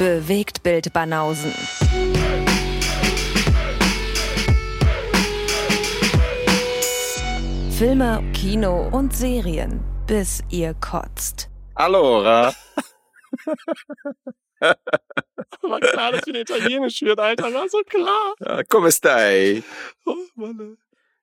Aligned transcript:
Bewegt 0.00 0.62
Bild 0.62 0.94
Banausen. 0.94 1.52
Filme, 7.76 8.24
Kino 8.32 8.88
und 8.92 9.14
Serien, 9.14 9.84
bis 10.06 10.42
ihr 10.48 10.72
kotzt. 10.72 11.50
Allora. 11.74 12.54
War 15.60 15.80
klar, 15.80 16.12
dass 16.12 16.26
wieder 16.26 16.40
Italienisch 16.40 17.02
wird, 17.02 17.20
Alter. 17.20 17.52
War 17.52 17.68
so 17.68 17.82
klar. 17.86 18.34
Ja, 18.40 18.64
Come 18.64 18.90
stai? 18.90 19.62
Oh, 20.06 20.16
Mann. 20.34 20.78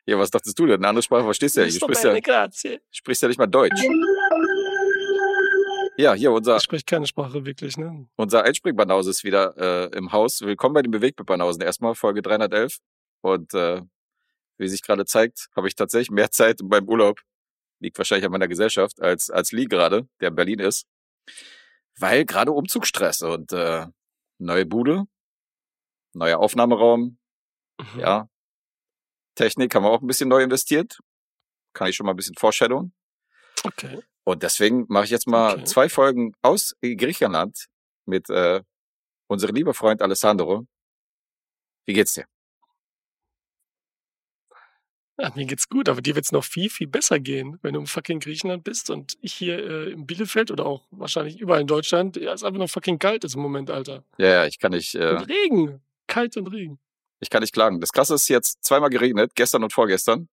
Ja, 0.05 0.19
was 0.19 0.29
dachtest 0.29 0.59
du 0.59 0.67
denn? 0.67 0.75
Eine 0.75 0.89
andere 0.89 1.01
Sprache 1.01 1.23
verstehst 1.23 1.57
du 1.57 1.61
ja 1.61 1.65
nicht. 1.65 1.81
Du 1.81 1.85
sprichst 1.85 2.03
ja, 2.03 2.77
sprichst 2.91 3.23
ja 3.23 3.27
nicht 3.27 3.39
mal 3.39 3.47
Deutsch. 3.47 3.81
Ja, 5.97 6.13
hier 6.13 6.31
unser, 6.31 6.57
Ich 6.57 6.63
spreche 6.63 6.85
keine 6.85 7.07
Sprache 7.07 7.45
wirklich, 7.45 7.75
ne? 7.77 8.07
unser 8.15 8.43
Einspringbanause 8.43 9.09
ist 9.09 9.23
wieder 9.23 9.57
äh, 9.57 9.97
im 9.97 10.11
Haus. 10.11 10.41
Willkommen 10.41 10.73
bei 10.75 10.83
den 10.83 10.91
Bewegtbanausen. 10.91 11.61
Erstmal 11.61 11.95
Folge 11.95 12.21
311. 12.21 12.77
Und 13.21 13.53
äh, 13.55 13.81
wie 14.57 14.67
sich 14.67 14.83
gerade 14.83 15.05
zeigt, 15.05 15.47
habe 15.55 15.67
ich 15.67 15.75
tatsächlich 15.75 16.11
mehr 16.11 16.29
Zeit 16.29 16.59
beim 16.63 16.87
Urlaub. 16.87 17.21
Liegt 17.79 17.97
wahrscheinlich 17.97 18.25
an 18.25 18.31
meiner 18.31 18.47
Gesellschaft, 18.47 19.01
als, 19.01 19.29
als 19.31 19.51
Lee 19.51 19.65
gerade, 19.65 20.07
der 20.21 20.29
in 20.29 20.35
Berlin 20.35 20.59
ist. 20.59 20.85
Weil 21.97 22.25
gerade 22.25 22.51
Umzugsstress 22.51 23.23
und 23.23 23.51
äh, 23.53 23.87
neue 24.37 24.65
Bude, 24.65 25.05
neuer 26.13 26.39
Aufnahmeraum, 26.39 27.17
Mhm. 27.79 27.99
ja. 27.99 28.29
Technik 29.35 29.75
haben 29.75 29.83
wir 29.83 29.91
auch 29.91 30.01
ein 30.01 30.07
bisschen 30.07 30.29
neu 30.29 30.41
investiert. 30.41 30.97
Kann 31.73 31.87
ich 31.89 31.95
schon 31.95 32.07
mal 32.07 32.13
ein 32.13 32.15
bisschen 32.15 32.33
foreshadowen. 32.35 32.91
Okay. 33.63 34.01
Und 34.27 34.43
deswegen 34.43 34.85
mache 34.89 35.05
ich 35.05 35.09
jetzt 35.11 35.25
mal 35.25 35.53
Okay. 35.53 35.63
zwei 35.63 35.87
Folgen 35.87 36.33
aus 36.41 36.75
Griechenland 36.81 37.67
mit 38.05 38.29
äh, 38.29 38.61
unserem 39.27 39.55
lieben 39.55 39.73
Freund 39.73 40.01
Alessandro. 40.01 40.65
Wie 41.85 41.93
geht's 41.93 42.13
dir? 42.15 42.25
Ja, 45.17 45.31
mir 45.33 45.45
geht's 45.45 45.69
gut, 45.69 45.87
aber 45.87 46.01
dir 46.01 46.13
wird's 46.15 46.33
noch 46.33 46.43
viel, 46.43 46.69
viel 46.69 46.87
besser 46.87 47.21
gehen, 47.21 47.57
wenn 47.61 47.73
du 47.73 47.79
im 47.79 47.87
fucking 47.87 48.19
Griechenland 48.19 48.65
bist 48.65 48.89
und 48.89 49.17
ich 49.21 49.31
hier 49.33 49.59
äh, 49.59 49.91
in 49.91 50.05
Bielefeld 50.05 50.51
oder 50.51 50.65
auch 50.65 50.85
wahrscheinlich 50.91 51.39
überall 51.39 51.61
in 51.61 51.67
Deutschland. 51.67 52.17
Ja, 52.17 52.33
ist 52.33 52.43
einfach 52.43 52.59
noch 52.59 52.69
fucking 52.69 52.99
kalt 52.99 53.23
ist 53.23 53.33
im 53.35 53.41
Moment, 53.41 53.71
Alter. 53.71 54.03
Ja, 54.17 54.27
ja, 54.27 54.45
ich 54.45 54.59
kann 54.59 54.73
nicht, 54.73 54.93
äh, 54.93 55.15
Und 55.15 55.29
Regen. 55.29 55.81
Kalt 56.07 56.35
und 56.35 56.47
Regen. 56.47 56.79
ich 57.21 57.29
kann 57.29 57.41
nicht 57.41 57.53
klagen. 57.53 57.79
Das 57.79 57.93
Krasse 57.93 58.13
ist 58.15 58.27
jetzt 58.27 58.61
zweimal 58.63 58.89
geregnet, 58.89 59.31
gestern 59.35 59.63
und 59.63 59.71
vorgestern, 59.71 60.27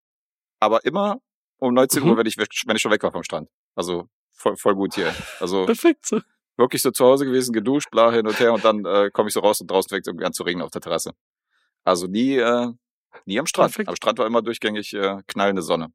aber 0.61 0.85
immer 0.85 1.21
um 1.59 1.73
19 1.73 2.03
Mhm. 2.03 2.11
Uhr, 2.11 2.17
wenn 2.19 2.27
ich, 2.27 2.37
wenn 2.37 2.77
ich 2.77 2.83
schon 2.83 2.91
weg 2.93 3.05
war 3.05 3.13
vom 3.13 3.23
Strand. 3.23 3.49
Also 3.75 4.09
voll, 4.33 4.57
voll 4.57 4.75
gut 4.75 4.95
hier. 4.95 5.15
Also 5.41 5.67
Perfekt. 5.67 6.07
So. 6.07 6.21
wirklich 6.57 6.83
so 6.83 6.91
zu 6.91 7.05
Hause 7.05 7.25
gewesen, 7.27 7.53
geduscht, 7.53 7.91
bla 7.91 8.11
hin 8.13 8.27
und 8.27 8.39
her 8.39 8.53
und 8.53 8.65
dann 8.65 8.85
äh, 8.85 9.11
komme 9.11 9.29
ich 9.29 9.35
so 9.35 9.41
raus 9.41 9.61
und 9.61 9.71
draußen 9.71 9.89
fängt 9.89 10.07
irgendwie 10.07 10.27
an 10.27 10.33
zu 10.33 10.43
regnen 10.43 10.63
auf 10.63 10.71
der 10.71 10.81
Terrasse. 10.81 11.13
Also 11.85 12.07
nie, 12.07 12.37
äh, 12.37 12.69
nie 13.27 13.39
am 13.39 13.47
Strand. 13.47 13.73
Perfekt. 13.73 13.89
Am 13.89 13.97
Strand 13.97 14.19
war 14.19 14.27
immer 14.27 14.43
durchgängig 14.43 14.95
äh, 14.95 15.19
knallende 15.27 15.63
Sonne. 15.63 15.93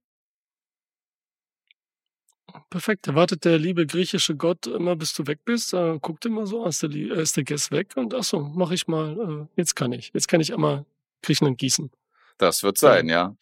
Perfekt. 2.69 3.07
Da 3.07 3.15
wartet 3.15 3.45
der 3.45 3.57
liebe 3.57 3.85
griechische 3.85 4.35
Gott 4.35 4.67
immer, 4.67 4.95
bis 4.95 5.13
du 5.13 5.27
weg 5.27 5.39
bist. 5.45 5.73
Äh, 5.73 5.99
guckt 5.99 6.25
immer 6.25 6.45
so, 6.45 6.65
ist 6.65 6.83
der, 6.83 6.91
äh, 6.91 7.21
ist 7.21 7.37
der 7.37 7.43
Guest 7.43 7.71
weg? 7.71 7.93
Und 7.95 8.13
ach 8.13 8.23
so, 8.23 8.39
mach 8.39 8.71
ich 8.71 8.87
mal. 8.87 9.47
Äh, 9.55 9.59
jetzt 9.59 9.75
kann 9.75 9.91
ich. 9.91 10.11
Jetzt 10.13 10.27
kann 10.27 10.41
ich 10.41 10.53
einmal 10.53 10.85
Griechenland 11.21 11.57
gießen. 11.57 11.91
Das 12.37 12.63
wird 12.63 12.77
sein, 12.77 13.07
ja. 13.07 13.35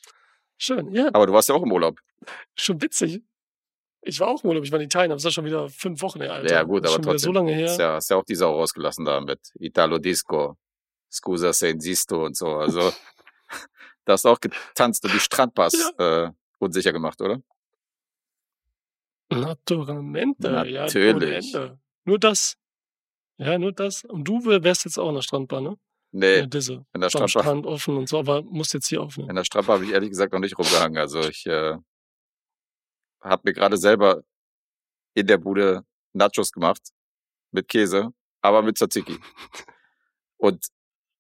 Schön. 0.57 0.91
Ja, 0.93 1.09
Aber 1.13 1.27
du 1.27 1.33
warst 1.33 1.49
ja 1.49 1.55
auch 1.55 1.63
im 1.63 1.71
Urlaub. 1.71 1.99
schon 2.55 2.81
witzig. 2.81 3.21
Ich 4.01 4.19
war 4.19 4.27
auch 4.29 4.43
im 4.43 4.49
Urlaub. 4.49 4.63
Ich 4.63 4.71
war 4.71 4.79
in 4.79 4.85
Italien, 4.85 5.11
aber 5.11 5.17
es 5.17 5.23
ist 5.23 5.25
ja 5.25 5.31
schon 5.31 5.45
wieder 5.45 5.67
fünf 5.69 6.01
Wochen 6.01 6.21
her, 6.21 6.33
Alter. 6.33 6.53
Ja, 6.53 6.63
gut, 6.63 6.85
aber 6.85 6.93
schon 6.93 7.03
wieder 7.03 7.11
so 7.19 7.31
trotzdem. 7.31 7.33
lange 7.33 7.53
her. 7.53 7.65
Ist 7.65 7.79
ja, 7.79 7.97
ist 7.97 8.09
ja 8.09 8.15
auch 8.17 8.23
die 8.23 8.35
Sau 8.35 8.53
rausgelassen 8.53 9.03
da 9.05 9.19
mit 9.19 9.39
Italo 9.59 9.97
Disco, 9.97 10.57
Scusa 11.11 11.51
se 11.53 11.69
insisto 11.69 12.25
und 12.25 12.37
so. 12.37 12.47
Also, 12.55 12.79
da 14.05 14.13
hast 14.13 14.25
du 14.25 14.29
auch 14.29 14.39
getanzt 14.39 15.03
und 15.03 15.13
die 15.13 15.19
Strandpass 15.19 15.93
äh, 15.97 16.29
unsicher 16.59 16.93
gemacht, 16.93 17.21
oder? 17.21 17.41
Naturalmente, 19.29 20.47
ja. 20.67 20.83
Natürlich. 20.83 21.53
Ende. 21.53 21.79
Nur 22.05 22.19
das. 22.19 22.55
Ja, 23.37 23.57
nur 23.57 23.71
das. 23.73 24.03
Und 24.05 24.23
du 24.23 24.45
wärst 24.45 24.85
jetzt 24.85 24.97
auch 24.97 25.09
in 25.09 25.15
der 25.15 25.21
Strandbahn, 25.21 25.63
ne? 25.63 25.77
Nee, 26.11 26.37
Ja, 26.37 26.43
in 26.43 26.49
der 26.49 26.61
So 26.61 26.75
am 27.19 27.27
Strandbar, 27.27 27.27
Strand 27.27 27.65
offen 27.65 27.97
und 27.97 28.07
so, 28.09 28.17
aber 28.19 28.41
musst 28.43 28.73
jetzt 28.73 28.87
hier 28.87 29.01
aufnehmen. 29.01 29.29
in 29.29 29.35
der 29.35 29.43
Strandbar 29.43 29.75
habe 29.75 29.85
ich 29.85 29.91
ehrlich 29.91 30.09
gesagt 30.09 30.31
noch 30.31 30.39
nicht 30.39 30.57
rumgehangen. 30.57 30.97
Also 30.97 31.19
ich 31.19 31.45
äh, 31.45 31.75
habe 33.29 33.43
mir 33.45 33.53
gerade 33.53 33.77
selber 33.77 34.23
in 35.13 35.27
der 35.27 35.37
Bude 35.37 35.85
Nachos 36.13 36.51
gemacht 36.51 36.81
mit 37.51 37.67
Käse, 37.67 38.09
aber 38.41 38.61
mit 38.61 38.77
Tzatziki. 38.77 39.19
Und 40.37 40.65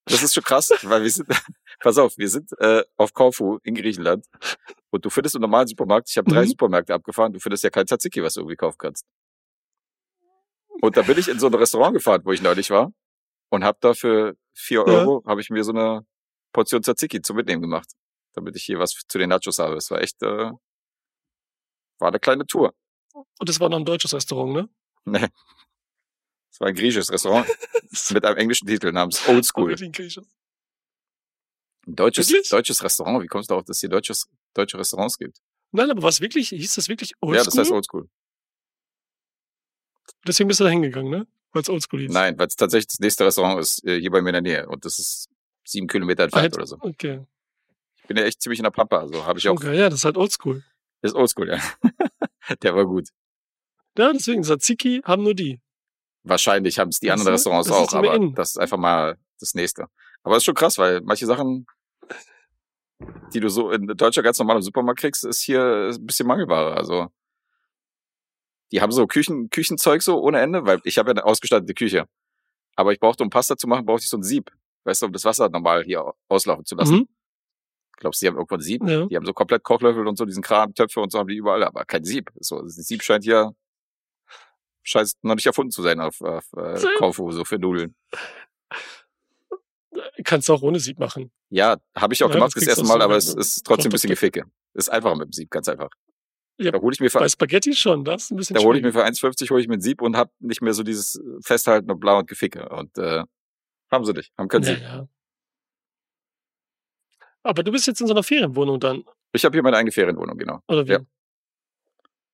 das 0.05 0.23
ist 0.23 0.33
schon 0.33 0.43
krass, 0.43 0.71
weil 0.83 1.03
wir 1.03 1.09
sind, 1.11 1.27
pass 1.81 1.97
auf, 1.97 2.17
wir 2.17 2.29
sind 2.29 2.51
äh, 2.59 2.83
auf 2.95 3.13
Korfu 3.13 3.59
in 3.63 3.75
Griechenland 3.75 4.25
und 4.91 5.03
du 5.05 5.09
findest 5.09 5.35
im 5.35 5.41
normalen 5.41 5.67
Supermarkt, 5.67 6.09
ich 6.09 6.17
habe 6.17 6.29
drei 6.31 6.43
Mhm. 6.43 6.49
Supermärkte 6.49 6.93
abgefahren, 6.93 7.33
du 7.33 7.39
findest 7.39 7.63
ja 7.63 7.69
kein 7.69 7.85
Tzatziki, 7.87 8.23
was 8.23 8.35
du 8.35 8.41
irgendwie 8.41 8.55
kaufen 8.55 8.77
kannst. 8.77 9.05
Und 10.81 10.95
da 10.95 11.01
bin 11.01 11.17
ich 11.17 11.27
in 11.27 11.39
so 11.39 11.47
ein 11.47 11.53
Restaurant 11.53 11.93
gefahren, 11.93 12.21
wo 12.23 12.31
ich 12.31 12.41
neulich 12.41 12.69
war 12.69 12.91
und 13.49 13.63
habe 13.63 13.77
da 13.81 13.93
für 13.93 14.35
vier 14.53 14.79
Ja. 14.79 14.85
Euro 14.85 15.23
habe 15.25 15.41
ich 15.41 15.49
mir 15.49 15.63
so 15.63 15.71
eine 15.71 16.05
Portion 16.53 16.83
Tzatziki 16.83 17.21
zum 17.21 17.35
Mitnehmen 17.35 17.61
gemacht, 17.61 17.89
damit 18.33 18.55
ich 18.55 18.63
hier 18.63 18.79
was 18.79 18.91
zu 19.07 19.17
den 19.17 19.29
Nachos 19.29 19.59
habe. 19.59 19.75
Es 19.75 19.89
war 19.91 20.01
echt, 20.01 20.21
äh, 20.23 20.51
war 21.99 22.09
eine 22.09 22.19
kleine 22.19 22.45
Tour. 22.45 22.73
Und 23.13 23.49
das 23.49 23.59
war 23.59 23.69
noch 23.69 23.77
ein 23.77 23.85
deutsches 23.85 24.13
Restaurant, 24.13 24.53
ne? 24.53 24.69
Nee. 25.05 25.27
Es 26.51 26.59
war 26.59 26.67
ein 26.67 26.75
griechisches 26.75 27.11
Restaurant 27.11 27.47
mit 28.11 28.25
einem 28.25 28.37
englischen 28.37 28.67
Titel 28.67 28.91
namens 28.91 29.27
Old 29.27 29.45
School. 29.45 29.75
Ein 31.87 31.95
deutsches, 31.95 32.29
Wirklich? 32.29 32.49
deutsches 32.49 32.83
Restaurant. 32.83 33.23
Wie 33.23 33.27
kommst 33.27 33.49
du 33.49 33.53
darauf, 33.53 33.65
dass 33.65 33.77
es 33.77 33.81
hier 33.81 33.89
deutsches, 33.89 34.27
deutsche 34.53 34.77
Restaurants 34.77 35.17
gibt? 35.17 35.39
Nein, 35.71 35.89
aber 35.91 36.03
was 36.03 36.19
wirklich, 36.21 36.49
hieß 36.49 36.75
das 36.75 36.89
wirklich 36.89 37.13
Oldschool? 37.21 37.37
Ja, 37.37 37.43
das 37.43 37.57
heißt 37.57 37.71
Old 37.71 37.85
School. 37.85 38.09
Deswegen 40.25 40.47
bist 40.47 40.59
du 40.59 40.63
da 40.63 40.69
hingegangen, 40.69 41.11
ne? 41.11 41.27
Weil 41.51 41.61
es 41.61 41.69
Oldschool 41.69 42.01
hieß. 42.01 42.11
Nein, 42.11 42.37
weil 42.37 42.47
es 42.47 42.55
tatsächlich 42.55 42.87
das 42.87 42.99
nächste 42.99 43.25
Restaurant 43.25 43.59
ist 43.59 43.83
äh, 43.85 43.99
hier 43.99 44.11
bei 44.11 44.21
mir 44.21 44.29
in 44.29 44.33
der 44.33 44.41
Nähe 44.41 44.67
und 44.67 44.83
das 44.83 44.99
ist 44.99 45.29
sieben 45.63 45.87
Kilometer 45.87 46.23
entfernt 46.23 46.43
Halt, 46.43 46.55
oder 46.55 46.67
so. 46.67 46.77
Okay. 46.81 47.25
Ich 47.97 48.03
bin 48.07 48.17
ja 48.17 48.23
echt 48.23 48.41
ziemlich 48.41 48.59
in 48.59 48.63
der 48.63 48.71
Pampa, 48.71 48.99
also 48.99 49.25
habe 49.25 49.39
ich 49.39 49.47
auch. 49.47 49.53
okay. 49.53 49.77
Ja, 49.77 49.89
das 49.89 49.99
ist 49.99 50.05
halt 50.05 50.17
Oldschool. 50.17 50.63
Ist 51.01 51.15
Old 51.15 51.29
School, 51.29 51.49
ja. 51.49 51.59
Der 52.61 52.75
war 52.75 52.85
gut. 52.85 53.09
Ja, 53.97 54.11
deswegen, 54.13 54.43
Tzatziki 54.43 55.01
haben 55.03 55.23
nur 55.23 55.33
die. 55.33 55.59
Wahrscheinlich 56.23 56.79
haben 56.79 56.89
es 56.89 56.99
die 56.99 57.07
Weißt 57.07 57.19
anderen 57.19 57.33
Restaurants 57.33 57.67
das 57.67 57.77
auch, 57.77 57.93
aber 57.93 58.15
in. 58.15 58.33
das 58.35 58.51
ist 58.51 58.57
einfach 58.57 58.77
mal 58.77 59.17
das 59.39 59.53
nächste. 59.53 59.87
Aber 60.23 60.35
es 60.35 60.41
ist 60.41 60.45
schon 60.45 60.55
krass, 60.55 60.77
weil 60.77 61.01
manche 61.01 61.25
Sachen, 61.25 61.65
die 63.33 63.39
du 63.39 63.49
so 63.49 63.71
in 63.71 63.87
Deutschland 63.87 64.25
ganz 64.25 64.39
normal 64.39 64.57
im 64.57 64.61
Supermarkt 64.61 64.99
kriegst, 64.99 65.23
ist 65.23 65.41
hier 65.41 65.91
ein 65.93 66.05
bisschen 66.05 66.27
mangelbarer. 66.27 66.75
Also 66.75 67.09
die 68.71 68.81
haben 68.81 68.91
so 68.91 69.07
Küchen, 69.07 69.49
Küchenzeug 69.49 70.01
so 70.01 70.19
ohne 70.21 70.41
Ende, 70.41 70.65
weil 70.65 70.79
ich 70.83 70.97
habe 70.97 71.09
ja 71.09 71.13
eine 71.13 71.25
ausgestattete 71.25 71.73
Küche. 71.73 72.07
Aber 72.75 72.91
ich 72.91 72.99
brauchte, 72.99 73.23
um 73.23 73.29
Pasta 73.29 73.57
zu 73.57 73.67
machen, 73.67 73.85
brauchte 73.85 74.03
ich 74.03 74.09
so 74.09 74.17
ein 74.17 74.23
Sieb. 74.23 74.51
Weißt 74.83 75.01
du, 75.01 75.07
um 75.07 75.13
das 75.13 75.25
Wasser 75.25 75.49
normal 75.49 75.83
hier 75.83 76.13
auslaufen 76.27 76.65
zu 76.65 76.75
lassen. 76.75 76.95
Mhm. 76.95 77.07
Glaubst 77.97 78.21
du, 78.21 78.25
die 78.25 78.27
haben 78.29 78.35
irgendwo 78.37 78.55
ein 78.55 78.61
Sieb? 78.61 78.81
Ja. 78.87 79.05
Die 79.07 79.15
haben 79.15 79.25
so 79.25 79.33
komplett 79.33 79.63
Kochlöffel 79.63 80.07
und 80.07 80.17
so, 80.17 80.25
diesen 80.25 80.43
Kram, 80.43 80.73
Töpfe 80.73 80.99
und 81.01 81.11
so 81.11 81.19
haben 81.19 81.27
die 81.27 81.35
überall, 81.35 81.63
aber 81.63 81.83
kein 81.85 82.03
Sieb. 82.05 82.29
So, 82.39 82.61
das 82.61 82.75
Sieb 82.75 83.03
scheint 83.03 83.23
hier, 83.23 83.53
scheint 84.83 85.11
noch 85.23 85.35
nicht 85.35 85.45
erfunden 85.47 85.71
zu 85.71 85.81
sein 85.81 85.99
auf, 85.99 86.21
auf 86.21 86.45
äh, 86.55 86.79
Kaufu, 86.99 87.31
so 87.31 87.43
für 87.43 87.57
Nudeln. 87.59 87.95
Kannst 90.23 90.49
du 90.49 90.53
auch 90.53 90.61
ohne 90.61 90.79
Sieb 90.79 90.99
machen. 90.99 91.31
Ja, 91.49 91.77
habe 91.95 92.13
ich 92.13 92.23
auch 92.23 92.29
Ja, 92.29 92.35
gemacht 92.35 92.53
das 92.55 92.67
erste 92.67 92.83
Mal, 92.83 92.97
so 92.99 92.99
aber 93.03 93.15
es 93.15 93.33
ist 93.33 93.65
trotzdem 93.65 93.89
ein 93.89 93.93
bisschen. 93.93 94.09
Geficke. 94.09 94.43
Ist 94.73 94.89
einfacher 94.89 95.15
mit 95.15 95.27
dem 95.29 95.33
Sieb, 95.33 95.49
ganz 95.49 95.67
einfach. 95.69 95.89
Ja, 96.59 96.71
Da 96.71 96.79
hole 96.79 96.93
ich 96.93 96.99
mir 96.99 97.09
für, 97.09 97.19
Bei 97.19 97.29
Spaghetti 97.29 97.73
schon, 97.73 98.03
das 98.03 98.23
ist 98.25 98.31
ein 98.31 98.37
bisschen 98.37 98.55
da 98.55 98.61
hole 98.63 98.77
ich 98.77 98.83
mir 98.83 98.91
für 98.91 99.05
1,50 99.05 99.49
hole 99.51 99.61
ich 99.61 99.67
mir 99.67 99.75
ein 99.75 99.81
Sieb 99.81 100.01
und 100.01 100.17
hab 100.17 100.31
nicht 100.39 100.61
mehr 100.61 100.73
so 100.73 100.83
dieses 100.83 101.21
Festhalten 101.43 101.89
und 101.91 101.99
blau 101.99 102.19
und 102.19 102.27
Geficke. 102.27 102.67
Und 102.69 102.97
äh, 102.97 103.23
haben 103.91 104.05
sie 104.05 104.13
nicht, 104.13 104.31
haben 104.37 104.47
kein 104.47 104.63
Ja, 104.63 104.69
Sieb. 104.73 104.81
ja. 104.81 105.07
Aber 107.43 107.63
du 107.63 107.71
bist 107.71 107.87
jetzt 107.87 108.01
in 108.01 108.07
so 108.07 108.13
einer 108.13 108.23
Ferienwohnung 108.23 108.79
dann, 108.79 109.03
Ich 109.33 109.45
habe 109.45 109.55
hier 109.55 109.63
meine 109.63 109.77
eigene 109.77 109.91
Ferienwohnung, 109.91 110.37
genau. 110.37 110.59
oder 110.67 110.87
wie? 110.87 110.91
Ja. 110.93 110.99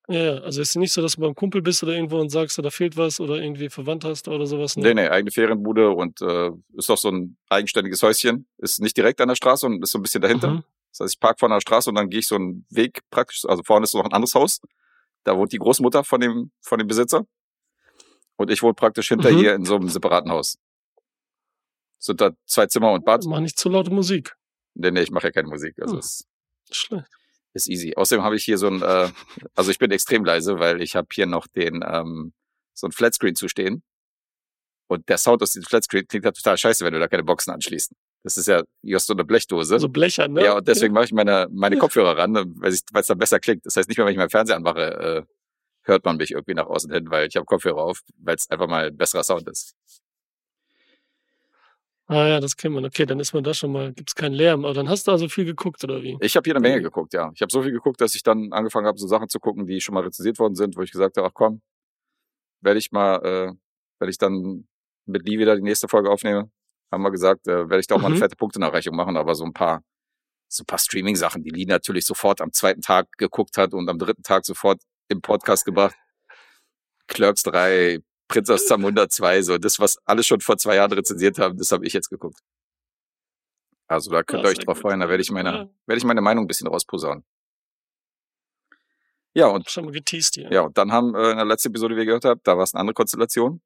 Ja. 0.09 0.33
Also 0.39 0.61
ist 0.61 0.69
es 0.69 0.75
nicht 0.75 0.91
so, 0.91 1.01
dass 1.01 1.15
du 1.15 1.21
beim 1.21 1.33
Kumpel 1.35 1.61
bist 1.61 1.81
oder 1.83 1.93
irgendwo 1.93 2.19
und 2.19 2.29
sagst, 2.29 2.57
da 2.57 2.69
fehlt 2.69 2.97
was 2.97 3.19
oder 3.19 3.35
irgendwie 3.35 3.69
verwandt 3.69 4.03
hast 4.03 4.27
oder 4.27 4.45
sowas. 4.45 4.75
Nee, 4.75 4.93
nee, 4.93 5.07
eigene 5.07 5.31
Ferienbude 5.31 5.91
und 5.91 6.21
äh, 6.21 6.51
ist 6.73 6.89
auch 6.89 6.97
so 6.97 7.09
ein 7.09 7.37
eigenständiges 7.49 8.03
Häuschen. 8.03 8.47
Ist 8.57 8.81
nicht 8.81 8.97
direkt 8.97 9.21
an 9.21 9.29
der 9.29 9.35
Straße 9.35 9.65
und 9.65 9.81
ist 9.81 9.91
so 9.91 9.99
ein 9.99 10.01
bisschen 10.01 10.21
dahinter. 10.21 10.49
Mhm. 10.51 10.63
Das 10.91 10.99
heißt, 11.01 11.13
ich 11.15 11.19
park 11.19 11.39
vor 11.39 11.49
einer 11.49 11.61
Straße 11.61 11.89
und 11.89 11.95
dann 11.95 12.09
gehe 12.09 12.19
ich 12.19 12.27
so 12.27 12.35
einen 12.35 12.65
Weg 12.69 12.99
praktisch, 13.11 13.45
also 13.45 13.63
vorne 13.63 13.85
ist 13.85 13.93
noch 13.95 14.03
ein 14.05 14.11
anderes 14.13 14.35
Haus. 14.35 14.59
Da 15.23 15.37
wohnt 15.37 15.53
die 15.53 15.57
Großmutter 15.57 16.03
von 16.03 16.19
dem, 16.19 16.51
von 16.61 16.79
dem 16.79 16.87
Besitzer. 16.87 17.25
Und 18.35 18.51
ich 18.51 18.61
wohne 18.61 18.73
praktisch 18.73 19.07
hinter 19.07 19.31
Mhm. 19.31 19.37
ihr 19.39 19.55
in 19.55 19.63
so 19.65 19.75
einem 19.75 19.87
separaten 19.87 20.31
Haus. 20.31 20.57
Sind 21.97 22.19
da 22.19 22.31
zwei 22.45 22.65
Zimmer 22.65 22.91
und 22.91 23.05
Bad. 23.05 23.23
Mach 23.25 23.39
nicht 23.39 23.57
zu 23.57 23.69
laute 23.69 23.89
Musik. 23.91 24.35
Nee, 24.75 24.91
nee, 24.91 25.01
ich 25.01 25.11
mache 25.11 25.27
ja 25.27 25.31
keine 25.31 25.47
Musik. 25.47 25.75
Also 25.81 25.95
Hm. 25.97 26.01
Schlecht. 26.71 27.05
ist 27.53 27.69
easy. 27.69 27.93
Außerdem 27.95 28.23
habe 28.23 28.35
ich 28.35 28.43
hier 28.45 28.57
so 28.57 28.67
ein, 28.67 28.81
äh, 28.81 29.09
also 29.55 29.69
ich 29.71 29.77
bin 29.77 29.91
extrem 29.91 30.25
leise, 30.25 30.59
weil 30.59 30.81
ich 30.81 30.95
habe 30.95 31.07
hier 31.13 31.25
noch 31.27 31.45
den, 31.47 31.83
ähm, 31.87 32.33
so 32.73 32.87
ein 32.87 32.91
Flatscreen 32.91 33.35
zu 33.35 33.47
stehen. 33.47 33.83
Und 34.87 35.07
der 35.09 35.17
Sound 35.17 35.41
aus 35.43 35.51
diesem 35.53 35.67
Flatscreen 35.67 36.07
klingt 36.07 36.25
halt 36.25 36.35
total 36.35 36.57
scheiße, 36.57 36.83
wenn 36.83 36.93
du 36.93 36.99
da 36.99 37.07
keine 37.07 37.23
Boxen 37.23 37.51
anschließt. 37.53 37.91
Das 38.23 38.37
ist 38.37 38.47
ja, 38.47 38.63
wie 38.81 38.95
aus 38.95 39.05
so 39.05 39.13
einer 39.13 39.23
Blechdose. 39.23 39.79
So 39.79 39.89
Blecher, 39.89 40.27
ne? 40.27 40.43
Ja, 40.45 40.57
und 40.57 40.67
deswegen 40.67 40.93
mache 40.93 41.05
ich 41.05 41.13
meine, 41.13 41.47
meine 41.51 41.77
Kopfhörer 41.77 42.17
ran, 42.17 42.33
weil 42.57 42.71
es 42.71 42.83
dann 42.83 43.17
besser 43.17 43.39
klingt. 43.39 43.65
Das 43.65 43.75
heißt 43.75 43.87
nicht 43.89 43.97
mehr, 43.97 44.05
wenn 44.05 44.13
ich 44.13 44.17
meinen 44.17 44.29
Fernseher 44.29 44.55
anmache, 44.55 44.81
äh, 44.81 45.23
hört 45.83 46.05
man 46.05 46.17
mich 46.17 46.31
irgendwie 46.31 46.53
nach 46.53 46.67
außen 46.67 46.91
hin, 46.91 47.09
weil 47.09 47.27
ich 47.27 47.35
habe 47.35 47.45
Kopfhörer 47.45 47.81
auf, 47.83 47.99
weil 48.17 48.35
es 48.35 48.49
einfach 48.49 48.67
mal 48.67 48.87
ein 48.87 48.97
besserer 48.97 49.23
Sound 49.23 49.47
ist. 49.49 49.75
Ah 52.07 52.27
ja, 52.27 52.39
das 52.41 52.57
kennt 52.57 52.75
man. 52.75 52.83
Okay, 52.85 53.05
dann 53.05 53.19
ist 53.19 53.33
man 53.33 53.43
da 53.43 53.53
schon 53.53 53.71
mal, 53.71 53.93
gibt's 53.93 54.13
keinen 54.13 54.33
Lärm. 54.33 54.65
Aber 54.65 54.73
dann 54.73 54.89
hast 54.89 55.07
du 55.07 55.11
also 55.11 55.29
viel 55.29 55.45
geguckt, 55.45 55.83
oder 55.83 56.01
wie? 56.03 56.17
Ich 56.19 56.35
habe 56.35 56.43
hier 56.45 56.53
eine 56.55 56.59
Menge 56.61 56.81
geguckt, 56.81 57.13
ja. 57.13 57.31
Ich 57.33 57.41
habe 57.41 57.51
so 57.51 57.61
viel 57.63 57.71
geguckt, 57.71 58.01
dass 58.01 58.13
ich 58.15 58.23
dann 58.23 58.51
angefangen 58.51 58.87
habe, 58.87 58.97
so 58.97 59.07
Sachen 59.07 59.29
zu 59.29 59.39
gucken, 59.39 59.65
die 59.65 59.79
schon 59.79 59.95
mal 59.95 60.03
rezensiert 60.03 60.37
worden 60.37 60.55
sind, 60.55 60.75
wo 60.75 60.81
ich 60.81 60.91
gesagt 60.91 61.15
habe, 61.17 61.27
ach 61.27 61.33
komm, 61.33 61.61
werde 62.61 62.77
ich 62.79 62.91
mal, 62.91 63.15
äh, 63.23 63.53
werde 63.99 64.09
ich 64.11 64.17
dann 64.17 64.67
mit 65.05 65.27
Lee 65.27 65.39
wieder 65.39 65.55
die 65.55 65.61
nächste 65.61 65.87
Folge 65.87 66.09
aufnehme, 66.09 66.49
haben 66.91 67.03
wir 67.03 67.11
gesagt, 67.11 67.47
äh, 67.47 67.69
werde 67.69 67.79
ich 67.79 67.87
da 67.87 67.95
auch 67.95 67.99
mal 68.01 68.07
eine 68.07 68.15
Mhm. 68.15 68.19
fette 68.19 68.35
Punktenachreichung 68.35 68.95
machen, 68.95 69.15
aber 69.17 69.33
so 69.35 69.45
ein 69.45 69.53
paar, 69.53 69.81
so 70.49 70.63
ein 70.63 70.65
paar 70.65 70.79
Streaming-Sachen, 70.79 71.41
die 71.41 71.49
Lee 71.51 71.65
natürlich 71.65 72.05
sofort 72.05 72.41
am 72.41 72.51
zweiten 72.51 72.81
Tag 72.81 73.07
geguckt 73.17 73.57
hat 73.57 73.73
und 73.73 73.89
am 73.89 73.97
dritten 73.97 74.23
Tag 74.23 74.45
sofort 74.45 74.81
im 75.09 75.21
Podcast 75.21 75.65
gebracht. 75.65 75.95
Clerks 77.07 77.43
3, 77.43 77.99
Prinz 78.27 78.49
aus 78.49 78.65
Zamunda 78.65 79.09
2, 79.09 79.41
so 79.43 79.57
das, 79.57 79.79
was 79.79 79.97
alle 80.05 80.23
schon 80.23 80.41
vor 80.41 80.57
zwei 80.57 80.75
Jahren 80.75 80.91
rezensiert 80.93 81.37
haben, 81.39 81.57
das 81.57 81.71
habe 81.71 81.85
ich 81.85 81.93
jetzt 81.93 82.09
geguckt. 82.09 82.39
Also 83.87 84.09
da 84.11 84.23
könnt 84.23 84.43
ihr 84.43 84.45
Ja, 84.45 84.51
euch 84.51 84.59
drauf 84.59 84.77
gut. 84.77 84.81
freuen, 84.83 84.99
da 85.01 85.09
werde 85.09 85.21
ich 85.21 85.29
meine, 85.31 85.69
werde 85.85 85.97
ich 85.97 86.03
meine 86.05 86.21
Meinung 86.21 86.45
ein 86.45 86.47
bisschen 86.47 86.67
rausposaunen. 86.67 87.23
Ja, 89.35 89.47
und 89.47 89.69
Schon 89.69 89.85
mal 89.85 89.91
geteased 89.91 90.35
hier. 90.35 90.51
ja, 90.51 90.61
und 90.61 90.77
dann 90.77 90.91
haben 90.91 91.15
äh, 91.15 91.31
in 91.31 91.37
der 91.37 91.45
letzten 91.45 91.69
Episode, 91.69 91.95
wie 91.95 92.01
ihr 92.01 92.05
gehört 92.05 92.25
habt, 92.25 92.47
da 92.47 92.55
war 92.55 92.63
es 92.63 92.73
eine 92.73 92.81
andere 92.81 92.93
Konstellation. 92.93 93.61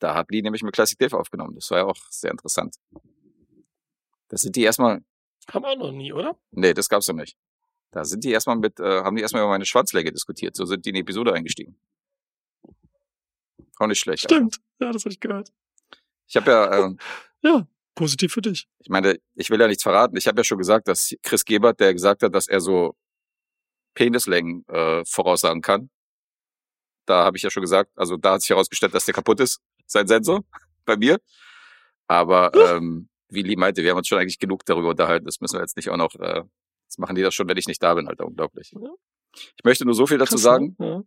Da 0.00 0.14
hat 0.14 0.30
Lee 0.30 0.42
nämlich 0.42 0.62
mit 0.62 0.74
Classic 0.74 0.98
Dave 0.98 1.16
aufgenommen. 1.18 1.54
Das 1.54 1.70
war 1.70 1.78
ja 1.78 1.84
auch 1.84 1.96
sehr 2.10 2.30
interessant. 2.30 2.76
Das 4.28 4.42
sind 4.42 4.56
die 4.56 4.62
erstmal, 4.62 5.00
Haben 5.52 5.62
wir 5.64 5.70
auch 5.70 5.76
noch 5.76 5.92
nie, 5.92 6.12
oder? 6.12 6.36
nee, 6.50 6.74
das 6.74 6.88
gab's 6.88 7.08
noch 7.08 7.14
nicht. 7.14 7.36
Da 7.92 8.04
sind 8.04 8.22
die 8.24 8.30
erstmal 8.30 8.56
mit, 8.56 8.78
äh, 8.80 9.02
haben 9.02 9.16
die 9.16 9.22
erstmal 9.22 9.42
über 9.42 9.50
meine 9.50 9.64
Schwanzlänge 9.64 10.12
diskutiert. 10.12 10.54
So 10.56 10.64
sind 10.66 10.84
die 10.84 10.90
in 10.90 10.94
die 10.96 11.00
Episode 11.00 11.32
eingestiegen. 11.32 11.78
Auch 13.78 13.86
nicht 13.86 14.00
schlecht. 14.00 14.24
Stimmt. 14.24 14.58
Ja, 14.80 14.92
das 14.92 15.04
habe 15.04 15.12
ich 15.12 15.20
gehört. 15.20 15.52
Ich 16.26 16.36
habe 16.36 16.50
ja, 16.50 16.78
ähm, 16.84 16.98
Ja, 17.42 17.66
positiv 17.94 18.32
für 18.32 18.42
dich. 18.42 18.68
ich 18.78 18.88
meine, 18.88 19.18
ich 19.34 19.50
will 19.50 19.60
ja 19.60 19.66
nichts 19.66 19.82
verraten. 19.82 20.16
Ich 20.16 20.26
habe 20.26 20.38
ja 20.38 20.44
schon 20.44 20.58
gesagt, 20.58 20.88
dass 20.88 21.14
Chris 21.22 21.44
Gebert, 21.44 21.80
der 21.80 21.92
gesagt 21.92 22.22
hat, 22.22 22.34
dass 22.34 22.48
er 22.48 22.60
so 22.60 22.96
Penislängen 23.94 24.66
äh, 24.68 25.04
voraussagen 25.04 25.62
kann. 25.62 25.90
Da 27.06 27.24
habe 27.24 27.36
ich 27.36 27.42
ja 27.42 27.50
schon 27.50 27.62
gesagt, 27.62 27.90
also 27.96 28.16
da 28.16 28.34
hat 28.34 28.42
sich 28.42 28.50
herausgestellt, 28.50 28.94
dass 28.94 29.06
der 29.06 29.14
kaputt 29.14 29.40
ist, 29.40 29.60
sein 29.86 30.06
Sensor 30.06 30.44
bei 30.84 30.96
mir. 30.96 31.18
Aber 32.06 32.54
ähm, 32.54 33.08
wie 33.28 33.42
Lee 33.42 33.56
meinte, 33.56 33.82
wir 33.82 33.90
haben 33.90 33.98
uns 33.98 34.08
schon 34.08 34.18
eigentlich 34.18 34.38
genug 34.38 34.64
darüber 34.64 34.90
unterhalten. 34.90 35.26
Das 35.26 35.40
müssen 35.40 35.56
wir 35.56 35.60
jetzt 35.60 35.76
nicht 35.76 35.88
auch 35.90 35.96
noch, 35.96 36.14
äh, 36.16 36.42
das 36.86 36.98
machen 36.98 37.16
die 37.16 37.22
das 37.22 37.34
schon, 37.34 37.48
wenn 37.48 37.56
ich 37.56 37.66
nicht 37.66 37.82
da 37.82 37.94
bin, 37.94 38.08
Alter, 38.08 38.26
unglaublich. 38.26 38.72
Ja. 38.72 38.90
Ich 39.34 39.64
möchte 39.64 39.84
nur 39.84 39.94
so 39.94 40.06
viel 40.06 40.18
dazu 40.18 40.34
Krass, 40.34 40.42
sagen. 40.42 40.76
Ne? 40.78 40.86
Ja. 40.88 41.02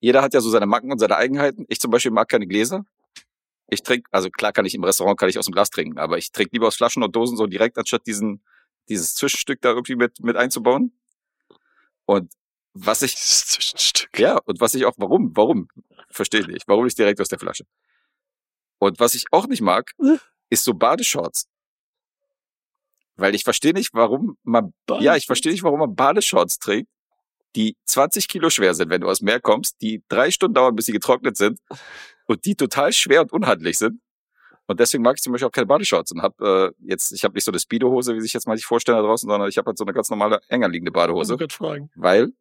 Jeder 0.00 0.22
hat 0.22 0.34
ja 0.34 0.40
so 0.40 0.50
seine 0.50 0.66
Macken 0.66 0.90
und 0.90 0.98
seine 0.98 1.16
Eigenheiten. 1.16 1.66
Ich 1.68 1.78
zum 1.78 1.90
Beispiel 1.90 2.10
mag 2.10 2.28
keine 2.28 2.46
Gläser. 2.46 2.84
Ich 3.68 3.82
trinke, 3.82 4.08
also 4.10 4.30
klar 4.30 4.52
kann 4.52 4.64
ich 4.64 4.74
im 4.74 4.82
Restaurant 4.82 5.18
kann 5.18 5.28
ich 5.28 5.38
aus 5.38 5.44
dem 5.44 5.52
Glas 5.52 5.70
trinken, 5.70 5.98
aber 5.98 6.18
ich 6.18 6.32
trinke 6.32 6.50
lieber 6.52 6.66
aus 6.66 6.76
Flaschen 6.76 7.02
und 7.02 7.14
Dosen 7.14 7.36
so 7.36 7.46
direkt, 7.46 7.78
anstatt 7.78 8.06
diesen, 8.06 8.42
dieses 8.88 9.14
Zwischenstück 9.14 9.60
da 9.60 9.70
irgendwie 9.70 9.94
mit, 9.94 10.18
mit 10.20 10.36
einzubauen. 10.36 10.92
Und 12.04 12.32
was 12.72 13.02
ich, 13.02 13.14
Dieses 13.14 13.46
Zwischenstück. 13.46 14.18
ja, 14.18 14.38
und 14.44 14.60
was 14.60 14.74
ich 14.74 14.86
auch, 14.86 14.94
warum, 14.96 15.36
warum, 15.36 15.68
verstehe 16.08 16.40
ich 16.40 16.46
nicht, 16.48 16.66
warum 16.66 16.84
nicht 16.84 16.98
direkt 16.98 17.20
aus 17.20 17.28
der 17.28 17.38
Flasche. 17.38 17.64
Und 18.78 18.98
was 18.98 19.14
ich 19.14 19.26
auch 19.30 19.46
nicht 19.46 19.60
mag, 19.60 19.92
ist 20.48 20.64
so 20.64 20.74
Badeshorts. 20.74 21.46
Weil 23.16 23.34
ich 23.34 23.44
verstehe 23.44 23.74
nicht, 23.74 23.92
warum 23.92 24.38
man, 24.42 24.72
ja, 24.98 25.14
ich 25.14 25.26
verstehe 25.26 25.52
nicht, 25.52 25.62
warum 25.62 25.80
man 25.80 25.94
Badeshorts 25.94 26.58
trägt, 26.58 26.88
die 27.56 27.76
20 27.86 28.28
Kilo 28.28 28.50
schwer 28.50 28.74
sind, 28.74 28.90
wenn 28.90 29.00
du 29.00 29.08
aus 29.08 29.18
dem 29.18 29.26
Meer 29.26 29.40
kommst, 29.40 29.80
die 29.80 30.02
drei 30.08 30.30
Stunden 30.30 30.54
dauern, 30.54 30.74
bis 30.76 30.86
sie 30.86 30.92
getrocknet 30.92 31.36
sind 31.36 31.58
und 32.26 32.44
die 32.44 32.54
total 32.54 32.92
schwer 32.92 33.22
und 33.22 33.32
unhandlich 33.32 33.78
sind. 33.78 34.00
Und 34.66 34.78
deswegen 34.78 35.02
mag 35.02 35.16
ich 35.16 35.22
zum 35.22 35.32
Beispiel 35.32 35.48
auch 35.48 35.52
keine 35.52 35.66
Badeshorts 35.66 36.12
und 36.12 36.22
habe 36.22 36.72
äh, 36.80 36.88
jetzt, 36.88 37.10
ich 37.12 37.24
habe 37.24 37.34
nicht 37.34 37.44
so 37.44 37.50
eine 37.50 37.58
Speedo-Hose, 37.58 38.14
wie 38.14 38.20
sich 38.20 38.32
jetzt 38.32 38.46
manche 38.46 38.64
vorstellen 38.64 38.98
da 38.98 39.02
draußen, 39.02 39.28
sondern 39.28 39.48
ich 39.48 39.58
habe 39.58 39.66
halt 39.66 39.76
so 39.78 39.84
eine 39.84 39.92
ganz 39.92 40.10
normale, 40.10 40.40
enger 40.48 40.68
liegende 40.68 40.90
Ich 40.90 40.94
Badehose, 40.94 41.38
wollte 41.40 41.52
fragen. 41.54 41.90
weil 41.96 42.32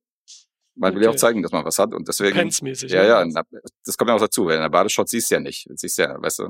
man 0.76 0.94
will 0.96 1.02
ja 1.04 1.10
auch 1.10 1.14
Okay. 1.14 1.20
zeigen, 1.22 1.42
dass 1.42 1.52
man 1.52 1.66
was 1.66 1.80
hat 1.80 1.92
und 1.94 2.08
deswegen, 2.08 2.36
Pants-mäßig. 2.36 2.92
ja, 2.92 3.04
ja, 3.04 3.26
na, 3.26 3.42
das 3.84 3.98
kommt 3.98 4.10
ja 4.10 4.16
auch 4.16 4.20
dazu, 4.20 4.46
weil 4.46 4.58
in 4.58 4.62
der 4.62 4.70
Badeshorts 4.70 5.10
siehst 5.12 5.32
du 5.32 5.36
ja 5.36 5.42
nicht, 5.42 5.68
siehst 5.74 5.98
ja, 5.98 6.22
weißt 6.22 6.40
du, 6.40 6.50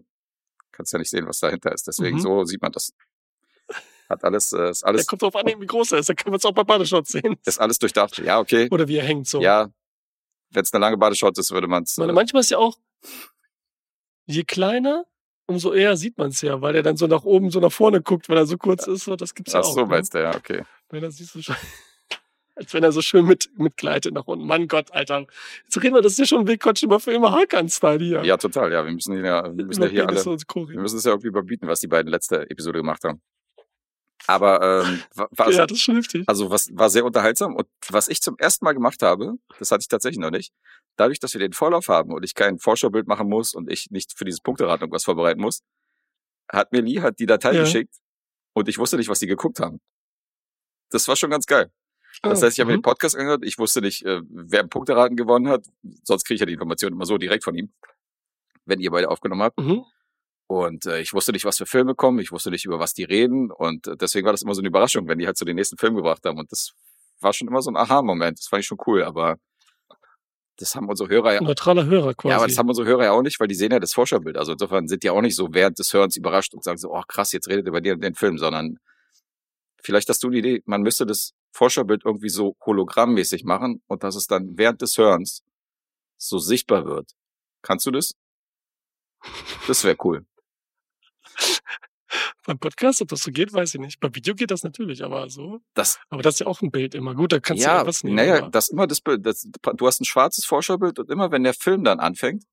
kannst 0.74 0.92
ja 0.92 1.00
nicht 1.00 1.10
sehen, 1.10 1.26
was 1.26 1.40
dahinter 1.40 1.72
ist, 1.72 1.88
deswegen 1.88 2.18
Mhm. 2.18 2.22
so 2.22 2.44
sieht 2.44 2.62
man 2.62 2.72
das. 2.74 2.92
Hat 4.10 4.24
alles, 4.24 4.52
äh, 4.54 4.72
ist 4.72 4.82
Der 4.82 4.90
alles, 4.90 5.06
kommt 5.08 5.22
drauf 5.22 5.36
an, 5.36 5.46
wie 5.46 5.66
groß 5.66 5.92
er 5.92 6.00
ist. 6.00 6.10
Da 6.10 6.14
kann 6.16 6.32
man 6.32 6.38
es 6.38 6.46
auch 6.46 6.52
bei 6.52 6.64
Badeshorts 6.64 7.12
sehen. 7.12 7.38
ist 7.46 7.60
alles 7.60 7.78
durchdacht. 7.78 8.18
Ja, 8.18 8.40
okay, 8.40 8.68
Oder 8.72 8.88
wie 8.88 8.98
er 8.98 9.04
hängt 9.04 9.28
so. 9.28 9.40
ja, 9.40 9.70
wenn 10.52 10.64
es 10.64 10.74
eine 10.74 10.82
lange 10.82 10.98
Badeshorts 10.98 11.40
ist, 11.40 11.52
würde 11.52 11.68
man 11.68 11.84
es, 11.84 11.98
äh, 11.98 12.08
manchmal 12.12 12.42
ist 12.42 12.50
ja 12.50 12.58
auch, 12.58 12.78
je 14.26 14.44
kleiner, 14.44 15.06
umso 15.46 15.74
eher 15.74 15.96
sieht 15.98 16.18
man 16.18 16.30
es 16.30 16.42
ja, 16.42 16.62
weil 16.62 16.76
er 16.76 16.84
dann 16.84 16.98
so 16.98 17.08
nach 17.08 17.24
oben, 17.24 17.52
so 17.52 17.60
nach 17.60 17.72
vorne 17.72 18.02
guckt, 18.02 18.30
wenn 18.30 18.38
er 18.38 18.46
so 18.46 18.58
kurz 18.58 18.88
ist. 18.88 19.06
So, 19.06 19.16
das 19.16 19.34
gibt's 19.34 19.54
ja 19.54 19.60
ach 19.60 19.66
auch. 19.66 19.74
so, 19.74 19.82
ne? 19.82 19.88
meinst 19.88 20.14
du, 20.14 20.22
ja, 20.22 20.36
okay. 20.36 20.64
Wenn 20.90 21.04
er 21.04 21.12
sich 21.12 21.28
so 21.28 21.42
schön, 21.42 21.56
als 22.56 22.74
wenn 22.74 22.84
er 22.84 22.92
so 22.92 23.02
schön 23.02 23.26
mit, 23.26 23.50
mitgleitet 23.58 24.14
nach 24.14 24.26
unten. 24.26 24.46
Mann 24.46 24.68
Gott, 24.68 24.92
Alter. 24.92 25.26
Jetzt 25.66 25.82
reden 25.84 25.96
wir, 25.96 26.02
das 26.02 26.14
ist 26.14 26.20
ja 26.20 26.26
schon 26.26 26.48
Willkotsch 26.48 26.84
immer 26.84 27.00
für 27.00 27.12
immer 27.12 27.32
Hakan-Style 27.32 28.04
hier. 28.04 28.24
Ja, 28.24 28.38
total, 28.38 28.72
ja, 28.72 28.84
wir 28.84 28.92
müssen 28.92 29.24
ja, 29.24 29.56
wir 29.56 29.66
müssen 29.66 29.82
ja 29.82 29.88
Über 29.88 29.94
hier 29.94 30.08
alle, 30.08 30.26
wir 30.26 30.82
müssen 30.82 30.98
es 30.98 31.04
ja 31.04 31.12
irgendwie 31.12 31.28
überbieten, 31.28 31.68
was 31.68 31.80
die 31.80 31.88
beiden 31.88 32.12
letzte 32.12 32.50
Episode 32.50 32.80
gemacht 32.80 33.04
haben. 33.04 33.22
Aber 34.30 34.84
ähm, 34.86 35.02
wa- 35.16 35.28
was, 35.32 35.56
Ja, 35.56 35.66
das 35.66 35.78
ist 35.78 35.84
schon 35.84 35.96
heftig. 35.96 36.24
also 36.28 36.52
was 36.52 36.70
war 36.74 36.90
sehr 36.92 37.04
unterhaltsam 37.04 37.56
und 37.56 37.68
was 37.90 38.08
ich 38.10 38.22
zum 38.22 38.38
ersten 38.38 38.64
Mal 38.64 38.74
gemacht 38.74 39.02
habe, 39.02 39.34
das 39.58 39.72
hatte 39.72 39.82
ich 39.82 39.88
tatsächlich 39.88 40.20
noch 40.20 40.30
nicht, 40.30 40.54
dadurch, 40.98 41.20
dass 41.20 41.34
wir 41.34 41.40
den 41.40 41.54
Vorlauf 41.54 41.88
haben 41.88 42.14
und 42.14 42.24
ich 42.24 42.36
kein 42.36 42.60
Vorschaubild 42.60 43.08
machen 43.08 43.28
muss 43.28 43.56
und 43.56 43.72
ich 43.72 43.90
nicht 43.90 44.16
für 44.16 44.26
dieses 44.26 44.42
Punkteraten 44.42 44.84
irgendwas 44.84 45.04
vorbereiten 45.06 45.42
muss, 45.42 45.62
hat 46.52 46.72
mir 46.72 46.82
Lee 46.82 47.02
halt 47.02 47.18
die 47.20 47.26
Datei 47.26 47.54
Ja. 47.54 47.62
geschickt 47.62 47.96
und 48.54 48.70
ich 48.70 48.78
wusste 48.78 48.98
nicht, 48.98 49.10
was 49.10 49.18
die 49.20 49.28
geguckt 49.28 49.60
haben. 49.60 49.80
Das 50.92 51.08
war 51.08 51.16
schon 51.16 51.30
ganz 51.32 51.46
geil. 51.48 51.72
Das 52.22 52.42
Ah, 52.42 52.46
heißt, 52.46 52.58
ich 52.58 52.60
habe 52.60 52.68
mir 52.72 52.78
mhm. 52.78 52.82
den 52.82 52.84
Podcast 52.84 53.16
angehört, 53.16 53.44
ich 53.46 53.58
wusste 53.58 53.82
nicht, 53.82 54.06
äh, 54.06 54.22
wer 54.30 54.60
im 54.62 54.70
Punkteraten 54.70 55.16
gewonnen 55.18 55.48
hat, 55.48 55.66
sonst 56.04 56.24
kriege 56.26 56.36
ich 56.36 56.40
ja 56.42 56.46
die 56.46 56.54
Information 56.54 56.92
immer 56.92 57.06
so 57.06 57.18
direkt 57.18 57.44
von 57.44 57.56
ihm, 57.56 57.72
wenn 58.66 58.80
ihr 58.80 58.92
beide 58.92 59.10
aufgenommen 59.10 59.42
habt. 59.44 59.60
Mhm. 59.60 59.86
Und 60.50 60.88
äh, 60.88 61.00
ich 61.00 61.14
wusste 61.14 61.32
nicht, 61.32 61.46
was 61.46 61.60
für 61.60 61.68
Filme 61.68 61.94
kommen, 61.94 62.18
ich 62.18 62.32
wusste 62.32 62.50
nicht, 62.50 62.66
über 62.66 62.80
was 62.80 62.96
die 62.96 63.04
reden. 63.04 63.52
Und 63.52 63.86
äh, 63.86 63.96
deswegen 63.96 64.26
war 64.26 64.34
das 64.34 64.42
immer 64.42 64.56
so 64.56 64.62
eine 64.62 64.70
Überraschung, 64.70 65.08
wenn 65.08 65.20
die 65.20 65.28
halt 65.28 65.38
so 65.38 65.46
den 65.46 65.56
nächsten 65.56 65.78
Film 65.78 65.96
gebracht 65.96 66.26
haben. 66.26 66.40
Und 66.40 66.52
das 66.52 66.72
war 67.20 67.34
schon 67.34 67.48
immer 67.48 67.62
so 67.62 67.70
ein 67.70 67.78
Aha-Moment. 67.78 68.40
Das 68.40 68.48
fand 68.48 68.62
ich 68.62 68.66
schon 68.66 68.80
cool, 68.88 69.04
aber 69.04 69.38
das 70.58 70.74
haben 70.74 70.90
unsere 70.90 71.08
Hörer 71.08 71.36
ja. 71.36 71.42
Neutraler 71.42 71.86
Hörer 71.86 72.16
quasi. 72.16 72.32
Ja, 72.32 72.38
aber 72.38 72.48
das 72.48 72.58
haben 72.58 72.68
unsere 72.68 72.88
Hörer 72.88 73.04
ja 73.04 73.12
auch 73.12 73.22
nicht, 73.22 73.40
weil 73.40 73.48
die 73.48 73.54
sehen 73.54 73.72
ja 73.72 73.80
das 73.80 73.94
Vorschaubild. 73.94 74.38
Also 74.38 74.54
insofern 74.54 74.88
sind 74.88 75.04
die 75.04 75.12
auch 75.12 75.22
nicht 75.22 75.36
so 75.36 75.50
während 75.52 75.78
des 75.78 75.94
Hörens 75.94 76.18
überrascht 76.18 76.56
und 76.56 76.64
sagen 76.64 76.80
so, 76.80 76.92
oh 76.96 77.04
krass, 77.08 77.32
jetzt 77.32 77.48
redet 77.48 77.68
ihr 77.68 77.70
über 77.70 77.82
den, 77.82 78.02
den 78.02 78.16
Film, 78.16 78.40
sondern 78.40 78.80
vielleicht 79.84 80.10
hast 80.10 80.24
du 80.24 80.32
die 80.32 80.40
Idee, 80.40 80.64
man 80.66 80.82
müsste 80.82 81.06
das 81.06 81.34
Vorschaubild 81.52 82.06
irgendwie 82.06 82.30
so 82.30 82.56
hologrammmäßig 82.66 83.44
machen 83.44 83.84
und 83.86 84.02
dass 84.02 84.16
es 84.16 84.26
dann 84.26 84.58
während 84.58 84.82
des 84.82 84.98
Hörens 84.98 85.44
so 86.18 86.40
sichtbar 86.40 86.86
wird. 86.88 87.12
Kannst 87.62 87.86
du 87.86 87.92
das? 87.92 88.16
Das 89.68 89.84
wäre 89.84 89.96
cool. 90.04 90.26
Beim 92.46 92.58
Podcast, 92.58 93.02
ob 93.04 93.10
das 93.10 93.22
so 93.22 93.32
geht, 93.32 93.54
weiß 93.54 93.76
ich 93.76 93.80
nicht. 93.80 94.00
Beim 94.00 94.16
Video 94.16 94.34
geht 94.34 94.50
das 94.50 94.64
natürlich, 94.64 95.04
aber 95.04 95.30
so. 95.30 95.60
Das, 95.76 96.00
Aber 96.10 96.24
das 96.24 96.36
ist 96.36 96.40
ja 96.40 96.48
auch 96.48 96.62
ein 96.64 96.72
Bild 96.72 96.96
immer. 96.96 97.14
Gut, 97.14 97.32
da 97.32 97.40
kannst 97.40 97.64
du 97.64 97.68
ja, 97.68 97.78
ja 97.82 97.86
was 97.88 98.04
nehmen. 98.04 98.16
naja, 98.16 98.38
aber- 98.40 98.50
das 98.50 98.70
immer 98.70 98.88
das 98.88 99.00
Bild, 99.02 99.24
das, 99.26 99.48
du 99.76 99.88
hast 99.88 100.02
ein 100.02 100.06
schwarzes 100.06 100.46
Vorschaubild 100.46 100.98
und 100.98 101.10
immer 101.12 101.32
wenn 101.32 101.44
der 101.44 101.54
Film 101.54 101.84
dann 101.84 102.00
anfängt, 102.00 102.46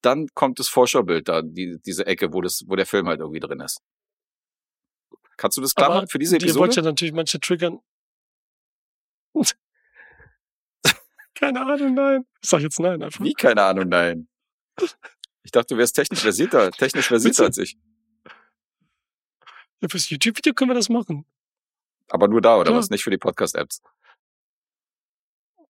dann 0.00 0.28
kommt 0.34 0.58
das 0.58 0.68
Vorschaubild 0.68 1.28
da, 1.28 1.42
die, 1.42 1.78
diese 1.84 2.06
Ecke, 2.06 2.32
wo 2.32 2.40
das, 2.40 2.64
wo 2.66 2.74
der 2.76 2.86
Film 2.86 3.06
halt 3.08 3.20
irgendwie 3.20 3.40
drin 3.40 3.60
ist. 3.60 3.80
Kannst 5.36 5.58
du 5.58 5.60
das 5.60 5.74
klar 5.74 5.86
aber 5.88 5.94
machen 5.96 6.08
für 6.08 6.18
diese 6.18 6.36
Ihr 6.36 6.42
wollt 6.54 6.70
Episode? 6.72 6.76
ja 6.76 6.82
natürlich 6.82 7.12
manche 7.14 7.38
triggern. 7.40 7.78
Keine 11.34 11.60
Ahnung, 11.60 11.94
nein. 11.94 12.26
Ich 12.42 12.48
sag 12.50 12.60
jetzt 12.62 12.78
nein 12.80 13.02
einfach. 13.02 13.22
Wie? 13.24 13.32
Keine 13.34 13.62
Ahnung, 13.62 13.88
nein. 13.88 14.28
Ich 15.42 15.50
dachte, 15.50 15.74
du 15.74 15.78
wärst 15.78 15.96
technisch 15.96 16.20
versierter, 16.20 16.70
technisch 16.70 17.08
versierter 17.08 17.44
als 17.44 17.58
ich. 17.58 17.76
Ja, 19.82 19.88
fürs 19.88 20.08
YouTube-Video 20.08 20.54
können 20.54 20.70
wir 20.70 20.74
das 20.74 20.88
machen. 20.88 21.26
Aber 22.08 22.28
nur 22.28 22.40
da, 22.40 22.56
oder 22.56 22.64
Klar. 22.70 22.78
was? 22.78 22.90
Nicht 22.90 23.04
für 23.04 23.10
die 23.10 23.18
Podcast-Apps. 23.18 23.82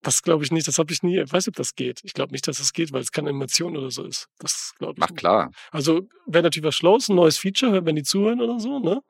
Das 0.02 0.22
glaube 0.22 0.42
ich 0.44 0.50
nicht. 0.50 0.66
Das 0.66 0.78
habe 0.78 0.92
ich 0.92 1.02
nie. 1.02 1.20
Ich 1.20 1.32
weiß 1.32 1.46
nicht, 1.46 1.48
ob 1.54 1.56
das 1.56 1.74
geht. 1.76 2.00
Ich 2.04 2.12
glaube 2.12 2.32
nicht, 2.32 2.46
dass 2.48 2.58
das 2.58 2.72
geht, 2.72 2.92
weil 2.92 3.00
es 3.02 3.12
keine 3.12 3.28
Animation 3.30 3.76
oder 3.76 3.90
so 3.90 4.04
ist. 4.04 4.28
Das 4.38 4.74
glaube 4.78 4.94
ich 4.98 5.02
Ach 5.04 5.10
nicht. 5.10 5.18
klar. 5.18 5.50
Also 5.70 6.08
wäre 6.26 6.42
natürlich 6.42 6.66
was 6.66 6.74
Schlaues, 6.74 7.08
ein 7.08 7.14
neues 7.16 7.38
Feature, 7.38 7.84
wenn 7.86 7.94
die 7.96 8.02
zuhören 8.02 8.40
oder 8.40 8.58
so, 8.58 8.80
ne? 8.80 9.02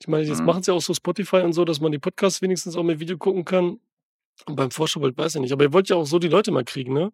Ich 0.00 0.08
meine, 0.08 0.24
jetzt 0.26 0.40
Mhm. 0.40 0.46
machen 0.46 0.62
sie 0.62 0.72
auch 0.72 0.80
so 0.80 0.94
Spotify 0.94 1.36
und 1.42 1.52
so, 1.52 1.66
dass 1.66 1.80
man 1.80 1.92
die 1.92 1.98
Podcasts 1.98 2.40
wenigstens 2.40 2.74
auch 2.76 2.82
mit 2.82 2.98
Video 3.00 3.18
gucken 3.18 3.44
kann. 3.44 3.78
Und 4.46 4.56
beim 4.56 4.70
Vorschaubild 4.70 5.18
weiß 5.18 5.34
ich 5.34 5.40
nicht. 5.42 5.52
Aber 5.52 5.64
ihr 5.64 5.72
wollt 5.74 5.90
ja 5.90 5.96
auch 5.96 6.06
so 6.06 6.18
die 6.18 6.28
Leute 6.28 6.50
mal 6.50 6.64
kriegen, 6.64 6.94
ne? 6.94 7.12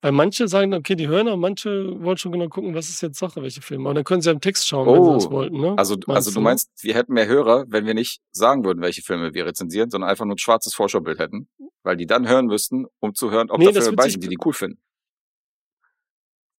Weil 0.00 0.12
manche 0.12 0.46
sagen, 0.46 0.74
okay, 0.74 0.94
die 0.94 1.08
hören, 1.08 1.26
aber 1.26 1.36
manche 1.36 2.00
wollen 2.00 2.16
schon 2.16 2.30
genau 2.30 2.48
gucken, 2.48 2.72
was 2.74 2.88
ist 2.88 3.00
jetzt 3.00 3.18
Sache, 3.18 3.42
welche 3.42 3.60
Filme. 3.62 3.88
Und 3.88 3.96
dann 3.96 4.04
können 4.04 4.22
sie 4.22 4.30
am 4.30 4.40
Text 4.40 4.68
schauen, 4.68 4.86
wenn 4.86 5.02
sie 5.04 5.12
das 5.12 5.26
Oh, 5.26 5.30
wollten, 5.32 5.60
ne? 5.60 5.74
Also, 5.76 5.96
also 6.06 6.30
du 6.30 6.40
meinst, 6.40 6.70
wir 6.82 6.94
hätten 6.94 7.14
mehr 7.14 7.26
Hörer, 7.26 7.64
wenn 7.68 7.84
wir 7.84 7.94
nicht 7.94 8.20
sagen 8.30 8.64
würden, 8.64 8.80
welche 8.80 9.02
Filme 9.02 9.34
wir 9.34 9.44
rezensieren, 9.44 9.90
sondern 9.90 10.08
einfach 10.08 10.24
nur 10.24 10.36
ein 10.36 10.38
schwarzes 10.38 10.72
Vorschaubild 10.74 11.18
hätten, 11.18 11.48
weil 11.82 11.96
die 11.96 12.06
dann 12.06 12.28
hören 12.28 12.46
müssten, 12.46 12.86
um 13.00 13.14
zu 13.14 13.32
hören, 13.32 13.50
ob 13.50 13.58
Nee, 13.58 13.66
da 13.66 13.72
das 13.72 13.84
Filme 13.86 13.96
bei 13.96 14.08
sind, 14.08 14.22
die 14.22 14.28
die 14.28 14.38
cool 14.44 14.52
finden. 14.52 14.78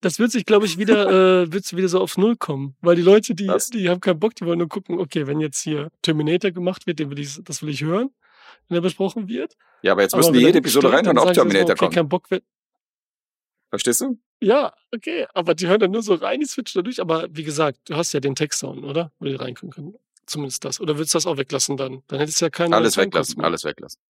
Das 0.01 0.19
wird 0.19 0.31
sich, 0.31 0.45
glaube 0.45 0.67
ich, 0.67 0.79
wieder, 0.79 1.43
äh, 1.43 1.53
wird's 1.53 1.77
wieder 1.77 1.89
so 1.89 2.01
auf 2.01 2.19
Null 2.19 2.37
kommen. 2.37 2.77
Weil 2.81 2.97
die 2.97 3.03
Leute, 3.03 3.35
die, 3.37 3.51
die 3.73 3.89
haben 3.89 4.01
keinen 4.01 4.19
Bock, 4.19 4.35
die 4.35 4.47
wollen 4.47 4.59
nur 4.59 4.69
gucken, 4.69 4.99
okay, 4.99 5.27
wenn 5.29 5.41
jetzt 5.41 5.61
hier 5.61 5.91
Terminator 6.03 6.51
gemacht 6.51 6.87
wird, 6.87 6.99
den 6.99 7.11
will 7.11 7.19
ich, 7.21 7.41
das 7.45 7.63
will 7.63 7.69
ich 7.69 7.83
hören, 7.83 8.11
wenn 8.69 8.79
er 8.79 8.81
besprochen 8.81 9.29
wird. 9.29 9.55
Ja, 9.83 9.93
aber 9.93 10.03
jetzt 10.03 10.15
Aber 10.15 10.21
müssen 10.23 10.35
die 10.35 10.41
jede 10.41 10.59
Episode 10.59 10.93
reinhören, 10.93 11.19
ob 11.19 11.29
so, 11.29 11.35
Terminator 11.35 11.71
okay, 11.71 11.79
kommt. 11.79 11.95
kein 11.95 12.09
Bock, 12.09 12.29
Verstehst 13.71 14.01
du? 14.01 14.19
Ja, 14.41 14.73
okay, 14.95 15.27
aber 15.35 15.55
die 15.55 15.67
hören 15.67 15.81
dann 15.81 15.91
nur 15.91 16.03
so 16.03 16.15
rein, 16.15 16.41
die 16.41 16.47
switchen 16.47 16.79
da 16.79 16.83
durch. 16.83 17.01
Aber 17.01 17.27
wie 17.31 17.43
gesagt, 17.45 17.79
du 17.87 17.97
hast 17.97 18.13
ja 18.13 18.21
den 18.21 18.35
Textdown, 18.35 18.85
oder? 18.85 19.13
Wo 19.19 19.27
die 19.27 19.35
reinkommen 19.35 19.73
können. 19.73 19.95
Zumindest 20.27 20.65
das. 20.65 20.81
Oder 20.81 20.97
willst 20.99 21.13
du 21.15 21.17
das 21.17 21.27
auch 21.27 21.37
weglassen 21.39 21.77
dann? 21.77 22.03
Dann 22.07 22.19
hättest 22.21 22.41
du 22.41 22.47
ja 22.47 22.51
keine. 22.51 22.77
Alles 22.77 22.97
weglassen, 22.97 23.41
alles 23.43 23.65
weglassen. 23.65 24.01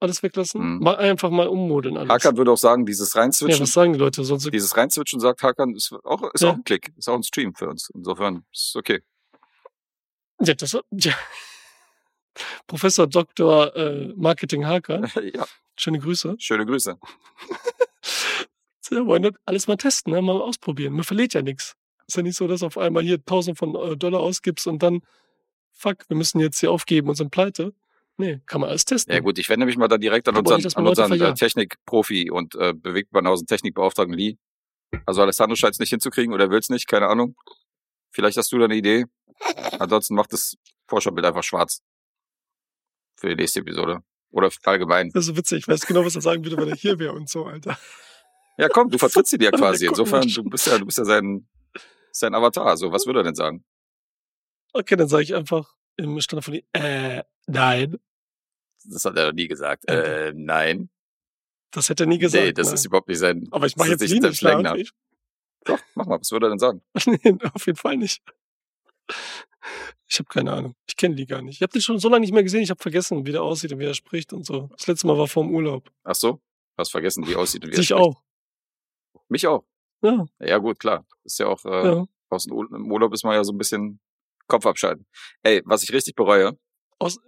Alles 0.00 0.22
weglassen? 0.22 0.60
Mhm. 0.76 0.82
Mal 0.82 0.96
einfach 0.96 1.30
mal 1.30 1.48
ummodeln 1.48 1.96
alles. 1.96 2.10
Hakan 2.10 2.36
würde 2.36 2.50
auch 2.52 2.58
sagen, 2.58 2.84
dieses 2.84 3.14
ja, 3.14 3.20
Reinzwitschen, 3.22 3.62
was 3.62 3.72
sagen 3.72 3.94
die 3.94 3.98
Leute? 3.98 4.22
Sonst 4.24 4.52
dieses 4.52 4.76
Reinzwitschen 4.76 5.20
sagt 5.20 5.42
Hakan, 5.42 5.74
ist 5.74 5.92
auch, 6.04 6.22
ist 6.34 6.42
Ja. 6.42 6.50
auch 6.50 6.54
ein 6.54 6.64
Klick, 6.64 6.92
ist 6.96 7.08
auch 7.08 7.14
ein 7.14 7.22
Stream 7.22 7.54
für 7.54 7.68
uns. 7.68 7.90
Insofern 7.94 8.44
ist 8.52 8.76
okay. 8.76 9.02
ja, 10.42 10.52
das, 10.54 10.76
ja. 10.90 11.14
Professor 12.66 13.06
Dr. 13.06 13.74
Äh, 13.74 14.12
Marketing 14.16 14.66
Hakan, 14.66 15.10
ja, 15.34 15.46
schöne 15.78 15.98
Grüße. 15.98 16.36
schöne 16.38 16.66
Grüße. 16.66 16.98
Wollen 18.90 19.22
das 19.22 19.32
alles 19.44 19.66
mal 19.66 19.76
testen, 19.76 20.12
ne? 20.12 20.22
mal 20.22 20.40
ausprobieren. 20.40 20.94
Man 20.94 21.04
verliert 21.04 21.34
ja 21.34 21.42
nichts. 21.42 21.74
Ist 22.06 22.16
ja 22.16 22.22
nicht 22.22 22.36
so, 22.36 22.46
dass 22.46 22.62
auf 22.62 22.78
einmal 22.78 23.02
hier 23.02 23.24
tausend 23.24 23.58
von 23.58 23.74
äh, 23.74 23.96
Dollar 23.96 24.20
ausgibst 24.20 24.66
und 24.66 24.82
dann, 24.82 25.00
fuck, 25.72 26.08
wir 26.08 26.16
müssen 26.16 26.40
jetzt 26.40 26.60
hier 26.60 26.70
aufgeben 26.70 27.08
und 27.08 27.16
sind 27.16 27.30
pleite. 27.30 27.74
Nee, 28.18 28.40
kann 28.46 28.60
man 28.60 28.70
alles 28.70 28.84
testen. 28.84 29.12
Ja 29.12 29.20
gut, 29.20 29.38
ich 29.38 29.48
wende 29.48 29.66
mich 29.66 29.76
mal 29.76 29.88
dann 29.88 30.00
direkt 30.00 30.28
an 30.28 30.36
unseren, 30.36 30.64
an 30.74 30.86
unseren 30.86 31.20
äh. 31.20 31.34
Technikprofi 31.34 32.30
und 32.30 32.54
äh, 32.54 32.72
Bewegtbanausen 32.72 33.46
Technikbeauftragten 33.46 34.16
Lee. 34.16 34.36
Also 35.04 35.20
Alessandro 35.22 35.56
scheint 35.56 35.74
es 35.74 35.80
nicht 35.80 35.90
hinzukriegen 35.90 36.32
oder 36.32 36.50
will 36.50 36.60
es 36.60 36.70
nicht, 36.70 36.86
keine 36.86 37.08
Ahnung. 37.08 37.36
Vielleicht 38.10 38.38
hast 38.38 38.52
du 38.52 38.58
da 38.58 38.64
eine 38.64 38.76
Idee. 38.76 39.04
Ansonsten 39.78 40.14
macht 40.14 40.32
das 40.32 40.56
Vorschaubild 40.86 41.26
einfach 41.26 41.42
schwarz. 41.42 41.82
Für 43.16 43.28
die 43.28 43.34
nächste 43.34 43.60
Episode. 43.60 44.00
Oder 44.30 44.50
allgemein. 44.64 45.10
Das 45.10 45.24
ist 45.24 45.26
so 45.28 45.36
witzig, 45.36 45.60
ich 45.60 45.68
weiß 45.68 45.86
genau, 45.86 46.04
was 46.04 46.14
er 46.14 46.22
sagen 46.22 46.44
würde, 46.44 46.56
wenn 46.56 46.68
er 46.68 46.76
hier 46.76 46.98
wäre 46.98 47.12
und 47.12 47.28
so, 47.28 47.44
Alter. 47.44 47.78
Ja, 48.58 48.68
komm, 48.68 48.90
du 48.90 48.98
vertrittst 48.98 49.32
ihn 49.32 49.42
ja 49.42 49.50
quasi. 49.50 49.86
Insofern, 49.86 50.26
du 50.28 50.44
bist 50.44 50.66
ja, 50.66 50.78
du 50.78 50.86
bist 50.86 50.98
ja 50.98 51.04
sein, 51.04 51.48
sein 52.12 52.34
Avatar. 52.34 52.66
Also, 52.66 52.92
was 52.92 53.06
würde 53.06 53.20
er 53.20 53.24
denn 53.24 53.34
sagen? 53.34 53.64
Okay, 54.72 54.96
dann 54.96 55.08
sage 55.08 55.22
ich 55.22 55.34
einfach 55.34 55.74
im 55.96 56.20
Stand 56.20 56.44
von 56.44 56.54
die, 56.54 56.64
äh, 56.72 57.22
nein. 57.46 57.98
Das 58.84 59.04
hat 59.04 59.16
er 59.16 59.26
noch 59.26 59.32
nie 59.32 59.48
gesagt. 59.48 59.88
Äh, 59.88 60.32
nein. 60.34 60.90
Das 61.70 61.88
hätte 61.88 62.04
er 62.04 62.06
nie 62.06 62.18
gesagt. 62.18 62.44
nee, 62.44 62.52
das 62.52 62.68
nein. 62.68 62.74
ist 62.74 62.84
überhaupt 62.84 63.08
nicht 63.08 63.18
sein. 63.18 63.48
Aber 63.50 63.66
ich 63.66 63.76
mache 63.76 63.90
jetzt 63.90 64.00
nicht 64.00 64.34
Slang, 64.36 64.62
nach. 64.62 64.74
Ich, 64.74 64.92
Doch, 65.64 65.78
mach 65.94 66.06
mal, 66.06 66.20
was 66.20 66.30
würde 66.30 66.46
er 66.46 66.50
denn 66.50 66.58
sagen? 66.58 66.82
nee, 67.06 67.36
auf 67.52 67.66
jeden 67.66 67.78
Fall 67.78 67.96
nicht. 67.96 68.22
Ich 70.08 70.18
habe 70.18 70.28
keine 70.28 70.52
Ahnung. 70.52 70.74
Ich 70.86 70.96
kenne 70.96 71.16
die 71.16 71.26
gar 71.26 71.42
nicht. 71.42 71.56
Ich 71.56 71.62
habe 71.62 71.72
den 71.72 71.82
schon 71.82 71.98
so 71.98 72.08
lange 72.08 72.20
nicht 72.20 72.32
mehr 72.32 72.44
gesehen. 72.44 72.62
Ich 72.62 72.70
habe 72.70 72.80
vergessen, 72.80 73.26
wie 73.26 73.32
der 73.32 73.42
aussieht 73.42 73.72
und 73.72 73.80
wie 73.80 73.84
er 73.84 73.94
spricht 73.94 74.32
und 74.32 74.46
so. 74.46 74.68
Das 74.76 74.86
letzte 74.86 75.06
Mal 75.06 75.18
war 75.18 75.26
vor 75.26 75.42
dem 75.42 75.54
Urlaub. 75.54 75.90
Ach 76.04 76.14
so? 76.14 76.40
Hast 76.78 76.90
vergessen, 76.92 77.26
wie 77.26 77.32
er 77.32 77.40
aussieht 77.40 77.64
und 77.64 77.70
wie 77.70 77.74
er 77.74 77.82
spricht. 77.82 77.92
auch. 77.94 78.22
Mich 79.28 79.46
auch. 79.46 79.64
Ja, 80.02 80.26
Ja, 80.40 80.58
gut, 80.58 80.78
klar. 80.78 81.04
Ist 81.24 81.38
ja 81.38 81.46
auch, 81.46 81.64
äh, 81.64 81.86
ja. 81.86 82.04
aus 82.28 82.44
dem 82.44 82.90
Urlaub 82.92 83.12
ist 83.14 83.24
man 83.24 83.34
ja 83.34 83.44
so 83.44 83.52
ein 83.52 83.58
bisschen 83.58 84.00
Kopf 84.46 84.66
abschalten. 84.66 85.06
Ey, 85.42 85.62
was 85.64 85.82
ich 85.82 85.92
richtig 85.92 86.14
bereue, 86.14 86.56
Aus, 86.98 87.18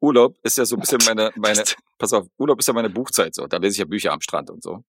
Urlaub 0.00 0.36
ist 0.42 0.58
ja 0.58 0.64
so 0.64 0.76
ein 0.76 0.80
bisschen 0.80 1.00
meine, 1.06 1.32
meine, 1.36 1.62
pass 1.98 2.12
auf, 2.12 2.26
Urlaub 2.38 2.58
ist 2.60 2.68
ja 2.68 2.74
meine 2.74 2.90
Buchzeit 2.90 3.34
so. 3.34 3.46
Da 3.46 3.56
lese 3.56 3.72
ich 3.74 3.78
ja 3.78 3.84
Bücher 3.84 4.12
am 4.12 4.20
Strand 4.20 4.50
und 4.50 4.62
so. 4.62 4.84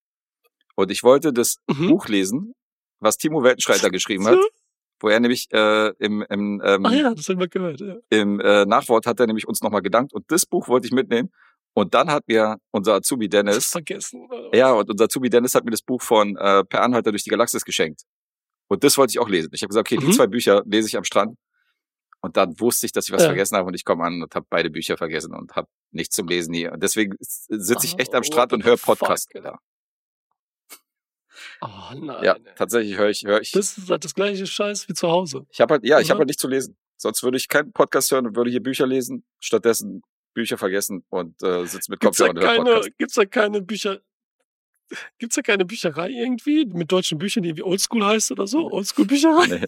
Und 0.76 0.92
ich 0.92 1.04
wollte 1.04 1.34
das 1.34 1.58
Mhm. 1.68 1.90
Buch 1.90 2.08
lesen, 2.08 2.54
was 3.00 3.18
Timo 3.18 3.44
Weltenschreiter 3.44 3.90
geschrieben 3.90 4.28
hat, 4.28 4.38
wo 5.00 5.10
er 5.10 5.20
nämlich 5.20 5.48
äh, 5.52 5.90
im, 5.98 6.22
im, 6.30 6.62
ähm, 6.64 6.86
ja, 6.86 7.14
gehört. 7.14 7.80
Ja. 7.82 7.96
im 8.10 8.40
äh, 8.40 8.66
Nachwort 8.66 9.06
hat 9.06 9.20
er 9.20 9.28
nämlich 9.28 9.48
uns 9.48 9.62
nochmal 9.62 9.82
gedankt 9.82 10.14
und 10.14 10.26
das 10.32 10.46
Buch 10.46 10.68
wollte 10.68 10.88
ich 10.88 10.94
mitnehmen. 10.94 11.32
Und 11.74 11.94
dann 11.94 12.10
hat 12.10 12.28
mir 12.28 12.58
unser 12.72 12.96
Azubi 12.96 13.30
Dennis, 13.30 13.72
Vergessen. 13.72 14.26
oder? 14.26 14.56
ja, 14.56 14.72
und 14.74 14.90
unser 14.90 15.06
Azubi 15.06 15.30
Dennis 15.30 15.56
hat 15.56 15.64
mir 15.66 15.72
das 15.72 15.82
Buch 15.82 16.02
von 16.02 16.36
äh, 16.36 16.64
Per 16.66 16.82
Anhalter 16.82 17.12
durch 17.12 17.24
die 17.24 17.30
Galaxis 17.30 17.64
geschenkt. 17.64 18.02
Und 18.68 18.84
das 18.84 18.98
wollte 18.98 19.12
ich 19.12 19.20
auch 19.20 19.30
lesen. 19.30 19.50
Ich 19.54 19.62
habe 19.62 19.70
gesagt, 19.70 19.88
okay, 19.88 19.98
die 20.00 20.08
Mhm. 20.08 20.14
zwei 20.14 20.28
Bücher 20.28 20.62
lese 20.66 20.88
ich 20.88 20.98
am 20.98 21.04
Strand. 21.04 21.38
Und 22.22 22.36
dann 22.36 22.60
wusste 22.60 22.86
ich, 22.86 22.92
dass 22.92 23.06
ich 23.08 23.14
was 23.14 23.22
Ja. 23.22 23.30
vergessen 23.30 23.56
habe 23.56 23.68
und 23.68 23.74
ich 23.76 23.86
komme 23.86 24.04
an 24.04 24.22
und 24.22 24.36
habe 24.36 24.46
beide 24.50 24.70
Bücher 24.70 24.98
vergessen 24.98 25.34
und 25.34 25.56
habe 25.56 25.70
nichts 25.92 26.16
zum 26.16 26.28
Lesen 26.28 26.54
hier. 26.54 26.74
Und 26.74 26.84
deswegen 26.84 27.16
sitze 27.20 27.86
ich 27.86 27.98
echt 27.98 28.14
am 28.14 28.22
Oh, 28.22 28.24
Strand 28.24 28.52
what 28.52 28.58
und 28.60 28.66
höre 28.66 28.78
fuck, 28.78 29.00
Podcast. 29.00 29.30
Ja, 29.34 29.58
Oh 31.62 31.68
nein. 31.96 32.24
ja 32.24 32.34
ey. 32.34 32.42
tatsächlich 32.56 32.98
höre 32.98 33.10
ich, 33.10 33.24
höre 33.26 33.40
ich. 33.42 33.52
Das 33.52 33.78
ist 33.78 33.90
halt 33.90 34.04
das 34.04 34.14
gleiche 34.14 34.46
Scheiß 34.46 34.90
wie 34.90 34.94
zu 34.94 35.08
Hause. 35.10 35.46
Ich 35.50 35.62
habe 35.62 35.76
halt, 35.76 35.86
ja, 35.86 36.00
ich 36.00 36.10
habe 36.10 36.20
halt 36.20 36.28
nicht 36.28 36.40
zu 36.40 36.48
lesen. 36.50 36.76
Sonst 36.98 37.24
würde 37.24 37.38
ich 37.38 37.48
keinen 37.48 37.72
Podcast 37.72 38.12
hören 38.12 38.28
und 38.28 38.36
würde 38.36 38.52
hier 38.52 38.62
Bücher 38.62 38.86
lesen. 38.86 39.24
Stattdessen 39.40 40.02
Bücher 40.40 40.58
vergessen 40.58 41.04
und 41.10 41.42
äh, 41.44 41.66
sitze 41.66 41.92
mit 41.92 42.00
Gibt's 42.00 42.18
da, 42.18 42.28
Kopfhörer 42.28 42.60
und 42.60 42.66
Podcast. 42.66 42.98
gibt's 42.98 43.14
da 43.16 43.26
keine 43.26 43.62
Bücher? 43.62 44.00
Gibt's 45.20 45.36
da 45.36 45.42
keine 45.44 45.66
Bücherei 45.66 46.10
irgendwie 46.10 46.66
mit 46.66 46.92
deutschen 46.92 47.20
Büchern, 47.20 47.44
die 47.44 47.56
wie 47.56 47.62
Oldschool 47.62 48.04
heißt 48.04 48.32
oder 48.32 48.48
so? 48.48 48.72
Oldschool-Bücherei? 48.72 49.46
Nee. 49.48 49.66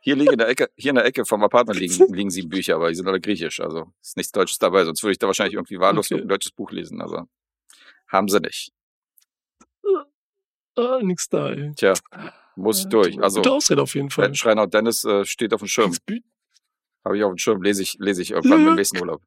Hier 0.00 0.16
liegen 0.16 0.32
in 0.32 0.38
der 0.38 0.48
Ecke, 0.48 0.70
hier 0.76 0.90
in 0.90 0.94
der 0.96 1.04
Ecke 1.04 1.26
vom 1.26 1.42
Apartment 1.42 1.78
liegen, 1.78 2.14
liegen 2.14 2.30
sieben 2.30 2.48
Bücher, 2.48 2.76
aber 2.76 2.88
die 2.88 2.94
sind 2.94 3.06
alle 3.06 3.20
griechisch. 3.20 3.60
Also 3.60 3.92
ist 4.00 4.16
nichts 4.16 4.32
Deutsches 4.32 4.58
dabei. 4.58 4.84
Sonst 4.84 5.02
würde 5.02 5.12
ich 5.12 5.18
da 5.18 5.26
wahrscheinlich 5.26 5.54
irgendwie 5.54 5.78
wahllos 5.78 6.10
Okay. 6.10 6.22
ein 6.22 6.28
deutsches 6.28 6.52
Buch 6.52 6.70
lesen. 6.70 7.02
Also 7.02 7.26
haben 8.08 8.28
sie 8.28 8.40
nicht. 8.40 8.72
Ah, 10.74 11.00
nix 11.02 11.28
da, 11.28 11.50
ey. 11.50 11.72
Tja, 11.76 11.92
muss 12.56 12.84
Ja, 12.84 12.88
durch. 12.88 13.22
Also 13.22 13.40
Gute 13.42 13.52
Ausrede 13.52 13.82
auf 13.82 13.94
jeden 13.94 14.08
Fall. 14.08 14.34
Schreiner 14.34 14.62
und 14.62 14.72
Dennis 14.72 15.04
äh, 15.04 15.26
steht 15.26 15.52
auf 15.52 15.60
dem 15.60 15.68
Schirm. 15.68 15.94
Habe 17.04 17.18
ich 17.18 17.24
auf 17.24 17.32
dem 17.32 17.36
Schirm. 17.38 17.62
Lese 17.62 17.82
ich, 17.82 17.96
lese 17.98 18.22
ich 18.22 18.30
irgendwann 18.30 18.62
Ja. 18.62 18.68
im 18.70 18.74
nächsten 18.76 18.98
Urlaub. 19.00 19.20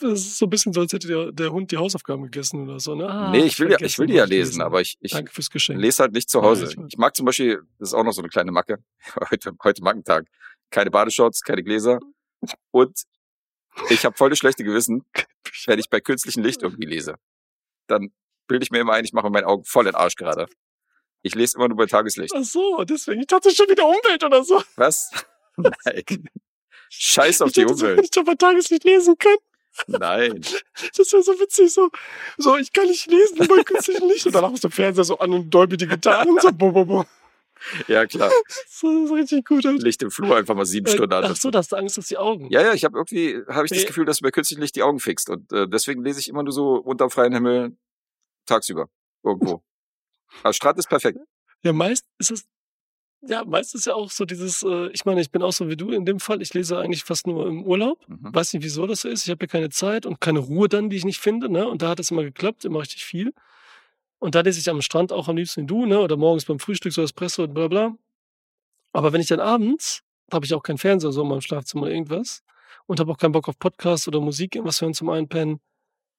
Das 0.00 0.20
ist 0.20 0.38
so 0.38 0.46
ein 0.46 0.50
bisschen 0.50 0.72
so, 0.72 0.80
als 0.80 0.92
hätte 0.92 1.06
der, 1.08 1.32
der 1.32 1.52
Hund 1.52 1.70
die 1.70 1.76
Hausaufgaben 1.76 2.24
gegessen 2.24 2.62
oder 2.62 2.80
so, 2.80 2.94
ne? 2.94 3.08
Ah, 3.08 3.30
nee, 3.30 3.44
ich 3.44 3.58
will 3.60 3.70
ja, 3.70 3.78
ich 3.80 3.98
will 3.98 4.06
die 4.06 4.14
ja 4.14 4.24
ich 4.24 4.30
lesen, 4.30 4.42
gelesen. 4.52 4.62
aber 4.62 4.80
ich, 4.80 4.96
ich 5.00 5.12
Danke 5.12 5.32
fürs 5.32 5.50
Geschenk. 5.50 5.80
lese 5.80 6.02
halt 6.02 6.12
nicht 6.12 6.28
zu 6.30 6.38
Ja, 6.38 6.44
Hause. 6.44 6.64
ich 6.70 6.76
weiß. 6.76 6.86
Ich 6.88 6.98
mag 6.98 7.14
zum 7.16 7.26
Beispiel, 7.26 7.62
das 7.78 7.90
ist 7.90 7.94
auch 7.94 8.04
noch 8.04 8.12
so 8.12 8.22
eine 8.22 8.28
kleine 8.28 8.52
Macke, 8.52 8.78
heute, 9.30 9.52
heute 9.62 9.82
Mackentag, 9.82 10.26
keine 10.70 10.90
Badeshorts, 10.90 11.42
keine 11.42 11.62
Gläser 11.62 11.98
und 12.70 13.02
ich 13.90 14.04
habe 14.04 14.16
voll 14.16 14.30
das 14.30 14.38
schlechte 14.38 14.64
Gewissen, 14.64 15.04
wenn 15.66 15.78
ich 15.78 15.88
bei 15.90 16.00
künstlichem 16.00 16.42
Licht 16.42 16.62
irgendwie 16.62 16.86
lese. 16.86 17.14
Dann 17.86 18.12
bilde 18.48 18.64
ich 18.64 18.70
mir 18.70 18.80
immer 18.80 18.94
ein, 18.94 19.04
ich 19.04 19.12
mache 19.12 19.30
meinen 19.30 19.44
Augen 19.44 19.64
voll 19.64 19.86
in 19.86 19.92
den 19.92 19.96
Arsch 19.96 20.16
gerade. 20.16 20.46
Ich 21.22 21.34
lese 21.34 21.56
immer 21.58 21.68
nur 21.68 21.76
bei 21.76 21.86
Tageslicht. 21.86 22.32
Ach 22.34 22.42
so, 22.42 22.82
deswegen. 22.84 23.20
Ich 23.20 23.26
dachte 23.26 23.50
schon 23.50 23.68
wieder 23.68 23.86
Umwelt 23.86 24.24
oder 24.24 24.42
so. 24.42 24.62
Was? 24.76 25.10
Nein. 25.56 26.28
Scheiß 26.88 27.42
auf 27.42 27.48
ich 27.48 27.54
die 27.54 27.64
Umwelt. 27.66 28.00
ich 28.02 28.10
doch 28.10 28.24
bei 28.24 28.34
Tageslicht 28.34 28.84
lesen 28.84 29.16
kann. 29.18 29.36
Nein. 29.86 30.40
Das 30.96 31.12
wäre 31.12 31.22
so 31.22 31.32
witzig, 31.38 31.72
so, 31.72 31.90
so, 32.38 32.56
ich 32.56 32.72
kann 32.72 32.86
nicht 32.86 33.06
lesen 33.06 33.36
bei 33.38 33.62
künstlichem 33.62 34.08
Licht. 34.08 34.26
Und 34.26 34.34
danach 34.34 34.52
ist 34.52 34.64
der 34.64 34.70
Fernseher 34.70 35.04
so 35.04 35.18
an 35.18 35.32
und 35.32 35.50
Dolby 35.50 35.76
Digital 35.76 36.28
und 36.28 36.40
so, 36.40 36.52
bo, 36.52 36.72
bo, 36.72 36.84
bo. 36.84 37.04
Ja, 37.88 38.06
klar. 38.06 38.30
So, 38.68 39.06
so 39.06 39.14
richtig 39.14 39.46
gut. 39.46 39.66
Alter. 39.66 39.82
Licht 39.82 40.02
im 40.02 40.10
Flur 40.10 40.36
einfach 40.36 40.54
mal 40.54 40.64
sieben 40.64 40.86
Stunden 40.86 41.12
an. 41.12 41.24
Ach 41.24 41.36
so, 41.36 41.50
da 41.50 41.58
hast 41.58 41.72
du 41.72 41.76
Angst, 41.76 41.98
dass 41.98 42.06
die 42.06 42.16
Augen. 42.16 42.48
Ja, 42.50 42.62
ja, 42.62 42.72
ich 42.72 42.84
habe 42.84 42.96
irgendwie, 42.96 43.42
habe 43.48 43.66
ich 43.66 43.70
das 43.70 43.80
Nee. 43.80 43.84
Gefühl, 43.84 44.06
dass 44.06 44.18
du 44.18 44.22
bei 44.22 44.30
künstlichem 44.30 44.62
Licht 44.62 44.76
die 44.76 44.82
Augen 44.82 44.98
fixt. 44.98 45.28
Und 45.28 45.52
äh, 45.52 45.68
deswegen 45.68 46.02
lese 46.02 46.20
ich 46.20 46.28
immer 46.28 46.42
nur 46.42 46.52
so 46.52 46.76
unter 46.76 47.10
freiem 47.10 47.34
Himmel 47.34 47.76
tagsüber. 48.46 48.88
Irgendwo. 49.22 49.62
Also 50.44 50.52
Strand 50.54 50.78
ist 50.78 50.88
perfekt. 50.88 51.18
Ja, 51.64 51.72
meist 51.72 52.06
ist 52.18 52.30
es, 52.30 52.44
ja, 53.22 53.44
meist 53.44 53.74
ist 53.74 53.86
ja 53.86 53.94
auch 53.94 54.10
so 54.10 54.24
dieses, 54.24 54.62
äh, 54.62 54.88
ich 54.92 55.04
meine, 55.04 55.20
ich 55.20 55.30
bin 55.30 55.42
auch 55.42 55.52
so 55.52 55.68
wie 55.68 55.76
du 55.76 55.90
in 55.90 56.04
dem 56.06 56.20
Fall. 56.20 56.40
Ich 56.40 56.54
lese 56.54 56.78
eigentlich 56.78 57.04
fast 57.04 57.26
nur 57.26 57.46
im 57.46 57.64
Urlaub. 57.64 58.06
Mhm. 58.08 58.34
Weiß 58.34 58.52
nicht, 58.54 58.62
wieso 58.64 58.86
das 58.86 59.02
so 59.02 59.08
ist. 59.08 59.24
Ich 59.24 59.30
habe 59.30 59.44
ja 59.44 59.46
keine 59.46 59.68
Zeit 59.70 60.06
und 60.06 60.20
keine 60.20 60.38
Ruhe 60.38 60.68
dann, 60.68 60.88
die 60.90 60.96
ich 60.96 61.04
nicht 61.04 61.20
finde, 61.20 61.50
ne? 61.50 61.68
Und 61.68 61.82
da 61.82 61.90
hat 61.90 62.00
es 62.00 62.10
immer 62.10 62.22
geklappt, 62.22 62.64
immer 62.64 62.80
richtig 62.80 63.04
viel. 63.04 63.34
Und 64.18 64.34
da 64.34 64.40
lese 64.40 64.58
ich 64.60 64.68
am 64.70 64.82
Strand 64.82 65.12
auch 65.12 65.28
am 65.28 65.36
liebsten 65.36 65.62
wie 65.62 65.66
du, 65.66 65.86
ne? 65.86 66.00
Oder 66.00 66.16
morgens 66.16 66.44
beim 66.46 66.58
Frühstück 66.58 66.92
so 66.92 67.02
Espresso 67.02 67.44
und 67.44 67.54
bla 67.54 67.68
bla. 67.68 67.94
Aber 68.92 69.12
wenn 69.12 69.20
ich 69.20 69.28
dann 69.28 69.40
abends, 69.40 70.02
da 70.28 70.36
habe 70.36 70.46
ich 70.46 70.54
auch 70.54 70.62
keinen 70.62 70.78
Fernseher 70.78 71.12
so 71.12 71.22
in 71.22 71.28
meinem 71.28 71.40
Schlafzimmer 71.40 71.84
oder 71.84 71.92
irgendwas 71.92 72.42
und 72.86 73.00
habe 73.00 73.12
auch 73.12 73.18
keinen 73.18 73.32
Bock 73.32 73.48
auf 73.48 73.58
Podcast 73.58 74.08
oder 74.08 74.20
Musik, 74.20 74.54
irgendwas 74.54 74.80
hören 74.80 74.94
zum 74.94 75.10
Einpennen, 75.10 75.60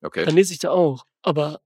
Okay. 0.03 0.25
dann 0.25 0.35
lese 0.35 0.53
ich 0.53 0.59
da 0.59 0.71
auch. 0.71 1.05
Aber 1.21 1.61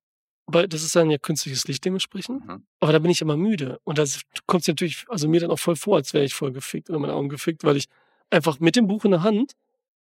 weil 0.47 0.67
das 0.67 0.83
ist 0.83 0.95
dann 0.95 1.09
ja 1.09 1.17
künstliches 1.17 1.67
Licht 1.67 1.83
dementsprechend. 1.85 2.45
Mhm. 2.45 2.63
Aber 2.79 2.91
da 2.91 2.99
bin 2.99 3.11
ich 3.11 3.21
immer 3.21 3.37
müde. 3.37 3.79
Und 3.83 3.97
da 3.97 4.05
kommt 4.45 4.61
es 4.61 4.67
natürlich, 4.67 5.05
also 5.09 5.27
mir 5.27 5.39
dann 5.39 5.51
auch 5.51 5.59
voll 5.59 5.75
vor, 5.75 5.97
als 5.97 6.13
wäre 6.13 6.23
ich 6.25 6.33
voll 6.33 6.51
gefickt 6.51 6.89
oder 6.89 6.99
meine 6.99 7.13
Augen 7.13 7.29
gefickt, 7.29 7.63
weil 7.63 7.77
ich 7.77 7.85
einfach 8.29 8.59
mit 8.59 8.75
dem 8.75 8.87
Buch 8.87 9.05
in 9.05 9.11
der 9.11 9.23
Hand 9.23 9.53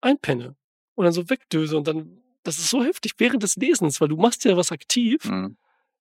einpenne 0.00 0.54
und 0.94 1.04
dann 1.04 1.12
so 1.12 1.28
wegdöse 1.30 1.76
und 1.76 1.86
dann, 1.86 2.18
das 2.42 2.58
ist 2.58 2.70
so 2.70 2.82
heftig 2.84 3.12
während 3.18 3.42
des 3.42 3.56
Lesens, 3.56 4.00
weil 4.00 4.08
du 4.08 4.16
machst 4.16 4.44
ja 4.44 4.56
was 4.56 4.72
aktiv 4.72 5.24
Mhm. 5.24 5.56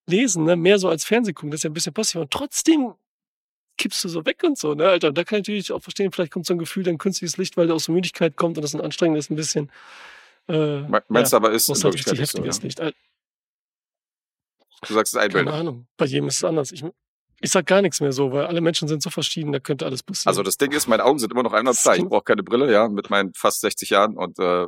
lesen, 0.06 0.44
ne, 0.44 0.56
mehr 0.56 0.78
so 0.78 0.88
als 0.88 1.04
Fernseh 1.04 1.32
gucken, 1.32 1.50
das 1.50 1.58
ist 1.60 1.64
ja 1.64 1.70
ein 1.70 1.74
bisschen 1.74 1.92
passiv. 1.92 2.20
Und 2.20 2.30
trotzdem 2.30 2.94
kippst 3.78 4.04
du 4.04 4.08
so 4.08 4.24
weg 4.26 4.42
und 4.44 4.58
so, 4.58 4.74
ne, 4.74 4.88
Alter. 4.88 5.08
Und 5.08 5.18
da 5.18 5.24
kann 5.24 5.38
ich 5.38 5.42
natürlich 5.48 5.72
auch 5.72 5.82
verstehen, 5.82 6.12
vielleicht 6.12 6.32
kommt 6.32 6.46
so 6.46 6.54
ein 6.54 6.58
Gefühl, 6.58 6.82
dann 6.82 6.98
künstliches 6.98 7.36
Licht, 7.36 7.56
weil 7.56 7.66
da 7.66 7.74
aus 7.74 7.86
der 7.86 7.94
Müdigkeit 7.94 8.36
kommt 8.36 8.58
und 8.58 8.62
das 8.62 8.74
ein 8.74 8.80
anstrengendes 8.80 9.30
ein 9.30 9.36
bisschen. 9.36 9.70
Äh, 10.48 10.80
Me- 10.82 11.02
Meinst 11.08 11.32
du 11.32 11.36
aber, 11.36 11.50
ist 11.52 11.68
in 11.68 11.74
halt 11.74 11.84
Wirklichkeit 11.84 12.18
nicht 12.18 12.30
so, 12.30 12.38
heftiges 12.38 12.58
ja? 12.78 12.84
Licht. 12.84 12.94
Du 14.86 14.94
sagst, 14.94 15.14
es 15.14 15.22
ist 15.22 15.32
Keine. 15.32 15.52
Ahnung. 15.52 15.86
Bei 15.96 16.06
jedem 16.06 16.28
ist 16.28 16.36
es 16.38 16.44
anders. 16.44 16.72
Ich, 16.72 16.84
ich 17.40 17.50
sag 17.50 17.66
gar 17.66 17.82
nichts 17.82 18.00
mehr 18.00 18.12
so, 18.12 18.32
weil 18.32 18.46
alle 18.46 18.60
Menschen 18.60 18.88
sind 18.88 19.02
so 19.02 19.10
verschieden, 19.10 19.52
da 19.52 19.60
könnte 19.60 19.84
alles 19.84 20.02
passieren. 20.02 20.28
Also 20.28 20.42
das 20.42 20.56
Ding 20.56 20.72
ist, 20.72 20.86
meine 20.88 21.04
Augen 21.04 21.18
sind 21.18 21.32
immer 21.32 21.42
noch 21.42 21.52
einwandfrei. 21.52 21.98
Ich 21.98 22.04
brauche 22.04 22.24
keine 22.24 22.42
Brille, 22.42 22.72
ja, 22.72 22.88
mit 22.88 23.10
meinen 23.10 23.32
fast 23.34 23.60
60 23.60 23.90
Jahren 23.90 24.16
und 24.16 24.38
äh, 24.38 24.66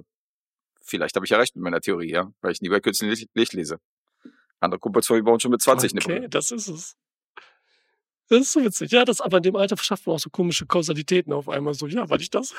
vielleicht 0.82 1.16
habe 1.16 1.24
ich 1.24 1.30
ja 1.30 1.38
recht 1.38 1.56
mit 1.56 1.64
meiner 1.64 1.80
Theorie, 1.80 2.10
ja, 2.10 2.30
weil 2.40 2.52
ich 2.52 2.60
nie 2.60 2.68
bei 2.68 2.80
künstlichem 2.80 3.28
Licht, 3.34 3.52
lese. 3.52 3.78
Andere 4.60 4.78
Kumpels 4.78 5.06
von 5.06 5.16
mir 5.16 5.22
bauen 5.22 5.40
schon 5.40 5.50
mit 5.50 5.62
20 5.62 5.92
okay, 5.92 6.04
eine 6.04 6.14
Brille. 6.14 6.28
das 6.28 6.50
ist 6.50 6.68
es. 6.68 6.96
Das 8.32 8.40
ist 8.46 8.52
so 8.52 8.64
witzig. 8.64 8.90
Ja, 8.92 9.04
das, 9.04 9.20
aber 9.20 9.36
in 9.36 9.42
dem 9.42 9.56
Alter 9.56 9.76
schafft 9.76 10.06
man 10.06 10.16
auch 10.16 10.18
so 10.18 10.30
komische 10.30 10.64
Kausalitäten 10.64 11.34
auf 11.34 11.50
einmal. 11.50 11.74
So, 11.74 11.86
ja, 11.86 12.08
weil 12.08 12.22
ich 12.22 12.30
das, 12.30 12.54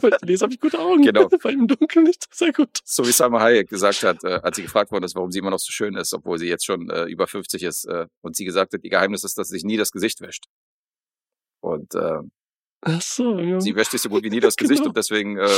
weil 0.00 0.14
ich 0.20 0.28
lese, 0.28 0.42
habe 0.42 0.52
ich 0.52 0.58
gute 0.58 0.80
Augen. 0.80 1.02
Genau. 1.02 1.28
weil 1.42 1.54
im 1.54 1.68
Dunkeln 1.68 2.06
nicht. 2.06 2.26
Sehr 2.34 2.52
gut. 2.52 2.80
So 2.84 3.06
wie 3.06 3.12
Salma 3.12 3.38
Hayek 3.38 3.68
gesagt 3.68 4.02
hat, 4.02 4.24
äh, 4.24 4.40
als 4.42 4.56
sie 4.56 4.62
gefragt 4.62 4.90
worden 4.90 5.04
ist, 5.04 5.14
warum 5.14 5.30
sie 5.30 5.38
immer 5.38 5.50
noch 5.50 5.60
so 5.60 5.70
schön 5.70 5.94
ist, 5.94 6.12
obwohl 6.12 6.38
sie 6.38 6.48
jetzt 6.48 6.64
schon 6.66 6.90
äh, 6.90 7.04
über 7.04 7.28
50 7.28 7.62
ist. 7.62 7.84
Äh, 7.84 8.08
und 8.22 8.34
sie 8.34 8.44
gesagt 8.44 8.72
hat, 8.74 8.82
ihr 8.82 8.90
Geheimnis 8.90 9.22
ist, 9.22 9.38
dass 9.38 9.46
sie 9.48 9.54
sich 9.58 9.64
nie 9.64 9.76
das 9.76 9.92
Gesicht 9.92 10.20
wäscht. 10.22 10.46
Und 11.60 11.94
äh, 11.94 12.18
Ach 12.80 13.00
so, 13.00 13.38
ja. 13.38 13.60
sie 13.60 13.76
wäscht 13.76 13.92
sich 13.92 14.00
so 14.02 14.08
gut 14.08 14.24
wie 14.24 14.30
nie 14.30 14.40
das 14.40 14.56
Gesicht 14.56 14.80
Genau. 14.80 14.88
und 14.88 14.96
deswegen, 14.96 15.38
äh, 15.38 15.48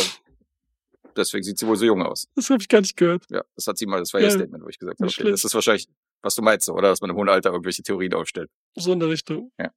deswegen 1.16 1.42
sieht 1.42 1.59
sie 1.59 1.66
wohl 1.66 1.76
so 1.76 1.87
jung 1.87 2.02
aus. 2.02 2.28
Das 2.35 2.50
habe 2.50 2.61
ich 2.61 2.68
gar 2.68 2.83
nicht 2.83 2.99
gehört. 2.99 3.25
Ja, 3.30 3.42
das 3.56 3.66
hat 3.66 3.78
sie 3.78 3.87
mal, 3.87 4.00
das 4.00 4.12
war 4.12 4.21
ihr 4.21 4.26
Ja. 4.26 4.33
Statement, 4.33 4.62
wo 4.62 4.68
ich 4.68 4.78
gesagt 4.78 5.00
habe, 5.00 5.11
okay, 5.11 5.30
das 5.30 5.42
ist 5.42 5.54
wahrscheinlich, 5.54 5.88
was 6.24 6.34
du 6.34 6.42
meinst, 6.42 6.68
oder? 6.68 6.88
Dass 6.88 7.00
man 7.00 7.10
im 7.10 7.16
hohen 7.16 7.28
Alter 7.28 7.50
irgendwelche 7.50 7.82
Theorien 7.82 8.14
aufstellt. 8.14 8.50
So 8.74 8.92
in 8.92 9.00
der 9.00 9.08
Richtung. 9.08 9.52
Ja. 9.58 9.70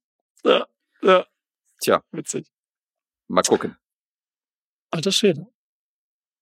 Ja. 0.43 0.67
Ja. 1.01 1.25
Tja. 1.79 2.03
Witzig. 2.11 2.47
Mal 3.27 3.43
gucken. 3.43 3.77
Alter 4.89 5.11
Schwede. 5.11 5.45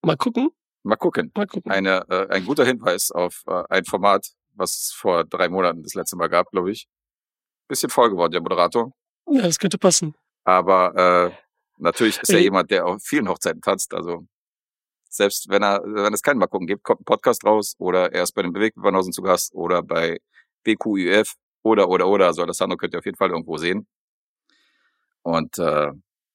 Mal 0.01 0.17
gucken. 0.17 0.51
Mal 0.83 0.97
gucken. 0.97 1.31
Mal 1.35 1.47
gucken. 1.47 1.71
Eine, 1.71 2.05
äh, 2.09 2.27
ein 2.29 2.45
guter 2.45 2.63
Hinweis 2.63 3.11
auf 3.11 3.43
äh, 3.47 3.63
ein 3.69 3.85
Format, 3.85 4.33
was 4.53 4.75
es 4.77 4.91
vor 4.91 5.25
drei 5.25 5.49
Monaten 5.49 5.81
das 5.81 5.95
letzte 5.95 6.15
Mal 6.15 6.29
gab, 6.29 6.51
glaube 6.51 6.71
ich. 6.71 6.87
Bisschen 7.67 7.89
voll 7.89 8.11
geworden, 8.11 8.31
der 8.31 8.41
Moderator. 8.41 8.91
Ja, 9.27 9.41
das 9.41 9.57
könnte 9.57 9.79
passen. 9.79 10.13
Aber 10.43 11.31
äh, 11.33 11.35
natürlich 11.77 12.19
ist 12.19 12.29
er 12.29 12.39
jemand, 12.39 12.69
der 12.69 12.85
auf 12.85 13.01
vielen 13.01 13.27
Hochzeiten 13.27 13.61
tanzt. 13.61 13.95
Also 13.95 14.27
selbst 15.15 15.49
wenn 15.49 15.63
er, 15.63 15.81
wenn 15.85 16.13
es 16.13 16.21
keinen 16.21 16.39
Mal 16.39 16.47
gucken 16.47 16.67
gibt, 16.67 16.83
kommt 16.83 17.01
ein 17.01 17.05
Podcast 17.05 17.43
raus 17.45 17.75
oder 17.77 18.11
er 18.13 18.23
ist 18.23 18.33
bei 18.33 18.41
den 18.41 18.53
Bewegtbanausen 18.53 19.13
zu 19.13 19.21
Gast 19.21 19.53
oder 19.53 19.81
bei 19.83 20.19
BQÜF 20.63 21.33
oder 21.63 21.89
oder 21.89 22.07
oder. 22.07 22.27
Also 22.27 22.41
Alessandro 22.41 22.77
könnt 22.77 22.93
ihr 22.93 22.99
auf 22.99 23.05
jeden 23.05 23.17
Fall 23.17 23.29
irgendwo 23.29 23.57
sehen. 23.57 23.87
Und 25.23 25.57
äh, 25.57 25.91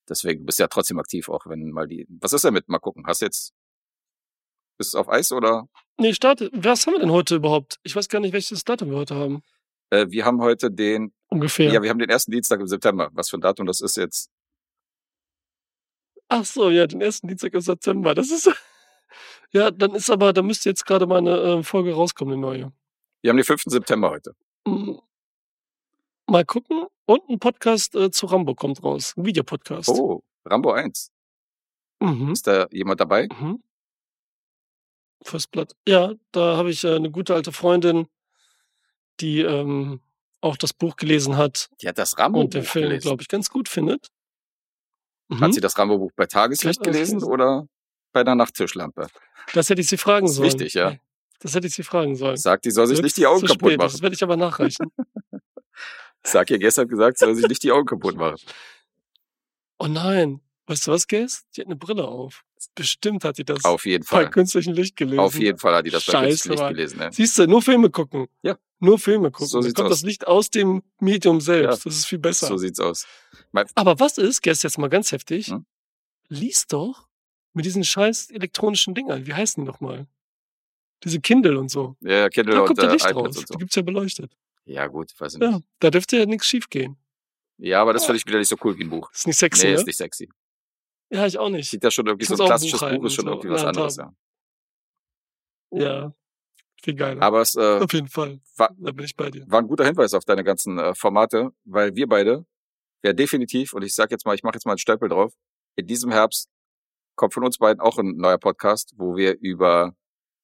deswegen 0.09 0.45
bist 0.45 0.59
du 0.59 0.65
ja 0.65 0.69
trotzdem 0.69 0.99
aktiv, 0.99 1.29
auch 1.29 1.47
wenn 1.47 1.71
mal 1.71 1.87
die. 1.87 2.07
Was 2.21 2.33
ist 2.33 2.45
denn 2.45 2.55
mit 2.55 2.69
mal 2.69 2.79
gucken? 2.79 3.07
Hast 3.07 3.23
du 3.23 3.27
jetzt 3.27 3.53
bist 4.81 4.95
du 4.95 4.99
auf 4.99 5.11
Eis 5.11 5.31
oder? 5.31 5.69
Nee, 5.99 6.15
starte. 6.15 6.49
Was 6.55 6.87
haben 6.87 6.95
wir 6.95 7.01
denn 7.01 7.11
heute 7.11 7.37
überhaupt? 7.37 7.79
Ich 7.83 7.95
weiß 7.95 8.09
gar 8.09 8.19
nicht, 8.21 8.33
welches 8.33 8.65
Datum 8.65 8.91
wir 8.91 8.97
heute 8.97 9.15
haben. 9.15 9.43
Äh, 9.91 10.07
wir 10.09 10.25
haben 10.25 10.41
heute 10.41 10.71
den, 10.71 11.13
Ungefähr. 11.29 11.71
ja, 11.71 11.83
wir 11.83 11.91
haben 11.91 11.99
den 11.99 12.09
ersten 12.09 12.31
Dienstag 12.31 12.61
im 12.61 12.67
September. 12.67 13.11
Was 13.13 13.29
für 13.29 13.37
ein 13.37 13.43
Datum 13.43 13.67
das 13.67 13.83
ist 13.83 13.99
jetzt? 13.99 14.31
Ach 16.29 16.47
so, 16.47 16.71
ja, 16.71 16.87
den 16.87 17.03
ersten 17.03 17.29
Dienstag 17.29 17.53
im 17.53 17.61
September. 17.61 18.15
Das 18.15 18.31
ist. 18.31 18.51
Ja, 19.53 19.71
dann 19.71 19.95
ist 19.95 20.11
aber, 20.11 20.33
da 20.33 20.43
müsste 20.43 20.69
jetzt 20.69 20.87
gerade 20.87 21.07
mal 21.07 21.19
eine 21.19 21.37
äh, 21.37 21.63
Folge 21.63 21.95
rauskommen, 21.95 22.35
eine 22.35 22.41
neue. 22.41 22.73
Wir 23.23 23.31
haben 23.31 23.37
den 23.37 23.45
5. 23.45 23.65
September 23.67 24.11
heute. 24.11 24.35
Mm. 24.67 24.95
Mal 26.27 26.45
gucken. 26.45 26.87
Und 27.07 27.29
ein 27.29 27.41
Podcast 27.41 27.97
äh, 27.97 28.13
zu 28.13 28.27
Rambo 28.27 28.55
kommt 28.55 28.83
raus. 28.85 29.15
Ein 29.17 29.25
Videopodcast. 29.27 29.89
Oh, 29.89 30.23
Rambo 30.45 30.71
1. 30.71 31.11
Mhm. 31.99 32.31
Ist 32.31 32.47
da 32.47 32.69
jemand 32.71 33.01
dabei? 33.01 33.27
Mhm. 33.27 33.61
First 35.23 35.51
Blood. 35.51 35.75
Ja, 35.87 36.15
da 36.31 36.57
habe 36.57 36.71
ich 36.71 36.85
äh, 36.85 36.95
eine 36.95 37.11
gute 37.11 37.35
alte 37.35 37.51
Freundin, 37.51 38.07
die 39.19 39.41
ähm, 39.41 40.01
auch 40.41 40.57
das 40.57 40.73
Buch 40.73 40.97
gelesen 40.97 41.37
hat 41.37 41.69
Die 41.83 41.89
hat 41.89 41.99
das 41.99 42.17
Rambo 42.17 42.41
und 42.41 42.55
den 42.55 42.63
Film, 42.63 42.99
glaube 43.01 43.23
ich, 43.23 43.29
ganz 43.29 43.51
gut 43.51 43.69
findet. 43.69 44.09
Mhm. 45.29 45.41
Hat 45.41 45.53
sie 45.55 45.61
das 45.61 45.77
Rambo 45.77 45.99
Buch 45.99 46.13
bei 46.15 46.25
Die 46.25 46.33
Tageslicht 46.33 46.83
gelesen. 46.83 47.23
oder 47.25 47.67
bei 48.13 48.21
einer 48.21 48.35
Nachttischlampe? 48.35 49.07
Das 49.55 49.69
hätte 49.71 49.81
ich 49.81 49.89
sie 49.89 49.97
fragen 49.97 50.27
Das 50.27 50.37
sollen. 50.37 50.47
wichtig, 50.49 50.75
ja. 50.75 50.97
Das 51.41 51.55
hätte 51.55 51.67
ich 51.67 51.75
sie 51.75 51.83
fragen 51.83 52.17
sollen. 52.17 52.37
Sagt, 52.37 52.65
die 52.67 52.71
soll 52.71 52.87
sich 52.87 52.99
Jetzt 52.99 53.05
nicht 53.05 53.17
die 53.17 53.27
Augen 53.27 53.47
kaputt 53.47 53.71
spät, 53.73 53.81
Das 53.81 53.93
machen. 53.95 54.03
werde 54.03 54.15
ich 54.15 54.23
aber 54.23 54.37
nachreichen. 54.37 54.93
Sag 56.23 56.51
ihr 56.51 56.59
gestern 56.59 56.87
gesagt, 56.89 57.19
soll 57.19 57.35
sich 57.35 57.47
nicht 57.49 57.63
die 57.63 57.73
Augen 57.73 57.87
kaputt 57.87 58.17
machen. 58.17 58.37
oh 59.79 59.87
nein. 59.87 60.41
Weißt 60.67 60.87
du 60.87 60.93
was, 60.93 61.09
Gaze? 61.09 61.41
Die 61.57 61.63
hat 61.63 61.67
eine 61.67 61.75
Brille 61.77 62.07
auf. 62.07 62.45
Bestimmt 62.77 63.25
hat 63.25 63.39
die 63.39 63.45
das 63.45 63.65
Auf 63.65 63.87
jeden 63.87 64.05
bei 64.05 64.09
Fall. 64.25 64.31
künstlichem 64.31 64.73
Licht 64.75 64.95
gelesen. 64.97 65.19
Auf 65.19 65.35
jeden 65.37 65.59
Fall 65.59 65.75
hat 65.75 65.87
die 65.87 65.91
das 65.91 66.05
bei 66.05 66.13
Scheiße, 66.13 66.27
Künstlich 66.29 66.59
Mann. 66.61 66.75
gelesen. 66.75 66.99
Ne? 66.99 67.09
Siehst 67.13 67.39
du, 67.39 67.47
nur 67.49 67.61
Filme 67.63 67.91
gucken. 67.91 68.29
Ja. 68.43 68.57
Nur 68.79 68.99
Filme 68.99 69.31
gucken. 69.33 69.49
So 69.49 69.61
da 69.63 69.67
kommt 69.73 69.87
aus. 69.87 69.99
das 69.99 70.03
Licht 70.03 70.27
aus 70.29 70.49
dem 70.51 70.83
Medium 71.01 71.41
selbst. 71.41 71.79
Ja. 71.79 71.85
Das 71.91 71.97
ist 71.97 72.07
viel 72.07 72.19
besser. 72.21 72.47
So 72.47 72.57
sieht's 72.57 72.79
aus. 72.79 73.07
Mein, 73.51 73.67
Aber 73.75 73.99
was 73.99 74.17
ist, 74.19 74.43
Gest 74.43 74.63
jetzt 74.63 74.79
mal 74.79 74.89
ganz 74.89 75.11
heftig, 75.11 75.49
Hm? 75.49 75.65
lies 76.29 76.67
doch 76.69 77.09
mit 77.53 77.65
diesen 77.65 77.85
scheiß 77.85 78.31
elektronischen 78.31 78.95
Dingern. 78.95 79.27
Wie 79.27 79.35
heißen 79.35 79.65
die 79.65 79.69
nochmal? 79.71 80.07
Diese 81.03 81.21
Kindle 81.21 81.59
und 81.59 81.71
so. 81.71 81.97
ja, 82.01 82.29
Kindle 82.29 82.55
Da 82.55 82.61
und 82.61 82.67
kommt 82.67 82.83
äh, 82.83 82.93
Licht 82.93 83.15
raus. 83.15 83.35
so. 83.35 83.43
Die 83.55 83.59
gibt's 83.59 83.75
ja 83.75 83.83
beleuchtet. 83.83 84.37
Ja, 84.67 84.87
gut, 84.87 85.13
weiß 85.19 85.35
ich 85.35 85.41
nicht. 85.41 85.51
Ja, 85.51 85.61
da 85.81 85.91
dürfte 85.91 86.19
ja 86.19 86.27
nichts 86.27 86.47
schief 86.47 86.69
gehen. 86.69 86.97
Ja, 87.57 87.81
aber 87.83 87.93
das 87.93 88.05
finde 88.05 88.19
ich 88.19 88.27
wieder 88.27 88.39
nicht 88.39 88.49
so 88.49 88.57
cool 88.65 88.79
wie 88.79 88.85
ein 88.85 88.91
Buch. 88.91 89.11
Ist 89.13 89.27
nicht 89.27 89.39
sexy, 89.39 89.67
nee, 89.67 89.73
ne? 89.73 89.79
ist 89.79 89.87
nicht 89.87 89.97
sexy. 89.97 90.29
Ja, 91.11 91.27
ich 91.27 91.39
auch 91.39 91.49
nicht. 91.49 91.69
Sieht 91.71 91.83
ja 91.83 91.91
schon 91.91 92.07
irgendwie 92.07 92.27
so 92.27 92.35
ein 92.35 92.47
klassisches 92.47 92.79
Buch 92.81 92.91
Buch 92.91 93.05
ist 93.05 93.15
schon 93.15 93.25
so 93.25 93.31
irgendwie 93.33 93.51
was 93.51 93.65
Hand 93.65 93.77
anderes, 93.77 93.97
ja. 93.97 94.15
Ja. 95.73 96.13
Viel 96.83 96.95
geiler. 96.95 97.21
Aber 97.23 97.41
es 97.43 97.57
äh, 97.57 97.81
Auf 97.81 97.93
jeden 97.93 98.09
Fall. 98.09 98.41
war, 98.57 98.75
Da 98.79 98.93
bin 98.93 99.05
ich 99.05 99.15
bei 99.15 99.31
dir. 99.31 99.45
war 99.49 99.61
ein 99.61 99.67
guter 99.69 99.85
Hinweis 99.85 100.15
auf 100.15 100.25
deine 100.25 100.43
ganzen 100.45 100.79
äh, 100.79 100.95
Formate, 100.95 101.51
weil 101.65 101.95
wir 101.95 102.07
beide 102.07 102.47
ja 103.03 103.13
definitiv, 103.13 103.73
und 103.75 103.83
ich 103.83 103.95
sag 103.95 104.11
jetzt 104.11 104.25
mal, 104.25 104.35
ich 104.35 104.43
mache 104.43 104.55
jetzt 104.55 104.65
mal 104.65 104.73
einen 104.73 104.79
Stempel 104.79 105.09
drauf, 105.09 105.35
in 105.77 105.87
diesem 105.87 106.11
Herbst 106.11 106.49
kommt 107.21 107.35
von 107.35 107.45
uns 107.45 107.59
beiden 107.59 107.81
auch 107.81 107.99
ein 107.99 108.17
neuer 108.17 108.39
Podcast, 108.39 108.95
wo 108.97 109.15
wir 109.15 109.39
über 109.41 109.95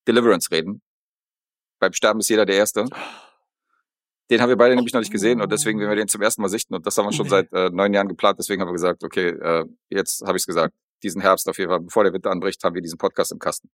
Deliverance 0.07 0.51
reden. 0.51 0.83
Beim 1.79 1.95
Sterben 1.95 2.21
ist 2.21 2.29
jeder 2.29 2.45
der 2.45 2.57
Erste. 2.57 2.85
Den 4.29 4.43
haben 4.43 4.51
wir 4.51 4.59
beide 4.59 4.77
nämlich 4.77 4.93
noch 4.93 5.01
nicht 5.01 5.11
gesehen 5.11 5.41
und 5.41 5.51
deswegen 5.51 5.81
werden 5.81 5.89
wir 5.89 5.97
den 5.97 6.09
zum 6.09 6.21
ersten 6.21 6.43
Mal 6.43 6.51
sichten 6.51 6.75
und 6.75 6.87
das 6.87 6.99
haben 6.99 7.07
wir 7.07 7.15
schon 7.15 7.31
seit 7.31 7.51
äh, 7.55 7.71
neun 7.71 7.95
Jahren 7.95 8.09
geplant. 8.09 8.39
Deswegen 8.39 8.61
haben 8.61 8.69
wir 8.69 8.75
gesagt, 8.75 9.05
okay, 9.05 9.29
äh, 9.29 9.65
jetzt 9.89 10.21
habe 10.27 10.37
ich 10.37 10.43
es 10.43 10.47
gesagt. 10.47 10.75
Diesen 11.03 11.23
Herbst 11.23 11.49
auf 11.49 11.57
jeden 11.57 11.71
Fall, 11.71 11.81
bevor 11.81 12.05
der 12.05 12.13
Winter 12.13 12.31
anbricht, 12.31 12.63
haben 12.63 12.75
wir 12.75 12.83
diesen 12.83 12.99
Podcast 12.99 13.33
im 13.33 13.39
Kasten. 13.39 13.71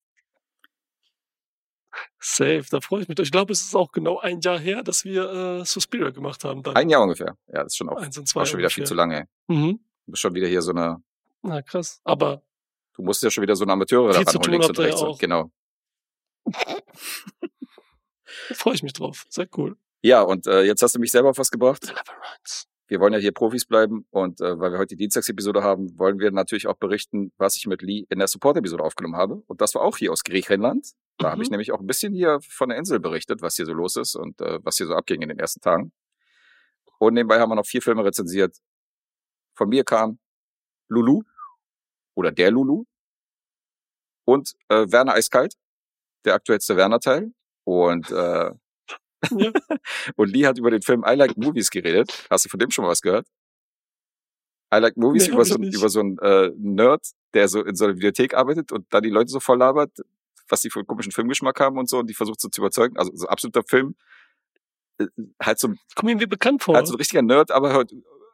Safe, 2.21 2.65
da 2.71 2.81
freue 2.81 3.03
ich 3.03 3.09
mich. 3.09 3.19
Ich 3.19 3.33
glaube, 3.33 3.53
es 3.53 3.63
ist 3.63 3.75
auch 3.75 3.91
genau 3.91 4.21
ein 4.21 4.41
Jahr 4.43 4.61
her, 4.61 4.85
dass 4.85 5.05
wir 5.05 5.61
äh, 5.61 5.65
Suspiria 5.65 6.11
gemacht 6.11 6.45
haben. 6.45 6.63
Dann. 6.63 6.77
Ein 6.77 6.89
Jahr 6.89 7.03
ungefähr. 7.03 7.37
Ja, 7.49 7.65
das 7.65 7.73
ist 7.73 7.79
schon 7.79 7.89
auch, 7.89 8.01
Eins 8.01 8.17
und 8.17 8.29
zwei 8.29 8.43
auch 8.43 8.47
schon 8.47 8.59
wieder 8.59 8.71
viel 8.71 8.83
ungefähr. 8.83 8.87
zu 8.87 8.95
lange. 8.95 9.29
Mhm. 9.49 9.81
Schon 10.13 10.35
wieder 10.35 10.47
hier 10.47 10.63
so 10.63 10.71
eine, 10.71 11.03
Na 11.43 11.63
krass. 11.63 12.01
Aber 12.05 12.43
du 12.95 13.03
musst 13.03 13.23
ja 13.23 13.31
schon 13.31 13.43
wieder 13.43 13.57
so 13.57 13.65
eine 13.65 13.73
Amateure 13.73 14.13
Viel 14.15 14.25
da 14.25 14.31
ranholen, 14.33 14.51
links 14.53 14.69
und 14.69 14.79
ja 14.79 14.85
rechts. 14.85 15.03
auch. 15.03 15.19
Genau. 15.19 15.51
freue 18.55 18.75
ich 18.75 18.83
mich 18.83 18.93
drauf. 18.93 19.25
Sehr 19.29 19.49
cool. 19.57 19.77
Ja, 20.03 20.23
und 20.23 20.47
äh, 20.47 20.63
jetzt 20.63 20.83
hast 20.83 20.95
du 20.95 20.99
mich 20.99 21.11
selber 21.13 21.31
auf 21.31 21.39
was 21.39 21.51
gebracht. 21.51 21.95
Wir 22.89 23.01
wollen 23.01 23.13
ja 23.13 23.19
hier 23.19 23.33
Profis 23.33 23.65
bleiben 23.65 24.07
und 24.11 24.41
äh, 24.41 24.59
weil 24.59 24.73
wir 24.73 24.79
heute 24.79 24.97
die 24.97 24.97
Dienstagsepisode 24.97 25.63
haben, 25.63 25.97
wollen 25.99 26.19
wir 26.19 26.31
natürlich 26.31 26.67
auch 26.67 26.77
berichten, 26.77 27.33
was 27.39 27.57
ich 27.57 27.67
mit 27.67 27.81
Lee 27.81 28.05
in 28.11 28.19
der 28.19 28.29
Support-Episode 28.29 28.83
aufgenommen 28.83 29.17
habe. 29.17 29.43
Und 29.47 29.61
das 29.61 29.75
war 29.75 29.83
auch 29.83 29.97
hier 29.97 30.13
aus 30.13 30.25
Griechenland. 30.25 30.89
Da 31.19 31.31
habe 31.31 31.43
ich 31.43 31.49
Mhm. 31.49 31.53
nämlich 31.53 31.73
auch 31.73 31.81
ein 31.81 31.87
bisschen 31.87 32.13
hier 32.13 32.41
von 32.47 32.69
der 32.69 32.79
Insel 32.79 33.01
berichtet, 33.01 33.41
was 33.41 33.57
hier 33.57 33.65
so 33.67 33.73
los 33.73 33.97
ist 33.97 34.15
und 34.17 34.41
äh, 34.41 34.59
was 34.65 34.77
hier 34.77 34.87
so 34.87 34.95
abging 34.95 35.23
in 35.23 35.29
den 35.29 35.39
ersten 35.39 35.61
Tagen. 35.61 35.93
Und 36.99 37.15
nebenbei 37.15 37.39
haben 37.41 37.51
wir 37.51 37.55
noch 37.57 37.67
vier 37.67 37.81
Filme 37.83 38.05
rezensiert. 38.05 38.57
Von 39.55 39.69
mir 39.69 39.85
kam 39.85 40.19
Lulu 40.89 41.23
oder 42.15 42.31
der 42.33 42.51
Lulu 42.51 42.85
und 44.25 44.53
äh, 44.69 44.87
Werner 44.91 45.15
Eiskalt, 45.15 45.55
der 46.25 46.35
aktuellste 46.35 46.77
Werner-Teil. 46.77 47.33
Und 47.65 48.11
äh, 48.11 48.51
Ja. 49.31 49.53
und 50.17 50.31
Lee 50.33 50.47
hat 50.47 50.59
über 50.59 50.71
den 50.71 50.83
Film 50.83 51.05
I 51.07 51.15
Like 51.15 51.37
Movies 51.37 51.71
geredet. 51.71 52.27
Hast 52.29 52.45
du 52.45 52.49
von 52.49 52.59
dem 52.59 52.71
schon 52.71 52.85
mal 52.85 52.91
was 52.91 53.03
gehört? 53.03 53.27
I 54.75 54.79
Like 54.79 54.97
Movies 54.97 55.29
Nee, 55.29 55.35
über, 55.35 55.45
so, 55.45 55.57
über 55.57 55.89
so 55.89 56.01
einen 56.01 56.19
äh, 56.19 56.51
Nerd, 56.57 57.07
der 57.35 57.47
so 57.49 57.63
in 57.63 57.77
so 57.77 57.85
einer 57.85 57.95
Videothek 57.97 58.35
arbeitet 58.35 58.73
und 58.73 58.87
dann 58.93 59.03
die 59.03 59.11
Leute 59.11 59.31
so 59.31 59.39
voll 59.39 59.59
labert, 59.59 59.93
was 60.49 60.63
die 60.63 60.71
für 60.71 60.81
einen 60.81 60.87
komischen 60.87 61.13
Filmgeschmack 61.13 61.61
haben 61.61 61.79
und 61.79 61.89
so 61.89 61.99
und 61.99 62.09
die 62.09 62.15
versucht 62.15 62.41
so 62.41 62.49
zu 62.49 62.61
überzeugen. 62.63 62.97
Also 62.97 63.13
so 63.15 63.29
absoluter 63.29 63.63
Film. 63.65 63.95
Äh, 64.99 65.07
Halt 65.43 65.59
so, 65.59 65.69
Kommt 65.95 66.19
mir 66.19 66.27
bekannt 66.27 66.63
vor. 66.63 66.75
halt 66.75 66.87
so 66.87 66.95
ein 66.95 66.99
richtiger 66.99 67.23
Nerd, 67.23 67.51
aber 67.51 67.75
halt, 67.75 67.93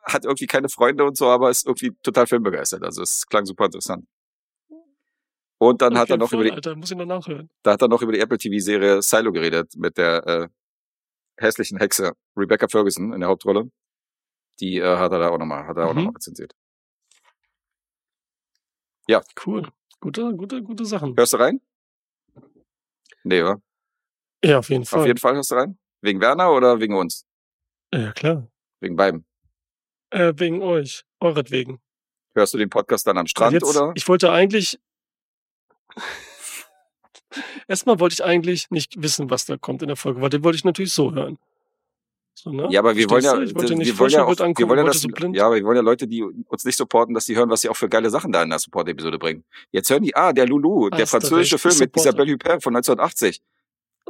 hat 0.08 0.24
irgendwie 0.24 0.46
keine 0.46 0.68
Freunde 0.68 1.04
und 1.04 1.16
so, 1.16 1.26
aber 1.28 1.50
ist 1.50 1.66
irgendwie 1.66 1.92
total 2.02 2.26
filmbegeistert. 2.26 2.82
Also 2.82 3.02
es 3.02 3.26
klang 3.26 3.44
super 3.46 3.66
interessant. 3.66 4.06
Und 5.60 5.82
dann 5.82 5.98
hat 5.98 6.08
er 6.10 6.16
noch 6.16 6.30
voll, 6.30 6.40
über 6.40 6.50
die, 6.50 6.52
Alter, 6.52 6.76
muss 6.76 6.90
ich 6.90 6.96
noch 6.96 7.04
nachhören. 7.04 7.50
da 7.64 7.72
hat 7.72 7.82
er 7.82 7.88
noch 7.88 8.00
über 8.00 8.12
die 8.12 8.20
Apple 8.20 8.38
TV-Serie 8.38 9.02
Silo 9.02 9.32
geredet 9.32 9.74
mit 9.76 9.98
der 9.98 10.26
äh, 10.26 10.48
hässlichen 11.36 11.78
Hexe 11.78 12.12
Rebecca 12.36 12.68
Ferguson 12.68 13.12
in 13.12 13.20
der 13.20 13.28
Hauptrolle. 13.28 13.70
Die 14.60 14.78
äh, 14.78 14.96
hat 14.96 15.10
er 15.12 15.18
da 15.18 15.28
auch 15.30 15.38
nochmal, 15.38 15.66
hat 15.66 15.76
er 15.76 15.86
auch 15.86 15.90
Mhm. 15.92 15.96
nochmal 15.98 16.14
rezensiert. 16.14 16.52
Cool. 19.44 19.66
Gute, 20.00 20.34
gute, 20.36 20.62
gute 20.62 20.84
Sachen. 20.84 21.16
Hörst 21.16 21.32
du 21.32 21.38
rein? 21.38 21.60
Nee, 23.24 23.42
oder? 23.42 23.60
Ja, 24.44 24.58
auf 24.58 24.68
jeden 24.70 24.84
Fall. 24.84 25.00
Auf 25.00 25.06
jeden 25.06 25.18
Fall 25.18 25.34
hörst 25.34 25.50
du 25.50 25.54
rein? 25.56 25.78
Wegen 26.02 26.20
Werner 26.20 26.52
oder 26.52 26.78
wegen 26.78 26.94
uns? 26.94 27.26
Ja, 27.92 28.12
klar. 28.12 28.48
Wegen 28.80 28.96
beiden. 28.96 29.24
Äh, 30.10 30.32
wegen 30.36 30.62
euch. 30.62 31.04
Euretwegen. 31.20 31.80
Hörst 32.34 32.54
du 32.54 32.58
den 32.58 32.70
Podcast 32.70 33.06
dann 33.06 33.18
am 33.18 33.26
Strand 33.26 33.54
jetzt, 33.54 33.64
oder? 33.64 33.92
Ich 33.94 34.08
wollte 34.08 34.30
eigentlich. 34.30 34.78
Erstmal 37.66 38.00
wollte 38.00 38.14
ich 38.14 38.24
eigentlich 38.24 38.70
nicht 38.70 39.02
wissen, 39.02 39.28
was 39.30 39.44
da 39.44 39.56
kommt 39.56 39.82
in 39.82 39.88
der 39.88 39.96
Folge, 39.96 40.20
weil 40.20 40.30
den 40.30 40.44
wollte 40.44 40.56
ich 40.56 40.64
natürlich 40.64 40.92
so 40.92 41.12
hören. 41.12 41.38
So, 42.34 42.52
ne? 42.52 42.68
Ja, 42.70 42.80
aber 42.80 42.96
wir 42.96 43.10
wollen 43.10 43.22
Verstehst 43.22 43.52
ja, 43.52 43.60
wir 43.60 43.68
wollen 43.68 43.82
ja, 43.82 43.92
auch, 43.92 43.96
Vorschaubild 43.96 44.40
angucken, 44.40 44.58
wir 44.58 44.68
wollen 44.68 44.78
ja, 44.78 44.84
wollte 44.84 44.96
dass, 44.96 45.02
so 45.02 45.08
blind. 45.08 45.36
ja, 45.36 45.46
aber 45.46 45.56
wir 45.56 45.64
wollen 45.64 45.76
ja 45.76 45.82
Leute, 45.82 46.06
die 46.06 46.22
uns 46.22 46.64
nicht 46.64 46.76
supporten, 46.76 47.12
dass 47.12 47.26
die 47.26 47.34
hören, 47.36 47.50
was 47.50 47.62
sie 47.62 47.68
auch 47.68 47.76
für 47.76 47.88
geile 47.88 48.10
Sachen 48.10 48.30
da 48.30 48.44
in 48.44 48.48
der 48.48 48.60
Support-Episode 48.60 49.18
bringen. 49.18 49.44
Jetzt 49.72 49.90
hören 49.90 50.04
die, 50.04 50.14
ah, 50.14 50.32
der 50.32 50.46
Lulu, 50.46 50.88
der 50.88 51.00
Hast 51.00 51.14
du 51.14 51.18
französische 51.18 51.56
recht, 51.56 51.62
Film 51.62 51.78
mit. 51.78 51.96
Isabelle 51.96 52.32
Huppert 52.32 52.62
von 52.62 52.76
1980. 52.76 53.42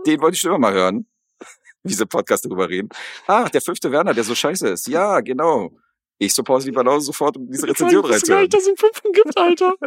Den 0.07 0.21
wollte 0.21 0.35
ich 0.35 0.41
schon 0.41 0.51
immer 0.51 0.59
mal 0.59 0.75
hören. 0.75 1.07
Wie 1.83 1.95
sie 1.95 2.05
Podcast 2.05 2.45
darüber 2.45 2.69
reden. 2.69 2.91
Ah, 3.27 3.49
der 3.49 3.63
fünfte 3.63 3.91
Werner, 3.91 4.13
der 4.13 4.25
so 4.25 4.35
scheiße 4.35 4.69
ist. 4.69 4.89
Ja, 4.89 5.21
genau. 5.21 5.73
Ich 6.19 6.35
supporte 6.35 6.67
lieber 6.67 6.83
Banause 6.83 7.07
sofort, 7.07 7.37
um 7.37 7.49
diese 7.51 7.67
Rezension 7.69 8.05
Ich 8.05 8.11
weiß 8.11 8.23
gar 8.27 8.39
reinzuhören. 8.39 8.43
nicht, 8.43 8.55
dass 8.55 8.61
es 8.63 8.67
einen 8.69 8.77
fünften 8.77 9.13
gibt, 9.13 9.37
Alter. 9.39 9.75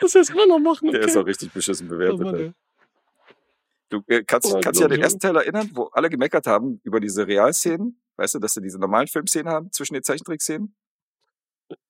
Das 0.00 0.14
jetzt 0.14 0.30
immer 0.30 0.46
noch 0.46 0.60
machen. 0.60 0.88
Okay. 0.90 0.98
Der 1.00 1.08
ist 1.08 1.16
auch 1.16 1.26
richtig 1.26 1.52
beschissen 1.52 1.88
Oh 1.88 1.90
bewertet. 1.90 2.20
Mann, 2.20 2.34
ey. 2.36 2.52
Du 3.88 4.00
äh, 4.06 4.22
kannst, 4.22 4.46
Oh, 4.52 4.60
kannst 4.62 4.78
dich 4.78 4.84
an 4.84 4.92
den 4.92 5.02
ersten 5.02 5.18
Teil 5.18 5.34
erinnern, 5.34 5.70
wo 5.74 5.86
alle 5.86 6.08
gemeckert 6.08 6.46
haben 6.46 6.80
über 6.84 7.00
diese 7.00 7.26
Realszenen. 7.26 8.00
Weißt 8.16 8.36
du, 8.36 8.38
dass 8.38 8.54
sie 8.54 8.62
diese 8.62 8.78
normalen 8.78 9.08
Filmszenen 9.08 9.52
haben 9.52 9.72
zwischen 9.72 9.94
den 9.94 10.04
Zeichentrickszenen? 10.04 10.76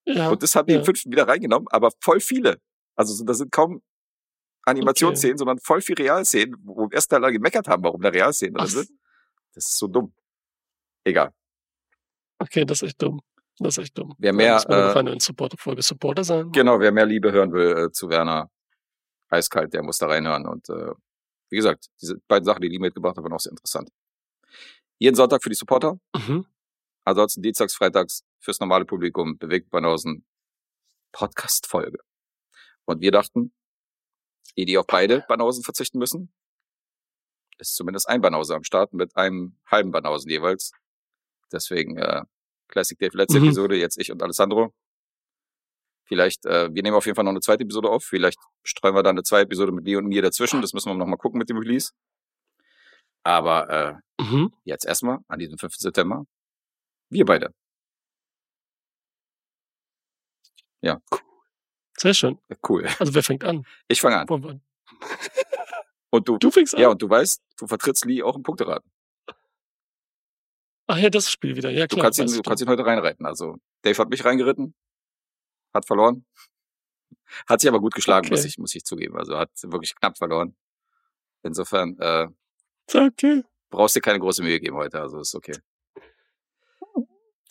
ja, 0.07 0.31
Und 0.31 0.43
das 0.43 0.57
haben 0.57 0.67
die 0.69 0.73
im 0.73 0.79
ja. 0.81 0.85
fünften 0.87 1.13
wieder 1.13 1.29
reingenommen, 1.29 1.69
aber 1.71 1.91
voll 2.01 2.21
viele. 2.21 2.63
Also 2.97 3.13
so- 3.13 3.25
da 3.25 3.35
sind 3.35 3.53
kaum 3.53 3.83
Animationsszenen, 4.65 5.37
sondern 5.37 5.59
voll 5.59 5.83
viel 5.83 5.95
Realszenen, 5.97 6.57
wo 6.65 6.85
im 6.85 6.91
ersten 6.93 7.11
Teil 7.15 7.25
alle 7.25 7.33
gemeckert 7.35 7.69
haben, 7.69 7.83
warum 7.85 8.01
da 8.01 8.09
Realszenen 8.09 8.55
drin 8.55 8.67
sind. 8.69 8.91
Das 9.55 9.67
ist 9.67 9.77
so 9.77 9.87
dumm. 9.87 10.15
Egal. 11.05 11.31
Okay, 12.43 12.65
das 12.65 12.83
ist 12.83 12.89
echt 12.91 13.03
dumm. 13.03 13.21
Das 13.59 13.77
ist 13.77 13.85
echt 13.85 13.99
dumm. 13.99 14.15
Wer 14.19 14.33
mehr, 14.33 14.57
äh, 14.69 14.89
noch 14.89 14.97
eine 14.97 15.21
Supporter-Folge 15.21 15.83
Supporter 15.83 16.25
sein. 16.25 16.51
Genau, 16.53 16.81
wer 16.81 16.91
mehr 16.93 17.07
Liebe 17.07 17.33
hören 17.33 17.53
will 17.53 17.77
äh, 17.87 17.93
zu 17.93 18.09
Werner 18.09 18.51
Eiskalt, 19.29 19.73
der 19.73 19.83
muss 19.83 19.99
da 19.99 20.07
reinhören. 20.07 20.47
Und 20.47 20.69
äh, 20.69 20.93
wie 21.51 21.57
gesagt, 21.57 21.87
diese 22.01 22.19
beiden 22.29 22.45
Sachen, 22.45 22.63
die 22.63 22.69
die 22.69 22.79
mitgebracht 22.79 23.17
haben, 23.17 23.25
waren 23.25 23.33
auch 23.35 23.41
sehr 23.41 23.53
interessant. 23.53 23.91
Jeden 24.99 25.17
Sonntag 25.17 25.43
für 25.43 25.49
die 25.49 25.55
Supporter, 25.55 25.99
Mhm. 26.17 26.47
ansonsten 27.05 27.43
dienstags, 27.43 27.75
freitags 27.75 28.25
fürs 28.41 28.61
normale 28.61 28.85
Publikum, 28.85 29.37
bewegt 29.39 29.71
Banausen 29.71 30.25
Podcast-Folge. 31.13 31.99
Und 32.85 33.01
wir 33.01 33.11
dachten, 33.11 33.53
die, 34.57 34.65
die 34.65 34.79
auf 34.79 34.87
beide 34.87 35.25
Banausen 35.29 35.63
verzichten 35.63 35.99
müssen, 35.99 36.33
ist 37.59 37.75
zumindest 37.75 38.09
ein 38.09 38.21
Banause 38.21 38.55
am 38.55 38.65
Start 38.65 38.93
mit 38.93 39.15
einem 39.17 39.57
halben 39.67 39.93
Banausen 39.93 40.31
jeweils. 40.31 40.73
Deswegen 41.53 41.97
äh, 41.99 42.23
Classic 42.69 42.99
Dave 42.99 43.17
letzte 43.17 43.39
Mhm. 43.39 43.47
Episode, 43.47 43.77
jetzt 43.77 43.99
ich 43.99 44.11
und 44.11 44.23
Alessandro. 44.23 44.73
Vielleicht, 46.05 46.45
äh, 46.47 46.73
wir 46.75 46.83
nehmen 46.83 46.97
auf 46.97 47.07
jeden 47.07 47.17
Fall 47.17 47.25
noch 47.25 47.31
eine 47.33 47.41
zweite 47.41 47.63
Episode 47.65 47.89
auf. 47.89 48.05
Vielleicht 48.05 48.39
streuen 48.65 48.95
wir 48.95 49.03
dann 49.03 49.15
eine 49.17 49.23
zweite 49.23 49.45
Episode 49.45 49.73
mit 49.73 49.85
Lee 49.87 49.97
und 49.97 50.07
mir 50.07 50.21
dazwischen. 50.23 50.61
Das 50.61 50.73
müssen 50.73 50.91
wir 50.91 50.95
noch 50.95 51.07
mal 51.07 51.17
gucken 51.17 51.39
mit 51.39 51.49
dem 51.49 51.59
Release. 51.59 51.93
Aber 53.25 54.03
äh, 54.19 54.23
Mhm. 54.23 54.53
jetzt 54.65 54.85
erstmal 54.85 55.19
an 55.29 55.39
diesem 55.39 55.59
5. 55.59 55.75
September. 55.77 56.25
Wir 57.11 57.25
beide. 57.25 57.53
Sehr 61.99 62.15
schön. 62.15 62.39
Ja, 62.49 62.57
Cool. 62.69 62.87
Also 62.99 63.15
wer 63.15 63.23
fängt 63.23 63.45
an? 63.45 63.65
Ich 63.89 64.01
fange 64.01 64.19
an. 64.19 64.29
Wir- 64.29 64.61
Und 66.11 66.29
du. 66.29 66.37
Du 66.39 66.51
fängst 66.51 66.75
an? 66.75 66.81
Ja, 66.81 66.89
und 66.89 67.01
du 67.01 67.09
weißt, 67.09 67.41
du 67.59 67.67
vertrittst 67.67 68.05
Lee 68.05 68.23
auch 68.23 68.37
im 68.37 68.43
Punkteraten. 68.43 68.91
Ach 70.87 70.99
ja, 70.99 71.11
das 71.11 71.31
Spiel 71.31 71.57
wieder. 71.57 71.71
Ja, 71.71 71.87
Du 71.87 71.97
klar. 71.97 72.05
kannst 72.07 72.19
ihn, 72.19 72.27
du 72.27 72.43
kannst 72.43 72.63
ihn 72.63 72.69
heute 72.69 72.85
reinreiten. 72.85 73.25
Also 73.27 73.57
Dave 73.83 73.97
hat 73.99 74.09
mich 74.11 74.25
reingeritten, 74.25 74.75
hat 75.73 75.87
verloren. 75.87 76.27
Hat 77.47 77.61
sich 77.61 77.69
aber 77.69 77.81
gut 77.81 77.95
geschlagen, 77.95 78.27
Okay. 78.27 78.35
muss 78.35 78.45
ich, 78.45 78.59
muss 78.59 78.75
ich 78.75 78.85
zugeben. 78.85 79.17
Also 79.17 79.39
hat 79.39 79.51
wirklich 79.63 79.95
knapp 79.95 80.19
verloren. 80.19 80.57
Insofern 81.43 81.99
äh, 81.99 82.29
Okay. 82.93 83.43
brauchst 83.71 83.97
dir 83.97 84.01
keine 84.01 84.19
große 84.21 84.43
Mühe 84.43 84.61
geben 84.61 84.77
heute. 84.77 85.01
Also 85.01 85.21
ist 85.21 85.35
okay. 85.35 85.57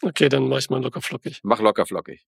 Okay, 0.04 0.30
dann 0.30 0.48
mach 0.50 0.58
ich 0.60 0.70
mal 0.70 0.82
locker 0.82 1.02
flockig. 1.02 1.40
Mach 1.44 1.60
locker 1.62 1.86
flockig. 1.86 2.26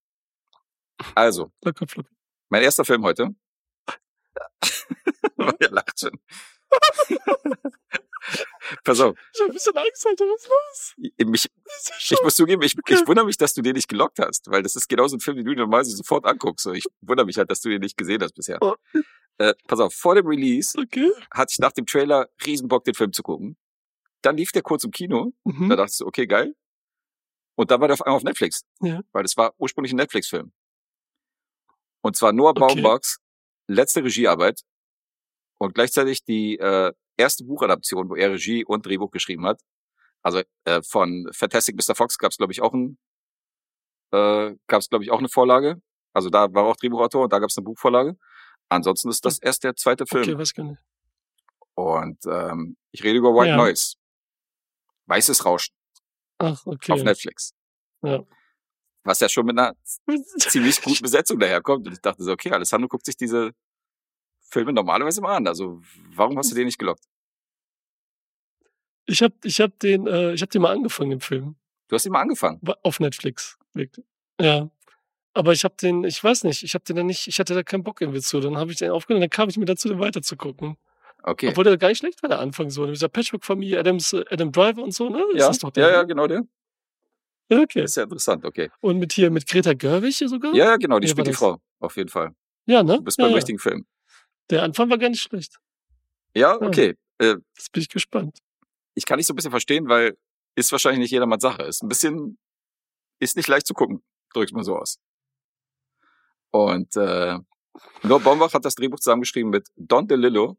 Also, 1.15 1.51
Locker 1.63 1.87
flockig. 1.87 2.11
mein 2.49 2.61
erster 2.61 2.85
Film 2.85 3.03
heute. 3.03 3.29
Ihr 5.59 5.69
lacht 5.71 5.99
schon. 5.99 6.19
Pass 8.83 8.99
auf, 9.01 9.15
Ich 9.33 9.41
hab 9.41 9.47
ein 9.49 9.53
bisschen 9.53 9.77
Angst, 9.77 10.07
Alter. 10.07 10.25
Was 10.25 10.41
ist 10.43 10.49
los? 10.49 10.93
ich, 10.97 11.45
ich 11.97 12.05
schon- 12.05 12.17
muss 12.23 12.35
zugeben, 12.35 12.61
ich, 12.61 12.77
Okay. 12.77 12.93
ich 12.95 13.07
wundere 13.07 13.25
mich, 13.25 13.37
dass 13.37 13.53
du 13.53 13.61
den 13.61 13.73
nicht 13.73 13.87
gelockt 13.87 14.19
hast, 14.19 14.49
weil 14.49 14.63
das 14.63 14.75
ist 14.75 14.87
genauso 14.87 15.17
ein 15.17 15.19
Film, 15.19 15.37
den 15.37 15.45
du 15.45 15.53
normalerweise 15.55 15.95
sofort 15.95 16.25
anguckst. 16.25 16.63
So, 16.63 16.71
Ich 16.73 16.85
wundere 17.01 17.25
mich 17.25 17.37
halt, 17.37 17.51
dass 17.51 17.61
du 17.61 17.69
den 17.69 17.81
nicht 17.81 17.97
gesehen 17.97 18.21
hast 18.23 18.33
bisher. 18.33 18.57
Oh. 18.61 18.75
Äh, 19.39 19.53
pass 19.67 19.79
auf, 19.79 19.93
vor 19.93 20.15
dem 20.15 20.27
Release 20.27 20.77
Okay. 20.79 21.11
hatte 21.31 21.51
ich 21.53 21.59
nach 21.59 21.71
dem 21.71 21.85
Trailer 21.85 22.29
riesen 22.45 22.67
Bock, 22.67 22.83
den 22.83 22.93
Film 22.93 23.11
zu 23.13 23.23
gucken. 23.23 23.57
Dann 24.21 24.37
lief 24.37 24.51
der 24.51 24.61
kurz 24.61 24.83
im 24.83 24.91
Kino. 24.91 25.33
Mhm. 25.43 25.69
Da 25.69 25.75
dachtest 25.75 25.99
du, 26.01 26.05
okay, 26.05 26.27
geil. 26.27 26.55
Und 27.55 27.71
dann 27.71 27.81
war 27.81 27.87
der 27.87 27.93
auf 27.95 28.01
einmal 28.03 28.17
auf 28.17 28.23
Netflix. 28.23 28.63
Ja. 28.81 29.01
Weil 29.11 29.23
das 29.23 29.35
war 29.37 29.53
ursprünglich 29.57 29.91
ein 29.93 29.97
Netflix-Film. 29.97 30.51
Und 32.01 32.15
zwar 32.15 32.31
Noah 32.33 32.51
Okay. 32.51 32.59
Baumbachs 32.59 33.19
letzte 33.67 34.03
Regiearbeit 34.03 34.61
und 35.57 35.73
gleichzeitig 35.75 36.23
die 36.23 36.57
äh, 36.57 36.91
erste 37.17 37.43
Buchadaption, 37.43 38.09
wo 38.09 38.15
er 38.15 38.31
Regie 38.31 38.65
und 38.65 38.85
Drehbuch 38.85 39.11
geschrieben 39.11 39.45
hat. 39.45 39.61
Also 40.21 40.41
äh, 40.65 40.81
von 40.81 41.29
Fantastic 41.33 41.75
Mr. 41.75 41.95
Fox 41.95 42.17
gab 42.17 42.31
es, 42.31 42.37
glaube 42.37 42.53
ich, 42.53 42.61
auch 42.61 42.73
ein, 42.73 42.97
äh, 44.11 44.55
gab 44.67 44.79
es, 44.79 44.89
glaube 44.89 45.03
ich, 45.03 45.11
auch 45.11 45.19
eine 45.19 45.29
Vorlage. 45.29 45.81
Also 46.13 46.29
da 46.29 46.53
war 46.53 46.63
auch 46.65 46.77
Drehbuchautor 46.77 47.23
und 47.23 47.33
da 47.33 47.39
gab 47.39 47.49
es 47.49 47.57
eine 47.57 47.65
Buchvorlage. 47.65 48.17
Ansonsten 48.69 49.09
ist 49.09 49.25
das 49.25 49.39
erst 49.39 49.63
der 49.63 49.75
zweite 49.75 50.05
Film. 50.05 50.23
Okay, 50.23 50.37
weiß 50.37 50.53
gar 50.53 50.63
nicht. 50.63 50.81
Und 51.75 52.19
ähm, 52.25 52.77
ich 52.91 53.03
rede 53.03 53.17
über 53.17 53.33
White 53.33 53.49
Ja. 53.49 53.57
Noise. 53.57 53.95
Weißes 55.07 55.45
Rauschen 55.45 55.75
Ach, 56.37 56.65
okay. 56.65 56.93
auf 56.93 57.03
Netflix. 57.03 57.53
Ja. 58.03 58.23
Was 59.03 59.19
ja 59.19 59.27
schon 59.27 59.45
mit 59.45 59.57
einer 59.57 59.75
ziemlich 60.37 60.81
guten 60.81 61.01
Besetzung 61.01 61.39
daherkommt. 61.39 61.87
Und 61.87 61.93
ich 61.93 62.01
dachte 62.01 62.23
so, 62.23 62.31
okay, 62.31 62.51
Alessandro 62.51 62.87
guckt 62.87 63.05
sich 63.05 63.17
diese 63.17 63.51
Filme 64.53 64.71
normalerweise 64.71 65.19
mal 65.21 65.35
an. 65.35 65.47
Also 65.47 65.81
warum 66.15 66.37
hast 66.37 66.51
du 66.51 66.55
den 66.55 66.65
nicht 66.65 66.77
gelockt? 66.77 67.03
Ich 69.05 69.21
hab, 69.21 69.33
ich 69.43 69.59
hab 69.59 69.77
den, 69.79 70.07
äh, 70.07 70.33
ich 70.33 70.41
hab 70.41 70.49
den 70.51 70.61
mal 70.61 70.71
angefangen, 70.71 71.09
den 71.09 71.19
Film. 71.19 71.55
Du 71.89 71.95
hast 71.95 72.05
ihn 72.05 72.11
mal 72.11 72.21
angefangen. 72.21 72.61
Auf 72.83 72.99
Netflix. 72.99 73.57
Ja. 74.39 74.69
Aber 75.33 75.51
ich 75.51 75.63
hab 75.63 75.77
den, 75.77 76.03
ich 76.03 76.23
weiß 76.23 76.43
nicht, 76.43 76.63
ich 76.63 76.75
hab 76.75 76.85
den 76.85 76.95
dann 76.95 77.07
nicht, 77.07 77.27
ich 77.27 77.39
hatte 77.39 77.55
da 77.55 77.63
keinen 77.63 77.83
Bock 77.83 77.99
irgendwie 77.99 78.21
zu. 78.21 78.39
Dann 78.39 78.55
habe 78.57 78.71
ich 78.71 78.77
den 78.77 78.91
aufgenommen, 78.91 79.21
dann 79.21 79.29
kam 79.31 79.49
ich 79.49 79.57
mir 79.57 79.65
dazu, 79.65 79.89
den 79.89 79.99
weiterzugucken. 79.99 80.77
Okay. 81.23 81.49
Obwohl 81.49 81.63
der 81.63 81.77
gar 81.77 81.87
nicht 81.87 81.97
schlecht 81.97 82.21
war, 82.21 82.29
der 82.29 82.39
Anfang 82.39 82.69
so. 82.69 82.81
Mit 82.85 82.95
dieser 82.95 83.09
Patchwork-Familie, 83.09 83.79
Adams, 83.79 84.13
äh, 84.13 84.23
Adam 84.29 84.51
Driver 84.51 84.83
und 84.83 84.93
so, 84.93 85.09
ne? 85.09 85.23
Ist 85.33 85.39
ja, 85.39 85.47
das 85.47 85.59
doch 85.59 85.71
der, 85.71 85.87
ja, 85.87 85.93
ja, 85.93 86.01
ne? 86.01 86.07
genau 86.07 86.27
der. 86.27 86.43
ja. 87.49 87.59
Okay. 87.61 87.83
Ist 87.83 87.97
ja 87.97 88.03
interessant, 88.03 88.45
okay. 88.45 88.69
Und 88.81 88.99
mit 88.99 89.13
hier, 89.13 89.31
mit 89.31 89.47
Greta 89.47 89.73
Gerwig 89.73 90.15
hier 90.15 90.29
sogar? 90.29 90.53
Ja, 90.53 90.65
ja, 90.65 90.75
genau, 90.77 90.99
die 90.99 91.07
Ja, 91.07 91.11
spielt 91.11 91.27
die 91.27 91.31
das- 91.31 91.39
Frau. 91.39 91.57
Auf 91.79 91.97
jeden 91.97 92.09
Fall. 92.09 92.35
Ja, 92.65 92.83
ne? 92.83 92.97
Du 92.97 93.03
bist 93.03 93.17
ja, 93.17 93.25
beim 93.25 93.31
ja. 93.31 93.35
richtigen 93.35 93.59
Film. 93.59 93.85
Der 94.49 94.63
Anfang 94.63 94.89
war 94.89 94.97
gar 94.97 95.09
nicht 95.09 95.21
schlecht. 95.21 95.59
Ja, 96.35 96.55
okay. 96.61 96.95
Äh, 97.19 97.35
Jetzt 97.57 97.71
bin 97.71 97.81
ich 97.81 97.89
gespannt. 97.89 98.39
ich 98.95 99.05
kann 99.05 99.17
nicht 99.17 99.27
so 99.27 99.33
ein 99.33 99.35
bisschen 99.35 99.51
verstehen, 99.51 99.87
weil 99.87 100.17
ist 100.55 100.71
wahrscheinlich 100.71 100.99
nicht 100.99 101.11
jedermanns 101.11 101.41
Sache. 101.41 101.63
Ist 101.63 101.83
ein 101.83 101.89
bisschen, 101.89 102.37
ist 103.19 103.35
nicht 103.37 103.47
leicht 103.47 103.65
zu 103.67 103.73
gucken, 103.73 104.03
drück's 104.33 104.51
mal 104.51 104.63
so 104.63 104.77
aus. 104.77 104.99
Und 106.51 106.95
äh, 106.95 107.39
Noah 108.03 108.19
Baumbach 108.19 108.53
hat 108.53 108.65
das 108.65 108.75
Drehbuch 108.75 108.99
zusammengeschrieben 108.99 109.49
mit 109.49 109.67
Don 109.75 110.07
DeLillo. 110.07 110.57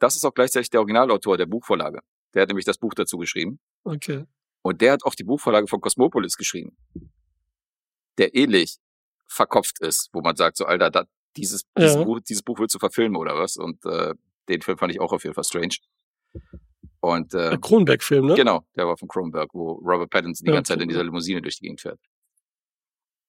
Das 0.00 0.16
ist 0.16 0.24
auch 0.24 0.34
gleichzeitig 0.34 0.70
der 0.70 0.80
Originalautor 0.80 1.36
der 1.36 1.46
Buchvorlage. 1.46 2.00
Der 2.34 2.42
hat 2.42 2.48
nämlich 2.48 2.64
das 2.64 2.78
Buch 2.78 2.94
dazu 2.94 3.18
geschrieben. 3.18 3.60
Okay. 3.84 4.24
Und 4.62 4.80
der 4.80 4.92
hat 4.92 5.04
auch 5.04 5.14
die 5.14 5.24
Buchvorlage 5.24 5.68
von 5.68 5.80
Cosmopolis 5.80 6.36
geschrieben. 6.36 6.76
Der 8.18 8.34
ähnlich 8.34 8.78
verkopft 9.28 9.80
ist, 9.80 10.08
wo 10.12 10.20
man 10.20 10.34
sagt, 10.36 10.56
so, 10.56 10.64
Alter, 10.66 10.90
da, 10.90 11.04
dieses, 11.36 11.62
Ja. 11.76 11.84
dieses, 11.84 11.96
Buch, 12.04 12.20
dieses 12.20 12.42
Buch 12.42 12.58
willst 12.58 12.74
du 12.74 12.78
verfilmen 12.78 13.16
oder 13.16 13.36
was? 13.36 13.56
Und 13.56 13.84
äh, 13.86 14.14
den 14.48 14.62
Film 14.62 14.78
fand 14.78 14.92
ich 14.92 15.00
auch 15.00 15.12
auf 15.12 15.22
jeden 15.24 15.34
Fall 15.34 15.44
strange. 15.44 15.76
Und 17.00 17.34
äh, 17.34 17.50
Der 17.50 17.58
Kronberg-Film, 17.58 18.26
ne? 18.26 18.34
Genau, 18.34 18.64
der 18.76 18.86
war 18.86 18.96
von 18.96 19.08
Kronberg, 19.08 19.50
wo 19.54 19.72
Robert 19.72 20.10
Pattinson 20.10 20.44
die 20.44 20.50
Ja, 20.50 20.56
ganze 20.56 20.72
Zeit 20.72 20.82
in 20.82 20.88
dieser 20.88 21.04
Limousine 21.04 21.42
durch 21.42 21.56
die 21.56 21.62
Gegend 21.62 21.80
fährt. 21.80 22.00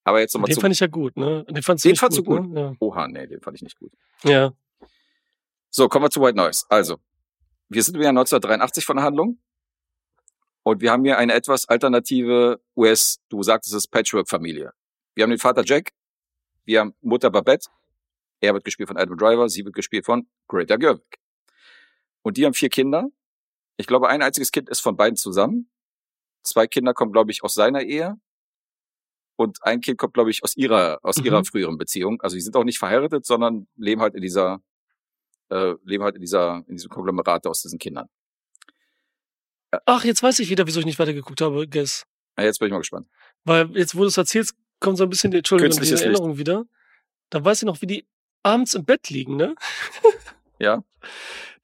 Aber 0.04 0.20
jetzt 0.20 0.34
nochmal 0.34 0.48
Den 0.50 0.56
zu. 0.56 0.62
fand 0.62 0.74
ich 0.74 0.80
ja 0.80 0.88
gut, 0.88 1.16
ne? 1.18 1.46
Den 1.46 1.64
fandst 1.64 1.86
Den 1.86 1.96
fandst 1.96 2.24
gut, 2.24 2.44
du 2.44 2.48
Ne? 2.50 2.76
Oha, 2.80 3.08
nee, 3.08 3.26
den 3.26 3.42
fand 3.42 3.56
ich 3.56 3.64
nicht 3.64 3.80
gut. 3.80 3.92
Ja. 4.24 4.32
ja. 4.32 4.54
So, 5.70 5.88
kommen 5.88 6.06
wir 6.06 6.10
zu 6.12 6.22
White 6.22 6.36
Noise. 6.38 6.66
Also, 6.70 6.98
wir 7.70 7.82
sind 7.82 7.96
im 7.96 8.02
Jahr 8.02 8.10
1983 8.10 8.86
von 8.86 8.98
der 8.98 9.06
Handlung. 9.06 9.40
Und 10.66 10.82
wir 10.82 10.92
haben 10.92 11.04
hier 11.04 11.18
eine 11.18 11.34
etwas 11.34 11.68
alternative 11.68 12.62
US, 12.76 13.20
du 13.30 13.44
sagtest 13.44 13.74
es, 13.74 13.88
Patchwork-Familie. 13.88 14.72
Wir 15.16 15.24
haben 15.24 15.30
den 15.32 15.40
Vater 15.40 15.64
Jack, 15.66 15.92
wir 16.66 16.80
haben 16.80 16.94
Mutter 17.02 17.30
Babette, 17.30 17.68
er 18.44 18.54
wird 18.54 18.66
gespielt 18.66 18.90
von 18.90 18.98
Adam 18.98 19.18
Driver, 19.18 19.48
sie 19.48 19.64
wird 19.64 19.74
gespielt 19.74 20.06
von 20.06 20.28
Greta 20.50 20.76
Gerwig. 20.76 21.20
Und 22.24 22.36
die 22.38 22.46
haben 22.46 22.54
vier 22.54 22.70
Kinder. 22.70 23.08
Ich 23.78 23.88
glaube, 23.88 24.10
ein 24.10 24.22
einziges 24.22 24.52
Kind 24.52 24.70
ist 24.70 24.82
von 24.82 24.98
beiden 24.98 25.16
zusammen. 25.16 25.70
Zwei 26.44 26.68
Kinder 26.68 26.94
kommen, 26.94 27.14
glaube 27.14 27.32
ich, 27.32 27.44
aus 27.44 27.54
seiner 27.54 27.82
Ehe. 27.82 28.16
Und 29.38 29.64
ein 29.64 29.80
Kind 29.82 29.98
kommt, 29.98 30.14
glaube 30.14 30.30
ich, 30.30 30.44
aus 30.44 30.56
ihrer, 30.58 31.00
aus 31.04 31.18
Mhm. 31.18 31.26
ihrer 31.26 31.46
früheren 31.46 31.78
Beziehung. 31.78 32.22
Also 32.22 32.36
die 32.36 32.42
sind 32.42 32.56
auch 32.56 32.66
nicht 32.66 32.80
verheiratet, 32.80 33.26
sondern 33.26 33.68
leben 33.78 34.02
halt 34.02 34.14
in 34.14 34.22
dieser, 34.22 34.62
äh, 35.50 35.76
leben 35.84 36.04
halt 36.04 36.16
in 36.16 36.22
dieser, 36.22 36.64
in 36.68 36.76
diesem 36.76 36.90
Konglomerat 36.90 37.48
aus 37.48 37.62
diesen 37.62 37.80
Kindern. 37.80 38.10
Ach, 39.86 40.04
jetzt 40.04 40.22
weiß 40.22 40.40
ich 40.40 40.50
wieder, 40.50 40.68
wieso 40.68 40.82
ich 40.82 40.86
nicht 40.86 41.00
weitergeguckt 41.00 41.42
habe, 41.42 41.68
Guess. 41.68 42.06
Na, 42.36 42.44
jetzt 42.44 42.60
bin 42.60 42.68
ich 42.68 42.74
mal 42.74 42.80
gespannt. 42.80 43.08
Weil 43.44 43.76
jetzt, 43.76 43.96
wo 43.96 44.02
du 44.02 44.08
es 44.08 44.18
erzählst, 44.18 44.56
kommt 44.80 44.98
so 44.98 45.04
ein 45.04 45.10
bisschen 45.10 45.32
die, 45.32 45.38
Entschuldigung, 45.38 45.80
die. 45.80 45.92
Erinnerung 45.92 46.38
wieder. 46.38 46.66
Da 47.30 47.44
weiß 47.44 47.64
ich 47.64 47.66
noch, 47.66 47.82
wie 47.82 47.88
die 47.88 48.06
abends 48.44 48.74
im 48.74 48.86
Bett 48.86 49.10
liegen, 49.10 49.36
ne? 49.36 49.56
Ja? 50.60 50.84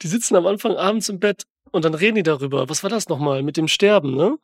Die 0.02 0.08
sitzen 0.08 0.36
am 0.36 0.46
Anfang 0.46 0.76
abends 0.76 1.08
im 1.08 1.20
Bett 1.20 1.46
und 1.72 1.86
dann 1.86 1.94
reden 1.94 2.16
die 2.16 2.24
darüber. 2.24 2.68
Was 2.68 2.84
war 2.84 2.90
das 2.90 3.08
nochmal? 3.08 3.44
Mit 3.44 3.56
dem 3.56 3.68
Sterben, 3.68 4.16
ne? 4.16 4.38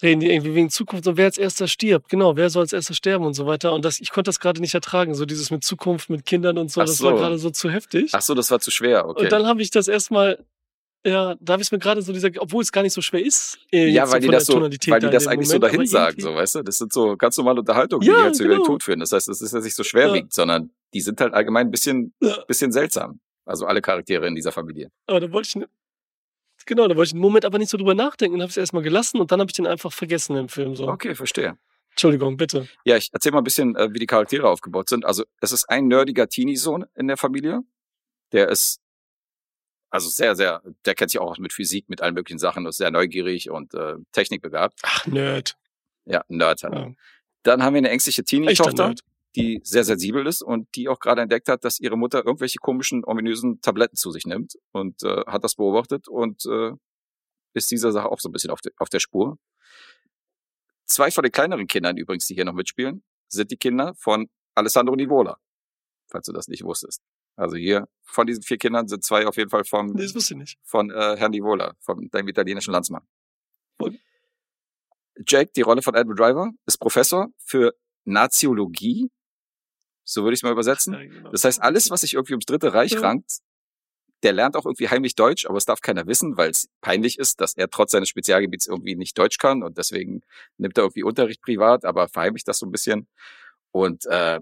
Reden 0.00 0.20
die 0.20 0.30
irgendwie 0.30 0.54
wegen 0.54 0.70
Zukunft 0.70 1.08
und 1.08 1.16
wer 1.16 1.24
als 1.24 1.38
erster 1.38 1.66
stirbt. 1.66 2.08
Genau, 2.08 2.36
wer 2.36 2.50
soll 2.50 2.62
als 2.62 2.72
erster 2.72 2.94
sterben 2.94 3.24
und 3.26 3.34
so 3.34 3.46
weiter. 3.46 3.72
Und 3.72 3.84
das, 3.84 3.98
ich 3.98 4.10
konnte 4.10 4.28
das 4.28 4.38
gerade 4.38 4.60
nicht 4.60 4.74
ertragen. 4.74 5.14
So 5.14 5.24
dieses 5.24 5.50
mit 5.50 5.64
Zukunft, 5.64 6.10
mit 6.10 6.24
Kindern 6.24 6.58
und 6.58 6.70
so, 6.70 6.80
Ach 6.80 6.86
das 6.86 7.02
war 7.02 7.12
so. 7.12 7.16
gerade 7.16 7.38
so 7.38 7.50
zu 7.50 7.70
heftig. 7.70 8.10
Ach 8.12 8.22
so, 8.22 8.34
das 8.34 8.50
war 8.52 8.60
zu 8.60 8.70
schwer, 8.70 9.08
okay. 9.08 9.24
Und 9.24 9.32
dann 9.32 9.46
habe 9.46 9.60
ich 9.62 9.70
das 9.70 9.88
erstmal, 9.88 10.44
ja, 11.08 11.36
da 11.40 11.52
habe 11.54 11.62
ich 11.62 11.72
mir 11.72 11.78
gerade 11.78 12.02
so 12.02 12.12
dieser, 12.12 12.30
obwohl 12.38 12.62
es 12.62 12.72
gar 12.72 12.82
nicht 12.82 12.92
so 12.92 13.00
schwer 13.00 13.24
ist. 13.24 13.58
Äh, 13.72 13.88
ja, 13.88 14.10
weil 14.10 14.20
die 14.20 14.26
von 14.26 14.32
das 14.34 14.46
so, 14.46 14.54
Tonalität 14.54 14.92
weil 14.92 15.00
die 15.00 15.10
das 15.10 15.26
eigentlich 15.26 15.48
Moment, 15.48 15.64
so 15.64 15.76
dahin 15.76 15.86
sagen, 15.86 16.20
so, 16.20 16.34
weißt 16.34 16.54
du? 16.56 16.62
Das 16.62 16.78
sind 16.78 16.92
so 16.92 17.16
ganz 17.16 17.36
normale 17.38 17.60
Unterhaltungen, 17.60 18.02
die 18.02 18.08
Ja, 18.08 18.30
die 18.30 18.38
den 18.38 18.48
genau. 18.48 18.64
Tod 18.64 18.82
führen. 18.82 19.00
Das 19.00 19.12
heißt, 19.12 19.28
das 19.28 19.40
ist 19.40 19.52
ja 19.52 19.60
nicht 19.60 19.74
so 19.74 19.84
schwerwiegend, 19.84 20.32
sondern 20.32 20.70
die 20.94 21.00
sind 21.00 21.20
halt 21.20 21.34
allgemein 21.34 21.68
ein 21.68 21.70
bisschen, 21.70 22.14
Ja. 22.20 22.42
bisschen 22.46 22.72
seltsam. 22.72 23.20
Also 23.44 23.66
alle 23.66 23.80
Charaktere 23.80 24.26
in 24.26 24.34
dieser 24.34 24.52
Familie. 24.52 24.90
Aber 25.06 25.20
da 25.20 25.32
wollte 25.32 25.48
ich, 25.60 25.66
genau, 26.66 26.86
da 26.86 26.96
wollte 26.96 27.08
ich 27.08 27.12
einen 27.14 27.22
Moment 27.22 27.44
aber 27.44 27.58
nicht 27.58 27.70
so 27.70 27.78
drüber 27.78 27.94
nachdenken 27.94 28.40
habe 28.42 28.50
es 28.50 28.56
erstmal 28.56 28.82
gelassen 28.82 29.20
und 29.20 29.32
dann 29.32 29.40
habe 29.40 29.50
ich 29.50 29.56
den 29.56 29.66
einfach 29.66 29.92
vergessen 29.92 30.36
im 30.36 30.48
Film. 30.48 30.76
So. 30.76 30.88
Okay, 30.88 31.14
verstehe. 31.14 31.56
Entschuldigung, 31.92 32.36
bitte. 32.36 32.68
Ja, 32.84 32.96
ich 32.96 33.08
erzähle 33.12 33.32
mal 33.32 33.38
ein 33.38 33.44
bisschen, 33.44 33.74
äh, 33.74 33.88
wie 33.92 33.98
die 33.98 34.06
Charaktere 34.06 34.48
aufgebaut 34.48 34.88
sind. 34.88 35.04
Also 35.04 35.24
es 35.40 35.50
ist 35.52 35.68
ein 35.68 35.88
nerdiger 35.88 36.28
Teenie-Sohn 36.28 36.84
in 36.94 37.08
der 37.08 37.16
Familie. 37.16 37.60
Der 38.32 38.50
ist 38.50 38.80
also 39.90 40.08
sehr, 40.08 40.36
sehr, 40.36 40.62
der 40.84 40.94
kennt 40.94 41.10
sich 41.10 41.20
auch 41.20 41.30
aus 41.30 41.38
mit 41.38 41.52
Physik, 41.52 41.88
mit 41.88 42.02
allen 42.02 42.14
möglichen 42.14 42.38
Sachen, 42.38 42.66
ist 42.66 42.76
sehr 42.76 42.90
neugierig 42.90 43.50
und 43.50 43.74
äh, 43.74 43.96
technikbegabt. 44.12 44.80
Ach, 44.82 45.06
Nerd. 45.06 45.56
Ja, 46.04 46.22
Nerd 46.28 46.62
halt. 46.62 46.74
Ja. 46.74 46.90
Dann 47.42 47.62
haben 47.62 47.74
wir 47.74 47.78
eine 47.78 47.90
ängstliche 47.90 48.24
Teenie-Tochter, 48.24 48.94
die 49.36 49.60
sehr 49.62 49.84
sensibel 49.84 50.26
ist 50.26 50.42
und 50.42 50.74
die 50.74 50.88
auch 50.88 50.98
gerade 50.98 51.22
entdeckt 51.22 51.48
hat, 51.48 51.64
dass 51.64 51.80
ihre 51.80 51.96
Mutter 51.96 52.24
irgendwelche 52.24 52.58
komischen, 52.58 53.04
ominösen 53.04 53.60
Tabletten 53.60 53.96
zu 53.96 54.10
sich 54.10 54.26
nimmt 54.26 54.58
und 54.72 55.02
äh, 55.02 55.22
hat 55.26 55.44
das 55.44 55.54
beobachtet 55.54 56.08
und 56.08 56.44
äh, 56.46 56.72
ist 57.54 57.70
dieser 57.70 57.92
Sache 57.92 58.10
auch 58.10 58.20
so 58.20 58.28
ein 58.28 58.32
bisschen 58.32 58.50
auf, 58.50 58.60
de, 58.60 58.72
auf 58.76 58.88
der 58.88 59.00
Spur. 59.00 59.38
Zwei 60.86 61.10
von 61.10 61.22
den 61.22 61.32
kleineren 61.32 61.66
Kindern 61.66 61.96
übrigens, 61.96 62.26
die 62.26 62.34
hier 62.34 62.44
noch 62.44 62.54
mitspielen, 62.54 63.02
sind 63.28 63.50
die 63.50 63.56
Kinder 63.56 63.94
von 63.94 64.28
Alessandro 64.54 64.96
Nivola, 64.96 65.38
falls 66.10 66.26
du 66.26 66.32
das 66.32 66.48
nicht 66.48 66.64
wusstest. 66.64 67.02
Also 67.38 67.56
hier 67.56 67.88
von 68.02 68.26
diesen 68.26 68.42
vier 68.42 68.58
Kindern 68.58 68.88
sind 68.88 69.04
zwei 69.04 69.26
auf 69.26 69.36
jeden 69.36 69.50
Fall 69.50 69.64
vom, 69.64 69.92
Nee, 69.92 70.02
das 70.02 70.14
wusste 70.14 70.34
ich 70.34 70.38
nicht. 70.40 70.58
von 70.64 70.90
äh, 70.90 71.16
Herrn 71.16 71.30
Nivola, 71.30 71.74
vom 71.80 72.10
deinem 72.10 72.28
italienischen 72.28 72.72
Landsmann. 72.72 73.02
Und? 73.78 73.98
Jack, 75.26 75.52
die 75.54 75.62
Rolle 75.62 75.82
von 75.82 75.94
Edward 75.94 76.18
Driver, 76.18 76.50
ist 76.66 76.78
Professor 76.78 77.28
für 77.38 77.74
Naziologie, 78.04 79.10
so 80.04 80.22
würde 80.22 80.34
ich 80.34 80.38
es 80.40 80.42
mal 80.42 80.52
übersetzen. 80.52 80.94
Ja, 80.94 81.04
genau. 81.04 81.30
Das 81.30 81.44
heißt, 81.44 81.60
alles, 81.60 81.90
was 81.90 82.00
sich 82.00 82.14
irgendwie 82.14 82.32
ums 82.34 82.46
Dritte 82.46 82.72
Reich 82.72 82.92
Ja. 82.92 83.00
rankt, 83.00 83.38
der 84.22 84.32
lernt 84.32 84.56
auch 84.56 84.64
irgendwie 84.64 84.88
heimlich 84.88 85.14
Deutsch, 85.14 85.46
aber 85.46 85.58
es 85.58 85.64
darf 85.64 85.80
keiner 85.80 86.06
wissen, 86.06 86.36
weil 86.36 86.50
es 86.50 86.68
peinlich 86.80 87.18
ist, 87.18 87.40
dass 87.40 87.54
er 87.56 87.68
trotz 87.70 87.92
seines 87.92 88.08
Spezialgebiets 88.08 88.66
irgendwie 88.66 88.96
nicht 88.96 89.16
Deutsch 89.18 89.38
kann 89.38 89.62
und 89.62 89.78
deswegen 89.78 90.22
nimmt 90.56 90.76
er 90.78 90.84
irgendwie 90.84 91.04
Unterricht 91.04 91.40
privat, 91.42 91.84
aber 91.84 92.08
verheimlicht 92.08 92.48
das 92.48 92.58
so 92.58 92.66
ein 92.66 92.72
bisschen. 92.72 93.06
Und 93.70 94.06
äh, 94.06 94.40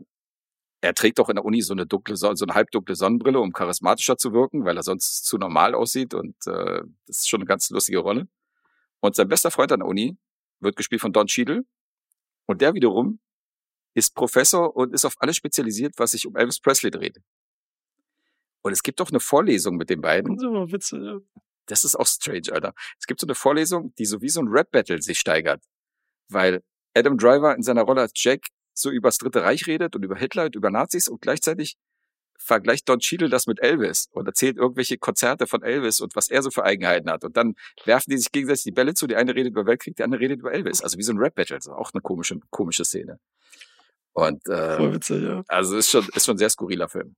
er 0.80 0.94
trägt 0.94 1.18
auch 1.20 1.28
in 1.28 1.36
der 1.36 1.44
Uni 1.44 1.62
so 1.62 1.72
eine 1.72 1.86
dunkle, 1.86 2.16
so 2.16 2.28
eine 2.28 2.54
halbdunkle 2.54 2.94
Sonnenbrille, 2.94 3.40
um 3.40 3.52
charismatischer 3.52 4.18
zu 4.18 4.32
wirken, 4.32 4.64
weil 4.64 4.76
er 4.76 4.82
sonst 4.82 5.24
zu 5.24 5.38
normal 5.38 5.74
aussieht 5.74 6.14
und 6.14 6.34
äh, 6.46 6.82
das 7.06 7.18
ist 7.18 7.28
schon 7.28 7.40
eine 7.40 7.46
ganz 7.46 7.70
lustige 7.70 7.98
Rolle. 7.98 8.28
Und 9.00 9.14
sein 9.14 9.28
bester 9.28 9.50
Freund 9.50 9.72
an 9.72 9.80
der 9.80 9.88
Uni 9.88 10.16
wird 10.60 10.76
gespielt 10.76 11.00
von 11.00 11.12
Don 11.12 11.26
Cheadle 11.26 11.64
und 12.46 12.60
der 12.60 12.74
wiederum 12.74 13.18
ist 13.94 14.14
Professor 14.14 14.76
und 14.76 14.92
ist 14.92 15.04
auf 15.04 15.14
alles 15.20 15.36
spezialisiert, 15.36 15.94
was 15.96 16.10
sich 16.10 16.26
um 16.26 16.36
Elvis 16.36 16.60
Presley 16.60 16.90
dreht. 16.90 17.18
Und 18.62 18.72
es 18.72 18.82
gibt 18.82 19.00
doch 19.00 19.10
eine 19.10 19.20
Vorlesung 19.20 19.76
mit 19.76 19.90
den 19.90 20.00
beiden. 20.00 20.36
Witze, 20.70 20.98
ja. 20.98 21.18
Das 21.66 21.84
ist 21.84 21.96
auch 21.96 22.06
strange, 22.06 22.52
Alter. 22.52 22.74
Es 22.98 23.06
gibt 23.06 23.20
so 23.20 23.26
eine 23.26 23.34
Vorlesung, 23.34 23.94
die 23.96 24.04
so 24.04 24.20
wie 24.20 24.28
so 24.28 24.40
ein 24.40 24.48
Rap-Battle 24.48 25.00
sich 25.02 25.18
steigert. 25.18 25.62
Weil 26.28 26.62
Adam 26.94 27.18
Driver 27.18 27.54
in 27.54 27.62
seiner 27.62 27.82
Rolle 27.82 28.02
als 28.02 28.12
Jack 28.14 28.46
so 28.78 28.90
über 28.90 29.08
das 29.08 29.18
Dritte 29.18 29.42
Reich 29.42 29.66
redet 29.66 29.96
und 29.96 30.04
über 30.04 30.16
Hitler 30.16 30.44
und 30.44 30.56
über 30.56 30.70
Nazis 30.70 31.08
und 31.08 31.20
gleichzeitig 31.22 31.76
vergleicht 32.38 32.88
Don 32.88 33.00
Cheadle 33.00 33.28
das 33.28 33.46
mit 33.46 33.60
Elvis 33.60 34.08
und 34.12 34.26
erzählt 34.26 34.56
irgendwelche 34.58 34.98
Konzerte 34.98 35.46
von 35.46 35.62
Elvis 35.62 36.00
und 36.00 36.14
was 36.14 36.28
er 36.28 36.42
so 36.42 36.50
für 36.50 36.64
Eigenheiten 36.64 37.10
hat. 37.10 37.24
Und 37.24 37.36
dann 37.36 37.56
werfen 37.84 38.10
die 38.10 38.18
sich 38.18 38.30
gegenseitig 38.30 38.64
die 38.64 38.72
Bälle 38.72 38.94
zu. 38.94 39.06
Die 39.06 39.16
eine 39.16 39.34
redet 39.34 39.52
über 39.52 39.66
Weltkrieg, 39.66 39.96
die 39.96 40.02
andere 40.02 40.20
redet 40.20 40.40
über 40.40 40.52
Elvis. 40.52 40.82
Also 40.82 40.98
wie 40.98 41.02
so 41.02 41.12
ein 41.12 41.18
Rap-Battle. 41.18 41.56
Also 41.56 41.72
auch 41.72 41.92
eine 41.92 42.02
komische, 42.02 42.38
komische 42.50 42.84
Szene. 42.84 43.18
Und 44.12 44.44
Voll 44.44 44.54
äh, 44.54 44.94
witzig, 44.94 45.22
ja. 45.22 45.42
also 45.48 45.76
ist 45.76 45.90
schon, 45.90 46.06
ist 46.14 46.24
schon 46.24 46.36
ein 46.36 46.38
sehr 46.38 46.50
skurriler 46.50 46.88
Film. 46.88 47.16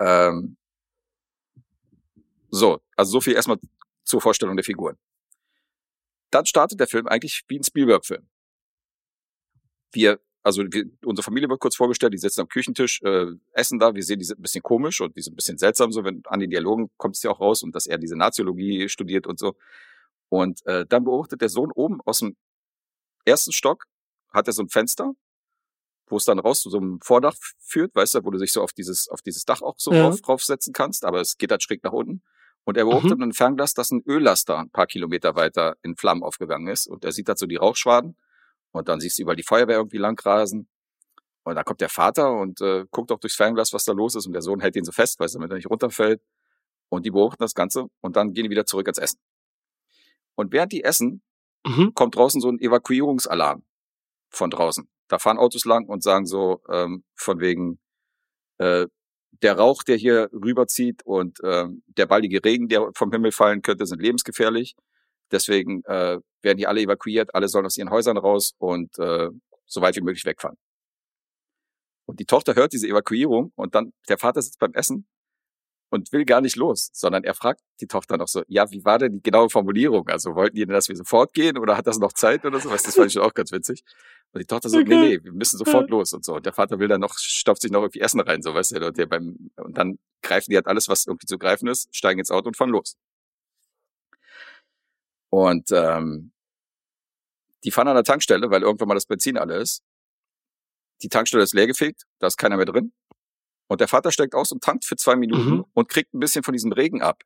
Ähm, 0.00 0.56
so, 2.50 2.80
also 2.96 3.12
so 3.12 3.20
viel 3.20 3.34
erstmal 3.34 3.58
zur 4.04 4.20
Vorstellung 4.20 4.56
der 4.56 4.64
Figuren. 4.64 4.96
Dann 6.30 6.46
startet 6.46 6.80
der 6.80 6.86
Film 6.86 7.06
eigentlich 7.06 7.44
wie 7.48 7.58
ein 7.58 7.64
Spielberg-Film. 7.64 8.26
Wir, 9.92 10.20
also 10.42 10.62
wir, 10.70 10.84
unsere 11.04 11.24
Familie 11.24 11.48
wird 11.48 11.60
kurz 11.60 11.76
vorgestellt, 11.76 12.12
die 12.14 12.18
sitzen 12.18 12.42
am 12.42 12.48
Küchentisch, 12.48 13.02
äh, 13.02 13.26
essen 13.52 13.78
da, 13.78 13.94
wir 13.94 14.02
sehen, 14.02 14.18
die 14.18 14.24
sind 14.24 14.38
ein 14.38 14.42
bisschen 14.42 14.62
komisch 14.62 15.00
und 15.00 15.16
die 15.16 15.22
sind 15.22 15.32
ein 15.34 15.36
bisschen 15.36 15.58
seltsam, 15.58 15.92
so 15.92 16.04
wenn 16.04 16.22
an 16.26 16.40
den 16.40 16.50
Dialogen 16.50 16.90
kommt 16.96 17.16
es 17.16 17.22
ja 17.22 17.30
auch 17.30 17.40
raus 17.40 17.62
und 17.62 17.74
dass 17.74 17.86
er 17.86 17.98
diese 17.98 18.16
Naziologie 18.16 18.88
studiert 18.88 19.26
und 19.26 19.38
so. 19.38 19.54
Und 20.30 20.64
äh, 20.66 20.86
dann 20.86 21.04
beobachtet 21.04 21.40
der 21.40 21.48
Sohn 21.48 21.72
oben 21.72 22.00
aus 22.04 22.18
dem 22.20 22.36
ersten 23.24 23.52
Stock, 23.52 23.84
hat 24.32 24.46
er 24.46 24.52
so 24.52 24.62
ein 24.62 24.68
Fenster, 24.68 25.12
wo 26.08 26.16
es 26.16 26.24
dann 26.24 26.38
raus 26.38 26.62
zu 26.62 26.70
so 26.70 26.78
einem 26.78 27.00
Vordach 27.02 27.34
führt, 27.58 27.94
weißt 27.94 28.16
du, 28.16 28.24
wo 28.24 28.30
du 28.30 28.38
dich 28.38 28.52
so 28.52 28.62
auf 28.62 28.72
dieses, 28.72 29.08
auf 29.08 29.20
dieses 29.22 29.44
Dach 29.44 29.62
auch 29.62 29.74
so 29.78 29.92
Ja. 29.92 30.02
drauf, 30.02 30.20
draufsetzen 30.20 30.72
kannst, 30.72 31.04
aber 31.04 31.20
es 31.20 31.36
geht 31.38 31.50
halt 31.50 31.62
schräg 31.62 31.82
nach 31.84 31.92
unten. 31.92 32.22
Und 32.64 32.76
er 32.76 32.84
beobachtet 32.84 33.12
Mhm. 33.12 33.16
mit 33.18 33.22
einem 33.24 33.32
Fernglas, 33.34 33.74
dass 33.74 33.90
ein 33.90 34.02
Öllaster 34.06 34.58
ein 34.58 34.70
paar 34.70 34.86
Kilometer 34.86 35.34
weiter 35.36 35.76
in 35.82 35.96
Flammen 35.96 36.22
aufgegangen 36.22 36.68
ist. 36.68 36.86
Und 36.86 37.04
er 37.04 37.12
sieht 37.12 37.28
dazu 37.28 37.46
die 37.46 37.56
Rauchschwaden. 37.56 38.16
Und 38.72 38.88
dann 38.88 39.00
siehst 39.00 39.18
du 39.18 39.22
überall 39.22 39.36
die 39.36 39.42
Feuerwehr 39.42 39.76
irgendwie 39.76 39.98
langrasen. 39.98 40.68
Und 41.44 41.54
dann 41.54 41.64
kommt 41.64 41.80
der 41.80 41.88
Vater 41.88 42.32
und 42.32 42.60
äh, 42.60 42.84
guckt 42.90 43.10
auch 43.12 43.18
durchs 43.20 43.36
Fernglas, 43.36 43.72
was 43.72 43.84
da 43.84 43.92
los 43.92 44.14
ist. 44.14 44.26
Und 44.26 44.32
der 44.34 44.42
Sohn 44.42 44.60
hält 44.60 44.76
ihn 44.76 44.84
so 44.84 44.92
fest, 44.92 45.18
weißt 45.20 45.34
du, 45.34 45.38
damit 45.38 45.52
er 45.52 45.56
nicht 45.56 45.70
runterfällt. 45.70 46.20
Und 46.90 47.06
die 47.06 47.10
beobachten 47.10 47.42
das 47.42 47.54
Ganze. 47.54 47.86
Und 48.00 48.16
dann 48.16 48.32
gehen 48.32 48.44
die 48.44 48.50
wieder 48.50 48.66
zurück 48.66 48.86
ans 48.88 48.98
Essen. 48.98 49.18
Und 50.34 50.52
während 50.52 50.72
die 50.72 50.84
essen, 50.84 51.22
Mhm. 51.66 51.92
kommt 51.94 52.14
draußen 52.16 52.40
so 52.40 52.48
ein 52.48 52.60
Evakuierungsalarm 52.60 53.62
von 54.30 54.50
draußen. 54.50 54.88
Da 55.08 55.18
fahren 55.18 55.38
Autos 55.38 55.64
lang 55.64 55.86
und 55.86 56.02
sagen 56.02 56.24
so 56.26 56.62
ähm, 56.68 57.04
von 57.14 57.40
wegen 57.40 57.78
äh, 58.58 58.86
der 59.42 59.56
Rauch, 59.58 59.82
der 59.82 59.96
hier 59.96 60.30
rüberzieht 60.32 61.04
und 61.04 61.38
ähm, 61.44 61.82
der 61.86 62.06
baldige 62.06 62.44
Regen, 62.44 62.68
der 62.68 62.90
vom 62.94 63.10
Himmel 63.12 63.32
fallen 63.32 63.62
könnte, 63.62 63.86
sind 63.86 64.00
lebensgefährlich. 64.00 64.76
Deswegen 65.32 65.82
äh, 65.84 66.18
werden 66.42 66.58
hier 66.58 66.68
alle 66.68 66.80
evakuiert, 66.80 67.34
alle 67.34 67.48
sollen 67.48 67.66
aus 67.66 67.76
ihren 67.76 67.90
Häusern 67.90 68.16
raus 68.16 68.54
und 68.58 68.98
äh, 68.98 69.28
so 69.66 69.80
weit 69.82 69.96
wie 69.96 70.00
möglich 70.00 70.24
wegfahren. 70.24 70.56
Und 72.06 72.20
die 72.20 72.24
Tochter 72.24 72.54
hört 72.54 72.72
diese 72.72 72.88
Evakuierung 72.88 73.52
und 73.54 73.74
dann 73.74 73.92
der 74.08 74.18
Vater 74.18 74.40
sitzt 74.40 74.58
beim 74.58 74.72
Essen 74.72 75.06
und 75.90 76.12
will 76.12 76.24
gar 76.24 76.40
nicht 76.40 76.56
los, 76.56 76.90
sondern 76.92 77.24
er 77.24 77.34
fragt 77.34 77.60
die 77.80 77.86
Tochter 77.86 78.16
noch 78.18 78.28
so, 78.28 78.42
ja, 78.48 78.70
wie 78.70 78.84
war 78.84 78.98
denn 78.98 79.14
die 79.14 79.22
genaue 79.22 79.50
Formulierung? 79.50 80.08
Also 80.08 80.34
wollten 80.34 80.56
die 80.56 80.66
denn, 80.66 80.74
dass 80.74 80.88
wir 80.88 80.96
sofort 80.96 81.32
gehen 81.34 81.58
oder 81.58 81.76
hat 81.76 81.86
das 81.86 81.98
noch 81.98 82.12
Zeit 82.12 82.44
oder 82.44 82.60
so? 82.60 82.70
Weißt, 82.70 82.84
du, 82.86 82.88
das 82.88 82.96
fand 82.96 83.08
ich 83.08 83.14
schon 83.14 83.22
auch 83.22 83.34
ganz 83.34 83.52
witzig. 83.52 83.84
Und 84.32 84.40
die 84.40 84.46
Tochter 84.46 84.68
so, 84.68 84.78
nee, 84.84 84.84
Okay. 84.84 85.18
nee, 85.18 85.24
wir 85.24 85.32
müssen 85.32 85.58
sofort 85.58 85.90
los 85.90 86.12
und 86.12 86.24
so. 86.24 86.36
Und 86.36 86.46
der 86.46 86.52
Vater 86.52 86.78
will 86.78 86.88
dann 86.88 87.00
noch, 87.00 87.16
stopft 87.18 87.62
sich 87.62 87.70
noch 87.70 87.82
irgendwie 87.82 88.00
Essen 88.00 88.20
rein, 88.20 88.42
so, 88.42 88.54
weißt 88.54 88.72
du, 88.76 88.86
und, 88.86 88.98
der 88.98 89.06
beim, 89.06 89.50
und 89.56 89.78
dann 89.78 89.98
greifen 90.22 90.50
die 90.50 90.56
halt 90.56 90.66
alles, 90.66 90.88
was 90.88 91.06
irgendwie 91.06 91.26
zu 91.26 91.38
greifen 91.38 91.68
ist, 91.68 91.94
steigen 91.94 92.18
ins 92.20 92.30
Auto 92.30 92.48
und 92.48 92.56
fahren 92.56 92.70
los. 92.70 92.96
Und 95.30 95.70
ähm, 95.72 96.32
die 97.64 97.70
fahren 97.70 97.88
an 97.88 97.94
der 97.94 98.04
Tankstelle, 98.04 98.50
weil 98.50 98.62
irgendwann 98.62 98.88
mal 98.88 98.94
das 98.94 99.06
Benzin 99.06 99.36
alle 99.36 99.56
ist. 99.56 99.82
Die 101.02 101.08
Tankstelle 101.08 101.42
ist 101.42 101.54
leergefegt, 101.54 102.04
da 102.18 102.26
ist 102.26 102.36
keiner 102.38 102.56
mehr 102.56 102.66
drin. 102.66 102.92
Und 103.68 103.80
der 103.80 103.88
Vater 103.88 104.10
steigt 104.12 104.34
aus 104.34 104.50
und 104.52 104.62
tankt 104.62 104.84
für 104.84 104.96
zwei 104.96 105.16
Minuten 105.16 105.50
Mhm. 105.56 105.64
und 105.74 105.88
kriegt 105.88 106.14
ein 106.14 106.20
bisschen 106.20 106.42
von 106.42 106.52
diesem 106.54 106.72
Regen 106.72 107.02
ab, 107.02 107.22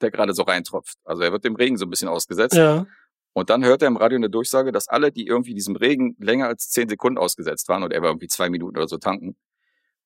der 0.00 0.10
gerade 0.10 0.32
so 0.34 0.42
reintropft. 0.44 0.98
Also 1.04 1.22
er 1.22 1.32
wird 1.32 1.44
dem 1.44 1.56
Regen 1.56 1.76
so 1.76 1.86
ein 1.86 1.90
bisschen 1.90 2.08
ausgesetzt. 2.08 2.54
Ja. 2.56 2.86
Und 3.32 3.50
dann 3.50 3.64
hört 3.64 3.82
er 3.82 3.88
im 3.88 3.96
Radio 3.96 4.16
eine 4.16 4.30
Durchsage, 4.30 4.72
dass 4.72 4.88
alle, 4.88 5.10
die 5.12 5.26
irgendwie 5.26 5.54
diesem 5.54 5.76
Regen 5.76 6.16
länger 6.18 6.46
als 6.46 6.70
zehn 6.70 6.88
Sekunden 6.88 7.18
ausgesetzt 7.18 7.68
waren, 7.68 7.82
und 7.82 7.92
er 7.92 8.00
war 8.02 8.08
irgendwie 8.10 8.28
zwei 8.28 8.48
Minuten 8.50 8.76
oder 8.76 8.88
so 8.88 8.98
tanken, 8.98 9.36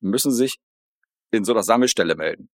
müssen 0.00 0.32
sich 0.32 0.58
in 1.30 1.44
so 1.44 1.52
einer 1.52 1.62
Sammelstelle 1.62 2.14
melden. 2.16 2.48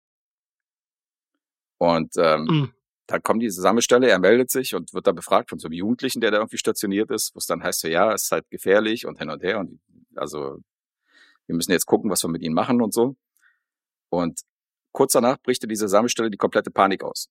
Und 1.78 2.14
ähm, 2.16 2.44
Mhm. 2.44 2.72
Dann 3.10 3.22
kommt 3.22 3.42
diese 3.42 3.60
Sammelstelle, 3.60 4.08
er 4.08 4.18
meldet 4.18 4.50
sich 4.50 4.74
und 4.74 4.94
wird 4.94 5.06
da 5.06 5.12
befragt 5.12 5.50
von 5.50 5.58
so 5.58 5.66
einem 5.66 5.74
Jugendlichen, 5.74 6.20
der 6.20 6.30
da 6.30 6.38
irgendwie 6.38 6.58
stationiert 6.58 7.10
ist, 7.10 7.34
wo 7.34 7.38
es 7.38 7.46
dann 7.46 7.62
heißt 7.62 7.80
so, 7.80 7.88
ja, 7.88 8.12
es 8.12 8.24
ist 8.24 8.32
halt 8.32 8.48
gefährlich 8.50 9.06
und 9.06 9.18
hin 9.18 9.30
und 9.30 9.42
her 9.42 9.58
und 9.58 9.80
also 10.14 10.58
wir 11.46 11.56
müssen 11.56 11.72
jetzt 11.72 11.86
gucken, 11.86 12.10
was 12.10 12.22
wir 12.22 12.28
mit 12.28 12.42
ihnen 12.42 12.54
machen 12.54 12.80
und 12.80 12.94
so. 12.94 13.16
Und 14.08 14.40
kurz 14.92 15.12
danach 15.12 15.38
bricht 15.38 15.62
in 15.64 15.68
dieser 15.68 15.88
Sammelstelle 15.88 16.30
die 16.30 16.36
komplette 16.36 16.70
Panik 16.70 17.02
aus. 17.02 17.28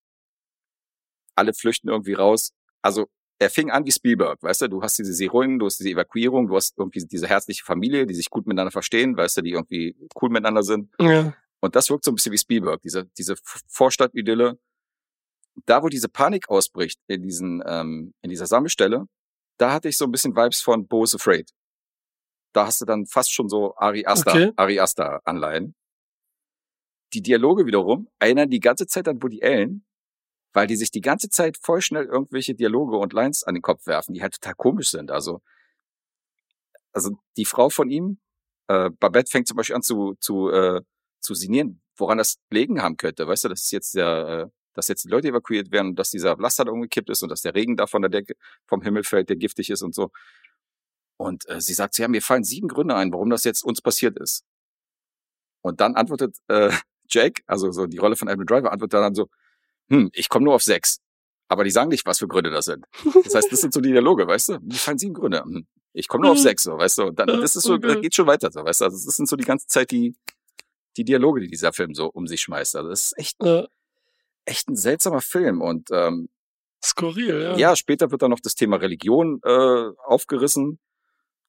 Alle 1.35 1.53
flüchten 1.53 1.87
irgendwie 1.87 2.13
raus. 2.13 2.51
Also 2.81 3.09
er 3.39 3.49
fing 3.49 3.71
an 3.71 3.85
wie 3.85 3.91
Spielberg, 3.91 4.43
weißt 4.43 4.63
du, 4.63 4.67
du 4.67 4.81
hast 4.81 4.99
diese 4.99 5.13
Seronen, 5.13 5.59
du 5.59 5.65
hast 5.65 5.79
diese 5.79 5.91
Evakuierung, 5.91 6.47
du 6.47 6.55
hast 6.57 6.77
irgendwie 6.77 7.05
diese 7.05 7.27
herzliche 7.27 7.63
Familie, 7.63 8.05
die 8.05 8.13
sich 8.13 8.29
gut 8.29 8.45
miteinander 8.45 8.71
verstehen, 8.71 9.15
weißt 9.15 9.37
du, 9.37 9.41
die 9.41 9.51
irgendwie 9.51 9.95
cool 10.21 10.29
miteinander 10.29 10.63
sind. 10.63 10.89
Ja. 10.99 11.33
Und 11.61 11.75
das 11.75 11.89
wirkt 11.89 12.03
so 12.03 12.11
ein 12.11 12.15
bisschen 12.15 12.33
wie 12.33 12.37
Spielberg, 12.37 12.81
diese, 12.81 13.05
diese 13.17 13.35
Vorstadt-Idylle. 13.67 14.59
Da, 15.65 15.83
wo 15.83 15.87
diese 15.89 16.09
Panik 16.09 16.49
ausbricht, 16.49 16.99
in 17.07 17.21
diesen, 17.21 17.63
ähm, 17.65 18.13
in 18.21 18.29
dieser 18.29 18.45
Sammelstelle, 18.45 19.05
da 19.57 19.73
hatte 19.73 19.89
ich 19.89 19.97
so 19.97 20.05
ein 20.05 20.11
bisschen 20.11 20.35
Vibes 20.35 20.61
von 20.61 20.87
Bo's 20.87 21.15
Afraid. 21.15 21.51
Da 22.53 22.65
hast 22.65 22.81
du 22.81 22.85
dann 22.85 23.05
fast 23.05 23.33
schon 23.33 23.49
so 23.49 23.75
Ari 23.77 24.05
Aster, 24.05 24.31
Okay. 24.31 24.51
Ari 24.55 24.79
Aster 24.79 25.21
Anleihen. 25.25 25.75
Die 27.13 27.21
Dialoge 27.21 27.65
wiederum 27.65 28.07
erinnern 28.19 28.49
die 28.49 28.59
ganze 28.59 28.87
Zeit 28.87 29.07
an 29.07 29.21
Woody 29.21 29.43
Allen, 29.43 29.85
weil 30.53 30.67
die 30.67 30.75
sich 30.75 30.91
die 30.91 31.01
ganze 31.01 31.29
Zeit 31.29 31.57
voll 31.61 31.81
schnell 31.81 32.05
irgendwelche 32.05 32.55
Dialoge 32.55 32.97
und 32.97 33.13
Lines 33.13 33.43
an 33.43 33.55
den 33.55 33.61
Kopf 33.61 33.85
werfen, 33.87 34.13
die 34.13 34.21
halt 34.21 34.33
total 34.35 34.55
komisch 34.55 34.89
sind. 34.89 35.11
Also, 35.11 35.41
also 36.91 37.11
die 37.37 37.45
Frau 37.45 37.69
von 37.69 37.89
ihm, 37.89 38.19
äh, 38.67 38.89
Babette 38.91 39.29
fängt 39.29 39.47
zum 39.47 39.57
Beispiel 39.57 39.75
an 39.75 39.81
zu, 39.81 40.15
zu, 40.19 40.49
äh, 40.49 40.81
zu 41.19 41.33
sinnieren, 41.33 41.81
woran 41.97 42.17
das 42.17 42.37
gelegen 42.49 42.81
haben 42.81 42.97
könnte. 42.97 43.27
Weißt 43.27 43.43
du, 43.43 43.49
dass 43.49 43.71
jetzt 43.71 43.95
der, 43.95 44.49
äh, 44.49 44.58
dass 44.73 44.87
jetzt 44.87 45.05
die 45.05 45.09
Leute 45.09 45.29
evakuiert 45.29 45.71
werden 45.71 45.89
und 45.89 45.95
dass 45.99 46.11
dieser 46.11 46.35
Laster 46.37 46.65
da 46.65 46.71
umgekippt 46.71 47.09
ist 47.09 47.21
und 47.23 47.29
dass 47.29 47.41
der 47.41 47.55
Regen 47.55 47.75
da 47.77 47.87
von 47.87 48.01
der 48.01 48.09
Decke 48.09 48.35
vom 48.65 48.81
Himmel 48.81 49.03
fällt, 49.03 49.29
der 49.29 49.35
giftig 49.35 49.69
ist 49.69 49.81
und 49.81 49.93
so. 49.95 50.11
Und 51.17 51.47
äh, 51.49 51.59
sie 51.59 51.73
sagt, 51.73 51.97
ja, 51.97 52.07
mir 52.07 52.21
fallen 52.21 52.43
sieben 52.43 52.67
Gründe 52.67 52.95
ein, 52.95 53.11
warum 53.11 53.29
das 53.29 53.43
jetzt 53.43 53.63
uns 53.63 53.81
passiert 53.81 54.17
ist. 54.17 54.43
Und 55.61 55.81
dann 55.81 55.95
antwortet 55.95 56.37
äh, 56.47 56.71
Jake, 57.09 57.41
also 57.47 57.71
so 57.71 57.87
die 57.87 57.97
Rolle 57.97 58.15
von 58.15 58.27
Adam 58.29 58.45
Driver, 58.45 58.71
antwortet 58.71 58.93
dann 58.99 59.15
so, 59.15 59.29
hm, 59.89 60.09
ich 60.13 60.29
komme 60.29 60.45
nur 60.45 60.55
auf 60.55 60.63
sechs. 60.63 60.99
Aber 61.51 61.63
die 61.63 61.71
sagen 61.71 61.89
nicht, 61.89 62.05
was 62.05 62.19
für 62.19 62.27
Gründe 62.27 62.51
das 62.51 62.65
sind. 62.65 62.85
Das 63.23 63.33
heißt, 63.33 63.51
das 63.51 63.59
sind 63.61 63.73
so 63.73 63.81
die 63.81 63.89
Dialoge, 63.91 64.27
weißt 64.27 64.49
du? 64.49 64.59
Mir 64.61 64.75
fallen 64.75 64.99
sieben 64.99 65.15
Gründe. 65.15 65.41
Hm, 65.43 65.65
ich 65.93 66.07
komme 66.07 66.21
nur 66.21 66.31
auf 66.33 66.37
Mhm. 66.37 66.43
sechs, 66.43 66.63
so, 66.63 66.77
weißt 66.77 66.99
du? 66.99 67.03
Und 67.07 67.17
dann, 67.19 67.27
Ja, 67.27 67.37
das 67.37 67.55
ist 67.55 67.63
so, 67.63 67.73
okay. 67.73 67.87
das 67.87 68.01
geht 68.01 68.15
schon 68.15 68.27
weiter, 68.27 68.51
so, 68.51 68.63
weißt 68.63 68.81
du? 68.81 68.85
Also 68.85 69.03
das 69.03 69.15
sind 69.15 69.27
so 69.27 69.35
die 69.35 69.43
ganze 69.45 69.65
Zeit 69.65 69.89
die, 69.89 70.15
die 70.95 71.03
Dialoge, 71.03 71.41
die 71.41 71.47
dieser 71.47 71.73
Film 71.73 71.95
so 71.95 72.05
um 72.05 72.27
sich 72.27 72.41
schmeißt. 72.41 72.75
Also 72.75 72.89
das 72.89 73.05
ist 73.05 73.17
echt, 73.17 73.41
Äh, 73.43 73.67
echt 74.49 74.69
ein 74.69 74.75
seltsamer 74.75 75.21
Film. 75.21 75.61
Und 75.61 75.89
ähm, 75.91 76.29
skurril, 76.83 77.41
ja. 77.41 77.55
ja, 77.57 77.75
später 77.75 78.11
wird 78.11 78.21
dann 78.21 78.31
noch 78.31 78.39
das 78.39 78.55
Thema 78.55 78.77
Religion 78.77 79.39
äh, 79.43 79.89
aufgerissen. 80.05 80.79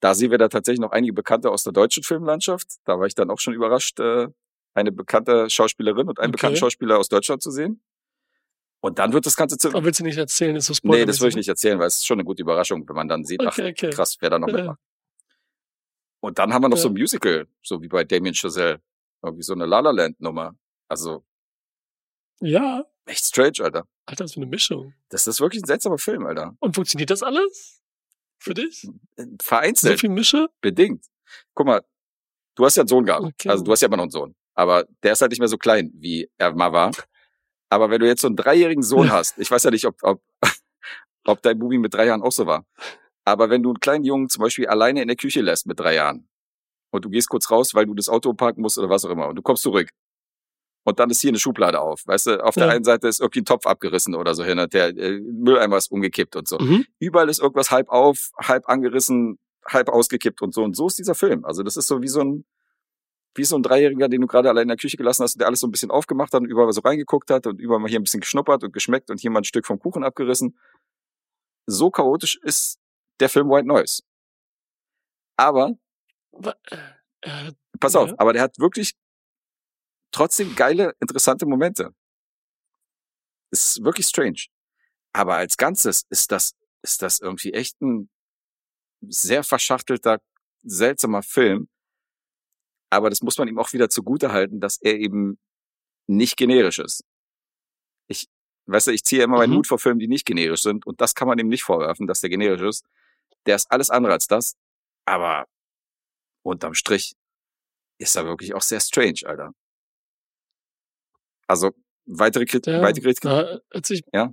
Da 0.00 0.14
sehen 0.14 0.30
wir 0.30 0.38
da 0.38 0.48
tatsächlich 0.48 0.80
noch 0.80 0.92
einige 0.92 1.12
Bekannte 1.12 1.50
aus 1.50 1.62
der 1.62 1.72
deutschen 1.72 2.02
Filmlandschaft. 2.02 2.66
Da 2.84 2.98
war 2.98 3.06
ich 3.06 3.14
dann 3.14 3.30
auch 3.30 3.38
schon 3.38 3.54
überrascht, 3.54 4.00
äh, 4.00 4.28
eine 4.74 4.92
bekannte 4.92 5.50
Schauspielerin 5.50 6.08
und 6.08 6.18
einen 6.20 6.28
Okay. 6.30 6.36
bekannten 6.38 6.56
Schauspieler 6.58 6.98
aus 6.98 7.08
Deutschland 7.08 7.42
zu 7.42 7.50
sehen. 7.50 7.82
Und 8.82 8.98
dann 8.98 9.12
wird 9.12 9.26
das 9.26 9.36
Ganze 9.36 9.58
zu... 9.58 9.68
Aber 9.68 9.84
willst 9.84 10.00
du 10.00 10.04
nicht 10.04 10.16
erzählen? 10.16 10.56
Ist 10.56 10.66
so 10.66 10.74
Nee, 10.84 11.04
das 11.04 11.20
will 11.20 11.28
ich 11.28 11.34
ne? 11.34 11.40
nicht 11.40 11.48
erzählen, 11.48 11.78
weil 11.78 11.88
es 11.88 11.96
ist 11.96 12.06
schon 12.06 12.14
eine 12.18 12.24
gute 12.24 12.40
Überraschung, 12.42 12.88
wenn 12.88 12.96
man 12.96 13.08
dann 13.08 13.24
sieht, 13.24 13.42
ach 13.44 13.52
Okay, 13.52 13.70
okay. 13.72 13.90
krass, 13.90 14.16
wer 14.20 14.30
da 14.30 14.38
noch 14.38 14.46
mitmacht. 14.46 14.78
Und 16.20 16.38
dann 16.38 16.54
haben 16.54 16.62
wir 16.62 16.68
noch 16.70 16.78
so 16.78 16.88
Ja. 16.88 16.94
ein 16.94 16.98
Musical, 16.98 17.46
so 17.62 17.82
wie 17.82 17.88
bei 17.88 18.04
Damien 18.04 18.34
Chazelle. 18.34 18.80
Irgendwie 19.22 19.42
so 19.42 19.52
eine 19.52 19.66
La 19.66 19.80
La 19.80 19.90
Land 19.90 20.18
Nummer. 20.20 20.54
Also 20.88 21.24
Ja. 22.40 22.86
Echt 23.10 23.26
strange, 23.26 23.58
Alter. 23.60 23.86
Alter, 24.06 24.24
das 24.24 24.30
ist 24.30 24.34
für 24.34 24.40
eine 24.40 24.46
Mischung. 24.50 24.94
Das 25.08 25.26
ist 25.26 25.40
wirklich 25.40 25.62
ein 25.62 25.66
seltsamer 25.66 25.98
Film, 25.98 26.26
Alter. 26.26 26.56
Und 26.60 26.74
funktioniert 26.74 27.10
das 27.10 27.22
alles? 27.22 27.82
Für 28.38 28.54
dich? 28.54 28.84
Äh, 29.16 29.24
So 29.24 29.36
Vereinzelt. 29.42 30.00
viel 30.00 30.10
Mische? 30.10 30.48
Bedingt. 30.60 31.04
Guck 31.54 31.66
mal, 31.66 31.82
du 32.56 32.64
hast 32.64 32.76
ja 32.76 32.82
einen 32.82 32.88
Sohn 32.88 33.04
gehabt. 33.04 33.24
Okay. 33.24 33.48
Also 33.48 33.62
du 33.64 33.70
hast 33.72 33.80
ja 33.82 33.86
immer 33.88 33.96
noch 33.98 34.04
einen 34.04 34.10
Sohn. 34.10 34.34
Aber 34.54 34.86
der 35.02 35.12
ist 35.12 35.20
halt 35.20 35.30
nicht 35.30 35.38
mehr 35.40 35.48
so 35.48 35.58
klein, 35.58 35.90
wie 35.94 36.28
er 36.38 36.52
mal 36.54 36.72
war. 36.72 36.90
Aber 37.68 37.90
wenn 37.90 38.00
du 38.00 38.06
jetzt 38.06 38.20
so 38.22 38.26
einen 38.26 38.36
dreijährigen 38.36 38.82
Sohn 38.82 39.10
hast, 39.12 39.38
ich 39.38 39.50
weiß 39.50 39.62
ja 39.64 39.70
nicht, 39.70 39.84
ob, 39.84 39.96
ob, 40.02 40.22
ob 41.26 41.42
dein 41.42 41.58
Bubi 41.58 41.78
mit 41.78 41.92
drei 41.94 42.06
Jahren 42.06 42.22
auch 42.22 42.32
so 42.32 42.46
war. 42.46 42.64
Aber 43.24 43.50
wenn 43.50 43.62
du 43.62 43.70
einen 43.70 43.80
kleinen 43.80 44.04
Jungen 44.04 44.28
zum 44.28 44.42
Beispiel 44.42 44.66
alleine 44.66 45.02
in 45.02 45.08
der 45.08 45.16
Küche 45.16 45.40
lässt 45.42 45.66
mit 45.66 45.78
drei 45.78 45.94
Jahren 45.94 46.28
und 46.90 47.04
du 47.04 47.10
gehst 47.10 47.28
kurz 47.28 47.50
raus, 47.50 47.74
weil 47.74 47.86
du 47.86 47.94
das 47.94 48.08
Auto 48.08 48.32
parken 48.32 48.62
musst 48.62 48.78
oder 48.78 48.88
was 48.88 49.04
auch 49.04 49.10
immer 49.10 49.28
und 49.28 49.36
du 49.36 49.42
kommst 49.42 49.62
zurück 49.62 49.90
und 50.84 50.98
dann 50.98 51.10
ist 51.10 51.20
hier 51.20 51.30
eine 51.30 51.38
Schublade 51.38 51.80
auf. 51.80 52.06
Weißt 52.06 52.26
du, 52.26 52.44
auf 52.44 52.54
der 52.54 52.66
Ja. 52.66 52.72
einen 52.72 52.84
Seite 52.84 53.08
ist 53.08 53.20
irgendwie 53.20 53.40
ein 53.40 53.44
Topf 53.44 53.66
abgerissen 53.66 54.14
oder 54.14 54.34
so 54.34 54.44
hin, 54.44 54.56
der 54.72 54.88
äh, 54.96 55.20
Mülleimer 55.20 55.76
ist 55.76 55.90
umgekippt 55.92 56.36
und 56.36 56.48
so 56.48 56.58
Mhm. 56.58 56.86
überall 56.98 57.28
ist 57.28 57.40
irgendwas 57.40 57.70
halb 57.70 57.88
auf, 57.90 58.30
halb 58.38 58.68
angerissen, 58.68 59.38
halb 59.66 59.88
ausgekippt 59.88 60.40
und 60.42 60.54
so. 60.54 60.62
Und 60.64 60.74
so 60.76 60.86
ist 60.86 60.98
dieser 60.98 61.14
Film. 61.14 61.44
Also 61.44 61.62
das 61.62 61.76
ist 61.76 61.86
so 61.86 62.00
wie 62.02 62.08
so 62.08 62.20
ein, 62.20 62.44
wie 63.36 63.44
so 63.44 63.56
ein 63.56 63.62
Dreijähriger, 63.62 64.08
den 64.08 64.22
du 64.22 64.26
gerade 64.26 64.48
allein 64.48 64.62
in 64.62 64.68
der 64.68 64.76
Küche 64.76 64.96
gelassen 64.96 65.22
hast 65.22 65.34
und 65.34 65.40
der 65.40 65.46
alles 65.48 65.60
so 65.60 65.66
ein 65.66 65.70
bisschen 65.70 65.90
aufgemacht 65.90 66.32
hat 66.34 66.40
und 66.40 66.48
überall 66.48 66.72
so 66.72 66.80
reingeguckt 66.80 67.30
hat 67.30 67.46
und 67.46 67.60
überall 67.60 67.78
mal 67.80 67.88
hier 67.88 68.00
ein 68.00 68.02
bisschen 68.02 68.20
geschnuppert 68.20 68.64
und 68.64 68.72
geschmeckt 68.72 69.10
und 69.10 69.20
hier 69.20 69.30
mal 69.30 69.40
ein 69.40 69.44
Stück 69.44 69.66
vom 69.66 69.78
Kuchen 69.78 70.02
abgerissen. 70.02 70.58
So 71.66 71.90
chaotisch 71.90 72.40
ist 72.42 72.78
der 73.20 73.28
Film 73.28 73.48
White 73.50 73.68
Noise. 73.68 74.02
Aber, 75.36 75.74
äh, 76.42 76.50
äh, 77.22 77.52
pass 77.78 77.94
Ja. 77.94 78.00
auf, 78.00 78.18
aber 78.18 78.32
der 78.32 78.42
hat 78.42 78.58
wirklich 78.58 78.94
trotzdem 80.12 80.54
geile, 80.56 80.94
interessante 81.00 81.46
Momente. 81.46 81.94
Ist 83.52 83.82
wirklich 83.82 84.06
strange. 84.06 84.46
Aber 85.12 85.36
als 85.36 85.56
Ganzes 85.56 86.04
ist 86.08 86.30
das, 86.30 86.54
ist 86.82 87.02
das 87.02 87.20
irgendwie 87.20 87.52
echt 87.52 87.80
ein 87.80 88.08
sehr 89.02 89.42
verschachtelter, 89.42 90.20
seltsamer 90.62 91.22
Film. 91.22 91.68
Aber 92.90 93.10
das 93.10 93.22
muss 93.22 93.38
man 93.38 93.48
ihm 93.48 93.58
auch 93.58 93.72
wieder 93.72 93.88
zugute 93.88 94.32
halten, 94.32 94.60
dass 94.60 94.78
er 94.78 94.98
eben 94.98 95.38
nicht 96.06 96.36
generisch 96.36 96.78
ist. 96.78 97.04
Ich, 98.08 98.28
weißt 98.66 98.88
du, 98.88 98.90
ich 98.92 99.04
ziehe 99.04 99.22
immer 99.22 99.38
meinen 99.38 99.52
Mhm. 99.52 99.56
Hut 99.58 99.66
vor 99.68 99.78
Filmen, 99.78 100.00
die 100.00 100.08
nicht 100.08 100.26
generisch 100.26 100.62
sind. 100.62 100.86
Und 100.86 101.00
das 101.00 101.14
kann 101.14 101.28
man 101.28 101.38
ihm 101.38 101.48
nicht 101.48 101.62
vorwerfen, 101.62 102.06
dass 102.06 102.20
der 102.20 102.30
generisch 102.30 102.62
ist. 102.62 102.84
Der 103.46 103.56
ist 103.56 103.70
alles 103.70 103.90
andere 103.90 104.12
als 104.12 104.26
das. 104.26 104.56
Aber 105.06 105.46
unterm 106.42 106.74
Strich 106.74 107.14
ist 107.98 108.16
er 108.16 108.24
wirklich 108.26 108.54
auch 108.54 108.62
sehr 108.62 108.80
strange, 108.80 109.20
Alter. 109.24 109.52
Also, 111.50 111.70
weitere 112.06 112.44
Kritik, 112.46 112.72
ja, 112.72 112.80
weitere 112.80 113.02
Kritik. 113.02 113.22
da 113.22 113.58
hört 113.72 113.86
sich, 113.86 114.02
Ja, 114.12 114.32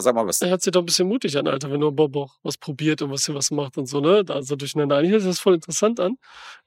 sag 0.00 0.14
mal 0.14 0.26
was. 0.26 0.40
er 0.40 0.48
hört 0.50 0.62
sich 0.62 0.70
doch 0.72 0.80
ein 0.82 0.86
bisschen 0.86 1.08
mutig 1.08 1.36
an, 1.36 1.46
Alter, 1.48 1.70
wenn 1.70 1.80
nur 1.80 1.92
Bob 1.92 2.16
auch 2.16 2.38
was 2.42 2.56
probiert 2.56 3.02
und 3.02 3.10
was 3.10 3.26
hier 3.26 3.34
was 3.34 3.50
macht 3.50 3.76
und 3.76 3.86
so, 3.86 4.00
ne? 4.00 4.24
Da 4.24 4.40
so 4.42 4.56
durcheinander. 4.56 4.96
Eigentlich 4.96 5.10
hört 5.12 5.22
sich 5.22 5.30
das 5.32 5.40
voll 5.40 5.54
interessant 5.54 5.98
an. 6.00 6.16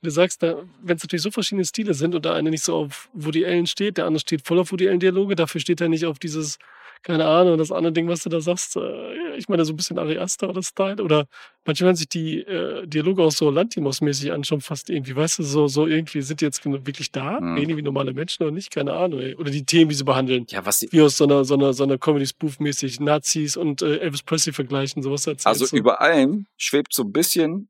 Du 0.01 0.09
sagst, 0.11 0.41
wenn 0.41 0.57
es 0.97 1.03
natürlich 1.03 1.23
so 1.23 1.31
verschiedene 1.31 1.65
Stile 1.65 1.93
sind 1.95 2.13
und 2.15 2.25
der 2.25 2.33
eine 2.33 2.49
nicht 2.51 2.63
so 2.63 2.75
auf 2.75 3.09
Woody 3.13 3.45
Allen 3.45 3.65
steht, 3.65 3.97
der 3.97 4.05
andere 4.05 4.19
steht 4.19 4.45
voll 4.45 4.59
auf 4.59 4.71
Woody 4.71 4.87
Allen 4.89 4.99
Dialoge, 4.99 5.35
dafür 5.35 5.59
steht 5.61 5.81
er 5.81 5.89
nicht 5.89 6.05
auf 6.05 6.19
dieses, 6.19 6.59
keine 7.07 7.25
Ahnung, 7.25 7.57
das 7.57 7.71
andere 7.71 7.93
Ding, 7.93 8.09
was 8.09 8.23
du 8.23 8.27
da 8.29 8.41
sagst, 8.41 8.75
äh, 8.75 9.37
ich 9.37 9.47
meine, 9.47 9.63
so 9.63 9.71
ein 9.71 9.77
bisschen 9.77 9.97
Ari 9.97 10.17
Aster 10.17 10.49
oder 10.49 10.61
Style 10.61 11.01
oder 11.01 11.25
manchmal 11.65 11.87
hören 11.87 11.95
sich 11.95 12.09
die 12.09 12.39
äh, 12.39 12.85
Dialoge 12.85 13.23
auch 13.23 13.31
so 13.31 13.49
Lantimos-mäßig 13.49 14.33
an, 14.33 14.43
schon 14.43 14.59
fast 14.59 14.89
irgendwie, 14.89 15.15
weißt 15.15 15.39
du, 15.39 15.43
so, 15.43 15.67
so 15.69 15.87
irgendwie, 15.87 16.21
sind 16.21 16.41
die 16.41 16.45
jetzt 16.45 16.65
wirklich 16.65 17.13
da? 17.13 17.39
Mhm. 17.39 17.55
Die 17.55 17.77
wie 17.77 17.81
normale 17.81 18.13
Menschen 18.13 18.43
oder 18.43 18.51
nicht? 18.51 18.71
Keine 18.71 18.91
Ahnung, 18.91 19.21
ey. 19.21 19.35
Oder 19.35 19.51
die 19.51 19.63
Themen, 19.63 19.87
die 19.87 19.95
sie 19.95 20.03
behandeln 20.03 20.47
Ja, 20.49 20.65
was 20.65 20.79
die, 20.79 20.91
wie 20.91 21.01
aus 21.01 21.15
so 21.15 21.23
einer, 21.23 21.45
so 21.45 21.53
einer, 21.53 21.71
so 21.71 21.83
einer 21.85 21.97
Comedy-Spoof-mäßig 21.97 22.99
Nazis 22.99 23.55
und 23.55 23.81
äh, 23.81 23.99
Elvis 23.99 24.23
Presley 24.23 24.51
vergleichen, 24.51 25.01
sowas 25.01 25.25
erzählt. 25.27 25.47
Also 25.47 25.65
so. 25.65 25.77
über 25.77 26.01
allem 26.01 26.45
schwebt 26.57 26.93
so 26.93 27.03
ein 27.03 27.13
bisschen 27.13 27.69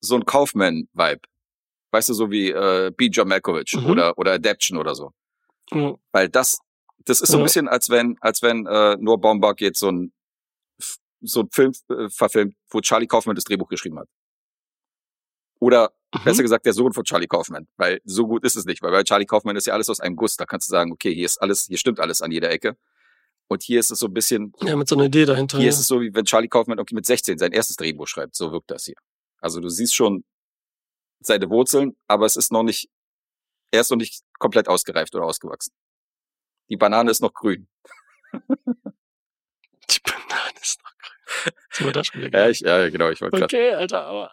so 0.00 0.14
ein 0.14 0.24
Kaufman-Vibe. 0.24 1.22
Weißt 1.90 2.08
du, 2.08 2.14
so 2.14 2.30
wie 2.30 2.50
äh, 2.50 2.92
B. 2.96 3.08
John 3.08 3.26
Malkovich 3.26 3.74
Mhm. 3.74 3.86
oder, 3.90 4.16
oder 4.16 4.34
Adaption 4.34 4.78
oder 4.78 4.94
so. 4.94 5.10
Ja. 5.72 5.96
Weil 6.12 6.28
das, 6.28 6.60
das 7.04 7.20
ist 7.20 7.30
so 7.30 7.38
ein 7.38 7.42
bisschen, 7.44 7.68
als 7.68 7.90
wenn, 7.90 8.16
als 8.20 8.42
wenn 8.42 8.66
äh, 8.66 8.96
Noah 8.98 9.18
Baumbach 9.20 9.54
jetzt 9.58 9.80
so 9.80 9.90
ein, 9.90 10.12
so 11.20 11.40
ein 11.40 11.50
Film 11.50 11.72
äh, 11.88 12.08
verfilmt, 12.08 12.54
wo 12.70 12.80
Charlie 12.80 13.06
Kaufman 13.06 13.34
das 13.34 13.44
Drehbuch 13.44 13.68
geschrieben 13.68 13.98
hat. 13.98 14.08
Oder 15.58 15.92
Mhm. 16.14 16.24
besser 16.24 16.42
gesagt 16.42 16.66
der 16.66 16.72
Sohn 16.72 16.92
von 16.92 17.04
Charlie 17.04 17.28
Kaufman, 17.28 17.68
weil 17.76 18.00
so 18.04 18.26
gut 18.26 18.44
ist 18.44 18.56
es 18.56 18.64
nicht, 18.64 18.82
weil 18.82 18.90
bei 18.90 19.04
Charlie 19.04 19.26
Kaufman 19.26 19.54
ist 19.56 19.66
ja 19.66 19.74
alles 19.74 19.88
aus 19.88 20.00
einem 20.00 20.16
Guss. 20.16 20.36
Da 20.36 20.44
kannst 20.44 20.68
du 20.68 20.72
sagen, 20.72 20.90
okay, 20.92 21.14
hier 21.14 21.26
ist 21.26 21.38
alles, 21.40 21.66
hier 21.66 21.78
stimmt 21.78 22.00
alles 22.00 22.20
an 22.20 22.32
jeder 22.32 22.50
Ecke. 22.50 22.76
Und 23.48 23.62
hier 23.62 23.80
ist 23.80 23.90
es 23.90 23.98
so 24.00 24.06
ein 24.06 24.14
bisschen, 24.14 24.52
ja, 24.60 24.76
mit 24.76 24.88
so 24.88 24.96
einer 24.96 25.04
Idee 25.04 25.24
dahinter. 25.24 25.58
hier 25.58 25.66
ja. 25.66 25.70
ist 25.70 25.78
es 25.80 25.86
so, 25.86 26.00
wie 26.00 26.12
wenn 26.14 26.24
Charlie 26.24 26.48
Kaufman 26.48 26.78
irgendwie 26.78 26.96
mit 26.96 27.06
16 27.06 27.38
sein 27.38 27.52
erstes 27.52 27.76
Drehbuch 27.76 28.06
schreibt. 28.06 28.34
So 28.34 28.52
wirkt 28.52 28.70
das 28.70 28.84
hier. 28.84 28.96
Also 29.40 29.60
du 29.60 29.68
siehst 29.68 29.94
schon, 29.94 30.24
seine 31.20 31.50
Wurzeln, 31.50 31.96
aber 32.06 32.26
es 32.26 32.36
ist 32.36 32.50
noch 32.50 32.62
nicht, 32.62 32.88
er 33.70 33.82
ist 33.82 33.90
noch 33.90 33.98
nicht 33.98 34.22
komplett 34.38 34.68
ausgereift 34.68 35.14
oder 35.14 35.26
ausgewachsen. 35.26 35.72
Die 36.70 36.76
Banane 36.76 37.10
ist 37.10 37.20
noch 37.20 37.34
grün. 37.34 37.66
Die 38.32 40.00
Banane 40.04 40.58
ist 40.62 40.80
noch 40.82 40.92
grün. 40.98 41.52
Sind 41.72 41.86
wir 41.86 41.92
da 41.92 42.04
schon 42.04 42.22
wieder 42.22 42.38
Ja, 42.38 42.48
ich, 42.48 42.60
ja 42.60 42.88
genau, 42.88 43.10
ich 43.10 43.20
wollte 43.20 43.38
gerade. 43.38 43.44
Okay, 43.56 43.74
Alter, 43.74 44.04
aber 44.06 44.30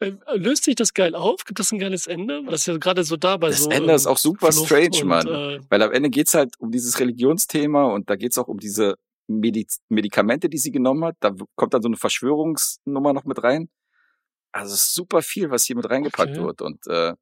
äh, 0.00 0.12
löst 0.34 0.64
sich 0.64 0.74
das 0.74 0.94
geil 0.94 1.14
auf? 1.14 1.44
Gibt 1.44 1.58
das 1.58 1.70
ein 1.72 1.78
geiles 1.78 2.06
Ende? 2.06 2.42
Das 2.44 2.62
ist 2.62 2.66
ja 2.66 2.76
gerade 2.78 3.04
so 3.04 3.16
da 3.16 3.36
bei 3.36 3.50
Das 3.50 3.64
so. 3.64 3.70
Ende 3.70 3.92
ist 3.94 4.06
ähm, 4.06 4.12
auch 4.12 4.18
super 4.18 4.50
Flucht 4.52 4.66
strange, 4.66 5.04
Mann. 5.04 5.26
Äh, 5.26 5.60
Weil 5.68 5.82
am 5.82 5.92
Ende 5.92 6.10
geht's 6.10 6.34
halt 6.34 6.58
um 6.58 6.70
dieses 6.70 6.98
Religionsthema 6.98 7.84
und 7.84 8.10
da 8.10 8.16
geht's 8.16 8.38
auch 8.38 8.48
um 8.48 8.58
diese 8.58 8.96
Mediz 9.28 9.80
Medikamente, 9.88 10.48
die 10.48 10.58
sie 10.58 10.72
genommen 10.72 11.04
hat. 11.04 11.16
Da 11.20 11.34
kommt 11.54 11.74
dann 11.74 11.82
so 11.82 11.88
eine 11.88 11.96
Verschwörungsnummer 11.96 13.12
noch 13.12 13.24
mit 13.24 13.42
rein. 13.42 13.68
Also 14.52 14.74
es 14.74 14.82
ist 14.82 14.94
super 14.94 15.22
viel, 15.22 15.50
was 15.50 15.64
hier 15.64 15.76
mit 15.76 15.88
reingepackt 15.88 16.32
Okay. 16.36 16.42
wird. 16.44 16.62
Und 16.62 16.86
äh, 16.86 17.14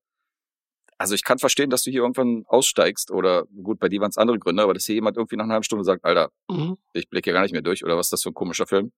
also 1.00 1.14
ich 1.14 1.24
kann 1.24 1.38
verstehen, 1.38 1.70
dass 1.70 1.82
du 1.82 1.90
hier 1.90 2.02
irgendwann 2.02 2.44
aussteigst 2.46 3.10
oder 3.10 3.46
gut, 3.62 3.78
bei 3.78 3.88
dir 3.88 4.02
waren 4.02 4.10
es 4.10 4.18
andere 4.18 4.38
Gründe, 4.38 4.62
aber 4.62 4.74
dass 4.74 4.84
hier 4.84 4.96
jemand 4.96 5.16
irgendwie 5.16 5.36
nach 5.36 5.44
einer 5.44 5.54
halben 5.54 5.64
Stunde 5.64 5.82
sagt, 5.82 6.04
Alter, 6.04 6.30
mhm. 6.50 6.76
ich 6.92 7.08
blicke 7.08 7.30
hier 7.30 7.32
gar 7.32 7.40
nicht 7.40 7.52
mehr 7.52 7.62
durch 7.62 7.82
oder 7.82 7.96
was 7.96 8.08
ist 8.08 8.12
das 8.12 8.22
für 8.22 8.28
ein 8.28 8.34
komischer 8.34 8.66
Film, 8.66 8.92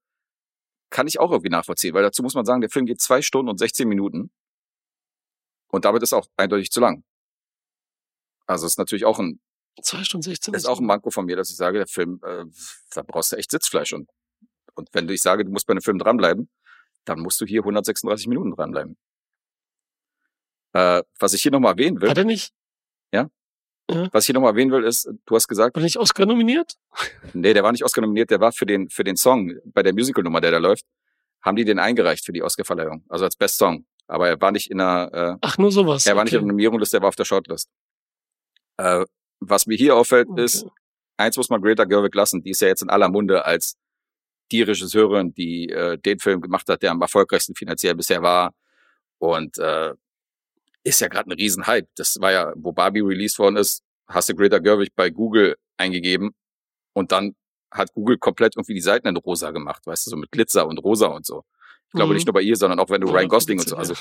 kann 0.91 1.07
ich 1.07 1.21
auch 1.21 1.31
irgendwie 1.31 1.49
nachvollziehen, 1.49 1.95
weil 1.95 2.03
dazu 2.03 2.25
muss 2.25 2.35
man 2.35 2.45
sagen, 2.45 2.61
der 2.61 2.71
Film 2.71 2.87
geht 2.87 3.01
zwei 3.01 3.23
Stunden 3.23 3.49
und 3.49 3.57
16 3.57 3.87
Minuten 3.87 4.33
und 5.69 5.85
damit 5.85 6.03
ist 6.03 6.13
auch 6.13 6.27
eindeutig 6.37 6.73
zu 6.73 6.81
lang. 6.81 7.05
Also 8.47 8.67
ist 8.67 8.79
natürlich 8.79 9.05
auch 9.05 9.21
ein 9.21 9.41
Zwei 9.81 10.03
Stunden 10.03 10.23
16. 10.23 10.53
das 10.53 10.65
ist 10.65 10.69
auch 10.69 10.81
ein 10.81 10.87
Manko 10.87 11.11
von 11.11 11.25
mir, 11.25 11.37
dass 11.37 11.51
ich 11.51 11.57
sage, 11.57 11.79
der 11.79 11.87
Film, 11.87 12.21
äh, 12.25 12.45
da 12.95 13.03
brauchst 13.03 13.31
du 13.31 13.37
echt 13.37 13.53
Sitzfleisch. 13.53 13.93
Und, 13.93 14.11
und 14.75 14.89
wenn 14.93 15.07
du 15.07 15.15
ich 15.15 15.23
sage, 15.23 15.45
du 15.45 15.53
musst 15.53 15.69
bei 15.69 15.71
einem 15.71 15.83
Film 15.83 15.99
dranbleiben, 15.99 16.51
dann 17.05 17.21
musst 17.21 17.41
du 17.41 17.47
hier 17.47 17.61
136 17.61 18.27
Minuten 18.27 18.51
dranbleiben. 18.51 18.99
Äh, 20.75 21.03
was 21.19 21.35
ich 21.35 21.43
hier 21.43 21.53
nochmal 21.53 21.73
erwähnen 21.73 22.01
will, 22.01 22.09
Hat 22.11 22.19
er 22.19 22.25
nicht, 22.25 22.53
was 24.13 24.25
ich 24.25 24.27
hier 24.27 24.35
nochmal 24.35 24.53
erwähnen 24.53 24.71
will, 24.71 24.85
ist, 24.85 25.11
du 25.27 25.35
hast 25.35 25.49
gesagt, 25.49 25.77
war 25.77 25.83
nicht 25.83 25.99
Oscar 25.99 26.25
nominiert? 26.25 26.75
nee, 27.35 27.53
der 27.53 27.63
war 27.63 27.73
nicht 27.73 27.85
Oscar 27.85 28.01
nominiert, 28.01 28.31
der 28.31 28.41
war 28.41 28.53
für 28.53 28.65
den, 28.65 28.89
für 28.89 29.05
den 29.05 29.17
Song, 29.17 29.53
bei 29.67 29.83
der 29.83 29.93
Musical-Nummer, 29.93 30.41
der 30.41 30.53
da 30.53 30.59
läuft, 30.59 30.87
haben 31.43 31.57
die 31.57 31.65
den 31.65 31.79
eingereicht 31.79 32.25
für 32.25 32.33
die 32.33 32.43
Oscar-Verleihung, 32.43 33.05
also 33.09 33.25
als 33.27 33.37
Best 33.37 33.59
Song. 33.59 33.85
Aber 34.07 34.29
er 34.29 34.41
war 34.41 34.51
nicht 34.53 34.71
in 34.71 34.81
einer, 34.81 35.39
Ach, 35.43 35.59
nur 35.59 35.71
sowas. 35.73 36.07
äh, 36.07 36.11
er 36.11 36.17
war 36.17 36.25
nicht 36.25 36.33
in 36.33 36.39
okay. 36.39 36.45
der 36.45 36.53
Nominierungsliste, 36.53 36.97
er 36.99 37.03
war 37.03 37.09
auf 37.09 37.17
der 37.17 37.25
Shortlist. 37.25 37.69
Äh, 38.79 39.05
was 39.41 39.67
mir 39.67 39.77
hier 39.77 39.95
auffällt, 39.97 40.29
ist, 40.37 40.63
Okay. 40.63 40.73
eins 41.19 41.37
muss 41.37 41.51
man 41.51 41.61
Greta 41.61 41.85
Gerwig 41.85 42.15
lassen, 42.15 42.43
die 42.43 42.51
ist 42.51 42.63
ja 42.63 42.69
jetzt 42.69 42.83
in 42.83 42.89
aller 42.91 43.09
Munde 43.11 43.45
als 43.45 43.77
die 44.53 44.63
Regisseurin, 44.63 45.35
die 45.35 45.69
äh, 45.69 45.99
den 45.99 46.19
Film 46.19 46.41
gemacht 46.41 46.69
hat, 46.69 46.83
der 46.83 46.93
am 46.93 47.01
erfolgreichsten 47.03 47.55
finanziell 47.55 47.95
bisher 47.95 48.23
war. 48.23 48.55
Und 49.19 49.59
äh, 49.59 49.93
ist 50.85 51.01
ja 51.01 51.09
gerade 51.09 51.31
ein 51.31 51.33
Riesenhype. 51.33 51.89
Das 51.97 52.21
war 52.21 52.33
ja, 52.33 52.53
wo 52.57 52.73
Barbie 52.73 53.01
released 53.01 53.39
worden 53.39 53.57
ist, 53.57 53.83
hast 54.09 54.29
du 54.29 54.35
Greta 54.35 54.59
Gerwig 54.59 54.91
bei 54.97 55.11
Google 55.11 55.57
eingegeben 55.77 56.35
und 56.95 57.13
dann 57.13 57.35
hat 57.71 57.93
Google 57.95 58.19
komplett 58.19 58.57
irgendwie 58.57 58.75
die 58.75 58.81
Seiten 58.81 59.09
in 59.09 59.17
rosa 59.17 59.51
gemacht, 59.51 59.87
weißt 59.87 60.07
du, 60.07 60.11
so 60.11 60.17
mit 60.17 60.31
Glitzer 60.31 60.67
und 60.67 60.79
rosa 60.79 61.07
und 61.07 61.25
so. 61.25 61.45
Ich 61.89 61.93
glaube 61.93 62.11
Mhm. 62.11 62.15
nicht 62.17 62.27
nur 62.27 62.35
bei 62.35 62.43
ihr, 62.43 62.57
sondern 62.57 62.79
auch 62.81 62.91
wenn 62.91 63.01
du 63.01 63.07
Ja, 63.09 63.15
Ryan 63.15 63.29
Gosling 63.29 63.59
und 63.61 63.69
so. 63.69 63.77
Also 63.77 63.95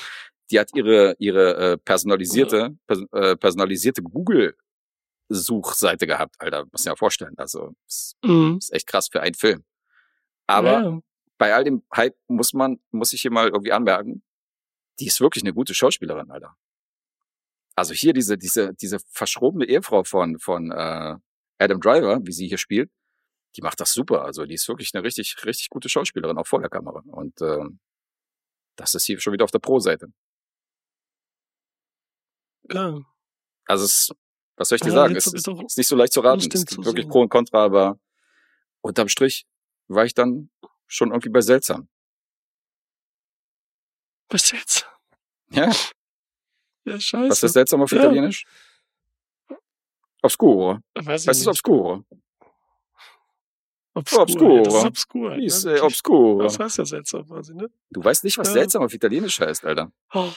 die 0.50 0.58
hat 0.60 0.70
ihre 0.74 1.14
ihre 1.18 1.72
äh, 1.72 1.76
personalisierte 1.78 2.76
pers 2.86 3.00
äh, 3.12 3.36
personalisierte 3.36 4.02
Google 4.02 4.56
Suchseite 5.28 6.06
gehabt, 6.06 6.34
Alter, 6.38 6.66
muss 6.70 6.84
mir 6.84 6.96
vorstellen. 6.96 7.34
Also 7.38 7.74
ist, 7.86 8.16
Mhm. 8.24 8.56
ist 8.58 8.72
echt 8.72 8.86
krass 8.86 9.08
für 9.10 9.20
einen 9.22 9.34
Film. 9.34 9.64
Aber 10.46 10.82
ja, 10.82 10.98
bei 11.38 11.54
all 11.54 11.64
dem 11.64 11.82
Hype 11.94 12.16
muss 12.28 12.52
man 12.52 12.80
muss 12.90 13.12
ich 13.12 13.22
hier 13.22 13.30
mal 13.30 13.48
irgendwie 13.48 13.72
anmerken, 13.72 14.22
die 15.00 15.06
ist 15.06 15.20
wirklich 15.20 15.42
eine 15.44 15.54
gute 15.54 15.72
Schauspielerin, 15.74 16.30
Alter. 16.30 16.56
Also 17.74 17.94
hier 17.94 18.12
diese 18.12 18.36
diese 18.38 18.74
diese 18.74 18.98
verschrobene 19.10 19.64
Ehefrau 19.66 20.04
von 20.04 20.38
von 20.38 20.70
äh, 20.70 21.16
Adam 21.58 21.80
Driver, 21.80 22.20
wie 22.24 22.32
sie 22.32 22.48
hier 22.48 22.58
spielt, 22.58 22.90
die 23.56 23.62
macht 23.62 23.80
das 23.80 23.92
super. 23.92 24.24
Also 24.24 24.44
die 24.46 24.54
ist 24.54 24.68
wirklich 24.68 24.90
eine 24.94 25.02
richtig 25.04 25.36
richtig 25.44 25.70
gute 25.70 25.88
Schauspielerin 25.88 26.38
auch 26.38 26.46
vor 26.46 26.60
der 26.60 26.70
Kamera 26.70 27.02
und 27.06 27.40
ähm, 27.40 27.80
das 28.76 28.94
ist 28.94 29.04
hier 29.06 29.20
schon 29.20 29.32
wieder 29.32 29.44
auf 29.44 29.50
der 29.50 29.58
Pro-Seite. 29.60 30.08
ja. 32.70 33.00
Also 33.66 33.84
es, 33.84 34.12
was 34.56 34.68
soll 34.68 34.76
ich 34.76 34.82
dir 34.82 34.88
Ja, 34.88 34.94
sagen? 34.94 35.14
jetzt 35.14 35.26
Es 35.28 35.32
ist, 35.34 35.46
doch 35.46 35.62
ist 35.62 35.78
nicht 35.78 35.86
so 35.86 35.96
leicht 35.96 36.12
zu 36.12 36.20
raten. 36.20 36.40
Es 36.40 36.48
gibt 36.48 36.68
zu 36.70 36.84
wirklich. 36.84 37.08
Pro 37.08 37.20
und 37.20 37.28
Contra, 37.28 37.64
aber 37.64 37.98
unterm 38.80 39.08
Strich 39.08 39.46
war 39.88 40.04
ich 40.04 40.14
dann 40.14 40.50
schon 40.86 41.10
irgendwie 41.10 41.28
bei 41.30 41.40
seltsam. 41.40 41.88
Was 44.28 44.50
jetzt? 44.50 44.86
Ja, 45.50 45.70
Ja, 46.84 46.98
scheiße. 47.00 47.30
was 47.30 47.42
ist 47.42 47.52
seltsam 47.52 47.82
auf 47.82 47.90
Ja. 47.92 47.98
Italienisch? 47.98 48.44
Obscuro. 50.22 50.78
Weiß 50.94 51.26
Was 51.26 51.38
ist 51.38 51.46
obscuro? 51.48 52.04
Obskur. 53.94 54.22
obscuro? 54.22 54.56
Ja, 54.56 54.62
das 54.62 54.74
ist 54.74 54.84
obskur. 54.86 55.36
Wie 55.36 55.44
ist 55.46 55.64
ja, 55.64 55.72
äh, 55.76 55.80
obscuro? 55.80 56.38
Was 56.44 56.58
heißt 56.58 56.78
das 56.78 56.88
seltsam 56.90 57.26
quasi, 57.26 57.54
ne? 57.54 57.68
Du 57.90 58.02
weißt 58.02 58.24
nicht, 58.24 58.38
was 58.38 58.48
Ja. 58.48 58.54
seltsam 58.54 58.82
auf 58.82 58.94
Italienisch 58.94 59.38
heißt, 59.40 59.64
Alter. 59.66 59.92
Oh, 60.14 60.30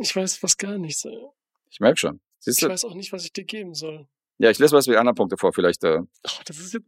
ich 0.00 0.14
weiß 0.16 0.38
fast 0.38 0.58
gar 0.58 0.78
nichts. 0.78 1.04
ey. 1.04 1.26
Ich 1.70 1.80
merk 1.80 1.98
schon. 1.98 2.20
Siehst 2.38 2.58
Ich 2.58 2.64
du? 2.66 2.70
weiß 2.72 2.84
auch 2.86 2.94
nicht, 2.94 3.12
was 3.12 3.24
ich 3.24 3.32
dir 3.32 3.44
geben 3.44 3.74
soll. 3.74 4.06
Ja, 4.38 4.50
ich 4.50 4.58
lese 4.58 4.74
was 4.74 4.88
wie 4.88 4.96
anderen 4.96 5.14
Punkte 5.14 5.36
vor. 5.36 5.52
Vielleicht, 5.52 5.84
äh, 5.84 5.98
Oh, 6.00 6.30
das 6.46 6.58
ist 6.58 6.72
jetzt. 6.72 6.86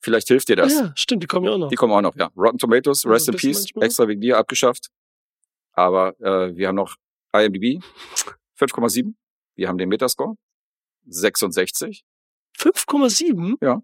vielleicht 0.00 0.28
hilft 0.28 0.48
dir 0.48 0.54
Ah, 0.58 0.62
das. 0.62 0.72
ja, 0.74 0.92
stimmt, 0.96 1.22
die 1.22 1.26
kommen 1.26 1.46
ja 1.46 1.52
auch 1.52 1.58
noch. 1.58 1.68
Die 1.68 1.76
kommen 1.76 1.92
auch 1.94 2.02
noch, 2.02 2.14
ja. 2.16 2.30
Rotten 2.36 2.58
Tomatoes, 2.58 3.04
Ja, 3.04 3.10
Rest 3.10 3.28
ein 3.28 3.34
in 3.34 3.40
Peace, 3.40 3.62
manchmal. 3.64 3.84
extra 3.86 4.08
wegen 4.08 4.20
dir 4.20 4.36
abgeschafft. 4.36 4.90
Aber 5.72 6.18
äh, 6.20 6.54
wir 6.56 6.68
haben 6.68 6.74
noch 6.76 6.96
IMDb 7.32 7.82
5,7. 8.58 9.14
Wir 9.54 9.68
haben 9.68 9.78
den 9.78 9.88
Metascore 9.88 10.36
66. 11.06 12.04
5,7? 12.58 13.56
Ja. 13.60 13.82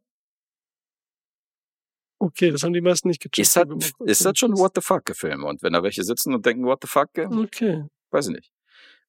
Okay, 2.18 2.50
das 2.52 2.62
haben 2.62 2.72
die 2.72 2.80
meisten 2.80 3.08
nicht 3.08 3.20
gecheckt. 3.20 3.38
Ist 3.38 3.56
das, 3.56 3.66
ist 4.06 4.24
das 4.24 4.38
schon 4.38 4.56
What 4.56 4.72
the 4.76 4.80
fuck 4.80 5.10
Film? 5.14 5.44
Und 5.44 5.62
wenn 5.62 5.72
da 5.72 5.82
welche 5.82 6.04
sitzen 6.04 6.34
und 6.34 6.46
denken 6.46 6.64
What 6.64 6.78
the 6.82 6.88
fuck, 6.88 7.08
äh, 7.18 7.26
Okay. 7.26 7.84
weiß 8.10 8.28
ich 8.28 8.34
nicht. 8.36 8.52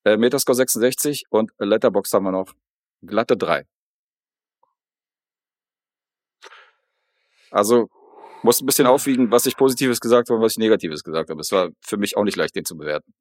Äh, 0.03 0.17
Metascore 0.17 0.55
66 0.55 1.25
und 1.29 1.51
Letterbox 1.59 2.11
haben 2.13 2.23
wir 2.25 2.31
noch 2.31 2.53
glatte 3.01 3.37
3. 3.37 3.65
Also 7.51 7.87
muss 8.41 8.61
ein 8.61 8.65
bisschen 8.65 8.87
aufwiegen, 8.87 9.31
was 9.31 9.45
ich 9.45 9.55
Positives 9.55 9.99
gesagt 9.99 10.29
habe 10.29 10.37
und 10.37 10.43
was 10.43 10.53
ich 10.53 10.57
Negatives 10.57 11.03
gesagt 11.03 11.29
habe. 11.29 11.39
Es 11.39 11.51
war 11.51 11.69
für 11.81 11.97
mich 11.97 12.17
auch 12.17 12.23
nicht 12.23 12.35
leicht, 12.35 12.55
den 12.55 12.65
zu 12.65 12.75
bewerten. 12.75 13.13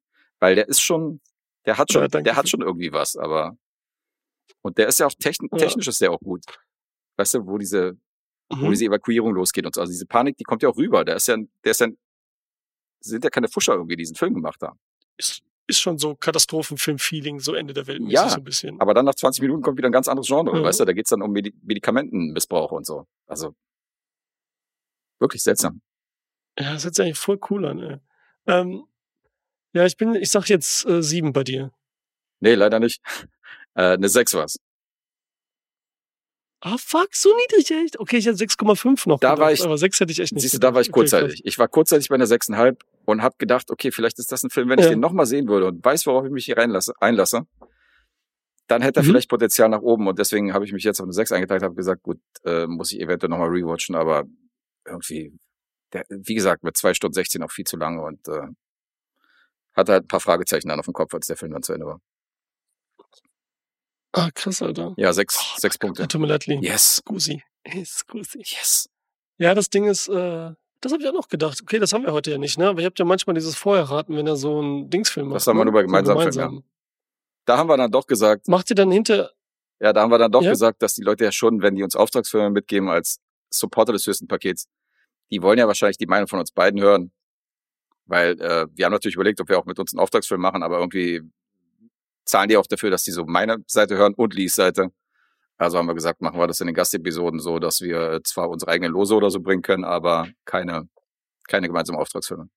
Weil 0.43 0.55
der 0.55 0.67
ist 0.67 0.81
schon, 0.81 1.21
der 1.65 1.77
hat 1.77 1.89
schon, 1.89 2.01
Ja, 2.01 2.07
der 2.09 2.35
hat 2.35 2.49
schon 2.49 2.61
irgendwie 2.61 2.91
was, 2.91 3.15
aber 3.15 3.55
und 4.61 4.77
der 4.77 4.89
ist 4.89 4.99
ja 4.99 5.05
auch 5.07 5.13
techn 5.17 5.47
Ja. 5.53 5.57
technisch 5.57 5.87
ist 5.87 6.01
der 6.01 6.11
auch 6.11 6.19
gut. 6.19 6.43
Weißt 7.15 7.35
du, 7.35 7.47
wo 7.47 7.57
diese, 7.57 7.97
wo 8.49 8.65
Mhm. 8.67 8.71
diese 8.71 8.85
Evakuierung 8.85 9.33
losgeht 9.33 9.65
und 9.65 9.73
so. 9.73 9.79
Also 9.79 9.91
diese 9.91 10.05
Panik, 10.05 10.35
die 10.35 10.43
kommt 10.43 10.61
ja 10.61 10.67
auch 10.67 10.75
rüber. 10.75 11.05
Der 11.05 11.15
ist 11.15 11.29
ja, 11.29 11.37
der 11.63 11.71
ist 11.71 11.79
ja, 11.79 11.87
sind 12.99 13.23
ja 13.23 13.29
keine 13.29 13.47
Fuscher 13.47 13.71
irgendwie, 13.75 13.95
die 13.95 14.01
diesen 14.01 14.17
Film 14.17 14.33
gemacht 14.33 14.61
haben. 14.61 14.77
Ist, 15.15 15.43
ist 15.65 15.79
schon 15.79 15.97
so 15.97 16.13
Katastrophenfilm-Feeling, 16.13 17.39
so 17.39 17.53
Ende 17.53 17.73
der 17.73 17.87
Welt 17.87 18.01
Ja, 18.07 18.27
so 18.27 18.35
ein 18.35 18.43
bisschen. 18.43 18.81
Aber 18.81 18.93
dann 18.93 19.05
nach 19.05 19.15
20 19.15 19.41
Minuten 19.43 19.61
kommt 19.61 19.77
wieder 19.77 19.87
ein 19.87 19.93
ganz 19.93 20.09
anderes 20.09 20.27
Genre, 20.27 20.57
Ja. 20.57 20.61
weißt 20.63 20.81
du? 20.81 20.85
Da 20.85 20.91
geht's 20.91 21.09
dann 21.11 21.21
um 21.21 21.31
Medi 21.31 21.53
Medikamentenmissbrauch 21.61 22.73
und 22.73 22.85
so. 22.85 23.07
Also 23.27 23.55
wirklich 25.19 25.41
seltsam. 25.41 25.81
Ja, 26.59 26.73
das 26.73 26.83
hört 26.83 26.95
sich 26.95 27.05
eigentlich 27.05 27.17
voll 27.17 27.39
cool 27.49 27.65
an, 27.65 27.79
ey. 27.79 27.97
Ähm, 28.47 28.83
ja, 29.73 29.85
ich 29.85 29.97
bin, 29.97 30.15
ich 30.15 30.29
sag 30.31 30.47
jetzt 30.49 30.85
äh, 30.85 31.01
sieben 31.03 31.33
bei 31.33 31.43
dir. 31.43 31.71
Nee, 32.39 32.55
leider 32.55 32.79
nicht. 32.79 33.01
Äh, 33.75 33.93
eine 33.93 34.07
6 34.07 34.35
war's. 34.35 34.59
Ah, 36.61 36.77
fuck, 36.77 37.13
so 37.13 37.29
niedrig, 37.35 37.71
echt? 37.71 37.99
Okay, 37.99 38.17
ich 38.17 38.25
hätte 38.25 38.37
6,5 38.37 39.07
noch 39.09 39.19
Da 39.19 39.31
gedacht, 39.31 39.39
war 39.45 39.51
ich- 39.51 39.63
aber 39.63 39.77
6 39.77 39.99
hätte 39.99 40.11
ich 40.11 40.19
echt 40.19 40.31
nicht 40.31 40.43
Siehst 40.43 40.53
du, 40.53 40.59
da 40.59 40.73
war 40.73 40.81
ich 40.81 40.87
gedacht. 40.91 41.11
Okay, 41.13 41.21
kurzzeitig. 41.21 41.41
ich 41.45 41.59
war 41.59 41.67
kurzzeitig 41.67 42.07
bei 42.07 42.15
einer 42.15 42.27
6,5 42.27 42.77
und 43.05 43.21
habe 43.21 43.35
gedacht, 43.37 43.69
okay, 43.69 43.91
vielleicht 43.91 44.17
ist 44.19 44.31
das 44.31 44.43
ein 44.43 44.49
Film, 44.49 44.69
wenn 44.69 44.79
ich 44.79 44.85
Ja. 44.85 44.91
den 44.91 44.99
nochmal 45.01 45.25
sehen 45.25 45.47
würde 45.49 45.65
und 45.67 45.83
weiß, 45.83 46.05
worauf 46.05 46.23
ich 46.25 46.31
mich 46.31 46.45
hier 46.45 46.57
reinlasse, 46.57 46.93
einlasse, 47.01 47.47
dann 48.67 48.81
hätte 48.81 49.01
er 49.01 49.03
Mhm. 49.03 49.07
vielleicht 49.07 49.29
Potenzial 49.29 49.67
nach 49.69 49.81
oben 49.81 50.07
und 50.07 50.19
deswegen 50.19 50.53
habe 50.53 50.63
ich 50.63 50.71
mich 50.71 50.83
jetzt 50.85 51.01
auf 51.01 51.05
eine 51.05 51.13
6 51.13 51.31
eingeteilt, 51.33 51.63
habe 51.63 51.75
gesagt, 51.75 52.03
gut, 52.03 52.19
äh, 52.45 52.65
muss 52.65 52.93
ich 52.93 53.01
eventuell 53.01 53.29
nochmal 53.29 53.49
rewatchen, 53.49 53.95
aber 53.95 54.23
irgendwie, 54.87 55.35
der, 55.91 56.05
wie 56.09 56.35
gesagt, 56.35 56.63
mit 56.63 56.77
2 56.77 56.93
Stunden 56.93 57.13
16 57.15 57.43
auch 57.43 57.51
viel 57.51 57.65
zu 57.65 57.75
lange 57.75 58.01
und 58.03 58.25
äh, 58.29 58.47
hatte 59.75 59.91
halt 59.93 60.05
ein 60.05 60.07
paar 60.07 60.19
Fragezeichen 60.19 60.67
dann 60.69 60.79
auf 60.79 60.85
dem 60.85 60.93
Kopf, 60.93 61.13
als 61.13 61.27
der 61.27 61.37
Film 61.37 61.51
dann 61.53 61.63
zu 61.63 61.73
Ende 61.73 61.85
war. 61.85 61.99
Ah, 64.15 64.29
krass, 64.33 64.61
Alter. 64.61 64.93
Ja, 64.97 65.11
sechs, 65.13 65.37
Oh, 65.39 65.59
sechs 65.59 65.75
Ja, 65.75 65.79
Punkte. 65.79 66.07
tut 66.07 66.21
mir 66.21 66.27
leid, 66.27 66.45
Lee. 66.45 66.59
Yes. 66.61 66.97
Scusi. 66.97 67.43
Hey, 67.63 67.83
Scusi. 67.85 68.39
Yes. 68.39 68.89
Ja, 69.39 69.55
das 69.55 69.69
Ding 69.69 69.85
ist, 69.85 70.07
äh, 70.07 70.51
das 70.81 70.91
habe 70.91 71.01
ich 71.01 71.09
auch 71.09 71.13
noch 71.13 71.27
gedacht. 71.29 71.59
Okay, 71.61 71.79
das 71.79 71.93
haben 71.93 72.03
wir 72.05 72.13
heute 72.13 72.29
ja 72.31 72.37
nicht, 72.37 72.59
ne? 72.59 72.67
Aber 72.69 72.79
ihr 72.81 72.85
habt 72.85 72.99
ja 72.99 73.05
manchmal 73.05 73.33
dieses 73.33 73.55
Vorherraten, 73.55 74.15
wenn 74.15 74.27
er 74.27 74.35
so 74.35 74.59
einen 74.59 74.89
Dingsfilm 74.89 75.29
macht. 75.29 75.37
Das 75.37 75.47
haben 75.47 75.57
wir 75.57 75.65
ne? 75.65 75.71
nur 75.71 75.73
bei 75.73 75.81
So 75.81 75.87
gemeinsamen 75.87 76.19
Filmen, 76.21 76.31
gemeinsam. 76.33 76.63
Da 77.45 77.57
haben 77.57 77.67
wir 77.67 77.77
dann 77.77 77.91
doch 77.91 78.05
gesagt, 78.05 78.47
Macht 78.47 78.69
ihr 78.69 78.75
dann 78.75 78.91
hinter, 78.91 79.31
ja, 79.79 79.91
da 79.91 80.01
haben 80.01 80.11
wir 80.11 80.17
dann 80.19 80.31
doch 80.31 80.43
Ja? 80.43 80.51
gesagt, 80.51 80.81
dass 80.83 80.93
die 80.93 81.01
Leute 81.01 81.23
ja 81.23 81.31
schon, 81.31 81.61
wenn 81.61 81.75
die 81.75 81.83
uns 81.83 81.95
Auftragsfilme 81.95 82.51
mitgeben 82.51 82.89
als 82.89 83.19
Supporter 83.49 83.91
des 83.93 84.05
höchsten 84.05 84.27
Pakets, 84.27 84.67
die 85.31 85.41
wollen 85.41 85.57
ja 85.57 85.67
wahrscheinlich 85.67 85.97
die 85.97 86.05
Meinung 86.05 86.27
von 86.27 86.39
uns 86.39 86.51
beiden 86.51 86.79
hören. 86.79 87.11
Weil 88.05 88.39
äh, 88.41 88.67
wir 88.73 88.85
haben 88.85 88.91
natürlich 88.91 89.15
überlegt, 89.15 89.39
ob 89.39 89.49
wir 89.49 89.57
auch 89.57 89.65
mit 89.65 89.79
uns 89.79 89.93
einen 89.93 89.99
Auftragsfilm 89.99 90.41
machen, 90.41 90.63
aber 90.63 90.79
irgendwie 90.79 91.21
zahlen 92.25 92.49
die 92.49 92.57
auch 92.57 92.67
dafür, 92.67 92.89
dass 92.89 93.03
die 93.03 93.11
so 93.11 93.25
meine 93.25 93.57
Seite 93.67 93.95
hören 93.97 94.13
und 94.13 94.33
Lees 94.33 94.55
Seite. 94.55 94.91
Also 95.57 95.77
haben 95.77 95.87
wir 95.87 95.93
gesagt, 95.93 96.21
machen 96.21 96.39
wir 96.39 96.47
das 96.47 96.59
in 96.59 96.67
den 96.67 96.75
Gastepisoden 96.75 97.39
so, 97.39 97.59
dass 97.59 97.81
wir 97.81 98.21
zwar 98.23 98.49
unsere 98.49 98.71
eigenen 98.71 98.91
Lose 98.91 99.15
oder 99.15 99.29
so 99.29 99.39
bringen 99.39 99.61
können, 99.61 99.85
aber 99.85 100.27
keine, 100.45 100.89
keine 101.47 101.67
gemeinsamen 101.67 101.99
Auftragsfilme. 101.99 102.49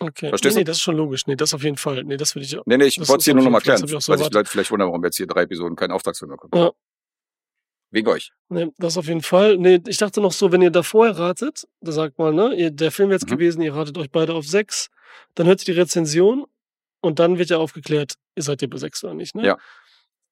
Okay. 0.00 0.28
Verstehst 0.28 0.56
nee, 0.56 0.60
du? 0.60 0.60
nee, 0.60 0.64
das 0.64 0.76
ist 0.76 0.82
schon 0.82 0.96
logisch. 0.96 1.26
Nee, 1.26 1.36
das 1.36 1.54
auf 1.54 1.62
jeden 1.62 1.76
Fall. 1.76 2.04
Nee, 2.04 2.16
das 2.16 2.34
würde 2.34 2.44
ich 2.44 2.58
auch. 2.58 2.64
Nee, 2.66 2.76
nee, 2.76 2.86
ich 2.86 2.98
wollte 2.98 3.20
es 3.20 3.24
hier 3.24 3.34
nur 3.34 3.44
nochmal 3.44 3.60
klären, 3.60 3.82
ich 3.84 3.90
so 3.90 4.12
weil 4.12 4.18
sich. 4.18 4.30
Leute 4.30 4.50
vielleicht 4.50 4.70
wundern, 4.70 4.88
warum 4.88 5.02
wir 5.02 5.06
jetzt 5.06 5.16
hier 5.16 5.26
drei 5.26 5.42
Episoden 5.42 5.76
keinen 5.76 5.92
Auftragsfilm 5.92 6.30
bekommen. 6.32 6.52
Ja. 6.54 6.70
Wegen 7.94 8.08
euch. 8.08 8.32
Nee, 8.48 8.68
das 8.78 8.98
auf 8.98 9.06
jeden 9.06 9.22
Fall. 9.22 9.56
Nee, 9.56 9.80
ich 9.86 9.98
dachte 9.98 10.20
noch 10.20 10.32
so, 10.32 10.50
wenn 10.52 10.60
ihr 10.62 10.70
da 10.70 10.82
vorher 10.82 11.16
ratet, 11.18 11.64
da 11.80 11.92
sagt 11.92 12.18
mal, 12.18 12.32
ne, 12.34 12.54
ihr, 12.54 12.70
der 12.70 12.90
Film 12.90 13.08
wäre 13.08 13.18
jetzt 13.20 13.30
Mhm. 13.30 13.34
gewesen, 13.36 13.62
ihr 13.62 13.74
ratet 13.74 13.96
euch 13.96 14.10
beide 14.10 14.34
auf 14.34 14.46
sechs, 14.46 14.88
dann 15.36 15.46
hört 15.46 15.60
ihr 15.66 15.72
die 15.74 15.80
Rezension 15.80 16.44
und 17.00 17.18
dann 17.20 17.38
wird 17.38 17.50
ja 17.50 17.58
aufgeklärt, 17.58 18.14
ihr 18.36 18.42
seid 18.42 18.60
ihr 18.62 18.68
bei 18.68 18.78
sechs 18.78 19.02
oder 19.04 19.14
nicht, 19.14 19.34
ne? 19.34 19.46
Ja. 19.46 19.58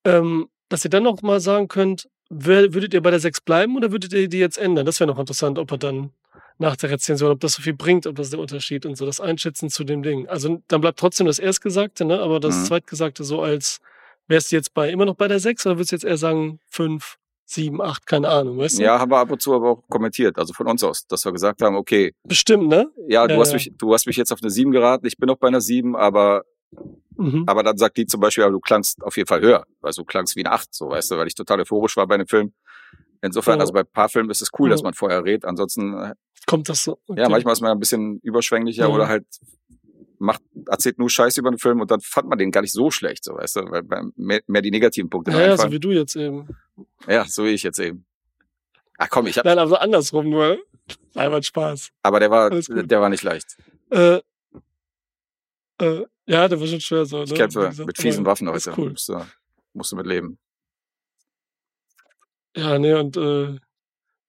Ähm, 0.04 0.48
dass 0.68 0.84
ihr 0.84 0.90
dann 0.90 1.04
noch 1.04 1.22
mal 1.22 1.40
sagen 1.40 1.68
könnt, 1.68 2.08
wer, 2.30 2.74
würdet 2.74 2.94
ihr 2.94 3.00
bei 3.02 3.10
der 3.10 3.20
sechs 3.20 3.40
bleiben 3.40 3.76
oder 3.76 3.92
würdet 3.92 4.12
ihr 4.12 4.28
die 4.28 4.38
jetzt 4.38 4.58
ändern? 4.58 4.84
Das 4.86 4.98
wäre 5.00 5.08
noch 5.08 5.18
interessant, 5.18 5.58
ob 5.58 5.70
er 5.70 5.78
dann 5.78 6.10
nach 6.58 6.76
der 6.76 6.90
Rezension, 6.90 7.30
ob 7.30 7.40
das 7.40 7.54
so 7.54 7.62
viel 7.62 7.74
bringt, 7.74 8.06
ob 8.06 8.16
das 8.16 8.30
der 8.30 8.38
Unterschied 8.40 8.86
und 8.86 8.96
so, 8.96 9.06
das 9.06 9.20
Einschätzen 9.20 9.68
zu 9.70 9.84
dem 9.84 10.02
Ding. 10.02 10.26
Also 10.28 10.62
dann 10.68 10.80
bleibt 10.80 10.98
trotzdem 10.98 11.26
das 11.26 11.38
Erstgesagte, 11.38 12.04
ne? 12.04 12.20
Aber 12.20 12.40
das 12.40 12.56
Mhm. 12.56 12.64
Zweitgesagte 12.64 13.22
so 13.24 13.40
als, 13.42 13.80
wärst 14.28 14.50
du 14.50 14.56
jetzt 14.56 14.74
bei 14.74 14.90
immer 14.90 15.04
noch 15.04 15.14
bei 15.16 15.28
der 15.28 15.38
sechs 15.40 15.64
oder 15.66 15.76
würdest 15.76 15.92
du 15.92 15.96
jetzt 15.96 16.04
eher 16.04 16.16
sagen, 16.16 16.58
fünf, 16.68 17.16
sieben, 17.44 17.80
acht, 17.82 18.06
keine 18.06 18.28
Ahnung, 18.28 18.58
weißt 18.58 18.78
du? 18.78 18.82
Ja, 18.82 18.98
haben 18.98 19.10
wir 19.10 19.18
ab 19.18 19.30
und 19.30 19.40
zu 19.42 19.54
aber 19.54 19.70
auch 19.70 19.82
kommentiert, 19.88 20.38
also 20.38 20.52
von 20.52 20.66
uns 20.68 20.82
aus, 20.84 21.06
dass 21.06 21.24
wir 21.24 21.32
gesagt 21.32 21.62
haben, 21.62 21.76
okay, 21.76 22.14
Bestimmt, 22.24 22.68
ne? 22.68 22.90
ja, 23.08 23.26
du 23.26 23.34
Ja, 23.34 23.40
hast 23.40 23.48
ja. 23.50 23.54
mich, 23.54 23.72
du 23.76 23.92
hast 23.92 24.06
mich 24.06 24.16
jetzt 24.16 24.32
auf 24.32 24.38
eine 24.42 24.50
7 24.50 24.70
geraten, 24.72 25.06
ich 25.06 25.16
bin 25.18 25.26
noch 25.26 25.36
bei 25.36 25.48
einer 25.48 25.60
7, 25.60 25.96
aber, 25.96 26.44
Mhm. 27.16 27.44
aber 27.46 27.62
dann 27.62 27.76
sagt 27.76 27.96
die 27.98 28.06
zum 28.06 28.20
Beispiel, 28.20 28.44
aber 28.44 28.52
du 28.52 28.60
klangst 28.60 29.02
auf 29.02 29.16
jeden 29.16 29.26
Fall 29.28 29.40
höher, 29.42 29.64
weil 29.80 29.92
du 29.92 30.04
klangst 30.04 30.34
wie 30.36 30.44
eine 30.44 30.52
8, 30.54 30.72
so, 30.74 30.88
weißt 30.88 31.10
du, 31.10 31.16
weil 31.18 31.26
ich 31.26 31.34
total 31.34 31.60
euphorisch 31.60 31.96
war 31.96 32.06
bei 32.06 32.14
einem 32.14 32.26
Film. 32.26 32.54
Insofern, 33.20 33.56
Ja. 33.56 33.60
also 33.60 33.72
bei 33.72 33.80
ein 33.80 33.86
paar 33.92 34.08
Filmen 34.08 34.30
ist 34.30 34.40
es 34.42 34.48
cool, 34.58 34.70
dass 34.70 34.80
Ja. 34.80 34.84
man 34.84 34.94
vorher 34.94 35.22
redet, 35.24 35.44
ansonsten, 35.44 35.94
äh, 35.94 36.14
Kommt 36.46 36.68
das 36.68 36.82
so? 36.82 36.98
Okay. 37.06 37.20
ja, 37.20 37.28
manchmal 37.28 37.52
ist 37.52 37.60
man 37.60 37.70
ein 37.70 37.78
bisschen 37.78 38.18
überschwänglicher 38.20 38.88
Mhm. 38.88 38.94
oder 38.94 39.08
halt 39.08 39.26
macht, 40.22 40.42
erzählt 40.66 40.98
nur 40.98 41.10
Scheiße 41.10 41.40
über 41.40 41.50
einen 41.50 41.58
Film 41.58 41.80
und 41.80 41.90
dann 41.90 42.00
fand 42.00 42.28
man 42.28 42.38
den 42.38 42.50
gar 42.50 42.62
nicht 42.62 42.72
so 42.72 42.90
schlecht, 42.90 43.24
so, 43.24 43.34
weißt 43.34 43.56
du, 43.56 43.60
weil 43.70 43.82
mehr, 44.16 44.40
mehr 44.46 44.62
die 44.62 44.70
negativen 44.70 45.10
Punkte 45.10 45.32
Ja, 45.32 45.40
ja, 45.40 45.56
so 45.56 45.70
wie 45.70 45.80
du 45.80 45.90
jetzt 45.90 46.16
eben. 46.16 46.48
Ja, 47.06 47.24
so 47.24 47.44
wie 47.44 47.50
ich 47.50 47.62
jetzt 47.62 47.78
eben. 47.78 48.06
Ach 48.98 49.08
komm, 49.10 49.26
ich 49.26 49.36
hab, 49.36 49.44
Nein, 49.44 49.58
aber 49.58 49.82
andersrum 49.82 50.30
nur. 50.30 50.58
Einmal 51.14 51.42
Spaß. 51.42 51.90
aber 52.02 52.20
der 52.20 52.30
war, 52.30 52.50
der 52.50 53.00
war 53.00 53.08
nicht 53.08 53.22
leicht. 53.22 53.56
Äh, 53.90 54.20
äh, 55.78 56.06
ja, 56.26 56.48
der 56.48 56.60
war 56.60 56.66
schon 56.66 56.80
schwer 56.80 57.04
so. 57.04 57.18
Ne? 57.18 57.24
Ich 57.24 57.34
kämpfe 57.34 57.64
Wie 57.64 57.68
gesagt, 57.68 57.86
mit 57.86 57.98
fiesen 57.98 58.24
Waffen 58.24 58.48
heute. 58.48 58.72
Cool. 58.76 58.90
Musst, 58.90 59.08
du, 59.08 59.26
musst 59.74 59.92
du 59.92 59.96
mit 59.96 60.06
leben. 60.06 60.38
Ja, 62.56 62.78
nee, 62.78 62.94
und 62.94 63.16
äh, 63.16 63.58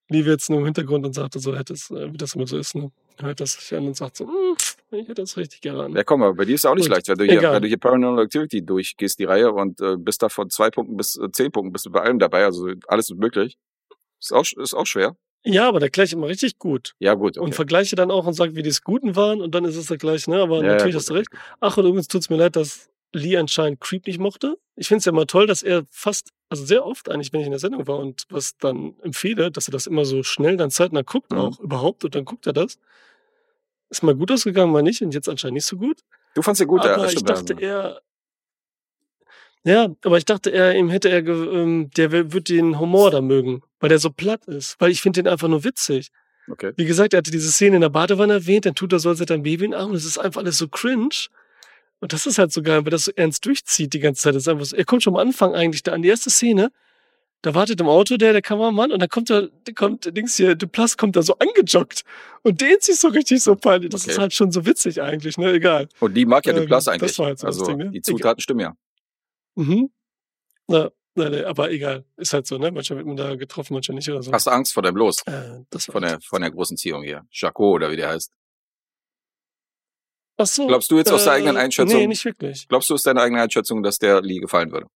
Lee 0.10 0.22
jetzt 0.22 0.50
nur 0.50 0.60
im 0.60 0.66
Hintergrund 0.66 1.06
und 1.06 1.14
sagte 1.14 1.39
so, 1.39 1.56
hätte 1.56 1.74
es, 1.74 1.89
äh, 1.91 2.12
wie 2.12 2.18
das 2.18 2.36
immer 2.36 2.48
so 2.48 2.58
ist, 2.58 2.76
ne? 2.76 2.91
Hört 3.20 3.39
das 3.39 3.54
sich 3.54 3.76
an 3.76 3.88
und 3.88 3.96
sagt 3.96 4.18
so, 4.18 4.28
hm, 4.28 4.56
ich 4.94 5.08
hätte 5.08 5.22
das 5.22 5.38
richtig 5.38 5.62
gerne 5.62 5.84
an. 5.84 5.96
Ja, 5.96 6.04
komm, 6.04 6.24
aber 6.24 6.36
bei 6.36 6.46
dir 6.46 6.56
ist 6.56 6.66
auch 6.66 6.76
nicht 6.76 6.86
Gut, 6.86 6.94
leicht, 6.96 7.08
wenn 7.08 7.18
du 7.18 7.26
hier, 7.26 7.39
egal. 7.39 7.56
wenn 7.56 7.62
du 7.62 7.68
hier 7.68 7.78
Paranormal 7.78 8.24
Activity 8.26 8.66
durchgehst, 8.66 9.20
die 9.20 9.26
Reihe, 9.26 9.52
und 9.52 9.80
äh, 9.82 9.98
bist 9.98 10.22
da 10.24 10.30
von 10.30 10.50
zwei 10.50 10.70
Punkten 10.70 10.98
bis 10.98 11.16
äh, 11.18 11.30
zehn 11.32 11.52
Punkten, 11.52 11.74
bist 11.74 11.86
du 11.86 11.91
bei 11.91 12.02
allem 12.02 12.20
dabei, 12.20 12.46
also 12.46 12.70
alles 12.88 13.10
ist 13.10 13.18
möglich. 13.18 13.58
Ist 14.20 14.32
auch, 14.34 14.46
ist 14.58 14.74
auch 14.74 14.86
schwer. 14.86 15.16
Ja, 15.46 15.68
aber 15.68 15.80
der 15.82 15.89
gleich 15.89 16.14
immer 16.14 16.28
richtig 16.28 16.58
gut. 16.58 16.94
Ja, 17.00 17.16
gut, 17.16 17.38
Und 17.38 17.48
okay. 17.48 17.54
vergleiche 17.56 17.96
dann 17.98 18.12
auch 18.12 18.26
und 18.26 18.34
sagt, 18.34 18.56
wie 18.56 18.64
die 18.64 18.70
es 18.70 18.82
Guten 18.84 19.16
waren 19.18 19.41
und 19.41 19.54
dann 19.54 19.66
ist 19.66 19.76
es 19.76 19.88
der 19.88 19.98
gleich, 19.98 20.28
ne? 20.28 20.38
Aber 20.41 20.58
Ja, 20.60 20.64
ja, 20.64 20.70
natürlich 20.72 20.94
gut, 20.96 21.00
hast 21.02 21.10
du 21.10 21.14
recht. 21.16 21.28
Ach, 21.60 21.76
und 21.78 21.86
übrigens 21.86 22.08
tut's 22.08 22.30
mir 22.30 22.38
leid, 22.38 22.56
dass 22.56 22.89
Lee 23.12 23.36
anscheinend 23.38 23.82
Creep 23.82 24.08
nicht 24.08 24.20
mochte. 24.20 24.58
Ich 24.78 24.88
finde 24.88 25.00
es 25.00 25.06
ja 25.06 25.12
immer 25.12 25.28
toll, 25.28 25.46
dass 25.46 25.62
er 25.62 25.84
fast, 25.91 26.30
also 26.50 26.64
sehr 26.66 26.86
oft 26.86 27.10
eigentlich, 27.12 27.34
wenn 27.34 27.41
ich 27.41 27.46
in 27.48 27.52
der 27.52 27.60
Sendung 27.60 27.86
war 27.88 28.00
und 28.00 28.24
was 28.30 28.58
dann 28.58 28.96
empfehle, 29.02 29.52
dass 29.52 29.68
er 29.68 29.72
das 29.72 29.86
immer 29.86 30.06
so 30.06 30.24
schnell 30.24 30.56
dann 30.56 30.72
zeitnah 30.72 31.02
guckt 31.02 31.32
Mhm. 31.32 31.38
auch 31.38 31.60
überhaupt 31.60 32.06
und 32.06 32.16
dann 32.16 32.24
guckt 32.26 32.48
er 32.48 32.54
das. 32.54 32.80
Ist 33.90 34.04
mal 34.04 34.16
gut 34.16 34.32
ausgegangen, 34.32 34.72
mal 34.72 34.84
nicht 34.84 35.02
und 35.02 35.14
jetzt 35.14 35.30
anscheinend 35.30 35.56
nicht 35.56 35.66
so 35.66 35.78
gut. 35.78 36.00
Du 36.36 36.42
fandst 36.42 36.62
den 36.62 36.68
gut, 36.68 36.84
ja, 36.84 36.96
aber 36.96 37.04
das 37.04 37.14
ich 37.14 37.24
dachte 37.24 37.54
ja. 37.54 37.60
eher, 37.60 38.02
ja, 39.66 39.88
aber 40.04 40.18
ich 40.18 40.26
dachte 40.26 40.50
eher, 40.50 40.76
ihm 40.76 40.90
hätte 40.90 41.10
er, 41.10 41.26
ähm, 41.26 41.90
der 41.96 42.12
wird 42.12 42.50
den 42.50 42.80
Humor 42.80 43.12
da 43.12 43.22
mögen, 43.22 43.62
weil 43.80 43.90
der 43.90 44.00
so 44.00 44.10
platt 44.10 44.46
ist, 44.46 44.76
weil 44.80 44.92
ich 44.92 45.02
finde 45.02 45.24
den 45.24 45.32
einfach 45.32 45.48
nur 45.48 45.64
witzig. 45.64 46.12
Okay. 46.50 46.74
Wie 46.76 46.86
gesagt, 46.86 47.14
er 47.14 47.20
hatte 47.20 47.32
diese 47.32 47.52
Szene 47.52 47.76
in 47.76 47.82
der 47.82 47.90
Badewanne 47.90 48.34
erwähnt, 48.34 48.66
dann 48.66 48.76
tut 48.76 48.92
er 48.92 49.00
so, 49.00 49.10
als 49.10 49.22
hätte 49.22 49.34
er 49.34 49.38
ein 49.38 49.44
Baby 49.44 49.66
in 49.66 49.72
den 49.72 49.80
Arm 49.80 49.92
und 49.92 49.96
es 49.96 50.06
ist 50.06 50.18
einfach 50.18 50.42
alles 50.42 50.58
so 50.58 50.68
cringe. 50.68 51.28
Und 52.02 52.12
das 52.12 52.26
ist 52.26 52.38
halt 52.38 52.52
so 52.52 52.62
geil, 52.62 52.84
weil 52.84 52.92
das 52.92 53.06
so 53.06 53.14
ernst 53.16 53.46
durchzieht 53.46 53.94
die 53.94 54.00
ganze 54.00 54.24
Zeit. 54.24 54.36
Das 54.36 54.44
ist 54.44 54.50
einfach 54.50 54.66
so, 54.66 54.76
er 54.76 54.84
kommt 54.84 55.04
schon 55.04 55.14
am 55.14 55.20
Anfang 55.20 55.56
eigentlich 55.56 55.84
da 55.84 55.94
an 55.94 56.02
die 56.02 56.10
erste 56.10 56.30
Szene. 56.30 56.70
Da 57.44 57.54
wartet 57.54 57.80
im 57.82 57.88
Auto 57.89 58.16
der, 58.16 58.32
der 58.32 58.41
Kameramann 58.41 58.91
und 58.94 59.00
dann 59.02 59.10
kommt 59.10 59.30
der 59.30 59.50
kommt, 59.76 60.16
Dings 60.16 60.38
hier, 60.38 60.56
Duplass 60.56 60.96
kommt 60.98 61.18
da 61.18 61.22
so 61.22 61.36
angejoggt 61.39 62.04
und 62.41 62.62
dehnt 62.62 62.82
sich 62.84 62.96
so 62.96 63.10
richtig 63.10 63.44
so 63.44 63.56
peinlich. 63.56 63.89
Das 63.91 64.04
Okay. 64.04 64.12
ist 64.12 64.18
halt 64.18 64.34
schon 64.34 64.50
so 64.52 64.66
witzig 64.66 65.02
eigentlich, 65.02 65.38
ne? 65.38 65.52
Egal. 65.52 65.89
Und 66.00 66.14
die 66.16 66.26
mag 66.26 66.46
ja 66.46 66.54
den 66.54 66.64
Ähm, 66.64 66.68
Plus 66.68 66.86
das 66.86 66.94
eigentlich. 66.94 67.20
war 67.20 67.26
halt 67.28 67.39
so 67.39 67.48
das 67.48 67.60
also 67.60 67.70
Ding, 67.70 67.78
ne? 67.80 67.91
die 67.91 68.02
Zutaten 68.02 68.41
stimmen 68.41 68.62
ja. 68.62 68.74
Mhm. 69.56 69.91
Na, 70.68 70.89
na, 71.16 71.30
nee, 71.30 71.44
aber 71.44 71.70
egal. 71.70 72.06
Ist 72.16 72.32
halt 72.34 72.48
so, 72.48 72.58
ne? 72.58 72.72
Manchmal 72.72 72.98
wird 73.00 73.08
man 73.08 73.18
da 73.18 73.36
getroffen, 73.36 73.74
manchmal 73.74 73.96
nicht 73.98 74.10
oder 74.10 74.24
so. 74.24 74.32
Hast 74.32 74.48
du 74.48 74.52
Angst 74.52 74.74
vor 74.74 74.82
deinem 74.82 74.96
Los? 74.96 75.18
Äh, 75.26 75.66
das 75.70 75.86
Von 75.86 76.02
der, 76.02 76.22
von 76.22 76.41
der 76.41 76.50
großen 76.50 76.78
Ziehung 76.78 77.04
hier. 77.04 77.28
Jaco 77.30 77.72
oder 77.72 77.91
wie 77.91 77.98
der 77.98 78.08
heißt. 78.10 78.32
Ach 80.38 80.48
so. 80.48 80.66
Glaubst 80.68 80.89
du 80.89 80.98
jetzt 80.98 81.12
aus 81.12 81.26
der 81.26 81.34
eigenen 81.34 81.58
Einschätzung? 81.58 82.00
Nee, 82.00 82.08
nicht 82.08 82.24
wirklich. 82.24 82.68
Glaubst 82.70 82.89
du, 82.89 82.96
ist 82.96 83.06
deine 83.06 83.22
eigene 83.22 83.41
Einschätzung, 83.41 83.84
dass 83.84 84.00
der 84.00 84.22
Lee 84.22 84.39
gefallen 84.39 84.72
würde? 84.72 84.88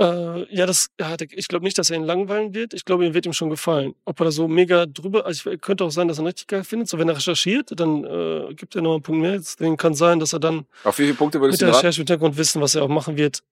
Äh, 0.00 0.52
ja, 0.54 0.66
das, 0.66 0.88
ja, 0.98 1.14
ich 1.18 1.46
glaube 1.46 1.64
nicht, 1.64 1.78
dass 1.78 1.90
er 1.90 1.96
ihn 1.96 2.04
langweilen 2.04 2.52
wird. 2.52 2.74
Ich 2.74 2.84
glaube, 2.84 3.06
ihm 3.06 3.14
wird 3.14 3.26
ihm 3.26 3.32
schon 3.32 3.50
gefallen. 3.50 3.94
Ob 4.04 4.20
er 4.20 4.24
da 4.24 4.30
so 4.32 4.48
mega 4.48 4.86
drüber, 4.86 5.24
also 5.24 5.50
ich, 5.50 5.60
könnte 5.60 5.84
auch 5.84 5.90
sein, 5.90 6.08
dass 6.08 6.18
er 6.18 6.22
ihn 6.22 6.26
richtig 6.26 6.48
geil 6.48 6.64
findet. 6.64 6.88
So, 6.88 6.98
wenn 6.98 7.08
er 7.08 7.16
recherchiert, 7.16 7.78
dann 7.78 8.04
äh, 8.04 8.54
gibt 8.54 8.74
er 8.74 8.82
noch 8.82 8.94
einen 8.94 9.02
Punkt 9.02 9.20
mehr. 9.20 9.36
Deswegen 9.36 9.76
kann 9.76 9.94
sein, 9.94 10.18
dass 10.18 10.32
er 10.32 10.40
dann 10.40 10.66
Auf 10.82 10.98
wie 10.98 11.04
viele 11.04 11.14
Punkte 11.14 11.40
würdest 11.40 11.60
mit 11.60 11.68
du 11.68 11.72
der? 11.72 11.76
Recherche 11.78 12.00
im 12.00 12.06
Hintergrund 12.06 12.36
wissen, 12.36 12.60
was 12.60 12.74
er 12.74 12.82
auch 12.82 12.88
machen 12.88 13.16
wird. 13.16 13.42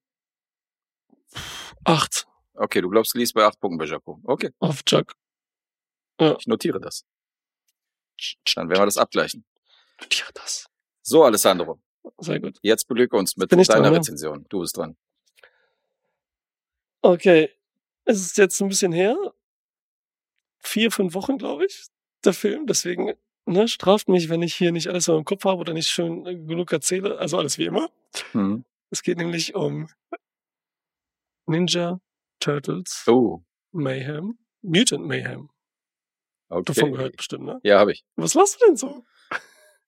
Acht 1.85 2.27
Okay, 2.55 2.81
du 2.81 2.91
glaubst, 2.91 3.15
Lee 3.15 3.23
ist 3.23 3.33
bei 3.33 3.45
acht 3.45 3.59
Punkten 3.59 3.79
bei 3.79 3.87
Jaco. 3.87 4.21
Okay, 4.25 4.51
auf 4.59 4.85
Chuck. 4.85 5.15
ich 6.19 6.47
notiere 6.47 6.81
das. 6.81 7.05
Dann 8.55 8.69
werden 8.69 8.83
wir 8.83 8.87
das 8.87 8.99
abgleichen. 8.99 9.45
Ja, 10.13 10.25
das. 10.35 10.67
So, 11.03 11.25
Alessandro, 11.25 11.81
Sehr 12.19 12.41
gut. 12.41 12.59
jetzt 12.63 12.87
beglück 12.87 13.13
uns 13.15 13.37
mit 13.37 13.51
deiner 13.51 13.63
dran, 13.65 13.85
ja? 13.85 13.91
Rezension. 13.91 14.47
Du 14.49 14.61
bist 14.61 14.77
dran. 14.77 14.97
Okay. 17.03 17.51
Es 18.05 18.21
ist 18.21 18.39
jetzt 18.39 18.61
ein 18.61 18.69
bisschen 18.69 18.93
her. 18.93 19.17
Vier, 20.59 20.91
fünf 20.91 21.15
Wochen, 21.15 21.39
glaube 21.39 21.67
ich, 21.67 21.87
der 22.25 22.33
Film. 22.33 22.67
Deswegen, 22.67 23.13
ne, 23.47 23.69
straft 23.69 24.09
mich, 24.09 24.29
wenn 24.29 24.43
ich 24.43 24.55
hier 24.55 24.73
nicht 24.73 24.89
alles 24.89 25.05
so 25.05 25.17
im 25.17 25.25
Kopf 25.25 25.45
habe 25.45 25.59
oder 25.61 25.73
nicht 25.73 25.89
schön 25.89 26.25
äh, 26.27 26.35
genug 26.35 26.73
erzähle. 26.73 27.19
Also 27.19 27.39
alles 27.39 27.59
wie 27.59 27.67
immer. 27.67 27.91
Hm. 28.33 28.65
Es 28.91 29.03
geht 29.03 29.19
nämlich 29.19 29.55
um 29.55 29.89
Ninja 31.47 32.01
Turtles 32.41 33.05
Oh, 33.07 33.43
Mayhem. 33.73 34.39
Mutant 34.63 35.07
Mayhem. 35.07 35.51
okay. 36.49 36.73
Davon 36.73 36.93
gehört 36.93 37.17
bestimmt, 37.17 37.45
ne? 37.45 37.61
Ja, 37.65 37.79
habe 37.79 37.93
ich. 37.93 38.05
Was 38.17 38.35
machst 38.35 38.61
du 38.61 38.67
denn 38.67 38.77
so? 38.77 39.05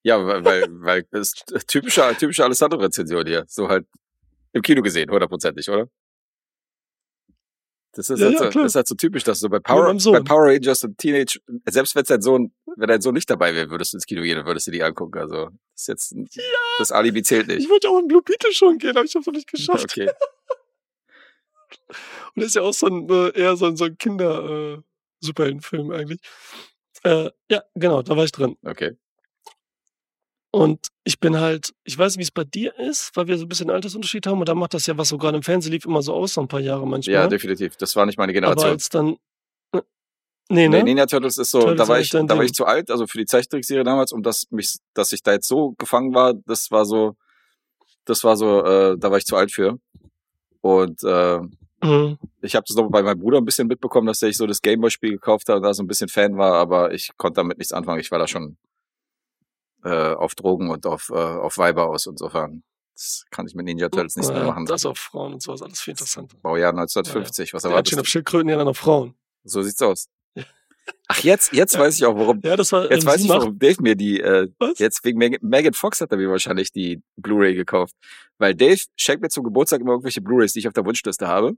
Ja, 0.02 0.24
weil, 0.26 0.44
weil, 0.44 0.64
weil 0.82 1.02
das 1.10 1.32
ist 1.50 1.68
typische, 1.68 2.14
typische 2.18 2.44
Alessandro-Rezension 2.44 3.26
hier. 3.26 3.44
So 3.46 3.68
halt 3.68 3.86
im 4.52 4.62
Kino 4.62 4.82
gesehen, 4.82 5.10
hundertprozentig, 5.10 5.68
oder? 5.70 5.88
Das 7.96 8.10
ist, 8.10 8.18
Ja, 8.18 8.26
halt 8.26 8.34
ja, 8.40 8.52
so, 8.52 8.58
das 8.60 8.72
ist 8.72 8.74
halt 8.74 8.88
so 8.88 8.94
typisch, 8.96 9.22
dass 9.24 9.40
du 9.40 9.48
bei 9.48 9.60
Power, 9.60 9.94
bei 9.94 10.20
Power 10.20 10.46
Rangers 10.52 10.82
und 10.84 10.98
Teenage, 10.98 11.38
selbst 11.68 11.94
wenn 11.94 12.04
dein 12.04 12.22
Sohn, 12.22 12.52
wenn 12.76 12.88
dein 12.88 13.00
Sohn 13.00 13.14
nicht 13.14 13.30
dabei 13.30 13.54
wäre, 13.54 13.70
würdest 13.70 13.92
du 13.92 13.96
ins 13.98 14.06
Kino 14.06 14.22
gehen 14.22 14.38
und 14.38 14.46
würdest 14.46 14.66
du 14.66 14.70
die 14.72 14.82
angucken. 14.82 15.18
Also, 15.18 15.50
das 15.72 15.82
ist 15.82 15.86
jetzt, 15.88 16.12
ein- 16.12 16.28
das 16.78 16.90
Alibi 16.92 17.22
zählt 17.22 17.46
nicht. 17.46 17.60
Ich 17.60 17.68
wollte 17.70 17.88
auch 17.88 17.98
in 18.00 18.08
Blue 18.08 18.22
Beetle 18.22 18.52
schon 18.52 18.78
gehen, 18.78 18.96
aber 18.96 19.04
ich 19.04 19.14
hab's 19.14 19.26
noch 19.26 19.32
nicht 19.32 19.46
geschafft. 19.50 19.84
Okay. 19.84 20.10
Und 22.34 22.42
das 22.42 22.46
ist 22.46 22.54
ja 22.56 22.62
auch 22.62 22.74
so 22.74 22.86
ein, 22.86 23.08
äh, 23.08 23.30
eher 23.38 23.56
so 23.56 23.66
ein, 23.66 23.76
so 23.76 23.84
ein 23.84 23.96
Kinder, 23.98 24.74
äh, 24.78 24.82
Superheldenfilm 25.20 25.90
eigentlich. 25.90 26.20
Äh, 27.02 27.30
ja, 27.50 27.62
genau, 27.74 28.02
da 28.02 28.16
war 28.16 28.24
ich 28.24 28.32
drin. 28.32 28.56
Okay. 28.62 28.96
Und 30.54 30.86
ich 31.02 31.18
bin 31.18 31.40
halt, 31.40 31.74
ich 31.82 31.98
weiß 31.98 32.12
nicht, 32.12 32.18
wie 32.18 32.22
es 32.22 32.30
bei 32.30 32.44
dir 32.44 32.78
ist, 32.78 33.10
weil 33.16 33.26
wir 33.26 33.36
so 33.38 33.44
ein 33.44 33.48
bisschen 33.48 33.70
Altersunterschied 33.70 34.24
haben 34.28 34.38
und 34.38 34.48
da 34.48 34.54
macht 34.54 34.72
das 34.72 34.86
ja, 34.86 34.96
was 34.96 35.08
so 35.08 35.18
gerade 35.18 35.36
im 35.36 35.42
Fernsehen 35.42 35.72
lief, 35.72 35.84
immer 35.84 36.00
so 36.00 36.14
aus, 36.14 36.34
so 36.34 36.42
ein 36.42 36.46
paar 36.46 36.60
Jahre 36.60 36.86
manchmal. 36.86 37.12
Ja, 37.12 37.26
definitiv. 37.26 37.74
Das 37.76 37.96
war 37.96 38.06
nicht 38.06 38.18
meine 38.18 38.30
Aber 38.30 38.34
Generation. 38.54 38.70
als 38.70 38.88
dann, 38.88 39.16
äh, 39.72 39.80
nee, 40.48 40.68
ne? 40.68 40.76
Nee, 40.76 40.82
Ninja 40.84 41.06
Turtles 41.06 41.38
ist 41.38 41.50
so, 41.50 41.58
Turtles 41.58 41.78
da 41.78 41.88
war 41.88 41.98
ich, 41.98 42.10
da 42.10 42.28
war 42.28 42.44
ich 42.44 42.54
zu 42.54 42.66
alt, 42.66 42.88
also 42.92 43.08
für 43.08 43.18
die 43.18 43.26
Zeichentrickserie 43.26 43.82
damals, 43.82 44.12
um 44.12 44.22
das 44.22 44.46
mich, 44.52 44.76
dass 44.94 45.12
ich 45.12 45.24
da 45.24 45.32
jetzt 45.32 45.48
so 45.48 45.74
gefangen 45.76 46.14
war, 46.14 46.34
das 46.46 46.70
war 46.70 46.84
so, 46.84 47.16
das 48.04 48.22
war 48.22 48.36
so, 48.36 48.64
äh, 48.64 48.96
da 48.96 49.10
war 49.10 49.18
ich 49.18 49.24
zu 49.24 49.34
alt 49.34 49.50
für. 49.50 49.80
Und 50.60 51.02
äh, 51.02 51.40
Mhm. 51.82 52.16
Ich 52.40 52.54
habe 52.54 52.64
das 52.66 52.76
noch 52.76 52.88
bei 52.90 53.02
meinem 53.02 53.18
Bruder 53.18 53.38
ein 53.38 53.44
bisschen 53.44 53.66
mitbekommen, 53.66 54.06
dass 54.06 54.20
der 54.20 54.30
sich 54.30 54.38
so 54.38 54.46
das 54.46 54.62
Gameboy-Spiel 54.62 55.10
gekauft 55.10 55.48
hat 55.50 55.56
und 55.56 55.62
da 55.62 55.74
so 55.74 55.82
ein 55.82 55.86
bisschen 55.86 56.08
Fan 56.08 56.38
war, 56.38 56.54
aber 56.54 56.94
ich 56.94 57.10
konnte 57.18 57.40
damit 57.40 57.58
nichts 57.58 57.74
anfangen. 57.74 58.00
Ich 58.00 58.10
war 58.10 58.18
da 58.18 58.26
schon 58.26 58.56
äh, 59.84 60.14
auf 60.14 60.34
Drogen 60.34 60.70
und 60.70 60.86
auf, 60.86 61.10
äh, 61.10 61.14
auf 61.14 61.58
Weiber 61.58 61.88
aus. 61.88 62.06
Insofern 62.06 62.62
das 62.94 63.24
kann 63.30 63.46
ich 63.46 63.54
mit 63.56 63.66
Ninja 63.66 63.88
Turtles 63.88 64.14
nichts 64.16 64.30
mehr 64.30 64.42
Ja, 64.42 64.46
machen. 64.46 64.66
Das 64.66 64.86
auf 64.86 64.98
Frauen 64.98 65.34
und 65.34 65.42
sowas, 65.42 65.62
alles 65.62 65.80
viel 65.80 65.92
interessant. 65.92 66.40
Baujahr 66.42 66.70
1950, 66.70 67.52
was 67.52 67.64
Ja, 67.64 67.70
erwartest 67.70 67.88
stehen 67.90 67.96
du? 67.96 68.00
auf 68.02 68.06
Schildkröten, 68.08 68.48
ja 68.48 68.56
dann 68.56 68.68
auf 68.68 68.78
Frauen. 68.78 69.14
So 69.42 69.62
sieht's 69.62 69.82
aus. 69.82 70.06
Ja. 70.36 70.44
Ach, 71.08 71.18
jetzt, 71.24 71.52
jetzt 71.52 71.74
Ja. 71.74 71.80
weiß 71.80 71.96
ich 71.96 72.04
auch, 72.06 72.14
warum. 72.16 72.40
Ja, 72.44 72.54
das 72.56 72.70
war 72.70 72.88
Jetzt 72.90 73.02
ähm, 73.02 73.10
weiß 73.10 73.22
ich, 73.24 73.28
warum 73.28 73.58
Dave 73.58 73.82
mir 73.82 73.96
die, 73.96 74.20
äh, 74.20 74.48
Was? 74.60 74.78
jetzt 74.78 75.04
wegen 75.04 75.18
Meg 75.18 75.42
Megan 75.42 75.74
Fox 75.74 76.00
hat 76.00 76.12
er 76.12 76.18
mir 76.18 76.30
wahrscheinlich 76.30 76.70
die 76.70 77.02
Blu-ray 77.16 77.54
gekauft. 77.54 77.94
Weil 78.38 78.54
Dave 78.54 78.80
schenkt 78.96 79.22
mir 79.22 79.28
zum 79.28 79.42
Geburtstag 79.44 79.80
immer 79.80 79.90
irgendwelche 79.92 80.20
Blu-rays, 80.20 80.52
die 80.52 80.60
ich 80.60 80.68
auf 80.68 80.72
der 80.74 80.84
Wunschliste 80.84 81.26
habe. 81.26 81.54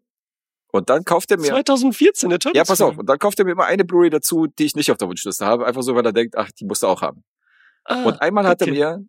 Und 0.72 0.89
dann 0.91 1.05
kauft 1.05 1.31
er 1.31 1.37
mir, 1.39 1.49
2014, 1.49 2.29
der 2.31 2.39
Turtles. 2.39 2.59
ja, 2.59 2.64
pass 2.64 2.81
auf, 2.81 2.99
und 2.99 3.07
dann 3.09 3.18
kauft 3.18 3.39
er 3.39 3.45
mir 3.45 3.53
immer 3.53 3.66
eine 3.66 3.85
Blu-ray 3.85 4.11
dazu, 4.11 4.47
die 4.47 4.64
ich 4.64 4.74
nicht 4.74 4.91
auf 4.91 4.97
der 4.99 5.09
Wunschliste 5.09 5.45
habe. 5.45 5.66
Einfach 5.66 5.83
so, 5.83 5.95
weil 5.95 6.05
er 6.07 6.12
denkt, 6.12 6.35
ach, 6.37 6.51
die 6.53 6.64
musst 6.64 6.83
du 6.83 6.87
auch 6.87 7.03
haben. 7.03 7.22
Ah, 7.89 8.05
Und 8.05 8.20
einmal 8.20 8.47
hat 8.47 8.61
er 8.61 8.66
okay. 8.68 8.76
mir 8.76 9.05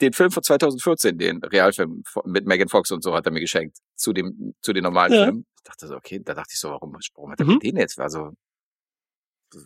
den 0.00 0.12
Film 0.12 0.30
von 0.30 0.42
2014, 0.42 1.18
den 1.18 1.42
Realfilm 1.44 2.02
mit 2.24 2.46
Megan 2.46 2.68
Fox 2.68 2.90
und 2.90 3.02
so, 3.02 3.14
hat 3.14 3.26
er 3.26 3.32
mir 3.32 3.40
geschenkt. 3.40 3.78
Zu 3.94 4.12
dem, 4.12 4.54
zu 4.62 4.72
den 4.72 4.82
normalen 4.84 5.12
Ja. 5.12 5.24
Filmen. 5.24 5.46
Ich 5.58 5.62
dachte 5.64 5.86
so, 5.86 5.94
okay, 5.96 6.18
da 6.24 6.34
dachte 6.34 6.50
ich 6.52 6.58
so, 6.58 6.70
warum, 6.70 6.96
warum 7.14 7.30
hat 7.30 7.38
er 7.40 7.46
Mhm. 7.46 7.60
den 7.60 7.76
jetzt? 7.76 8.00
Also, 8.00 8.32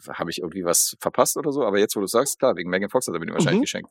habe 0.09 0.31
ich 0.31 0.39
irgendwie 0.39 0.64
was 0.64 0.97
verpasst 1.01 1.37
oder 1.37 1.53
so? 1.53 1.64
Aber 1.64 1.79
jetzt, 1.79 1.95
wo 1.97 2.01
du 2.01 2.07
sagst, 2.09 2.39
klar, 2.39 2.57
wegen 2.57 2.69
Megan 2.69 2.91
Fox 2.91 3.07
hat 3.07 3.14
er 3.14 3.21
mir 3.21 3.27
den 3.27 3.35
wahrscheinlich 3.35 3.61
Mhm. 3.61 3.62
geschenkt. 3.62 3.91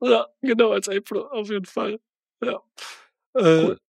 Ja, 0.00 0.26
genau, 0.42 0.72
als 0.72 0.88
April, 0.88 1.22
auf 1.22 1.48
jeden 1.50 1.64
Fall. 1.64 1.98
Ja. 2.42 2.60
Äh, 3.34 3.64
Cool. 3.64 3.80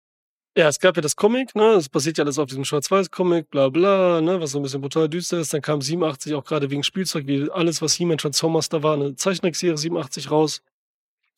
Ja, 0.57 0.67
es 0.69 0.79
gab 0.79 0.95
ja 0.95 1.03
das 1.03 1.15
Comic, 1.15 1.53
ne? 1.53 1.73
Das 1.75 1.87
basiert 1.87 2.17
ja 2.17 2.23
alles 2.23 2.39
auf 2.39 2.47
diesem 2.47 2.65
Schwarz-Weiß-Comic, 2.65 3.51
bla 3.51 3.69
bla, 3.69 4.21
ne? 4.21 4.41
Was 4.41 4.51
so 4.51 4.59
ein 4.59 4.63
bisschen 4.63 4.81
brutal 4.81 5.07
düster 5.07 5.37
ist. 5.37 5.53
Dann 5.53 5.61
kam 5.61 5.83
87 5.83 6.33
auch 6.33 6.43
gerade 6.43 6.71
wegen 6.71 6.81
Spielzeug, 6.81 7.27
wie 7.27 7.47
alles, 7.51 7.79
was 7.83 7.93
He-Man 7.93 8.17
Transformers 8.17 8.67
da 8.67 8.81
war, 8.81 8.95
eine 8.95 9.15
Zeichentrickserie 9.15 9.77
87 9.77 10.31
raus. 10.31 10.63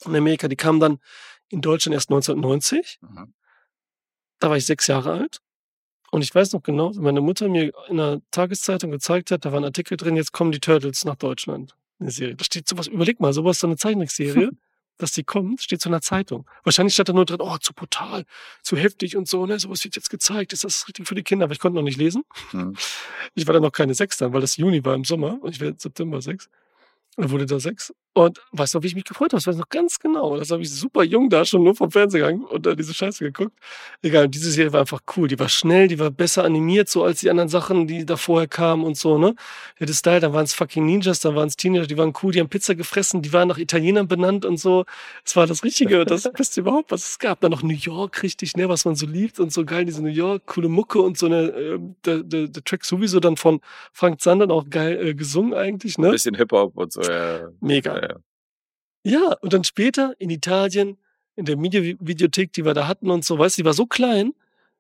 In 0.05 0.15
Amerika, 0.15 0.47
die 0.47 0.55
kam 0.55 0.79
dann 0.79 0.99
in 1.49 1.59
Deutschland 1.59 1.95
erst 1.95 2.09
1990. 2.09 2.99
Mhm. 3.01 3.33
Da 4.39 4.49
war 4.49 4.55
ich 4.55 4.65
sechs 4.65 4.87
Jahre 4.87 5.11
alt. 5.11 5.41
Und 6.11 6.21
ich 6.21 6.33
weiß 6.33 6.53
noch 6.53 6.63
genau, 6.63 6.93
meine 6.93 7.19
Mutter 7.19 7.49
mir 7.49 7.73
in 7.89 7.99
einer 7.99 8.21
Tageszeitung 8.31 8.89
gezeigt 8.89 9.31
hat, 9.31 9.43
da 9.43 9.51
war 9.51 9.59
ein 9.59 9.65
Artikel 9.65 9.97
drin, 9.97 10.15
jetzt 10.15 10.31
kommen 10.31 10.53
die 10.53 10.61
Turtles 10.61 11.03
nach 11.03 11.17
Deutschland. 11.17 11.75
Eine 11.99 12.11
Serie. 12.11 12.35
Da 12.37 12.45
steht 12.45 12.69
sowas, 12.69 12.87
überleg 12.87 13.19
mal, 13.19 13.33
sowas, 13.33 13.59
so 13.59 13.67
eine 13.67 13.75
Zeichentrickserie, 13.75 14.51
dass 14.99 15.13
die 15.13 15.23
kommt, 15.23 15.61
steht 15.63 15.81
so 15.81 15.89
in 15.89 15.93
einer 15.93 16.01
Zeitung. 16.01 16.45
Wahrscheinlich 16.63 16.93
stand 16.93 17.09
da 17.09 17.13
nur 17.13 17.25
drin, 17.25 17.39
oh, 17.39 17.57
zu 17.57 17.73
brutal, 17.73 18.25
zu 18.61 18.77
heftig 18.77 19.17
und 19.17 19.27
so, 19.27 19.45
ne, 19.45 19.57
sowas 19.57 19.83
wird 19.83 19.95
jetzt 19.95 20.09
gezeigt, 20.09 20.53
ist 20.53 20.63
das 20.63 20.87
richtig 20.87 21.07
für 21.07 21.15
die 21.15 21.23
Kinder? 21.23 21.45
Aber 21.45 21.53
ich 21.53 21.59
konnte 21.59 21.75
noch 21.77 21.83
nicht 21.83 21.97
lesen. 21.97 22.23
Mhm. 22.51 22.75
Ich 23.33 23.47
war 23.47 23.53
dann 23.53 23.63
noch 23.63 23.71
keine 23.71 23.95
sechs 23.95 24.17
dann, 24.17 24.33
weil 24.33 24.41
das 24.41 24.57
Juni 24.57 24.83
war 24.85 24.93
im 24.93 25.05
Sommer 25.05 25.39
und 25.41 25.55
ich 25.55 25.59
werde 25.59 25.77
September 25.79 26.21
sechs. 26.21 26.49
Dann 27.15 27.31
wurde 27.31 27.45
da 27.45 27.59
sechs. 27.59 27.93
Und 28.19 28.41
weißt 28.51 28.75
du, 28.75 28.83
wie 28.83 28.87
ich 28.87 28.95
mich 28.95 29.05
gefreut 29.05 29.31
habe? 29.31 29.37
Das 29.37 29.47
weiß 29.47 29.55
ich 29.55 29.61
noch 29.61 29.69
ganz 29.69 29.97
genau. 29.97 30.35
Das 30.35 30.51
habe 30.51 30.61
ich 30.61 30.69
super 30.69 31.03
jung 31.03 31.29
da 31.29 31.45
schon 31.45 31.63
nur 31.63 31.73
vom 31.73 31.89
Fernsehen 31.89 32.19
gegangen 32.19 32.43
und 32.43 32.65
da 32.65 32.75
diese 32.75 32.93
Scheiße 32.93 33.23
geguckt. 33.23 33.53
Egal, 34.01 34.27
diese 34.27 34.51
Serie 34.51 34.73
war 34.73 34.81
einfach 34.81 34.99
cool. 35.15 35.29
Die 35.29 35.39
war 35.39 35.47
schnell, 35.47 35.87
die 35.87 35.99
war 35.99 36.11
besser 36.11 36.43
animiert, 36.43 36.89
so 36.89 37.05
als 37.05 37.21
die 37.21 37.29
anderen 37.29 37.47
Sachen, 37.47 37.87
die 37.87 38.05
da 38.05 38.17
vorher 38.17 38.49
kamen 38.49 38.83
und 38.83 38.97
so, 38.97 39.17
ne? 39.17 39.35
Ja, 39.79 39.85
das 39.85 39.99
Style, 39.99 40.19
dann 40.19 40.33
waren 40.33 40.43
es 40.43 40.53
fucking 40.53 40.85
Ninjas, 40.85 41.21
dann 41.21 41.33
waren 41.35 41.47
es 41.47 41.55
Teenager, 41.55 41.87
die 41.87 41.97
waren 41.97 42.11
cool, 42.21 42.33
die 42.33 42.41
haben 42.41 42.49
Pizza 42.49 42.75
gefressen, 42.75 43.21
die 43.21 43.31
waren 43.31 43.47
nach 43.47 43.57
Italienern 43.57 44.09
benannt 44.09 44.43
und 44.43 44.57
so. 44.57 44.83
Es 45.23 45.37
war 45.37 45.47
das 45.47 45.63
Richtige, 45.63 46.03
das 46.03 46.23
Beste 46.33 46.59
überhaupt, 46.59 46.91
was 46.91 47.11
es 47.11 47.19
gab. 47.19 47.39
Dann 47.39 47.51
noch 47.51 47.63
New 47.63 47.73
York, 47.73 48.21
richtig, 48.21 48.57
ne, 48.57 48.67
was 48.67 48.83
man 48.83 48.95
so 48.95 49.05
liebt 49.05 49.39
und 49.39 49.53
so 49.53 49.63
geil, 49.63 49.85
diese 49.85 50.03
New 50.03 50.09
York, 50.09 50.45
coole 50.45 50.67
Mucke 50.67 50.99
und 50.99 51.17
so 51.17 51.27
eine, 51.27 51.37
äh, 51.51 51.79
der, 52.03 52.23
der, 52.23 52.47
der 52.49 52.63
Track 52.65 52.83
sowieso 52.83 53.21
dann 53.21 53.37
von 53.37 53.61
Frank 53.93 54.19
Zander 54.19 54.51
auch 54.51 54.69
geil 54.69 55.07
äh, 55.07 55.13
gesungen 55.13 55.53
eigentlich, 55.53 55.97
Ein 55.97 56.01
ne? 56.01 56.11
bisschen 56.11 56.35
Hip-Hop 56.35 56.75
und 56.75 56.91
so, 56.91 57.01
ja. 57.01 57.47
Mega. 57.61 57.95
ja, 58.01 58.08
ja. 59.03 59.35
Und 59.41 59.53
dann 59.53 59.63
später 59.63 60.13
in 60.19 60.29
Italien, 60.29 60.97
in 61.35 61.45
der 61.45 61.57
Videothek, 61.59 62.53
die 62.53 62.65
wir 62.65 62.73
da 62.73 62.87
hatten 62.87 63.09
und 63.09 63.23
so, 63.23 63.37
weißt 63.39 63.57
du, 63.57 63.61
die 63.61 63.65
war 63.65 63.73
so 63.73 63.85
klein, 63.85 64.33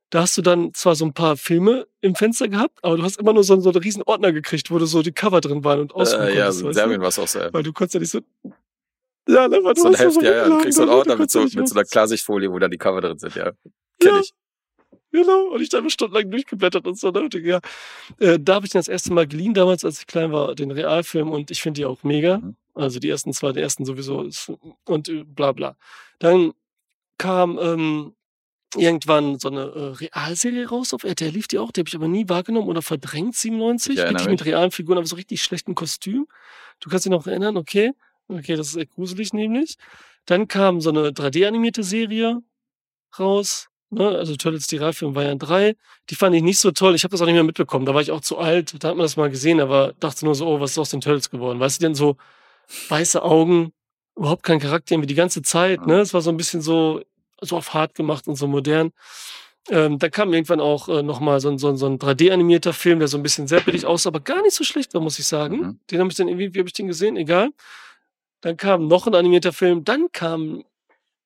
da 0.09 0.21
hast 0.21 0.37
du 0.37 0.41
dann 0.41 0.73
zwar 0.73 0.95
so 0.95 1.05
ein 1.05 1.13
paar 1.13 1.37
Filme 1.37 1.87
im 2.01 2.15
Fenster 2.15 2.47
gehabt, 2.47 2.79
aber 2.83 2.97
du 2.97 3.03
hast 3.03 3.19
immer 3.19 3.33
nur 3.33 3.43
so, 3.43 3.59
so 3.59 3.69
einen 3.69 3.79
riesen 3.79 4.03
Ordner 4.03 4.31
gekriegt, 4.31 4.71
wo 4.71 4.79
du 4.79 4.85
so 4.85 5.01
die 5.01 5.11
Cover 5.11 5.39
drin 5.39 5.63
waren 5.63 5.79
und 5.81 5.93
aussuchen 5.93 6.23
Äh, 6.23 6.35
ja, 6.35 6.45
konntest, 6.45 6.65
in 6.65 6.73
Serbien 6.73 7.01
war 7.01 7.09
es 7.09 7.19
auch 7.19 7.27
so. 7.27 7.39
Weil 7.51 7.63
du 7.63 7.73
konntest 7.73 7.93
ja 7.93 7.99
nicht 7.99 8.11
so... 8.11 8.19
Ja, 9.27 9.47
ne, 9.47 9.61
du 9.61 9.79
So 9.79 9.87
ein 9.87 9.93
Heft, 9.93 10.21
ja, 10.23 10.31
ja. 10.31 10.49
Du 10.49 10.57
kriegst 10.57 10.77
so 10.77 10.81
einen 10.81 10.89
ne, 10.89 10.95
du 10.95 10.99
Ordner 10.99 11.15
mit 11.17 11.29
so, 11.29 11.41
mit 11.41 11.67
so 11.67 11.75
einer 11.75 11.83
Klarsichtfolie, 11.83 12.51
wo 12.51 12.57
dann 12.57 12.71
die 12.71 12.79
Cover 12.79 13.01
drin 13.01 13.19
sind, 13.19 13.35
ja. 13.35 13.51
Kenn 13.99 14.15
Ja. 14.15 14.19
ich. 14.19 14.33
Genau, 15.11 15.47
und 15.53 15.61
ich 15.61 15.69
da 15.69 15.79
immer 15.79 15.89
stundenlang 15.89 16.29
durchgeblättert 16.29 16.85
und 16.85 16.97
so. 16.97 17.09
Ne? 17.11 17.29
Ja. 17.41 17.59
äh, 18.19 18.39
da 18.39 18.55
habe 18.55 18.65
ich 18.65 18.71
den 18.71 18.79
das 18.79 18.87
erste 18.87 19.13
Mal 19.13 19.27
geliehen, 19.27 19.53
damals, 19.53 19.83
als 19.83 19.99
ich 19.99 20.07
klein 20.07 20.31
war, 20.31 20.53
den 20.55 20.71
Realfilm 20.71 21.31
und 21.31 21.49
ich 21.51 21.61
finde 21.61 21.81
die 21.81 21.85
auch 21.85 22.03
mega. 22.03 22.37
Mhm. 22.39 22.55
Also 22.73 22.99
die 22.99 23.09
ersten 23.09 23.33
zwei, 23.33 23.51
die 23.51 23.61
ersten 23.61 23.85
sowieso 23.85 24.29
und 24.85 25.09
äh, 25.09 25.23
bla 25.23 25.51
bla. 25.51 25.75
Dann 26.19 26.53
kam 27.17 27.59
ähm, 27.61 28.13
irgendwann 28.75 29.39
so 29.39 29.49
eine 29.49 29.61
äh, 29.61 30.05
Realserie 30.05 30.67
raus 30.67 30.93
auf 30.93 31.03
RTL, 31.03 31.31
lief 31.31 31.47
die 31.47 31.57
auch, 31.57 31.71
die 31.71 31.81
habe 31.81 31.89
ich 31.89 31.95
aber 31.95 32.07
nie 32.07 32.29
wahrgenommen 32.29 32.67
oder 32.67 32.81
verdrängt, 32.81 33.35
97, 33.35 33.93
Ich 33.93 33.99
erinnere 33.99 34.21
wirklich 34.21 34.39
mit 34.39 34.45
realen 34.45 34.71
Figuren, 34.71 34.97
aber 34.97 35.07
so 35.07 35.15
richtig 35.15 35.41
schlechten 35.41 35.75
Kostüm. 35.75 36.27
Du 36.79 36.89
kannst 36.89 37.05
dich 37.05 37.11
noch 37.11 37.25
erinnern, 37.25 37.57
okay, 37.57 37.91
okay, 38.27 38.55
das 38.55 38.67
ist 38.67 38.75
echt 38.75 38.91
gruselig 38.91 39.33
nämlich. 39.33 39.75
Dann 40.25 40.47
kam 40.47 40.81
so 40.81 40.89
eine 40.91 41.09
3D-animierte 41.09 41.83
Serie 41.83 42.41
raus, 43.17 43.69
ne? 43.89 44.07
also 44.07 44.35
Turtles 44.35 44.67
die 44.67 44.77
Realfilm 44.77 45.15
war 45.15 45.23
ja 45.23 45.33
drei. 45.35 45.75
Die 46.09 46.15
fand 46.15 46.35
ich 46.35 46.43
nicht 46.43 46.59
so 46.59 46.71
toll, 46.71 46.93
ich 46.93 47.03
habe 47.03 47.11
das 47.11 47.21
auch 47.21 47.25
nicht 47.25 47.33
mehr 47.33 47.43
mitbekommen, 47.43 47.85
da 47.85 47.93
war 47.95 48.01
ich 48.01 48.11
auch 48.11 48.21
zu 48.21 48.37
alt, 48.37 48.83
da 48.83 48.89
hat 48.89 48.97
man 48.97 49.03
das 49.03 49.17
mal 49.17 49.31
gesehen, 49.31 49.59
aber 49.59 49.93
dachte 49.99 50.25
nur 50.25 50.35
so, 50.35 50.47
oh, 50.47 50.59
was 50.59 50.71
ist 50.71 50.77
aus 50.77 50.91
den 50.91 51.01
Turtles 51.01 51.31
geworden? 51.31 51.59
Weißt 51.59 51.81
du, 51.81 51.85
denn 51.85 51.95
so 51.95 52.17
weiße 52.89 53.21
Augen, 53.23 53.73
überhaupt 54.15 54.43
kein 54.43 54.59
Charakter, 54.59 54.93
irgendwie 54.93 55.07
die 55.07 55.15
ganze 55.15 55.41
Zeit, 55.41 55.85
ne? 55.87 55.99
Es 56.01 56.13
war 56.13 56.21
so 56.21 56.29
ein 56.29 56.37
bisschen 56.37 56.61
so, 56.61 57.01
so 57.41 57.57
auf 57.57 57.73
hart 57.73 57.95
gemacht 57.95 58.27
und 58.27 58.35
so 58.35 58.47
modern. 58.47 58.91
Ähm, 59.69 59.99
da 59.99 60.09
kam 60.09 60.33
irgendwann 60.33 60.59
auch 60.61 60.89
äh, 60.89 61.03
nochmal 61.03 61.39
so 61.39 61.49
ein, 61.49 61.57
so 61.57 61.69
ein, 61.69 61.77
so 61.77 61.85
ein 61.85 61.99
3D-animierter 61.99 62.73
Film, 62.73 62.99
der 62.99 63.07
so 63.07 63.17
ein 63.17 63.23
bisschen 63.23 63.47
sehr 63.47 63.61
billig 63.61 63.85
aussah, 63.85 64.09
aber 64.09 64.19
gar 64.19 64.41
nicht 64.41 64.55
so 64.55 64.63
schlecht 64.63 64.93
war, 64.93 65.01
muss 65.01 65.19
ich 65.19 65.27
sagen. 65.27 65.57
Mhm. 65.57 65.79
Den 65.91 65.99
habe 65.99 66.09
ich 66.09 66.17
dann 66.17 66.27
irgendwie, 66.27 66.53
wie 66.53 66.59
habe 66.59 66.67
ich 66.69 66.73
den 66.73 66.87
gesehen? 66.87 67.17
Egal. 67.17 67.49
Dann 68.41 68.57
kam 68.57 68.87
noch 68.87 69.05
ein 69.05 69.15
animierter 69.15 69.53
Film, 69.53 69.83
dann 69.83 70.11
kam 70.11 70.63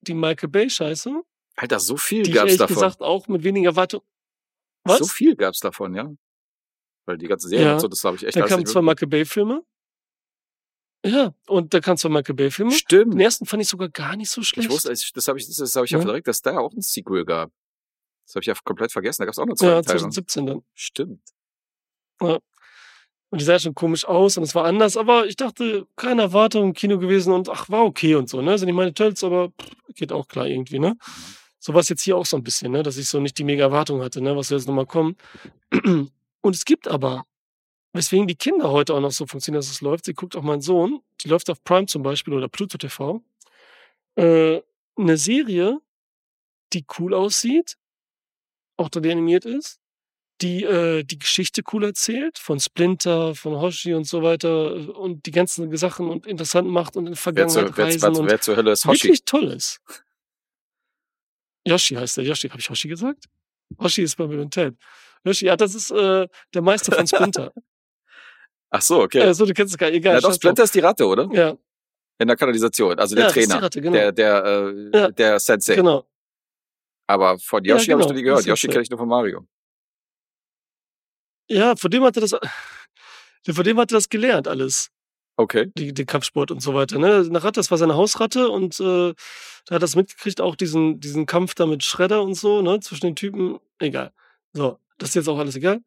die 0.02 0.14
Michael 0.14 0.48
Bay-Scheiße, 0.50 1.22
Alter, 1.56 1.78
so 1.78 1.96
viel 1.96 2.24
gab's 2.24 2.36
ehrlich 2.38 2.56
davon. 2.58 2.74
gesagt 2.74 3.00
auch 3.00 3.28
mit 3.28 3.44
weniger 3.44 3.70
Erwartung. 3.70 4.02
Was? 4.82 4.98
So 4.98 5.06
viel 5.06 5.36
gab's 5.36 5.60
davon, 5.60 5.94
ja. 5.94 6.12
Weil 7.06 7.16
die 7.16 7.28
ganze 7.28 7.48
Serie 7.48 7.66
Ja. 7.66 7.72
und 7.74 7.80
so, 7.80 7.88
das 7.88 8.02
habe 8.04 8.16
ich 8.16 8.24
echt 8.26 8.36
da 8.36 8.40
alles 8.40 8.50
kamen 8.50 8.66
zwei. 8.66 8.82
Michael 8.82 9.08
Bay-Filme. 9.08 9.62
Ja, 11.04 11.34
und 11.46 11.74
da 11.74 11.80
kamen 11.80 11.98
zwei 11.98 12.08
Michael 12.08 12.34
Bay-Filme. 12.34 12.70
Den 12.70 12.78
Stimmt. 12.78 13.20
ersten 13.20 13.44
fand 13.44 13.62
ich 13.62 13.68
sogar 13.68 13.90
gar 13.90 14.16
nicht 14.16 14.30
so 14.30 14.42
schlecht. 14.42 14.68
Ich 14.68 14.74
wusste, 14.74 14.88
das 14.88 15.28
habe 15.28 15.38
ich, 15.38 15.46
das 15.46 15.76
habe 15.76 15.84
ich 15.84 15.90
ja 15.92 16.00
Ja. 16.00 16.20
dass 16.20 16.40
da 16.40 16.58
auch 16.58 16.72
ein 16.72 16.80
Sequel 16.80 17.24
gab. 17.26 17.50
Das 18.26 18.36
habe 18.36 18.40
ich 18.42 18.46
ja 18.46 18.54
komplett 18.64 18.90
vergessen. 18.90 19.20
Da 19.22 19.26
gab's 19.26 19.38
auch 19.38 19.44
noch 19.44 19.54
zwei 19.56 19.66
ja, 19.66 19.82
Teile. 19.82 19.98
2017 19.98 20.46
dann. 20.46 20.62
Stimmt. 20.72 21.20
Und 22.20 23.40
die 23.40 23.44
sah 23.44 23.58
schon 23.58 23.74
komisch 23.74 24.04
aus 24.06 24.38
und 24.38 24.44
es 24.44 24.54
war 24.54 24.64
anders, 24.64 24.96
aber 24.96 25.26
ich 25.26 25.36
dachte, 25.36 25.86
keine 25.96 26.22
Erwartung 26.22 26.68
im 26.68 26.72
Kino 26.72 26.98
gewesen 26.98 27.32
und 27.32 27.48
ach, 27.50 27.68
war 27.68 27.84
okay 27.84 28.14
und 28.14 28.30
so, 28.30 28.40
ne? 28.40 28.56
Sind 28.56 28.66
nicht 28.66 28.76
meine 28.76 28.94
Turtles, 28.94 29.24
aber 29.24 29.48
pff, 29.48 29.94
geht 29.94 30.12
auch 30.12 30.28
klar 30.28 30.46
irgendwie, 30.46 30.78
ne? 30.78 30.96
So 31.58 31.74
war 31.74 31.80
es 31.80 31.88
jetzt 31.88 32.02
hier 32.02 32.16
auch 32.16 32.26
so 32.26 32.36
ein 32.36 32.44
bisschen, 32.44 32.70
ne? 32.72 32.82
Dass 32.82 32.96
ich 32.96 33.08
so 33.08 33.20
nicht 33.20 33.36
die 33.36 33.44
mega 33.44 33.64
Erwartung 33.64 34.02
hatte, 34.02 34.22
ne? 34.22 34.36
Was 34.36 34.48
soll 34.48 34.58
jetzt 34.58 34.68
nochmal 34.68 34.86
kommen? 34.86 35.16
Und 35.72 36.54
es 36.54 36.64
gibt 36.64 36.86
aber, 36.86 37.26
weswegen 37.94 38.26
die 38.26 38.34
Kinder 38.34 38.70
heute 38.70 38.92
auch 38.92 39.00
noch 39.00 39.12
so 39.12 39.26
funktionieren, 39.26 39.60
dass 39.60 39.70
es 39.70 39.80
läuft. 39.80 40.04
Sie 40.04 40.14
guckt 40.14 40.36
auch 40.36 40.42
mein 40.42 40.60
Sohn, 40.60 41.00
die 41.22 41.28
läuft 41.28 41.48
auf 41.48 41.62
Prime 41.64 41.86
zum 41.86 42.02
Beispiel 42.02 42.34
oder 42.34 42.48
Pluto 42.48 42.76
TV. 42.76 43.22
Äh, 44.16 44.60
eine 44.96 45.16
Serie, 45.16 45.78
die 46.72 46.84
cool 46.98 47.14
aussieht, 47.14 47.76
auch 48.76 48.88
da 48.88 49.00
die 49.00 49.10
animiert 49.10 49.44
ist, 49.44 49.80
die 50.40 50.64
äh, 50.64 51.04
die 51.04 51.18
Geschichte 51.20 51.62
cool 51.72 51.84
erzählt, 51.84 52.38
von 52.38 52.58
Splinter, 52.58 53.36
von 53.36 53.54
Hoshi 53.60 53.94
und 53.94 54.04
so 54.04 54.22
weiter 54.22 54.76
äh, 54.76 54.86
und 54.90 55.26
die 55.26 55.30
ganzen 55.30 55.74
Sachen 55.76 56.10
und 56.10 56.26
interessant 56.26 56.68
macht 56.68 56.96
und 56.96 57.06
in 57.06 57.12
die 57.12 57.18
Wer, 57.18 57.22
Vergangenheit 57.22 57.70
zu, 57.70 57.76
wer, 57.76 57.84
reisen 57.86 58.26
wer, 58.26 58.40
zur 58.40 58.56
Hölle 58.56 58.72
ist 58.72 58.84
Hoshi? 58.84 59.04
wirklich 59.04 59.24
toll 59.24 59.44
ist. 59.44 59.80
Yoshi 61.64 61.94
heißt 61.94 62.16
der. 62.16 62.24
Yoshi, 62.24 62.48
habe 62.48 62.60
ich 62.60 62.68
Hoshi 62.68 62.88
gesagt? 62.88 63.26
Hoshi 63.78 64.02
ist 64.02 64.16
bei 64.16 64.26
Bill 64.26 64.40
und 64.40 64.52
Ted. 64.52 64.74
Yoshi, 65.24 65.46
ja, 65.46 65.56
das 65.56 65.74
ist 65.74 65.92
äh, 65.92 66.26
der 66.52 66.62
Meister 66.62 66.92
von 66.92 67.06
Splinter. 67.06 67.52
Ach 68.76 68.82
so, 68.82 69.02
okay. 69.02 69.20
äh, 69.20 69.32
so, 69.34 69.46
du 69.46 69.54
kennst 69.54 69.72
es 69.72 69.78
gar 69.78 69.86
nicht. 69.86 69.98
Egal. 69.98 70.14
ja, 70.16 70.20
doch. 70.20 70.34
Splinter 70.34 70.64
ist 70.64 70.74
die 70.74 70.80
Ratte, 70.80 71.06
oder? 71.06 71.28
Ja, 71.32 71.56
In 72.18 72.26
der 72.26 72.36
Kanalisation. 72.36 72.98
Also 72.98 73.14
der 73.14 73.26
ja, 73.26 73.30
Trainer. 73.30 73.62
Ratte, 73.62 73.80
genau. 73.80 73.92
Der, 73.92 74.10
der, 74.10 74.44
äh, 74.44 74.98
Ja. 74.98 75.10
der 75.12 75.38
Sensei. 75.38 75.76
genau. 75.76 76.04
Aber 77.06 77.38
von 77.38 77.62
Ja, 77.64 77.74
Yoshi 77.76 77.92
habe 77.92 78.00
ich 78.02 78.06
genau, 78.06 78.08
noch 78.08 78.16
nie 78.16 78.22
gehört. 78.22 78.44
Yoshi 78.46 78.66
kenne 78.66 78.82
ich 78.82 78.90
nur 78.90 78.98
von 78.98 79.08
Mario. 79.08 79.46
Ja, 81.48 81.76
von 81.76 81.88
dem 81.88 82.02
hat 82.02 82.16
er 82.16 82.22
das, 82.22 82.32
von 83.48 83.64
dem 83.64 83.78
hat 83.78 83.92
er 83.92 83.96
das 83.98 84.08
gelernt 84.08 84.48
alles. 84.48 84.90
Okay. 85.36 85.70
die, 85.76 85.92
den 85.94 86.06
Kampfsport 86.06 86.50
und 86.50 86.60
so 86.60 86.74
weiter. 86.74 86.98
Ne? 86.98 87.24
Eine 87.28 87.42
Ratte, 87.44 87.60
das 87.60 87.70
war 87.70 87.78
seine 87.78 87.94
Hausratte 87.94 88.48
und 88.48 88.80
äh, 88.80 89.14
da 89.66 89.74
hat 89.74 89.82
das 89.82 89.94
mitgekriegt, 89.94 90.40
auch 90.40 90.56
diesen, 90.56 90.98
diesen 91.00 91.26
Kampf 91.26 91.54
da 91.54 91.66
mit 91.66 91.84
Shredder 91.84 92.22
und 92.22 92.34
so, 92.34 92.60
ne, 92.62 92.80
zwischen 92.80 93.06
den 93.06 93.16
Typen. 93.16 93.58
Egal. 93.78 94.12
So, 94.52 94.78
das 94.98 95.10
ist 95.10 95.14
jetzt 95.16 95.28
auch 95.28 95.38
alles 95.38 95.54
egal. 95.56 95.80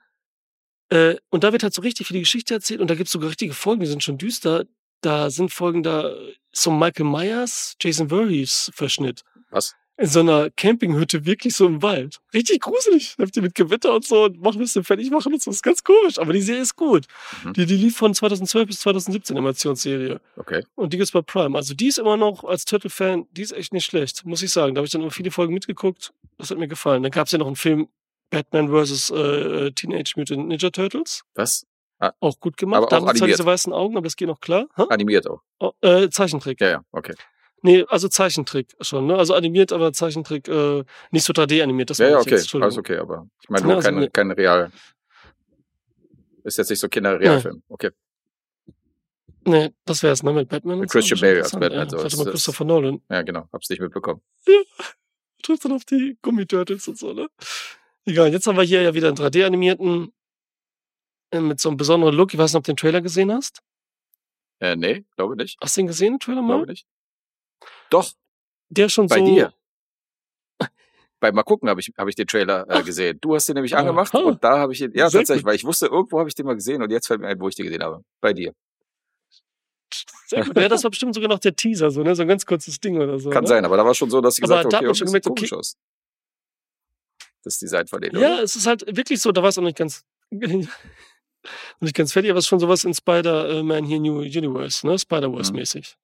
Äh, 0.90 1.16
und 1.30 1.44
da 1.44 1.52
wird 1.52 1.64
halt 1.64 1.74
so 1.74 1.82
richtig 1.82 2.08
viel 2.08 2.16
die 2.16 2.22
Geschichte 2.22 2.54
erzählt 2.54 2.80
und 2.80 2.90
da 2.90 2.96
gibt's 2.96 3.12
sogar 3.12 3.30
richtige 3.30 3.54
Folgen, 3.54 3.82
die 3.82 3.88
sind 3.88 4.04
schon 4.04 4.18
düster. 4.18 4.66
Da 5.02 5.30
sind 5.30 5.52
Folgen, 5.52 5.84
da 5.84 6.14
so 6.52 6.72
Michael 6.72 7.06
Myers, 7.06 7.76
Jason 7.80 8.10
Voorhees 8.10 8.72
Verschnitt. 8.74 9.24
Was? 9.52 9.76
In 10.00 10.08
so 10.08 10.20
einer 10.20 10.52
Campinghütte, 10.52 11.26
wirklich 11.26 11.56
so 11.56 11.66
im 11.66 11.82
Wald. 11.82 12.20
Richtig 12.32 12.62
gruselig. 12.62 13.16
Da 13.18 13.24
habt 13.24 13.36
ihr 13.36 13.42
mit 13.42 13.56
Gewitter 13.56 13.96
und 13.96 14.06
so 14.06 14.26
und 14.26 14.40
machen 14.40 14.58
ein 14.58 14.60
bisschen 14.60 14.84
fertig 14.84 15.10
machen 15.10 15.34
und 15.34 15.42
so. 15.42 15.50
Das 15.50 15.58
ist 15.58 15.64
ganz 15.64 15.84
komisch. 15.84 16.20
Aber 16.20 16.34
die 16.34 16.42
Serie 16.42 16.62
ist 16.62 16.76
gut. 16.76 17.08
Mhm. 17.44 17.54
Die, 17.54 17.66
die 17.66 17.78
lief 17.78 17.98
von 17.98 18.14
2012 18.14 18.68
bis 18.68 18.80
2017, 18.82 19.36
Animationsserie. 19.36 20.22
Okay. 20.36 20.64
Und 20.76 20.94
die 20.94 20.98
gibt's 20.98 21.12
bei 21.12 21.24
Prime. 21.24 21.58
Also 21.58 21.74
die 21.74 21.88
ist 21.88 21.98
immer 21.98 22.16
noch 22.16 22.44
als 22.44 22.66
Turtle-Fan, 22.66 23.26
die 23.32 23.42
ist 23.42 23.54
echt 23.54 23.74
nicht 23.74 23.86
schlecht, 23.86 24.24
muss 24.24 24.44
ich 24.44 24.52
sagen. 24.52 24.76
Da 24.76 24.80
habe 24.80 24.86
ich 24.86 24.92
dann 24.92 25.02
immer 25.02 25.10
viele 25.10 25.32
Folgen 25.32 25.56
mitgeguckt. 25.56 26.14
Das 26.38 26.52
hat 26.52 26.60
mir 26.60 26.68
gefallen. 26.68 27.02
Dann 27.02 27.12
gab's 27.12 27.32
ja 27.32 27.40
noch 27.40 27.48
einen 27.48 27.56
Film 27.56 27.88
Batman 28.30 28.70
vs. 28.70 29.10
Äh, 29.12 29.72
Teenage 29.72 30.14
Mutant 30.18 30.48
Ninja 30.48 30.70
Turtles. 30.70 31.24
Was? 31.36 31.66
Auch 32.20 32.40
gut 32.40 32.58
gemacht. 32.58 32.78
Aber 32.78 32.88
da 32.88 32.98
auch 32.98 33.08
haben 33.08 33.14
sie 33.16 33.20
zwar 33.20 33.28
diese 33.28 33.46
weißen 33.46 33.74
Augen, 33.74 33.98
aber 33.98 34.04
das 34.06 34.16
geht 34.16 34.28
noch 34.28 34.40
klar. 34.40 34.68
Hä? 34.76 34.84
Animiert 34.90 35.28
auch. 35.28 35.42
Oh, 35.60 35.72
äh, 35.82 36.10
Zeichentrick. 36.10 36.62
Ja, 36.62 36.70
ja, 36.70 36.82
okay. 36.92 37.16
Nee, 37.64 37.86
also 37.90 38.08
Zeichentrick 38.08 38.76
schon, 38.82 39.08
ne? 39.08 39.18
Also 39.18 39.34
animiert, 39.34 39.72
aber 39.74 39.92
Zeichentrick, 39.92 40.48
äh, 40.48 40.84
nicht 41.10 41.24
so 41.24 41.34
3D 41.34 41.64
animiert. 41.64 41.90
Das 41.90 41.98
ja, 41.98 42.10
ja, 42.10 42.20
okay. 42.20 42.32
jetzt. 42.36 42.54
Alles 42.54 42.78
okay, 42.78 42.98
aber 42.98 43.28
ich 43.42 43.50
meine 43.50 43.62
Ja, 43.62 43.68
nur 43.68 43.76
also 43.78 43.88
kein, 43.90 44.00
ne- 44.00 44.10
kein 44.12 44.32
Real. 44.32 44.72
Ist 46.44 46.58
jetzt 46.60 46.70
nicht 46.70 46.80
so 46.80 46.88
Kinderrealfilm. 46.88 47.64
Okay. 47.68 47.90
Nee, 49.46 49.74
das 49.86 50.04
wär's, 50.04 50.22
ne? 50.24 50.34
Mit 50.34 50.50
Batman. 50.50 50.80
Mit 50.80 50.84
und 50.84 50.92
so. 50.92 51.00
Christian 51.00 51.18
Schon 51.18 51.28
Bale 51.30 51.42
als 51.42 51.52
Batman, 51.52 51.72
Ja. 51.72 51.90
so 51.90 51.98
ist 52.04 52.18
mal, 52.18 52.26
Christopher 52.32 52.66
Nolan. 52.66 53.02
Ja, 53.10 53.22
genau. 53.24 53.48
Hab's 53.52 53.70
nicht 53.70 53.82
mitbekommen. 53.82 54.22
Trifft 55.44 55.66
dann 55.66 55.72
auf 55.72 55.86
die 55.86 56.18
Gummiturtles 56.22 56.88
und 56.90 56.98
so, 57.00 57.14
ne? 57.14 57.28
Egal, 58.08 58.32
jetzt 58.32 58.48
haben 58.48 58.56
wir 58.56 58.64
hier 58.64 58.82
ja 58.82 58.94
wieder 58.94 59.10
einen 59.10 59.18
3D-animierten 59.18 60.14
äh, 61.32 61.42
mit 61.42 61.60
so 61.60 61.68
einem 61.68 61.78
besonderen 61.78 62.16
Look. 62.16 62.34
Ich 62.34 62.40
weiß 62.40 62.54
nicht, 62.54 62.58
ob 62.58 62.64
du 62.64 62.72
den 62.72 62.78
Trailer 62.78 63.02
gesehen 63.02 63.34
hast. 63.34 63.60
Äh, 64.62 64.78
nee, 64.78 65.04
glaube 65.18 65.36
nicht. 65.36 65.58
Hast 65.62 65.76
du 65.76 65.82
den 65.82 65.88
gesehen, 65.88 66.14
den 66.14 66.20
Trailer 66.22 66.42
mal? 66.42 66.56
Glaube 66.56 66.72
nicht. 66.72 66.88
Doch, 67.90 68.14
Der 68.70 68.88
schon 68.88 69.08
Bei 69.08 69.20
so. 69.20 69.26
dir. 69.26 69.54
bei 71.20 71.34
Mal 71.34 71.44
gucken 71.44 71.68
habe 71.68 71.82
ich, 71.82 71.92
hab 71.98 72.08
ich 72.08 72.16
den 72.16 72.28
Trailer 72.28 72.66
äh, 72.70 72.82
gesehen. 72.82 73.18
Du 73.20 73.36
hast 73.36 73.50
den 73.50 73.56
nämlich 73.56 73.74
Aha. 73.74 73.82
angemacht 73.82 74.14
und 74.16 74.42
da 74.42 74.58
habe 74.58 74.72
ich 74.72 74.82
ihn, 74.82 74.94
ja 74.94 75.10
Sehr 75.10 75.20
tatsächlich, 75.20 75.44
gut. 75.44 75.50
weil 75.50 75.56
ich 75.56 75.66
wusste, 75.66 75.88
irgendwo 75.88 76.20
habe 76.20 76.30
ich 76.30 76.36
den 76.36 76.46
mal 76.46 76.56
gesehen 76.56 76.82
und 76.82 76.90
jetzt 76.92 77.08
fällt 77.08 77.20
mir 77.20 77.28
ein, 77.28 77.40
wo 77.42 77.50
ich 77.50 77.56
den 77.56 77.66
gesehen 77.66 77.84
habe. 77.84 78.06
Bei 78.22 78.32
dir. 78.32 78.54
Sehr 80.28 80.46
gut. 80.46 80.58
Ja, 80.58 80.70
das 80.70 80.84
war 80.84 80.92
bestimmt 80.92 81.14
sogar 81.14 81.30
noch 81.30 81.40
der 81.40 81.56
Teaser, 81.56 81.92
so, 81.92 82.04
ne? 82.04 82.16
So 82.16 82.22
ein 82.22 82.28
ganz 82.30 82.46
kurzes 82.46 82.80
Ding 82.80 82.98
oder 83.02 83.20
so. 83.20 83.32
Kann 83.32 83.44
ne? 83.44 83.48
sein, 83.50 83.66
aber 83.66 83.76
da 83.76 83.84
war 83.86 83.94
schon 83.94 84.10
so, 84.10 84.22
dass 84.22 84.38
ich 84.38 84.42
gesagt 84.42 84.74
habe, 84.74 84.88
okay, 84.88 84.96
schon 84.96 85.08
sieht 85.08 85.24
gemerkt, 85.24 85.26
komisch 85.26 85.54
aus. 85.54 85.78
Das 87.48 87.60
Design 87.60 87.88
von 87.88 88.02
denen, 88.02 88.20
Ja, 88.20 88.34
oder? 88.36 88.44
es 88.44 88.56
ist 88.56 88.68
halt 88.68 88.84
wirklich 88.96 89.22
so, 89.22 89.32
da 89.32 89.42
war 89.42 89.50
es 89.50 89.58
noch 89.58 89.64
nicht 89.64 89.78
ganz, 89.78 90.04
nicht 90.32 91.96
ganz 91.96 92.12
fertig, 92.14 92.30
aber 92.32 92.40
es 92.40 92.46
ist 92.46 92.50
schon 92.50 92.60
sowas 92.60 92.84
in 92.84 92.94
Spider-Man 92.94 93.86
hier 93.86 94.00
New 94.00 94.20
Universe, 94.20 94.86
ne? 94.86 94.98
Spider-Verse-mäßig. 95.00 95.96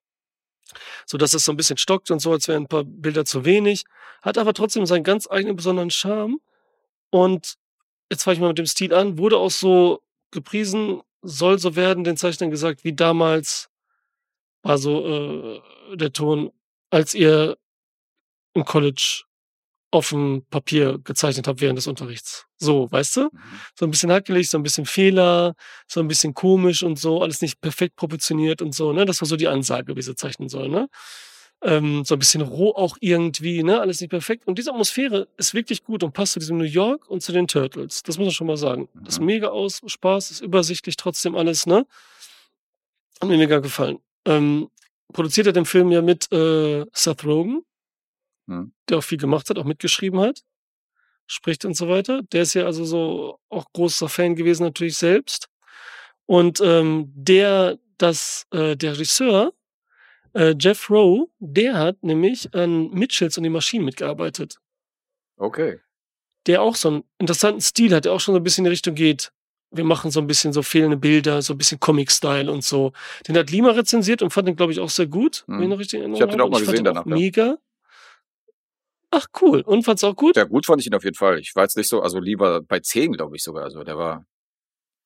So 1.05 1.17
dass 1.17 1.33
es 1.33 1.43
so 1.45 1.51
ein 1.51 1.57
bisschen 1.57 1.77
stockt 1.77 2.09
und 2.11 2.19
so, 2.19 2.31
als 2.31 2.47
wären 2.47 2.63
ein 2.63 2.67
paar 2.67 2.83
Bilder 2.85 3.25
zu 3.25 3.43
wenig. 3.45 3.83
Hat 4.21 4.37
aber 4.37 4.53
trotzdem 4.53 4.85
seinen 4.85 5.03
ganz 5.03 5.29
eigenen 5.29 5.55
besonderen 5.55 5.91
Charme. 5.91 6.39
Und 7.09 7.55
jetzt 8.09 8.23
fange 8.23 8.35
ich 8.35 8.39
mal 8.41 8.47
mit 8.47 8.57
dem 8.57 8.65
Stil 8.65 8.93
an, 8.93 9.17
wurde 9.17 9.37
auch 9.37 9.51
so 9.51 10.01
gepriesen, 10.31 11.01
soll 11.21 11.59
so 11.59 11.75
werden, 11.75 12.03
den 12.03 12.17
Zeichnern 12.17 12.49
gesagt, 12.51 12.83
wie 12.83 12.93
damals 12.93 13.69
war 14.61 14.77
so 14.77 15.05
äh, 15.05 15.61
der 15.97 16.13
Ton, 16.13 16.51
als 16.89 17.13
ihr 17.13 17.57
im 18.53 18.63
College 18.65 19.23
auf 19.93 20.09
dem 20.09 20.43
Papier 20.49 20.97
gezeichnet 21.03 21.47
habt 21.47 21.61
während 21.61 21.77
des 21.77 21.87
Unterrichts. 21.87 22.45
So, 22.57 22.91
weißt 22.91 23.17
du? 23.17 23.21
Mhm. 23.25 23.29
So 23.77 23.85
ein 23.85 23.91
bisschen 23.91 24.11
hackelig, 24.11 24.49
so 24.49 24.57
ein 24.57 24.63
bisschen 24.63 24.85
Fehler, 24.85 25.53
so 25.87 25.99
ein 25.99 26.07
bisschen 26.07 26.33
komisch 26.33 26.81
und 26.83 26.97
so, 26.97 27.21
alles 27.21 27.41
nicht 27.41 27.61
perfekt 27.61 27.95
proportioniert 27.95 28.61
und 28.61 28.73
so, 28.73 28.91
ne? 28.91 29.05
Das 29.05 29.21
war 29.21 29.27
so 29.27 29.35
die 29.35 29.47
Ansage, 29.47 29.95
wie 29.95 30.01
sie 30.01 30.15
zeichnen 30.15 30.49
sollen, 30.49 30.71
ne? 30.71 30.89
Ähm, 31.61 32.03
so 32.05 32.15
ein 32.15 32.19
bisschen 32.19 32.41
roh 32.41 32.71
auch 32.71 32.97
irgendwie, 32.99 33.63
ne? 33.63 33.79
Alles 33.79 34.01
nicht 34.01 34.09
perfekt. 34.09 34.47
Und 34.47 34.57
diese 34.57 34.71
Atmosphäre 34.71 35.27
ist 35.37 35.53
wirklich 35.53 35.83
gut 35.83 36.03
und 36.03 36.13
passt 36.13 36.33
zu 36.33 36.39
diesem 36.39 36.57
New 36.57 36.65
York 36.65 37.07
und 37.09 37.21
zu 37.21 37.31
den 37.31 37.47
Turtles. 37.47 38.03
Das 38.03 38.17
muss 38.17 38.25
man 38.25 38.33
schon 38.33 38.47
mal 38.47 38.57
sagen. 38.57 38.89
Das 38.95 39.15
ist 39.15 39.19
Mhm. 39.19 39.27
mega 39.27 39.47
aus, 39.49 39.79
Spaß, 39.85 40.31
ist 40.31 40.41
übersichtlich 40.41 40.97
trotzdem 40.97 41.35
alles, 41.35 41.65
ne? 41.67 41.85
Hat 43.21 43.29
mir 43.29 43.37
mega 43.37 43.59
gefallen. 43.59 43.99
Ähm, 44.25 44.69
produziert 45.13 45.47
er 45.47 45.53
den 45.53 45.65
Film 45.65 45.91
ja 45.91 46.01
mit 46.01 46.31
äh, 46.33 46.83
Seth 46.93 47.23
Rogen, 47.25 47.63
Mhm. 48.45 48.73
der 48.89 48.97
auch 48.97 49.03
viel 49.03 49.17
gemacht 49.17 49.49
hat, 49.49 49.57
auch 49.57 49.63
mitgeschrieben 49.63 50.19
hat, 50.19 50.43
spricht 51.27 51.65
und 51.65 51.75
so 51.75 51.87
weiter. 51.89 52.21
Der 52.31 52.41
ist 52.43 52.53
ja 52.53 52.65
also 52.65 52.83
so 52.85 53.39
auch 53.49 53.65
großer 53.73 54.09
Fan 54.09 54.35
gewesen 54.35 54.63
natürlich 54.63 54.97
selbst. 54.97 55.49
Und 56.25 56.61
ähm, 56.61 57.11
der, 57.15 57.77
das, 57.97 58.45
äh, 58.51 58.75
der 58.75 58.93
Regisseur, 58.93 59.53
äh, 60.33 60.55
Jeff 60.59 60.89
Rowe, 60.89 61.27
der 61.39 61.75
hat 61.75 62.03
nämlich 62.03 62.53
an 62.53 62.89
Mitchells 62.91 63.37
und 63.37 63.43
die 63.43 63.49
Maschinen 63.49 63.85
mitgearbeitet. 63.85 64.57
Okay. 65.37 65.79
Der 66.47 66.61
auch 66.61 66.75
so 66.75 66.89
einen 66.89 67.03
interessanten 67.19 67.61
Stil 67.61 67.93
hat, 67.93 68.05
der 68.05 68.13
auch 68.13 68.19
schon 68.19 68.33
so 68.33 68.39
ein 68.39 68.43
bisschen 68.43 68.63
in 68.65 68.69
die 68.69 68.71
Richtung 68.71 68.95
geht. 68.95 69.31
Wir 69.71 69.83
machen 69.83 70.11
so 70.11 70.19
ein 70.19 70.27
bisschen 70.27 70.53
so 70.53 70.61
fehlende 70.61 70.97
Bilder, 70.97 71.41
so 71.41 71.53
ein 71.53 71.57
bisschen 71.57 71.79
Comic-Style 71.79 72.51
und 72.51 72.63
so. 72.63 72.91
Den 73.27 73.37
hat 73.37 73.49
Lima 73.49 73.71
rezensiert 73.71 74.21
und 74.21 74.29
fand 74.31 74.47
den, 74.47 74.55
glaube 74.55 74.71
ich, 74.71 74.79
auch 74.79 74.89
sehr 74.89 75.07
gut. 75.07 75.43
Mhm. 75.47 75.53
Wenn 75.53 75.63
ich 75.63 75.69
noch 75.69 75.79
richtig 75.79 76.01
Ich 76.03 76.21
hab 76.21 76.29
den 76.29 76.41
auch 76.41 76.49
mal 76.49 76.57
habe. 76.61 76.65
gesehen 76.65 76.83
danach, 76.85 77.05
ja. 77.05 77.15
Mega. 77.15 77.57
Ach, 79.15 79.27
cool. 79.41 79.61
Und 79.61 79.83
fand's 79.83 80.03
auch 80.03 80.15
gut? 80.15 80.35
Ja, 80.35 80.43
gut 80.43 80.65
fand 80.65 80.81
ich 80.81 80.87
ihn 80.87 80.95
auf 80.95 81.03
jeden 81.03 81.15
Fall. 81.15 81.37
Ich 81.37 81.55
war 81.55 81.63
jetzt 81.63 81.77
nicht 81.77 81.87
so, 81.87 82.01
also 82.01 82.19
lieber 82.19 82.61
bei 82.61 82.79
10, 82.79 83.11
glaube 83.13 83.35
ich 83.35 83.43
sogar. 83.43 83.63
Also 83.63 83.83
der 83.83 83.95
war, 83.95 84.25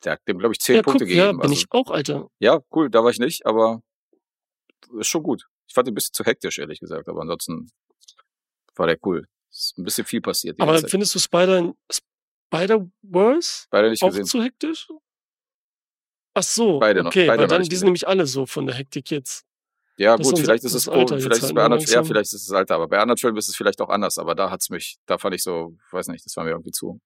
der 0.05 0.13
hat 0.13 0.21
dem, 0.29 0.39
glaube 0.39 0.53
ich, 0.53 0.59
10 0.61 0.77
ja, 0.77 0.81
Punkte 0.81 1.03
guck, 1.05 1.13
ja, 1.13 1.23
gegeben. 1.25 1.39
bin 1.39 1.49
also, 1.49 1.53
ich 1.53 1.65
auch, 1.71 1.91
Alter. 1.91 2.29
ja, 2.39 2.61
cool, 2.73 2.89
da 2.89 3.03
war 3.03 3.11
ich 3.11 3.19
nicht, 3.19 3.45
aber 3.45 3.81
ist 4.97 5.07
schon 5.07 5.23
gut. 5.23 5.45
Ich 5.67 5.73
fand 5.73 5.87
ihn 5.87 5.91
ein 5.91 5.95
bisschen 5.95 6.13
zu 6.13 6.23
hektisch, 6.23 6.57
ehrlich 6.57 6.79
gesagt, 6.79 7.09
aber 7.09 7.19
ansonsten 7.19 7.69
war 8.75 8.87
der 8.87 8.97
cool. 9.05 9.27
Ist 9.51 9.77
ein 9.77 9.83
bisschen 9.83 10.05
viel 10.05 10.21
passiert. 10.21 10.57
Aber 10.61 10.77
findest 10.87 11.13
du 11.13 11.19
Spider, 11.19 11.73
Spider-Verse 11.91 13.65
Beide 13.69 13.89
nicht 13.89 14.03
auch 14.03 14.07
gesehen. 14.07 14.25
zu 14.25 14.41
hektisch? 14.41 14.87
Ach 16.33 16.43
so, 16.43 16.79
Beide 16.79 17.01
noch- 17.03 17.09
okay, 17.09 17.27
beide 17.27 17.41
weil 17.41 17.47
dann, 17.47 17.63
die 17.63 17.75
sind 17.75 17.87
nämlich 17.87 18.07
alle 18.07 18.25
so 18.25 18.45
von 18.45 18.67
der 18.67 18.75
Hektik 18.75 19.11
jetzt. 19.11 19.46
Ja, 19.99 20.15
Das 20.15 20.27
ist 20.27 20.31
gut, 20.31 20.33
unser- 20.39 20.43
vielleicht 20.45 20.63
ist 20.63 20.73
es 20.73 20.87
Alter 20.87 21.15
cool, 21.15 21.21
vielleicht 21.21 21.41
ist 21.43 21.47
es 21.49 21.53
bei 21.53 21.63
anderen, 21.63 21.83
ja, 21.85 22.03
vielleicht 22.03 22.33
ist 22.33 22.43
es 22.43 22.51
Alter, 22.51 22.75
aber 22.75 22.87
bei 22.87 22.99
anderen 22.99 23.17
Filmen 23.17 23.37
ist 23.37 23.49
es 23.49 23.55
vielleicht 23.55 23.81
auch 23.81 23.89
anders, 23.89 24.17
aber 24.19 24.35
da 24.35 24.51
hat's 24.51 24.69
mich, 24.69 24.97
da 25.07 25.17
fand 25.17 25.33
ich 25.35 25.43
so, 25.43 25.75
weiß 25.91 26.07
nicht, 26.09 26.23
das 26.25 26.35
war 26.37 26.43
mir 26.43 26.51
irgendwie 26.51 26.71
zu, 26.71 26.99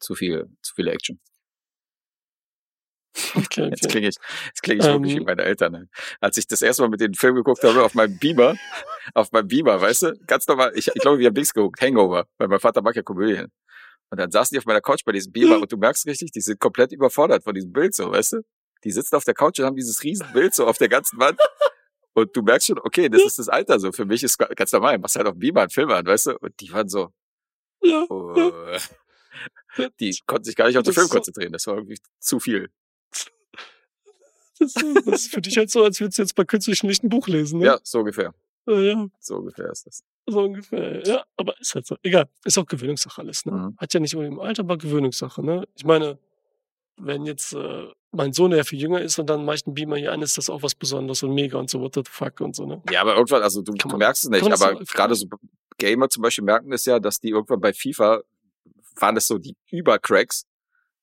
zu 0.00 0.14
viel, 0.14 0.48
zu 0.62 0.74
viele 0.74 0.92
Action. 0.92 1.20
Okay, 3.34 3.68
Jetzt 3.70 3.88
klinge 3.88 4.08
ich, 4.08 4.16
jetzt 4.46 4.62
klinge 4.62 4.80
ich 4.80 4.86
wirklich 4.86 5.14
wie 5.14 5.18
Ähm. 5.18 5.24
meine 5.24 5.42
Eltern. 5.42 5.72
Ne? 5.72 5.88
Als 6.20 6.36
ich 6.36 6.46
das 6.46 6.62
erste 6.62 6.82
Mal 6.82 6.88
mit 6.88 7.00
den 7.00 7.14
Film 7.14 7.34
geguckt 7.34 7.62
habe, 7.64 7.82
auf 7.82 7.94
meinem 7.94 8.18
Beamer, 8.18 8.56
auf 9.14 9.32
meinem 9.32 9.48
Beamer, 9.48 9.80
weißt 9.80 10.02
du, 10.04 10.18
ganz 10.26 10.46
normal, 10.46 10.72
ich, 10.76 10.88
ich 10.88 11.00
glaube, 11.02 11.18
wir 11.18 11.26
haben 11.26 11.34
Dings 11.34 11.52
geguckt, 11.52 11.80
Hangover, 11.80 12.26
weil 12.38 12.48
mein 12.48 12.60
Vater 12.60 12.80
mag 12.82 12.94
ja 12.96 13.02
Komödien. 13.02 13.50
Und 14.10 14.18
dann 14.20 14.30
saßen 14.30 14.54
die 14.54 14.58
auf 14.58 14.64
meiner 14.66 14.80
Couch 14.80 15.04
bei 15.04 15.12
diesem 15.12 15.32
Beamer 15.32 15.58
und 15.62 15.70
du 15.72 15.76
merkst 15.76 16.06
richtig, 16.06 16.30
die 16.32 16.40
sind 16.40 16.60
komplett 16.60 16.92
überfordert 16.92 17.44
von 17.44 17.54
diesem 17.54 17.72
Bild 17.72 17.94
so, 17.94 18.10
weißt 18.10 18.34
du? 18.34 18.40
Die 18.84 18.92
sitzen 18.92 19.16
auf 19.16 19.24
der 19.24 19.34
Couch 19.34 19.58
und 19.58 19.66
haben 19.66 19.76
dieses 19.76 20.02
riesen 20.04 20.32
Bild 20.32 20.54
so 20.54 20.66
auf 20.66 20.78
der 20.78 20.88
ganzen 20.88 21.18
Wand. 21.18 21.38
Und 22.20 22.36
du 22.36 22.42
merkst 22.42 22.66
schon, 22.68 22.78
okay, 22.78 23.08
das 23.08 23.22
ist 23.22 23.38
das 23.38 23.48
Alter 23.48 23.78
so. 23.78 23.92
Für 23.92 24.04
mich 24.04 24.22
ist 24.22 24.38
ga- 24.38 24.46
ganz 24.54 24.72
normal, 24.72 24.98
machst 24.98 25.16
halt 25.16 25.26
auf 25.26 25.34
Beamer 25.36 25.60
einen 25.62 25.70
Film 25.70 25.90
an, 25.90 26.04
weißt 26.06 26.26
du? 26.28 26.38
Und 26.38 26.58
die 26.60 26.72
waren 26.72 26.88
so, 26.88 27.12
Ja, 27.82 28.04
oh, 28.08 28.34
die 30.00 30.18
konnten 30.26 30.44
sich 30.44 30.56
gar 30.56 30.66
nicht 30.66 30.76
auf 30.76 30.82
den 30.82 30.88
Das 30.88 30.94
Film 30.96 31.08
konzentrieren. 31.08 31.52
Das 31.52 31.66
war 31.66 31.74
irgendwie 31.76 31.98
zu 32.18 32.40
viel. 32.40 32.70
Das, 34.58 34.74
das 34.74 35.06
ist 35.06 35.30
für 35.32 35.40
dich 35.40 35.56
halt 35.56 35.70
so, 35.70 35.84
als 35.84 36.00
würdest 36.00 36.18
du 36.18 36.22
jetzt 36.22 36.34
bei 36.34 36.44
künstlichen 36.44 36.88
Licht 36.88 37.04
ein 37.04 37.08
Buch 37.08 37.28
lesen, 37.28 37.60
ne? 37.60 37.66
Ja, 37.66 37.78
so 37.84 38.00
ungefähr. 38.00 38.34
Äh, 38.66 38.88
ja, 38.90 39.06
So 39.20 39.36
ungefähr 39.36 39.70
ist 39.70 39.86
das. 39.86 40.02
so 40.26 40.42
ungefähr. 40.42 41.06
Ja, 41.06 41.24
aber 41.36 41.58
ist 41.60 41.74
halt 41.76 41.86
so. 41.86 41.96
Egal, 42.02 42.28
ist 42.44 42.58
auch 42.58 42.66
Gewöhnungssache 42.66 43.20
alles, 43.22 43.46
ne? 43.46 43.52
Mhm. 43.52 43.76
Hat 43.78 43.94
ja 43.94 44.00
nicht 44.00 44.14
unbedingt 44.16 44.36
im 44.38 44.44
Alter, 44.44 44.62
aber 44.64 44.76
Gewöhnungssache, 44.76 45.44
ne? 45.44 45.66
Ich 45.76 45.84
meine, 45.84 46.18
wenn 47.00 47.24
jetzt 47.26 47.52
äh, 47.54 47.86
mein 48.12 48.32
Sohn, 48.32 48.50
der 48.50 48.64
viel 48.64 48.80
jünger 48.80 49.00
ist 49.00 49.18
und 49.18 49.28
dann 49.28 49.44
macht 49.44 49.66
ein 49.66 49.74
Beamer 49.74 49.96
hier 49.96 50.12
an, 50.12 50.22
ist 50.22 50.38
das 50.38 50.48
auch 50.50 50.62
was 50.62 50.74
Besonderes 50.74 51.22
und 51.22 51.34
mega 51.34 51.58
und 51.58 51.68
so, 51.70 51.80
what 51.80 51.94
the 51.94 52.02
fuck 52.08 52.40
und 52.40 52.56
so, 52.56 52.66
ne? 52.66 52.82
Ja, 52.90 53.02
aber 53.02 53.14
irgendwann, 53.16 53.42
also 53.42 53.62
du, 53.62 53.72
Kann 53.72 53.78
du 53.78 53.88
man- 53.90 53.98
merkst 53.98 54.24
es 54.24 54.30
nicht, 54.30 54.42
man 54.42 54.52
aber 54.52 54.74
gerade 54.84 55.14
so 55.14 55.26
Gamer 55.78 56.08
zum 56.08 56.22
Beispiel 56.22 56.44
merken 56.44 56.72
es 56.72 56.84
ja, 56.86 56.98
dass 56.98 57.20
die 57.20 57.28
irgendwann 57.30 57.60
bei 57.60 57.72
FIFA 57.72 58.22
waren 59.00 59.14
das 59.14 59.26
so 59.28 59.38
die 59.38 59.54
Übercracks 59.70 60.44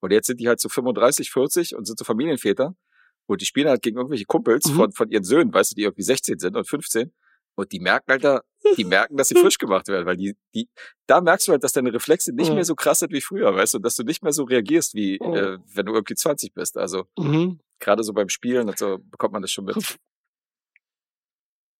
und 0.02 0.12
jetzt 0.12 0.28
sind 0.28 0.40
die 0.40 0.48
halt 0.48 0.60
so 0.60 0.68
35, 0.70 1.32
40 1.32 1.76
und 1.76 1.86
sind 1.86 1.98
so 1.98 2.04
Familienväter 2.06 2.76
und 3.28 3.42
die 3.42 3.46
spielen 3.46 3.70
halt 3.70 3.82
gegen 3.82 3.98
irgendwelche 3.98 4.26
Kumpels 4.26 4.68
Mhm. 4.70 4.76
von, 4.76 4.92
von 4.92 5.10
ihren 5.10 5.24
Söhnen, 5.24 5.54
weißt 5.54 5.72
du, 5.72 5.76
die 5.76 5.84
irgendwie 5.84 6.04
16 6.04 6.40
sind 6.40 6.56
und 6.58 6.68
15 6.68 7.14
und 7.56 7.72
die 7.72 7.80
merken, 7.80 8.12
Alter, 8.12 8.44
die 8.78 8.84
merken, 8.86 9.18
dass 9.18 9.30
sie 9.30 9.36
frisch 9.36 9.58
gemacht 9.58 9.88
werden, 9.88 10.06
weil 10.06 10.18
die, 10.18 10.36
die, 10.54 10.68
da 11.08 11.22
merkst 11.22 11.48
du 11.48 11.52
halt, 11.54 11.64
dass 11.64 11.74
deine 11.74 11.94
Reflexe 11.94 12.32
nicht 12.34 12.50
Ja. 12.50 12.54
mehr 12.56 12.66
so 12.66 12.76
krass 12.76 13.00
sind 13.00 13.12
wie 13.12 13.22
früher, 13.22 13.54
weißt 13.56 13.74
du, 13.74 13.78
und 13.78 13.84
dass 13.84 13.96
du 13.96 14.04
nicht 14.04 14.24
mehr 14.24 14.34
so 14.34 14.44
reagierst 14.44 14.94
wie, 14.94 15.18
Oh. 15.20 15.36
äh, 15.36 15.58
wenn 15.74 15.86
du 15.86 15.94
irgendwie 15.94 16.16
20 16.16 16.54
bist, 16.54 16.78
also 16.78 17.06
Mhm. 17.18 17.60
Gerade 17.80 18.04
so 18.04 18.14
beim 18.14 18.30
Spielen 18.30 18.70
und 18.70 18.78
so 18.80 19.00
bekommt 19.00 19.34
man 19.34 19.42
das 19.42 19.52
schon 19.52 19.66
mit. 19.66 19.76
Ref 19.76 19.98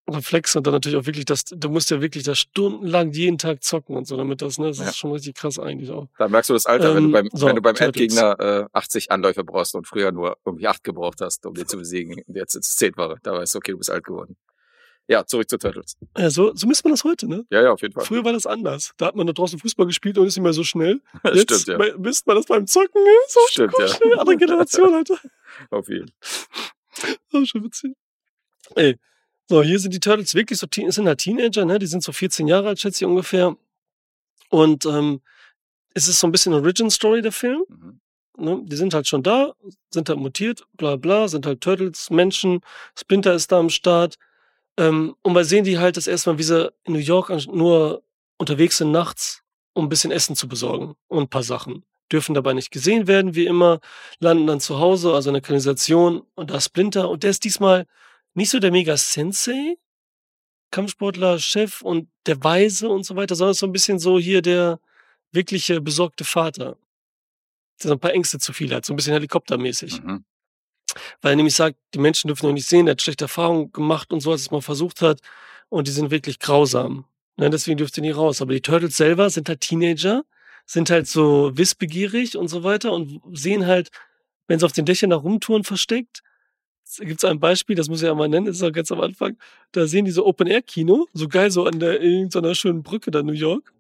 Reflex 0.08 0.56
und 0.56 0.68
dann 0.68 0.74
natürlich 0.76 1.00
auch 1.00 1.08
wirklich 1.08 1.26
das, 1.26 1.46
du 1.46 1.68
musst 1.70 1.90
ja 1.90 2.00
wirklich 2.00 2.24
da 2.24 2.36
stundenlang 2.36 3.12
jeden 3.12 3.40
Tag 3.40 3.64
zocken 3.64 3.96
und 3.98 4.06
so, 4.06 4.16
damit 4.18 4.40
das, 4.44 4.60
ne, 4.60 4.68
das 4.68 4.78
Ja. 4.78 4.86
ist 4.90 4.98
schon 4.98 5.12
richtig 5.14 5.34
krass 5.36 5.58
eigentlich 5.58 5.90
auch. 5.90 6.08
Da 6.20 6.28
merkst 6.28 6.52
du 6.52 6.54
das 6.54 6.68
Alter, 6.68 6.94
wenn 6.94 7.04
du 7.04 7.10
Ähm, 7.10 7.12
beim, 7.14 7.30
so, 7.34 7.48
wenn 7.48 7.56
du 7.56 7.62
beim. 7.64 7.76
Endgegner 7.76 8.40
äh, 8.40 8.66
80 8.72 9.10
Anläufe 9.12 9.44
brauchst 9.44 9.74
und 9.74 9.88
früher 9.88 10.12
nur 10.12 10.38
irgendwie 10.46 10.68
8 10.68 10.84
gebraucht 10.84 11.22
hast, 11.22 11.44
um 11.48 11.56
den 11.56 11.68
zu 11.68 11.78
besiegen. 11.78 12.22
Jetzt 12.28 12.54
ist 12.54 12.68
es 12.70 12.76
10 12.76 12.96
Woche. 12.98 13.18
Da 13.24 13.34
weißt 13.34 13.56
du, 13.56 13.58
okay, 13.58 13.72
du 13.72 13.80
bist 13.80 13.90
alt 13.90 14.04
geworden. 14.04 14.38
Ja, 15.08 15.26
zurück 15.26 15.48
zu 15.50 15.58
Turtles. 15.60 15.98
Ja, 16.18 16.30
so, 16.32 16.56
so 16.56 16.66
misst 16.66 16.84
man 16.84 16.92
das 16.92 17.04
heute, 17.04 17.28
ne? 17.28 17.46
Ja, 17.52 17.62
ja, 17.62 17.72
auf 17.72 17.82
jeden 17.82 17.94
Fall. 17.94 18.04
Früher 18.06 18.26
war 18.26 18.34
das 18.34 18.48
anders. 18.48 18.92
Da 18.98 19.06
hat 19.08 19.16
man 19.16 19.28
da 19.28 19.34
draußen 19.34 19.60
Fußball 19.60 19.86
gespielt 19.86 20.18
und 20.18 20.26
ist 20.26 20.36
nicht 20.36 20.44
mehr 20.44 20.54
so 20.54 20.64
schnell. 20.64 21.00
Jetzt 21.24 21.62
Stimmt, 21.62 21.68
ja. 21.68 21.78
bei- 21.78 21.94
misst 21.98 22.26
man 22.26 22.36
das 22.38 22.46
beim 22.48 22.66
Zocken, 22.66 23.04
ne? 23.04 23.10
so 23.28 23.40
Stimmt, 23.50 23.74
ja. 23.78 23.88
schnell. 23.88 24.18
Andere 24.20 24.38
Generation, 24.38 24.94
Alter. 24.96 25.18
Auf 25.70 25.88
jeden 25.90 26.12
Oh, 27.34 27.46
schon 27.46 27.64
witzig. 27.64 27.94
Ey. 28.76 28.98
So, 29.48 29.62
hier 29.62 29.78
sind 29.80 29.94
die 29.94 30.00
Turtles 30.00 30.34
wirklich 30.34 30.58
so, 30.58 30.66
sind 30.72 31.08
halt 31.08 31.20
Teenager, 31.20 31.66
ne? 31.66 31.78
Die 31.78 31.86
sind 31.86 32.02
so 32.04 32.12
14 32.12 32.48
Jahre 32.48 32.70
alt, 32.70 32.80
schätze 32.80 33.04
ich 33.04 33.08
ungefähr. 33.08 33.56
Und 34.50 34.86
ähm, 34.88 35.22
es 35.94 36.08
ist 36.08 36.20
so 36.20 36.26
ein 36.28 36.32
bisschen 36.32 36.54
Origin-Story, 36.54 37.22
der 37.22 37.32
Film. 37.32 37.64
Mhm. 37.68 38.00
Ne? 38.38 38.62
Die 38.64 38.76
sind 38.76 38.94
halt 38.94 39.08
schon 39.08 39.22
da, 39.24 39.54
sind 39.92 40.10
halt 40.10 40.20
mutiert, 40.20 40.66
bla 40.74 40.96
bla, 40.96 41.28
sind 41.28 41.46
halt 41.46 41.62
Turtles, 41.62 42.10
Menschen, 42.10 42.62
Splinter 42.98 43.34
ist 43.36 43.52
da 43.52 43.60
am 43.60 43.70
Start. 43.70 44.16
Ähm, 44.78 45.16
und 45.22 45.34
wir 45.34 45.46
sehen 45.46 45.64
die 45.64 45.78
halt 45.78 45.98
das 45.98 46.08
erste 46.08 46.32
Mal, 46.32 46.38
wie 46.40 46.44
sie 46.44 46.72
in 46.84 46.94
New 46.94 47.00
York 47.00 47.30
nur 47.48 48.04
unterwegs 48.38 48.78
sind 48.78 48.92
nachts, 48.92 49.44
um 49.74 49.86
ein 49.86 49.90
bisschen 49.90 50.12
Essen 50.12 50.36
zu 50.36 50.48
besorgen 50.48 50.96
und 51.08 51.24
ein 51.24 51.30
paar 51.30 51.44
Sachen. 51.44 51.86
Dürfen 52.12 52.36
dabei 52.36 52.54
nicht 52.54 52.72
gesehen 52.72 53.08
werden, 53.08 53.36
wie 53.36 53.46
immer, 53.46 53.80
landen 54.20 54.48
dann 54.48 54.60
zu 54.60 54.80
Hause, 54.80 55.14
also 55.14 55.30
in 55.30 55.34
der 55.34 55.42
Kanalisation 55.42 56.24
und 56.36 56.52
da 56.52 56.62
Splinter 56.62 57.10
und 57.10 57.24
der 57.24 57.32
ist 57.32 57.44
diesmal 57.44 57.88
nicht 58.34 58.50
so 58.50 58.60
der 58.60 58.72
Mega-Sensei, 58.72 59.78
Kampfsportler, 60.72 61.40
Chef 61.40 61.82
und 61.82 62.10
der 62.26 62.44
Weise 62.44 62.90
und 62.90 63.06
so 63.06 63.16
weiter, 63.16 63.36
sondern 63.36 63.54
so 63.54 63.66
ein 63.66 63.72
bisschen 63.72 63.98
so 63.98 64.20
hier 64.20 64.42
der 64.42 64.80
wirkliche 65.32 65.82
besorgte 65.82 66.26
Vater. 66.26 66.78
Der 67.82 67.90
so 67.90 67.94
ein 67.94 68.00
paar 68.00 68.14
Ängste 68.14 68.40
zu 68.40 68.54
viel 68.54 68.74
hat, 68.74 68.86
so 68.86 68.94
ein 68.94 68.96
bisschen 68.98 69.14
helikoptermäßig. 69.14 70.04
Mhm. 70.04 70.26
Weil 71.22 71.34
er 71.34 71.36
nämlich 71.36 71.56
sagt, 71.56 71.78
die 71.94 72.00
Menschen 72.00 72.28
dürfen 72.28 72.48
noch 72.48 72.54
nicht 72.54 72.68
sehen, 72.68 72.88
er 72.88 72.92
hat 72.92 73.02
schlechte 73.02 73.26
Erfahrungen 73.26 73.72
gemacht 73.72 74.12
und 74.14 74.22
so, 74.22 74.32
als 74.32 74.42
es 74.42 74.52
mal 74.52 74.62
versucht 74.62 75.02
hat. 75.02 75.20
Und 75.70 75.88
die 75.88 75.92
sind 75.92 76.12
wirklich 76.12 76.40
grausam. 76.40 77.06
Ne, 77.38 77.50
deswegen 77.50 77.78
dürfte 77.78 78.02
nie 78.02 78.12
raus. 78.12 78.42
Aber 78.42 78.54
die 78.54 78.62
Turtles 78.62 78.96
selber 78.98 79.30
sind 79.30 79.50
halt 79.50 79.62
Teenager, 79.62 80.24
sind 80.66 80.90
halt 80.90 81.08
so 81.08 81.52
wissbegierig 81.58 82.38
und 82.38 82.48
so 82.48 82.64
weiter 82.64 82.94
und 82.94 83.22
sehen 83.34 83.66
halt, 83.66 83.90
wenn 84.48 84.60
sie 84.60 84.66
auf 84.66 84.72
den 84.72 84.86
Dächern 84.86 85.10
da 85.10 85.18
rumtouren 85.18 85.64
versteckt, 85.64 86.24
gibt 87.00 87.24
es 87.24 87.30
ein 87.30 87.40
Beispiel, 87.40 87.76
das 87.76 87.90
muss 87.90 88.02
ich 88.02 88.08
ja 88.08 88.14
mal 88.14 88.30
nennen, 88.30 88.46
das 88.46 88.58
ist 88.58 88.64
auch 88.64 88.72
ganz 88.72 88.92
am 88.92 89.02
Anfang, 89.02 89.38
da 89.72 89.88
sehen 89.88 90.06
die 90.06 90.12
so 90.12 90.26
Open-Air-Kino, 90.26 91.08
so 91.14 91.28
geil 91.28 91.52
so 91.52 91.66
an 91.66 91.80
der 91.80 92.02
irgendeiner 92.02 92.54
schönen 92.56 92.84
Brücke 92.84 93.12
da 93.12 93.20
in 93.20 93.26
New 93.26 93.34
York. 93.34 93.74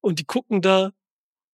Und 0.00 0.18
die 0.18 0.24
gucken 0.24 0.62
da, 0.62 0.92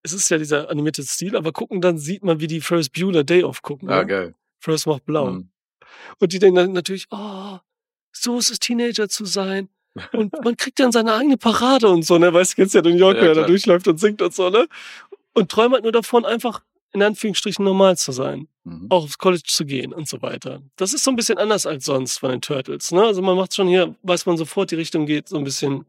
es 0.02 0.12
ist 0.12 0.28
ja 0.28 0.38
dieser 0.38 0.68
animierte 0.70 1.02
Stil, 1.02 1.36
aber 1.36 1.52
gucken 1.52 1.80
dann, 1.80 1.98
sieht 1.98 2.24
man, 2.24 2.40
wie 2.40 2.46
die 2.46 2.60
Ferris 2.60 2.88
Bueller 2.88 3.24
Day 3.24 3.42
Off 3.42 3.62
gucken. 3.62 3.88
Ah, 3.88 4.00
ne? 4.00 4.06
geil. 4.06 4.34
Ferris 4.58 4.86
macht 4.86 5.04
blau. 5.04 5.26
Mhm. 5.26 5.50
Und 6.18 6.32
die 6.32 6.38
denken 6.38 6.56
dann 6.56 6.72
natürlich, 6.72 7.06
oh, 7.10 7.58
so 8.12 8.38
ist 8.38 8.50
es 8.50 8.58
Teenager 8.58 9.08
zu 9.08 9.24
sein. 9.24 9.68
Und 10.12 10.32
man 10.44 10.56
kriegt 10.56 10.78
dann 10.78 10.92
seine 10.92 11.14
eigene 11.14 11.38
Parade 11.38 11.88
und 11.88 12.04
so, 12.04 12.18
ne? 12.18 12.32
Weißt 12.32 12.52
du, 12.52 12.56
kennst 12.56 12.74
ja 12.74 12.82
New 12.82 12.90
York, 12.90 13.16
Ja, 13.16 13.22
wer 13.22 13.34
da 13.34 13.46
durchläuft 13.46 13.88
und 13.88 13.98
singt 13.98 14.20
und 14.20 14.34
so, 14.34 14.50
ne? 14.50 14.66
Und 15.32 15.50
träumt 15.50 15.74
halt 15.74 15.84
nur 15.84 15.92
davon, 15.92 16.24
einfach 16.24 16.62
in 16.92 17.02
Anführungsstrichen 17.02 17.64
normal 17.64 17.96
zu 17.96 18.12
sein. 18.12 18.48
Mhm. 18.64 18.86
Auch 18.90 19.04
aufs 19.04 19.18
College 19.18 19.42
zu 19.46 19.64
gehen 19.64 19.92
und 19.92 20.08
so 20.08 20.20
weiter. 20.22 20.62
Das 20.76 20.92
ist 20.92 21.04
so 21.04 21.10
ein 21.10 21.16
bisschen 21.16 21.38
anders 21.38 21.66
als 21.66 21.84
sonst 21.84 22.18
von 22.18 22.30
den 22.30 22.40
Turtles, 22.40 22.92
ne? 22.92 23.02
Also 23.04 23.22
man 23.22 23.36
macht 23.36 23.54
schon 23.54 23.68
hier, 23.68 23.94
weiß 24.02 24.26
man 24.26 24.36
sofort, 24.36 24.70
die 24.70 24.76
Richtung 24.76 25.06
geht 25.06 25.28
so 25.28 25.36
ein 25.36 25.44
bisschen, 25.44 25.86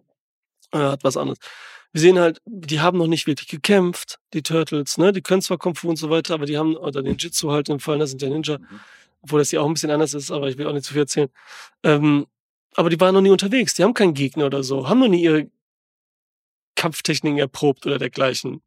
äh, 0.72 0.80
hat 0.80 1.04
was 1.04 1.18
anderes. 1.18 1.40
Wir 1.94 2.02
sehen 2.02 2.20
halt, 2.20 2.40
die 2.46 2.80
haben 2.82 2.98
noch 2.98 3.08
nicht 3.08 3.28
wirklich 3.28 3.48
gekämpft, 3.48 4.20
die 4.34 4.44
Turtles, 4.44 4.98
ne? 4.98 5.12
Die 5.14 5.22
können 5.22 5.42
zwar 5.42 5.58
Kung 5.58 5.76
Fu 5.76 5.90
und 5.90 5.96
so 5.98 6.10
weiter, 6.10 6.34
aber 6.36 6.46
die 6.46 6.58
haben, 6.58 6.76
oder 6.76 7.02
den 7.02 7.18
Jitsu 7.18 7.52
halt 7.52 7.70
im 7.70 7.80
Fall, 7.80 7.98
das 8.00 8.12
sind 8.12 8.22
ja 8.22 8.30
Ninja, 8.30 8.58
Mhm. 8.60 8.80
obwohl 9.22 9.40
das 9.40 9.50
hier 9.50 9.62
auch 9.62 9.68
ein 9.68 9.74
bisschen 9.74 9.92
anders 9.92 10.14
ist, 10.14 10.30
aber 10.32 10.50
ich 10.50 10.58
will 10.58 10.68
auch 10.68 10.74
nicht 10.74 10.86
zu 10.86 10.94
viel 10.94 11.02
erzählen. 11.04 11.30
Ähm, 11.84 12.28
aber 12.76 12.90
die 12.90 13.00
waren 13.00 13.14
noch 13.16 13.22
nie 13.22 13.30
unterwegs, 13.32 13.74
die 13.74 13.84
haben 13.84 13.94
keinen 13.96 14.14
Gegner 14.14 14.46
oder 14.48 14.64
so, 14.64 14.88
haben 14.90 15.00
noch 15.00 15.08
nie 15.08 15.24
ihre 15.24 15.50
Kampftechniken 16.76 17.40
erprobt 17.40 17.86
oder 17.86 17.98
dergleichen. 17.98 18.62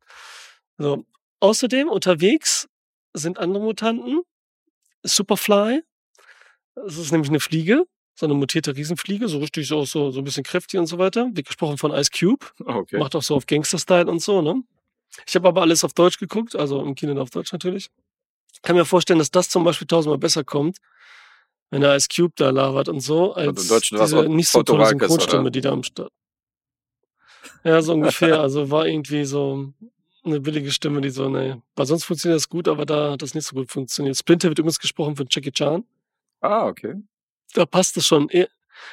So. 0.79 1.05
Außerdem 1.41 1.89
unterwegs 1.89 2.69
sind 3.15 3.39
andere 3.39 3.63
Mutanten, 3.63 4.23
Superfly, 5.03 5.83
das 6.75 6.99
ist 6.99 7.13
nämlich 7.13 7.31
eine 7.31 7.41
Fliege, 7.41 7.87
so 8.21 8.27
eine 8.27 8.35
mutierte 8.35 8.77
Riesenfliege, 8.77 9.29
so 9.29 9.39
richtig 9.39 9.67
so, 9.67 9.85
so, 9.87 10.11
so 10.11 10.21
ein 10.21 10.25
bisschen 10.25 10.45
kräftig 10.45 10.79
und 10.79 10.87
so 10.87 10.99
weiter, 10.99 11.31
wie 11.33 11.43
gesprochen 11.43 11.79
von 11.79 11.91
Ice 11.91 12.11
Cube, 12.11 12.45
Okay. 12.65 12.99
macht 12.99 13.17
auch 13.17 13.23
so 13.23 13.35
auf 13.35 13.47
Gangster-Style 13.47 14.11
und 14.11 14.21
so, 14.21 14.43
ne? 14.43 14.63
Ich 15.27 15.35
habe 15.35 15.49
aber 15.49 15.63
alles 15.63 15.83
auf 15.85 15.95
Deutsch 15.95 16.19
geguckt, 16.19 16.55
also 16.55 16.83
im 16.83 16.95
Kino 16.95 17.19
auf 17.21 17.31
Deutsch 17.31 17.51
natürlich. 17.53 17.91
Kann 18.63 18.77
mir 18.77 18.85
vorstellen, 18.85 19.19
dass 19.19 19.31
das 19.31 19.49
zum 19.49 19.65
Beispiel 19.65 19.87
tausendmal 19.87 20.19
besser 20.19 20.45
kommt, 20.45 20.77
wenn 21.71 21.81
der 21.81 21.97
Ice 21.97 22.09
Cube 22.15 22.35
da 22.37 22.51
labert 22.51 22.91
und 22.91 23.01
so, 23.01 23.33
als 23.33 23.63
im 23.63 23.69
Deutschen 23.69 23.99
diese 23.99 24.29
nicht 24.29 24.49
so 24.49 24.63
tolle 24.63 24.87
Synchronstimme, 24.87 25.41
oder? 25.43 25.51
die 25.51 25.63
da 25.63 25.73
am 25.73 25.83
Start. 25.83 26.13
Ja, 27.65 27.81
so 27.81 27.95
ungefähr. 27.95 28.39
Also 28.39 28.71
war 28.71 28.87
irgendwie 28.87 29.25
so 29.25 29.73
eine 30.25 30.41
billige 30.41 30.71
Stimme, 30.73 31.01
die 31.01 31.09
so, 31.11 31.31
ne, 31.31 31.63
weil 31.75 31.87
sonst 31.87 32.05
funktioniert 32.05 32.37
das 32.37 32.51
gut, 32.51 32.69
aber 32.69 32.85
da 32.85 33.13
hat 33.13 33.23
das 33.23 33.35
nicht 33.35 33.47
so 33.47 33.57
gut 33.57 33.71
funktioniert. 33.71 34.15
Splinter 34.15 34.49
wird 34.49 34.59
übrigens 34.59 34.79
gesprochen 34.79 35.17
von 35.17 35.27
Jackie 35.31 35.53
Chan. 35.53 35.85
Ah, 36.43 36.67
okay. 36.67 36.97
Da 37.55 37.67
passt 37.67 37.97
es 37.97 38.07
schon. 38.07 38.29
eh- 38.31 38.49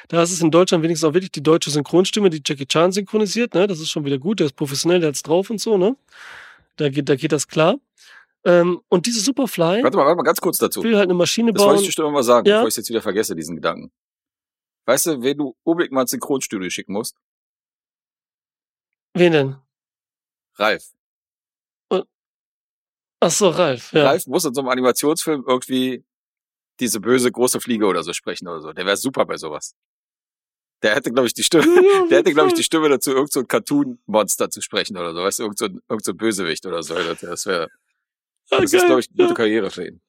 Da 0.08 0.22
ist 0.22 0.32
es 0.32 0.40
in 0.42 0.50
Deutschland 0.50 0.84
wenigstens 0.84 1.08
auch 1.08 1.14
wirklich 1.14 1.32
die 1.32 1.42
deutsche 1.42 1.70
Synchronstimme, 1.70 2.28
die 2.30 2.42
Jackie 2.44 2.66
Chan 2.66 2.92
synchronisiert, 2.92 3.54
ne? 3.54 3.66
Das 3.66 3.80
ist 3.80 3.90
schon 3.90 4.04
wieder 4.04 4.18
gut, 4.18 4.40
der 4.40 4.46
ist 4.46 4.56
professionell, 4.56 5.00
der 5.00 5.08
hat's 5.08 5.22
drauf 5.22 5.48
und 5.50 5.60
so, 5.60 5.78
ne? 5.78 5.96
Da 6.76 6.88
geht, 6.90 7.08
da 7.08 7.16
geht 7.16 7.32
das 7.32 7.48
klar. 7.48 7.76
Ähm, 8.44 8.80
und 8.88 9.06
diese 9.06 9.20
Superfly 9.20 9.82
Warte 9.82 9.96
mal, 9.96 10.04
warte 10.04 10.16
mal 10.16 10.22
ganz 10.22 10.40
kurz 10.40 10.58
dazu. 10.58 10.82
will 10.82 10.94
halt 10.96 11.06
eine 11.06 11.14
Maschine 11.14 11.52
Das 11.52 11.60
wollte 11.62 11.74
bauen. 11.76 11.84
ich 11.84 11.94
dir 11.94 12.02
schon 12.02 12.12
mal 12.12 12.22
sagen, 12.22 12.46
Ja. 12.48 12.56
bevor 12.58 12.68
ich 12.68 12.76
jetzt 12.76 12.88
wieder 12.88 13.02
vergesse, 13.02 13.34
diesen 13.34 13.56
Gedanken. 13.56 13.90
Weißt 14.86 15.06
du, 15.06 15.22
wen 15.22 15.36
du 15.38 15.56
unbedingt 15.64 15.92
mal 15.92 16.02
ins 16.02 16.10
Synchronstudio 16.12 16.70
schicken 16.70 16.92
musst? 16.92 17.16
Wen 19.14 19.32
denn? 19.32 19.56
Ralf. 20.56 20.92
Ach 23.20 23.30
so, 23.32 23.48
Ralf. 23.48 23.92
Ja. 23.92 24.04
Ralf 24.04 24.26
muss 24.28 24.44
in 24.44 24.54
so 24.54 24.60
einem 24.60 24.68
Animationsfilm 24.68 25.44
irgendwie 25.46 26.04
diese 26.80 27.00
böse 27.00 27.30
große 27.30 27.60
Fliege 27.60 27.86
oder 27.86 28.02
so 28.02 28.12
sprechen 28.12 28.48
oder 28.48 28.60
so. 28.60 28.72
Der 28.72 28.86
wäre 28.86 28.96
super 28.96 29.24
bei 29.26 29.36
sowas. 29.36 29.74
Der 30.82 30.94
hätte, 30.94 31.10
glaube 31.10 31.26
ich, 31.26 31.34
die 31.34 31.42
Stimme, 31.42 31.64
der 32.10 32.18
hätte, 32.18 32.32
glaube 32.32 32.48
ich, 32.48 32.54
die 32.54 32.62
Stimme 32.62 32.88
dazu, 32.88 33.10
irgend 33.12 33.32
so 33.32 33.40
ein 33.40 33.48
Cartoon-Monster 33.48 34.48
zu 34.50 34.60
sprechen 34.60 34.96
oder 34.96 35.12
so. 35.12 35.22
Weißt 35.22 35.38
du, 35.40 35.42
irgend 35.44 35.58
so 35.58 35.64
ein, 35.66 35.80
irgend 35.88 36.04
so 36.04 36.12
ein 36.12 36.16
Bösewicht 36.16 36.64
oder 36.66 36.82
so. 36.82 36.94
Das, 36.94 37.46
wäre, 37.46 37.68
Ah, 38.50 38.60
das 38.60 38.72
ist, 38.72 38.86
glaube 38.86 39.00
ich, 39.00 39.08
eine 39.08 39.16
gute 39.16 39.28
Ja. 39.30 39.34
Karriere 39.34 39.70
für 39.70 39.86
ihn. 39.88 40.00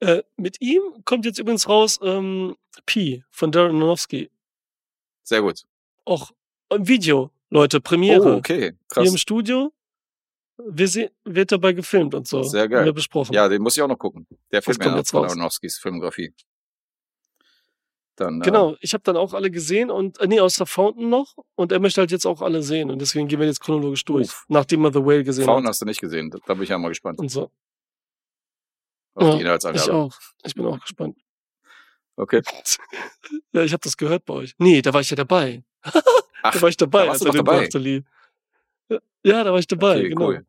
Äh, 0.00 0.22
mit 0.36 0.60
ihm 0.60 0.82
kommt 1.04 1.24
jetzt 1.24 1.38
übrigens 1.38 1.68
raus 1.68 1.98
ähm, 2.02 2.56
Pi 2.86 3.24
von 3.30 3.50
Darren 3.52 3.76
Aronofsky. 3.76 4.30
Sehr 5.22 5.40
gut. 5.40 5.64
Auch 6.04 6.32
im 6.70 6.86
Video, 6.86 7.30
Leute, 7.50 7.80
Premiere. 7.80 8.34
Oh, 8.34 8.36
okay. 8.36 8.58
Hier 8.60 8.68
im 8.68 8.78
Krass. 8.88 9.20
Studio. 9.20 9.72
Wird 10.56 11.52
dabei 11.52 11.72
gefilmt 11.72 12.14
und 12.14 12.28
so. 12.28 12.42
Sehr 12.42 12.68
geil. 12.68 12.92
Besprochen. 12.92 13.32
Ja, 13.34 13.48
den 13.48 13.60
muss 13.62 13.76
ich 13.76 13.82
auch 13.82 13.88
noch 13.88 13.98
gucken. 13.98 14.26
Der 14.52 14.62
kommt 14.62 14.78
noch 14.84 14.96
jetzt 14.96 15.10
von 15.10 15.22
raus. 15.22 15.32
Aronofskis 15.32 15.78
Filmografie. 15.78 16.32
Dann, 18.16 18.40
äh, 18.40 18.44
Genau, 18.44 18.76
ich 18.80 18.94
habe 18.94 19.02
dann 19.02 19.16
auch 19.16 19.34
alle 19.34 19.50
gesehen 19.50 19.90
und 19.90 20.20
äh, 20.20 20.26
nee, 20.28 20.38
außer 20.38 20.66
Fountain 20.66 21.08
noch 21.08 21.34
und 21.56 21.72
er 21.72 21.80
möchte 21.80 22.00
halt 22.00 22.12
jetzt 22.12 22.26
auch 22.26 22.42
alle 22.42 22.62
sehen 22.62 22.90
und 22.90 23.00
deswegen 23.00 23.26
gehen 23.26 23.40
wir 23.40 23.46
jetzt 23.46 23.60
chronologisch 23.60 24.04
durch, 24.04 24.28
Uff. 24.28 24.44
nachdem 24.48 24.84
er 24.84 24.92
The 24.92 25.04
Whale 25.04 25.24
gesehen 25.24 25.44
Faun 25.44 25.64
hat 25.64 25.70
hast 25.70 25.82
du 25.82 25.86
nicht 25.86 26.00
gesehen. 26.00 26.30
Da 26.30 26.38
da 26.46 26.54
bin 26.54 26.62
ich 26.62 26.68
ja 26.68 26.78
mal 26.78 26.88
gespannt 26.90 27.18
und 27.18 27.28
so. 27.30 27.50
auf 29.14 29.40
Ja, 29.40 29.58
die 29.58 29.76
Ich 29.76 29.90
auch. 29.90 30.16
Ich 30.44 30.54
bin 30.54 30.66
auch 30.66 30.80
gespannt. 30.80 31.18
Okay. 32.16 32.42
Ja, 33.52 33.62
ich 33.62 33.72
habe 33.72 33.80
das 33.80 33.96
gehört 33.96 34.24
bei 34.24 34.34
euch. 34.34 34.54
Nee, 34.58 34.82
da 34.82 34.92
war 34.92 35.00
ich 35.00 35.10
ja 35.10 35.16
dabei. 35.16 35.62
Ach, 36.42 36.52
da 36.52 36.60
war 36.62 36.68
ich 36.68 36.76
dabei, 36.76 37.06
da 37.06 37.12
als 37.12 37.22
er 37.22 37.30
den 37.30 37.44
dabei. 37.44 37.60
brachte. 37.60 38.04
Ja, 39.26 39.42
da 39.42 39.52
war 39.52 39.58
ich 39.58 39.66
dabei, 39.66 39.96
okay, 40.00 40.08
genau. 40.10 40.26
cool. 40.28 40.46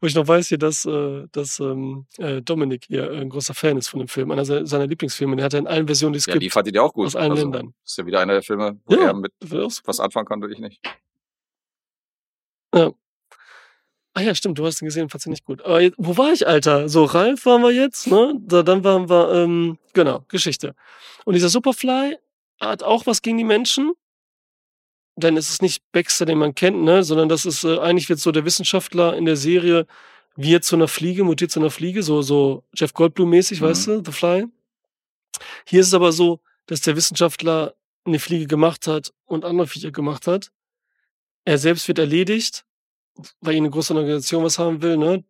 Wo 0.00 0.06
ich 0.06 0.14
noch 0.14 0.26
weiß 0.28 0.48
hier, 0.48 0.58
dass, 0.58 0.84
äh, 0.86 1.26
dass 1.32 1.58
ähm, 1.60 2.06
äh, 2.18 2.42
Dominik 2.42 2.84
hier 2.86 3.10
äh, 3.10 3.20
ein 3.20 3.28
großer 3.28 3.54
Fan 3.54 3.76
ist 3.76 3.88
von 3.88 3.98
dem 4.00 4.08
Film. 4.08 4.30
Einer 4.30 4.44
se- 4.44 4.66
seiner 4.66 4.86
Lieblingsfilme. 4.86 5.34
Den 5.36 5.44
hat 5.44 5.54
er 5.54 5.60
in 5.60 5.66
allen 5.66 5.86
Versionen, 5.86 6.12
die 6.12 6.18
es 6.18 6.26
Ja, 6.26 6.34
die 6.34 6.40
gibt. 6.40 6.52
fand 6.52 6.68
ich 6.68 6.78
auch 6.78 6.92
gut. 6.92 7.06
Aus 7.06 7.16
allen 7.16 7.32
also, 7.32 7.42
Ländern. 7.42 7.74
Ist 7.84 7.98
ja 7.98 8.06
wieder 8.06 8.20
einer 8.20 8.34
der 8.34 8.42
Filme, 8.42 8.78
wo 8.84 8.94
Ja. 8.94 9.06
er 9.06 9.14
mit 9.14 9.32
was 9.40 10.00
anfangen 10.00 10.26
kann, 10.26 10.42
ich 10.50 10.58
nicht. 10.58 10.80
Ah 14.16 14.20
ja, 14.20 14.32
stimmt, 14.34 14.58
du 14.58 14.64
hast 14.66 14.80
ihn 14.80 14.84
gesehen, 14.86 15.08
fandst 15.08 15.26
ihn 15.26 15.30
nicht 15.30 15.44
gut. 15.44 15.62
Aber 15.62 15.80
jetzt, 15.80 15.96
wo 15.98 16.16
war 16.16 16.32
ich, 16.32 16.46
Alter? 16.46 16.88
So, 16.88 17.04
Ralf 17.04 17.46
waren 17.46 17.62
wir 17.62 17.72
jetzt, 17.72 18.06
ne? 18.06 18.34
Da, 18.46 18.62
dann 18.62 18.84
waren 18.84 19.08
wir, 19.10 19.32
ähm, 19.34 19.76
genau, 19.92 20.24
Geschichte. 20.28 20.76
Und 21.24 21.34
dieser 21.34 21.48
Superfly 21.48 22.16
hat 22.60 22.84
auch 22.84 23.06
was 23.06 23.22
gegen 23.22 23.38
die 23.38 23.44
Menschen. 23.44 23.92
Denn 25.16 25.36
es 25.36 25.48
ist 25.50 25.62
nicht 25.62 25.82
Baxter, 25.92 26.24
den 26.26 26.38
man 26.38 26.54
kennt, 26.54 26.82
ne? 26.82 27.04
Sondern 27.04 27.28
das 27.28 27.46
ist, 27.46 27.64
äh, 27.64 27.78
eigentlich 27.78 28.08
wird 28.08 28.18
so 28.18 28.32
der 28.32 28.44
Wissenschaftler 28.44 29.16
in 29.16 29.24
der 29.24 29.36
Serie, 29.36 29.86
wird 30.36 30.64
zu 30.64 30.74
einer 30.74 30.88
Fliege, 30.88 31.22
mutiert 31.22 31.52
zu 31.52 31.60
einer 31.60 31.70
Fliege, 31.70 32.02
so, 32.02 32.20
so 32.22 32.64
Jeff 32.74 32.92
Goldblum-mäßig, 32.94 33.60
Mhm. 33.60 33.64
weißt 33.64 33.86
du, 33.86 34.02
The 34.04 34.12
Fly. 34.12 34.46
Hier 35.66 35.80
ist 35.80 35.88
es 35.88 35.94
aber 35.94 36.10
so, 36.12 36.40
dass 36.66 36.80
der 36.80 36.96
Wissenschaftler 36.96 37.74
eine 38.04 38.18
Fliege 38.18 38.46
gemacht 38.46 38.86
hat 38.86 39.12
und 39.26 39.44
andere 39.44 39.66
Viecher 39.66 39.92
gemacht 39.92 40.26
hat. 40.26 40.50
Er 41.44 41.58
selbst 41.58 41.86
wird 41.88 41.98
erledigt, 41.98 42.64
weil 43.40 43.54
ihn 43.54 43.62
eine 43.64 43.70
große 43.70 43.94
Organisation 43.94 44.42
was 44.44 44.58
haben 44.58 44.82
will, 44.82 44.96
ne? 44.96 45.24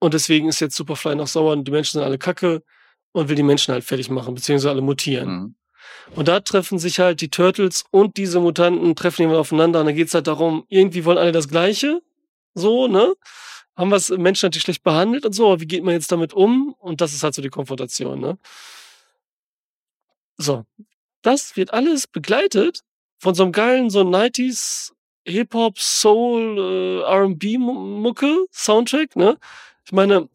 Und 0.00 0.14
deswegen 0.14 0.48
ist 0.48 0.60
jetzt 0.60 0.76
Superfly 0.76 1.16
noch 1.16 1.26
sauer 1.26 1.52
und 1.52 1.64
die 1.64 1.72
Menschen 1.72 1.94
sind 1.94 2.02
alle 2.02 2.18
kacke 2.18 2.62
und 3.12 3.28
will 3.28 3.36
die 3.36 3.42
Menschen 3.42 3.72
halt 3.72 3.84
fertig 3.84 4.10
machen, 4.10 4.34
beziehungsweise 4.34 4.70
alle 4.70 4.82
mutieren. 4.82 5.28
Mhm. 5.28 5.54
Und 6.14 6.28
da 6.28 6.40
treffen 6.40 6.78
sich 6.78 6.98
halt 7.00 7.20
die 7.20 7.30
Turtles 7.30 7.84
und 7.90 8.16
diese 8.16 8.40
Mutanten 8.40 8.94
treffen 8.96 9.22
irgendwann 9.22 9.40
aufeinander 9.40 9.80
und 9.80 9.86
dann 9.86 9.94
geht's 9.94 10.14
halt 10.14 10.26
darum, 10.26 10.64
irgendwie 10.68 11.04
wollen 11.04 11.18
alle 11.18 11.32
das 11.32 11.48
Gleiche, 11.48 12.00
so, 12.54 12.88
ne? 12.88 13.14
Haben 13.76 13.90
was 13.90 14.10
Menschen 14.10 14.46
natürlich 14.46 14.64
schlecht 14.64 14.82
behandelt 14.82 15.24
und 15.24 15.32
so, 15.32 15.46
aber 15.46 15.60
wie 15.60 15.66
geht 15.66 15.84
man 15.84 15.94
jetzt 15.94 16.10
damit 16.10 16.32
um? 16.34 16.74
Und 16.78 17.00
das 17.00 17.12
ist 17.12 17.22
halt 17.22 17.34
so 17.34 17.42
die 17.42 17.50
Konfrontation, 17.50 18.20
ne? 18.20 18.38
So. 20.36 20.64
Das 21.22 21.56
wird 21.56 21.72
alles 21.72 22.06
begleitet 22.06 22.80
von 23.18 23.34
so 23.34 23.42
einem 23.42 23.52
geilen, 23.52 23.90
so 23.90 24.00
90s 24.00 24.92
Hip-Hop, 25.24 25.78
Soul, 25.78 26.58
äh, 26.58 27.10
R&B-Mucke, 27.10 28.46
Soundtrack, 28.52 29.16
ne? 29.16 29.38
Ich 29.84 29.92
meine, 29.92 30.28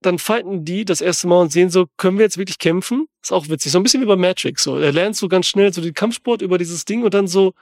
dann 0.00 0.18
fighten 0.18 0.64
die 0.64 0.84
das 0.84 1.00
erste 1.00 1.26
Mal 1.26 1.40
und 1.40 1.52
sehen 1.52 1.70
so, 1.70 1.86
können 1.96 2.18
wir 2.18 2.24
jetzt 2.24 2.38
wirklich 2.38 2.58
kämpfen? 2.58 3.08
Ist 3.22 3.32
auch 3.32 3.48
witzig. 3.48 3.72
So 3.72 3.78
ein 3.78 3.82
bisschen 3.82 4.00
wie 4.00 4.06
bei 4.06 4.16
Matrix, 4.16 4.62
so. 4.62 4.76
Er 4.78 4.92
lernt 4.92 5.16
so 5.16 5.28
ganz 5.28 5.46
schnell 5.46 5.72
so 5.72 5.80
den 5.80 5.94
Kampfsport 5.94 6.40
über 6.42 6.56
dieses 6.58 6.84
Ding 6.84 7.02
und 7.02 7.14
dann 7.14 7.26
so, 7.26 7.52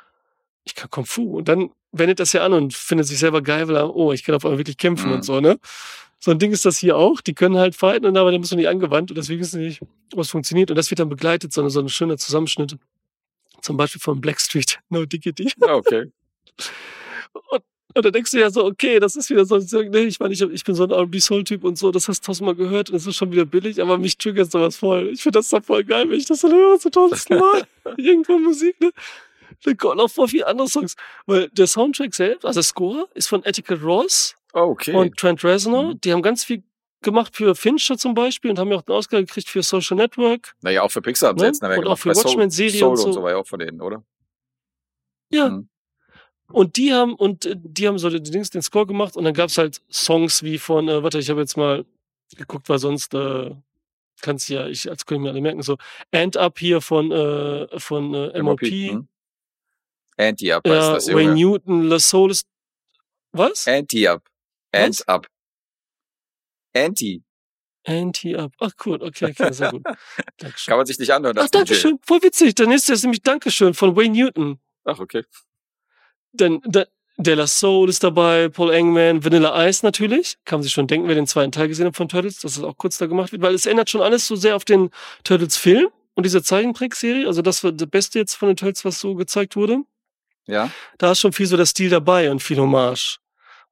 ich 0.64 0.74
kann 0.74 0.91
Kung 0.91 1.07
Fu. 1.07 1.39
Und 1.39 1.49
dann 1.49 1.70
wendet 1.93 2.20
das 2.20 2.32
ja 2.32 2.45
an 2.45 2.53
und 2.53 2.74
findet 2.74 3.07
sich 3.07 3.18
selber 3.18 3.41
geil, 3.41 3.68
weil 3.68 3.76
er, 3.76 3.95
oh, 3.95 4.12
ich 4.12 4.22
kann 4.24 4.34
auf 4.34 4.45
einmal 4.45 4.59
wirklich 4.59 4.76
kämpfen 4.76 5.09
Mhm. 5.09 5.14
und 5.16 5.22
so, 5.24 5.41
ne? 5.41 5.59
So 6.18 6.30
ein 6.30 6.39
Ding 6.39 6.51
ist 6.53 6.64
das 6.64 6.78
hier 6.78 6.97
auch. 6.97 7.20
Die 7.20 7.34
können 7.34 7.57
halt 7.57 7.76
fighten, 7.76 8.07
und 8.07 8.16
aber 8.16 8.30
die 8.32 8.39
müssen 8.39 8.57
nicht 8.57 8.68
angewandt 8.68 9.11
und 9.11 9.16
deswegen 9.16 9.41
wissen 9.41 9.61
sie 9.61 9.66
nicht, 9.66 9.80
was 10.14 10.28
funktioniert. 10.30 10.70
Und 10.70 10.76
das 10.76 10.91
wird 10.91 10.99
dann 10.99 11.09
begleitet, 11.09 11.53
so, 11.53 11.61
eine, 11.61 11.70
so 11.70 11.80
ein 11.80 11.89
schöner 11.89 12.16
Zusammenschnitt. 12.16 12.76
Zum 13.62 13.76
Beispiel 13.76 14.01
von 14.01 14.20
Blackstreet, 14.20 14.78
No 14.89 15.05
Diggity. 15.07 15.53
Ja, 15.61 15.74
okay. 15.74 16.11
Und, 17.51 17.62
und 17.97 18.05
dann 18.05 18.13
denkst 18.13 18.31
du 18.31 18.39
ja 18.39 18.51
so, 18.51 18.65
okay, 18.65 19.01
das 19.01 19.17
ist 19.17 19.31
wieder 19.31 19.45
so, 19.45 19.57
nee, 19.59 19.99
ich 20.05 20.21
meine, 20.21 20.35
ich, 20.35 20.43
ich 20.43 20.65
bin 20.65 20.75
so 20.75 20.85
ein 20.85 20.91
R&B-Soul-Typ 20.91 21.65
und 21.65 21.79
so, 21.79 21.91
das 21.91 22.09
hast 22.09 22.21
du 22.23 22.27
tausendmal 22.27 22.55
gehört 22.55 22.91
und 22.91 22.97
es 22.97 23.07
ist 23.07 23.17
schon 23.17 23.33
wieder 23.33 23.45
billig, 23.47 23.81
aber 23.81 23.99
mich 23.99 24.19
triggert 24.19 24.51
sowas 24.51 24.77
voll. 24.77 25.09
Ich 25.09 25.23
finde 25.23 25.39
das 25.39 25.51
doch 25.51 25.65
voll 25.65 25.83
geil, 25.85 26.09
wenn 26.09 26.19
ich 26.19 26.27
das 26.27 26.41
dann 26.41 26.53
höre, 26.53 26.79
so 26.79 26.91
tausendsten 26.91 27.39
Mal. 27.39 27.67
Irgendwo 27.97 28.39
Musik, 28.39 28.81
ne? 28.81 28.91
Dann 29.65 29.77
kommen 29.77 29.97
noch 29.97 30.11
voll 30.11 30.29
viele 30.29 30.47
andere 30.47 30.69
Songs. 30.69 30.97
Weil 31.27 31.49
der 31.51 31.67
Soundtrack 31.67 32.15
selbst, 32.15 32.45
also 32.45 32.59
der 32.59 32.65
Score, 32.65 33.09
ist 33.15 33.29
von 33.29 33.43
Etiquette 33.45 33.83
Ross 33.83 34.35
Oh, 34.53 34.61
okay. 34.71 34.95
und 34.95 35.17
Trent 35.17 35.43
Reznor. 35.45 35.95
Mhm. 35.95 36.01
Die 36.03 36.13
haben 36.13 36.23
ganz 36.23 36.45
viel 36.45 36.63
gemacht 37.03 37.35
für 37.37 37.55
Fincher 37.55 37.97
zum 37.97 38.15
Beispiel 38.15 38.51
und 38.51 38.59
haben 38.59 38.71
ja 38.71 38.77
auch 38.79 38.87
einen 38.87 38.97
Oscar 38.97 39.21
gekriegt 39.21 39.49
für 39.49 39.63
Social 39.63 39.97
Network. 39.97 40.55
naja, 40.63 40.83
auch 40.83 40.91
für 40.91 41.01
Pixar 41.03 41.35
sie 41.39 41.45
Ne? 41.45 41.79
Und 41.79 41.87
auch 41.87 41.99
für 41.99 42.11
Watchmen-Serie 42.15 42.87
und 42.87 42.97
so. 42.97 43.07
und 43.07 43.13
so 43.13 43.23
war 43.23 43.31
ja 43.31 43.37
auch 43.37 43.47
von 43.47 43.59
denen, 43.59 43.81
oder? 43.81 44.03
Ja. 45.31 45.51
Mhm. 45.51 45.69
Und 46.53 46.77
die 46.77 46.93
haben, 46.93 47.15
und 47.15 47.45
äh, 47.47 47.57
die 47.59 47.89
haben 47.89 47.99
so 47.99 48.09
den, 48.09 48.23
den 48.23 48.63
Score 48.63 48.87
gemacht 48.87 49.17
und 49.17 49.25
dann 49.25 49.35
gab's 49.35 49.59
halt 49.59 49.83
Songs 49.91 50.43
wie 50.43 50.59
von, 50.59 50.89
äh, 50.89 51.03
warte, 51.03 51.19
ich 51.19 51.29
habe 51.31 51.41
jetzt 51.41 51.57
mal 51.57 51.85
geguckt, 52.37 52.69
weil 52.69 52.79
sonst 52.79 53.15
äh, 53.15 53.55
kannst 54.21 54.49
ja, 54.49 54.67
ich 54.67 54.89
als 54.89 55.07
könnte 55.07 55.21
ich 55.21 55.25
mir 55.25 55.31
alle 55.31 55.41
merken, 55.41 55.63
so 55.63 55.77
End 56.11 56.37
Up 56.37 56.59
hier 56.59 56.81
von, 56.81 57.11
äh, 57.13 57.79
von 57.79 58.15
äh, 58.15 58.43
MOP, 58.43 58.63
Mhm. 58.63 59.09
Anti-Up 60.19 60.67
ja, 60.67 60.95
das, 60.95 61.09
Wayne 61.09 61.23
Junge. 61.23 61.35
Newton, 61.35 61.83
La 61.89 61.99
Soul 61.99 62.31
ist, 62.31 62.47
was? 63.33 63.69
Anti-Up. 63.69 64.23
End-Up. 64.73 65.27
Anti. 66.75 67.23
Anti-Up. 67.87 68.53
Ach 68.59 68.73
cool, 68.85 69.03
okay, 69.03 69.31
okay, 69.31 69.53
sehr 69.53 69.71
gut. 69.71 69.85
Dankeschön. 70.39 70.71
Kann 70.71 70.79
man 70.79 70.87
sich 70.87 70.99
nicht 70.99 71.11
anhören. 71.13 71.39
Ach. 71.39 71.49
Dankeschön, 71.49 71.99
voll 72.03 72.23
witzig. 72.23 72.55
Dann 72.55 72.73
ist 72.73 72.89
das 72.89 73.03
nämlich 73.03 73.23
Dankeschön 73.23 73.75
von 73.75 73.97
Wayne 73.97 74.15
Newton. 74.15 74.59
Ach, 74.85 74.99
okay. 74.99 75.25
Dann, 76.37 76.61
da, 76.64 76.84
De 77.18 77.34
La 77.34 77.47
Soul 77.47 77.89
ist 77.89 78.05
dabei, 78.05 78.49
Paul 78.51 78.72
Engman, 78.74 79.24
Vanilla 79.24 79.66
Ice 79.66 79.84
natürlich. 79.84 80.37
Kann 80.45 80.59
man 80.59 80.62
sich 80.64 80.72
schon 80.72 80.87
denken, 80.87 81.09
wer 81.09 81.14
den 81.14 81.26
zweiten 81.26 81.51
Teil 81.53 81.68
gesehen 81.68 81.87
hat 81.87 81.97
von 81.97 82.09
Turtles, 82.11 82.41
dass 82.41 82.57
das 82.57 82.64
auch 82.64 82.76
kurz 82.76 82.99
da 82.99 83.07
gemacht 83.07 83.32
wird, 83.32 83.41
weil 83.41 83.55
es 83.55 83.64
ändert 83.64 83.89
schon 83.89 84.03
alles 84.03 84.26
so 84.26 84.37
sehr 84.37 84.55
auf 84.55 84.66
den 84.66 84.91
Turtles-Film 85.24 85.89
und 86.14 86.26
diese 86.26 86.43
Zeichentrickserie. 86.43 87.26
Also 87.26 87.41
das 87.41 87.64
war 87.64 87.72
das 87.72 87.89
Beste 87.89 88.18
jetzt 88.18 88.34
von 88.34 88.49
den 88.49 88.57
Turtles, 88.57 88.84
was 88.84 89.01
so 89.01 89.14
gezeigt 89.14 89.57
wurde. 89.57 89.78
Ja. 90.47 90.70
Da 90.99 91.12
ist 91.12 91.20
schon 91.20 91.32
viel 91.32 91.47
so 91.47 91.57
der 91.57 91.64
Stil 91.66 91.89
dabei 91.89 92.30
und 92.30 92.43
viel 92.43 92.59
Hommage. 92.59 93.18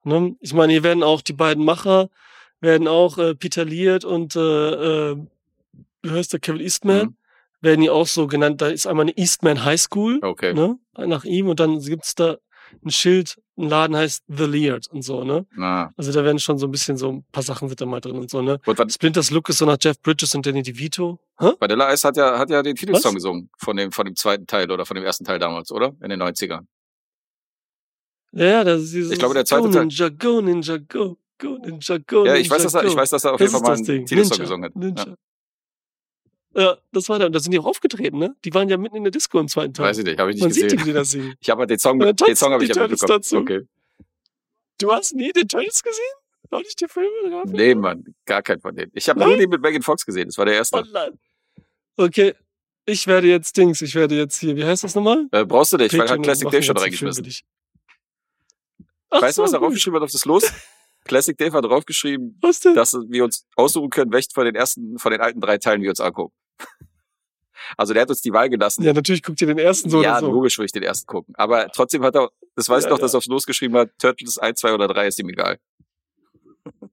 Ne? 0.03 0.35
Ich 0.39 0.53
meine, 0.53 0.73
hier 0.73 0.83
werden 0.83 1.03
auch 1.03 1.21
die 1.21 1.33
beiden 1.33 1.63
Macher, 1.63 2.09
werden 2.61 2.87
auch 2.87 3.17
äh, 3.19 3.35
Peter 3.35 3.63
Liert 3.63 4.05
und 4.05 4.35
äh, 4.35 4.39
äh, 5.11 5.17
wie 6.01 6.09
heißt 6.09 6.33
der, 6.33 6.39
Kevin 6.39 6.61
Eastman, 6.61 6.97
Mhm. 7.07 7.15
werden 7.61 7.81
die 7.81 7.89
auch 7.91 8.07
so 8.07 8.25
genannt. 8.27 8.61
Da 8.61 8.67
ist 8.67 8.87
einmal 8.87 9.03
eine 9.05 9.17
Eastman 9.17 9.63
High 9.63 9.79
School 9.79 10.19
Okay. 10.23 10.53
ne? 10.53 10.77
Nach 10.97 11.23
ihm 11.25 11.47
und 11.49 11.59
dann 11.59 11.79
gibt's 11.79 12.15
da 12.15 12.37
ein 12.83 12.89
Schild, 12.91 13.37
ein 13.57 13.69
Laden 13.69 13.95
heißt 13.95 14.23
The 14.27 14.43
Leard 14.45 14.87
und 14.87 15.01
so, 15.03 15.23
ne? 15.23 15.45
Na. 15.55 15.93
Also 15.97 16.11
da 16.11 16.23
werden 16.23 16.39
schon 16.39 16.57
so 16.57 16.67
ein 16.67 16.71
bisschen 16.71 16.97
so 16.97 17.09
ein 17.11 17.25
paar 17.31 17.43
Sachen 17.43 17.67
sind 17.69 17.79
da 17.79 17.85
mal 17.85 18.01
drin 18.01 18.17
und 18.17 18.29
so, 18.29 18.41
ne? 18.41 18.59
Und 18.65 18.77
was, 18.77 18.93
Splinters 18.93 19.31
Look 19.31 19.49
ist 19.49 19.59
so 19.59 19.65
nach 19.65 19.77
Jeff 19.81 19.99
Bridges 20.01 20.35
und 20.35 20.45
Danny 20.45 20.61
DeVito. 20.63 21.19
Hä? 21.39 21.51
Vanilla 21.59 21.91
Ice 21.93 22.07
hat 22.07 22.17
ja, 22.17 22.37
hat 22.37 22.49
ja 22.49 22.61
den 22.61 22.75
Titelsong 22.75 23.11
Was? 23.11 23.15
gesungen 23.15 23.49
von 23.57 23.77
dem, 23.77 23.91
von 23.91 24.05
dem 24.05 24.15
zweiten 24.15 24.45
Teil 24.47 24.69
oder 24.71 24.85
von 24.85 24.95
dem 24.95 25.03
ersten 25.05 25.23
Teil 25.25 25.39
damals, 25.39 25.71
oder? 25.71 25.93
In 26.01 26.09
den 26.09 26.21
90ern. 26.21 26.65
Ja, 28.31 28.63
das 28.63 28.81
ist 28.83 28.93
dieses 28.93 29.11
Ich 29.13 29.19
glaube, 29.19 29.33
der 29.33 29.45
zweite 29.45 29.63
Go 29.63 29.69
Teil- 29.71 29.81
Ninja, 29.85 30.09
Go 30.09 30.41
Ninja, 30.41 30.77
Go, 30.77 31.17
Go 31.39 31.57
Ninja, 31.57 31.97
Go 32.05 32.25
Ja, 32.25 32.35
ich 32.35 32.49
weiß, 32.49 32.63
dass 32.63 32.73
er, 32.73 32.83
ich 32.83 32.95
weiß, 32.95 33.09
dass 33.09 33.23
er 33.23 33.33
auf 33.33 33.39
das 33.39 33.51
jeden 33.51 33.63
Fall 33.63 33.77
mal 33.77 33.77
einen. 33.77 34.05
Titelsong 34.05 34.39
gesungen 34.39 34.65
hat. 34.65 34.75
Ninja. 34.75 35.05
Ja. 35.07 35.15
Ja, 36.55 36.77
das 36.93 37.09
war 37.09 37.19
da. 37.19 37.25
Und 37.25 37.33
da 37.33 37.39
sind 37.39 37.51
die 37.51 37.59
auch 37.59 37.65
aufgetreten, 37.65 38.17
ne? 38.17 38.35
Die 38.45 38.53
waren 38.53 38.69
ja 38.69 38.77
mitten 38.77 38.95
in 38.95 39.03
der 39.03 39.11
Disco 39.11 39.39
im 39.39 39.47
zweiten 39.47 39.73
Teil. 39.73 39.87
Weiß 39.87 39.97
ich 39.97 40.05
nicht, 40.05 40.19
habe 40.19 40.31
ich 40.31 40.35
nicht 40.35 40.43
Man 40.43 40.51
sieht 40.53 40.71
die, 40.71 40.75
gesehen. 40.77 40.79
wie 40.85 40.89
die 40.91 40.93
das 40.93 41.11
singen. 41.11 41.35
Ich 41.39 41.49
habe 41.49 41.59
halt 41.59 41.69
den 41.69 41.79
Song, 41.79 41.99
den 41.99 42.35
Song 42.35 42.53
habe 42.53 42.63
ich 42.63 42.71
die 42.71 42.79
ja 42.79 42.87
mitbekommen. 42.87 43.19
dazu. 43.19 43.37
Okay. 43.37 43.61
Du 44.79 44.91
hast 44.91 45.13
nie 45.13 45.31
den 45.33 45.47
Turtles 45.47 45.83
gesehen? 45.83 46.03
Auch 46.51 46.59
nicht 46.59 46.79
die 46.79 46.87
Filme? 46.87 47.29
gehabt? 47.29 47.49
Nee, 47.49 47.75
Mann, 47.75 48.05
gar 48.25 48.41
kein 48.41 48.59
von 48.61 48.75
denen. 48.75 48.91
Ich 48.93 49.09
habe 49.09 49.19
nur 49.19 49.35
den 49.35 49.49
mit 49.49 49.61
Megan 49.61 49.81
Fox 49.81 50.05
gesehen, 50.05 50.27
das 50.27 50.37
war 50.37 50.45
der 50.45 50.55
erste. 50.55 50.77
Online. 50.77 51.17
Okay, 51.97 52.35
ich 52.85 53.07
werde 53.07 53.27
jetzt 53.27 53.57
Dings, 53.57 53.81
ich 53.81 53.95
werde 53.95 54.15
jetzt 54.15 54.37
hier, 54.39 54.55
wie 54.55 54.63
heißt 54.63 54.83
das 54.83 54.95
nochmal? 54.95 55.27
Äh, 55.31 55.43
brauchst 55.43 55.73
du 55.73 55.77
nicht, 55.77 55.97
weil 55.97 56.09
hat 56.09 56.21
Classic 56.21 56.49
Dave 56.49 56.63
schon 56.63 56.77
reingeschmissen. 56.77 57.27
Ach 59.09 59.21
Weißt 59.21 59.37
du, 59.37 59.43
was 59.43 59.53
er 59.53 59.59
draufgeschrieben 59.59 59.97
hat 59.97 60.03
auf 60.03 60.11
das 60.11 60.25
Los? 60.25 60.43
Classic 61.05 61.37
Dave 61.37 61.55
hat 61.55 61.65
draufgeschrieben, 61.65 62.39
dass 62.41 62.93
wir 62.93 63.23
uns 63.23 63.45
aussuchen 63.55 63.89
können, 63.89 64.11
welchen 64.11 64.31
von 64.31 64.45
den 64.45 64.55
ersten, 64.55 64.97
von 64.97 65.11
den 65.11 65.21
alten 65.21 65.39
drei 65.39 65.57
Teilen 65.57 65.81
wir 65.81 65.89
uns 65.89 65.99
angucken. 65.99 66.33
Also 67.77 67.93
der 67.93 68.03
hat 68.03 68.09
uns 68.09 68.21
die 68.21 68.31
Wahl 68.31 68.47
gelassen. 68.49 68.83
Ja, 68.83 68.93
natürlich 68.93 69.23
guckt 69.23 69.41
ihr 69.41 69.47
den 69.47 69.57
ersten 69.57 69.89
so 69.89 70.03
ja, 70.03 70.19
so. 70.19 70.29
logisch 70.31 70.57
würde 70.59 70.67
ich 70.67 70.71
den 70.71 70.83
ersten 70.83 71.07
gucken. 71.07 71.33
Aber 71.35 71.67
trotzdem 71.69 72.03
hat 72.03 72.15
er, 72.15 72.29
das 72.55 72.69
weiß 72.69 72.83
ich 72.83 72.85
Ja, 72.85 72.91
noch, 72.91 72.99
dass 72.99 73.13
ja. 73.13 73.15
er 73.15 73.19
aufs 73.19 73.25
Los 73.27 73.47
geschrieben 73.47 73.75
hat, 73.75 73.89
Turtles 73.97 74.37
1, 74.37 74.59
2 74.59 74.73
oder 74.75 74.87
3 74.87 75.07
ist 75.07 75.19
ihm 75.19 75.29
egal. 75.29 75.59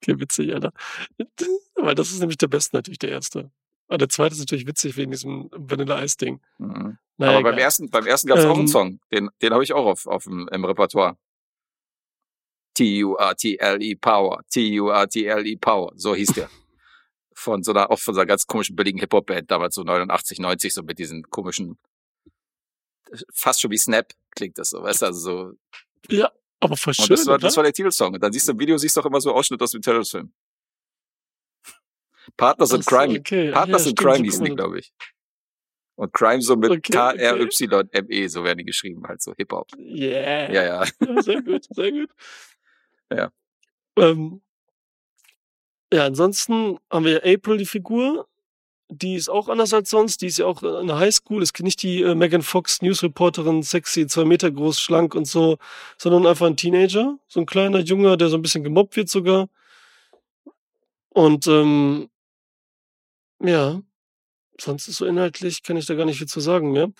Okay, 0.00 0.18
witzig, 0.18 0.52
Alter. 0.54 0.72
Weil 1.74 1.94
das 1.94 2.10
ist 2.10 2.20
nämlich 2.20 2.38
der 2.38 2.46
beste 2.48 2.74
natürlich, 2.76 2.98
der 2.98 3.10
erste. 3.10 3.50
Aber 3.88 3.98
der 3.98 4.08
zweite 4.08 4.34
ist 4.34 4.40
natürlich 4.40 4.66
witzig 4.66 4.96
wegen 4.96 5.10
diesem 5.10 5.48
Vanilla 5.52 6.02
Ice 6.02 6.16
Ding. 6.16 6.40
Mhm. 6.58 6.98
Naja, 7.16 7.32
Aber 7.32 7.42
beim 7.42 7.54
egal. 7.54 7.64
ersten, 7.64 7.90
beim 7.90 8.06
ersten 8.06 8.28
gab 8.28 8.38
es 8.38 8.44
auch 8.44 8.52
einen 8.52 8.60
Ähm, 8.62 8.68
Song. 8.68 9.00
Den, 9.12 9.28
den 9.42 9.52
habe 9.52 9.62
ich 9.64 9.72
auch 9.72 9.86
auf, 9.86 10.06
auf 10.06 10.24
dem, 10.24 10.48
im 10.52 10.64
Repertoire. 10.64 11.16
T-U-R-T-L-E 12.74 13.94
Power. 13.96 14.42
T-U-R-T-L-E 14.50 15.56
Power. 15.56 15.92
So 15.96 16.14
hieß 16.14 16.28
der. 16.32 16.48
Von 17.38 17.62
so 17.62 17.70
einer, 17.70 17.88
auch 17.90 18.00
von 18.00 18.14
so 18.14 18.20
einer 18.20 18.26
ganz 18.26 18.48
komischen 18.48 18.74
billigen 18.74 18.98
Hip-Hop-Band, 18.98 19.48
damals 19.48 19.76
so 19.76 19.84
89, 19.84 20.40
90, 20.40 20.74
so 20.74 20.82
mit 20.82 20.98
diesen 20.98 21.22
komischen, 21.30 21.78
fast 23.32 23.60
schon 23.60 23.70
wie 23.70 23.78
Snap 23.78 24.12
klingt 24.34 24.58
das 24.58 24.70
so, 24.70 24.82
weißt 24.82 25.02
du, 25.02 25.06
also 25.06 25.20
so. 25.20 25.52
Ja, 26.08 26.32
aber 26.58 26.76
voll 26.76 26.94
schön, 26.94 27.04
Und 27.04 27.10
das 27.10 27.26
war, 27.26 27.38
das 27.38 27.56
war 27.56 27.62
der 27.62 27.72
Titelsong. 27.72 28.14
Und 28.14 28.20
dann 28.20 28.32
siehst 28.32 28.48
du 28.48 28.52
im 28.52 28.58
Video, 28.58 28.76
siehst 28.76 28.96
du 28.96 29.00
auch 29.02 29.06
immer 29.06 29.20
so 29.20 29.32
Ausschnitt 29.32 29.62
aus 29.62 29.70
dem 29.70 29.82
Turtles-Film. 29.82 30.32
Partners 32.36 32.72
in 32.72 32.82
Crime. 32.82 33.18
okay. 33.20 33.52
Partners 33.52 33.86
in 33.86 33.94
Crime 33.94 34.24
hießen 34.24 34.44
die, 34.44 34.54
glaube 34.56 34.80
ich. 34.80 34.92
Und 35.94 36.12
Crime 36.12 36.42
so 36.42 36.56
mit 36.56 36.70
Okay, 36.70 36.92
K-R-Y-M-E, 36.92 38.26
so 38.26 38.42
werden 38.42 38.58
die 38.58 38.64
geschrieben, 38.64 39.06
halt 39.06 39.22
so 39.22 39.32
Hip-Hop. 39.36 39.68
Yeah. 39.78 40.52
Ja, 40.52 40.64
ja. 40.64 40.84
Ja, 40.84 41.22
sehr 41.22 41.42
gut, 41.42 41.66
sehr 41.70 41.92
gut. 41.92 42.10
Ja. 43.12 43.30
Ähm, 43.96 44.40
ja, 45.92 46.04
ansonsten 46.06 46.78
haben 46.90 47.04
wir 47.04 47.24
ja 47.24 47.34
April, 47.34 47.58
die 47.58 47.66
Figur. 47.66 48.26
Die 48.90 49.14
ist 49.14 49.28
auch 49.28 49.48
anders 49.48 49.74
als 49.74 49.90
sonst. 49.90 50.22
Die 50.22 50.26
ist 50.26 50.38
ja 50.38 50.46
auch 50.46 50.62
in 50.62 50.86
der 50.86 50.98
Highschool. 50.98 51.42
Ist 51.42 51.58
nicht 51.60 51.82
die 51.82 52.02
äh, 52.02 52.14
Megan 52.14 52.42
Fox 52.42 52.80
Newsreporterin, 52.82 53.62
sexy, 53.62 54.06
zwei 54.06 54.24
Meter 54.24 54.50
groß, 54.50 54.80
schlank 54.80 55.14
und 55.14 55.26
so, 55.26 55.58
sondern 55.98 56.26
einfach 56.26 56.46
ein 56.46 56.56
Teenager. 56.56 57.18
So 57.28 57.40
ein 57.40 57.46
kleiner 57.46 57.80
Junge, 57.80 58.16
der 58.16 58.28
so 58.28 58.36
ein 58.36 58.42
bisschen 58.42 58.64
gemobbt 58.64 58.96
wird 58.96 59.08
sogar. 59.10 59.48
Und 61.10 61.46
ähm, 61.48 62.08
ja, 63.40 63.80
sonst 64.60 64.88
ist 64.88 64.96
so 64.98 65.06
inhaltlich, 65.06 65.62
kann 65.62 65.76
ich 65.76 65.86
da 65.86 65.94
gar 65.94 66.06
nicht 66.06 66.18
viel 66.18 66.28
zu 66.28 66.40
sagen 66.40 66.72
mehr. 66.72 66.90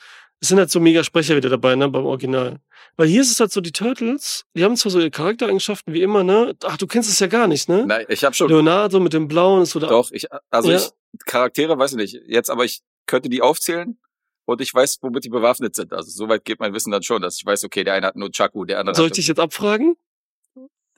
Es 0.41 0.49
sind 0.49 0.59
halt 0.59 0.70
so 0.70 0.78
mega 0.78 1.03
Sprecher 1.03 1.34
wieder 1.36 1.49
dabei, 1.49 1.74
ne, 1.74 1.89
beim 1.89 2.07
Original. 2.07 2.61
Weil 2.97 3.09
hier 3.09 3.20
ist 3.22 3.30
es 3.32 3.41
halt 3.41 3.51
so, 3.51 3.61
die 3.61 3.72
Turtles, 3.72 4.45
die 4.55 4.62
haben 4.64 4.76
zwar 4.76 4.91
so 4.93 5.01
ihre 5.01 5.11
Charaktereigenschaften 5.11 5.93
wie 5.95 6.03
immer, 6.03 6.22
ne? 6.22 6.55
Ach, 6.64 6.76
du 6.76 6.86
kennst 6.86 7.11
es 7.11 7.18
ja 7.18 7.26
gar 7.26 7.49
nicht, 7.49 7.68
ne? 7.68 7.84
Nein, 7.86 8.07
ich 8.09 8.22
habe 8.24 8.34
schon. 8.34 8.49
Leonardo 8.49 9.01
mit 9.01 9.12
dem 9.12 9.26
Blauen 9.26 9.62
ist 9.62 9.70
so 9.70 9.80
da. 9.80 9.89
Doch, 9.89 10.11
ich, 10.12 10.26
also 10.51 10.70
Ja. 10.70 10.76
ich, 10.78 10.91
Charaktere 11.26 11.76
weiß 11.78 11.93
ich 11.93 11.97
nicht. 11.97 12.20
Jetzt, 12.26 12.51
aber 12.51 12.64
ich 12.64 12.80
könnte 13.07 13.28
die 13.28 13.43
aufzählen 13.43 13.99
und 14.45 14.61
ich 14.61 14.72
weiß, 14.72 14.99
womit 15.03 15.24
die 15.24 15.28
bewaffnet 15.28 15.74
sind. 15.74 15.93
Also 15.93 16.11
soweit 16.11 16.45
geht 16.45 16.61
mein 16.61 16.72
Wissen 16.72 16.91
dann 16.93 17.03
schon, 17.03 17.20
dass 17.20 17.36
ich 17.36 17.45
weiß, 17.47 17.64
okay, 17.64 17.82
der 17.82 17.95
eine 17.95 18.07
hat 18.07 18.16
nur 18.16 18.30
Chaku, 18.30 18.64
der 18.64 18.78
andere 18.78 18.95
Soll 18.95 19.07
ich 19.07 19.12
dich 19.12 19.26
jetzt 19.26 19.41
abfragen? 19.41 19.97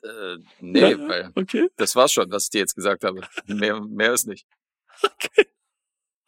Äh, 0.03 0.37
nee, 0.59 0.79
Ja. 0.91 0.99
weil 1.07 1.31
Okay. 1.35 1.69
das 1.77 1.95
war's 1.95 2.11
schon, 2.11 2.31
was 2.31 2.43
ich 2.45 2.49
dir 2.51 2.59
jetzt 2.59 2.75
gesagt 2.75 3.03
habe. 3.03 3.21
Mehr, 3.47 3.81
mehr 3.81 4.13
ist 4.13 4.27
nicht. 4.27 4.45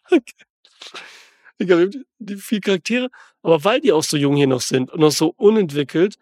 Egal, 0.09 0.21
wir 0.21 1.22
haben 1.61 2.05
die, 2.19 2.35
vier 2.37 2.61
Charaktere. 2.61 3.09
Aber 3.41 3.63
weil 3.63 3.81
die 3.81 3.91
auch 3.91 4.03
so 4.03 4.17
jung 4.17 4.35
hier 4.35 4.47
noch 4.47 4.61
sind 4.61 4.91
und 4.91 4.99
noch 4.99 5.11
so 5.11 5.33
unentwickelt, 5.37 6.15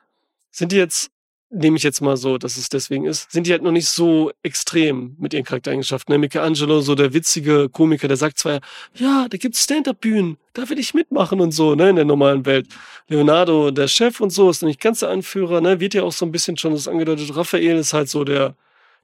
sind 0.52 0.72
die 0.72 0.78
jetzt, 0.78 1.12
nehme 1.50 1.78
ich 1.78 1.84
jetzt 1.84 2.02
mal 2.02 2.18
so, 2.18 2.38
dass 2.38 2.58
es 2.58 2.70
deswegen 2.70 3.06
ist, 3.06 3.32
sind 3.32 3.48
die 3.48 3.52
halt 3.52 3.62
noch 3.62 3.72
nicht 3.72 3.88
so 3.88 4.32
extrem 4.44 5.16
mit 5.20 5.34
ihren 5.34 5.44
Charaktereigenschaften. 5.44 6.14
Ne? 6.14 6.20
Michelangelo, 6.20 6.82
so 6.82 6.96
der 6.96 7.14
witzige 7.14 7.70
Komiker, 7.70 8.08
der 8.08 8.18
sagt 8.18 8.40
zwar, 8.40 8.62
ja, 8.96 9.28
da 9.30 9.38
gibt's 9.38 9.64
Stand-Up-Bühnen, 9.64 10.38
da 10.54 10.70
will 10.70 10.80
ich 10.80 10.94
mitmachen 10.94 11.40
und 11.42 11.52
so, 11.52 11.76
ne, 11.76 11.90
in 11.90 11.96
der 11.98 12.06
normalen 12.06 12.46
Welt. 12.46 12.68
Leonardo, 13.08 13.72
der 13.72 13.88
Chef 13.88 14.20
und 14.22 14.32
so, 14.32 14.50
ist 14.50 14.64
nicht 14.64 14.82
ganz 14.82 15.00
der 15.00 15.10
Anführer, 15.10 15.62
ne, 15.62 15.80
wird 15.80 15.94
ja 15.94 16.04
auch 16.04 16.12
so 16.12 16.26
ein 16.26 16.32
bisschen 16.32 16.58
schon 16.58 16.74
das 16.74 16.88
angedeutet. 16.88 17.36
Raphael 17.36 17.78
ist 17.78 17.94
halt 17.94 18.10
so 18.10 18.24
der, 18.24 18.56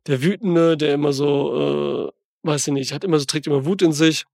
der 0.08 0.22
Wütende, 0.22 0.78
der 0.78 0.94
immer 0.94 1.14
so, 1.14 2.12
äh, 2.44 2.48
weiß 2.48 2.68
ich 2.68 2.74
nicht, 2.74 2.94
hat 2.94 3.04
immer 3.04 3.20
so, 3.20 3.26
trägt 3.26 3.48
immer 3.48 3.66
Wut 3.66 3.82
in 3.82 3.94
sich. 3.94 4.26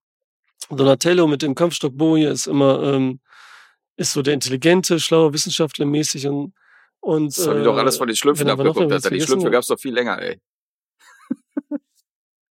Donatello 0.70 1.28
mit 1.28 1.42
dem 1.42 1.56
Kampfstock 1.56 1.98
Boje 1.98 2.30
ist 2.30 2.48
immer, 2.48 2.82
ähm, 2.84 3.20
ist 3.98 4.14
so 4.14 4.22
der 4.22 4.34
intelligente, 4.34 5.00
schlaue 5.00 5.34
Wissenschaftler 5.34 5.86
mäßig 5.86 6.28
und, 6.28 6.54
und 7.00 7.38
Das 7.38 7.48
habe 7.48 7.60
ich 7.60 7.66
doch 7.66 7.78
alles 7.78 7.98
von 7.98 8.08
den 8.08 8.16
Schlümpfen 8.16 8.50
abgeguckt. 8.50 8.92
Alter. 8.92 9.10
Die 9.10 9.22
Schlümpfe 9.22 9.52
gab's 9.52 9.68
doch 9.68 9.80
viel 9.80 9.94
länger, 9.94 10.20
ey. 10.22 10.40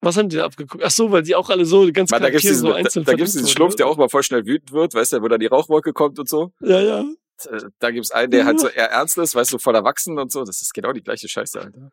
was 0.01 0.17
haben 0.17 0.29
die 0.29 0.37
da 0.37 0.45
abgeguckt? 0.47 0.83
Ach 0.85 0.91
so, 0.91 1.11
weil 1.11 1.23
die 1.23 1.35
auch 1.35 1.49
alle 1.51 1.65
so 1.65 1.85
die 1.87 1.93
ganzen 1.93 2.15
Man, 2.15 2.23
da 2.23 2.31
gibt's 2.31 2.43
diesen, 2.47 2.61
so 2.63 2.69
da, 2.69 2.75
einzeln 2.77 3.05
da 3.05 3.13
gibt's 3.15 3.33
diesen 3.33 3.47
verdient 3.47 3.57
Schlumpf, 3.57 3.75
der 3.77 3.87
wurden. 3.87 3.95
auch 3.95 3.99
mal 3.99 4.09
voll 4.09 4.23
schnell 4.23 4.45
wütend 4.47 4.73
wird, 4.73 4.95
weißt 4.95 5.15
du, 5.15 5.23
wo 5.23 5.29
dann 5.29 5.41
die 5.41 5.47
Rauchwolke 5.47 5.93
kommt 5.93 6.19
und 6.19 6.29
so. 6.29 6.53
Ja, 6.61 6.81
ja. 6.81 7.01
Äh, 7.51 7.61
Da 7.79 7.91
gibt's 7.91 8.11
einen, 8.11 8.31
der 8.31 8.45
halt 8.45 8.61
so 8.61 8.69
eher 8.69 8.91
ernst 8.91 9.17
ist, 9.19 9.35
weißt 9.35 9.53
du, 9.53 9.59
voll 9.59 9.75
erwachsen 9.75 10.19
und 10.19 10.31
so. 10.33 10.45
Das 10.45 10.61
ist 10.63 10.75
genau 10.75 10.93
die 10.93 11.03
gleiche 11.03 11.29
Scheiße, 11.29 11.61
Alter. 11.61 11.91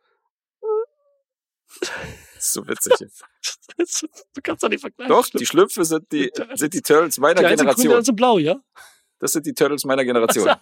Das 2.39 2.45
ist 2.47 2.53
so 2.53 2.65
witzig. 2.69 2.93
du 4.33 4.41
kannst 4.41 4.63
doch 4.63 4.69
nicht 4.69 4.79
vergleichen. 4.79 5.09
Doch, 5.13 5.27
die 5.27 5.45
Schlümpfe 5.45 5.83
sind 5.83 6.09
die, 6.13 6.31
sind 6.55 6.73
die 6.73 6.81
Turtles 6.81 7.17
meiner 7.17 7.41
die 7.41 7.47
die 7.49 7.55
Generation. 7.57 7.85
anderen 7.87 8.05
sind 8.05 8.15
blau, 8.15 8.37
ja? 8.37 8.61
Das 9.19 9.33
sind 9.33 9.45
die 9.45 9.53
Turtles 9.53 9.83
meiner 9.83 10.05
Generation. 10.05 10.49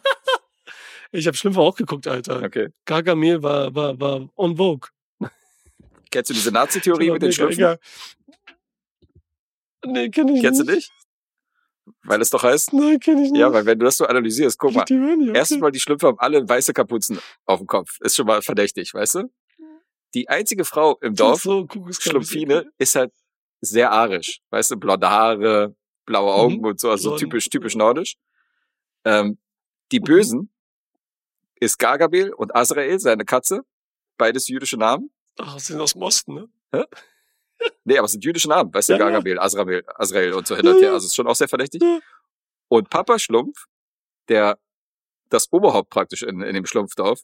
Ich 1.13 1.25
habe 1.25 1.37
Schlümpfe 1.37 1.61
auch 1.61 1.73
geguckt, 1.75 2.05
Alter. 2.05 2.43
Okay. 2.43 2.67
Gargamel 2.83 3.41
war, 3.41 3.73
war, 3.73 3.97
war 3.97 4.27
on 4.35 4.57
Vogue. 4.57 4.89
Kennst 6.11 6.29
du 6.29 6.33
diese 6.33 6.51
Nazi-Theorie 6.51 7.11
mit 7.11 7.21
den 7.21 7.29
Mega, 7.29 7.33
Schlümpfen? 7.33 7.59
egal. 7.59 7.79
Nee, 9.85 10.09
kenn 10.09 10.27
ich 10.27 10.41
Kennst 10.41 10.59
du 10.59 10.65
nicht. 10.65 10.75
nicht? 10.75 10.91
Weil 12.03 12.21
es 12.21 12.29
doch 12.29 12.43
heißt, 12.43 12.73
Nein, 12.73 12.99
kenn 12.99 13.23
ich 13.23 13.31
nicht. 13.31 13.39
ja, 13.39 13.53
weil 13.53 13.65
wenn 13.65 13.79
du 13.79 13.85
das 13.85 13.95
so 13.95 14.05
analysierst, 14.05 14.59
guck 14.59 14.73
mal, 14.73 14.83
Die 14.83 14.95
okay. 14.99 15.31
Erstens 15.33 15.59
mal, 15.61 15.71
die 15.71 15.79
Schlümpfe 15.79 16.07
haben 16.07 16.19
alle 16.19 16.47
weiße 16.47 16.73
Kapuzen 16.73 17.19
auf 17.45 17.59
dem 17.59 17.67
Kopf. 17.67 18.01
Ist 18.01 18.17
schon 18.17 18.25
mal 18.27 18.41
verdächtig, 18.41 18.93
weißt 18.93 19.15
du? 19.15 19.31
Die 20.13 20.29
einzige 20.29 20.65
Frau 20.65 20.97
im 21.01 21.15
Dorf, 21.15 21.41
so, 21.41 21.67
Schlumpfine, 21.91 22.71
ist 22.77 22.95
halt 22.95 23.11
sehr 23.61 23.91
arisch. 23.91 24.39
Weißt 24.49 24.71
du, 24.71 24.77
blonde 24.77 25.09
Haare, 25.09 25.75
blaue 26.05 26.33
Augen 26.33 26.57
Mhm. 26.57 26.65
und 26.65 26.79
so, 26.79 26.89
also 26.89 27.09
Blond. 27.09 27.19
typisch, 27.19 27.49
typisch 27.49 27.75
nordisch. 27.75 28.15
Ähm, 29.03 29.37
die 29.91 29.99
Bösen 29.99 30.49
ist 31.59 31.77
Gargamel 31.79 32.33
und 32.33 32.55
Azrael, 32.55 32.99
seine 32.99 33.25
Katze. 33.25 33.61
Beides 34.17 34.47
jüdische 34.47 34.77
Namen. 34.77 35.11
Ach, 35.37 35.59
sind 35.59 35.79
aus 35.81 35.93
dem 35.93 36.01
Osten, 36.01 36.33
ne? 36.71 36.87
Nee, 37.83 37.97
aber 37.97 38.05
es 38.05 38.11
sind 38.11 38.23
jüdische 38.23 38.47
Namen. 38.49 38.73
Weißt 38.73 38.89
du, 38.89 38.93
Ja. 38.93 38.99
Gargamel, 38.99 39.39
Azrael, 39.39 39.83
Azrael 39.95 40.33
und 40.33 40.47
so 40.47 40.55
hin 40.55 40.67
und 40.67 40.75
Ja, 40.75 40.79
her. 40.81 40.87
ja. 40.89 40.93
Also 40.93 41.07
ist 41.07 41.15
schon 41.15 41.27
auch 41.27 41.35
sehr 41.35 41.47
verdächtig. 41.47 41.81
Und 42.67 42.89
Papa 42.89 43.17
Schlumpf, 43.19 43.65
der 44.29 44.59
das 45.29 45.51
Oberhaupt 45.51 45.89
praktisch 45.89 46.23
in, 46.23 46.41
in 46.41 46.53
dem 46.53 46.65
Schlumpfdorf, 46.65 47.21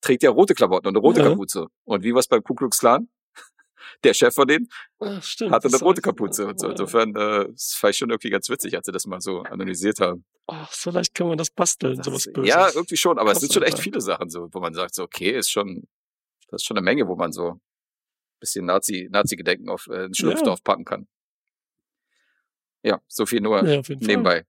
trägt 0.00 0.22
ja 0.22 0.30
rote 0.30 0.54
Klamotten 0.54 0.86
und 0.88 0.94
eine 0.96 1.00
rote 1.00 1.20
Ja. 1.20 1.28
Kapuze. 1.30 1.66
Und 1.84 2.02
wie 2.04 2.14
war's 2.14 2.26
beim 2.28 2.42
Ku 2.42 2.54
Klux 2.54 2.78
Klan? 2.78 3.08
Der 4.04 4.14
Chef 4.14 4.34
von 4.34 4.46
denen 4.48 4.68
Ach, 4.98 5.22
stimmt. 5.22 5.52
hatte 5.52 5.68
eine 5.68 5.78
rote 5.78 6.00
Kapuze. 6.02 6.46
Und 6.46 6.58
so. 6.60 6.66
Ja. 6.66 6.72
Insofern, 6.72 7.14
äh, 7.16 7.46
fand 7.56 7.90
ich 7.92 7.98
schon 7.98 8.10
irgendwie 8.10 8.30
ganz 8.30 8.48
witzig, 8.48 8.76
als 8.76 8.86
sie 8.86 8.92
das 8.92 9.06
mal 9.06 9.20
so 9.20 9.42
analysiert 9.42 10.00
haben. 10.00 10.24
Ach, 10.46 10.72
so 10.72 10.90
leicht 10.90 11.14
kann 11.14 11.28
man 11.28 11.38
das 11.38 11.50
basteln, 11.50 12.02
sowas 12.02 12.24
Das, 12.24 12.32
Böses. 12.32 12.48
ja, 12.48 12.68
irgendwie 12.74 12.96
schon, 12.96 13.18
aber 13.18 13.30
es 13.30 13.34
Krass, 13.34 13.40
sind 13.42 13.52
schon 13.54 13.62
echt 13.62 13.78
viele 13.78 14.00
Sachen, 14.00 14.30
so, 14.30 14.48
wo 14.52 14.60
man 14.60 14.74
sagt, 14.74 14.94
so, 14.94 15.02
okay, 15.04 15.30
ist 15.30 15.50
schon, 15.50 15.86
das 16.48 16.62
ist 16.62 16.66
schon 16.66 16.76
eine 16.76 16.84
Menge, 16.84 17.06
wo 17.06 17.14
man 17.14 17.32
so 17.32 17.50
ein 17.52 17.60
bisschen 18.40 18.64
Nazi, 18.66 19.08
Nazi-Gedenken 19.12 19.68
auf 19.68 19.86
äh, 19.88 20.06
ein 20.06 20.14
Schlumpfdorf 20.14 20.64
packen 20.64 20.84
kann. 20.84 21.06
Ja, 22.82 23.00
so 23.08 23.26
viel 23.26 23.40
nur 23.40 23.58
Ja, 23.64 23.80
jeden 23.82 24.24
Fall. 24.24 24.46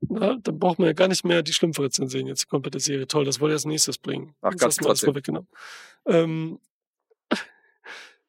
Na, 0.00 0.36
dann 0.36 0.58
braucht 0.58 0.78
man 0.78 0.86
ja 0.86 0.92
gar 0.92 1.08
nicht 1.08 1.24
mehr 1.24 1.42
die 1.42 1.52
Schlümpfe 1.52 1.82
rezensieren, 1.82 2.26
jetzt 2.26 2.42
die 2.42 2.46
komplette 2.48 2.80
Serie. 2.80 3.06
Toll, 3.06 3.24
das 3.24 3.40
wollte 3.40 3.52
ich 3.52 3.56
als 3.56 3.64
nächstes 3.64 3.98
bringen. 3.98 4.34
Ach, 4.40 4.50
Jetzt 4.52 4.60
kannst 4.60 4.80
hast 4.86 5.02
du 5.02 5.06
vorweggenommen. 5.06 5.48
Ähm, 6.06 6.58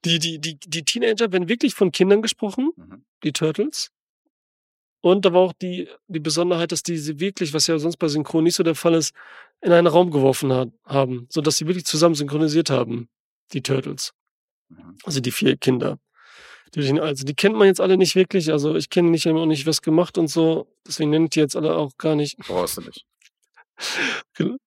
die, 0.06 0.20
die, 0.20 0.40
die, 0.40 0.58
die 0.60 0.84
Teenager 0.86 1.32
werden 1.32 1.50
wirklich 1.50 1.74
von 1.74 1.92
Kindern 1.92 2.22
gesprochen, 2.22 2.72
Mhm. 2.76 3.04
die 3.24 3.34
Turtles. 3.34 3.92
Und 5.02 5.26
da 5.26 5.34
war 5.34 5.42
auch 5.42 5.54
die, 5.54 5.88
die 6.08 6.20
Besonderheit, 6.20 6.72
dass 6.72 6.84
die 6.84 6.98
sie 6.98 7.20
wirklich, 7.20 7.54
was 7.54 7.68
ja 7.68 7.78
sonst 7.80 7.98
bei 7.98 8.08
Synchron 8.08 8.44
nicht 8.44 8.56
so 8.56 8.64
der 8.64 8.76
Fall 8.76 8.94
ist, 8.96 9.14
in 9.62 9.72
einen 9.72 9.88
Raum 9.88 10.12
geworfen 10.12 10.52
hat, 10.54 10.70
haben, 10.86 11.28
sodass 11.30 11.58
sie 11.58 11.68
wirklich 11.68 11.86
zusammen 11.86 12.16
synchronisiert 12.16 12.70
haben, 12.70 13.10
die 13.54 13.62
Turtles. 13.62 14.14
Mhm. 14.70 14.98
Also 15.04 15.20
die 15.20 15.32
vier 15.32 15.58
Kinder. 15.58 16.00
Die, 16.76 17.00
also 17.00 17.26
die 17.26 17.34
kennt 17.36 17.56
man 17.56 17.68
jetzt 17.68 17.82
alle 17.82 17.98
nicht 17.98 18.16
wirklich. 18.16 18.52
Also 18.52 18.76
ich 18.76 18.90
kenne 18.90 19.10
nicht 19.10 19.26
immer 19.26 19.42
auch 19.42 19.46
nicht 19.46 19.66
was 19.66 19.82
gemacht 19.82 20.18
und 20.18 20.28
so. 20.28 20.68
Deswegen 20.86 21.10
nenne 21.10 21.26
ich 21.26 21.32
die 21.32 21.40
jetzt 21.40 21.56
alle 21.56 21.76
auch 21.76 21.92
gar 21.98 22.16
nicht. 22.16 22.38
Brauchst 22.40 22.78
du 22.78 22.82
nicht. 22.82 23.06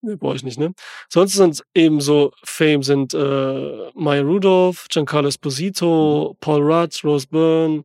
Ne, 0.00 0.16
brauche 0.16 0.36
ich 0.36 0.44
nicht, 0.44 0.60
ne? 0.60 0.74
Sonst 1.08 1.34
sind 1.34 1.60
eben 1.74 2.00
so 2.00 2.30
Fame 2.44 2.84
sind 2.84 3.14
äh, 3.14 3.90
Maya 3.94 4.22
Rudolph, 4.22 4.86
Giancarlo 4.88 5.26
Esposito, 5.26 6.36
Paul 6.40 6.62
Rudd, 6.62 7.02
Rose 7.02 7.26
Byrne, 7.26 7.82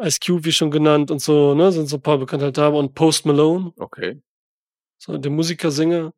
Ice 0.00 0.18
Cube, 0.24 0.46
wie 0.46 0.52
schon 0.52 0.70
genannt 0.70 1.10
und 1.10 1.20
so, 1.20 1.54
ne? 1.54 1.70
Sind 1.70 1.86
so 1.88 1.96
ein 1.96 2.00
paar 2.02 2.16
bekannte 2.16 2.46
halt 2.46 2.56
da. 2.56 2.68
Und 2.68 2.94
Post 2.94 3.26
Malone, 3.26 3.74
Okay. 3.78 4.22
so 4.96 5.18
der 5.18 5.30
Musiker, 5.30 5.70
Sänger, 5.70 6.14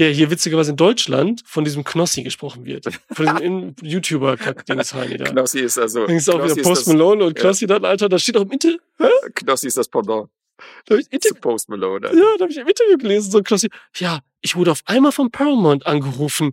der 0.00 0.10
hier 0.10 0.30
witzigerweise 0.30 0.72
in 0.72 0.76
Deutschland 0.76 1.42
von 1.46 1.64
diesem 1.64 1.84
Knossi 1.84 2.22
gesprochen 2.24 2.64
wird. 2.64 2.86
Von 3.12 3.26
diesem 3.26 3.36
In- 3.42 3.76
YouTuber-Kack-Dings 3.82 4.90
da. 4.90 5.04
Knossi 5.26 5.60
ist 5.60 5.78
also, 5.78 6.06
Denkst 6.06 6.24
du 6.24 6.32
auch 6.32 6.38
Knossi 6.38 6.56
wieder 6.56 6.62
Post 6.68 6.88
Malone 6.88 7.24
und 7.24 7.36
ja. 7.38 7.42
Knossi 7.44 7.66
dann, 7.66 7.84
Alter, 7.84 8.08
da 8.08 8.18
steht 8.18 8.36
auch 8.36 8.42
im 8.42 8.50
Interview. 8.50 8.78
Knossi 9.34 9.68
ist 9.68 9.76
das 9.76 9.88
Pendant 9.88 10.28
Da 10.86 10.96
ich 10.96 11.06
Inter 11.12 11.28
zu 11.28 11.34
Post 11.36 11.68
Malone. 11.68 12.08
Alter. 12.08 12.18
ja, 12.18 12.24
da 12.38 12.42
habe 12.42 12.50
ich 12.52 12.58
im 12.58 12.66
Interview 12.66 12.98
gelesen, 12.98 13.30
so 13.30 13.42
Knossi. 13.42 13.68
Ja, 13.96 14.20
ich 14.40 14.56
wurde 14.56 14.72
auf 14.72 14.82
einmal 14.86 15.12
von 15.12 15.30
Paramount 15.30 15.86
angerufen 15.86 16.52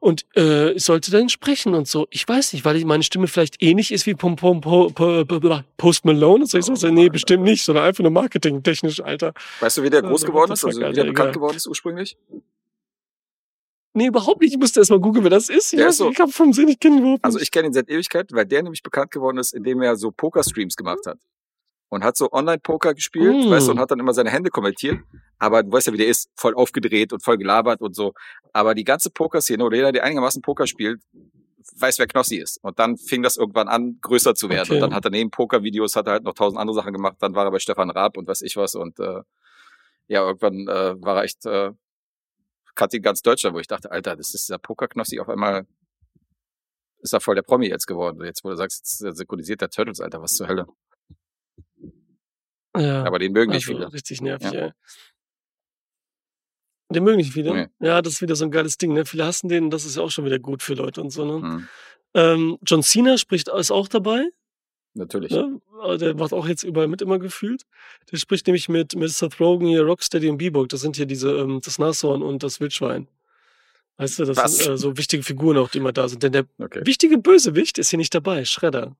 und 0.00 0.26
äh, 0.36 0.72
ich 0.72 0.84
sollte 0.84 1.10
dann 1.10 1.28
sprechen 1.30 1.74
und 1.74 1.88
so. 1.88 2.06
Ich 2.10 2.28
weiß 2.28 2.52
nicht, 2.52 2.64
weil 2.66 2.76
ich, 2.76 2.84
meine 2.84 3.02
Stimme 3.02 3.26
vielleicht 3.26 3.62
ähnlich 3.62 3.90
ist 3.90 4.04
wie 4.06 4.12
Pom 4.14 4.36
Pom 4.36 4.60
Po- 4.60 4.90
Po- 4.90 5.24
Po- 5.24 5.40
Po- 5.40 5.60
Post 5.78 6.04
Malone. 6.04 6.42
Und 6.44 6.50
so 6.50 6.58
ich 6.58 6.68
Oh 6.70 6.74
so, 6.74 6.88
nee, 6.88 7.08
bestimmt 7.08 7.42
nicht, 7.44 7.64
sondern 7.64 7.84
einfach 7.86 8.02
nur 8.02 8.12
marketingtechnisch, 8.12 9.00
Alter. 9.00 9.32
Weißt 9.60 9.78
du, 9.78 9.82
wie 9.82 9.88
der 9.90 10.02
Ja, 10.02 10.08
groß 10.08 10.20
der 10.20 10.30
geworden 10.30 10.52
ist? 10.52 10.62
Also, 10.64 10.78
wie 10.78 10.84
der 10.84 10.90
bekannt 11.04 11.10
egal. 11.18 11.32
geworden 11.32 11.56
ist 11.56 11.66
ursprünglich? 11.66 12.18
Nee, 13.96 14.06
überhaupt 14.08 14.40
nicht. 14.42 14.52
Ich 14.52 14.58
musste 14.58 14.80
erst 14.80 14.90
mal 14.90 14.98
googeln, 15.00 15.22
wer 15.24 15.30
das 15.30 15.48
ist. 15.48 15.72
Ich, 15.72 15.78
Der 15.78 15.86
weiß 15.86 15.94
ist 15.94 15.98
so- 15.98 16.10
ich 16.10 16.18
habe 16.20 16.30
vom 16.32 16.52
Sinn, 16.52 16.68
ich 16.68 16.80
kenne 16.80 16.96
ihn 16.96 17.02
überhaupt 17.02 17.24
Also 17.24 17.38
nicht. 17.38 17.44
ich 17.44 17.50
kenne 17.52 17.68
ihn 17.68 17.72
seit 17.72 17.88
Ewigkeiten, 17.88 18.36
weil 18.36 18.44
der 18.44 18.62
nämlich 18.62 18.82
bekannt 18.82 19.10
geworden 19.12 19.38
ist, 19.38 19.54
indem 19.54 19.80
er 19.82 19.96
so 19.96 20.10
Poker-Streams 20.10 20.74
gemacht 20.76 21.06
hat. 21.06 21.18
Und 21.90 22.02
hat 22.02 22.16
so 22.16 22.32
Online-Poker 22.32 22.92
gespielt, 22.94 23.46
Mm. 23.46 23.50
weißt 23.50 23.68
du, 23.68 23.72
und 23.72 23.78
hat 23.78 23.90
dann 23.92 24.00
immer 24.00 24.12
seine 24.12 24.30
Hände 24.30 24.50
kommentiert. 24.50 24.98
Aber 25.38 25.62
du 25.62 25.70
weißt 25.70 25.86
ja, 25.86 25.92
wie 25.92 25.98
der 25.98 26.08
ist, 26.08 26.28
voll 26.34 26.54
aufgedreht 26.54 27.12
und 27.12 27.22
voll 27.22 27.38
gelabert 27.38 27.80
und 27.82 27.94
so. 27.94 28.14
Aber 28.52 28.74
die 28.74 28.82
ganze 28.82 29.10
Pokerszene 29.10 29.64
oder 29.64 29.76
jeder, 29.76 29.92
der 29.92 30.02
einigermaßen 30.02 30.42
Poker 30.42 30.66
spielt, 30.66 31.00
weiß, 31.76 31.98
wer 32.00 32.06
Knossi 32.08 32.36
ist. 32.36 32.58
Und 32.62 32.78
dann 32.80 32.96
fing 32.96 33.22
das 33.22 33.36
irgendwann 33.36 33.68
an, 33.68 33.98
größer 34.02 34.34
zu 34.34 34.48
werden. 34.48 34.64
Okay. 34.70 34.74
Und 34.74 34.80
dann 34.80 34.94
hat 34.94 35.04
er 35.04 35.10
neben 35.12 35.30
Poker-Videos, 35.30 35.94
hat 35.94 36.06
er 36.08 36.14
halt 36.14 36.24
noch 36.24 36.34
tausend 36.34 36.58
andere 36.58 36.74
Sachen 36.74 36.92
gemacht. 36.92 37.16
Dann 37.20 37.34
war 37.36 37.44
er 37.44 37.50
bei 37.52 37.58
Stefan 37.60 37.90
Raab 37.90 38.16
und 38.16 38.26
weiß 38.26 38.42
ich 38.42 38.56
was. 38.56 38.74
Und 38.74 38.98
äh, 38.98 39.20
ja, 40.08 40.26
irgendwann 40.26 40.66
äh, 40.66 41.00
war 41.00 41.18
er 41.18 41.22
echt, 41.24 41.46
äh, 41.46 41.70
ihn 42.94 43.02
ganz 43.02 43.22
Deutschland, 43.22 43.54
wo 43.54 43.60
ich 43.60 43.66
dachte, 43.66 43.90
Alter, 43.90 44.16
das 44.16 44.34
ist 44.34 44.50
der 44.50 44.58
Poker-Knossi 44.58 45.20
auf 45.20 45.28
einmal 45.28 45.66
ist 47.04 47.12
er 47.12 47.20
voll 47.20 47.34
der 47.34 47.42
Promi 47.42 47.68
jetzt 47.68 47.86
geworden. 47.86 48.24
Jetzt, 48.24 48.44
wo 48.44 48.48
du 48.48 48.56
sagst, 48.56 49.02
jetzt 49.02 49.18
synchronisiert 49.18 49.60
der 49.60 49.68
Turtles, 49.68 50.00
Alter, 50.00 50.22
was 50.22 50.36
zur 50.36 50.48
Hölle. 50.48 50.66
Ja. 52.76 53.04
Aber 53.04 53.18
den 53.18 53.32
mögen 53.32 53.52
nicht 53.52 53.68
also, 53.68 53.78
viele. 53.78 53.92
Richtig 53.92 54.22
nervig, 54.22 54.52
Ja. 54.52 54.66
ey. 54.66 54.72
Den 56.90 57.04
mögen 57.04 57.18
nicht 57.18 57.32
viele. 57.32 57.54
Nee. 57.54 57.86
Ja, 57.86 58.02
das 58.02 58.14
ist 58.14 58.22
wieder 58.22 58.36
so 58.36 58.44
ein 58.44 58.50
geiles 58.50 58.78
Ding, 58.78 58.94
ne? 58.94 59.04
Viele 59.04 59.26
hassen 59.26 59.48
den, 59.48 59.70
das 59.70 59.84
ist 59.84 59.96
ja 59.96 60.02
auch 60.02 60.10
schon 60.10 60.24
wieder 60.24 60.38
gut 60.38 60.62
für 60.62 60.74
Leute 60.74 61.00
und 61.00 61.10
so, 61.10 61.24
ne? 61.24 61.34
Hm. 61.34 61.68
Ähm, 62.14 62.58
John 62.62 62.82
Cena 62.82 63.18
spricht, 63.18 63.48
ist 63.48 63.70
auch 63.70 63.88
dabei. 63.88 64.30
Natürlich. 64.94 65.32
Ne? 65.32 65.60
Der 66.00 66.14
macht 66.14 66.32
auch 66.32 66.46
jetzt 66.46 66.62
überall 66.62 66.86
mit 66.88 67.02
immer 67.02 67.18
gefühlt. 67.18 67.62
Der 68.12 68.16
spricht 68.16 68.46
nämlich 68.46 68.68
mit, 68.68 68.92
Seth 69.10 69.40
Rogen 69.40 69.66
hier, 69.66 69.82
Rocksteady 69.82 70.28
und 70.30 70.38
Bebop. 70.38 70.68
Das 70.68 70.80
sind 70.82 70.96
hier 70.96 71.06
diese, 71.06 71.32
ähm, 71.32 71.60
das 71.64 71.78
Nashorn 71.78 72.22
und 72.22 72.42
das 72.44 72.60
Wildschwein. 72.60 73.08
Weißt 73.96 74.18
du, 74.20 74.24
das 74.24 74.36
Was? 74.36 74.56
sind 74.58 74.72
äh, 74.72 74.76
so 74.78 74.96
wichtige 74.96 75.22
Figuren 75.22 75.56
auch, 75.58 75.68
die 75.70 75.78
immer 75.78 75.92
da 75.92 76.08
sind. 76.08 76.22
Denn 76.22 76.32
der 76.32 76.46
Okay. 76.58 76.82
wichtige 76.84 77.18
Bösewicht 77.18 77.78
ist 77.78 77.90
hier 77.90 77.96
nicht 77.98 78.14
dabei, 78.14 78.44
Schredder. 78.44 78.96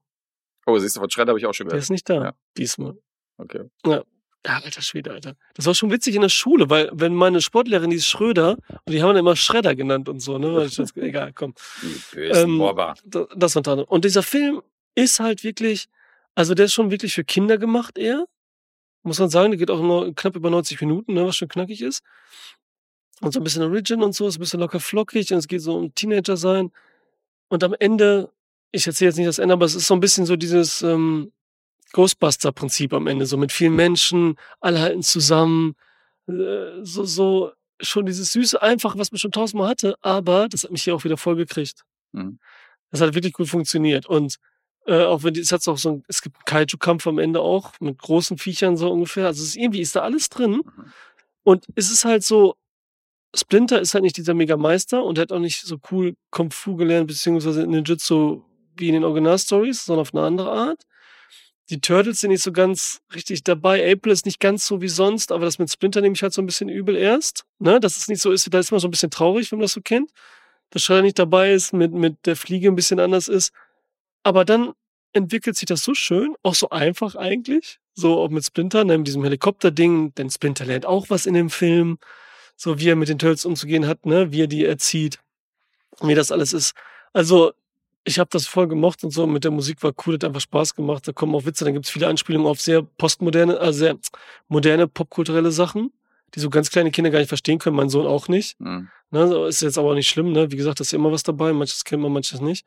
Oh, 0.65 0.77
siehst 0.79 0.95
du, 0.95 0.99
von 0.99 1.09
Schredder 1.09 1.29
habe 1.31 1.39
ich 1.39 1.45
auch 1.45 1.53
schon 1.53 1.67
Der 1.67 1.71
gehört. 1.73 1.83
ist 1.83 1.89
nicht 1.89 2.09
da, 2.09 2.15
Ja. 2.23 2.33
diesmal. 2.57 2.97
Okay. 3.37 3.69
Ja, 3.85 4.03
alter 4.43 4.81
Schwede, 4.81 5.11
Alter. 5.11 5.35
Das 5.55 5.65
war 5.65 5.73
schon 5.75 5.91
witzig 5.91 6.15
in 6.15 6.21
der 6.21 6.29
Schule, 6.29 6.69
weil 6.69 6.89
wenn 6.93 7.13
meine 7.15 7.41
Sportlehrerin, 7.41 7.89
die 7.89 7.95
ist 7.97 8.07
Schröder, 8.07 8.57
und 8.85 8.93
die 8.93 9.01
haben 9.01 9.09
dann 9.09 9.17
immer 9.17 9.35
Schredder 9.35 9.75
genannt 9.75 10.07
und 10.07 10.19
so, 10.19 10.37
ne? 10.37 10.53
Weil 10.55 10.67
ich 10.67 10.75
das, 10.75 10.95
egal, 10.97 11.33
komm. 11.33 11.55
Die 11.81 12.15
bösen 12.15 12.61
Ähm, 12.61 13.25
Das 13.35 13.55
war 13.55 13.61
dran. 13.63 13.79
Und 13.79 14.05
dieser 14.05 14.23
Film 14.23 14.61
ist 14.95 15.19
halt 15.19 15.43
wirklich, 15.43 15.87
also 16.33 16.53
der 16.53 16.65
ist 16.65 16.73
schon 16.73 16.91
wirklich 16.91 17.13
für 17.13 17.23
Kinder 17.23 17.57
gemacht 17.57 17.97
eher. 17.97 18.25
Muss 19.03 19.19
man 19.19 19.29
sagen, 19.29 19.51
der 19.51 19.59
geht 19.59 19.69
auch 19.69 19.81
nur 19.81 20.13
knapp 20.15 20.35
über 20.35 20.49
90 20.49 20.81
Minuten, 20.81 21.13
ne, 21.13 21.25
was 21.25 21.35
schon 21.35 21.47
knackig 21.47 21.81
ist. 21.81 22.01
Und 23.21 23.33
so 23.33 23.39
ein 23.39 23.43
bisschen 23.43 23.63
Origin 23.63 24.01
und 24.01 24.13
so, 24.13 24.27
ist 24.27 24.37
ein 24.37 24.39
bisschen 24.39 24.59
locker 24.59 24.79
flockig 24.79 25.31
und 25.31 25.37
es 25.37 25.47
geht 25.47 25.61
so 25.61 25.77
um 25.77 25.93
Teenager 25.93 26.37
sein. 26.37 26.71
Und 27.47 27.63
am 27.63 27.75
Ende, 27.79 28.31
ich 28.71 28.87
erzähle 28.87 29.09
jetzt 29.09 29.17
nicht 29.17 29.27
das 29.27 29.39
Ende, 29.39 29.53
aber 29.53 29.65
es 29.65 29.75
ist 29.75 29.87
so 29.87 29.93
ein 29.93 29.99
bisschen 29.99 30.25
so 30.25 30.35
dieses 30.35 30.81
ähm, 30.81 31.31
Ghostbuster-Prinzip 31.93 32.93
am 32.93 33.07
Ende, 33.07 33.25
so 33.25 33.37
mit 33.37 33.51
vielen 33.51 33.75
Menschen, 33.75 34.37
alle 34.59 34.81
halten 34.81 35.03
zusammen, 35.03 35.75
äh, 36.27 36.81
so, 36.81 37.05
so 37.05 37.51
schon 37.79 38.05
dieses 38.05 38.33
süße, 38.33 38.61
einfach, 38.61 38.97
was 38.97 39.11
man 39.11 39.19
schon 39.19 39.31
tausendmal 39.31 39.69
hatte, 39.69 39.95
aber 40.01 40.49
das 40.49 40.63
hat 40.63 40.71
mich 40.71 40.83
hier 40.83 40.95
auch 40.95 41.03
wieder 41.03 41.17
voll 41.17 41.35
gekriegt. 41.35 41.83
Mhm. 42.11 42.39
Das 42.91 43.01
hat 43.01 43.13
wirklich 43.13 43.33
gut 43.33 43.47
funktioniert. 43.47 44.05
Und 44.05 44.37
äh, 44.85 45.03
auch 45.03 45.23
wenn 45.23 45.33
die, 45.33 45.41
es 45.41 45.51
hat 45.51 45.67
auch 45.67 45.77
so 45.77 45.89
ein, 45.89 46.03
es 46.07 46.21
gibt 46.21 46.37
einen 46.37 46.45
Kaiju-Kampf 46.45 47.07
am 47.07 47.19
Ende 47.19 47.41
auch 47.41 47.73
mit 47.79 47.97
großen 47.97 48.37
Viechern 48.37 48.77
so 48.77 48.91
ungefähr. 48.91 49.27
Also 49.27 49.41
es 49.41 49.49
ist, 49.49 49.55
irgendwie 49.57 49.81
ist 49.81 49.95
da 49.95 50.01
alles 50.01 50.29
drin. 50.29 50.51
Mhm. 50.51 50.93
Und 51.43 51.65
es 51.75 51.91
ist 51.91 52.05
halt 52.05 52.23
so, 52.23 52.55
Splinter 53.35 53.81
ist 53.81 53.93
halt 53.93 54.03
nicht 54.03 54.17
dieser 54.17 54.33
Mega-Meister 54.33 55.03
und 55.03 55.17
er 55.17 55.23
hat 55.23 55.31
auch 55.31 55.39
nicht 55.39 55.61
so 55.61 55.77
cool 55.91 56.15
Kung 56.31 56.51
Fu 56.51 56.75
gelernt, 56.75 57.07
beziehungsweise 57.07 57.67
Ninjutsu 57.67 58.43
wie 58.77 58.87
in 58.87 58.93
den 58.93 59.03
Original-Stories, 59.03 59.85
sondern 59.85 60.01
auf 60.01 60.13
eine 60.13 60.23
andere 60.23 60.51
Art. 60.51 60.83
Die 61.69 61.81
Turtles 61.81 62.21
sind 62.21 62.29
nicht 62.29 62.43
so 62.43 62.51
ganz 62.51 63.01
richtig 63.13 63.43
dabei. 63.43 63.91
April 63.91 64.13
ist 64.13 64.25
nicht 64.25 64.39
ganz 64.39 64.67
so 64.67 64.81
wie 64.81 64.87
sonst, 64.87 65.31
aber 65.31 65.45
das 65.45 65.57
mit 65.57 65.71
Splinter 65.71 66.01
nehme 66.01 66.13
ich 66.13 66.21
halt 66.21 66.33
so 66.33 66.41
ein 66.41 66.45
bisschen 66.45 66.69
übel 66.69 66.95
erst. 66.95 67.43
Ne? 67.57 67.79
Dass 67.79 67.97
es 67.97 68.07
nicht 68.07 68.21
so 68.21 68.31
ist, 68.31 68.53
da 68.53 68.59
ist 68.59 68.71
man 68.71 68.79
so 68.79 68.87
ein 68.87 68.91
bisschen 68.91 69.09
traurig, 69.09 69.51
wenn 69.51 69.57
man 69.57 69.63
das 69.63 69.73
so 69.73 69.81
kennt. 69.81 70.11
Dass 70.69 70.83
Shredder 70.83 71.01
nicht 71.01 71.17
dabei 71.17 71.53
ist, 71.53 71.73
mit, 71.73 71.91
mit 71.91 72.25
der 72.25 72.35
Fliege 72.35 72.67
ein 72.67 72.75
bisschen 72.75 72.99
anders 72.99 73.27
ist. 73.27 73.51
Aber 74.25 74.43
dann 74.43 74.73
entwickelt 75.13 75.55
sich 75.55 75.67
das 75.67 75.83
so 75.83 75.93
schön, 75.93 76.35
auch 76.41 76.55
so 76.55 76.71
einfach 76.71 77.15
eigentlich. 77.15 77.79
So 77.93 78.19
auch 78.19 78.29
mit 78.29 78.43
Splinter, 78.43 78.83
ne, 78.83 78.97
mit 78.97 79.07
diesem 79.07 79.23
Helikopter-Ding, 79.23 80.15
denn 80.15 80.31
Splinter 80.31 80.65
lernt 80.65 80.87
auch 80.87 81.11
was 81.11 81.27
in 81.27 81.35
dem 81.35 81.51
Film. 81.51 81.99
So 82.57 82.79
wie 82.79 82.89
er 82.89 82.95
mit 82.95 83.07
den 83.07 83.19
Turtles 83.19 83.45
umzugehen 83.45 83.85
hat, 83.85 84.07
ne, 84.07 84.31
wie 84.31 84.41
er 84.41 84.47
die 84.47 84.65
erzieht, 84.65 85.19
wie 86.01 86.15
das 86.15 86.31
alles 86.31 86.53
ist. 86.53 86.73
Also, 87.13 87.53
ich 88.03 88.17
habe 88.17 88.29
das 88.31 88.47
voll 88.47 88.67
gemocht 88.67 89.03
und 89.03 89.11
so, 89.11 89.27
mit 89.27 89.43
der 89.43 89.51
Musik 89.51 89.83
war 89.83 89.93
cool, 90.05 90.15
hat 90.15 90.23
einfach 90.23 90.41
Spaß 90.41 90.73
gemacht. 90.73 91.07
Da 91.07 91.11
kommen 91.13 91.35
auch 91.35 91.45
Witze, 91.45 91.63
dann 91.63 91.75
gibt's 91.75 91.91
viele 91.91 92.07
Anspielungen 92.07 92.47
auf 92.47 92.59
sehr 92.59 92.81
postmoderne, 92.81 93.59
also 93.59 93.77
sehr 93.77 93.97
moderne 94.47 94.87
popkulturelle 94.87 95.51
Sachen, 95.51 95.93
die 96.33 96.39
so 96.39 96.49
ganz 96.49 96.71
kleine 96.71 96.89
Kinder 96.89 97.11
gar 97.11 97.19
nicht 97.19 97.29
verstehen 97.29 97.59
können, 97.59 97.75
mein 97.75 97.89
Sohn 97.89 98.07
auch 98.07 98.27
nicht. 98.27 98.59
Mhm. 98.59 98.89
Ne, 99.11 99.47
ist 99.47 99.61
jetzt 99.61 99.77
aber 99.77 99.91
auch 99.91 99.95
nicht 99.95 100.09
schlimm, 100.09 100.31
ne? 100.31 100.51
Wie 100.51 100.55
gesagt, 100.57 100.79
da 100.79 100.81
ist 100.81 100.91
ja 100.91 100.97
immer 100.97 101.11
was 101.11 101.21
dabei, 101.21 101.53
manches 101.53 101.83
kennt 101.83 102.01
man, 102.01 102.11
manches 102.11 102.41
nicht. 102.41 102.65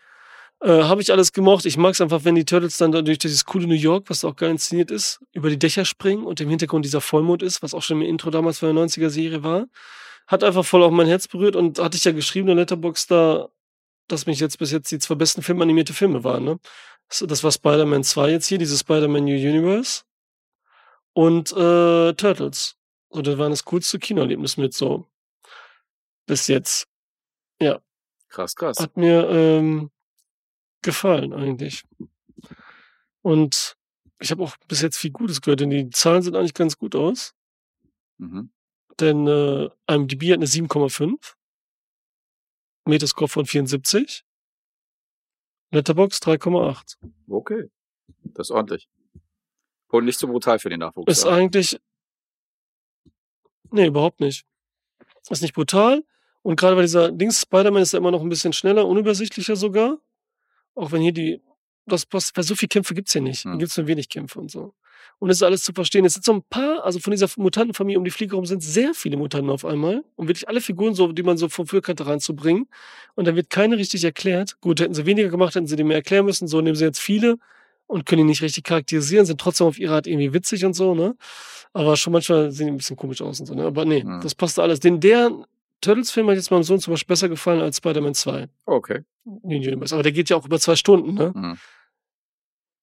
Äh, 0.61 0.83
Habe 0.83 1.03
ich 1.03 1.13
alles 1.13 1.33
gemocht. 1.33 1.65
Ich 1.67 1.77
mag's 1.77 2.01
einfach, 2.01 2.25
wenn 2.25 2.35
die 2.35 2.45
Turtles 2.45 2.79
dann 2.79 2.91
da 2.91 3.03
durch 3.03 3.19
dieses 3.19 3.45
coole 3.45 3.67
New 3.67 3.75
York, 3.75 4.11
was 4.11 4.25
auch 4.25 4.35
geil 4.35 4.51
inszeniert 4.51 4.91
ist, 4.91 5.21
über 5.33 5.51
die 5.51 5.59
Dächer 5.59 5.85
springen 5.85 6.25
und 6.25 6.41
im 6.41 6.49
Hintergrund 6.49 6.85
dieser 6.85 7.01
Vollmond 7.01 7.43
ist, 7.43 7.63
was 7.63 7.75
auch 7.75 7.83
schon 7.83 8.01
im 8.01 8.09
Intro 8.09 8.31
damals 8.31 8.59
von 8.59 8.75
der 8.75 8.85
90er-Serie 8.85 9.43
war. 9.45 9.67
Hat 10.27 10.43
einfach 10.45 10.65
voll 10.65 10.83
auch 10.83 10.91
mein 10.91 11.07
Herz 11.07 11.29
berührt 11.29 11.57
und 11.57 11.79
hatte 11.79 11.97
ich 11.97 12.05
ja 12.05 12.13
geschrieben 12.13 12.49
in 12.49 12.57
der 12.57 12.65
Letterbox 12.65 13.07
da, 13.07 13.49
dass 14.09 14.27
mich 14.27 14.41
jetzt 14.41 14.59
bis 14.59 14.73
jetzt 14.73 14.91
die 14.91 14.99
zwei 14.99 15.15
besten 15.15 15.43
filmanimierte 15.43 15.93
Filme 15.95 16.25
waren, 16.25 16.45
ne? 16.45 16.59
Das, 17.09 17.25
das 17.27 17.45
war 17.45 17.53
Spider-Man 17.53 18.05
2 18.05 18.31
jetzt 18.31 18.47
hier, 18.47 18.59
dieses 18.59 18.81
Spider-Man 18.81 19.25
New 19.25 19.35
Universe 19.35 20.03
und 21.15 21.53
äh, 21.53 22.13
Turtles. 22.15 22.77
So, 23.11 23.23
das 23.23 23.39
war 23.39 23.49
das 23.49 23.65
coolste 23.65 23.99
Kinoerlebnis 23.99 24.59
mit 24.59 24.75
so 24.75 25.07
bis 26.27 26.47
jetzt. 26.49 26.87
Krass, 28.29 28.55
krass. 28.55 28.79
Hat 28.79 28.97
mir 28.97 29.29
ähm, 29.31 29.91
gefallen 30.83 31.33
eigentlich. 31.33 31.85
Und 33.23 33.77
ich 34.21 34.31
habe 34.31 34.43
auch 34.43 34.57
bis 34.69 34.81
jetzt 34.83 34.97
viel 34.97 35.11
Gutes 35.11 35.41
gehört, 35.41 35.61
denn 35.61 35.71
die 35.71 35.91
Zahlen 35.91 36.23
sind 36.23 36.37
eigentlich 36.37 36.55
ganz 36.55 36.79
gut 36.79 36.95
aus. 36.95 37.35
Mhm. 38.19 38.51
Denn 39.01 39.27
äh, 39.27 39.69
IMDb 39.87 40.31
hat 40.31 40.39
eine 40.39 40.47
7,5. 40.47 41.35
Metascore 42.85 43.29
von 43.29 43.47
74. 43.47 44.25
Letterbox 45.71 46.19
3,8. 46.19 46.97
Okay. 47.29 47.71
Das 48.25 48.49
ist 48.49 48.51
ordentlich. 48.51 48.89
Und 49.89 50.05
nicht 50.05 50.19
so 50.19 50.27
brutal 50.27 50.59
für 50.59 50.71
den 50.71 50.81
Nachwuchs. 50.81 51.11
Ist 51.11 51.25
ja. 51.25 51.31
eigentlich. 51.31 51.79
Nee, 53.71 53.87
überhaupt 53.87 54.21
nicht. 54.21 54.47
Ist 55.29 55.43
nicht 55.43 55.55
brutal. 55.55 56.05
Und 56.43 56.59
gerade 56.59 56.77
bei 56.77 56.83
dieser 56.83 57.13
Dings 57.13 57.43
Spider-Man 57.43 57.83
ist 57.83 57.93
er 57.93 57.99
immer 57.99 58.11
noch 58.11 58.23
ein 58.23 58.29
bisschen 58.29 58.53
schneller, 58.53 58.87
unübersichtlicher 58.87 59.57
sogar. 59.57 59.99
Auch 60.79 60.93
wenn 60.93 61.03
hier 61.03 61.13
die. 61.13 61.41
Das 61.87 62.05
passt, 62.05 62.37
weil 62.37 62.45
so 62.45 62.55
viele 62.55 62.69
Kämpfe 62.69 62.95
gibt's 62.95 63.13
hier 63.15 63.23
nicht. 63.23 63.43
Hier 63.43 63.53
Hm. 63.53 63.59
gibt's 63.59 63.77
nur 63.79 63.87
wenig 63.87 64.09
Kämpfe 64.11 64.39
und 64.39 64.51
so. 64.51 64.75
Und 65.21 65.31
es 65.31 65.39
ist 65.39 65.43
alles 65.43 65.63
zu 65.63 65.73
verstehen. 65.73 66.05
Es 66.05 66.13
sind 66.15 66.25
so 66.25 66.33
ein 66.35 66.43
paar, 66.43 66.85
also 66.85 66.99
von 66.99 67.11
dieser 67.13 67.29
Mutantenfamilie 67.37 67.99
um 67.99 68.05
die 68.05 68.11
Fliege 68.11 68.33
herum 68.33 68.45
sind 68.47 68.63
sehr 68.63 68.93
viele 68.95 69.17
Mutanten 69.17 69.49
auf 69.51 69.65
einmal. 69.65 70.05
Und 70.17 70.29
wirklich 70.29 70.47
alle 70.49 70.61
Figuren 70.61 70.95
so, 70.95 71.11
die 71.13 71.23
man 71.23 71.39
so 71.39 71.49
vom 71.49 71.67
Füllkante 71.67 72.07
reinzubringen. 72.07 72.69
Und 73.15 73.27
dann 73.27 73.37
wird 73.37 73.49
keine 73.49 73.79
richtig 73.79 74.05
erklärt. 74.05 74.61
Gut, 74.61 74.81
hätten 74.81 74.93
sie 74.95 75.07
weniger 75.07 75.29
gemacht, 75.31 75.55
hätten 75.55 75.67
sie 75.67 75.77
die 75.77 75.83
mehr 75.85 75.97
erklären 75.97 76.27
müssen. 76.27 76.47
So 76.47 76.61
nehmen 76.61 76.77
sie 76.77 76.85
jetzt 76.85 77.01
viele 77.01 77.39
und 77.87 78.05
können 78.05 78.19
die 78.23 78.29
nicht 78.29 78.43
richtig 78.43 78.65
charakterisieren, 78.65 79.25
sind 79.25 79.41
trotzdem 79.41 79.67
auf 79.67 79.79
ihre 79.79 79.95
Art 79.95 80.07
irgendwie 80.07 80.35
witzig 80.35 80.65
und 80.67 80.75
so, 80.75 80.95
ne? 80.95 81.17
Aber 81.73 81.97
schon 81.97 82.13
manchmal 82.13 82.51
sehen 82.53 82.67
die 82.67 82.73
ein 82.73 82.77
bisschen 82.77 82.97
komisch 82.97 83.23
aus 83.23 83.41
und 83.41 83.47
so, 83.47 83.55
ne? 83.55 83.65
Aber 83.65 83.87
nee, 83.87 84.03
Hm. 84.03 84.21
das 84.21 84.35
passt 84.35 84.59
alles. 84.59 84.79
Den 84.81 85.01
der 85.01 85.31
Turtles-Film 85.81 86.29
hat 86.29 86.37
jetzt 86.37 86.51
meinem 86.51 86.63
Sohn 86.63 86.81
zum 86.81 86.93
Beispiel 86.93 87.13
besser 87.13 87.29
gefallen 87.29 87.61
als 87.61 87.79
Spider-Man 87.79 88.15
2. 88.15 88.49
Okay. 88.67 89.05
Aber 89.25 90.03
der 90.03 90.13
geht 90.13 90.31
ja 90.31 90.37
auch 90.37 90.47
über 90.47 90.59
zwei 90.59 90.77
Stunden, 90.77 91.15
ne? 91.15 91.33
Mhm. 91.35 91.59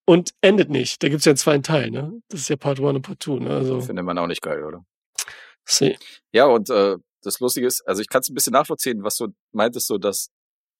Und 0.08 0.32
endet 0.42 0.70
nicht. 0.70 1.02
Da 1.02 1.10
gibt's 1.10 1.26
ja 1.26 1.32
in 1.32 1.38
zwei 1.38 1.58
Teilen, 1.58 1.94
ne? 1.94 2.22
Das 2.30 2.42
ist 2.42 2.50
ja 2.50 2.56
Part 2.56 2.80
1 2.80 2.90
und 2.90 3.02
Part 3.02 3.24
2, 3.24 3.40
ne? 3.40 3.50
Also, 3.50 3.82
Findet 3.82 4.06
man 4.06 4.18
auch 4.18 4.28
nicht 4.28 4.42
geil, 4.42 4.64
oder? 4.64 4.86
see. 5.68 5.98
Ja, 6.32 6.46
und 6.46 6.70
äh, 6.70 6.98
das 7.24 7.40
Lustige 7.40 7.66
ist, 7.66 7.82
also 7.88 8.02
ich 8.02 8.08
kann 8.08 8.22
es 8.22 8.30
ein 8.30 8.36
bisschen 8.36 8.54
nachvollziehen, 8.54 9.04
was 9.04 9.18
du 9.18 9.30
meintest, 9.52 9.88
so 9.88 9.98
dass, 9.98 10.30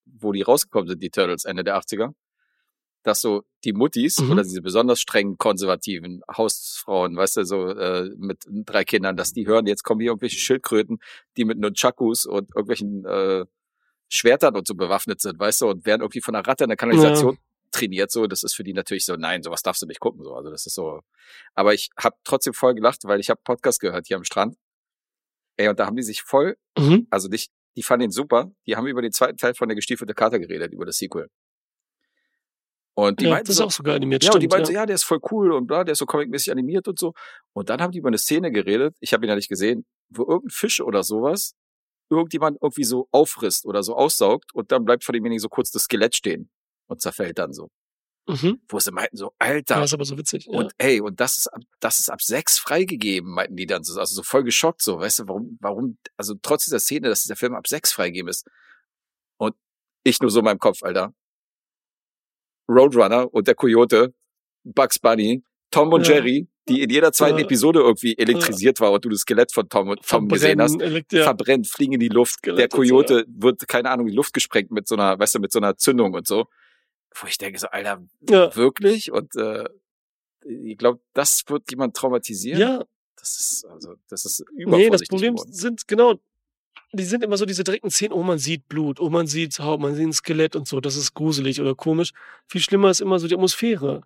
wo 0.06 0.32
die 0.32 0.44
rausgekommen 0.44 0.88
sind, 0.88 1.02
die 1.02 1.10
Turtles, 1.10 1.44
Ende 1.46 1.64
der 1.64 1.76
80er, 1.78 2.14
dass 3.06 3.22
so 3.22 3.44
die 3.64 3.74
Muttis 3.74 4.20
Mhm. 4.20 4.32
oder 4.32 4.44
diese 4.44 4.62
besonders 4.62 5.00
strengen 5.00 5.38
konservativen 5.38 6.22
Hausfrauen, 6.36 7.16
weißt 7.16 7.38
du, 7.38 7.46
so 7.46 7.68
äh, 7.70 8.10
mit 8.18 8.40
drei 8.48 8.84
Kindern, 8.84 9.16
dass 9.16 9.32
die 9.34 9.48
hören, 9.48 9.68
jetzt 9.68 9.84
kommen 9.84 10.02
hier 10.02 10.12
irgendwelche 10.12 10.38
Schildkröten, 10.40 11.00
die 11.38 11.46
mit 11.46 11.58
Nunchakus 11.60 12.26
und 12.26 12.50
irgendwelchen 12.56 13.06
äh, 13.06 13.46
Schwertern 14.10 14.56
und 14.56 14.68
so 14.68 14.76
bewaffnet 14.76 15.22
sind, 15.22 15.40
weißt 15.40 15.62
du, 15.62 15.70
und 15.70 15.86
werden 15.86 16.02
irgendwie 16.02 16.22
von 16.22 16.36
einer 16.36 16.48
Ratte 16.48 16.64
in 16.66 16.70
der 16.70 16.78
Kanalisation 16.78 17.38
trainiert, 17.72 18.10
so, 18.12 18.26
das 18.28 18.44
ist 18.44 18.54
für 18.56 18.64
die 18.64 18.74
natürlich 18.74 19.04
so, 19.06 19.16
nein, 19.16 19.44
sowas 19.44 19.62
darfst 19.62 19.82
du 19.82 19.86
nicht 19.88 20.00
gucken, 20.00 20.24
so, 20.24 20.34
also 20.34 20.50
das 20.50 20.66
ist 20.66 20.76
so. 20.76 21.02
Aber 21.56 21.74
ich 21.74 21.90
habe 21.98 22.16
trotzdem 22.24 22.54
voll 22.54 22.74
gelacht, 22.76 23.02
weil 23.04 23.20
ich 23.20 23.30
habe 23.30 23.42
Podcast 23.44 23.80
gehört 23.82 24.08
hier 24.08 24.18
am 24.18 24.24
Strand. 24.24 24.56
Ey, 25.58 25.68
und 25.70 25.80
da 25.80 25.86
haben 25.86 25.96
die 25.96 26.04
sich 26.04 26.22
voll, 26.22 26.56
Mhm. 26.78 27.08
also 27.10 27.28
nicht, 27.28 27.52
die 27.76 27.84
fanden 27.84 28.06
ihn 28.06 28.12
super, 28.12 28.52
die 28.66 28.76
haben 28.78 28.88
über 28.88 29.02
den 29.02 29.12
zweiten 29.12 29.38
Teil 29.38 29.54
von 29.56 29.68
der 29.68 29.76
gestiefelte 29.76 30.14
Kater 30.14 30.40
geredet, 30.40 30.72
über 30.74 30.86
das 30.86 30.98
Sequel. 30.98 31.30
Und 32.98 33.20
die 33.20 33.26
ja, 33.26 33.32
meinten 33.32 33.48
das 33.48 33.56
ist 33.56 33.58
so, 33.58 33.66
auch 33.66 33.72
sogar 33.72 33.96
animiert, 33.96 34.24
ja, 34.24 34.32
und 34.32 34.40
die 34.40 34.46
stimmt. 34.46 34.54
meinten 34.54 34.68
so, 34.68 34.74
ja. 34.74 34.80
ja, 34.80 34.86
der 34.86 34.96
ist 34.96 35.04
voll 35.04 35.20
cool 35.30 35.52
und 35.52 35.68
bla, 35.68 35.84
der 35.84 35.92
ist 35.92 36.00
so 36.00 36.06
comicmäßig 36.06 36.52
animiert 36.52 36.88
und 36.88 36.98
so. 36.98 37.14
Und 37.54 37.70
dann 37.70 37.82
haben 37.82 37.92
die 37.92 38.00
über 38.00 38.08
eine 38.08 38.18
Szene 38.18 38.52
geredet, 38.52 38.96
ich 39.02 39.14
habe 39.14 39.26
ihn 39.26 39.30
ja 39.30 39.36
nicht 39.36 39.50
gesehen, 39.50 39.86
wo 40.10 40.24
irgendein 40.24 40.50
Fisch 40.52 40.80
oder 40.80 41.04
sowas 41.04 41.56
irgendjemand 42.10 42.58
irgendwie 42.62 42.84
so 42.84 43.08
auffrisst 43.12 43.66
oder 43.66 43.84
so 43.84 43.96
aussaugt 43.96 44.54
und 44.54 44.72
dann 44.72 44.86
bleibt 44.86 45.04
von 45.04 45.14
demjenigen 45.14 45.42
so 45.42 45.50
kurz 45.50 45.72
das 45.72 45.84
Skelett 45.84 46.16
stehen 46.16 46.50
und 46.88 47.02
zerfällt 47.02 47.38
dann 47.40 47.54
so. 47.54 47.70
Mhm. 48.28 48.60
Wo 48.70 48.80
sie 48.80 48.92
meinten 48.92 49.18
so, 49.18 49.34
Ja, 49.42 49.48
Alter, 49.48 49.84
ist 49.84 49.94
aber 49.94 50.06
so 50.06 50.18
witzig. 50.18 50.48
Ja. 50.48 50.58
und 50.58 50.72
ey, 50.78 51.00
und 51.00 51.20
das 51.20 51.38
ist 51.38 51.48
ab, 51.48 51.62
das 51.80 52.00
ist 52.00 52.10
ab 52.10 52.22
sechs 52.22 52.58
freigegeben, 52.58 53.32
meinten 53.32 53.56
die 53.56 53.68
dann 53.68 53.84
so, 53.84 54.00
also 54.00 54.16
so 54.16 54.24
voll 54.24 54.44
geschockt 54.44 54.82
so, 54.82 55.00
weißt 55.00 55.20
du, 55.20 55.28
warum, 55.28 55.58
warum, 55.62 55.98
also 56.18 56.34
trotz 56.42 56.66
dieser 56.66 56.80
Szene, 56.80 57.10
dass 57.10 57.24
dieser 57.24 57.36
Film 57.36 57.54
ab 57.54 57.68
sechs 57.68 57.92
freigegeben 57.92 58.30
ist. 58.30 58.48
Und 59.38 59.56
ich 60.04 60.22
nur 60.22 60.32
so 60.32 60.40
in 60.40 60.46
meinem 60.46 60.60
Kopf, 60.60 60.82
Alter. 60.82 61.14
Roadrunner 62.70 63.34
und 63.34 63.48
der 63.48 63.56
Coyote, 63.56 64.14
Bugs 64.64 65.00
Bunny, 65.00 65.44
Tom 65.72 65.92
und 65.94 66.08
Ja. 66.08 66.16
Jerry, 66.16 66.48
die 66.68 66.82
in 66.82 66.90
jeder 66.90 67.12
zweiten 67.12 67.38
Ja. 67.38 67.44
Episode 67.46 67.80
irgendwie 67.80 68.18
elektrisiert 68.18 68.80
war 68.80 68.92
und 68.92 69.06
du 69.06 69.10
das 69.10 69.20
Skelett 69.22 69.52
von 69.52 69.70
Tom 69.70 69.90
und 69.90 70.02
Tom 70.08 70.28
gesehen 70.28 70.60
hast. 70.62 70.82
Elekt- 70.82 71.14
ja. 71.14 71.24
Verbrennt, 71.24 71.68
fliegen 71.68 71.94
in 71.94 72.00
die 72.00 72.08
Luft. 72.10 72.40
Skelett 72.40 72.58
der 72.72 72.80
und 72.80 72.86
so, 72.88 72.94
Coyote 72.96 73.26
wird, 73.28 73.68
keine 73.68 73.90
Ahnung, 73.92 74.08
in 74.08 74.12
die 74.12 74.16
Luft 74.18 74.34
gesprengt 74.34 74.72
mit 74.72 74.88
so 74.88 74.96
einer, 74.96 75.20
weißt 75.20 75.36
du, 75.36 75.40
mit 75.40 75.52
so 75.52 75.60
einer 75.60 75.78
Zündung 75.78 76.14
und 76.14 76.28
so. 76.28 76.46
wo 77.18 77.28
ich 77.28 77.38
denke 77.38 77.58
so, 77.60 77.68
Alter, 77.68 78.04
Ja. 78.30 78.54
wirklich? 78.58 79.10
Und 79.12 79.36
äh, 79.38 79.64
ich 80.44 80.78
glaube, 80.78 81.00
das 81.14 81.44
wird 81.48 81.70
jemand 81.72 81.96
traumatisieren. 81.96 82.60
Ja, 82.60 82.84
Das 83.18 83.40
ist, 83.40 83.66
also, 83.66 83.96
das 84.10 84.26
ist 84.26 84.44
nee, 84.54 84.66
das 84.66 84.74
übervorsichtig 84.74 85.10
Problem 85.10 85.36
geworden. 85.36 85.54
sind 85.54 85.88
genau, 85.88 86.16
die 86.94 87.04
sind 87.04 87.24
immer 87.24 87.38
so 87.38 87.46
diese 87.46 87.64
direkten 87.64 87.90
Szenen, 87.90 88.14
oh, 88.14 88.24
man 88.24 88.38
sieht 88.38 88.68
Blut, 88.70 89.00
oh, 89.00 89.10
man 89.10 89.28
sieht 89.28 89.60
Haut, 89.60 89.80
man 89.80 89.96
sieht 89.96 90.08
ein 90.08 90.14
Skelett 90.14 90.56
und 90.56 90.68
so, 90.68 90.80
das 90.80 90.96
ist 90.96 91.14
gruselig 91.14 91.60
oder 91.62 91.76
komisch. 91.76 92.12
Viel 92.48 92.62
schlimmer 92.62 92.90
ist 92.90 93.02
immer 93.02 93.20
so 93.20 93.28
die 93.28 93.36
Atmosphäre. 93.36 94.02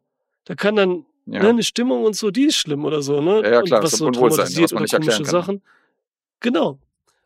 Da 0.46 0.56
kann 0.56 0.76
dann 0.76 1.06
Ja. 1.26 1.44
ne, 1.44 1.50
eine 1.50 1.64
Stimmung 1.64 2.04
und 2.06 2.16
so, 2.16 2.32
die 2.32 2.46
ist 2.46 2.56
schlimm 2.56 2.86
oder 2.86 3.02
so, 3.02 3.22
ne? 3.22 3.42
Ja, 3.44 3.52
ja, 3.52 3.62
klar, 3.62 3.80
und 3.80 3.86
was 3.86 3.92
so 3.92 4.10
traumatisiert 4.10 4.64
was 4.66 4.72
man 4.74 4.84
oder 4.84 4.98
komische. 5.00 5.26
Sachen. 5.26 5.62
Genau. 6.40 6.80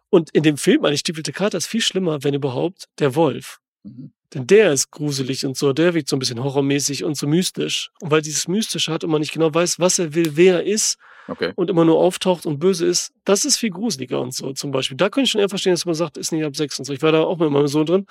Und 0.10 0.30
in 0.32 0.44
dem 0.44 0.58
Film, 0.58 0.84
eigentlich 0.86 1.00
Stiefel 1.00 1.24
Kater, 1.24 1.58
ist 1.58 1.68
viel 1.68 1.82
schlimmer, 1.82 2.24
wenn 2.24 2.34
überhaupt, 2.34 2.88
der 3.00 3.16
Wolf. 3.16 3.60
Mhm. 3.84 4.12
Denn 4.34 4.48
der 4.48 4.72
ist 4.74 4.90
gruselig 4.92 5.46
und 5.46 5.56
so, 5.58 5.74
der 5.74 5.94
wirkt 5.94 6.10
so 6.10 6.16
ein 6.16 6.20
bisschen 6.20 6.44
horrormäßig 6.44 7.04
und 7.04 7.16
so 7.18 7.28
mystisch. 7.28 7.92
Und 8.02 8.10
weil 8.12 8.22
dieses 8.22 8.48
Mystische 8.48 8.92
hat 8.92 9.04
und 9.04 9.12
man 9.12 9.20
nicht 9.22 9.34
genau 9.34 9.54
weiß, 9.54 9.80
was 9.80 10.00
er 10.00 10.14
will, 10.16 10.36
wer 10.36 10.56
er 10.56 10.64
ist 10.66 10.98
Okay. 11.30 11.54
und 11.56 11.70
immer 11.70 11.86
nur 11.86 12.00
auftaucht 12.00 12.46
und 12.46 12.60
böse 12.60 12.86
ist, 12.86 13.14
das 13.24 13.46
ist 13.46 13.58
viel 13.58 13.70
gruseliger 13.70 14.20
und 14.20 14.34
so 14.34 14.52
zum 14.54 14.72
Beispiel. 14.72 14.98
Da 14.98 15.10
könnte 15.10 15.26
ich 15.26 15.32
schon 15.32 15.40
eher 15.40 15.48
verstehen, 15.50 15.72
dass 15.74 15.86
man 15.86 15.96
sagt, 15.96 16.18
ist 16.18 16.32
nicht 16.34 16.44
ab 16.44 16.56
sechs 16.56 16.78
und 16.80 16.86
so. 16.86 16.92
Ich 16.92 17.02
war 17.02 17.12
da 17.14 17.22
auch 17.22 17.38
mit 17.38 17.50
meinem 17.50 17.68
Sohn 17.68 17.86
drin. 17.86 18.06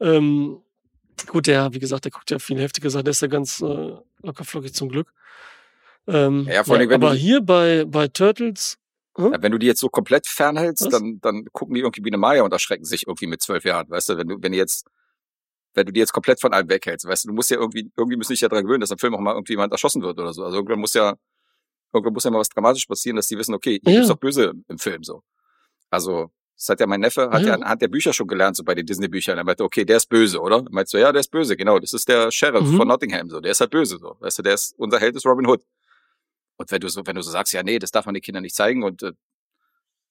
Ähm, 0.00 0.58
gut, 1.28 1.46
der, 1.46 1.72
wie 1.74 1.78
gesagt, 1.78 2.04
der 2.06 2.10
guckt 2.12 2.28
ja 2.30 2.38
viel 2.40 2.58
heftiger 2.58 2.90
Sachen, 2.90 3.04
der 3.04 3.12
ist 3.12 3.22
ja 3.22 3.28
ganz 3.28 3.60
äh, 3.60 3.92
locker 4.22 4.44
flockig 4.44 4.74
zum 4.74 4.88
Glück. 4.88 5.12
Ähm, 6.08 6.46
Ja, 6.50 6.64
vor 6.64 6.76
allem, 6.76 6.88
wenn 6.88 7.02
aber 7.02 7.10
du- 7.12 7.16
hier 7.18 7.40
bei, 7.40 7.84
bei 7.86 8.08
Turtles, 8.08 8.78
Ja, 9.18 9.40
wenn 9.42 9.52
du 9.52 9.58
die 9.58 9.66
jetzt 9.66 9.80
so 9.80 9.88
komplett 9.88 10.26
fernhältst, 10.26 10.84
Was? 10.86 10.90
dann, 10.90 11.20
dann 11.20 11.44
gucken 11.52 11.74
die 11.74 11.80
irgendwie 11.80 12.04
wie 12.04 12.10
eine 12.10 12.18
Maya 12.18 12.42
und 12.42 12.52
erschrecken 12.52 12.84
sich 12.84 13.06
irgendwie 13.06 13.26
mit 13.26 13.42
zwölf 13.42 13.64
Jahren, 13.64 13.88
weißt 13.90 14.10
du, 14.10 14.16
wenn 14.18 14.28
du, 14.28 14.36
wenn 14.40 14.52
die 14.52 14.58
jetzt, 14.58 14.86
wenn 15.76 15.86
du 15.86 15.92
die 15.92 16.00
jetzt 16.00 16.12
komplett 16.12 16.40
von 16.40 16.52
allem 16.52 16.68
weghältst, 16.68 17.06
weißt 17.06 17.24
du, 17.24 17.28
du 17.28 17.34
musst 17.34 17.50
ja 17.50 17.58
irgendwie, 17.58 17.90
irgendwie 17.96 18.16
müssen 18.16 18.32
dich 18.32 18.40
ja 18.40 18.48
daran 18.48 18.64
gewöhnen, 18.64 18.80
dass 18.80 18.90
im 18.90 18.98
Film 18.98 19.14
auch 19.14 19.20
mal 19.20 19.34
irgendwie 19.34 19.52
jemand 19.52 19.72
erschossen 19.72 20.02
wird 20.02 20.18
oder 20.18 20.32
so. 20.32 20.42
Also 20.44 20.56
irgendwann 20.56 20.80
muss 20.80 20.94
ja, 20.94 21.14
irgendwann 21.92 22.14
muss 22.14 22.24
ja 22.24 22.30
mal 22.32 22.38
was 22.40 22.48
dramatisch 22.48 22.86
passieren, 22.86 23.16
dass 23.16 23.28
die 23.28 23.38
wissen, 23.38 23.54
okay, 23.54 23.78
hier 23.82 23.92
Ja. 23.92 23.98
gibt's 24.00 24.08
doch 24.08 24.16
Böse 24.18 24.54
im 24.68 24.78
Film, 24.78 25.04
so. 25.04 25.22
Also, 25.90 26.30
das 26.56 26.68
hat 26.70 26.80
ja 26.80 26.86
mein 26.86 27.00
Neffe, 27.00 27.30
hat 27.30 27.42
ja, 27.42 27.48
Ja. 27.48 27.54
anhand 27.54 27.82
der 27.82 27.88
Bücher 27.88 28.12
schon 28.14 28.26
gelernt, 28.26 28.56
so 28.56 28.64
bei 28.64 28.74
den 28.74 28.86
Disney-Büchern. 28.86 29.36
Er 29.38 29.44
meinte, 29.44 29.62
okay, 29.62 29.84
der 29.84 29.98
ist 29.98 30.06
böse, 30.08 30.40
oder? 30.40 30.56
Er 30.56 30.70
meinte 30.70 30.90
so, 30.90 30.98
ja, 30.98 31.12
der 31.12 31.20
ist 31.20 31.30
böse, 31.30 31.56
genau. 31.56 31.78
Das 31.78 31.92
ist 31.92 32.08
der 32.08 32.30
Sheriff 32.32 32.62
Mhm. 32.66 32.76
von 32.76 32.88
Nottingham, 32.88 33.28
so. 33.28 33.40
Der 33.40 33.52
ist 33.52 33.60
halt 33.60 33.70
böse, 33.70 33.98
so. 33.98 34.16
Weißt 34.20 34.38
du, 34.38 34.42
der 34.42 34.54
ist, 34.54 34.74
unser 34.78 34.98
Held 34.98 35.14
ist 35.16 35.26
Robin 35.26 35.46
Hood. 35.46 35.62
Und 36.56 36.70
wenn 36.70 36.80
du 36.80 36.88
so, 36.88 37.06
wenn 37.06 37.14
du 37.16 37.22
so 37.22 37.30
sagst, 37.30 37.52
ja, 37.52 37.62
nee, 37.62 37.78
das 37.78 37.90
darf 37.90 38.06
man 38.06 38.14
den 38.14 38.22
Kindern 38.22 38.42
nicht 38.42 38.56
zeigen 38.56 38.82
und 38.82 39.02
äh, 39.02 39.12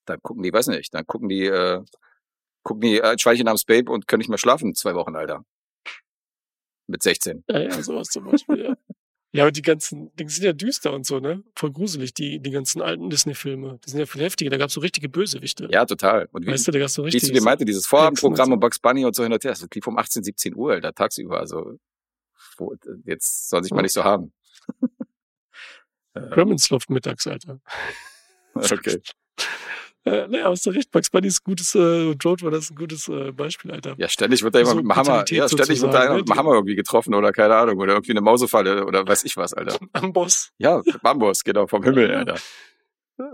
dann 0.04 0.20
gucken 0.22 0.44
die, 0.44 0.52
weiß 0.52 0.68
nicht, 0.68 0.94
dann 0.94 1.04
gucken 1.04 1.28
die, 1.28 1.46
äh, 1.46 1.82
gucken 2.62 2.80
die 2.82 2.98
äh, 2.98 3.02
ein 3.02 3.18
Schweinchen 3.18 3.46
namens 3.46 3.64
Babe 3.64 3.90
und 3.90 4.06
können 4.06 4.20
nicht 4.20 4.28
mehr 4.28 4.38
schlafen 4.38 4.72
zwei 4.76 4.94
Wochen, 4.94 5.16
Alter. 5.16 5.44
Mit 6.86 7.02
16. 7.02 7.44
ja, 7.48 7.60
ja, 7.60 7.82
sowas 7.82 8.08
zum 8.08 8.24
Beispiel, 8.24 8.64
ja. 8.64 8.76
Ja, 9.32 9.42
aber 9.42 9.52
die 9.52 9.60
ganzen, 9.60 10.10
die 10.16 10.26
sind 10.28 10.44
ja 10.44 10.52
düster 10.54 10.94
und 10.94 11.04
so, 11.04 11.20
ne? 11.20 11.42
Voll 11.54 11.70
gruselig, 11.70 12.14
die, 12.14 12.38
die 12.40 12.50
ganzen 12.50 12.80
alten 12.80 13.10
Disney-Filme. 13.10 13.78
Die 13.84 13.90
sind 13.90 13.98
ja 13.98 14.06
viel 14.06 14.22
heftiger. 14.22 14.48
Da 14.50 14.56
gab's 14.56 14.72
so 14.72 14.80
richtige 14.80 15.10
Bösewichte. 15.10 15.68
Ja, 15.70 15.84
total. 15.84 16.28
Und 16.32 16.46
wie, 16.46 16.52
Weißt 16.52 16.66
du, 16.66 16.72
da 16.72 16.78
gab's 16.78 16.94
so 16.94 17.02
wie 17.02 17.08
richtig. 17.08 17.24
ich 17.24 17.28
zu 17.28 17.34
dir 17.34 17.42
meinte, 17.42 17.66
dieses 17.66 17.86
Vorabendprogramm 17.86 18.52
und 18.52 18.60
Bugs 18.60 18.78
Bunny 18.78 19.04
und 19.04 19.14
so 19.14 19.24
hin 19.24 19.32
und 19.34 19.44
her, 19.44 19.50
das 19.50 19.66
lief 19.74 19.86
um 19.86 19.98
18, 19.98 20.24
17 20.24 20.54
Uhr, 20.54 20.72
Alter, 20.72 20.94
tagsüber. 20.94 21.38
Also, 21.38 21.78
wo, 22.56 22.74
jetzt 23.04 23.50
soll 23.50 23.62
sich 23.62 23.72
mal 23.72 23.82
nicht 23.82 23.92
so 23.92 24.04
haben. 24.04 24.32
Gremlins 26.14 26.70
läuft 26.70 26.88
mittags, 26.88 27.26
Alter. 27.26 27.60
okay. 28.54 29.02
Äh, 30.06 30.28
naja, 30.28 30.44
hast 30.48 30.64
du 30.64 30.70
recht. 30.70 30.92
Bugs 30.92 31.10
Bunny 31.10 31.26
ist 31.26 31.40
ein 31.40 31.44
gutes, 31.44 31.74
äh, 31.74 32.14
war 32.14 32.50
das 32.52 32.70
ein 32.70 32.76
gutes 32.76 33.08
äh, 33.08 33.32
Beispiel, 33.32 33.72
Alter. 33.72 33.96
Ja, 33.98 34.08
ständig 34.08 34.40
wird 34.44 34.54
da 34.54 34.60
So 34.60 34.70
jemand 34.70 34.86
mit 34.86 34.94
dem 34.94 34.96
Hammer, 34.96 35.24
ja, 35.28 35.48
ständig 35.48 35.82
wird 35.82 35.92
da 35.92 36.00
einer 36.00 36.10
ne? 36.10 36.16
mit 36.18 36.28
dem 36.28 36.36
Hammer 36.36 36.54
irgendwie 36.54 36.76
getroffen 36.76 37.12
oder 37.12 37.32
keine 37.32 37.56
Ahnung, 37.56 37.80
oder 37.80 37.94
irgendwie 37.94 38.12
eine 38.12 38.20
Mausefalle 38.20 38.86
oder 38.86 39.06
weiß 39.06 39.24
ich 39.24 39.36
was, 39.36 39.52
Alter. 39.52 39.76
Am 39.94 40.12
Boss. 40.12 40.52
Ja, 40.58 40.80
Bambus, 41.02 41.42
genau, 41.42 41.66
vom 41.66 41.82
Himmel. 41.82 42.14
Alter. 42.14 42.36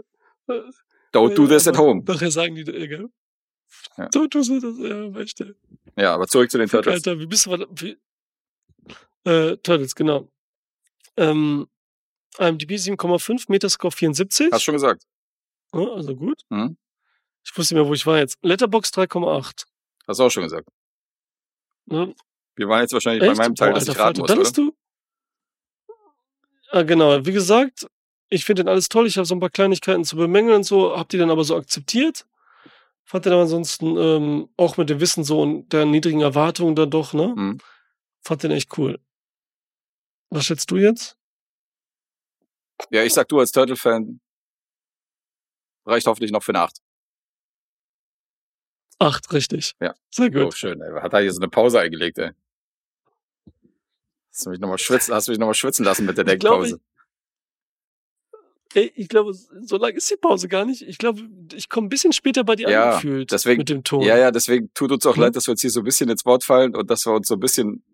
Don't 1.12 1.34
do 1.34 1.46
this 1.46 1.68
at 1.68 1.76
home. 1.76 2.02
Nachher 2.06 2.30
sagen 2.30 2.54
die, 2.54 2.62
äh, 2.62 2.88
gell? 2.88 3.10
Ja. 3.98 4.06
Don't 4.06 4.30
do 4.30 4.40
this, 4.40 4.78
ja, 4.78 5.14
weißt 5.14 5.40
du. 5.40 5.54
Ja, 5.98 6.14
aber 6.14 6.26
zurück 6.26 6.50
zu 6.50 6.56
den 6.56 6.70
Turtles. 6.70 6.94
Alter, 6.94 7.20
wie 7.20 7.26
bist 7.26 7.44
du, 7.44 7.50
wie, 7.50 7.98
äh, 9.24 9.58
Turtles, 9.58 9.94
genau. 9.94 10.30
Ähm, 11.18 11.66
IMDb 12.38 12.72
7,5, 12.72 13.44
Metascore 13.48 13.92
74. 13.92 14.50
Hast 14.50 14.62
schon 14.62 14.72
gesagt. 14.72 15.02
Also 15.72 16.14
gut. 16.14 16.42
Mhm. 16.50 16.76
Ich 17.44 17.56
wusste 17.56 17.74
nicht 17.74 17.82
mehr, 17.82 17.88
wo 17.88 17.94
ich 17.94 18.06
war 18.06 18.18
jetzt. 18.18 18.38
Letterbox 18.42 18.90
3,8. 18.90 19.64
Hast 20.06 20.20
du 20.20 20.24
auch 20.24 20.30
schon 20.30 20.44
gesagt. 20.44 20.68
Ne? 21.86 22.14
Wir 22.54 22.68
waren 22.68 22.82
jetzt 22.82 22.92
wahrscheinlich 22.92 23.20
bei 23.20 23.28
Echt? 23.28 23.38
meinem 23.38 23.54
Teil, 23.54 23.70
Boah, 23.70 23.74
dass 23.74 23.84
ich 23.84 23.90
Alter, 23.90 24.02
raten 24.04 24.20
Vater, 24.20 24.36
muss, 24.36 24.52
Dann 24.52 24.66
oder? 24.66 24.70
hast 24.70 24.78
du. 26.70 26.76
Ah, 26.78 26.82
genau. 26.82 27.24
Wie 27.26 27.32
gesagt, 27.32 27.86
ich 28.28 28.44
finde 28.44 28.64
den 28.64 28.68
alles 28.68 28.88
toll. 28.88 29.06
Ich 29.06 29.16
habe 29.16 29.26
so 29.26 29.34
ein 29.34 29.40
paar 29.40 29.50
Kleinigkeiten 29.50 30.04
zu 30.04 30.16
bemängeln 30.16 30.56
und 30.56 30.64
so. 30.64 30.96
Hab 30.96 31.08
die 31.08 31.18
dann 31.18 31.30
aber 31.30 31.44
so 31.44 31.56
akzeptiert. 31.56 32.26
Fand 33.04 33.26
den 33.26 33.32
aber 33.32 33.42
ansonsten 33.42 33.96
ähm, 33.96 34.48
auch 34.56 34.76
mit 34.76 34.88
dem 34.88 35.00
Wissen 35.00 35.24
so 35.24 35.42
und 35.42 35.70
der 35.72 35.84
niedrigen 35.84 36.20
Erwartungen 36.20 36.74
dann 36.74 36.90
doch, 36.90 37.12
ne? 37.12 37.34
Mhm. 37.36 37.58
Fand 38.22 38.42
den 38.42 38.52
echt 38.52 38.78
cool. 38.78 38.98
Was 40.30 40.46
schätzt 40.46 40.70
du 40.70 40.76
jetzt? 40.76 41.18
Ja, 42.90 43.02
ich 43.02 43.12
sag 43.12 43.28
du 43.28 43.38
als 43.38 43.52
Turtle-Fan, 43.52 44.20
reicht 45.86 46.06
hoffentlich 46.06 46.30
noch 46.32 46.42
für 46.42 46.52
eine 46.52 46.60
Acht. 46.60 46.78
Acht, 48.98 49.32
richtig. 49.32 49.74
Ja. 49.80 49.94
Sehr 50.10 50.28
Oh, 50.28 50.44
gut. 50.44 50.54
schön, 50.56 50.80
ey. 50.80 51.00
Hat 51.00 51.12
da 51.12 51.18
hier 51.18 51.32
so 51.32 51.40
eine 51.40 51.48
Pause 51.48 51.80
eingelegt, 51.80 52.18
ey. 52.18 52.30
Hast 54.30 54.46
du 54.46 54.50
mich 54.50 54.60
nochmal 54.60 54.78
schwitzen, 54.78 55.12
hast 55.14 55.28
du 55.28 55.32
mich 55.32 55.38
noch 55.38 55.46
mal 55.48 55.54
schwitzen 55.54 55.84
lassen 55.84 56.06
mit 56.06 56.16
der 56.16 56.24
Denkpause? 56.24 56.80
Ey, 58.74 58.90
ich 58.94 59.08
glaube, 59.08 59.34
so 59.34 59.76
lange 59.76 59.96
ist 59.96 60.10
die 60.10 60.16
Pause 60.16 60.48
gar 60.48 60.64
nicht. 60.64 60.80
Ich 60.82 60.96
glaube, 60.96 61.20
ich 61.52 61.68
komme 61.68 61.86
ein 61.86 61.90
bisschen 61.90 62.12
später 62.12 62.42
bei 62.42 62.56
dir 62.56 62.70
Ja, 62.70 62.90
angefühlt 62.92 63.30
deswegen- 63.30 63.58
mit 63.58 63.68
dem 63.68 63.84
Ton. 63.84 64.00
Ja, 64.02 64.16
ja, 64.16 64.30
deswegen 64.30 64.72
tut 64.72 64.90
uns 64.92 65.04
auch 65.04 65.16
Hm? 65.16 65.22
leid, 65.24 65.36
dass 65.36 65.46
wir 65.46 65.52
jetzt 65.52 65.60
hier 65.60 65.70
so 65.70 65.80
ein 65.80 65.84
bisschen 65.84 66.08
ins 66.08 66.24
Wort 66.24 66.42
fallen 66.44 66.74
und 66.74 66.88
dass 66.90 67.04
wir 67.04 67.12
uns 67.12 67.28
so 67.28 67.34
ein 67.34 67.40
bisschen 67.40 67.84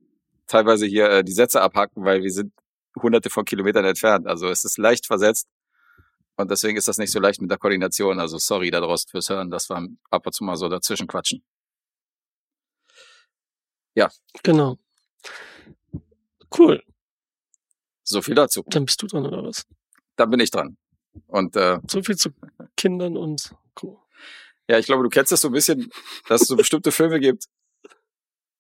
teilweise 0.47 0.87
hier 0.87 1.11
äh, 1.11 1.25
die 1.25 1.33
Sätze 1.33 1.61
abhacken, 1.63 2.05
weil 2.05 2.23
wir 2.23 2.31
sind 2.31 2.53
hunderte 2.95 3.29
von 3.29 3.45
Kilometern 3.45 3.85
entfernt. 3.85 4.29
Also 4.29 4.49
es 4.49 4.65
ist 4.65 4.79
leicht 4.79 5.07
versetzt 5.07 5.49
und 6.39 6.51
deswegen 6.51 6.79
ist 6.79 6.87
das 6.87 6.99
nicht 6.99 7.11
so 7.11 7.19
leicht 7.19 7.41
mit 7.41 7.51
der 7.51 7.59
Koordination. 7.59 8.21
Also 8.21 8.39
sorry 8.39 8.71
da 8.71 8.81
draußen 8.81 9.11
fürs 9.11 9.29
Hören, 9.29 9.51
dass 9.51 9.69
wir 9.69 9.89
ab 10.11 10.25
und 10.25 10.33
zu 10.33 10.45
mal 10.45 10.57
so 10.57 10.69
dazwischen 10.69 11.09
quatschen. 11.09 11.43
Genau. 14.45 14.79
Cool. 16.57 16.83
So 18.05 18.23
viel 18.23 18.37
dazu. 18.37 18.65
Dann 18.69 18.85
bist 18.85 19.03
du 19.03 19.09
dran, 19.09 19.27
oder 19.27 19.43
was? 19.43 19.67
Dann 20.15 20.31
bin 20.31 20.39
ich 20.39 20.53
dran. 20.53 20.77
Und 21.27 21.57
äh, 21.57 21.81
So 21.89 22.03
viel 22.05 22.17
zu 22.17 22.31
Kindern 22.77 23.17
und 23.17 23.53
Co. 23.75 24.01
ja, 24.69 24.79
ich 24.79 24.87
glaube, 24.87 25.03
du 25.03 25.09
kennst 25.09 25.33
das 25.33 25.41
so 25.41 25.49
ein 25.49 25.53
bisschen, 25.53 25.91
dass 26.29 26.43
es 26.43 26.49
so 26.49 26.57
bestimmte 26.57 26.93
Filme 26.93 27.19
gibt, 27.19 27.47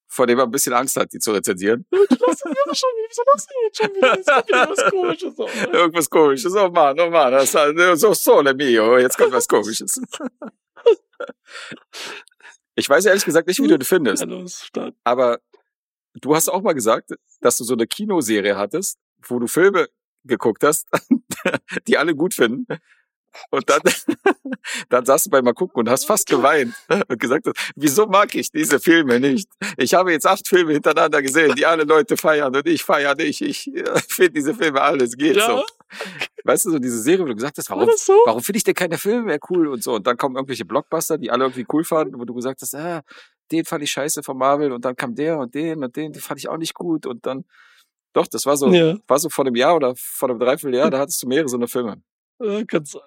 vor 0.08 0.26
denen 0.26 0.38
man 0.38 0.48
ein 0.48 0.50
bisschen 0.50 0.72
Angst 0.72 0.96
hat, 0.96 1.12
die 1.12 1.18
zu 1.18 1.32
rezensieren. 1.32 1.86
Schon 1.90 2.00
wieder, 2.00 3.08
wieso 3.08 3.22
lachst 3.32 3.50
du 3.50 3.54
jetzt 3.64 3.78
schon 3.78 3.94
wieder? 3.94 4.16
Das 4.16 4.18
ist 4.20 4.48
wieder 4.48 4.70
was 4.70 4.90
komisches. 4.90 5.36
So. 5.36 5.48
Irgendwas 5.72 6.10
komisches. 6.10 6.54
Oh 6.56 6.68
Mann, 6.68 6.98
oh 6.98 7.10
Mann, 7.10 7.32
das 7.32 7.54
ist 7.54 8.00
so 8.00 8.14
sole 8.14 8.54
mio. 8.54 8.98
Jetzt 8.98 9.18
kommt 9.18 9.32
was 9.32 9.46
komisches. 9.46 10.00
Ich 12.74 12.88
weiß 12.88 13.06
ehrlich 13.06 13.24
gesagt 13.24 13.48
nicht, 13.48 13.60
wie 13.62 13.68
du 13.68 13.78
den 13.78 13.84
findest. 13.84 14.26
Aber 15.04 15.40
du 16.14 16.34
hast 16.34 16.48
auch 16.48 16.62
mal 16.62 16.74
gesagt, 16.74 17.10
dass 17.40 17.58
du 17.58 17.64
so 17.64 17.74
eine 17.74 17.86
Kinoserie 17.86 18.56
hattest, 18.56 18.98
wo 19.26 19.38
du 19.38 19.46
Filme 19.46 19.88
geguckt 20.24 20.62
hast, 20.62 20.88
die 21.86 21.98
alle 21.98 22.14
gut 22.14 22.34
finden. 22.34 22.66
Und 23.50 23.68
dann, 23.68 23.80
dann 24.88 25.04
saßt 25.04 25.26
du 25.26 25.30
bei 25.30 25.42
mal 25.42 25.54
gucken 25.54 25.80
und 25.80 25.88
hast 25.88 26.06
fast 26.06 26.28
geweint 26.28 26.74
und 27.08 27.18
gesagt, 27.18 27.46
hast, 27.46 27.56
wieso 27.76 28.06
mag 28.06 28.34
ich 28.34 28.50
diese 28.50 28.80
Filme 28.80 29.20
nicht? 29.20 29.48
Ich 29.76 29.94
habe 29.94 30.12
jetzt 30.12 30.26
acht 30.26 30.46
Filme 30.46 30.72
hintereinander 30.72 31.22
gesehen, 31.22 31.54
die 31.54 31.66
alle 31.66 31.84
Leute 31.84 32.16
feiern 32.16 32.54
und 32.54 32.66
ich 32.66 32.82
feiere 32.82 33.14
nicht. 33.14 33.40
Ich 33.40 33.68
äh, 33.74 33.84
finde 34.08 34.32
diese 34.32 34.54
Filme 34.54 34.80
alles 34.80 35.16
geht 35.16 35.36
Ja, 35.36 35.46
so. 35.46 35.64
Weißt 36.44 36.66
du, 36.66 36.70
so 36.70 36.78
diese 36.78 37.00
Serie, 37.00 37.24
wo 37.24 37.28
du 37.28 37.34
gesagt 37.34 37.58
hast, 37.58 37.70
war 37.70 37.78
warum, 37.78 37.90
so? 37.96 38.12
warum 38.26 38.42
finde 38.42 38.58
ich 38.58 38.64
denn 38.64 38.74
keine 38.74 38.98
Filme 38.98 39.24
mehr 39.24 39.38
cool 39.50 39.68
und 39.68 39.82
so? 39.82 39.94
Und 39.94 40.06
dann 40.06 40.16
kommen 40.16 40.36
irgendwelche 40.36 40.64
Blockbuster, 40.64 41.18
die 41.18 41.30
alle 41.30 41.44
irgendwie 41.44 41.66
cool 41.72 41.84
fanden, 41.84 42.18
wo 42.18 42.24
du 42.24 42.34
gesagt 42.34 42.60
hast, 42.62 42.74
ah, 42.74 43.02
den 43.50 43.64
fand 43.64 43.82
ich 43.82 43.90
scheiße 43.90 44.22
von 44.22 44.36
Marvel 44.36 44.72
und 44.72 44.84
dann 44.84 44.96
kam 44.96 45.14
der 45.14 45.38
und 45.38 45.54
den 45.54 45.82
und 45.82 45.96
den, 45.96 46.12
den 46.12 46.22
fand 46.22 46.40
ich 46.40 46.48
auch 46.48 46.58
nicht 46.58 46.74
gut 46.74 47.06
und 47.06 47.24
dann, 47.24 47.44
doch, 48.12 48.26
das 48.26 48.44
war 48.46 48.56
so, 48.56 48.68
Ja, 48.68 48.96
war 49.06 49.18
so 49.18 49.28
vor 49.30 49.46
einem 49.46 49.56
Jahr 49.56 49.76
oder 49.76 49.94
vor 49.96 50.28
einem 50.28 50.38
Dreivierteljahr, 50.38 50.90
da 50.90 50.98
hattest 50.98 51.22
du 51.22 51.28
mehrere 51.28 51.48
so 51.48 51.56
eine 51.56 51.68
Filme. 51.68 52.02
äh, 52.40 52.64
kann 52.64 52.84
sein. 52.84 53.02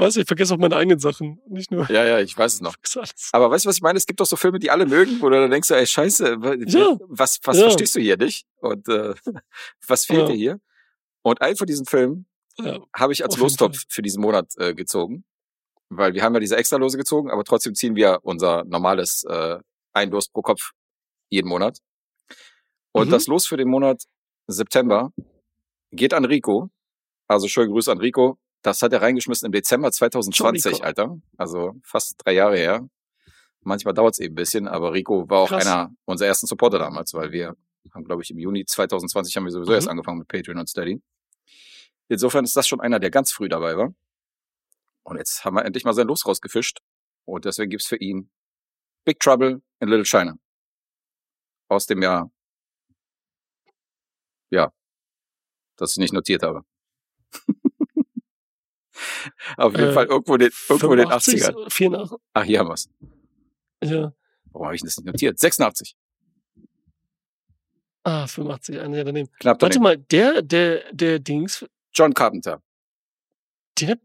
Weißt 0.00 0.16
du, 0.16 0.20
ich 0.20 0.26
vergesse 0.26 0.54
auch 0.54 0.58
meine 0.58 0.76
eigenen 0.76 0.98
Sachen. 0.98 1.40
Nicht 1.48 1.70
nur. 1.70 1.90
Ja, 1.90 2.04
ja, 2.04 2.20
ich 2.20 2.36
weiß 2.36 2.54
es 2.54 2.60
noch. 2.60 2.74
Aber 3.32 3.50
weißt 3.50 3.64
du, 3.64 3.68
was 3.68 3.76
ich 3.76 3.82
meine? 3.82 3.96
Es 3.96 4.06
gibt 4.06 4.20
doch 4.20 4.26
so 4.26 4.36
Filme, 4.36 4.58
die 4.58 4.70
alle 4.70 4.86
mögen, 4.86 5.20
wo 5.20 5.28
du 5.28 5.40
dann 5.40 5.50
denkst, 5.50 5.70
ey, 5.70 5.86
scheiße, 5.86 6.38
Ja. 6.66 6.96
was, 7.08 7.38
was 7.44 7.56
Ja. 7.56 7.62
verstehst 7.64 7.94
du 7.96 8.00
hier 8.00 8.16
nicht? 8.16 8.46
Und 8.60 8.88
äh, 8.88 9.14
was 9.86 10.06
fehlt 10.06 10.20
Ja. 10.20 10.26
dir 10.26 10.34
hier? 10.36 10.60
Und 11.22 11.40
einen 11.42 11.56
von 11.56 11.66
diesen 11.66 11.86
Filmen 11.86 12.26
habe 12.94 13.12
ich 13.12 13.22
als 13.24 13.34
Auf 13.34 13.40
Lostopf 13.40 13.84
für 13.88 14.02
diesen 14.02 14.20
Monat 14.20 14.52
äh, 14.56 14.74
gezogen. 14.74 15.24
Weil 15.90 16.12
wir 16.14 16.22
haben 16.22 16.34
ja 16.34 16.40
diese 16.40 16.56
Extralose 16.56 16.98
gezogen, 16.98 17.30
aber 17.30 17.44
trotzdem 17.44 17.74
ziehen 17.74 17.94
wir 17.96 18.18
unser 18.22 18.64
normales 18.64 19.24
äh, 19.24 19.58
Einlos 19.94 20.28
pro 20.28 20.42
Kopf 20.42 20.72
jeden 21.30 21.48
Monat. 21.48 21.78
Und 22.92 23.06
Mhm. 23.08 23.10
das 23.12 23.26
Los 23.26 23.46
für 23.46 23.56
den 23.56 23.68
Monat 23.68 24.02
September 24.48 25.12
geht 25.92 26.12
an 26.14 26.24
Rico. 26.24 26.68
Also 27.26 27.48
schönen 27.48 27.70
Grüße 27.72 27.90
an 27.92 27.98
Rico. 27.98 28.38
Das 28.62 28.82
hat 28.82 28.92
er 28.92 29.02
reingeschmissen 29.02 29.46
im 29.46 29.52
Dezember 29.52 29.90
2020, 29.92 30.74
Rico. 30.74 30.84
Alter. 30.84 31.16
Also 31.36 31.74
fast 31.82 32.16
drei 32.24 32.32
Jahre 32.32 32.56
her. 32.56 32.88
Manchmal 33.60 33.94
dauert 33.94 34.14
es 34.14 34.18
eben 34.20 34.32
ein 34.32 34.36
bisschen, 34.36 34.68
aber 34.68 34.92
Rico 34.92 35.28
war 35.28 35.40
auch 35.40 35.48
Krass. 35.48 35.66
einer 35.66 35.94
unserer 36.04 36.28
ersten 36.28 36.46
Supporter 36.46 36.78
damals, 36.78 37.12
weil 37.14 37.32
wir 37.32 37.56
haben, 37.94 38.04
glaube 38.04 38.22
ich, 38.22 38.30
im 38.30 38.38
Juni 38.38 38.64
2020 38.64 39.36
haben 39.36 39.44
wir 39.44 39.50
sowieso 39.52 39.70
Mhm. 39.70 39.74
erst 39.76 39.88
angefangen 39.88 40.18
mit 40.18 40.28
Patreon 40.28 40.58
und 40.58 40.68
Steady. 40.68 41.00
Insofern 42.08 42.44
ist 42.44 42.56
das 42.56 42.66
schon 42.66 42.80
einer, 42.80 42.98
der 42.98 43.10
ganz 43.10 43.32
früh 43.32 43.48
dabei 43.48 43.76
war. 43.76 43.94
Und 45.04 45.18
jetzt 45.18 45.44
haben 45.44 45.54
wir 45.56 45.64
endlich 45.64 45.84
mal 45.84 45.92
sein 45.94 46.06
Los 46.06 46.26
rausgefischt. 46.26 46.80
Und 47.26 47.44
deswegen 47.44 47.70
gibt's 47.70 47.86
für 47.86 47.96
ihn 47.96 48.30
Big 49.04 49.20
Trouble 49.20 49.62
in 49.80 49.88
Little 49.88 50.04
China. 50.04 50.36
Aus 51.68 51.86
dem 51.86 52.02
Jahr, 52.02 52.30
ja, 54.50 54.72
das 55.76 55.92
ich 55.92 55.98
nicht 55.98 56.12
notiert 56.14 56.42
habe. 56.42 56.62
Auf 59.56 59.72
jeden 59.76 59.90
Äh, 59.90 59.92
Fall 59.92 60.06
irgendwo 60.06 60.34
in 60.34 60.40
den, 60.40 60.50
irgendwo 60.68 60.92
in 60.92 60.98
den 60.98 61.08
85, 61.08 61.42
80ern. 61.44 61.70
84, 61.70 62.18
Ach, 62.34 62.44
hier 62.44 62.58
haben 62.60 62.68
wir's. 62.68 62.88
ja. 63.82 64.12
Warum 64.52 64.66
habe 64.66 64.76
ich 64.76 64.82
das 64.82 64.96
nicht 64.96 65.06
notiert? 65.06 65.38
86. 65.38 65.94
Ah, 68.04 68.26
85, 68.26 68.80
ein 68.80 68.94
Jahr 68.94 69.04
daneben. 69.04 69.28
Knapp 69.40 69.60
Warte 69.60 69.78
daneben. 69.78 69.82
mal, 69.82 69.98
der, 69.98 70.40
der, 70.42 70.92
der 70.92 71.18
Dings, 71.18 71.66
John 71.92 72.14
Carpenter. 72.14 72.62
den, 73.78 73.90
hab, 73.90 73.98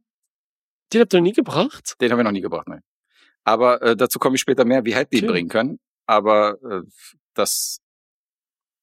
den 0.91 1.01
habt 1.01 1.13
ihr 1.13 1.19
noch 1.19 1.23
nie 1.23 1.33
gebracht? 1.33 1.95
Den 2.01 2.11
haben 2.11 2.19
wir 2.19 2.23
noch 2.23 2.31
nie 2.31 2.41
gebracht, 2.41 2.67
nein. 2.67 2.81
Aber 3.45 3.81
äh, 3.81 3.95
dazu 3.95 4.19
komme 4.19 4.35
ich 4.35 4.41
später 4.41 4.65
mehr, 4.65 4.83
wie 4.85 4.93
hätten 4.95 5.11
wir 5.11 5.19
ihn 5.19 5.25
Okay. 5.25 5.33
bringen 5.33 5.49
können. 5.49 5.79
Aber 6.05 6.57
äh, 6.63 6.81
das, 7.33 7.79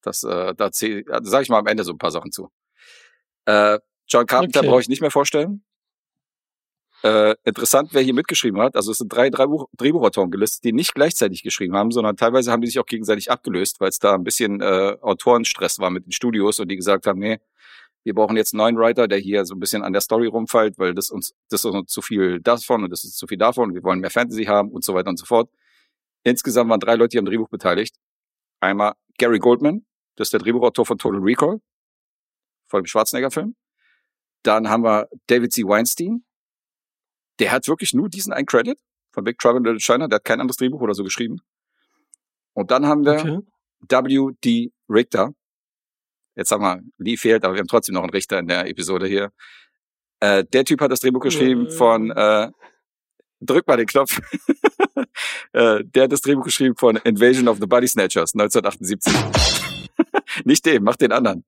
das, 0.02 0.22
äh, 0.24 0.54
da 0.54 0.70
sage 0.72 1.42
ich 1.42 1.48
mal 1.48 1.58
am 1.58 1.66
Ende 1.66 1.84
so 1.84 1.92
ein 1.92 1.98
paar 1.98 2.10
Sachen 2.10 2.30
zu. 2.32 2.50
Äh, 3.46 3.78
John 4.08 4.26
Carpenter 4.26 4.60
Okay. 4.60 4.68
brauche 4.68 4.80
ich 4.80 4.88
nicht 4.88 5.00
mehr 5.02 5.10
vorstellen. 5.10 5.64
Äh, 7.02 7.34
interessant, 7.44 7.90
wer 7.92 8.02
hier 8.02 8.12
mitgeschrieben 8.12 8.60
hat. 8.60 8.76
Also 8.76 8.92
es 8.92 8.98
sind 8.98 9.10
drei, 9.10 9.30
drei 9.30 9.46
Buch 9.46 9.68
Drehbuchautoren 9.76 10.30
gelistet, 10.30 10.64
die 10.64 10.72
nicht 10.72 10.94
gleichzeitig 10.94 11.42
geschrieben 11.42 11.74
haben, 11.74 11.90
sondern 11.92 12.16
teilweise 12.16 12.52
haben 12.52 12.60
die 12.60 12.66
sich 12.66 12.78
auch 12.78 12.86
gegenseitig 12.86 13.30
abgelöst, 13.30 13.80
weil 13.80 13.88
es 13.88 13.98
da 13.98 14.14
ein 14.14 14.24
bisschen 14.24 14.60
äh, 14.60 14.96
Autorenstress 15.00 15.78
war 15.78 15.90
mit 15.90 16.04
den 16.06 16.12
Studios 16.12 16.60
und 16.60 16.68
die 16.68 16.76
gesagt 16.76 17.06
haben, 17.06 17.18
nee, 17.18 17.40
wir 18.04 18.14
brauchen 18.14 18.36
jetzt 18.36 18.52
einen 18.52 18.58
neuen 18.58 18.76
Writer, 18.76 19.08
der 19.08 19.18
hier 19.18 19.44
so 19.46 19.54
ein 19.54 19.60
bisschen 19.60 19.82
an 19.82 19.92
der 19.92 20.02
Story 20.02 20.26
rumfällt, 20.26 20.78
weil 20.78 20.94
das 20.94 21.10
uns, 21.10 21.34
das 21.48 21.64
ist 21.64 21.70
uns 21.70 21.90
zu 21.90 22.02
viel 22.02 22.40
davon 22.40 22.84
und 22.84 22.90
das 22.90 23.04
ist 23.04 23.16
zu 23.16 23.26
viel 23.26 23.38
davon 23.38 23.70
und 23.70 23.74
wir 23.74 23.82
wollen 23.82 24.00
mehr 24.00 24.10
Fantasy 24.10 24.44
haben 24.44 24.70
und 24.70 24.84
so 24.84 24.94
weiter 24.94 25.08
und 25.08 25.18
so 25.18 25.24
fort. 25.24 25.50
Insgesamt 26.22 26.70
waren 26.70 26.80
drei 26.80 26.96
Leute 26.96 27.12
hier 27.12 27.20
am 27.20 27.26
Drehbuch 27.26 27.48
beteiligt. 27.48 27.96
Einmal 28.60 28.92
Gary 29.18 29.38
Goldman, 29.38 29.86
das 30.16 30.26
ist 30.26 30.32
der 30.32 30.40
Drehbuchautor 30.40 30.84
von 30.84 30.98
Total 30.98 31.20
Recall, 31.20 31.60
von 32.68 32.82
dem 32.82 32.86
Schwarzenegger-Film. 32.86 33.54
Dann 34.42 34.68
haben 34.68 34.84
wir 34.84 35.08
David 35.26 35.52
C. 35.52 35.64
Weinstein. 35.64 36.24
Der 37.40 37.50
hat 37.52 37.66
wirklich 37.66 37.92
nur 37.94 38.08
diesen 38.08 38.32
einen 38.32 38.46
Credit 38.46 38.78
von 39.12 39.24
Big 39.24 39.38
Trouble 39.38 39.58
in 39.58 39.64
Little 39.64 39.80
China. 39.80 40.06
Der 40.06 40.16
hat 40.16 40.24
kein 40.24 40.40
anderes 40.40 40.56
Drehbuch 40.58 40.80
oder 40.80 40.94
so 40.94 41.02
geschrieben. 41.02 41.38
Und 42.52 42.70
dann 42.70 42.86
haben 42.86 43.04
wir 43.04 43.18
Okay. 43.18 43.38
W.D. 43.88 44.72
Richter. 44.88 45.32
Jetzt 46.36 46.52
haben 46.52 46.62
wir, 46.62 46.80
Lee 46.98 47.16
fehlt, 47.16 47.44
aber 47.44 47.54
wir 47.54 47.60
haben 47.60 47.66
trotzdem 47.68 47.94
noch 47.94 48.02
einen 48.02 48.10
Richter 48.10 48.38
in 48.38 48.46
der 48.46 48.66
Episode 48.68 49.06
hier. 49.06 49.32
Äh, 50.20 50.44
der 50.44 50.64
Typ 50.64 50.80
hat 50.80 50.90
das 50.92 51.00
Drehbuch 51.00 51.20
geschrieben 51.20 51.66
Äh. 51.66 51.70
von, 51.70 52.10
äh, 52.10 52.50
drück 53.40 53.66
mal 53.66 53.78
den 53.78 53.86
Knopf. 53.86 54.20
äh, 55.52 55.82
der 55.84 56.04
hat 56.04 56.12
das 56.12 56.20
Drehbuch 56.20 56.44
geschrieben 56.44 56.76
von 56.76 56.96
Invasion 56.96 57.48
of 57.48 57.58
the 57.58 57.66
Body 57.66 57.88
Snatchers 57.88 58.34
1978. 58.34 59.12
Nicht 60.44 60.66
den, 60.66 60.82
mach 60.82 60.96
den 60.96 61.12
anderen. 61.12 61.44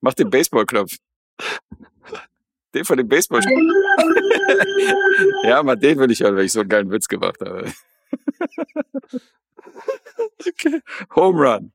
Mach 0.00 0.14
den 0.14 0.30
Baseballknopf. 0.30 0.96
Den 2.74 2.84
von 2.84 2.98
dem 2.98 3.08
Baseball. 3.08 3.40
ja, 5.44 5.62
mal 5.62 5.76
den 5.76 5.98
will 5.98 6.10
ich 6.10 6.20
hören, 6.20 6.36
weil 6.36 6.44
ich 6.44 6.52
so 6.52 6.60
einen 6.60 6.68
geilen 6.68 6.90
Witz 6.90 7.08
gemacht 7.08 7.40
habe. 7.40 7.72
Okay. 10.40 10.80
Home 11.14 11.38
Run. 11.38 11.72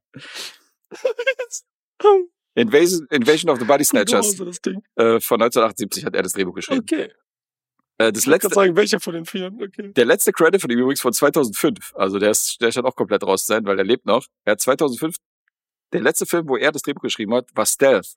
Invasion, 2.56 3.08
Invasion 3.10 3.50
of 3.50 3.60
the 3.60 3.66
Body 3.66 3.84
Snatchers 3.84 4.40
äh, 4.40 5.20
von 5.20 5.42
1978 5.42 6.06
hat 6.06 6.16
er 6.16 6.24
das 6.24 6.34
Drehbuch 6.34 6.56
geschrieben. 6.56 6.82
Okay. 6.82 7.12
Äh, 7.98 8.12
das 8.12 8.24
Ich 8.24 8.28
letzte, 8.28 8.50
gerade 8.50 8.56
sagen, 8.56 8.76
welcher 8.76 9.00
von 9.00 9.14
den 9.14 9.26
vielen? 9.26 9.62
Okay. 9.62 9.92
der 9.94 10.06
letzte 10.06 10.32
Credit 10.32 10.62
von 10.62 10.70
ihm 10.70 10.80
übrigens 10.80 11.02
von 11.02 11.14
2005. 11.14 11.94
Also 11.96 12.20
der 12.20 12.32
ist, 12.32 12.62
der 12.62 12.72
scheint 12.72 12.86
auch 12.86 12.96
komplett 12.96 13.24
raus 13.24 13.46
zu 13.46 13.54
sein, 13.54 13.66
weil 13.66 13.78
er 13.78 13.86
lebt 13.86 14.06
noch. 14.06 14.26
Er 14.46 14.52
hat 14.52 14.62
2005, 14.62 15.16
der 15.94 16.02
letzte 16.02 16.26
Film, 16.26 16.48
wo 16.48 16.58
er 16.58 16.72
das 16.72 16.84
Drehbuch 16.84 17.02
geschrieben 17.02 17.34
hat, 17.34 17.50
war 17.56 17.66
Stealth. 17.66 18.16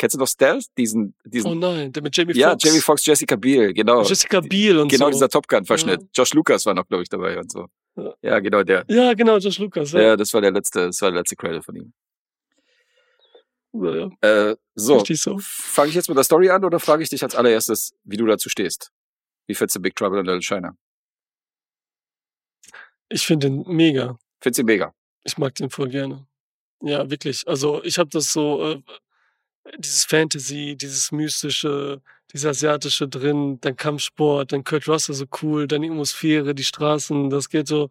Kennst 0.00 0.14
du 0.14 0.18
noch 0.18 0.28
Stealth? 0.28 0.64
Diesen, 0.78 1.14
diesen, 1.26 1.50
Oh 1.50 1.54
nein, 1.54 1.92
der 1.92 2.02
mit 2.02 2.16
Jamie 2.16 2.34
ja, 2.34 2.52
Foxx. 2.52 2.64
Jamie 2.64 2.80
Foxx, 2.80 3.04
Jessica 3.04 3.36
Biel, 3.36 3.74
genau. 3.74 4.02
Jessica 4.02 4.40
Biel 4.40 4.78
und 4.78 4.88
genau 4.88 5.04
so. 5.08 5.10
dieser 5.10 5.28
Top 5.28 5.46
Gun-Verschnitt. 5.46 6.00
Ja. 6.00 6.08
Josh 6.14 6.32
Lucas 6.32 6.64
war 6.64 6.72
noch, 6.72 6.88
glaube 6.88 7.02
ich, 7.02 7.10
dabei 7.10 7.38
und 7.38 7.52
so. 7.52 7.66
Ja. 7.96 8.14
Ja, 8.22 8.38
genau 8.40 8.62
der. 8.62 8.86
Ja, 8.88 9.12
genau, 9.12 9.36
Josh 9.36 9.58
Lucas. 9.58 9.92
Ja. 9.92 10.00
Ja. 10.00 10.16
das 10.16 10.32
war 10.32 10.40
der 10.40 10.52
letzte, 10.52 10.86
das 10.86 11.02
war 11.02 11.10
der 11.10 11.20
letzte 11.20 11.36
Credit 11.36 11.62
von 11.62 11.76
ihm. 11.76 11.92
Ja, 13.74 13.94
ja. 13.94 14.50
Äh, 14.50 14.56
so, 14.74 15.04
so. 15.04 15.36
fange 15.38 15.90
ich 15.90 15.94
jetzt 15.94 16.08
mit 16.08 16.16
der 16.16 16.24
Story 16.24 16.48
an 16.48 16.64
oder 16.64 16.80
frage 16.80 17.02
ich 17.02 17.10
dich 17.10 17.22
als 17.22 17.34
allererstes, 17.34 17.92
wie 18.04 18.16
du 18.16 18.24
dazu 18.24 18.48
stehst? 18.48 18.90
Wie 19.48 19.54
findest 19.54 19.76
du 19.76 19.80
Big 19.80 19.94
Trouble 19.96 20.20
in 20.20 20.24
Little 20.24 20.40
China? 20.40 20.74
Ich 23.10 23.26
finde 23.26 23.50
den 23.50 23.64
mega. 23.66 24.16
Findest 24.40 24.60
du 24.60 24.62
ihn 24.62 24.66
mega? 24.66 24.94
Ich 25.24 25.36
mag 25.36 25.54
den 25.56 25.68
voll 25.68 25.90
gerne. 25.90 26.26
Ja, 26.80 27.10
wirklich. 27.10 27.46
Also 27.46 27.84
ich 27.84 27.98
habe 27.98 28.08
das 28.08 28.32
so, 28.32 28.64
äh, 28.64 28.82
dieses 29.78 30.04
Fantasy, 30.04 30.76
dieses 30.76 31.12
Mystische, 31.12 32.00
dieses 32.32 32.46
Asiatische 32.46 33.08
drin, 33.08 33.58
dann 33.60 33.76
Kampfsport, 33.76 34.52
dann 34.52 34.64
Kurt 34.64 34.88
Russell 34.88 35.14
so 35.14 35.26
cool, 35.42 35.66
dann 35.66 35.82
die 35.82 35.90
Atmosphäre, 35.90 36.54
die 36.54 36.64
Straßen, 36.64 37.30
das 37.30 37.48
geht 37.48 37.68
so. 37.68 37.90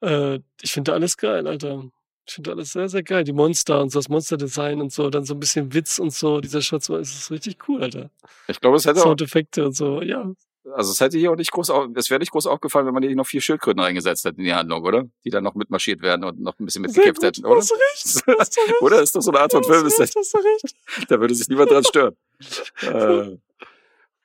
Äh, 0.00 0.40
ich 0.60 0.72
finde 0.72 0.92
alles 0.92 1.16
geil, 1.16 1.46
Alter. 1.46 1.84
Ich 2.28 2.34
finde 2.34 2.52
alles 2.52 2.72
sehr, 2.72 2.88
sehr 2.88 3.02
geil. 3.04 3.22
Die 3.22 3.32
Monster 3.32 3.80
und 3.80 3.90
so, 3.90 4.00
das 4.00 4.08
Monsterdesign 4.08 4.80
und 4.80 4.92
so, 4.92 5.10
dann 5.10 5.24
so 5.24 5.34
ein 5.34 5.40
bisschen 5.40 5.72
Witz 5.72 5.98
und 5.98 6.12
so, 6.12 6.40
dieser 6.40 6.60
Schatz, 6.60 6.88
es 6.88 7.14
ist 7.14 7.30
richtig 7.30 7.68
cool, 7.68 7.82
Alter. 7.82 8.10
Ich 8.48 8.60
glaube, 8.60 8.76
es 8.76 8.84
hätte 8.84 9.00
auch, 9.00 9.04
Soundeffekte 9.04 9.64
und 9.66 9.72
so, 9.72 10.02
ja. 10.02 10.32
Also 10.74 10.92
es 10.92 11.00
hätte 11.00 11.18
hier 11.18 11.30
auch 11.30 11.36
nicht 11.36 11.52
groß, 11.52 11.70
es 11.94 12.10
wäre 12.10 12.18
nicht 12.18 12.32
groß 12.32 12.46
aufgefallen, 12.46 12.86
wenn 12.86 12.94
man 12.94 13.02
hier 13.02 13.14
noch 13.16 13.26
vier 13.26 13.40
Schildkröten 13.40 13.80
reingesetzt 13.80 14.24
hätte 14.24 14.38
in 14.38 14.44
die 14.44 14.54
Handlung, 14.54 14.82
oder? 14.84 15.04
Die 15.24 15.30
dann 15.30 15.44
noch 15.44 15.54
mitmarschiert 15.54 16.02
werden 16.02 16.24
und 16.24 16.40
noch 16.40 16.58
ein 16.58 16.64
bisschen 16.64 16.84
gut, 16.84 17.22
hätten, 17.22 17.46
oder? 17.46 17.60
Hast 17.60 17.70
du 17.70 17.74
recht, 17.74 18.04
hast 18.38 18.56
du 18.56 18.60
recht. 18.60 18.82
Oder 18.82 19.02
ist 19.02 19.14
das 19.14 19.24
so 19.24 19.30
eine 19.30 19.40
Art 19.40 19.52
von 19.52 19.64
Film? 19.64 19.86
Ist 19.86 20.00
recht, 20.00 20.16
das, 20.16 20.32
hast 20.32 20.34
du 20.34 20.38
recht. 20.38 21.10
da 21.10 21.20
würde 21.20 21.34
sich 21.34 21.48
niemand 21.48 21.70
dran 21.70 21.84
stören. 21.84 22.16
äh, 22.82 23.36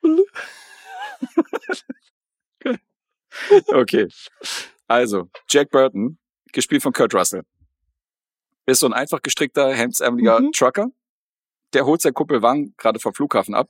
okay. 3.68 4.08
Also, 4.88 5.28
Jack 5.48 5.70
Burton, 5.70 6.18
gespielt 6.52 6.82
von 6.82 6.92
Kurt 6.92 7.14
Russell, 7.14 7.42
ist 8.66 8.80
so 8.80 8.86
ein 8.86 8.92
einfach 8.92 9.22
gestrickter, 9.22 9.72
hemdsärmeliger 9.72 10.40
Mhm. 10.40 10.52
Trucker. 10.52 10.88
Der 11.72 11.86
holt 11.86 12.02
sein 12.02 12.14
Kumpel 12.14 12.42
Wang 12.42 12.74
gerade 12.76 13.00
vom 13.00 13.14
Flughafen 13.14 13.54
ab. 13.54 13.68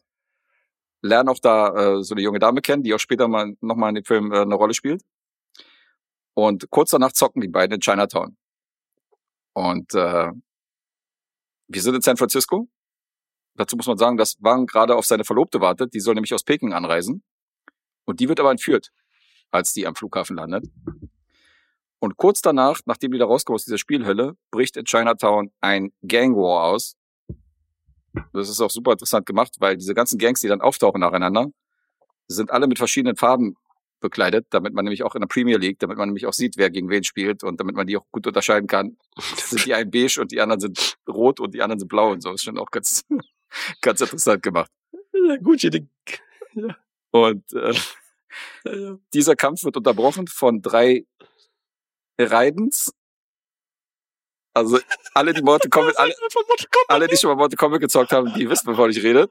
Lernen 1.02 1.28
auch 1.28 1.38
da 1.40 1.98
äh, 1.98 2.02
so 2.02 2.14
eine 2.14 2.22
junge 2.22 2.38
Dame 2.38 2.62
kennen, 2.62 2.82
die 2.82 2.94
auch 2.94 2.98
später 2.98 3.28
mal 3.28 3.56
nochmal 3.60 3.90
in 3.90 3.96
dem 3.96 4.04
Film 4.04 4.32
äh, 4.32 4.40
eine 4.40 4.54
Rolle 4.54 4.72
spielt. 4.72 5.02
Und 6.34 6.70
kurz 6.70 6.90
danach 6.90 7.12
zocken 7.12 7.42
die 7.42 7.48
beiden 7.48 7.74
in 7.74 7.80
Chinatown. 7.80 8.36
Und 9.52 9.94
äh, 9.94 10.30
wir 11.68 11.82
sind 11.82 11.94
in 11.94 12.02
San 12.02 12.16
Francisco. 12.16 12.68
Dazu 13.54 13.76
muss 13.76 13.86
man 13.86 13.98
sagen, 13.98 14.16
dass 14.16 14.36
Wang 14.40 14.66
gerade 14.66 14.96
auf 14.96 15.04
seine 15.04 15.24
Verlobte 15.24 15.60
wartet. 15.60 15.92
Die 15.92 16.00
soll 16.00 16.14
nämlich 16.14 16.32
aus 16.32 16.44
Peking 16.44 16.72
anreisen. 16.72 17.22
Und 18.04 18.20
die 18.20 18.28
wird 18.28 18.40
aber 18.40 18.50
entführt, 18.50 18.90
als 19.50 19.72
die 19.72 19.86
am 19.86 19.94
Flughafen 19.94 20.36
landet. 20.36 20.64
Und 21.98 22.16
kurz 22.16 22.40
danach, 22.40 22.80
nachdem 22.86 23.12
die 23.12 23.18
da 23.18 23.26
rauskommen 23.26 23.56
aus 23.56 23.64
dieser 23.64 23.78
Spielhölle, 23.78 24.36
bricht 24.50 24.76
in 24.76 24.84
Chinatown 24.84 25.52
ein 25.60 25.92
Gang 26.02 26.36
War 26.36 26.64
aus. 26.64 26.96
Das 28.32 28.48
ist 28.48 28.60
auch 28.60 28.70
super 28.70 28.93
interessant 28.93 29.26
gemacht, 29.26 29.55
weil 29.59 29.76
diese 29.76 29.94
ganzen 29.94 30.18
Gangs, 30.18 30.40
die 30.40 30.48
dann 30.48 30.60
auftauchen 30.60 31.01
nacheinander, 31.01 31.51
sind 32.28 32.51
alle 32.51 32.66
mit 32.66 32.78
verschiedenen 32.78 33.16
Farben 33.16 33.56
bekleidet, 34.01 34.47
damit 34.51 34.74
man 34.74 34.84
nämlich 34.84 35.02
auch 35.05 35.14
in 35.14 35.20
der 35.20 35.28
Premier 35.28 35.59
League, 35.59 35.78
damit 35.78 35.97
man 35.97 36.09
nämlich 36.09 36.26
auch 36.26 36.32
sieht, 36.32 36.56
wer 36.56 36.70
gegen 36.70 36.90
wen 36.90 37.05
spielt 37.05 37.44
und 37.44 37.60
damit 37.60 37.76
man 37.76 37.86
die 37.86 37.97
auch 37.97 38.06
gut 38.10 38.26
unterscheiden 38.26 38.66
kann. 38.66 38.97
Sind 39.36 39.64
die 39.64 39.74
einen 39.74 39.90
beige 39.90 40.20
und 40.20 40.32
die 40.32 40.40
anderen 40.40 40.60
sind 40.60 40.98
rot 41.09 41.40
und 41.40 41.55
die 41.55 41.62
anderen 41.62 41.78
sind 41.78 41.89
blau 41.89 42.12
und 42.12 42.22
so. 42.22 42.32
ist 42.32 42.43
schon 42.43 42.59
auch 42.59 42.70
ganz, 42.70 43.05
ganz 43.80 44.01
interessant 44.01 44.43
gemacht. 44.43 44.70
Ja, 45.12 45.36
gut, 45.36 45.62
jede. 45.62 45.86
Und 47.12 47.52
äh, 47.52 47.74
Ja, 48.64 48.74
ja. 48.74 48.98
dieser 49.12 49.36
Kampf 49.36 49.64
wird 49.64 49.76
unterbrochen 49.76 50.26
von 50.26 50.62
drei 50.62 51.05
Raidens. 52.18 52.93
Also 54.54 54.78
alle, 55.14 55.32
die 55.32 55.42
Mortal 55.42 55.70
Kombat, 55.70 55.98
alle, 55.98 56.14
alle, 56.88 57.08
die 57.08 57.16
schon 57.16 57.30
mal 57.30 57.36
Mortal 57.36 57.56
Kombat 57.56 57.80
gezockt 57.80 58.12
haben, 58.12 58.32
die 58.34 58.48
wissen, 58.48 58.66
wovon 58.68 58.90
ich 58.90 59.02
rede. 59.02 59.30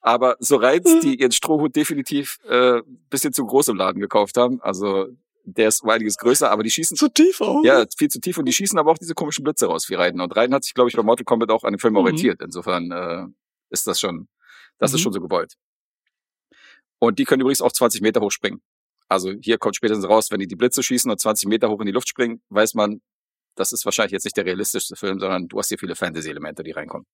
Aber 0.00 0.36
so 0.40 0.56
Raidens, 0.56 1.00
die 1.00 1.18
ihren 1.20 1.32
Strohhut 1.32 1.74
definitiv 1.74 2.38
äh, 2.48 2.80
bisschen 3.10 3.32
zu 3.32 3.44
groß 3.44 3.68
im 3.68 3.76
Laden 3.76 4.00
gekauft 4.00 4.36
haben. 4.36 4.60
Also 4.62 5.08
der 5.44 5.68
ist 5.68 5.82
um 5.82 5.90
einiges 5.90 6.16
größer, 6.16 6.50
aber 6.50 6.62
die 6.62 6.70
schießen 6.70 6.96
Zu 6.96 7.08
tief 7.08 7.40
auch. 7.40 7.62
ja, 7.64 7.84
viel 7.96 8.08
zu 8.08 8.20
tief 8.20 8.36
und 8.38 8.44
die 8.46 8.52
schießen 8.52 8.78
aber 8.78 8.90
auch 8.90 8.98
diese 8.98 9.14
komischen 9.14 9.44
Blitze 9.44 9.66
raus 9.66 9.88
wie 9.88 9.94
Raiden. 9.94 10.20
Und 10.20 10.34
Raiden 10.36 10.54
hat 10.54 10.64
sich, 10.64 10.74
glaube 10.74 10.90
ich, 10.90 10.96
bei 10.96 11.02
Mortal 11.02 11.24
Kombat 11.24 11.50
auch 11.50 11.64
an 11.64 11.72
den 11.72 11.78
Film 11.78 11.94
Mhm. 11.94 11.98
orientiert. 11.98 12.40
Insofern 12.42 12.90
äh, 12.90 13.26
ist 13.70 13.86
das 13.86 14.00
schon, 14.00 14.28
das 14.78 14.92
ist 14.92 14.98
Mhm. 15.00 15.02
schon 15.04 15.12
so 15.12 15.20
gewollt. 15.20 15.54
Und 16.98 17.18
die 17.18 17.24
können 17.24 17.40
übrigens 17.42 17.60
auch 17.62 17.72
20 17.72 18.00
Meter 18.00 18.20
hoch 18.20 18.30
springen. 18.30 18.60
Also 19.08 19.32
hier 19.40 19.58
kommt 19.58 19.76
spätestens 19.76 20.08
raus, 20.08 20.30
wenn 20.30 20.40
die 20.40 20.46
die 20.48 20.56
Blitze 20.56 20.82
schießen 20.82 21.10
und 21.10 21.20
20 21.20 21.48
Meter 21.48 21.68
hoch 21.68 21.80
in 21.80 21.86
die 21.86 21.92
Luft 21.92 22.08
springen, 22.08 22.42
weiß 22.50 22.74
man, 22.74 23.00
das 23.56 23.72
ist 23.72 23.84
wahrscheinlich 23.84 24.12
jetzt 24.12 24.24
nicht 24.24 24.36
der 24.36 24.44
realistischste 24.44 24.96
Film, 24.96 25.18
sondern 25.18 25.48
du 25.48 25.58
hast 25.58 25.68
hier 25.68 25.78
viele 25.78 25.96
Fantasy-Elemente, 25.96 26.62
die 26.62 26.70
reinkommen. 26.70 27.06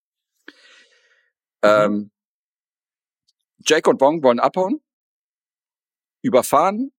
Ähm, 1.63 2.11
Jake 3.65 3.89
und 3.89 3.99
Bong 3.99 4.23
wollen 4.23 4.41
abhauen, 4.41 4.83
überfahren, 6.21 6.93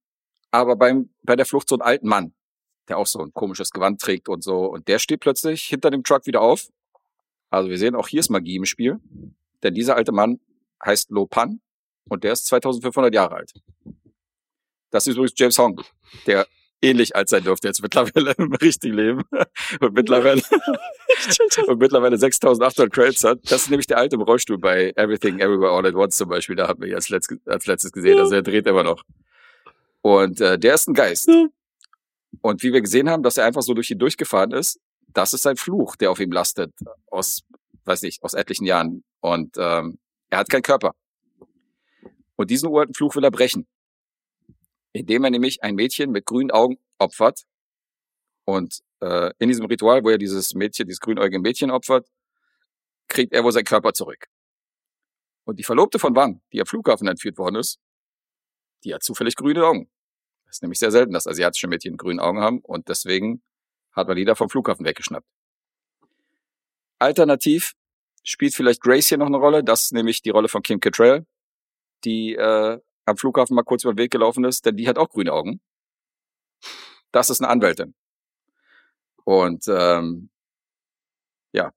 aber 0.52 0.76
beim, 0.76 1.14
bei 1.22 1.36
der 1.36 1.46
Flucht 1.46 1.68
so 1.68 1.76
einen 1.76 1.82
alten 1.82 2.08
Mann, 2.08 2.34
der 2.88 2.98
auch 2.98 3.08
so 3.08 3.20
ein 3.20 3.34
komisches 3.34 3.72
Gewand 3.72 4.02
trägt 4.02 4.30
und 4.30 4.44
so. 4.44 4.66
Und 4.66 4.88
der 4.88 5.00
steht 5.00 5.20
plötzlich 5.20 5.64
hinter 5.64 5.92
dem 5.92 6.04
Truck 6.04 6.26
wieder 6.26 6.42
auf. 6.42 6.70
Also 7.50 7.70
wir 7.70 7.78
sehen, 7.78 7.96
auch 7.96 8.08
hier 8.08 8.22
ist 8.22 8.30
Magie 8.30 8.56
im 8.56 8.66
Spiel. 8.66 9.00
Denn 9.62 9.74
dieser 9.74 9.96
alte 9.96 10.12
Mann 10.12 10.40
heißt 10.84 11.12
Lo 11.12 11.26
Pan 11.26 11.62
und 12.10 12.24
der 12.24 12.34
ist 12.34 12.46
2500 12.46 13.14
Jahre 13.14 13.36
alt. 13.36 13.54
Das 14.90 15.08
ist 15.08 15.16
übrigens 15.16 15.34
James 15.36 15.58
Hong, 15.58 15.82
der 16.28 16.48
ähnlich 16.84 17.16
alt 17.16 17.30
sein 17.30 17.44
dürfte 17.44 17.68
jetzt 17.68 17.82
mittlerweile 17.82 18.32
im 18.38 18.54
richtigen 18.54 18.96
Leben. 18.96 19.24
Und 19.80 19.94
mittlerweile, 19.94 20.42
und 21.68 21.80
mittlerweile 21.80 22.18
6800 22.18 22.94
Credits 22.94 23.24
hat. 23.24 23.40
Das 23.44 23.64
ist 23.64 23.70
nämlich 23.70 23.88
der 23.88 23.98
alte 23.98 24.16
im 24.16 24.22
Rollstuhl 24.22 24.58
bei 24.58 24.92
Everything 24.96 25.40
Everywhere 25.40 25.72
All 25.72 25.86
at 25.86 25.96
Once 25.96 26.18
zum 26.18 26.30
Beispiel. 26.30 26.56
Da 26.56 26.74
wir 26.78 26.88
ihn 26.88 26.96
als, 26.96 27.10
letzt, 27.10 27.34
als 27.46 27.66
letztes 27.66 27.92
gesehen. 27.92 28.20
Also 28.20 28.36
er 28.36 28.42
dreht 28.42 28.68
immer 28.68 28.84
noch. 28.84 29.04
Und 30.02 30.42
äh, 30.42 30.60
der 30.60 30.76
ist 30.76 30.88
ein 30.88 30.94
Geist. 30.94 31.30
Und 32.42 32.64
wie 32.64 32.74
wir 32.74 32.82
gesehen 32.82 33.10
haben, 33.10 33.24
dass 33.24 33.38
er 33.38 33.46
einfach 33.46 33.62
so 33.62 33.74
durch 33.74 33.90
ihn 33.90 34.00
durchgefahren 34.00 34.52
ist, 34.52 34.80
das 35.08 35.34
ist 35.34 35.44
sein 35.44 35.56
Fluch, 35.56 35.96
der 35.96 36.12
auf 36.12 36.20
ihm 36.20 36.32
lastet. 36.32 36.74
Aus, 37.08 37.44
weiß 37.86 38.02
nicht, 38.02 38.22
aus 38.24 38.34
etlichen 38.34 38.66
Jahren. 38.66 39.04
Und 39.22 39.56
ähm, 39.58 40.00
er 40.30 40.40
hat 40.40 40.50
keinen 40.50 40.64
Körper. 40.64 40.94
Und 42.36 42.50
diesen 42.50 42.70
uralten 42.70 42.96
Fluch 42.96 43.16
will 43.16 43.24
er 43.24 43.32
brechen. 43.32 43.68
Indem 44.94 45.24
er 45.24 45.32
nämlich 45.32 45.64
ein 45.64 45.76
Mädchen 45.76 46.12
mit 46.12 46.26
grünen 46.26 46.52
Augen 46.52 46.78
opfert. 46.98 47.44
Und 48.46 48.82
äh, 49.02 49.32
in 49.40 49.50
diesem 49.50 49.66
Ritual, 49.66 50.04
wo 50.04 50.10
er 50.10 50.18
dieses 50.18 50.54
Mädchen, 50.54 50.88
dieses 50.88 51.00
grünäugige 51.00 51.40
Mädchen 51.40 51.72
opfert, 51.72 52.08
kriegt 53.08 53.34
er 53.34 53.44
wohl 53.44 53.52
seinen 53.52 53.66
Körper 53.66 53.94
zurück. 53.94 54.28
Und 55.46 55.60
die 55.60 55.64
Verlobte 55.64 56.00
von 56.00 56.16
Wang, 56.16 56.42
die 56.52 56.62
am 56.62 56.66
Flughafen 56.66 57.08
entführt 57.08 57.38
worden 57.38 57.56
ist, 57.56 57.80
die 58.84 58.94
hat 58.94 59.04
zufällig 59.04 59.36
grüne 59.36 59.66
Augen. 59.66 59.90
Das 60.46 60.58
ist 60.58 60.62
nämlich 60.62 60.80
sehr 60.80 60.92
selten, 60.92 61.14
dass 61.14 61.28
asiatische 61.28 61.68
Mädchen 61.68 61.98
grüne 61.98 62.22
Augen 62.22 62.40
haben 62.40 62.60
und 62.60 62.88
deswegen 62.88 63.42
hat 63.92 64.08
man 64.08 64.18
die 64.18 64.26
da 64.26 64.36
vom 64.36 64.50
Flughafen 64.50 64.86
weggeschnappt. 64.86 65.28
Alternativ 67.00 67.74
spielt 68.24 68.56
vielleicht 68.56 68.82
Grace 68.82 69.08
hier 69.08 69.18
noch 69.18 69.28
eine 69.28 69.38
Rolle, 69.38 69.64
das 69.64 69.84
ist 69.84 69.94
nämlich 69.94 70.22
die 70.22 70.30
Rolle 70.30 70.48
von 70.48 70.64
Kim 70.64 70.80
Cattrall, 70.80 71.26
die 72.04 72.36
äh, 72.36 72.80
am 73.06 73.18
Flughafen 73.18 73.56
mal 73.56 73.64
kurz 73.64 73.84
über 73.84 73.94
den 73.94 74.00
Weg 74.00 74.12
gelaufen 74.12 74.44
ist, 74.46 74.66
denn 74.66 74.78
die 74.78 74.88
hat 74.88 74.98
auch 74.98 75.10
grüne 75.10 75.34
Augen. 75.34 75.62
Das 77.12 77.30
ist 77.30 77.42
eine 77.42 77.50
Anwältin. 77.50 77.96
Und 79.26 79.66
ähm, 79.68 80.30
ja, 81.54 81.72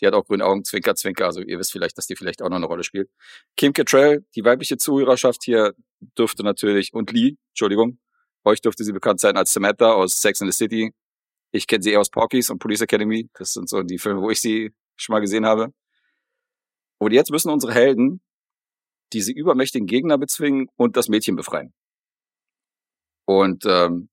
die 0.00 0.06
hat 0.06 0.14
auch 0.14 0.24
grüne 0.26 0.44
Augen, 0.44 0.64
Zwinker, 0.64 0.94
Zwinker. 0.94 1.26
Also 1.26 1.40
ihr 1.40 1.58
wisst 1.58 1.72
vielleicht, 1.72 1.98
dass 1.98 2.06
die 2.06 2.16
vielleicht 2.16 2.42
auch 2.42 2.48
noch 2.48 2.56
eine 2.56 2.66
Rolle 2.66 2.84
spielt. 2.84 3.10
Kim 3.56 3.72
Cattrall, 3.72 4.24
die 4.34 4.44
weibliche 4.44 4.76
Zuhörerschaft 4.76 5.42
hier 5.44 5.74
dürfte 6.18 6.42
natürlich, 6.42 6.92
und 6.92 7.12
Lee, 7.12 7.36
Entschuldigung, 7.50 7.98
euch 8.44 8.60
dürfte 8.60 8.84
sie 8.84 8.92
bekannt 8.92 9.20
sein 9.20 9.36
als 9.36 9.52
Samantha 9.52 9.92
aus 9.92 10.20
Sex 10.20 10.42
and 10.42 10.52
the 10.52 10.56
City. 10.56 10.92
Ich 11.50 11.66
kenne 11.66 11.82
sie 11.82 11.92
eher 11.92 12.00
aus 12.00 12.10
Porky's 12.10 12.50
und 12.50 12.58
Police 12.58 12.82
Academy. 12.82 13.30
Das 13.34 13.54
sind 13.54 13.68
so 13.68 13.82
die 13.82 13.98
Filme, 13.98 14.20
wo 14.20 14.30
ich 14.30 14.40
sie 14.40 14.74
schon 14.96 15.14
mal 15.14 15.20
gesehen 15.20 15.46
habe. 15.46 15.72
Und 16.98 17.12
jetzt 17.12 17.30
müssen 17.30 17.50
unsere 17.50 17.72
Helden 17.72 18.20
diese 19.14 19.32
übermächtigen 19.32 19.86
Gegner 19.86 20.18
bezwingen 20.18 20.68
und 20.76 20.96
das 20.96 21.08
Mädchen 21.08 21.36
befreien. 21.36 21.72
Und 23.24 23.64
ähm, 23.66 24.08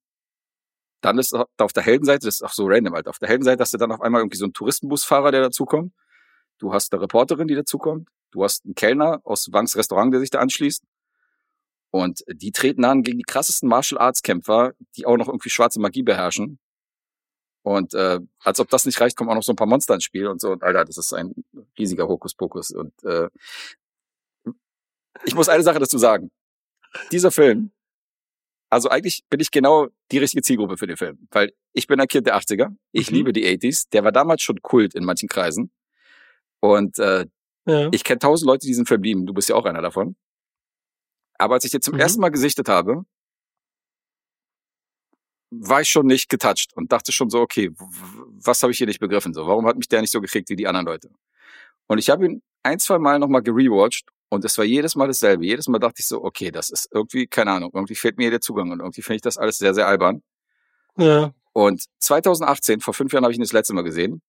dann 1.01 1.17
ist 1.17 1.33
auf 1.33 1.73
der 1.73 1.83
Heldenseite, 1.83 2.27
das 2.27 2.35
ist 2.35 2.43
auch 2.43 2.53
so 2.53 2.67
random, 2.67 2.93
halt, 2.93 3.07
auf 3.07 3.19
der 3.19 3.27
Heldenseite 3.27 3.61
hast 3.61 3.73
du 3.73 3.77
dann 3.77 3.91
auf 3.91 4.01
einmal 4.01 4.21
irgendwie 4.21 4.37
so 4.37 4.45
einen 4.45 4.53
Touristenbusfahrer, 4.53 5.31
der 5.31 5.41
dazukommt. 5.41 5.93
Du 6.59 6.73
hast 6.73 6.93
eine 6.93 7.01
Reporterin, 7.01 7.47
die 7.47 7.55
dazukommt. 7.55 8.07
Du 8.29 8.43
hast 8.43 8.63
einen 8.65 8.75
Kellner 8.75 9.19
aus 9.23 9.51
Wangs 9.51 9.75
Restaurant, 9.75 10.13
der 10.13 10.19
sich 10.19 10.29
da 10.29 10.39
anschließt. 10.39 10.83
Und 11.89 12.23
die 12.27 12.51
treten 12.51 12.85
an 12.85 13.03
gegen 13.03 13.17
die 13.17 13.25
krassesten 13.25 13.67
Martial 13.67 13.99
Arts 13.99 14.21
Kämpfer, 14.21 14.73
die 14.95 15.05
auch 15.05 15.17
noch 15.17 15.27
irgendwie 15.27 15.49
schwarze 15.49 15.81
Magie 15.81 16.03
beherrschen. 16.03 16.59
Und 17.63 17.93
äh, 17.93 18.19
als 18.39 18.59
ob 18.59 18.69
das 18.69 18.85
nicht 18.85 18.99
reicht, 19.01 19.17
kommen 19.17 19.29
auch 19.29 19.35
noch 19.35 19.43
so 19.43 19.51
ein 19.51 19.57
paar 19.57 19.67
Monster 19.67 19.93
ins 19.93 20.03
Spiel 20.03 20.27
und 20.27 20.39
so. 20.39 20.51
Und 20.51 20.63
Alter, 20.63 20.85
das 20.85 20.97
ist 20.97 21.13
ein 21.13 21.33
riesiger 21.77 22.07
Hokuspokus. 22.07 22.71
Und 22.71 22.93
äh, 23.03 23.29
ich 25.25 25.35
muss 25.35 25.49
eine 25.49 25.63
Sache 25.63 25.79
dazu 25.79 25.97
sagen. 25.97 26.31
Dieser 27.11 27.31
Film, 27.31 27.71
also 28.69 28.89
eigentlich 28.89 29.23
bin 29.29 29.39
ich 29.39 29.51
genau 29.51 29.87
die 30.11 30.17
richtige 30.17 30.41
Zielgruppe 30.41 30.77
für 30.77 30.87
den 30.87 30.97
Film. 30.97 31.27
Weil 31.31 31.53
ich 31.73 31.87
bin 31.87 31.99
ein 31.99 32.07
Kind 32.07 32.27
der 32.27 32.35
80er. 32.35 32.75
Ich 32.91 33.09
Mhm. 33.11 33.15
liebe 33.17 33.33
die 33.33 33.45
80s. 33.45 33.89
Der 33.89 34.03
war 34.03 34.11
damals 34.11 34.41
schon 34.41 34.61
Kult 34.61 34.93
in 34.95 35.03
manchen 35.05 35.29
Kreisen. 35.29 35.71
Und 36.59 36.99
äh, 36.99 37.25
Ja. 37.65 37.89
ich 37.91 38.03
kenne 38.03 38.19
tausend 38.19 38.47
Leute, 38.47 38.61
die 38.61 38.67
diesen 38.67 38.85
Film 38.85 39.03
lieben. 39.03 39.25
Du 39.25 39.33
bist 39.33 39.49
ja 39.49 39.55
auch 39.55 39.65
einer 39.65 39.81
davon. 39.81 40.15
Aber 41.37 41.55
als 41.55 41.65
ich 41.65 41.71
den 41.71 41.81
zum 41.81 41.95
Mhm. 41.95 41.99
ersten 42.01 42.21
Mal 42.21 42.29
gesichtet 42.29 42.69
habe, 42.69 43.03
war 45.53 45.81
ich 45.81 45.89
schon 45.89 46.05
nicht 46.07 46.29
getoucht 46.29 46.71
und 46.75 46.91
dachte 46.91 47.11
schon 47.11 47.29
so, 47.29 47.41
okay, 47.41 47.71
was 47.77 48.63
habe 48.63 48.71
ich 48.71 48.77
hier 48.77 48.87
nicht 48.87 48.99
begriffen? 48.99 49.33
So, 49.33 49.45
warum 49.47 49.65
hat 49.65 49.75
mich 49.75 49.87
der 49.89 50.01
nicht 50.01 50.11
so 50.11 50.21
gekriegt 50.21 50.49
wie 50.49 50.55
die 50.55 50.67
anderen 50.67 50.85
Leute? 50.85 51.09
Und 51.87 51.97
ich 51.97 52.09
habe 52.09 52.25
ihn 52.25 52.41
ein, 52.63 52.79
zwei 52.79 52.99
Mal 52.99 53.19
nochmal 53.19 53.41
gerewatcht 53.43 54.07
und 54.31 54.45
es 54.45 54.57
war 54.57 54.63
jedes 54.63 54.95
Mal 54.95 55.07
dasselbe. 55.07 55.45
Jedes 55.45 55.67
Mal 55.67 55.79
dachte 55.79 55.99
ich 55.99 56.07
so, 56.07 56.23
okay, 56.23 56.51
das 56.51 56.69
ist 56.69 56.87
irgendwie, 56.93 57.27
keine 57.27 57.51
Ahnung, 57.51 57.71
irgendwie 57.73 57.95
fehlt 57.95 58.17
mir 58.17 58.31
der 58.31 58.39
Zugang 58.39 58.71
und 58.71 58.79
irgendwie 58.79 59.01
finde 59.01 59.17
ich 59.17 59.21
das 59.21 59.37
alles 59.37 59.57
sehr, 59.57 59.73
sehr 59.73 59.87
albern. 59.87 60.23
ja. 60.97 61.33
Und 61.53 61.83
2018, 61.99 62.79
vor 62.79 62.93
fünf 62.93 63.11
Jahren, 63.11 63.25
habe 63.25 63.33
ich 63.33 63.37
ihn 63.37 63.43
das 63.43 63.51
letzte 63.51 63.73
Mal 63.73 63.83
gesehen. 63.83 64.21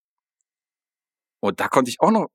Und 1.38 1.60
da 1.60 1.68
konnte 1.68 1.88
ich 1.88 2.00
auch 2.00 2.10
noch, 2.10 2.26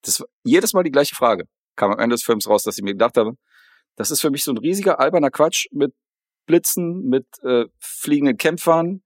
das 0.00 0.20
war 0.20 0.26
jedes 0.44 0.72
Mal 0.72 0.82
die 0.82 0.90
gleiche 0.90 1.14
Frage. 1.14 1.44
Kam 1.76 1.92
am 1.92 1.98
Ende 1.98 2.14
des 2.14 2.24
Films 2.24 2.48
raus, 2.48 2.62
dass 2.62 2.78
ich 2.78 2.82
mir 2.82 2.92
gedacht 2.92 3.18
habe, 3.18 3.36
das 3.96 4.10
ist 4.10 4.22
für 4.22 4.30
mich 4.30 4.44
so 4.44 4.50
ein 4.50 4.56
riesiger 4.56 4.98
alberner 4.98 5.30
Quatsch 5.30 5.66
mit 5.72 5.92
Blitzen, 6.46 7.06
mit 7.06 7.26
äh, 7.42 7.66
fliegenden 7.78 8.38
Kämpfern. 8.38 9.02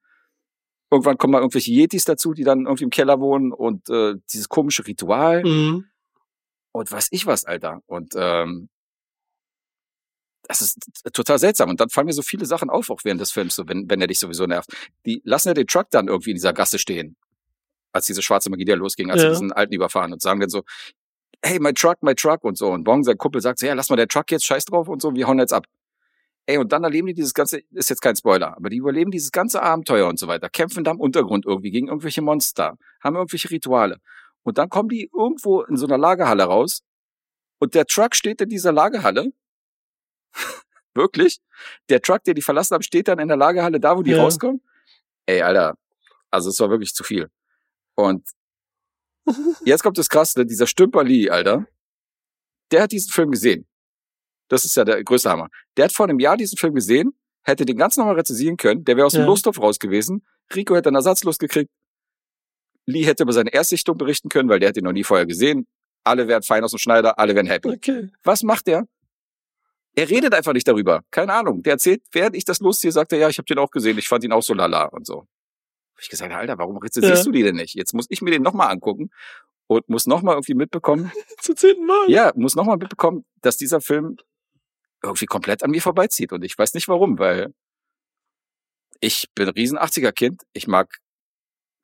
Irgendwann 0.88 1.18
kommen 1.18 1.32
mal 1.32 1.40
irgendwelche 1.40 1.72
Yetis 1.72 2.04
dazu, 2.04 2.32
die 2.32 2.44
dann 2.44 2.66
irgendwie 2.66 2.84
im 2.84 2.90
Keller 2.90 3.18
wohnen 3.18 3.52
und 3.52 3.90
äh, 3.90 4.14
dieses 4.32 4.48
komische 4.48 4.86
Ritual 4.86 5.42
Mhm. 5.42 5.87
Und 6.78 6.90
weiß 6.90 7.08
ich 7.10 7.26
was, 7.26 7.44
Alter. 7.44 7.82
Und 7.86 8.14
ähm, 8.16 8.68
das 10.44 10.62
ist 10.62 10.78
total 11.12 11.38
seltsam. 11.38 11.68
Und 11.68 11.80
dann 11.80 11.90
fallen 11.90 12.06
mir 12.06 12.12
so 12.12 12.22
viele 12.22 12.46
Sachen 12.46 12.70
auf, 12.70 12.88
auch 12.90 13.00
während 13.04 13.20
des 13.20 13.32
Films, 13.32 13.54
so, 13.54 13.68
wenn, 13.68 13.88
wenn 13.90 14.00
er 14.00 14.06
dich 14.06 14.18
sowieso 14.18 14.46
nervt. 14.46 14.70
Die 15.04 15.20
lassen 15.24 15.48
ja 15.48 15.54
den 15.54 15.66
Truck 15.66 15.90
dann 15.90 16.08
irgendwie 16.08 16.30
in 16.30 16.36
dieser 16.36 16.52
Gasse 16.54 16.78
stehen, 16.78 17.16
als 17.92 18.06
diese 18.06 18.22
schwarze 18.22 18.48
Magie 18.50 18.64
da 18.64 18.74
losging, 18.74 19.10
als 19.10 19.20
sie 19.20 19.26
Ja. 19.26 19.32
diesen 19.32 19.52
Alten 19.52 19.74
überfahren 19.74 20.12
und 20.12 20.22
sagen 20.22 20.40
dann 20.40 20.48
so, 20.50 20.62
hey, 21.44 21.58
my 21.60 21.72
truck, 21.72 22.02
my 22.02 22.14
truck 22.14 22.44
und 22.44 22.56
so. 22.56 22.70
Und 22.70 22.84
Bong, 22.84 23.04
sein 23.04 23.18
Kumpel, 23.18 23.42
sagt 23.42 23.58
so, 23.58 23.66
ja, 23.66 23.74
lass 23.74 23.90
mal 23.90 23.96
der 23.96 24.08
Truck 24.08 24.30
jetzt, 24.30 24.46
scheiß 24.46 24.64
drauf 24.64 24.88
und 24.88 25.02
so, 25.02 25.14
wir 25.14 25.26
hauen 25.26 25.38
jetzt 25.38 25.52
ab. 25.52 25.66
Ey, 26.46 26.56
und 26.56 26.72
dann 26.72 26.82
erleben 26.82 27.08
die 27.08 27.14
dieses 27.14 27.34
ganze, 27.34 27.60
ist 27.72 27.90
jetzt 27.90 28.00
kein 28.00 28.16
Spoiler, 28.16 28.56
aber 28.56 28.70
die 28.70 28.78
überleben 28.78 29.10
dieses 29.10 29.32
ganze 29.32 29.62
Abenteuer 29.62 30.08
und 30.08 30.18
so 30.18 30.28
weiter, 30.28 30.48
kämpfen 30.48 30.82
da 30.82 30.92
im 30.92 31.00
Untergrund 31.00 31.44
irgendwie 31.44 31.70
gegen 31.70 31.88
irgendwelche 31.88 32.22
Monster, 32.22 32.78
haben 33.02 33.16
irgendwelche 33.16 33.50
Rituale. 33.50 33.98
Und 34.48 34.56
dann 34.58 34.70
kommen 34.70 34.88
die 34.88 35.10
irgendwo 35.14 35.62
in 35.62 35.76
so 35.76 35.86
einer 35.86 35.98
Lagerhalle 35.98 36.44
raus 36.44 36.82
und 37.60 37.74
der 37.74 37.84
Truck 37.86 38.14
steht 38.16 38.40
in 38.40 38.48
dieser 38.48 38.72
Lagerhalle. 38.72 39.32
Wirklich? 40.94 41.40
Der 41.90 42.00
Truck, 42.00 42.24
den 42.24 42.34
die 42.34 42.42
verlassen 42.42 42.74
haben, 42.74 42.82
steht 42.82 43.08
dann 43.08 43.18
in 43.18 43.28
der 43.28 43.36
Lagerhalle 43.36 43.78
da, 43.78 43.96
wo 43.96 44.02
die 44.02 44.12
Ja. 44.12 44.22
rauskommen? 44.22 44.62
Ey, 45.26 45.42
Alter. 45.42 45.76
Also 46.30 46.48
es 46.50 46.58
war 46.60 46.70
wirklich 46.70 46.94
zu 46.94 47.04
viel. 47.04 47.30
Und 47.94 48.26
jetzt 49.64 49.82
kommt 49.82 49.98
das 49.98 50.08
Krasse, 50.08 50.44
dieser 50.46 50.66
Stümper 50.66 51.04
Lee, 51.04 51.28
Alter. 51.30 51.66
Der 52.70 52.82
hat 52.82 52.92
diesen 52.92 53.10
Film 53.12 53.30
gesehen. 53.30 53.66
Das 54.48 54.64
ist 54.64 54.74
ja 54.76 54.84
der 54.84 55.04
größte 55.04 55.30
Hammer. 55.30 55.48
Der 55.76 55.84
hat 55.84 55.92
vor 55.92 56.06
einem 56.06 56.18
Jahr 56.20 56.36
diesen 56.38 56.56
Film 56.56 56.74
gesehen, 56.74 57.12
hätte 57.42 57.66
den 57.66 57.76
ganz 57.76 57.96
normal 57.98 58.14
rezensieren 58.14 58.56
können. 58.56 58.84
Der 58.84 58.96
wäre 58.96 59.06
aus 59.06 59.12
dem 59.12 59.20
Ja. 59.22 59.26
Losthof 59.26 59.60
raus 59.60 59.78
gewesen. 59.78 60.26
Rico 60.54 60.74
hätte 60.74 60.88
einen 60.88 60.96
Ersatzlos 60.96 61.38
gekriegt. 61.38 61.70
Lee 62.88 63.04
hätte 63.04 63.22
über 63.24 63.32
seine 63.32 63.52
Erstsichtung 63.52 63.98
berichten 63.98 64.28
können, 64.28 64.48
weil 64.48 64.60
der 64.60 64.70
hat 64.70 64.76
ihn 64.76 64.84
noch 64.84 64.92
nie 64.92 65.04
vorher 65.04 65.26
gesehen. 65.26 65.66
Alle 66.04 66.26
wären 66.28 66.42
fein 66.42 66.64
aus 66.64 66.70
dem 66.70 66.78
Schneider, 66.78 67.18
alle 67.18 67.34
wären 67.34 67.46
happy. 67.46 67.68
Okay. 67.68 68.08
Was 68.22 68.42
macht 68.42 68.66
der? 68.66 68.86
Er 69.94 70.08
redet 70.08 70.32
einfach 70.34 70.52
nicht 70.52 70.66
darüber. 70.68 71.02
Keine 71.10 71.34
Ahnung. 71.34 71.62
Der 71.62 71.72
erzählt, 71.74 72.02
während 72.12 72.36
ich 72.36 72.44
das 72.44 72.60
losziehe, 72.60 72.92
sagt 72.92 73.12
er, 73.12 73.18
ja, 73.18 73.28
ich 73.28 73.38
habe 73.38 73.46
den 73.46 73.58
auch 73.58 73.70
gesehen, 73.70 73.98
ich 73.98 74.08
fand 74.08 74.24
ihn 74.24 74.32
auch 74.32 74.42
so 74.42 74.54
lala 74.54 74.84
und 74.86 75.06
so. 75.06 75.20
Hab 75.94 76.02
ich 76.02 76.08
gesagt, 76.08 76.32
Alter, 76.32 76.56
warum 76.58 76.76
rezensierst 76.78 77.22
Ja. 77.22 77.24
du 77.24 77.32
die 77.32 77.42
denn 77.42 77.56
nicht? 77.56 77.74
Jetzt 77.74 77.92
muss 77.94 78.06
ich 78.08 78.22
mir 78.22 78.30
den 78.30 78.42
nochmal 78.42 78.70
angucken 78.70 79.10
und 79.66 79.88
muss 79.88 80.06
nochmal 80.06 80.34
irgendwie 80.36 80.54
mitbekommen, 80.54 81.10
Zum 81.40 81.56
zehnten 81.56 81.84
Mal. 81.84 82.08
ja, 82.08 82.32
muss 82.36 82.54
nochmal 82.54 82.76
mitbekommen, 82.78 83.24
dass 83.42 83.56
dieser 83.56 83.80
Film 83.80 84.16
irgendwie 85.02 85.26
komplett 85.26 85.62
an 85.64 85.70
mir 85.72 85.82
vorbeizieht. 85.82 86.32
Und 86.32 86.42
ich 86.44 86.56
weiß 86.56 86.74
nicht 86.74 86.88
warum, 86.88 87.18
weil 87.18 87.52
ich 89.00 89.26
bin 89.34 89.46
ein 89.48 89.54
riesen 89.54 89.78
80er-Kind. 89.78 90.42
Ich 90.52 90.66
mag 90.68 90.96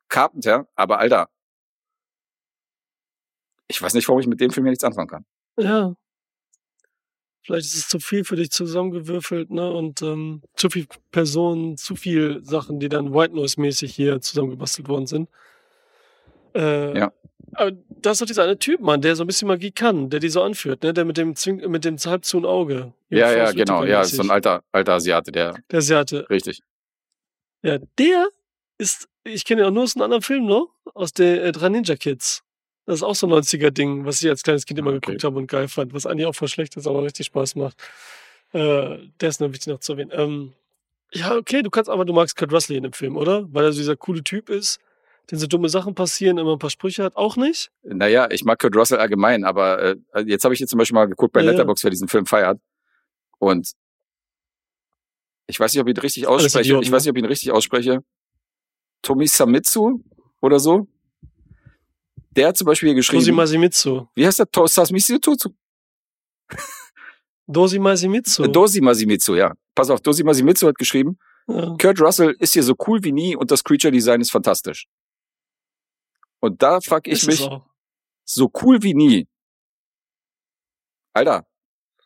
Carpenter, 0.09 0.67
aber 0.75 0.99
Alter, 0.99 1.29
ich 3.67 3.81
weiß 3.81 3.93
nicht, 3.93 4.07
warum 4.07 4.21
ich 4.21 4.27
mit 4.27 4.39
dem 4.39 4.51
Film 4.51 4.65
hier 4.65 4.71
nichts 4.71 4.83
anfangen 4.83 5.07
kann. 5.09 5.25
Ja. 5.57 5.95
Vielleicht 7.41 7.65
ist 7.67 7.75
es 7.75 7.87
zu 7.87 7.99
viel 7.99 8.23
für 8.23 8.35
dich 8.35 8.49
zusammengewürfelt, 8.51 9.51
ne? 9.51 9.71
Und 9.71 10.01
ähm, 10.01 10.41
zu 10.55 10.69
viel 10.69 10.87
Personen, 11.11 11.77
zu 11.77 11.95
viel 11.95 12.43
Sachen, 12.43 12.79
die 12.79 12.89
dann 12.89 13.13
White 13.13 13.35
Noise-mäßig 13.35 13.93
hier 13.93 14.19
zusammengebastelt 14.21 14.87
worden 14.87 15.05
sind. 15.07 15.29
Äh, 16.55 16.97
Ja. 16.97 17.13
Aber 17.53 17.71
das 17.71 18.13
ist 18.13 18.21
doch 18.21 18.25
dieser 18.25 18.43
eine 18.43 18.57
Typ, 18.57 18.81
Mann, 18.81 19.01
der 19.01 19.15
so 19.15 19.23
ein 19.23 19.27
bisschen 19.27 19.47
Magie 19.47 19.71
kann, 19.71 20.09
der 20.09 20.19
die 20.19 20.29
so 20.29 20.41
anführt, 20.41 20.81
ne? 20.83 20.93
Der 20.93 21.05
mit 21.05 21.17
dem 21.17 21.35
Zwing 21.35 21.57
mit 21.69 21.85
dem 21.85 21.97
halb 21.97 22.25
zu 22.25 22.43
Auge. 22.47 22.93
Ja, 23.09 23.31
ja, 23.31 23.51
genau. 23.51 23.83
Ja, 23.83 23.99
Whitaker-mäßig. 24.01 24.15
so 24.17 24.23
ein 24.23 24.31
alter, 24.31 24.63
alter 24.71 24.93
Asiate, 24.93 25.31
der, 25.31 25.53
Der 25.71 25.77
Asiate. 25.77 26.27
richtig. 26.29 26.61
Ja, 27.61 27.77
der 27.99 28.27
ist, 28.79 29.07
ich 29.25 29.45
kenne 29.45 29.61
ihn 29.61 29.67
auch 29.67 29.71
nur 29.71 29.83
aus 29.83 29.95
einem 29.95 30.03
anderen 30.03 30.21
Film 30.21 30.45
noch, 30.45 30.69
aus 30.93 31.11
der 31.11 31.43
äh, 31.45 31.51
Drei 31.51 31.69
Ninja 31.69 31.95
Kids. 31.95 32.43
Das 32.85 32.97
ist 32.97 33.03
auch 33.03 33.15
so 33.15 33.27
ein 33.27 33.33
90er-Ding, 33.33 34.05
was 34.05 34.21
ich 34.21 34.29
als 34.29 34.43
kleines 34.43 34.65
Kind 34.65 34.79
immer 34.79 34.91
Okay. 34.91 34.99
geguckt 35.01 35.23
habe 35.23 35.37
und 35.37 35.47
geil 35.47 35.67
fand, 35.67 35.93
was 35.93 36.05
eigentlich 36.05 36.27
auch 36.27 36.35
voll 36.35 36.47
schlecht 36.47 36.77
ist, 36.77 36.87
aber 36.87 37.03
richtig 37.03 37.25
Spaß 37.27 37.55
macht. 37.55 37.75
Äh, 38.53 38.97
der 39.19 39.29
ist 39.29 39.39
nur 39.41 39.51
wichtig 39.51 39.67
noch 39.67 39.79
zu 39.79 39.93
erwähnen. 39.93 40.11
Ähm, 40.13 40.53
ja, 41.11 41.35
okay, 41.35 41.63
du 41.63 41.69
kannst 41.71 41.89
aber, 41.89 42.05
du 42.05 42.13
magst 42.13 42.37
Kurt 42.37 42.53
Russell 42.53 42.77
in 42.77 42.83
dem 42.83 42.93
Film, 42.93 43.17
oder? 43.17 43.45
Weil 43.51 43.65
er 43.65 43.71
so 43.71 43.79
dieser 43.79 43.95
coole 43.95 44.23
Typ 44.23 44.49
ist, 44.49 44.79
den 45.31 45.39
so 45.39 45.47
dumme 45.47 45.69
Sachen 45.69 45.95
passieren, 45.95 46.37
immer 46.37 46.53
ein 46.53 46.59
paar 46.59 46.69
Sprüche 46.69 47.03
hat. 47.03 47.15
Auch 47.15 47.35
nicht? 47.37 47.71
Naja, 47.81 48.27
ich 48.29 48.45
mag 48.45 48.59
Kurt 48.59 48.75
Russell 48.75 48.99
allgemein, 48.99 49.43
aber 49.45 49.81
äh, 49.81 49.95
jetzt 50.25 50.43
habe 50.43 50.53
ich 50.53 50.59
jetzt 50.59 50.69
zum 50.69 50.77
Beispiel 50.77 50.93
mal 50.95 51.07
geguckt 51.07 51.33
bei 51.33 51.39
Ja, 51.39 51.47
ja. 51.47 51.51
Letterboxd, 51.51 51.83
wer 51.85 51.91
diesen 51.91 52.07
Film 52.07 52.27
feiert. 52.27 52.59
Und 53.39 53.71
ich 55.47 55.59
weiß 55.59 55.73
nicht, 55.73 55.81
ob 55.81 55.87
ich 55.87 55.95
ihn 55.95 55.99
richtig 56.01 56.27
ausspreche. 56.27 56.79
Ich 56.81 56.91
weiß 56.91 57.03
nicht, 57.03 57.09
ob 57.09 57.17
ich 57.17 57.23
ihn 57.23 57.27
richtig 57.27 57.51
ausspreche. 57.51 58.01
Tomi 59.01 59.27
Samitsu 59.27 60.01
oder 60.41 60.59
so. 60.59 60.87
Der 62.31 62.49
hat 62.49 62.57
zum 62.57 62.65
Beispiel 62.65 62.89
hier 62.89 62.95
geschrieben. 62.95 63.35
Masimitsu. 63.35 64.07
Wie 64.15 64.25
heißt 64.25 64.39
der? 64.39 64.51
To- 64.51 64.67
Sasmitsu? 64.67 65.17
Dosi 67.47 67.79
Masimitsu. 67.79 68.47
Dosi 68.47 68.81
Masimitsu, 68.81 69.35
ja. 69.35 69.53
Pass 69.75 69.89
auf, 69.89 70.01
Dosi 70.01 70.23
Masimitsu 70.23 70.67
hat 70.67 70.77
geschrieben, 70.77 71.17
ja. 71.47 71.75
Kurt 71.79 72.01
Russell 72.01 72.35
ist 72.39 72.53
hier 72.53 72.63
so 72.63 72.73
cool 72.87 73.03
wie 73.03 73.11
nie 73.11 73.35
und 73.35 73.51
das 73.51 73.63
Creature 73.63 73.91
Design 73.91 74.19
ist 74.21 74.31
fantastisch. 74.31 74.87
Und 76.39 76.61
da 76.61 76.81
frag 76.81 77.07
ich 77.07 77.13
Ist 77.13 77.27
mich, 77.27 77.49
so 78.25 78.51
cool 78.61 78.81
wie 78.81 78.93
nie. 78.95 79.27
Alter, 81.13 81.45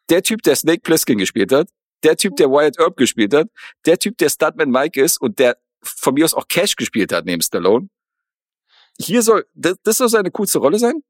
der 0.10 0.22
Typ, 0.24 0.42
der 0.44 0.56
Snake 0.56 0.82
Plissken 0.82 1.18
gespielt 1.18 1.52
hat, 1.52 1.70
der 2.04 2.16
Typ, 2.18 2.36
der 2.36 2.50
Wyatt 2.50 2.78
Earp 2.80 2.98
gespielt 2.98 3.34
hat, 3.34 3.48
der 3.86 3.98
Typ, 3.98 4.18
der 4.18 4.30
Stuntman 4.30 4.70
Mike 4.70 5.02
ist 5.02 5.20
und 5.22 5.40
der 5.40 5.58
von 5.82 6.14
mir 6.14 6.26
aus 6.26 6.34
auch 6.34 6.48
Cash 6.48 6.76
gespielt 6.76 7.12
hat 7.12 7.26
neben 7.26 7.42
Stallone. 7.42 7.90
Hier 9.00 9.22
soll, 9.22 9.46
das, 9.54 9.76
das 9.84 9.98
soll 9.98 10.10
seine 10.10 10.32
coolste 10.32 10.60
Rolle 10.60 10.78
sein? 10.80 11.02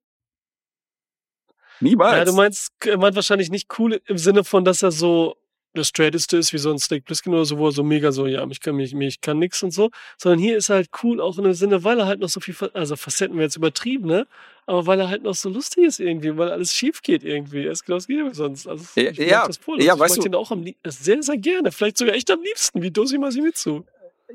Niemals. 1.81 2.17
Ja, 2.17 2.25
du 2.25 2.33
meinst, 2.33 2.71
er 2.85 2.97
meint 2.97 3.15
wahrscheinlich 3.15 3.49
nicht 3.49 3.69
cool 3.79 4.01
im 4.05 4.17
Sinne 4.17 4.43
von, 4.43 4.65
dass 4.65 4.83
er 4.83 4.91
so 4.91 5.37
der 5.75 5.83
straighteste 5.83 6.35
ist, 6.37 6.51
wie 6.51 6.57
so 6.57 6.71
ein 6.71 6.79
Snake 6.79 7.03
Plissken 7.03 7.31
oder 7.33 7.45
so, 7.45 7.57
wo 7.59 7.67
er 7.67 7.71
so 7.71 7.83
mega 7.83 8.11
so, 8.11 8.25
ja, 8.25 8.45
ich 8.49 8.59
kann 8.59 8.75
mich, 8.75 8.93
ich 8.93 9.21
kann 9.21 9.37
nix 9.37 9.61
und 9.63 9.71
so, 9.71 9.91
sondern 10.17 10.39
hier 10.39 10.57
ist 10.57 10.69
er 10.69 10.77
halt 10.77 10.89
cool 11.03 11.21
auch 11.21 11.37
in 11.37 11.43
dem 11.43 11.53
Sinne, 11.53 11.83
weil 11.83 11.99
er 11.99 12.07
halt 12.07 12.19
noch 12.19 12.27
so 12.29 12.39
viel, 12.39 12.55
also 12.73 12.95
Facetten 12.95 13.35
wäre 13.37 13.45
jetzt 13.45 13.55
übertrieben, 13.55 14.07
ne? 14.07 14.27
Aber 14.65 14.87
weil 14.87 14.99
er 14.99 15.09
halt 15.09 15.23
noch 15.23 15.35
so 15.35 15.47
lustig 15.49 15.85
ist 15.85 15.99
irgendwie, 15.99 16.35
weil 16.37 16.49
alles 16.51 16.73
schief 16.73 17.01
geht 17.01 17.23
irgendwie. 17.23 17.65
Er 17.65 17.71
ist 17.71 17.85
genau 17.85 17.97
das 17.97 18.07
Gegenteil 18.07 18.33
sonst. 18.35 18.67
Also 18.67 18.83
Ja, 18.99 19.11
ich 19.11 19.19
mag 19.19 19.27
ja, 19.27 19.47
das 19.47 19.57
voll. 19.57 19.81
ja, 19.81 19.93
Also 19.93 20.03
ich 20.03 20.09
weißt 20.09 20.17
du- 20.17 20.21
den 20.23 20.35
auch 20.35 20.51
am 20.51 20.65
sehr, 20.85 21.23
sehr 21.23 21.37
gerne. 21.37 21.71
Vielleicht 21.71 21.97
sogar 21.97 22.13
echt 22.15 22.29
am 22.29 22.41
liebsten, 22.43 22.81
wie 22.81 22.91
Dosi 22.91 23.17
Masimitsu. 23.17 23.83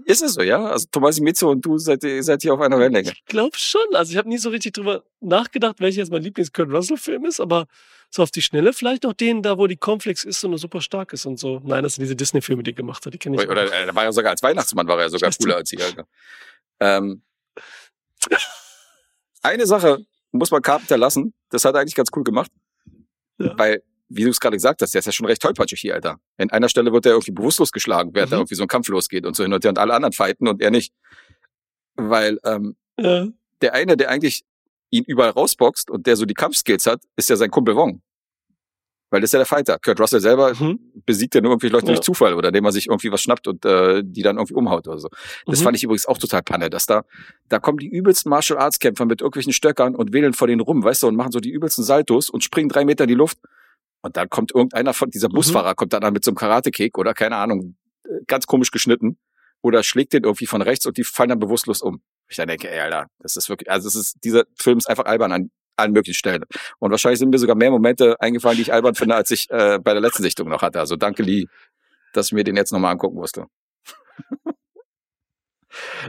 Ist 0.05 0.23
es 0.23 0.35
so, 0.35 0.43
ja? 0.43 0.67
Also 0.67 0.87
Tomasi 0.91 1.23
Mitsu 1.23 1.49
und 1.49 1.65
du 1.65 1.79
seid, 1.79 2.03
seid 2.03 2.43
hier 2.43 2.55
auf 2.55 2.61
einer 2.61 2.79
Wellenlänge. 2.79 3.13
Ich 3.13 3.25
glaube 3.27 3.57
schon. 3.57 3.95
Also 3.95 4.13
ich 4.13 4.19
habe 4.19 4.29
nie 4.29 4.39
so 4.39 4.51
richtig 4.51 4.73
drüber 4.73 5.05
nachgedacht, 5.21 5.81
welcher 5.81 5.99
jetzt 5.99 6.11
mein 6.11 6.23
Lieblings-Kurt 6.23 6.71
Russell-Film 6.71 7.25
ist, 7.25 7.41
aber 7.41 7.67
so 8.11 8.23
auf 8.23 8.31
die 8.31 8.43
Schnelle 8.43 8.73
vielleicht 8.73 9.05
noch 9.05 9.13
den 9.13 9.43
da, 9.43 9.59
wo 9.59 9.67
die 9.67 9.77
Cornflakes 9.77 10.25
ist 10.25 10.45
und 10.45 10.53
er 10.53 10.59
super 10.59 10.81
stark 10.81 11.13
ist 11.13 11.27
und 11.27 11.39
so. 11.39 11.61
Nein, 11.65 11.83
das 11.83 11.95
sind 11.95 12.03
diese 12.03 12.17
Disney-Filme, 12.17 12.63
die 12.63 12.71
er 12.73 12.75
gemacht 12.75 13.05
hat. 13.05 13.15
Die 13.15 13.19
kenne 13.19 13.37
ich 13.37 13.49
Oder 13.49 13.65
auch. 13.65 13.71
da 13.71 13.95
war 13.95 14.05
er 14.05 14.13
sogar 14.13 14.31
als 14.31 14.43
Weihnachtsmann 14.43 14.87
war 14.87 15.01
er 15.01 15.09
sogar 15.11 15.31
du? 15.31 15.37
cooler 15.39 15.57
als. 15.57 15.73
Alter. 15.75 16.07
Ähm, 16.81 17.23
eine 19.43 19.67
Sache 19.67 20.05
muss 20.33 20.51
man 20.51 20.63
Carpenter 20.63 20.97
lassen. 20.97 21.35
Das 21.51 21.65
hat 21.65 21.75
er 21.75 21.81
eigentlich 21.81 21.95
ganz 21.95 22.11
cool 22.17 22.25
gemacht. 22.25 22.51
Ja. 23.39 23.57
Weil, 23.59 23.83
wie 24.09 24.25
du 24.25 24.31
es 24.31 24.39
gerade 24.41 24.57
gesagt 24.57 24.83
hast, 24.83 24.93
der 24.95 24.99
ist 25.01 25.07
ja 25.07 25.13
schon 25.13 25.27
recht 25.27 25.41
tollpatschig 25.43 25.81
hier, 25.81 25.95
Alter. 25.95 26.19
In 26.39 26.51
einer 26.51 26.69
Stelle 26.69 26.93
wird 26.93 27.07
er 27.07 27.13
irgendwie 27.13 27.33
bewusstlos 27.33 27.73
geschlagen, 27.73 28.11
während 28.15 28.33
da 28.33 28.37
Mhm. 28.37 28.41
irgendwie 28.43 28.55
so 28.55 28.63
ein 28.63 28.69
Kampf 28.69 28.89
losgeht 28.89 29.25
und 29.27 29.35
so 29.35 29.43
hin 29.43 29.53
und 29.53 29.65
her 29.65 29.71
und 29.71 29.79
alle 29.79 29.95
anderen 29.95 30.13
fighten 30.13 30.47
und 30.49 30.61
er 30.63 30.71
nicht. 30.71 30.93
Weil 31.97 32.39
ähm, 32.45 32.77
Ja. 32.99 33.27
der 33.63 33.75
eine, 33.75 33.97
der 33.97 34.11
eigentlich 34.11 34.45
ihn 34.91 35.05
überall 35.07 35.31
rausboxt 35.31 35.91
und 35.91 36.07
der 36.07 36.17
so 36.17 36.25
die 36.27 36.35
Kampfskills 36.35 36.87
hat, 36.87 37.03
ist 37.17 37.29
ja 37.31 37.37
sein 37.37 37.51
Kumpel 37.51 37.75
Wong. 37.77 38.01
Weil 39.11 39.21
das 39.21 39.29
ist 39.29 39.33
ja 39.35 39.39
der 39.39 39.47
Fighter. 39.47 39.79
Kurt 39.79 40.01
Russell 40.01 40.21
selber 40.21 40.53
Mhm. 40.55 40.79
besiegt 41.07 41.35
ja 41.35 41.41
nur 41.41 41.53
irgendwie 41.53 41.69
Leute 41.69 41.87
Ja. 41.87 41.93
durch 41.93 42.01
Zufall 42.01 42.35
oder 42.35 42.49
indem 42.49 42.65
er 42.65 42.73
sich 42.73 42.89
irgendwie 42.89 43.13
was 43.13 43.21
schnappt 43.23 43.47
und 43.47 43.65
äh, 43.65 44.03
die 44.05 44.23
dann 44.23 44.37
irgendwie 44.37 44.55
umhaut 44.55 44.89
oder 44.89 44.99
so. 44.99 45.09
Das 45.47 45.61
Mhm. 45.61 45.65
fand 45.65 45.77
ich 45.77 45.85
übrigens 45.85 46.07
auch 46.07 46.19
total 46.19 46.43
panne, 46.43 46.69
dass 46.69 46.87
da, 46.87 47.05
da 47.49 47.59
kommen 47.61 47.79
die 47.79 47.89
übelsten 47.89 48.29
Martial 48.31 48.59
Arts 48.59 48.79
Kämpfer 48.81 49.05
mit 49.07 49.21
irgendwelchen 49.21 49.53
Stöckern 49.53 49.95
und 49.95 50.13
wählen 50.13 50.33
vor 50.33 50.49
denen 50.49 50.61
rum, 50.61 50.83
weißt 50.83 51.05
du, 51.05 51.09
und 51.09 51.17
machen 51.17 51.33
so 51.33 51.39
die 51.41 51.51
übelsten 51.51 51.85
Saltos 51.85 52.29
und 52.29 52.43
springen 52.43 52.69
drei 52.69 52.85
Meter 52.85 53.05
in 53.05 53.09
die 53.09 53.15
Luft. 53.15 53.39
Und 54.05 54.19
dann 54.19 54.29
kommt 54.29 54.55
irgendeiner 54.55 54.93
von 54.93 55.09
dieser 55.09 55.31
Mhm. 55.31 55.33
Busfahrer, 55.33 55.75
kommt 55.75 55.95
dann 55.95 56.05
an 56.05 56.13
mit 56.13 56.23
so 56.25 56.31
einem 56.31 56.37
Karate-Kick 56.37 56.99
oder 56.99 57.15
keine 57.15 57.37
Ahnung, 57.37 57.75
äh, 58.05 58.21
ganz 58.27 58.47
komisch 58.47 58.71
geschnitten 58.71 59.17
oder 59.63 59.83
schlägt 59.83 60.13
den 60.13 60.25
irgendwie 60.25 60.45
von 60.45 60.61
rechts 60.61 60.85
und 60.85 60.99
die 60.99 61.05
fallen 61.05 61.31
dann 61.31 61.39
bewusstlos 61.39 61.81
um. 61.81 62.03
Ich 62.29 62.37
dann 62.37 62.49
denke, 62.49 62.71
ey, 62.71 62.81
Alter, 62.81 63.07
das 63.21 63.39
ist 63.39 63.49
wirklich, 63.49 63.71
also 63.71 63.89
es 63.89 63.95
ist, 63.95 64.17
dieser 64.23 64.45
Film 64.61 64.77
ist 64.77 64.91
einfach 64.91 65.07
albern 65.07 65.33
an 65.33 65.51
allen 65.77 65.93
möglichen 65.93 66.19
Stellen. 66.19 66.45
Und 66.81 66.91
wahrscheinlich 66.91 67.19
sind 67.19 67.31
mir 67.31 67.39
sogar 67.39 67.57
mehr 67.57 67.71
Momente 67.71 68.21
eingefallen, 68.21 68.57
die 68.57 68.63
ich 68.63 68.75
albern 68.75 68.95
finde, 68.95 69.15
als 69.15 69.31
ich 69.31 69.49
äh, 69.49 69.79
bei 69.83 69.95
der 69.95 70.03
letzten 70.03 70.23
Sichtung 70.23 70.51
noch 70.51 70.61
hatte. 70.61 70.81
Also 70.81 70.97
danke, 70.97 71.23
Lee, 71.23 71.47
dass 72.13 72.27
ich 72.27 72.33
mir 72.35 72.45
den 72.45 72.57
jetzt 72.57 72.73
nochmal 72.73 72.93
angucken 72.93 73.17
musste. 73.17 73.47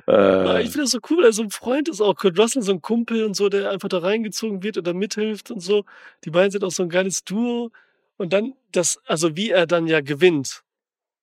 Äh, 0.07 0.61
ich 0.61 0.69
finde 0.69 0.83
das 0.83 0.91
so 0.91 0.99
cool, 1.09 1.25
also 1.25 1.41
ein 1.41 1.49
Freund 1.49 1.89
ist 1.89 1.99
auch 1.99 2.15
Kurt 2.15 2.37
Russell, 2.37 2.61
so 2.61 2.71
ein 2.71 2.81
Kumpel 2.81 3.23
und 3.25 3.35
so, 3.35 3.49
der 3.49 3.71
einfach 3.71 3.89
da 3.89 3.97
reingezogen 3.97 4.61
wird 4.61 4.77
oder 4.77 4.93
mithilft 4.93 5.49
und 5.49 5.59
so. 5.59 5.85
Die 6.23 6.29
beiden 6.29 6.51
sind 6.51 6.63
auch 6.63 6.71
so 6.71 6.83
ein 6.83 6.89
geiles 6.89 7.23
Duo. 7.23 7.71
Und 8.17 8.33
dann 8.33 8.53
das, 8.71 8.99
also 9.05 9.35
wie 9.35 9.49
er 9.49 9.65
dann 9.67 9.87
ja 9.87 10.01
gewinnt 10.01 10.63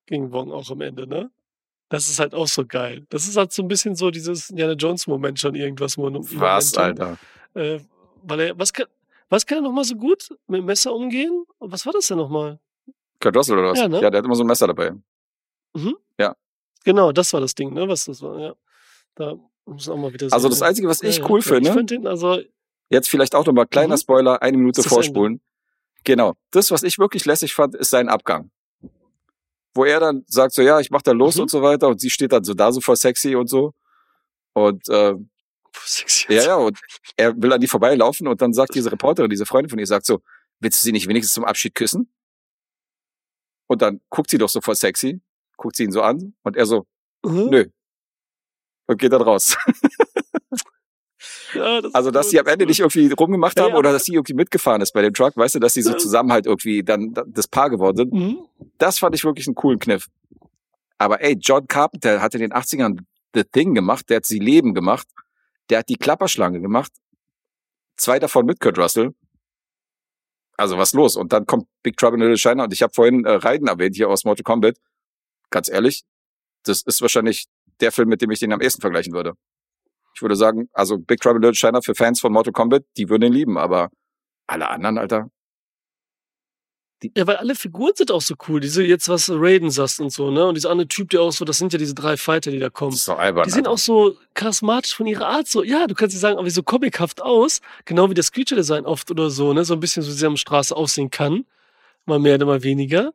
gegen 0.06 0.32
Wong 0.32 0.52
auch 0.52 0.70
am 0.70 0.80
Ende, 0.80 1.06
ne? 1.06 1.30
Das 1.88 2.08
ist 2.08 2.18
halt 2.18 2.34
auch 2.34 2.46
so 2.46 2.64
geil. 2.66 3.06
Das 3.10 3.28
ist 3.28 3.36
halt 3.36 3.52
so 3.52 3.62
ein 3.62 3.68
bisschen 3.68 3.94
so 3.94 4.10
dieses 4.10 4.50
Indiana 4.50 4.72
Jones 4.72 5.06
Moment 5.06 5.38
schon 5.38 5.54
irgendwas. 5.54 5.98
Was. 5.98 6.76
Alter? 6.76 7.18
Äh, 7.54 7.80
weil 8.22 8.40
er, 8.40 8.58
was 8.58 8.72
kann, 8.72 8.86
was 9.28 9.44
kann 9.44 9.58
er 9.58 9.62
nochmal 9.62 9.84
so 9.84 9.94
gut? 9.94 10.30
Mit 10.46 10.60
dem 10.60 10.64
Messer 10.64 10.92
umgehen? 10.94 11.44
Was 11.58 11.84
war 11.84 11.92
das 11.92 12.06
denn 12.06 12.16
nochmal? 12.16 12.58
Kurt 13.20 13.36
Russell 13.36 13.58
oder 13.58 13.70
was? 13.70 13.78
Ja, 13.78 13.88
ne? 13.88 14.00
ja, 14.00 14.10
der 14.10 14.18
hat 14.18 14.24
immer 14.24 14.34
so 14.34 14.42
ein 14.42 14.46
Messer 14.46 14.66
dabei. 14.66 14.92
Genau, 16.84 17.12
das 17.12 17.32
war 17.32 17.40
das 17.40 17.54
Ding, 17.54 17.72
ne? 17.72 17.88
Was 17.88 18.04
das 18.06 18.22
war, 18.22 18.38
ja. 18.40 18.54
Da 19.14 19.34
muss 19.66 19.88
auch 19.88 19.96
mal 19.96 20.12
wieder 20.12 20.26
Also 20.32 20.48
sehen, 20.48 20.50
das 20.50 20.60
ne? 20.60 20.66
Einzige, 20.66 20.88
was 20.88 21.02
ich 21.02 21.18
Ja, 21.18 21.28
cool 21.28 21.40
ja. 21.40 21.44
finde, 21.44 21.68
Ich 21.68 21.74
fand 21.74 21.90
den, 21.90 22.06
also, 22.06 22.40
jetzt 22.90 23.08
vielleicht 23.08 23.34
auch 23.34 23.46
nochmal 23.46 23.66
kleiner 23.66 23.94
Mhm. 23.94 24.00
Spoiler, 24.00 24.42
eine 24.42 24.56
Minute 24.56 24.82
vorspulen. 24.82 25.40
Genau. 26.04 26.34
Das, 26.50 26.70
was 26.70 26.82
ich 26.82 26.98
wirklich 26.98 27.24
lässig 27.24 27.54
fand, 27.54 27.74
ist 27.74 27.90
sein 27.90 28.08
Abgang. 28.08 28.50
Wo 29.74 29.84
er 29.84 30.00
dann 30.00 30.24
sagt 30.26 30.52
so, 30.54 30.62
ja, 30.62 30.80
ich 30.80 30.90
mach 30.90 31.02
da 31.02 31.12
los 31.12 31.36
Mhm. 31.36 31.42
und 31.42 31.50
so 31.50 31.62
weiter 31.62 31.88
und 31.88 32.00
sie 32.00 32.10
steht 32.10 32.32
dann 32.32 32.44
so 32.44 32.54
da 32.54 32.72
so 32.72 32.80
voll 32.80 32.96
sexy 32.96 33.34
und 33.36 33.48
so. 33.48 33.72
Und 34.52 34.88
äh, 34.88 35.14
sexy. 35.84 36.26
ja, 36.32 36.42
ja, 36.42 36.54
und 36.56 36.78
er 37.16 37.40
will 37.40 37.52
an 37.52 37.60
die 37.60 37.68
vorbeilaufen 37.68 38.26
und 38.28 38.42
dann 38.42 38.52
sagt 38.52 38.74
diese 38.74 38.92
Reporterin, 38.92 39.30
diese 39.30 39.46
Freundin 39.46 39.70
von 39.70 39.78
ihr, 39.78 39.86
sagt 39.86 40.04
so, 40.06 40.20
willst 40.60 40.80
du 40.80 40.84
sie 40.84 40.92
nicht 40.92 41.08
wenigstens 41.08 41.34
zum 41.34 41.44
Abschied 41.44 41.74
küssen? 41.74 42.12
Und 43.66 43.80
dann 43.80 44.00
guckt 44.10 44.28
sie 44.28 44.38
doch 44.38 44.50
so 44.50 44.60
voll 44.60 44.74
sexy, 44.76 45.20
guckt 45.56 45.76
sie 45.76 45.84
ihn 45.84 45.92
so 45.92 46.02
an 46.02 46.34
und 46.42 46.56
er 46.56 46.66
so, 46.66 46.86
Mhm. 47.24 47.48
nö. 47.50 47.66
Und 48.88 48.98
geht 48.98 49.12
dann 49.12 49.22
raus. 49.22 49.56
Ja, 51.54 51.80
das 51.80 51.94
Also, 51.94 52.10
dass 52.10 52.30
sie 52.30 52.40
am 52.40 52.46
Ende 52.46 52.64
nicht 52.66 52.80
irgendwie 52.80 53.12
rumgemacht 53.12 53.60
haben 53.60 53.72
ja. 53.72 53.76
oder 53.76 53.92
dass 53.92 54.04
sie 54.04 54.14
irgendwie 54.14 54.34
mitgefahren 54.34 54.80
ist 54.80 54.92
bei 54.92 55.02
dem 55.02 55.12
Truck, 55.12 55.36
weißt 55.36 55.56
du, 55.56 55.58
dass 55.58 55.74
sie 55.74 55.82
so 55.82 55.92
zusammen 55.94 56.32
halt 56.32 56.46
irgendwie 56.46 56.82
dann 56.82 57.14
das 57.26 57.46
Paar 57.46 57.68
geworden 57.68 57.96
sind. 57.96 58.12
Mhm. 58.12 58.38
Das 58.78 58.98
fand 58.98 59.14
ich 59.14 59.24
wirklich 59.24 59.46
einen 59.46 59.54
coolen 59.54 59.78
Kniff. 59.78 60.08
Aber 60.98 61.20
ey, 61.20 61.36
John 61.38 61.66
Carpenter 61.66 62.22
hat 62.22 62.34
in 62.34 62.40
den 62.40 62.52
80ern 62.52 63.00
The 63.34 63.44
Thing 63.44 63.74
gemacht, 63.74 64.08
der 64.08 64.18
hat 64.18 64.26
sie 64.26 64.38
Leben 64.38 64.74
gemacht, 64.74 65.06
der 65.68 65.80
hat 65.80 65.88
die 65.88 65.96
Klapperschlange 65.96 66.60
gemacht, 66.60 66.92
zwei 67.96 68.18
davon 68.18 68.46
mit 68.46 68.60
Kurt 68.60 68.78
Russell. 68.78 69.14
Also 70.56 70.78
was 70.78 70.92
los? 70.92 71.16
Und 71.16 71.32
dann 71.32 71.46
kommt 71.46 71.66
Big 71.82 71.96
Trouble 71.96 72.18
in 72.18 72.30
Little 72.30 72.38
China 72.38 72.64
und 72.64 72.72
ich 72.72 72.82
habe 72.82 72.92
vorhin 72.94 73.24
äh, 73.24 73.32
Raiden 73.32 73.68
erwähnt 73.68 73.96
hier 73.96 74.08
aus 74.08 74.24
Mortal 74.24 74.44
Kombat. 74.44 74.76
Ganz 75.50 75.68
ehrlich, 75.68 76.04
das 76.64 76.82
ist 76.82 77.00
wahrscheinlich 77.00 77.46
der 77.80 77.90
Film, 77.90 78.08
mit 78.08 78.22
dem 78.22 78.30
ich 78.30 78.38
den 78.38 78.52
am 78.52 78.60
ehesten 78.60 78.80
vergleichen 78.80 79.12
würde. 79.12 79.34
Ich 80.14 80.22
würde 80.22 80.36
sagen, 80.36 80.68
also 80.72 80.98
Big 80.98 81.20
Trouble 81.20 81.40
Little 81.40 81.54
China 81.54 81.80
für 81.80 81.94
Fans 81.94 82.20
von 82.20 82.32
Mortal 82.32 82.52
Kombat, 82.52 82.84
die 82.96 83.08
würden 83.08 83.24
ihn 83.24 83.32
lieben, 83.32 83.58
aber 83.58 83.88
alle 84.46 84.68
anderen, 84.68 84.98
Alter. 84.98 85.28
Ja, 87.16 87.26
weil 87.26 87.36
alle 87.36 87.54
Figuren 87.54 87.92
sind 87.96 88.12
auch 88.12 88.20
so 88.20 88.34
cool. 88.46 88.60
Diese 88.60 88.84
jetzt, 88.84 89.08
was 89.08 89.28
Raiden 89.28 89.70
sagst 89.70 90.00
und 90.00 90.10
so, 90.10 90.30
ne? 90.30 90.46
Und 90.46 90.54
dieser 90.54 90.70
andere 90.70 90.86
Typ, 90.86 91.10
der 91.10 91.22
auch 91.22 91.32
so, 91.32 91.44
das 91.44 91.58
sind 91.58 91.72
ja 91.72 91.78
diese 91.78 91.94
drei 91.94 92.16
Fighter, 92.16 92.50
die 92.50 92.58
da 92.58 92.70
kommen. 92.70 92.92
Das 92.92 93.00
ist 93.00 93.08
doch 93.08 93.18
albern. 93.18 93.44
Die 93.44 93.50
sehen 93.50 93.66
Alter. 93.66 93.70
auch 93.70 93.78
so 93.78 94.16
charismatisch 94.34 94.94
von 94.94 95.06
ihrer 95.06 95.26
Art 95.26 95.48
so. 95.48 95.64
Ja, 95.64 95.86
du 95.86 95.94
kannst 95.94 96.14
dir 96.14 96.20
sagen, 96.20 96.38
aber 96.38 96.48
so 96.50 96.62
comichaft 96.62 97.20
aus. 97.20 97.60
Genau 97.86 98.08
wie 98.10 98.14
das 98.14 98.30
Creature 98.30 98.60
Design 98.60 98.86
oft 98.86 99.10
oder 99.10 99.30
so, 99.30 99.52
ne? 99.52 99.64
So 99.64 99.74
ein 99.74 99.80
bisschen 99.80 100.02
so, 100.02 100.10
wie 100.10 100.14
sie 100.14 100.26
am 100.26 100.36
Straße 100.36 100.76
aussehen 100.76 101.10
kann. 101.10 101.44
Mal 102.06 102.18
mehr, 102.18 102.44
mal 102.44 102.62
weniger. 102.62 103.12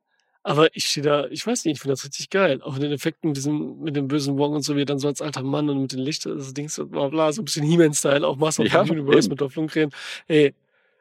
Aber 0.47 0.73
ich 0.77 0.85
stehe 0.85 1.03
da, 1.03 1.25
ich 1.27 1.45
weiß 1.45 1.65
nicht, 1.65 1.73
ich 1.75 1.81
finde 1.81 1.91
das 1.93 2.05
richtig 2.05 2.29
geil. 2.29 2.61
Auch 2.61 2.75
in 2.77 2.81
den 2.81 2.93
Effekten 2.93 3.27
mit 3.31 3.37
diesem, 3.37 3.81
mit 3.81 3.97
dem 3.97 4.07
bösen 4.07 4.37
Wong 4.37 4.53
und 4.53 4.61
so, 4.61 4.77
wie 4.77 4.83
er 4.83 4.85
dann 4.85 4.97
so 4.97 5.09
als 5.09 5.21
alter 5.21 5.43
Mann 5.43 5.69
und 5.69 5.81
mit 5.81 5.91
den 5.91 5.99
Lichtern, 5.99 6.37
das 6.37 6.53
Ding 6.53 6.69
so, 6.69 6.85
bla, 6.87 7.09
bla, 7.09 7.33
so 7.33 7.41
ein 7.41 7.45
bisschen 7.45 7.65
He-Man-Style, 7.65 8.25
auch 8.25 8.37
Master 8.37 8.63
of 8.63 8.71
Ja, 8.71 8.85
the 8.85 8.91
Universe 8.91 9.25
eben. 9.25 9.29
mit 9.31 9.41
Dolph 9.41 9.55
Lundgren. 9.57 9.89
Ey, 10.27 10.53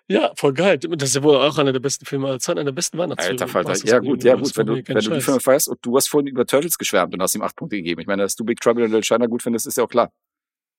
ja, 0.09 0.32
voll 0.35 0.52
geil. 0.52 0.78
Das 0.78 1.10
ist 1.10 1.14
ja 1.14 1.23
wohl 1.23 1.36
auch 1.36 1.59
einer 1.59 1.73
der 1.73 1.78
besten 1.78 2.06
Filme 2.06 2.27
aller 2.27 2.40
Zeiten, 2.40 2.59
einer 2.59 2.66
der 2.70 2.74
besten 2.74 2.98
Weihnachtsfilme. 2.98 3.40
Alter 3.40 3.48
Falter. 3.52 3.86
Ja 3.86 3.98
of 3.98 4.05
gut, 4.05 4.24
ja 4.24 4.35
gut, 4.35 4.56
wenn 4.56 4.66
du, 4.66 4.74
wenn 4.74 4.94
du 4.97 5.10
die. 5.10 5.20
Filme 5.20 5.39
feierst 5.40 5.68
und 5.68 5.78
du 5.82 5.97
hast 5.97 6.09
vorhin 6.09 6.27
über 6.27 6.44
Turtles 6.44 6.77
geschwärmt 6.77 7.14
und 7.14 7.23
hast 7.23 7.36
ihm 7.36 7.43
acht 7.43 7.55
Punkte 7.55 7.77
gegeben. 7.77 8.01
Ich 8.01 8.09
meine, 8.09 8.23
dass 8.23 8.35
du 8.35 8.44
Big 8.44 8.60
Trouble 8.60 8.85
in 8.85 8.90
Little 8.90 9.05
China 9.05 9.27
gut 9.27 9.43
findest, 9.43 9.68
ist 9.68 9.78
ja 9.78 9.85
auch 9.85 9.89
klar. 9.89 10.12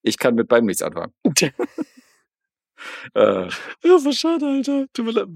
Ich 0.03 0.17
kann 0.17 0.35
mit 0.35 0.47
beidem 0.49 0.65
nichts 0.65 0.81
anfangen. 0.81 1.13
Äh, 3.15 3.47
Ja, 3.83 3.97
voll 3.97 4.13
schade, 4.13 4.45
Alter. 4.45 4.85
Tut 4.93 5.05
mir 5.05 5.11
leid. 5.11 5.27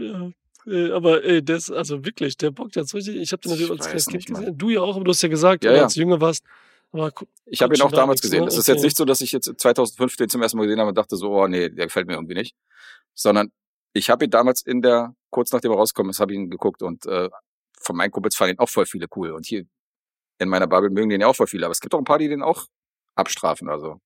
Ja. 0.00 0.30
Äh, 0.70 0.92
Aber 0.92 1.24
ey, 1.24 1.42
der 1.42 1.56
ist, 1.56 1.70
also 1.70 2.04
wirklich, 2.04 2.36
der 2.36 2.50
bockt 2.50 2.76
jetzt 2.76 2.94
richtig. 2.94 3.16
Ich 3.16 3.32
habe 3.32 3.40
den 3.42 3.52
Ich 3.52 3.60
natürlich 3.60 3.80
als 3.80 3.86
kleines 3.86 4.06
Kind 4.06 4.26
gesehen. 4.26 4.58
Du 4.58 4.70
ja 4.70 4.80
auch, 4.80 4.96
aber 4.96 5.04
du 5.04 5.10
hast 5.10 5.22
ja 5.22 5.28
gesagt, 5.28 5.64
Ja, 5.64 5.72
ja, 5.74 5.82
als 5.84 5.94
du 5.94 6.00
jünger 6.00 6.20
warst. 6.20 6.44
Aber 6.92 7.12
ich 7.44 7.60
habe 7.62 7.74
ihn 7.74 7.82
auch 7.82 7.92
damals 7.92 8.20
gesehen. 8.22 8.46
Es 8.46 8.56
ist 8.56 8.66
jetzt 8.66 8.78
Okay. 8.78 8.86
nicht 8.86 8.96
so, 8.96 9.04
dass 9.04 9.20
ich 9.20 9.32
jetzt 9.32 9.52
2005 9.58 10.16
den 10.16 10.28
zum 10.28 10.40
ersten 10.42 10.56
Mal 10.56 10.64
gesehen 10.64 10.80
habe 10.80 10.88
und 10.88 10.96
dachte 10.98 11.16
so, 11.16 11.30
oh 11.30 11.46
nee, 11.46 11.68
der 11.68 11.86
gefällt 11.86 12.06
mir 12.06 12.14
irgendwie 12.14 12.34
nicht. 12.34 12.54
Sondern 13.14 13.52
ich 13.92 14.08
habe 14.10 14.24
ihn 14.24 14.30
damals 14.30 14.62
in 14.62 14.80
der, 14.80 15.14
kurz 15.30 15.52
nachdem 15.52 15.72
er 15.72 15.76
rausgekommen 15.76 16.10
ist, 16.10 16.20
habe 16.20 16.32
ich 16.32 16.38
ihn 16.38 16.50
geguckt 16.50 16.82
und 16.82 17.04
äh, 17.06 17.28
von 17.80 17.96
meinen 17.96 18.10
Kumpels 18.10 18.36
fanden 18.36 18.54
ihn 18.54 18.58
auch 18.58 18.68
voll 18.68 18.86
viele 18.86 19.06
cool. 19.16 19.32
Und 19.32 19.46
hier 19.46 19.64
in 20.38 20.48
meiner 20.48 20.66
Bubble 20.66 20.90
mögen 20.90 21.08
den 21.10 21.20
ja 21.20 21.26
auch 21.26 21.36
voll 21.36 21.46
viele. 21.46 21.66
Aber 21.66 21.72
es 21.72 21.80
gibt 21.80 21.94
auch 21.94 21.98
ein 21.98 22.04
paar, 22.04 22.18
die 22.18 22.28
den 22.28 22.42
auch 22.42 22.66
abstrafen. 23.16 23.68
Also 23.68 23.92
ein 23.94 24.00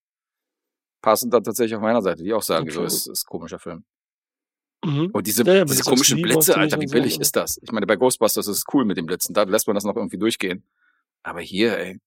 paar 1.03 1.17
sind 1.17 1.33
da 1.33 1.41
tatsächlich 1.41 1.77
auf 1.77 1.83
meiner 1.83 2.03
Seite, 2.03 2.23
die 2.25 2.33
auch 2.33 2.43
sagen, 2.43 2.65
Okay. 2.65 2.73
so 2.73 2.85
ist, 2.85 3.07
ist 3.07 3.25
ein 3.25 3.29
komischer 3.29 3.59
Film. 3.59 3.85
Mhm. 4.85 5.11
Und 5.13 5.27
diese, 5.27 5.45
Ja, 5.45 5.55
ja, 5.55 5.65
diese 5.65 5.83
komischen 5.85 6.21
Blitze, 6.23 6.57
Alter, 6.57 6.81
wie 6.81 6.87
billig 6.87 7.21
ist 7.21 7.37
das? 7.37 7.59
Ich 7.63 7.71
meine, 7.73 7.87
bei 7.87 7.97
Ghostbusters 7.97 8.49
ist 8.49 8.57
es 8.59 8.65
cool 8.73 8.85
mit 8.85 8.97
den 8.97 9.07
Blitzen. 9.07 9.35
Da 9.35 9.45
lässt 9.45 9.67
man 9.67 9.75
das 9.75 9.85
noch 9.85 9.97
irgendwie 9.97 10.19
durchgehen. 10.19 10.65
Aber 11.23 11.41
hier, 11.41 11.79
ey. 11.79 12.01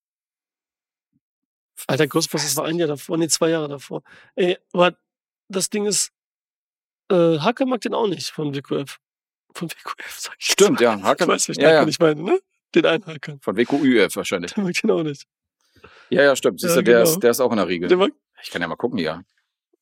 Alter, 1.87 2.07
Ghostbusters 2.07 2.55
war 2.57 2.65
ein 2.65 2.77
Jahr 2.77 2.87
davor, 2.87 3.17
nee, 3.17 3.27
zwei 3.27 3.49
Jahre 3.49 3.67
davor. 3.67 4.01
Ey, 4.35 4.57
aber 4.73 4.97
das 5.47 5.69
Ding 5.69 5.85
ist, 5.85 6.11
äh, 7.11 7.37
Hacker 7.39 7.65
mag 7.65 7.81
den 7.81 7.93
auch 7.93 8.07
nicht 8.07 8.29
von 8.31 8.53
WQF. 8.55 8.97
Von 9.53 9.69
WQF, 9.69 9.95
sag 10.19 10.35
ich. 10.39 10.47
Stimmt, 10.51 10.81
ja. 10.81 10.99
Hacker, 11.01 11.25
Ich 11.25 11.29
weiß, 11.29 11.47
welchen 11.49 11.61
ja, 11.61 11.71
ja. 11.73 11.87
ich 11.87 11.99
meine, 11.99 12.21
ne? 12.21 12.39
Den 12.73 12.85
einen 12.85 13.05
Hacker. 13.05 13.37
Von 13.41 13.55
WQÜF 13.55 14.15
wahrscheinlich. 14.15 14.53
Der 14.53 14.63
mag 14.63 14.73
den 14.73 14.91
auch 14.91 15.03
nicht. 15.03 15.25
Ja, 16.09 16.23
ja, 16.23 16.35
stimmt. 16.35 16.59
Siehst 16.59 16.75
Ja, 16.75 16.81
du, 16.81 16.83
der, 16.83 16.99
genau. 17.03 17.09
ist, 17.11 17.19
der 17.19 17.31
ist 17.31 17.39
auch 17.39 17.51
in 17.51 17.57
der 17.57 17.67
Riege. 17.67 17.87
Der 17.87 17.97
mag, 17.97 18.11
Ich 18.43 18.49
kann 18.49 18.61
ja 18.61 18.67
mal 18.67 18.75
gucken, 18.75 18.97
ja. 18.99 19.21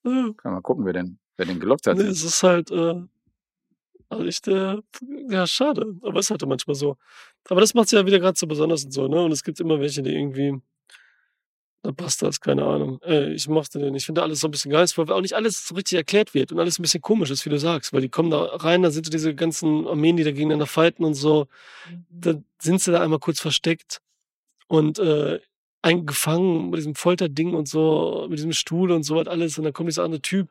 äh, 0.06 0.34
Kann 0.38 0.54
mal 0.54 0.62
gucken, 0.62 0.86
wer 0.86 0.94
den, 0.94 1.20
wer 1.38 1.46
den 1.46 1.60
gelockt 1.60 1.88
hat. 1.88 1.98
Nee, 1.98 2.04
es 2.04 2.24
ist 2.24 2.44
halt, 2.44 2.72
äh, 2.72 2.96
also 4.10 4.26
ich, 4.26 4.46
äh, 4.48 4.78
ja, 5.30 5.48
schade. 5.48 5.96
Aber 6.02 6.20
es 6.20 6.28
ist 6.28 6.32
halt 6.32 6.46
manchmal 6.46 6.76
so. 6.76 6.98
Aber 7.50 7.62
das 7.62 7.74
macht 7.74 7.92
ja 7.92 8.06
wieder 8.06 8.20
gerade 8.20 8.38
so 8.38 8.48
besonders 8.48 8.86
und 8.86 8.92
so, 8.92 9.08
ne? 9.08 9.24
Und 9.24 9.32
es 9.32 9.44
gibt 9.44 9.60
immer 9.60 9.80
welche, 9.80 10.04
die 10.04 10.14
irgendwie, 10.14 10.62
da 11.82 11.92
passt 11.92 12.22
das, 12.22 12.40
keine 12.40 12.64
Ahnung. 12.64 13.02
Äh, 13.02 13.34
ich 13.34 13.48
mochte 13.48 13.80
den. 13.80 13.96
Ich 13.96 14.06
finde 14.06 14.22
alles 14.24 14.40
so 14.40 14.48
ein 14.48 14.52
bisschen 14.52 14.72
geistvoll, 14.72 15.08
weil 15.08 15.16
auch 15.16 15.22
nicht 15.22 15.36
alles 15.36 15.68
so 15.68 15.76
richtig 15.76 15.98
erklärt 15.98 16.34
wird 16.34 16.52
und 16.52 16.60
alles 16.60 16.80
ein 16.80 16.84
bisschen 16.84 17.02
komisch 17.02 17.32
ist, 17.32 17.46
wie 17.46 17.50
du 17.50 17.60
sagst. 17.60 17.92
Weil 17.92 18.02
die 18.02 18.10
kommen 18.10 18.32
da 18.32 18.44
rein, 18.44 18.84
da 18.84 18.92
sind 18.92 19.06
so 19.06 19.12
diese 19.12 19.36
ganzen 19.36 19.88
Armeen, 19.88 20.16
die 20.16 20.24
da 20.24 20.32
gegeneinander 20.32 20.68
fighten 20.68 21.04
und 21.04 21.16
so. 21.16 21.48
Da 22.10 22.36
sind 22.62 22.82
sie 22.82 22.92
da 22.92 23.02
einmal 23.02 23.20
kurz 23.20 23.40
versteckt 23.40 24.02
und, 24.68 25.00
äh, 25.00 25.40
eingefangen 25.84 26.70
mit 26.70 26.80
diesem 26.80 26.96
Folterding 26.96 27.54
und 27.54 27.68
so, 27.68 28.26
mit 28.30 28.40
diesem 28.40 28.54
Stuhl 28.54 28.92
und 28.92 29.04
so 29.04 29.18
was 29.18 29.28
alles. 29.28 29.58
Und 29.58 29.66
dann 29.66 29.74
kommt 29.74 29.90
dieser 29.90 30.04
andere 30.04 30.22
Typ 30.22 30.48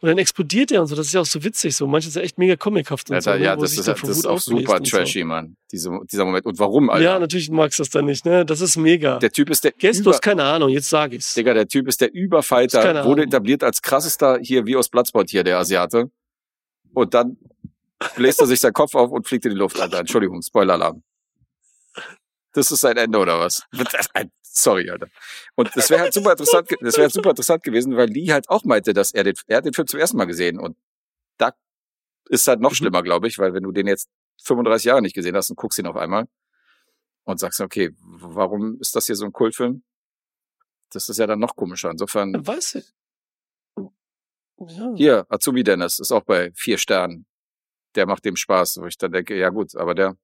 und 0.00 0.08
dann 0.08 0.16
explodiert 0.16 0.70
er 0.70 0.80
und 0.80 0.86
so. 0.86 0.94
Das 0.94 1.06
ist 1.06 1.12
ja 1.12 1.20
auch 1.20 1.26
so 1.26 1.42
witzig 1.42 1.74
so. 1.76 1.86
Manches 1.86 2.10
ist 2.10 2.16
ja 2.16 2.22
echt 2.22 2.38
mega 2.38 2.56
comichaft 2.56 3.10
und 3.10 3.16
Alter, 3.16 3.32
so. 3.32 3.38
ne, 3.38 3.44
ja, 3.44 3.56
wo 3.56 3.62
das 3.62 3.76
ist, 3.76 3.86
der 3.86 3.94
das 3.94 4.08
ist 4.08 4.26
auch 4.26 4.38
super 4.38 4.76
und 4.76 4.86
so. 4.86 4.96
trashy, 4.96 5.24
Mann. 5.24 5.56
Diese, 5.72 5.90
dieser 6.10 6.24
Moment. 6.24 6.46
Und 6.46 6.58
warum, 6.60 6.88
Alter? 6.88 7.04
Ja, 7.04 7.18
natürlich 7.18 7.50
magst 7.50 7.78
du 7.78 7.82
das 7.82 7.90
dann 7.90 8.04
nicht, 8.04 8.24
ne? 8.24 8.46
Das 8.46 8.60
ist 8.60 8.76
mega. 8.76 9.18
der 9.18 9.32
Typ 9.32 9.50
ist 9.50 9.64
der 9.64 9.72
hast 9.82 10.22
keine 10.22 10.44
Ahnung, 10.44 10.70
jetzt 10.70 10.88
sag 10.88 11.12
ich's. 11.12 11.34
Digga, 11.34 11.52
der 11.52 11.66
Typ 11.66 11.88
ist 11.88 12.00
der 12.00 12.14
Überfighter, 12.14 13.04
wurde 13.04 13.24
etabliert 13.24 13.64
als 13.64 13.82
krassester 13.82 14.38
hier 14.40 14.66
wie 14.66 14.76
aus 14.76 14.88
Bloodsport 14.88 15.30
hier, 15.30 15.42
der 15.42 15.58
Asiate. 15.58 16.10
Und 16.94 17.12
dann 17.12 17.36
bläst 18.14 18.40
er 18.40 18.46
sich 18.46 18.60
seinen 18.60 18.72
Kopf 18.72 18.94
auf 18.94 19.10
und 19.10 19.26
fliegt 19.26 19.44
in 19.46 19.50
die 19.50 19.58
Luft, 19.58 19.80
Alter. 19.80 19.98
Entschuldigung, 19.98 20.42
Spoiler-Alarm. 20.42 21.02
Das 22.56 22.70
ist 22.72 22.80
sein 22.80 22.96
Ende, 22.96 23.18
oder 23.18 23.38
was? 23.38 23.62
Sorry, 24.42 24.88
Alter. 24.88 25.08
Und 25.56 25.70
das 25.76 25.90
wäre 25.90 26.00
halt 26.00 26.14
super 26.14 26.30
interessant, 26.32 26.70
das 26.80 26.94
wäre 26.94 27.02
halt 27.02 27.12
super 27.12 27.30
interessant 27.30 27.62
gewesen, 27.62 27.94
weil 27.96 28.08
Lee 28.08 28.32
halt 28.32 28.48
auch 28.48 28.64
meinte, 28.64 28.94
dass 28.94 29.12
er 29.12 29.24
den, 29.24 29.34
er 29.46 29.58
hat 29.58 29.66
den 29.66 29.74
Film 29.74 29.86
zum 29.86 30.00
ersten 30.00 30.16
Mal 30.16 30.24
gesehen 30.24 30.58
und 30.58 30.78
da 31.36 31.52
ist 32.30 32.48
halt 32.48 32.60
noch 32.60 32.70
Mhm. 32.70 32.76
schlimmer, 32.76 33.02
glaube 33.02 33.28
ich, 33.28 33.38
weil 33.38 33.52
wenn 33.52 33.62
du 33.62 33.72
den 33.72 33.86
jetzt 33.86 34.08
35 34.42 34.86
Jahre 34.86 35.02
nicht 35.02 35.14
gesehen 35.14 35.36
hast 35.36 35.50
und 35.50 35.56
guckst 35.56 35.78
ihn 35.78 35.86
auf 35.86 35.96
einmal 35.96 36.26
und 37.24 37.38
sagst, 37.38 37.60
okay, 37.60 37.90
warum 38.00 38.80
ist 38.80 38.96
das 38.96 39.04
hier 39.04 39.16
so 39.16 39.26
ein 39.26 39.32
Kultfilm? 39.32 39.82
Das 40.90 41.10
ist 41.10 41.18
ja 41.18 41.26
dann 41.26 41.38
noch 41.40 41.56
komischer. 41.56 41.90
Insofern, 41.90 42.32
ich. 42.74 42.94
Ja. 44.58 44.94
hier, 44.94 45.26
Azubi 45.28 45.62
Dennis 45.64 45.98
ist 45.98 46.12
auch 46.12 46.24
bei 46.24 46.50
vier 46.54 46.78
Sternen. 46.78 47.26
Der 47.94 48.06
macht 48.06 48.24
dem 48.24 48.36
Spaß, 48.36 48.78
wo 48.80 48.86
ich 48.86 48.96
dann 48.96 49.12
denke, 49.12 49.36
ja 49.36 49.50
gut, 49.50 49.76
aber 49.76 49.94
der, 49.94 50.16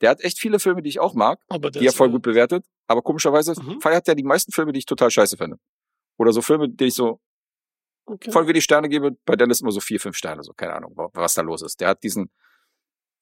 der 0.00 0.10
hat 0.10 0.20
echt 0.20 0.38
viele 0.38 0.58
Filme, 0.58 0.82
die 0.82 0.88
ich 0.88 1.00
auch 1.00 1.14
mag, 1.14 1.40
die 1.74 1.86
er 1.86 1.92
voll 1.92 2.08
äh, 2.08 2.12
gut 2.12 2.22
bewertet, 2.22 2.64
aber 2.86 3.02
komischerweise 3.02 3.54
Mhm. 3.60 3.80
feiert 3.80 4.06
er 4.08 4.14
die 4.14 4.22
meisten 4.22 4.52
Filme, 4.52 4.72
die 4.72 4.78
ich 4.78 4.86
total 4.86 5.10
scheiße 5.10 5.36
finde. 5.36 5.58
Oder 6.18 6.32
so 6.32 6.42
Filme, 6.42 6.68
die 6.68 6.86
ich 6.86 6.94
so 6.94 7.20
Okay. 8.06 8.30
voll 8.32 8.46
wenig 8.46 8.64
Sterne 8.64 8.88
gebe, 8.88 9.12
bei 9.26 9.36
Dennis 9.36 9.60
immer 9.60 9.70
so 9.72 9.80
vier, 9.80 10.00
fünf 10.00 10.16
Sterne, 10.16 10.42
so 10.42 10.52
keine 10.54 10.72
Ahnung, 10.74 10.96
wa- 10.96 11.10
was 11.12 11.34
da 11.34 11.42
los 11.42 11.60
ist. 11.62 11.78
Der 11.80 11.88
hat 11.88 12.02
diesen, 12.02 12.30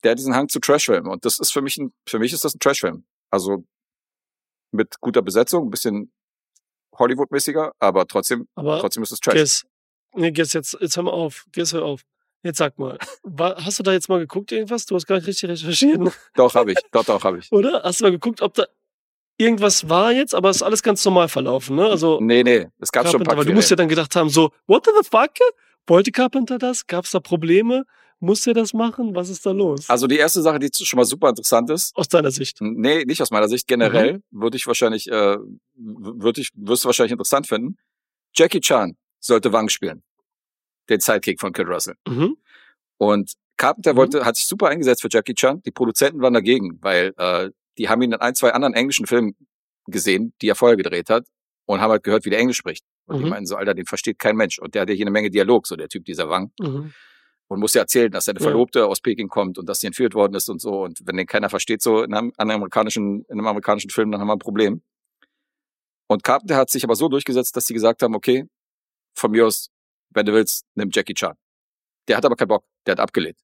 der 0.04 0.12
hat 0.12 0.18
diesen 0.18 0.34
Hang 0.36 0.48
zu 0.48 0.60
Trashfilmen 0.60 1.10
und 1.10 1.24
das 1.24 1.40
ist 1.40 1.52
für 1.52 1.60
mich 1.62 1.76
ein, 1.76 1.92
für 2.08 2.18
mich 2.20 2.32
ist 2.32 2.44
das 2.44 2.54
ein 2.54 2.60
Trashfilm. 2.60 3.04
Also 3.30 3.64
mit 4.70 5.00
guter 5.00 5.22
Besetzung, 5.22 5.66
ein 5.66 5.70
bisschen 5.70 6.12
Hollywood-mäßiger, 6.98 7.72
aber 7.78 8.06
trotzdem, 8.06 8.48
Aber 8.54 8.78
trotzdem 8.78 9.02
ist 9.02 9.12
es 9.12 9.20
Trash. 9.20 9.34
Guess, 9.34 9.66
nee, 10.14 10.30
Guess, 10.32 10.52
jetzt, 10.52 10.76
jetzt 10.80 10.96
hör 10.96 11.02
mal 11.04 11.10
auf. 11.12 11.46
Guess, 11.52 11.72
hör 11.72 11.84
auf. 11.84 12.02
Jetzt 12.46 12.58
sag 12.58 12.78
mal, 12.78 12.96
hast 13.38 13.78
du 13.78 13.82
da 13.82 13.92
jetzt 13.92 14.08
mal 14.08 14.18
geguckt 14.20 14.52
irgendwas? 14.52 14.86
Du 14.86 14.94
hast 14.94 15.06
gar 15.06 15.16
nicht 15.16 15.26
richtig 15.26 15.50
recherchiert, 15.50 15.98
ne? 16.00 16.12
Doch, 16.36 16.54
habe 16.54 16.72
ich, 16.72 16.78
doch, 16.92 17.04
doch, 17.04 17.22
habe 17.24 17.38
ich. 17.38 17.50
oder? 17.52 17.82
Hast 17.82 18.00
du 18.00 18.04
mal 18.04 18.10
geguckt, 18.12 18.40
ob 18.40 18.54
da 18.54 18.64
irgendwas 19.36 19.88
war 19.88 20.12
jetzt? 20.12 20.34
Aber 20.34 20.50
es 20.50 20.56
ist 20.56 20.62
alles 20.62 20.82
ganz 20.82 21.04
normal 21.04 21.28
verlaufen, 21.28 21.76
ne? 21.76 21.86
Also, 21.86 22.18
Nee, 22.20 22.42
nee, 22.44 22.68
es 22.78 22.92
gab 22.92 23.02
schon 23.06 23.16
ein 23.16 23.24
Carpenter, 23.24 23.30
paar 23.30 23.36
weil 23.38 23.44
du 23.46 23.52
musst 23.52 23.70
ja 23.70 23.76
dann 23.76 23.88
gedacht 23.88 24.14
haben, 24.16 24.30
so, 24.30 24.50
what 24.66 24.84
the 24.86 24.92
fuck? 25.08 25.30
Wollte 25.88 26.10
Carpenter 26.12 26.58
das? 26.58 26.86
Gab 26.86 27.04
es 27.04 27.10
da 27.10 27.20
Probleme? 27.20 27.84
Muss 28.18 28.46
er 28.46 28.54
das 28.54 28.72
machen? 28.72 29.14
Was 29.14 29.28
ist 29.28 29.44
da 29.44 29.50
los? 29.50 29.90
Also 29.90 30.06
die 30.06 30.16
erste 30.16 30.40
Sache, 30.40 30.58
die 30.58 30.70
schon 30.72 30.96
mal 30.96 31.04
super 31.04 31.28
interessant 31.28 31.68
ist, 31.68 31.94
Aus 31.96 32.08
deiner 32.08 32.30
Sicht. 32.30 32.56
nee, 32.60 33.04
nicht 33.04 33.20
aus 33.20 33.30
meiner 33.30 33.48
Sicht, 33.48 33.68
Mhm. 33.68 33.74
generell 33.74 34.22
würde 34.30 34.56
ich 34.56 34.66
wahrscheinlich, 34.66 35.10
äh, 35.10 35.36
würde 35.76 36.40
ich, 36.40 36.50
wirst 36.54 36.84
du 36.84 36.86
wahrscheinlich 36.88 37.12
interessant 37.12 37.46
finden. 37.46 37.76
Jackie 38.34 38.60
Chan 38.60 38.96
sollte 39.20 39.52
Wang 39.52 39.68
spielen. 39.68 40.02
Den 40.88 41.00
Sidekick 41.00 41.40
von 41.40 41.52
Kid 41.52 41.66
Russell. 41.68 41.96
Mhm. 42.08 42.36
Und 42.98 43.32
Carpenter 43.56 43.92
Mhm. 43.92 43.96
wollte, 43.96 44.24
hat 44.24 44.36
sich 44.36 44.46
super 44.46 44.68
eingesetzt 44.68 45.02
für 45.02 45.08
Jackie 45.10 45.34
Chan. 45.34 45.62
Die 45.62 45.70
Produzenten 45.70 46.20
waren 46.20 46.34
dagegen, 46.34 46.78
weil 46.82 47.14
äh, 47.16 47.50
die 47.78 47.88
haben 47.88 48.02
ihn 48.02 48.12
in 48.12 48.20
ein, 48.20 48.34
zwei 48.34 48.52
anderen 48.52 48.74
englischen 48.74 49.06
Filmen 49.06 49.34
gesehen, 49.86 50.32
die 50.42 50.48
er 50.48 50.54
vorher 50.54 50.76
gedreht 50.76 51.10
hat 51.10 51.26
und 51.66 51.80
haben 51.80 51.90
halt 51.90 52.02
gehört, 52.04 52.24
wie 52.24 52.30
der 52.30 52.38
Englisch 52.38 52.56
spricht. 52.58 52.84
Und 53.06 53.18
die 53.18 53.24
Mhm. 53.24 53.30
meinen 53.30 53.46
so, 53.46 53.56
Alter, 53.56 53.74
den 53.74 53.86
versteht 53.86 54.18
kein 54.18 54.36
Mensch. 54.36 54.58
Und 54.58 54.74
der 54.74 54.82
hat 54.82 54.88
ja 54.88 54.94
hier 54.94 55.04
eine 55.04 55.10
Menge 55.12 55.30
Dialog, 55.30 55.66
so 55.66 55.76
der 55.76 55.88
Typ, 55.88 56.04
dieser 56.04 56.28
Wang. 56.28 56.50
Mhm. 56.60 56.92
Und 57.48 57.60
muss 57.60 57.74
ja 57.74 57.82
erzählen, 57.82 58.10
dass 58.10 58.24
seine 58.24 58.40
Ja. 58.40 58.44
Verlobte 58.44 58.86
aus 58.86 59.00
Peking 59.00 59.28
kommt 59.28 59.56
und 59.58 59.68
dass 59.68 59.78
sie 59.80 59.86
entführt 59.86 60.14
worden 60.14 60.34
ist 60.34 60.48
und 60.48 60.60
so. 60.60 60.82
Und 60.82 60.98
wenn 61.04 61.16
den 61.16 61.26
keiner 61.26 61.48
versteht, 61.48 61.80
so 61.82 62.02
in 62.02 62.12
einem, 62.12 62.32
einem 62.36 62.50
amerikanischen, 62.50 63.22
in 63.28 63.38
einem 63.38 63.46
amerikanischen 63.46 63.90
Film, 63.90 64.10
dann 64.10 64.20
haben 64.20 64.26
wir 64.28 64.32
ein 64.34 64.40
Problem. 64.40 64.82
Und 66.08 66.24
Carpenter 66.24 66.56
hat 66.56 66.70
sich 66.70 66.82
aber 66.84 66.96
so 66.96 67.08
durchgesetzt, 67.08 67.56
dass 67.56 67.66
sie 67.66 67.74
gesagt 67.74 68.02
haben, 68.02 68.14
okay, 68.16 68.44
von 69.16 69.30
mir 69.30 69.46
aus, 69.46 69.70
wenn 70.10 70.26
du 70.26 70.32
willst, 70.32 70.64
nimm 70.74 70.90
Jackie 70.92 71.14
Chan. 71.14 71.36
Der 72.08 72.16
hat 72.16 72.24
aber 72.24 72.36
keinen 72.36 72.48
Bock, 72.48 72.64
der 72.86 72.92
hat 72.92 73.00
abgelehnt. 73.00 73.38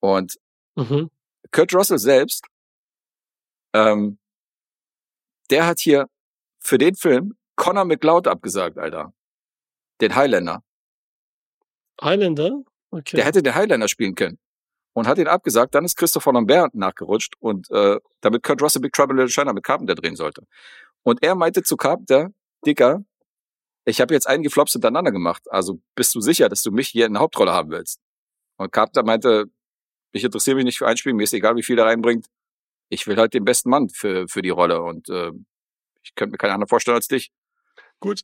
Und 0.00 0.38
Mhm. 0.74 1.10
Kurt 1.50 1.74
Russell 1.74 1.98
selbst, 1.98 2.46
ähm, 3.74 4.18
der 5.50 5.66
hat 5.66 5.80
hier 5.80 6.08
für 6.58 6.78
den 6.78 6.94
Film 6.94 7.36
Connor 7.56 7.84
McLeod 7.84 8.26
abgesagt, 8.26 8.78
Alter. 8.78 9.12
Den 10.00 10.14
Highlander. 10.14 10.62
Highlander? 12.00 12.62
Okay. 12.90 13.16
Der 13.16 13.24
hätte 13.24 13.42
den 13.42 13.54
Highlander 13.54 13.88
spielen 13.88 14.14
können. 14.14 14.38
Und 14.94 15.06
hat 15.06 15.18
ihn 15.18 15.28
abgesagt. 15.28 15.74
Dann 15.74 15.84
ist 15.84 15.96
Christopher 15.96 16.32
Lambert 16.32 16.74
nachgerutscht 16.74 17.34
und 17.38 17.70
äh, 17.70 17.98
damit 18.20 18.42
Kurt 18.42 18.60
Russell 18.60 18.82
Big 18.82 18.92
Trouble 18.92 19.12
in 19.14 19.18
Little 19.18 19.32
China 19.32 19.52
mit 19.52 19.64
Carpenter 19.64 19.94
drehen 19.94 20.16
sollte. 20.16 20.46
Und 21.02 21.22
er 21.22 21.34
meinte 21.34 21.62
zu 21.62 21.76
Carpenter, 21.76 22.30
Dicker, 22.66 23.02
ich 23.84 24.00
habe 24.00 24.14
jetzt 24.14 24.28
einige 24.28 24.50
Flops 24.50 24.72
hintereinander 24.72 25.12
gemacht. 25.12 25.42
Also 25.50 25.80
bist 25.94 26.14
du 26.14 26.20
sicher, 26.20 26.48
dass 26.48 26.62
du 26.62 26.70
mich 26.70 26.88
hier 26.88 27.06
in 27.06 27.14
der 27.14 27.22
Hauptrolle 27.22 27.52
haben 27.52 27.70
willst? 27.70 28.00
Und 28.56 28.72
Carpenter 28.72 29.02
meinte, 29.02 29.46
ich 30.12 30.24
interessiere 30.24 30.56
mich 30.56 30.64
nicht 30.64 30.78
für 30.78 30.86
Einspielen, 30.86 31.16
mir 31.16 31.24
ist 31.24 31.32
egal, 31.32 31.56
wie 31.56 31.62
viel 31.62 31.78
er 31.78 31.86
reinbringt. 31.86 32.26
Ich 32.90 33.06
will 33.06 33.16
halt 33.16 33.34
den 33.34 33.44
besten 33.44 33.70
Mann 33.70 33.88
für, 33.88 34.28
für 34.28 34.42
die 34.42 34.50
Rolle 34.50 34.82
und 34.82 35.08
äh, 35.08 35.30
ich 36.02 36.14
könnte 36.14 36.32
mir 36.32 36.38
keinen 36.38 36.52
anderen 36.52 36.68
vorstellen 36.68 36.96
als 36.96 37.08
dich. 37.08 37.32
Gut. 38.00 38.20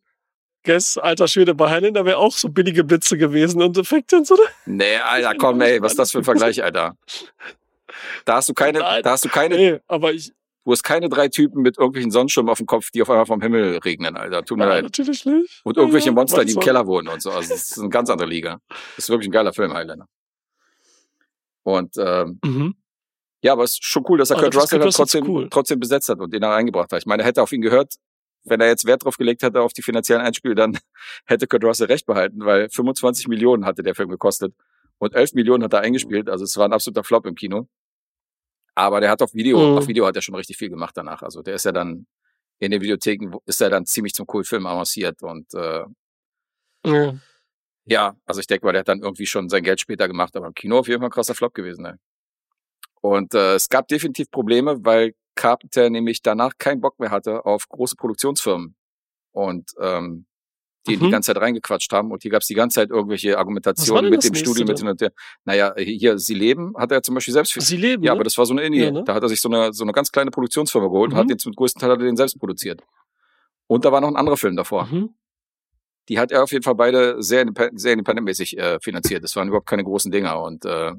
Guess, 0.65 0.99
alter 0.99 1.29
Schwede, 1.29 1.55
bei 1.55 1.71
Highlander 1.71 2.05
wäre 2.05 2.19
auch 2.19 2.33
so 2.33 2.49
billige 2.49 2.85
Blitze 2.85 3.17
gewesen 3.17 3.63
und 3.63 3.79
Effekte 3.79 4.17
und 4.17 4.27
so. 4.27 4.35
ne? 4.35 4.43
Nee, 4.67 4.97
Alter, 4.97 5.35
komm, 5.39 5.61
ey, 5.61 5.81
was 5.81 5.93
ist 5.93 5.99
das 5.99 6.11
für 6.11 6.19
ein 6.19 6.25
Vergleich, 6.25 6.63
Alter? 6.63 6.97
Da 8.27 8.35
hast 8.37 8.49
du 8.51 8.55
keine, 8.55 8.81
Nein. 8.81 9.03
da 9.03 9.13
hast 9.13 9.25
du 9.25 9.29
keine, 9.31 9.57
Nee, 9.57 9.81
aber 9.89 10.13
ich, 10.13 10.33
du 10.69 10.73
hast 10.73 10.83
keine 10.83 11.09
drei 11.09 11.29
Typen 11.29 11.63
mit 11.63 11.79
irgendwelchen 11.79 12.11
Sonnenschirmen 12.11 12.51
auf 12.51 12.59
dem 12.59 12.67
Kopf, 12.67 12.91
die 12.91 13.01
auf 13.01 13.09
einmal 13.09 13.25
vom 13.25 13.41
Himmel 13.41 13.79
regnen, 13.79 14.19
Alter. 14.19 14.45
Tut 14.45 14.59
mir 14.59 14.65
ja, 14.65 14.71
leid. 14.75 14.83
natürlich 14.83 15.25
nicht. 15.25 15.63
Und 15.65 15.79
irgendwelche 15.79 16.09
Ja, 16.09 16.13
Monster, 16.13 16.45
die 16.45 16.53
im 16.53 16.61
Keller 16.61 16.87
wohnen 16.87 17.09
und 17.09 17.23
so. 17.23 17.31
Also 17.31 17.49
das 17.49 17.71
ist 17.71 17.79
eine 17.79 17.89
ganz 17.89 18.11
andere 18.11 18.29
Liga. 18.29 18.61
Das 18.69 19.07
ist 19.07 19.09
wirklich 19.09 19.31
ein 19.31 19.33
geiler 19.33 19.55
Film, 19.55 19.73
Highlander. 19.73 20.07
Und 21.63 21.97
ähm. 21.97 22.39
Mhm. 22.45 22.75
ja, 23.41 23.53
aber 23.53 23.65
es 23.65 23.73
ist 23.73 23.85
schon 23.85 24.05
cool, 24.11 24.19
dass 24.19 24.29
er 24.29 24.37
Ah, 24.37 24.41
Kurt 24.41 24.55
ist 24.55 24.61
Russell 24.61 24.79
Kurt 24.79 24.89
Russell 24.89 25.05
trotzdem, 25.05 25.27
cool. 25.27 25.49
trotzdem 25.51 25.81
besetzt 25.81 26.11
hat 26.11 26.21
und 26.21 26.35
den 26.35 26.43
da 26.43 26.53
reingebracht 26.53 26.93
hat. 26.93 26.99
Ich 27.01 27.07
meine, 27.07 27.23
er 27.23 27.27
hätte 27.29 27.43
auf 27.43 27.53
ihn 27.53 27.63
gehört, 27.63 27.95
wenn 28.45 28.61
er 28.61 28.67
jetzt 28.67 28.85
Wert 28.85 29.05
drauf 29.05 29.17
gelegt 29.17 29.43
hätte 29.43 29.63
auf 29.63 29.73
die 29.73 29.81
finanziellen 29.81 30.21
Einspiele, 30.23 30.55
dann 30.55 30.79
hätte 31.25 31.47
Kurt 31.47 31.65
Russell 31.65 31.87
recht 31.87 32.05
behalten, 32.05 32.45
weil 32.45 32.69
25 32.69 33.27
Millionen 33.29 33.65
hatte 33.65 33.83
der 33.83 33.95
Film 33.95 34.11
gekostet 34.11 34.53
und 34.99 35.15
11 35.15 35.33
Millionen 35.33 35.65
hat 35.65 35.73
er 35.73 35.81
eingespielt. 35.81 36.29
Also 36.29 36.45
es 36.45 36.59
war 36.59 36.67
ein 36.67 36.75
absoluter 36.75 37.05
Flop 37.05 37.25
im 37.25 37.37
Kino. 37.37 37.69
Aber 38.79 39.01
der 39.01 39.11
hat 39.11 39.23
auf 39.23 39.35
Video, 39.35 39.59
Mhm. 39.59 39.79
auf 39.79 39.89
Video 39.89 40.07
hat 40.07 40.15
er 40.15 40.23
schon 40.23 40.37
richtig 40.37 40.57
viel 40.57 40.69
gemacht 40.71 40.97
danach. 40.97 41.23
Also 41.23 41.43
der 41.43 41.57
ist 41.57 41.65
ja 41.65 41.73
dann 41.73 42.07
in 42.61 42.71
den 42.71 42.81
Videotheken, 42.81 43.33
ist 43.45 43.61
er 43.61 43.71
dann 43.71 43.87
ziemlich 43.87 44.15
zum 44.15 44.27
Kultfilm 44.27 44.67
avanciert 44.67 45.21
und 45.23 45.53
äh, 45.55 45.85
Ja. 46.87 47.15
ja, 47.87 48.17
also 48.25 48.41
ich 48.41 48.47
denke 48.47 48.65
mal, 48.67 48.73
der 48.73 48.81
hat 48.81 48.89
dann 48.89 49.03
irgendwie 49.03 49.27
schon 49.27 49.49
sein 49.49 49.65
Geld 49.65 49.81
später 49.81 50.07
gemacht, 50.07 50.37
aber 50.37 50.47
im 50.47 50.55
Kino 50.55 50.79
auf 50.79 50.87
jeden 50.89 51.01
Fall 51.01 51.09
ein 51.09 51.13
krasser 51.13 51.35
Flop 51.35 51.55
gewesen. 51.55 51.87
Ey. 51.87 51.95
Und 53.01 53.35
äh, 53.35 53.55
es 53.57 53.69
gab 53.69 53.89
definitiv 53.89 54.31
Probleme, 54.31 54.77
weil 54.85 55.15
Carpenter 55.35 55.91
nämlich 55.91 56.23
danach 56.23 56.53
keinen 56.59 56.81
Bock 56.81 56.99
mehr 57.01 57.11
hatte 57.11 57.45
auf 57.45 57.69
große 57.69 57.97
Produktionsfirmen 57.97 58.77
und 59.33 59.73
ähm, 59.81 60.27
die 60.89 60.97
Mhm. 60.97 61.05
die 61.05 61.11
ganze 61.11 61.33
Zeit 61.33 61.41
reingequatscht 61.43 61.93
haben 61.93 62.11
und 62.11 62.23
hier 62.23 62.31
gab 62.31 62.43
es 62.43 62.49
die 62.49 62.55
ganze 62.55 62.77
Zeit 62.77 62.91
irgendwelche 62.91 63.39
Argumentationen 63.39 64.11
mit 64.11 64.25
dem 64.25 64.35
Studio, 64.35 64.65
mit 64.65 64.83
und 64.83 65.01
her. 65.01 65.13
Naja, 65.45 65.75
hier, 65.77 66.19
Sie 66.19 66.35
leben, 66.35 66.75
hat 66.77 66.91
er 66.93 67.03
zum 67.03 67.15
Beispiel 67.15 67.33
selbst 67.35 67.53
Sie 67.61 67.77
leben, 67.77 68.03
ja, 68.03 68.11
ne? 68.13 68.17
aber 68.17 68.25
das 68.25 68.37
war 68.39 68.47
so 68.47 68.53
eine 68.55 68.63
Indie. 68.63 68.81
Ja, 68.85 68.91
ne? 68.91 69.05
Da 69.05 69.15
hat 69.15 69.23
er 69.23 69.29
sich 69.29 69.41
so 69.41 69.49
eine, 69.49 69.73
so 69.73 69.85
eine 69.85 69.93
ganz 69.93 70.11
kleine 70.11 70.31
Produktionsfirma 70.31 70.87
geholt 70.89 71.11
und 71.13 71.17
Mhm. 71.17 71.21
hat 71.21 71.31
den 71.31 71.39
zum 71.39 71.53
größten 71.53 71.81
Teil 71.81 71.91
hat 71.91 71.99
er 72.01 72.05
den 72.07 72.17
selbst 72.17 72.39
produziert. 72.39 72.83
Und 73.67 73.85
da 73.85 73.93
war 73.93 74.01
noch 74.01 74.09
ein 74.09 74.17
anderer 74.17 74.37
Film 74.37 74.57
davor. 74.57 74.87
Mhm. 74.87 75.11
Die 76.09 76.19
hat 76.19 76.33
er 76.33 76.43
auf 76.43 76.53
jeden 76.53 76.65
Fall 76.65 76.75
beide 76.75 77.23
sehr, 77.23 77.45
sehr 77.75 77.93
independentmäßig 77.93 78.57
äh, 78.59 78.79
finanziert. 78.81 79.23
Das 79.25 79.37
waren 79.37 79.49
überhaupt 79.49 79.69
keine 79.69 79.85
großen 79.85 80.11
Dinger. 80.11 80.41
Und 80.41 80.65
äh, 80.65 80.93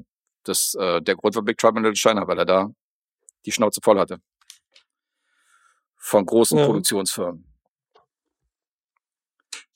das, 0.44 0.74
äh, 0.76 1.02
der 1.02 1.16
Grund 1.16 1.34
war 1.34 1.42
Big 1.42 1.58
Trouble 1.58 1.80
in 1.80 1.84
Little 1.84 1.96
China, 1.96 2.28
weil 2.28 2.38
er 2.38 2.44
da 2.44 2.70
die 3.44 3.50
Schnauze 3.52 3.80
voll 3.82 3.98
hatte. 3.98 4.18
Von 5.96 6.24
großen 6.24 6.58
Ja. 6.58 6.64
Produktionsfirmen. 6.66 7.44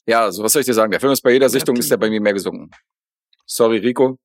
Ja, 0.06 0.24
also 0.24 0.42
was 0.42 0.52
soll 0.52 0.60
ich 0.60 0.66
dir 0.66 0.74
sagen? 0.74 0.90
Der 0.90 1.00
Film 1.00 1.12
ist 1.12 1.22
bei 1.22 1.32
jeder 1.32 1.48
Sichtung, 1.48 1.74
die- 1.74 1.80
ist 1.80 1.90
der 1.90 1.96
bei 1.96 2.10
mir 2.10 2.20
mehr 2.20 2.34
gesunken. 2.34 2.70
Sorry, 3.46 3.78
Rico. 3.78 4.18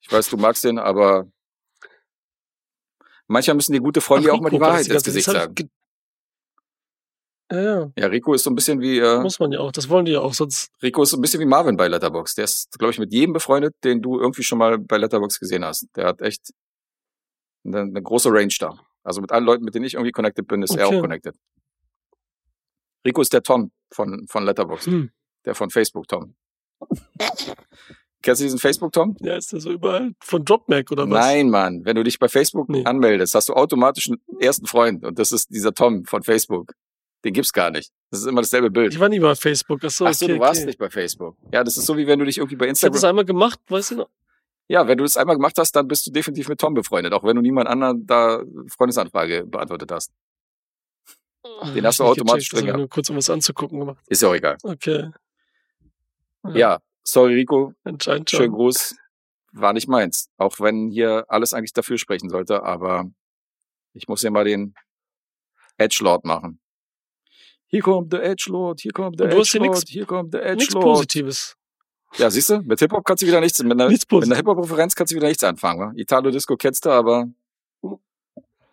Ich 0.00 0.10
weiß, 0.12 0.28
du 0.30 0.36
magst 0.36 0.64
den, 0.64 0.78
aber 0.78 1.26
manchmal 3.26 3.56
müssen 3.56 3.72
die 3.72 3.78
gute 3.80 4.00
Freunde 4.00 4.30
Ach, 4.30 4.34
auch 4.36 4.40
mal 4.40 4.50
die 4.50 4.56
Rico, 4.56 4.64
war 4.66 4.72
das 4.78 4.86
Wahrheit 4.88 4.94
ins 4.94 5.04
Gesicht 5.04 5.24
sagen. 5.26 5.54
ge- 5.54 5.68
Ja, 7.50 7.60
ja, 7.62 7.92
Ja, 7.96 8.06
Rico 8.08 8.34
ist 8.34 8.42
so 8.44 8.50
ein 8.50 8.54
bisschen 8.54 8.80
wie, 8.80 8.98
äh, 8.98 9.20
muss 9.20 9.38
man 9.38 9.52
ja 9.52 9.60
auch. 9.60 9.72
Das 9.72 9.88
wollen 9.88 10.04
die 10.04 10.12
ja 10.12 10.20
auch, 10.20 10.34
sonst. 10.34 10.70
Rico 10.82 11.02
ist 11.02 11.10
so 11.10 11.16
ein 11.16 11.20
bisschen 11.20 11.40
wie 11.40 11.46
Marvin 11.46 11.76
bei 11.76 11.88
Letterbox. 11.88 12.34
Der 12.34 12.44
ist, 12.44 12.70
glaube 12.78 12.92
ich, 12.92 12.98
mit 12.98 13.12
jedem 13.12 13.32
befreundet, 13.32 13.74
den 13.84 14.02
du 14.02 14.18
irgendwie 14.18 14.42
schon 14.42 14.58
mal 14.58 14.78
bei 14.78 14.96
Letterbox 14.98 15.38
gesehen 15.40 15.64
hast. 15.64 15.86
Der 15.96 16.06
hat 16.06 16.20
echt 16.22 16.52
eine, 17.64 17.80
eine 17.80 18.02
große 18.02 18.30
Range 18.30 18.54
da. 18.58 18.78
Also 19.02 19.20
mit 19.20 19.30
allen 19.32 19.44
Leuten, 19.44 19.64
mit 19.64 19.74
denen 19.74 19.84
ich 19.84 19.94
irgendwie 19.94 20.12
connected 20.12 20.46
bin, 20.48 20.62
ist 20.62 20.74
er 20.76 20.86
Okay. 20.86 20.96
auch 20.96 21.00
connected. 21.02 21.36
Rico 23.06 23.20
ist 23.20 23.32
der 23.32 23.42
Tom 23.42 23.70
von, 23.92 24.26
von 24.26 24.44
Letterbox. 24.44 24.86
Hm. 24.86 25.10
Der 25.44 25.54
von 25.54 25.70
Facebook 25.70 26.08
Tom. 26.08 26.34
Kennst 28.22 28.40
du 28.40 28.44
diesen 28.44 28.58
Facebook 28.58 28.92
Tom? 28.92 29.16
Ja, 29.20 29.36
ist 29.36 29.52
der 29.52 29.60
so 29.60 29.70
überall 29.70 30.14
von 30.20 30.44
Dropmac 30.44 30.90
oder 30.90 31.08
was? 31.08 31.26
Nein, 31.26 31.50
Mann. 31.50 31.84
Wenn 31.84 31.96
du 31.96 32.02
dich 32.02 32.18
bei 32.18 32.28
Facebook 32.28 32.70
Nee. 32.70 32.84
anmeldest, 32.84 33.34
hast 33.34 33.50
du 33.50 33.52
automatisch 33.52 34.08
einen 34.08 34.20
ersten 34.40 34.66
Freund. 34.66 35.04
Und 35.04 35.18
das 35.18 35.30
ist 35.32 35.50
dieser 35.50 35.74
Tom 35.74 36.04
von 36.06 36.22
Facebook. 36.22 36.72
Den 37.24 37.34
gibt's 37.34 37.52
gar 37.52 37.70
nicht. 37.70 37.90
Das 38.10 38.20
ist 38.20 38.26
immer 38.26 38.40
dasselbe 38.40 38.70
Bild. 38.70 38.92
Ich 38.94 39.00
war 39.00 39.08
nie 39.10 39.18
bei 39.18 39.34
Facebook. 39.34 39.84
Achso, 39.84 40.06
Ach 40.06 40.14
so, 40.14 40.24
okay, 40.24 40.34
du 40.34 40.40
warst 40.40 40.60
okay. 40.60 40.66
nicht 40.66 40.78
bei 40.78 40.88
Facebook. 40.90 41.36
Ja, 41.52 41.64
das 41.64 41.76
ist 41.76 41.84
so, 41.86 41.96
wie 41.96 42.06
wenn 42.06 42.18
du 42.18 42.24
dich 42.24 42.38
irgendwie 42.38 42.56
bei 42.56 42.64
Ich 42.64 42.68
habe 42.68 42.70
Instagram 42.70 42.92
das 42.94 43.04
einmal 43.04 43.24
gemacht, 43.24 43.60
weißt 43.68 43.90
du 43.92 43.96
noch? 43.96 44.08
Ja, 44.68 44.86
wenn 44.88 44.96
du 44.96 45.04
das 45.04 45.18
einmal 45.18 45.36
gemacht 45.36 45.58
hast, 45.58 45.72
dann 45.76 45.86
bist 45.86 46.06
du 46.06 46.10
definitiv 46.10 46.48
mit 46.48 46.58
Tom 46.58 46.72
befreundet, 46.72 47.12
auch 47.12 47.24
wenn 47.24 47.36
du 47.36 47.42
niemand 47.42 47.68
anderen 47.68 48.06
da 48.06 48.42
Freundesanfrage 48.68 49.44
beantwortet 49.44 49.92
hast. 49.92 50.10
Den 51.74 51.86
hast 51.86 52.00
du 52.00 52.04
Hab 52.04 52.16
ich 52.16 52.22
automatisch 52.22 52.48
gecheckt, 52.48 52.52
das 52.52 52.60
drin 52.60 52.68
hab 52.68 52.74
ich 52.76 52.78
Nur 52.78 52.88
kurz, 52.88 53.10
um 53.10 53.16
was 53.16 53.28
anzugucken 53.28 53.80
gemacht. 53.80 54.02
Ist 54.08 54.22
ja 54.22 54.28
auch 54.28 54.34
egal. 54.34 54.56
Okay. 54.62 55.10
Ja, 56.52 56.80
sorry 57.02 57.34
Rico, 57.34 57.72
Anscheinend 57.84 58.30
schon. 58.30 58.38
schönen 58.38 58.52
Gruß. 58.52 58.96
War 59.52 59.72
nicht 59.72 59.88
meins. 59.88 60.28
Auch 60.36 60.58
wenn 60.60 60.90
hier 60.90 61.24
alles 61.28 61.54
eigentlich 61.54 61.72
dafür 61.72 61.96
sprechen 61.96 62.28
sollte, 62.28 62.62
aber 62.62 63.08
ich 63.92 64.08
muss 64.08 64.22
ja 64.22 64.30
mal 64.30 64.44
den 64.44 64.74
Edgelord 65.78 66.24
machen. 66.24 66.60
Hier 67.66 67.82
kommt 67.82 68.12
der 68.12 68.22
Edgelord, 68.24 68.80
hier 68.80 68.92
kommt 68.92 69.18
der 69.18 69.28
du 69.28 69.38
hast 69.38 69.50
hier 69.50 69.62
hier 69.86 70.06
kommt 70.06 70.34
der 70.34 70.54
Nichts 70.54 70.74
Edgelord. 70.74 70.96
Positives. 70.96 71.56
Ja, 72.16 72.30
siehst 72.30 72.50
du, 72.50 72.60
mit 72.60 72.78
Hip-Hop 72.78 73.04
kannst 73.04 73.22
du 73.22 73.26
wieder 73.26 73.40
nichts, 73.40 73.60
mit 73.62 73.72
einer, 73.72 73.88
Nichts 73.88 74.08
mit 74.08 74.22
einer. 74.24 74.36
Hip-Hop-Referenz 74.36 74.94
kannst 74.94 75.12
du 75.12 75.16
wieder 75.16 75.26
nichts 75.26 75.42
anfangen. 75.42 75.80
Wa? 75.80 75.92
Italo-Disco 75.96 76.56
kennst 76.56 76.84
du, 76.84 76.90
aber 76.90 77.28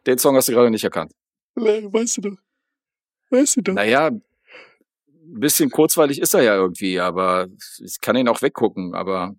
den 0.06 0.18
Song 0.20 0.36
hast 0.36 0.48
du 0.48 0.52
gerade 0.54 0.70
nicht 0.70 0.84
erkannt. 0.84 1.14
Weißt 1.56 2.18
du 2.18 2.22
doch. 2.22 2.38
Weißt 3.32 3.58
du 3.58 3.62
doch. 3.62 3.74
Naja, 3.74 4.12
ein 5.32 5.40
bisschen 5.40 5.70
kurzweilig 5.70 6.20
ist 6.20 6.34
er 6.34 6.42
ja 6.44 6.56
irgendwie, 6.56 7.00
aber 7.00 7.48
ich 7.80 8.00
kann 8.02 8.16
ihn 8.16 8.28
auch 8.28 8.42
weggucken. 8.42 8.94
Aber 8.94 9.34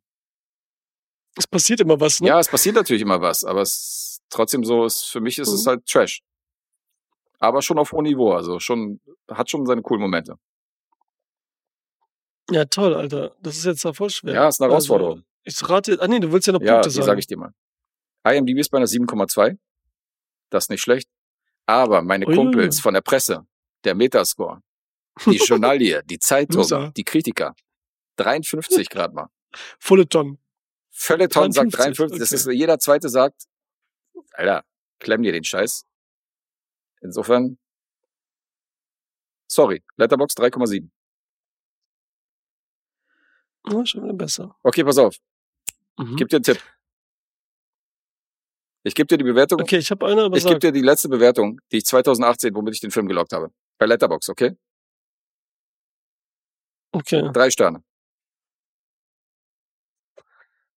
Es 1.37 1.47
passiert 1.47 1.81
immer 1.81 2.01
was, 2.01 2.21
ne? 2.21 2.29
ja, 2.29 2.39
es 2.41 2.49
passiert 2.49 2.75
natürlich 2.77 3.03
immer 3.03 3.21
was, 3.21 3.45
aber 3.45 3.63
es 3.63 3.73
ist 3.73 4.23
trotzdem 4.31 4.65
so, 4.65 4.85
es, 4.85 5.03
für 5.05 5.21
mich 5.21 5.39
ist 5.39 5.49
es 5.49 5.65
Mhm. 5.65 5.69
halt 5.69 5.87
Trash. 5.87 6.23
Aber 7.39 7.61
schon 7.63 7.79
auf 7.79 7.93
hohem 7.93 8.05
Niveau, 8.05 8.33
also 8.33 8.61
schon, 8.61 9.01
hat 9.29 9.51
schon 9.51 9.67
seine 9.67 9.83
coolen 9.83 10.01
Momente. 10.03 10.37
Ja, 12.51 12.65
toll, 12.65 12.95
Alter. 12.95 13.35
Das 13.41 13.57
ist 13.57 13.65
jetzt 13.65 13.85
da 13.85 13.93
voll 13.93 14.11
schwer. 14.11 14.35
Ja, 14.35 14.49
ist 14.49 14.61
eine 14.61 14.71
Herausforderung. 14.71 15.25
Also, 15.45 15.65
ich 15.65 15.69
rate, 15.69 15.99
ah 16.01 16.09
nee, 16.09 16.21
du 16.21 16.33
willst 16.33 16.47
ja 16.47 16.53
noch 16.53 16.61
Ja, 16.61 16.75
Punkte 16.75 16.89
die 16.91 16.95
sagen. 16.97 17.07
sage 17.07 17.21
ich 17.21 17.27
dir 17.27 17.37
mal. 17.39 17.53
IMDb 18.25 18.59
ist 18.59 18.69
bei 18.71 18.79
einer 18.79 18.87
7,2. 18.87 19.59
Das 20.51 20.65
ist 20.65 20.71
nicht 20.71 20.83
schlecht. 20.83 21.09
Aber 21.67 22.03
meine 22.03 22.27
Ui. 22.27 22.35
Kumpels 22.35 22.81
von 22.81 22.95
der 22.95 23.01
Presse, 23.01 23.47
der 23.85 23.95
Metascore, 23.95 24.61
die 25.27 25.37
Journalie, 25.37 26.03
die 26.05 26.19
Zeitung, 26.21 26.57
Loser. 26.59 26.93
die 26.97 27.05
Kritiker, 27.05 27.55
53 28.17 28.89
Grad 28.89 29.13
mal. 29.15 29.29
Volle 29.79 30.09
Tonnen. 30.09 30.39
Völleton 30.91 31.53
sagt 31.53 31.73
53, 31.75 31.97
53. 31.97 32.19
Das 32.19 32.29
okay. 32.33 32.53
ist, 32.53 32.59
jeder 32.59 32.79
zweite 32.79 33.09
sagt, 33.09 33.45
Alter, 34.33 34.65
klemm 34.99 35.23
dir 35.23 35.33
den 35.33 35.45
Scheiß. 35.45 35.85
Insofern, 37.01 37.59
sorry, 39.51 39.83
Letterbox 39.97 40.35
3,7. 40.35 40.89
Ja, 43.71 43.87
schon 43.87 44.05
wieder 44.05 44.15
besser. 44.15 44.57
Okay, 44.63 44.85
pass 44.85 44.99
auf, 44.99 45.17
Mhm. 45.99 46.11
ich 46.13 46.17
gebe 46.17 46.29
dir 46.29 46.37
einen 46.37 46.45
Tipp. 46.45 46.61
Ich 48.85 48.95
gebe 48.95 49.07
dir 49.07 49.19
die 49.19 49.25
Bewertung. 49.25 49.61
Okay, 49.61 49.77
ich 49.79 49.91
habe 49.91 50.07
eine, 50.07 50.23
aber 50.25 50.37
ich 50.37 50.45
gebe 50.45 50.59
dir 50.59 50.73
die 50.73 50.81
letzte 50.81 51.09
Bewertung, 51.09 51.61
die 51.71 51.77
ich 51.79 51.85
2018, 51.87 52.55
womit 52.55 52.75
ich 52.75 52.81
den 52.81 52.91
Film 52.91 53.07
gelockt 53.07 53.33
habe. 53.33 53.53
Bei 53.79 53.87
Letterbox, 53.87 54.29
okay? 54.29 54.57
Okay. 56.93 57.31
Drei 57.33 57.51
Sterne. 57.51 57.83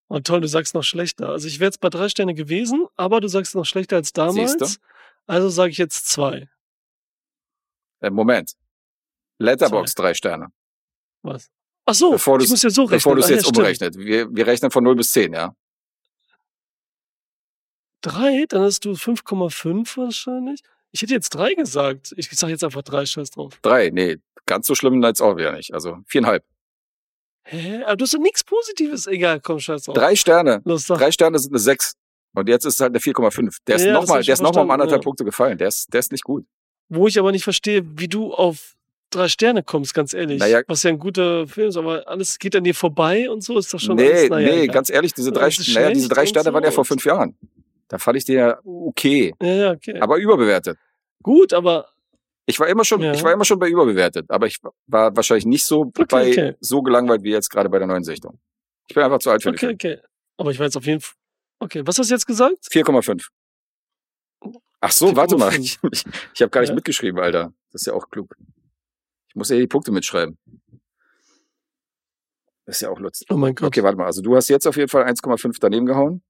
Oh, 0.07 0.19
toll, 0.19 0.41
du 0.41 0.47
sagst 0.47 0.75
noch 0.75 0.83
schlechter. 0.83 1.29
Also 1.29 1.47
ich 1.47 1.59
wäre 1.59 1.67
jetzt 1.69 1.79
bei 1.81 1.89
drei 1.89 2.09
Sterne 2.09 2.33
gewesen, 2.35 2.85
aber 2.95 3.19
du 3.21 3.27
sagst 3.27 3.55
noch 3.55 3.65
schlechter 3.65 3.95
als 3.97 4.13
damals. 4.13 4.51
Siehste? 4.53 4.79
Also 5.25 5.49
sage 5.49 5.71
ich 5.71 5.77
jetzt 5.77 6.07
zwei. 6.07 6.47
Äh, 8.01 8.11
Moment. 8.11 8.53
Letterbox 9.39 9.95
drei 9.95 10.13
Sterne. 10.13 10.49
Was? 11.23 11.49
Ach 11.85 11.93
so, 11.95 12.11
Bevor 12.11 12.39
ich 12.39 12.49
muss 12.49 12.61
ja 12.61 12.69
so 12.69 12.83
rechnen. 12.83 12.97
Bevor 12.97 13.15
du 13.15 13.21
es 13.21 13.25
Ah, 13.25 13.29
ja, 13.29 13.35
jetzt 13.35 13.45
stimmt. 13.45 13.57
umrechnet. 13.57 13.97
Wir, 13.97 14.33
wir 14.33 14.47
rechnen 14.47 14.71
von 14.71 14.83
0 14.83 14.95
bis 14.95 15.11
10, 15.11 15.33
ja? 15.33 15.55
Drei, 18.01 18.45
dann 18.47 18.61
hast 18.61 18.85
du 18.85 18.91
5,5 18.91 19.97
wahrscheinlich. 19.97 20.61
Ich 20.95 21.01
hätte 21.01 21.13
jetzt 21.13 21.31
drei 21.31 21.53
gesagt. 21.55 22.13
Ich 22.15 22.29
sage 22.31 22.53
jetzt 22.53 22.63
einfach 22.63 22.81
drei, 22.81 23.05
scheiß 23.05 23.31
drauf. 23.31 23.59
Drei, 23.61 23.89
nee, 23.89 24.15
ganz 24.45 24.65
so 24.65 24.75
schlimm 24.75 25.03
jetzt 25.03 25.21
auch 25.21 25.35
wieder 25.35 25.51
nicht. 25.51 25.73
Also 25.73 25.97
viereinhalb. 26.07 26.45
Hä? 27.43 27.83
Aber 27.83 27.97
du 27.97 28.03
hast 28.03 28.13
doch 28.13 28.19
nichts 28.19 28.45
Positives. 28.45 29.05
Egal, 29.05 29.41
komm, 29.41 29.59
scheiß 29.59 29.83
drauf. 29.83 29.95
Drei 29.95 30.15
Sterne. 30.15 30.61
Los. 30.63 30.85
Drei 30.85 31.11
Sterne 31.11 31.37
sind 31.37 31.51
eine 31.51 31.59
6. 31.59 31.95
Und 32.33 32.47
jetzt 32.47 32.63
ist 32.63 32.75
es 32.75 32.79
halt 32.79 32.91
eine 32.91 32.99
4,5. 32.99 33.57
Der 33.67 33.75
ist 33.75 33.83
Ja, 33.83 33.91
nochmal, 33.91 34.23
der 34.23 34.31
ist 34.33 34.39
schon 34.39 34.45
nochmal 34.45 34.63
um 34.63 34.71
anderthalb 34.71 35.01
ja. 35.01 35.03
Punkte 35.03 35.25
gefallen. 35.25 35.57
Der 35.57 35.67
ist, 35.67 35.93
der 35.93 35.99
ist 35.99 36.13
nicht 36.13 36.23
gut. 36.23 36.45
Wo 36.87 37.09
ich 37.09 37.19
aber 37.19 37.33
nicht 37.33 37.43
verstehe, 37.43 37.83
wie 37.97 38.07
du 38.07 38.33
auf 38.33 38.75
drei 39.09 39.27
Sterne 39.27 39.63
kommst, 39.63 39.93
ganz 39.93 40.13
ehrlich. 40.13 40.39
Naja. 40.39 40.61
Was 40.69 40.83
ja 40.83 40.91
ein 40.91 40.99
guter 40.99 41.45
Film 41.45 41.67
ist, 41.67 41.75
aber 41.75 42.07
alles 42.07 42.39
geht 42.39 42.55
an 42.55 42.63
dir 42.63 42.73
vorbei 42.73 43.29
und 43.29 43.43
so, 43.43 43.57
ist 43.59 43.73
doch 43.73 43.81
schon 43.81 43.97
nee, 43.97 44.09
alles, 44.13 44.29
naja, 44.29 44.47
nee, 44.47 44.61
egal. 44.61 44.73
ganz 44.75 44.89
ehrlich, 44.89 45.13
diese 45.13 45.31
Ja, 45.31 45.39
drei, 45.39 45.49
naja, 45.73 45.91
diese 45.91 46.07
drei 46.07 46.25
Sterne 46.25 46.49
so 46.49 46.53
waren 46.53 46.63
ja 46.63 46.71
vor 46.71 46.85
fünf 46.85 47.05
Jahren. 47.05 47.37
Da 47.89 47.97
fand 47.97 48.17
ich 48.17 48.25
den 48.25 48.37
ja 48.37 48.59
okay, 48.63 49.33
Ja, 49.41 49.47
ja, 49.47 49.71
okay. 49.71 49.99
aber 49.99 50.17
überbewertet. 50.17 50.77
Gut, 51.23 51.53
aber 51.53 51.89
Ich 52.47 52.59
war 52.59 52.67
immer 52.67 52.85
schon, 52.85 53.01
Ja. 53.01 53.11
ich 53.13 53.23
war 53.23 53.31
immer 53.33 53.45
schon 53.45 53.57
bei 53.57 53.67
überbewertet, 53.69 54.25
aber 54.29 54.45
ich 54.47 54.59
war 54.87 55.15
wahrscheinlich 55.15 55.45
nicht 55.45 55.65
so 55.65 55.81
Okay, 55.81 56.05
bei 56.09 56.29
okay. 56.29 56.55
so 56.59 56.81
gelangweilt 56.83 57.23
wie 57.23 57.31
jetzt 57.31 57.49
gerade 57.49 57.69
bei 57.69 57.79
der 57.79 57.87
neuen 57.87 58.03
Sichtung. 58.03 58.39
Ich 58.87 58.93
bin 58.93 59.03
einfach 59.03 59.17
zu 59.19 59.31
alt 59.31 59.41
für 59.41 59.49
okay, 59.49 59.67
den 59.67 59.73
okay. 59.75 59.99
Aber 60.37 60.51
ich 60.51 60.59
war 60.59 60.65
jetzt 60.65 60.77
auf 60.77 60.85
jeden 60.85 61.01
Fall. 61.01 61.15
Okay, 61.59 61.81
was 61.85 61.97
hast 61.97 62.09
du 62.09 62.13
jetzt 62.13 62.27
gesagt? 62.27 62.57
Film. 62.69 62.85
4,5. 62.85 63.27
Ach 64.81 64.91
so, 64.91 65.15
warte 65.15 65.37
mal. 65.37 65.51
Ich, 65.55 65.77
4,5. 65.79 65.89
ich, 65.93 66.05
ich 66.35 66.41
habe 66.41 66.49
gar 66.51 66.61
nicht 66.61 66.69
Ja. 66.69 66.75
mitgeschrieben, 66.75 67.19
Alter. 67.19 67.51
Das 67.71 67.81
ist 67.81 67.85
ja 67.87 67.93
auch 67.93 68.09
klug. 68.09 68.35
Ich 69.29 69.35
muss 69.35 69.49
ja 69.49 69.57
die 69.57 69.65
Punkte 69.67 69.91
mitschreiben. 69.91 70.37
Das 72.65 72.77
ist 72.77 72.81
ja 72.81 72.89
auch 72.89 72.99
lustig. 72.99 73.27
Oh 73.31 73.37
mein 73.37 73.55
Gott. 73.55 73.67
Okay, 73.67 73.81
warte 73.83 73.97
mal. 73.97 74.05
Also 74.05 74.21
du 74.21 74.35
hast 74.35 74.49
jetzt 74.49 74.67
auf 74.67 74.75
jeden 74.77 74.89
Fall 74.89 75.03
1,5 75.05 75.57
daneben 75.59 75.85
gehauen. 75.85 76.21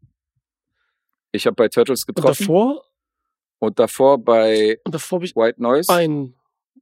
Ich 1.31 1.45
habe 1.45 1.55
bei 1.55 1.67
Turtles 1.67 2.03
und 2.07 2.15
getroffen 2.15 2.43
davor? 2.43 2.85
Und 3.59 3.79
davor 3.79 4.17
bei 4.17 4.79
Und 4.83 4.93
davor 4.93 5.21
ich 5.23 5.35
White 5.35 5.61
Noise. 5.61 5.91
einen 5.91 6.35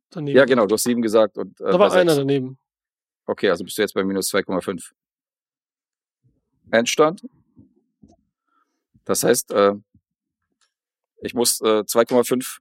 daneben. 0.09 0.37
Ja, 0.37 0.45
genau, 0.45 0.65
du 0.65 0.73
hast 0.73 0.83
sieben 0.83 1.01
gesagt 1.01 1.37
und 1.37 1.59
äh, 1.61 1.71
Da 1.71 1.79
war 1.79 1.91
einer 1.91 2.15
daneben. 2.15 2.57
Okay, 3.25 3.49
also 3.49 3.63
bist 3.63 3.77
du 3.77 3.81
jetzt 3.81 3.93
bei 3.93 4.03
minus 4.03 4.33
2,5. 4.33 4.91
Endstand. 6.71 7.25
Das 9.05 9.23
heißt, 9.23 9.51
äh, 9.51 9.73
ich 11.21 11.33
muss 11.33 11.61
äh, 11.61 11.83
2,5 11.83 12.59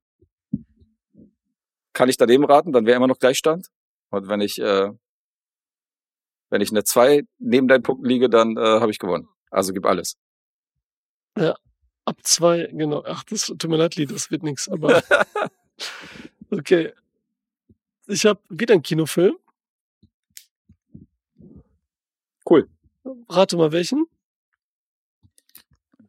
kann 1.93 2.09
ich 2.09 2.16
daneben 2.16 2.44
raten, 2.44 2.72
dann 2.72 2.86
wäre 2.86 2.97
immer 2.97 3.06
noch 3.06 3.18
Gleichstand. 3.18 3.68
Und 4.10 4.28
wenn 4.28 4.40
ich 4.40 4.59
äh, 4.59 4.90
wenn 6.51 6.60
ich 6.60 6.70
eine 6.70 6.84
2 6.84 7.22
neben 7.39 7.66
deinen 7.68 7.82
Punkten 7.82 8.06
liege, 8.06 8.28
dann 8.28 8.56
äh, 8.56 8.60
habe 8.60 8.90
ich 8.90 8.98
gewonnen. 8.98 9.28
Also 9.51 9.72
gib 9.72 9.86
alles. 9.86 10.16
Ab 12.05 12.19
zwei, 12.23 12.69
genau. 12.73 13.05
Ach, 13.07 13.24
das 13.24 13.47
tut 13.47 13.69
mir 13.69 13.77
leid, 13.77 13.97
Lied, 13.97 14.11
das 14.11 14.31
wird 14.31 14.43
nichts. 14.43 14.69
Aber 14.69 15.03
okay. 16.51 16.93
Ich 18.09 18.27
habe 18.27 18.41
wieder 18.49 18.74
einen 18.74 18.83
Kinofilm. 18.83 19.37
Cool. 22.49 22.69
Rate 23.29 23.57
mal 23.57 23.73
welchen. 23.73 24.07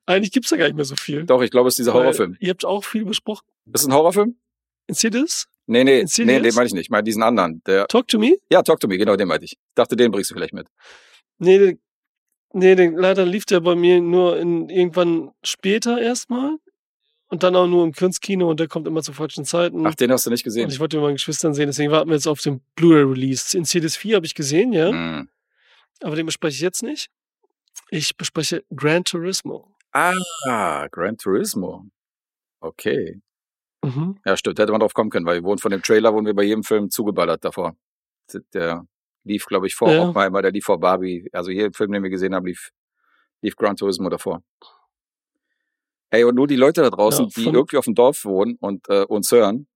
Eigentlich 0.06 0.32
gibt's 0.32 0.50
da 0.50 0.58
gar 0.58 0.66
nicht 0.66 0.76
mehr 0.76 0.86
so 0.86 0.96
viel. 0.96 1.26
Doch, 1.26 1.42
ich 1.42 1.52
glaube, 1.52 1.70
es 1.70 1.74
ist 1.74 1.80
dieser 1.80 1.94
Horrorfilm. 1.94 2.36
Ihr 2.40 2.50
habt 2.50 2.66
auch 2.66 2.84
viel 2.84 3.06
besprochen. 3.06 3.46
Ist 3.72 3.82
es 3.82 3.88
ein 3.88 3.94
Horrorfilm? 3.94 4.36
Insidious? 4.88 5.48
Nee, 5.66 5.84
nee, 5.86 6.02
Insidious? 6.02 6.28
nee, 6.28 6.42
den 6.42 6.56
meine 6.56 6.68
ich 6.68 6.74
nicht. 6.74 6.84
Ich 6.84 6.90
meine 6.90 7.04
diesen 7.04 7.24
anderen. 7.24 7.62
Der, 7.66 7.88
Talk 7.88 8.08
to 8.10 8.20
me? 8.20 8.38
ja, 8.52 8.62
Talk 8.64 8.82
to 8.82 8.88
Me, 8.88 8.98
genau, 8.98 9.16
den 9.16 9.30
meinte 9.30 9.46
ich. 9.46 9.54
Ich 9.54 9.60
dachte, 9.76 9.96
den 9.96 10.12
bringst 10.12 10.30
du 10.32 10.36
vielleicht 10.36 10.54
mit. 10.54 10.68
Nee, 11.38 11.58
den, 11.58 11.82
nee 12.54 12.76
den, 12.76 12.96
leider 12.96 13.26
lief 13.26 13.46
der 13.46 13.60
bei 13.60 13.76
mir 13.76 14.02
nur 14.02 14.40
in, 14.40 14.70
irgendwann 14.70 15.32
später 15.44 16.02
erstmal. 16.02 16.58
Und 17.28 17.42
dann 17.42 17.56
auch 17.56 17.66
nur 17.66 17.84
im 17.84 17.94
Kunstkino 17.94 18.48
und 18.48 18.60
der 18.60 18.68
kommt 18.68 18.88
immer 18.88 19.02
zu 19.02 19.12
falschen 19.12 19.44
Zeiten. 19.44 19.88
Ach, 19.88 19.96
den 19.96 20.12
hast 20.12 20.28
du 20.28 20.30
nicht 20.30 20.42
und 20.42 20.46
gesehen. 20.46 20.70
ich 20.70 20.80
wollte 20.80 20.98
mit 20.98 21.04
meinen 21.04 21.16
Geschwistern 21.16 21.56
sehen, 21.56 21.66
deswegen 21.66 21.92
warten 21.92 22.10
wir 22.10 22.16
jetzt 22.16 22.28
auf 22.28 22.42
den 22.42 22.62
Blu-ray-Release. 22.76 23.58
Insidious 23.58 23.96
4 23.96 24.18
habe 24.18 24.26
ich 24.28 24.36
gesehen, 24.36 24.72
ja. 24.72 24.90
Hm. 24.90 25.30
Aber 26.04 26.16
den 26.16 26.28
bespreche 26.28 26.56
ich 26.56 26.62
jetzt 26.62 26.84
nicht. 26.84 27.10
Ich 27.90 28.18
bespreche 28.18 28.64
Gran 28.76 29.04
Turismo. 29.04 29.76
Ah, 29.92 30.88
Gran 30.92 31.18
Turismo. 31.18 31.86
Okay. 32.60 33.20
Mhm. 33.84 34.20
Ja, 34.26 34.38
stimmt, 34.38 34.60
da 34.60 34.64
hätte 34.64 34.72
man 34.72 34.82
drauf 34.82 34.94
kommen 34.94 35.10
können, 35.10 35.26
weil 35.26 35.38
wir 35.38 35.44
wurden 35.44 35.60
von 35.60 35.72
dem 35.72 35.82
Trailer, 35.82 36.14
wurden 36.14 36.26
wir 36.26 36.36
bei 36.36 36.44
jedem 36.44 36.64
Film 36.64 36.90
zugeballert 36.90 37.44
davor. 37.44 37.76
Der 38.54 38.86
lief, 39.24 39.46
glaube 39.46 39.68
ich, 39.68 39.76
vor 39.76 39.92
Ja. 39.92 40.04
Oppenheimer, 40.04 40.42
der 40.42 40.52
lief 40.52 40.66
vor 40.66 40.80
Barbie. 40.80 41.30
Also 41.34 41.52
jeden 41.52 41.74
Film, 41.74 41.92
den 41.92 42.04
wir 42.04 42.10
gesehen 42.10 42.36
haben, 42.36 42.46
lief, 42.46 42.72
lief 43.42 43.56
Gran 43.56 43.76
Turismo 43.76 44.10
davor. 44.10 44.42
Ey, 46.10 46.24
und 46.26 46.36
nur 46.36 46.48
die 46.48 46.56
Leute 46.56 46.82
da 46.82 46.90
draußen, 46.90 47.26
Ja, 47.26 47.32
die 47.36 47.46
irgendwie 47.46 47.78
auf 47.78 47.86
dem 47.86 47.96
Dorf 47.96 48.24
wohnen 48.26 48.58
und 48.60 48.88
äh, 48.90 49.04
uns 49.04 49.32
hören 49.32 49.68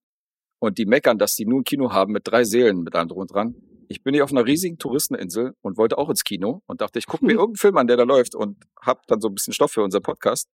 und 0.59 0.77
die 0.77 0.85
meckern, 0.85 1.17
dass 1.17 1.35
die 1.35 1.45
nur 1.45 1.61
ein 1.61 1.63
Kino 1.63 1.91
haben 1.91 2.11
mit 2.13 2.27
drei 2.27 2.43
Seelen 2.43 2.83
mit 2.83 2.95
allem 2.95 3.07
drum 3.09 3.19
und 3.21 3.33
dran. 3.33 3.55
Ich 3.89 4.03
bin 4.03 4.13
hier 4.13 4.23
auf 4.23 4.31
einer 4.31 4.45
riesigen 4.45 4.77
Touristeninsel 4.77 5.55
und 5.61 5.77
wollte 5.77 5.97
auch 5.97 6.09
ins 6.09 6.23
Kino 6.23 6.61
und 6.67 6.81
dachte, 6.81 6.99
ich 6.99 7.07
gucke 7.07 7.25
mir 7.25 7.31
irgendeinen 7.39 7.55
Film 7.55 7.77
an, 7.77 7.87
der 7.87 7.97
da 7.97 8.03
läuft 8.03 8.35
und 8.35 8.63
hab 8.81 9.07
dann 9.07 9.19
so 9.21 9.29
ein 9.29 9.33
bisschen 9.33 9.53
Stoff 9.53 9.71
für 9.71 9.81
unseren 9.81 10.03
Podcast 10.03 10.47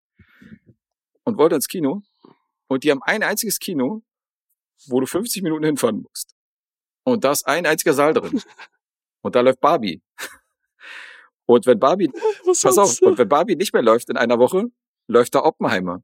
und 1.26 1.38
wollte 1.38 1.56
ins 1.56 1.68
Kino 1.68 2.02
und 2.68 2.84
die 2.86 2.91
haben 2.91 3.02
ein 3.03 3.24
einziges 3.24 3.60
Kino, 3.60 4.03
wo 4.88 4.99
du 5.02 5.06
50 5.06 5.44
Minuten 5.44 5.65
hinfahren 5.65 6.02
musst. 6.02 6.34
Und 7.03 7.26
da 7.26 7.32
ist 7.34 7.45
ein 7.45 7.65
einziger 7.65 7.94
Saal 7.94 8.14
drin. 8.14 8.41
Und 9.23 9.35
da 9.35 9.41
läuft 9.41 9.59
Barbie. 9.59 10.01
Und 11.45 11.65
wenn 11.65 11.79
Barbie, 11.79 12.09
Was 12.45 12.61
pass 12.61 12.77
auf, 12.77 13.01
und 13.01 13.17
wenn 13.17 13.27
Barbie 13.27 13.57
nicht 13.57 13.73
mehr 13.73 13.81
läuft 13.81 14.09
in 14.09 14.15
einer 14.15 14.39
Woche, 14.39 14.65
läuft 15.07 15.35
da 15.35 15.43
Oppenheimer. 15.43 16.01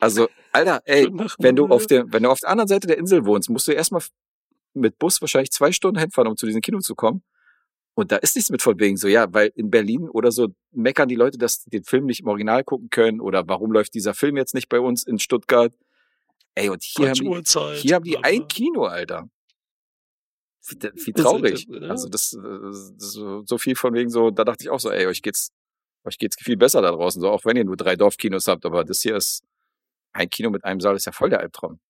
Also, 0.00 0.28
Alter, 0.52 0.82
ey, 0.86 1.08
wenn 1.38 1.54
du 1.54 1.68
auf 1.68 1.86
der, 1.86 2.12
wenn 2.12 2.24
du 2.24 2.30
auf 2.30 2.40
der 2.40 2.48
anderen 2.48 2.68
Seite 2.68 2.88
der 2.88 2.98
Insel 2.98 3.24
wohnst, 3.26 3.48
musst 3.48 3.68
du 3.68 3.72
erstmal 3.72 4.02
mit 4.74 4.98
Bus 4.98 5.20
wahrscheinlich 5.20 5.50
zwei 5.50 5.70
Stunden 5.72 6.00
hinfahren, 6.00 6.28
um 6.28 6.36
zu 6.36 6.46
diesem 6.46 6.62
Kino 6.62 6.80
zu 6.80 6.94
kommen. 6.94 7.22
Und 7.94 8.12
da 8.12 8.16
ist 8.16 8.34
nichts 8.34 8.50
mit 8.50 8.62
von 8.62 8.78
wegen 8.78 8.96
so, 8.96 9.08
ja, 9.08 9.32
weil 9.32 9.52
in 9.54 9.70
Berlin 9.70 10.08
oder 10.08 10.32
so 10.32 10.48
meckern 10.72 11.08
die 11.08 11.16
Leute, 11.16 11.38
dass 11.38 11.62
die 11.62 11.70
den 11.70 11.84
Film 11.84 12.06
nicht 12.06 12.20
im 12.20 12.28
Original 12.28 12.64
gucken 12.64 12.88
können 12.88 13.20
oder 13.20 13.46
warum 13.48 13.72
läuft 13.72 13.94
dieser 13.94 14.14
Film 14.14 14.36
jetzt 14.36 14.54
nicht 14.54 14.68
bei 14.68 14.80
uns 14.80 15.04
in 15.04 15.18
Stuttgart. 15.18 15.72
Ey, 16.54 16.70
und 16.70 16.82
hier 16.82 17.10
haben 17.10 17.14
die, 17.14 17.78
hier 17.78 17.94
haben 17.94 18.04
die 18.04 18.18
ein 18.18 18.48
Kino, 18.48 18.84
Alter. 18.84 19.28
Wie, 20.70 21.10
ist 21.10 21.16
traurig. 21.16 21.66
ja. 21.68 21.88
Also 21.88 22.08
das, 22.08 22.32
äh, 22.32 22.38
das 22.40 22.92
so, 22.96 23.42
so 23.44 23.58
viel 23.58 23.76
von 23.76 23.94
wegen 23.94 24.10
so, 24.10 24.30
da 24.30 24.44
dachte 24.44 24.64
ich 24.64 24.70
auch 24.70 24.80
so, 24.80 24.90
ey, 24.90 25.06
euch 25.06 25.22
geht's, 25.22 25.52
euch 26.04 26.18
geht's 26.18 26.36
viel 26.40 26.56
besser 26.56 26.82
da 26.82 26.90
draußen, 26.90 27.20
so 27.20 27.30
auch 27.30 27.44
wenn 27.44 27.56
ihr 27.56 27.64
nur 27.64 27.76
drei 27.76 27.96
Dorfkinos 27.96 28.46
habt, 28.48 28.64
aber 28.64 28.84
das 28.84 29.02
hier 29.02 29.16
ist 29.16 29.42
ein 30.12 30.30
Kino 30.30 30.50
mit 30.50 30.64
einem 30.64 30.80
Saal, 30.80 30.96
ist 30.96 31.06
ja 31.06 31.12
voll 31.12 31.30
der 31.30 31.40
Albtraum. 31.40 31.80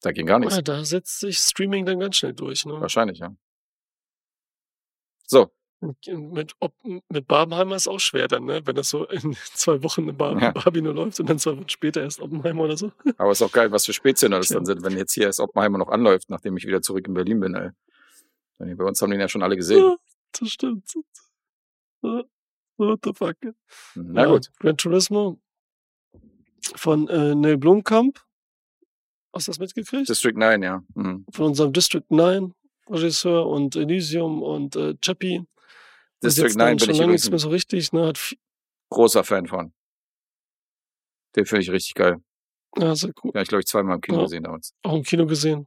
Da 0.00 0.12
ging 0.12 0.26
gar 0.26 0.38
nichts. 0.38 0.54
Ja, 0.54 0.62
da 0.62 0.84
setzt 0.84 1.20
sich 1.20 1.38
Streaming 1.38 1.84
dann 1.84 1.98
ganz 1.98 2.16
schnell 2.16 2.32
durch. 2.32 2.64
Ne? 2.64 2.80
Wahrscheinlich, 2.80 3.18
ja. 3.18 3.34
So, 5.26 5.50
Mit, 5.80 6.54
ob, 6.58 6.74
mit 6.82 7.28
Barbenheimer 7.28 7.76
ist 7.76 7.86
auch 7.86 8.00
schwer 8.00 8.26
dann, 8.26 8.46
ne? 8.46 8.62
wenn 8.64 8.74
das 8.74 8.88
so 8.88 9.06
in 9.06 9.34
zwei 9.54 9.80
Wochen 9.84 10.08
in 10.08 10.16
Bar 10.16 10.40
Ja. 10.40 10.50
Barbie 10.50 10.82
nur 10.82 10.92
läuft 10.94 11.20
und 11.20 11.30
dann 11.30 11.38
zwei 11.38 11.52
Wochen 11.56 11.68
später 11.68 12.02
erst 12.02 12.20
Oppenheimer 12.20 12.64
oder 12.64 12.76
so. 12.76 12.90
aber 13.16 13.30
ist 13.30 13.42
auch 13.42 13.52
geil, 13.52 13.70
was 13.70 13.86
für 13.86 13.92
Spätzchen 13.92 14.30
das 14.32 14.48
dann 14.48 14.66
sind, 14.66 14.82
wenn 14.82 14.96
jetzt 14.96 15.12
hier 15.14 15.24
erst 15.24 15.38
Oppenheimer 15.38 15.78
noch 15.78 15.88
anläuft, 15.88 16.30
nachdem 16.30 16.56
ich 16.56 16.66
wieder 16.66 16.82
zurück 16.82 17.06
in 17.06 17.14
Berlin 17.14 17.40
bin, 17.40 17.54
ey. 17.54 17.70
Bei 18.58 18.84
uns 18.84 19.00
haben 19.00 19.10
den 19.12 19.20
ja 19.20 19.28
schon 19.28 19.44
alle 19.44 19.54
gesehen. 19.56 19.78
Ja, 19.78 19.96
das 20.40 20.48
stimmt. 20.48 20.92
What 22.02 23.00
the 23.04 23.12
fuck. 23.14 23.36
Na 23.94 24.22
ja, 24.22 24.28
gut. 24.28 24.50
Gran 24.58 24.76
Turismo 24.76 25.38
von 26.74 27.08
äh, 27.08 27.36
Neil 27.36 27.56
Blomkamp. 27.56 28.20
Hast 29.32 29.46
du 29.46 29.52
das 29.52 29.58
mitgekriegt? 29.60 30.08
District 30.08 30.34
9, 30.34 30.62
ja. 30.62 30.82
Mhm. 30.94 31.24
von 31.30 31.46
unserem 31.46 31.72
District 31.72 32.04
9 32.08 32.52
Regisseur 32.88 33.46
und 33.46 33.76
Elysium 33.76 34.42
und 34.42 34.74
äh, 34.74 34.94
Chappie. 35.00 35.44
District 36.22 36.44
jetzt 36.46 36.56
9 36.56 36.66
dann 36.66 36.76
bin 36.76 36.78
schon 36.86 36.94
ich 36.94 36.98
lange 37.00 37.12
nichts 37.12 37.30
mehr 37.30 37.38
so 37.38 37.48
richtig. 37.48 37.92
Ne? 37.92 38.06
Hat 38.06 38.36
großer 38.90 39.24
Fan 39.24 39.46
von. 39.46 39.72
Den 41.36 41.46
finde 41.46 41.62
ich 41.62 41.70
richtig 41.70 41.94
geil. 41.94 42.22
ja, 42.76 42.94
sehr 42.96 43.12
cool. 43.22 43.32
Ja, 43.34 43.42
ich 43.42 43.48
glaube, 43.48 43.60
ich 43.60 43.66
zweimal 43.66 43.96
im 43.96 44.00
Kino 44.00 44.18
Ja. 44.18 44.24
gesehen 44.24 44.42
damals. 44.44 44.74
Auch 44.82 44.94
im 44.94 45.02
Kino 45.02 45.26
gesehen. 45.26 45.66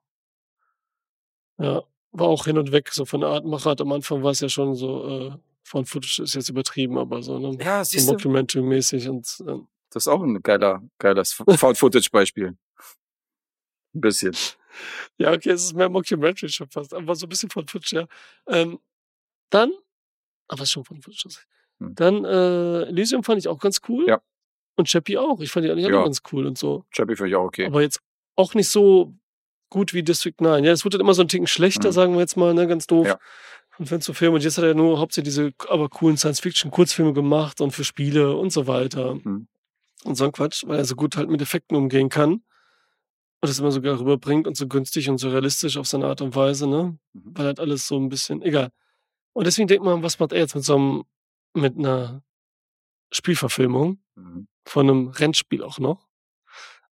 Ja, 1.57 1.83
war 2.11 2.27
auch 2.27 2.45
hin 2.45 2.57
und 2.57 2.71
weg, 2.71 2.89
so 2.91 3.05
von 3.05 3.21
der 3.21 3.29
Art 3.29 3.45
Machart. 3.45 3.79
Am 3.81 3.91
Anfang 3.91 4.23
war 4.23 4.31
es 4.31 4.39
ja 4.39 4.49
schon 4.49 4.75
so, 4.75 5.07
äh, 5.07 5.31
von 5.63 5.85
Footage 5.85 6.23
ist 6.23 6.33
jetzt 6.33 6.49
übertrieben, 6.49 6.97
aber 6.97 7.21
so, 7.21 7.37
ne? 7.37 7.57
Ja, 7.63 7.85
So 7.85 7.97
Mockumentary-mäßig 8.13 9.07
und 9.09 9.43
äh, 9.47 9.59
Das 9.91 10.03
ist 10.03 10.07
auch 10.07 10.21
ein 10.23 10.41
geiler, 10.41 10.81
geiles 10.97 11.33
Found-Footage-Beispiel. 11.33 12.57
Ein 13.93 14.01
bisschen. 14.01 14.35
Ja, 15.17 15.31
okay, 15.33 15.51
es 15.51 15.65
ist 15.65 15.73
mehr 15.73 15.89
Mockumentary 15.89 16.49
schon 16.49 16.69
fast, 16.69 16.93
aber 16.93 17.13
so 17.15 17.25
ein 17.25 17.29
bisschen 17.29 17.49
von 17.49 17.67
Footage, 17.67 17.95
ja. 17.95 18.07
Ähm, 18.47 18.79
dann, 19.51 19.71
aber 20.51 20.65
schon 20.65 20.83
von 20.85 21.01
Footage. 21.01 21.39
Hm. 21.79 21.95
Dann, 21.95 22.25
äh, 22.25 22.83
Elysium 22.83 23.23
fand 23.23 23.39
ich 23.39 23.47
auch 23.47 23.59
ganz 23.59 23.81
cool. 23.87 24.05
Ja. 24.07 24.21
Und 24.75 24.87
Chappie 24.87 25.17
auch. 25.17 25.39
Ich 25.41 25.51
fand 25.51 25.65
die 25.65 25.71
eigentlich 25.71 25.87
Ja. 25.87 25.99
auch 25.99 26.03
ganz 26.03 26.21
cool 26.31 26.45
und 26.45 26.57
so. 26.57 26.85
Chappie 26.91 27.15
finde 27.15 27.29
ich 27.29 27.35
auch 27.35 27.45
okay. 27.45 27.65
Aber 27.65 27.81
jetzt 27.81 27.99
auch 28.35 28.53
nicht 28.53 28.69
so 28.69 29.13
gut 29.69 29.93
wie 29.93 30.03
District 30.03 30.35
9. 30.39 30.63
Ja, 30.63 30.71
es 30.71 30.83
wurde 30.85 30.97
dann 30.97 31.05
immer 31.05 31.13
so 31.13 31.21
ein 31.21 31.27
Ticken 31.27 31.47
schlechter, 31.47 31.89
Mhm. 31.89 31.93
sagen 31.93 32.13
wir 32.13 32.19
jetzt 32.19 32.37
mal, 32.37 32.53
ne, 32.53 32.67
ganz 32.67 32.87
doof. 32.87 33.07
Ja. 33.07 33.19
Von 33.69 33.85
Film 33.85 34.01
zu 34.01 34.13
Film. 34.13 34.33
Und 34.33 34.43
jetzt 34.43 34.57
hat 34.57 34.65
er 34.65 34.73
nur 34.73 34.99
hauptsächlich 34.99 35.33
diese 35.33 35.51
aber 35.69 35.87
coolen 35.89 36.17
Science-Fiction-Kurzfilme 36.17 37.13
gemacht 37.13 37.61
und 37.61 37.71
für 37.71 37.83
Spiele 37.85 38.35
und 38.35 38.51
so 38.51 38.67
weiter. 38.67 39.15
Mhm. 39.15 39.47
Und 40.03 40.15
so 40.15 40.25
ein 40.25 40.31
Quatsch, 40.33 40.63
weil 40.67 40.77
er 40.79 40.85
so 40.85 40.95
gut 40.95 41.15
halt 41.15 41.29
mit 41.29 41.41
Effekten 41.41 41.77
umgehen 41.77 42.09
kann. 42.09 42.31
Und 43.43 43.49
das 43.49 43.59
immer 43.59 43.71
sogar 43.71 43.99
rüberbringt 43.99 44.45
und 44.47 44.55
so 44.57 44.67
günstig 44.67 45.09
und 45.09 45.17
so 45.19 45.29
realistisch 45.29 45.77
auf 45.77 45.87
seine 45.87 46.05
Art 46.07 46.21
und 46.21 46.35
Weise, 46.35 46.67
ne? 46.67 46.97
Mhm. 47.13 47.21
Weil 47.37 47.45
halt 47.47 47.59
alles 47.59 47.87
so 47.87 47.97
ein 47.97 48.09
bisschen, 48.09 48.41
egal. 48.41 48.69
Und 49.33 49.45
deswegen 49.47 49.67
denkt 49.67 49.83
man, 49.85 50.03
was 50.03 50.19
macht 50.19 50.33
er 50.33 50.39
jetzt 50.39 50.55
mit 50.55 50.63
so 50.63 50.75
einem, 50.75 51.03
mit 51.53 51.77
einer 51.77 52.23
Spielverfilmung? 53.11 54.01
Mhm. 54.15 54.47
von 54.65 54.89
einem 54.89 55.07
Rennspiel 55.09 55.63
auch 55.63 55.79
noch. 55.79 56.07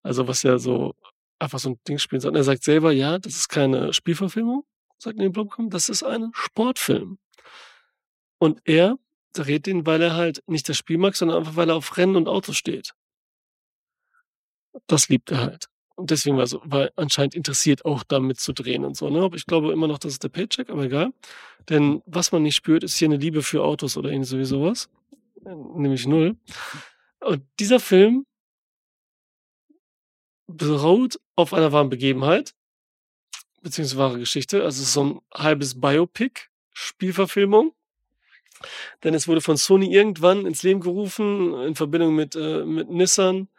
Also 0.01 0.27
was 0.27 0.43
ja 0.43 0.57
so 0.57 0.95
einfach 1.39 1.59
so 1.59 1.69
ein 1.71 1.79
Ding 1.87 1.99
spielen, 1.99 2.21
sondern 2.21 2.41
er 2.41 2.45
sagt 2.45 2.63
selber, 2.63 2.91
ja, 2.91 3.19
das 3.19 3.35
ist 3.35 3.49
keine 3.49 3.93
Spielverfilmung, 3.93 4.65
sagt 4.97 5.17
Neil 5.17 5.29
Blomkamp, 5.29 5.71
das 5.71 5.89
ist 5.89 6.03
ein 6.03 6.31
Sportfilm. 6.33 7.19
Und 8.39 8.61
er 8.65 8.97
dreht 9.33 9.65
den, 9.65 9.85
weil 9.85 10.01
er 10.01 10.15
halt 10.15 10.41
nicht 10.47 10.67
das 10.67 10.77
Spiel 10.77 10.97
mag, 10.97 11.15
sondern 11.15 11.39
einfach, 11.39 11.55
weil 11.55 11.69
er 11.69 11.75
auf 11.75 11.97
Rennen 11.97 12.15
und 12.15 12.27
Autos 12.27 12.57
steht. 12.57 12.93
Das 14.87 15.09
liebt 15.09 15.31
er 15.31 15.39
halt. 15.39 15.69
Und 15.99 16.11
deswegen 16.11 16.37
war 16.37 16.47
so, 16.47 16.61
war 16.63 16.89
anscheinend 16.95 17.35
interessiert, 17.35 17.83
auch 17.83 18.03
damit 18.03 18.39
zu 18.39 18.53
drehen 18.53 18.85
und 18.85 18.95
so. 18.95 19.09
Ne? 19.09 19.21
Aber 19.21 19.35
ich 19.35 19.45
glaube 19.45 19.73
immer 19.73 19.85
noch, 19.85 19.99
das 19.99 20.13
ist 20.13 20.23
der 20.23 20.29
Paycheck, 20.29 20.69
aber 20.69 20.83
egal. 20.83 21.11
Denn 21.67 22.01
was 22.05 22.31
man 22.31 22.41
nicht 22.41 22.55
spürt, 22.55 22.85
ist 22.85 22.97
hier 22.97 23.09
eine 23.09 23.17
Liebe 23.17 23.43
für 23.43 23.65
Autos 23.65 23.97
oder 23.97 24.09
irgendwie 24.09 24.29
sowieso 24.29 24.63
was. 24.63 24.89
Nämlich 25.43 26.07
null. 26.07 26.37
Und 27.19 27.43
dieser 27.59 27.81
Film 27.81 28.25
beruht 30.47 31.19
auf 31.35 31.53
einer 31.53 31.73
wahren 31.73 31.89
Begebenheit, 31.89 32.55
beziehungsweise 33.61 33.97
wahre 33.97 34.19
Geschichte. 34.19 34.63
Also 34.63 34.81
so 34.85 35.03
ein 35.03 35.21
halbes 35.33 35.81
Biopic, 35.81 36.43
Spielverfilmung. 36.71 37.73
Denn 39.03 39.13
es 39.13 39.27
wurde 39.27 39.41
von 39.41 39.57
Sony 39.57 39.93
irgendwann 39.93 40.45
ins 40.45 40.63
Leben 40.63 40.79
gerufen, 40.79 41.53
in 41.61 41.75
Verbindung 41.75 42.15
mit, 42.15 42.37
äh, 42.37 42.63
mit 42.63 42.89
Nissan, 42.89 43.49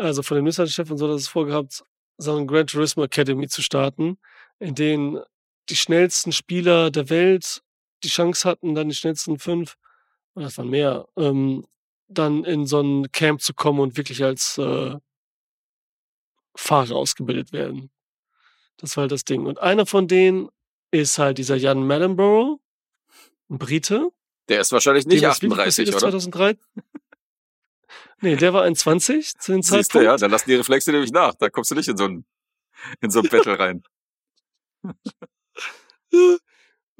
also 0.00 0.22
von 0.22 0.36
dem 0.36 0.44
Nissan-Chef 0.44 0.90
und 0.90 0.98
so, 0.98 1.06
dass 1.06 1.22
es 1.22 1.28
vorgehabt, 1.28 1.84
so 2.18 2.36
eine 2.36 2.46
Gran 2.46 2.66
Turismo 2.66 3.04
Academy 3.04 3.48
zu 3.48 3.62
starten, 3.62 4.18
in 4.58 4.74
denen 4.74 5.20
die 5.68 5.76
schnellsten 5.76 6.32
Spieler 6.32 6.90
der 6.90 7.08
Welt 7.10 7.62
die 8.02 8.08
Chance 8.08 8.48
hatten, 8.48 8.74
dann 8.74 8.88
die 8.88 8.94
schnellsten 8.94 9.38
fünf, 9.38 9.76
oder 10.34 10.46
das 10.46 10.58
waren 10.58 10.68
mehr, 10.68 11.06
ähm, 11.16 11.66
dann 12.08 12.44
in 12.44 12.66
so 12.66 12.80
ein 12.80 13.12
Camp 13.12 13.40
zu 13.40 13.54
kommen 13.54 13.80
und 13.80 13.96
wirklich 13.96 14.24
als 14.24 14.58
äh, 14.58 14.96
Fahrer 16.56 16.96
ausgebildet 16.96 17.52
werden. 17.52 17.90
Das 18.78 18.96
war 18.96 19.02
halt 19.02 19.12
das 19.12 19.24
Ding. 19.24 19.46
Und 19.46 19.60
einer 19.60 19.86
von 19.86 20.08
denen 20.08 20.48
ist 20.90 21.18
halt 21.18 21.38
dieser 21.38 21.56
Jan 21.56 21.86
Mallenborough, 21.86 22.58
ein 23.48 23.58
Brite. 23.58 24.10
Der 24.48 24.60
ist 24.60 24.72
wahrscheinlich 24.72 25.06
nicht 25.06 25.24
38, 25.24 25.88
oder? 25.88 25.98
2003. 25.98 26.56
nee, 28.20 28.36
der 28.36 28.52
war 28.52 28.62
21 28.62 29.34
zu 29.38 29.52
dem 29.52 29.62
Zeitpunkt. 29.62 29.94
du, 29.94 30.04
ja, 30.04 30.16
dann 30.16 30.30
lassen 30.30 30.48
die 30.48 30.56
Reflexe 30.56 30.92
nämlich 30.92 31.12
nach. 31.12 31.34
Da 31.34 31.50
kommst 31.50 31.70
du 31.70 31.74
nicht 31.74 31.88
in 31.88 31.96
so 31.96 32.04
ein, 32.04 32.24
in 33.00 33.10
so 33.10 33.20
ein 33.20 33.28
Battle 33.28 33.58
rein. 33.58 33.82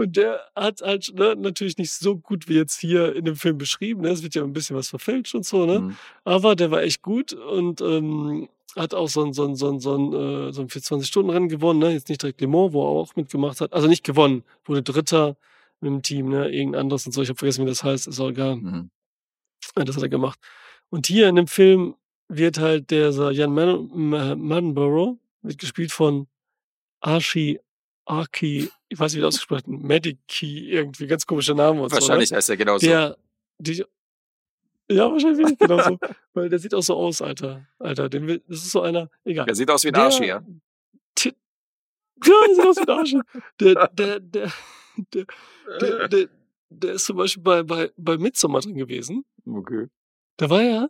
Und 0.01 0.17
der 0.17 0.41
hat 0.57 0.81
halt 0.81 1.13
ne, 1.15 1.37
natürlich 1.37 1.77
nicht 1.77 1.93
so 1.93 2.17
gut 2.17 2.49
wie 2.49 2.55
jetzt 2.55 2.81
hier 2.81 3.15
in 3.15 3.27
dem 3.27 3.37
Film 3.37 3.59
beschrieben. 3.59 4.01
Ne? 4.01 4.09
Es 4.09 4.23
wird 4.23 4.35
ja 4.35 4.43
ein 4.43 4.55
bisschen 4.55 4.75
was 4.75 4.89
verfälscht 4.89 5.35
und 5.35 5.45
so, 5.45 5.67
ne? 5.67 5.81
Mhm. 5.81 5.97
Aber 6.25 6.57
der 6.57 6.71
war 6.71 6.81
echt 6.81 7.03
gut 7.03 7.35
und 7.35 7.83
ähm, 7.83 8.49
hat 8.77 8.95
auch 8.95 9.09
so 9.11 9.23
ein, 9.23 9.35
so 9.35 9.47
ein, 9.47 9.57
so 9.57 9.71
ein, 9.71 9.79
so 9.79 9.95
ein, 9.99 10.13
äh, 10.15 10.53
so 10.55 10.63
ein 10.63 10.69
24-Stunden-Rennen 10.69 11.51
gewonnen, 11.51 11.81
ne? 11.81 11.93
Jetzt 11.93 12.09
nicht 12.09 12.23
direkt 12.23 12.41
Le 12.41 12.47
Mans, 12.47 12.73
wo 12.73 12.83
er 12.83 12.89
auch 12.89 13.15
mitgemacht 13.15 13.61
hat. 13.61 13.75
Also 13.75 13.89
nicht 13.89 14.03
gewonnen, 14.03 14.43
wurde 14.65 14.83
Dritter 14.83 15.37
mit 15.81 15.91
dem 15.91 16.03
Team, 16.03 16.31
ne? 16.31 16.49
Irgendein 16.49 16.81
anderes 16.81 17.05
und 17.05 17.13
so. 17.13 17.21
Ich 17.21 17.29
habe 17.29 17.39
vergessen, 17.39 17.67
wie 17.67 17.69
das 17.69 17.85
heißt, 17.85 18.07
ist 18.07 18.21
auch 18.21 18.31
egal. 18.31 18.57
Mhm. 18.57 18.91
Ja, 19.77 19.85
das 19.85 19.97
hat 19.97 20.03
er 20.03 20.09
gemacht. 20.09 20.39
Und 20.91 21.07
hier 21.07 21.29
in 21.29 21.37
dem 21.37 21.47
Film 21.47 21.95
wird 22.29 22.59
halt 22.59 22.91
der 22.91 23.11
Jan 23.33 23.53
Man 23.55 23.89
Ma- 23.93 24.35
Manborough, 24.37 25.19
wird 25.43 25.59
gespielt 25.59 25.93
von 25.93 26.27
Archie 27.01 27.61
Arki, 28.07 28.69
ich 28.89 28.99
weiß 28.99 29.13
nicht, 29.13 29.19
wie 29.19 29.23
das 29.23 29.35
ausgesprochen 29.37 29.83
Mediki, 29.83 30.69
irgendwie, 30.71 31.07
ganz 31.07 31.25
komischer 31.27 31.55
Name 31.55 31.81
und 31.83 31.93
Wahrscheinlich 31.93 32.31
so. 32.31 32.37
heißt 32.37 32.51
er 32.51 32.57
genauso. 32.57 32.85
Ne? 32.87 32.93
Der, 32.93 33.17
die, 33.59 33.85
ja, 34.91 35.11
wahrscheinlich 35.13 35.57
genau 35.59 35.81
so. 35.81 35.99
Weil 36.35 36.49
der 36.49 36.59
sieht 36.59 36.75
auch 36.75 36.83
so 36.83 36.97
aus, 36.97 37.23
Alter. 37.23 37.65
Alter, 37.79 38.09
den 38.09 38.27
will, 38.27 38.43
das 38.49 38.59
ist 38.65 38.73
so 38.73 38.81
einer, 38.83 39.09
egal. 39.25 39.47
Er 39.49 39.55
sieht 39.55 39.71
aus 39.71 39.85
wie 39.85 39.89
ein 39.89 39.95
Der- 39.95 40.03
Arsch 40.03 40.19
hier. 40.19 40.45
Ti- 41.15 41.35
Ja, 42.25 42.35
der 42.49 42.55
sieht 42.57 42.67
aus 42.67 42.77
wie 42.79 42.81
ein 42.83 42.89
Arsch. 42.91 43.15
Der, 43.61 43.89
der, 43.89 44.21
der, 44.21 44.53
der, 45.13 45.27
der, 45.81 46.09
der, 46.09 46.29
der 46.71 46.93
ist 46.95 47.05
zum 47.05 47.17
Beispiel 47.17 47.43
bei, 47.45 47.63
bei, 47.63 47.91
bei 47.97 48.19
Midsommar 48.19 48.61
drin 48.63 48.75
gewesen. 48.75 49.25
Okay. 49.47 49.87
Da 50.41 50.49
war 50.49 50.63
ja, 50.63 50.89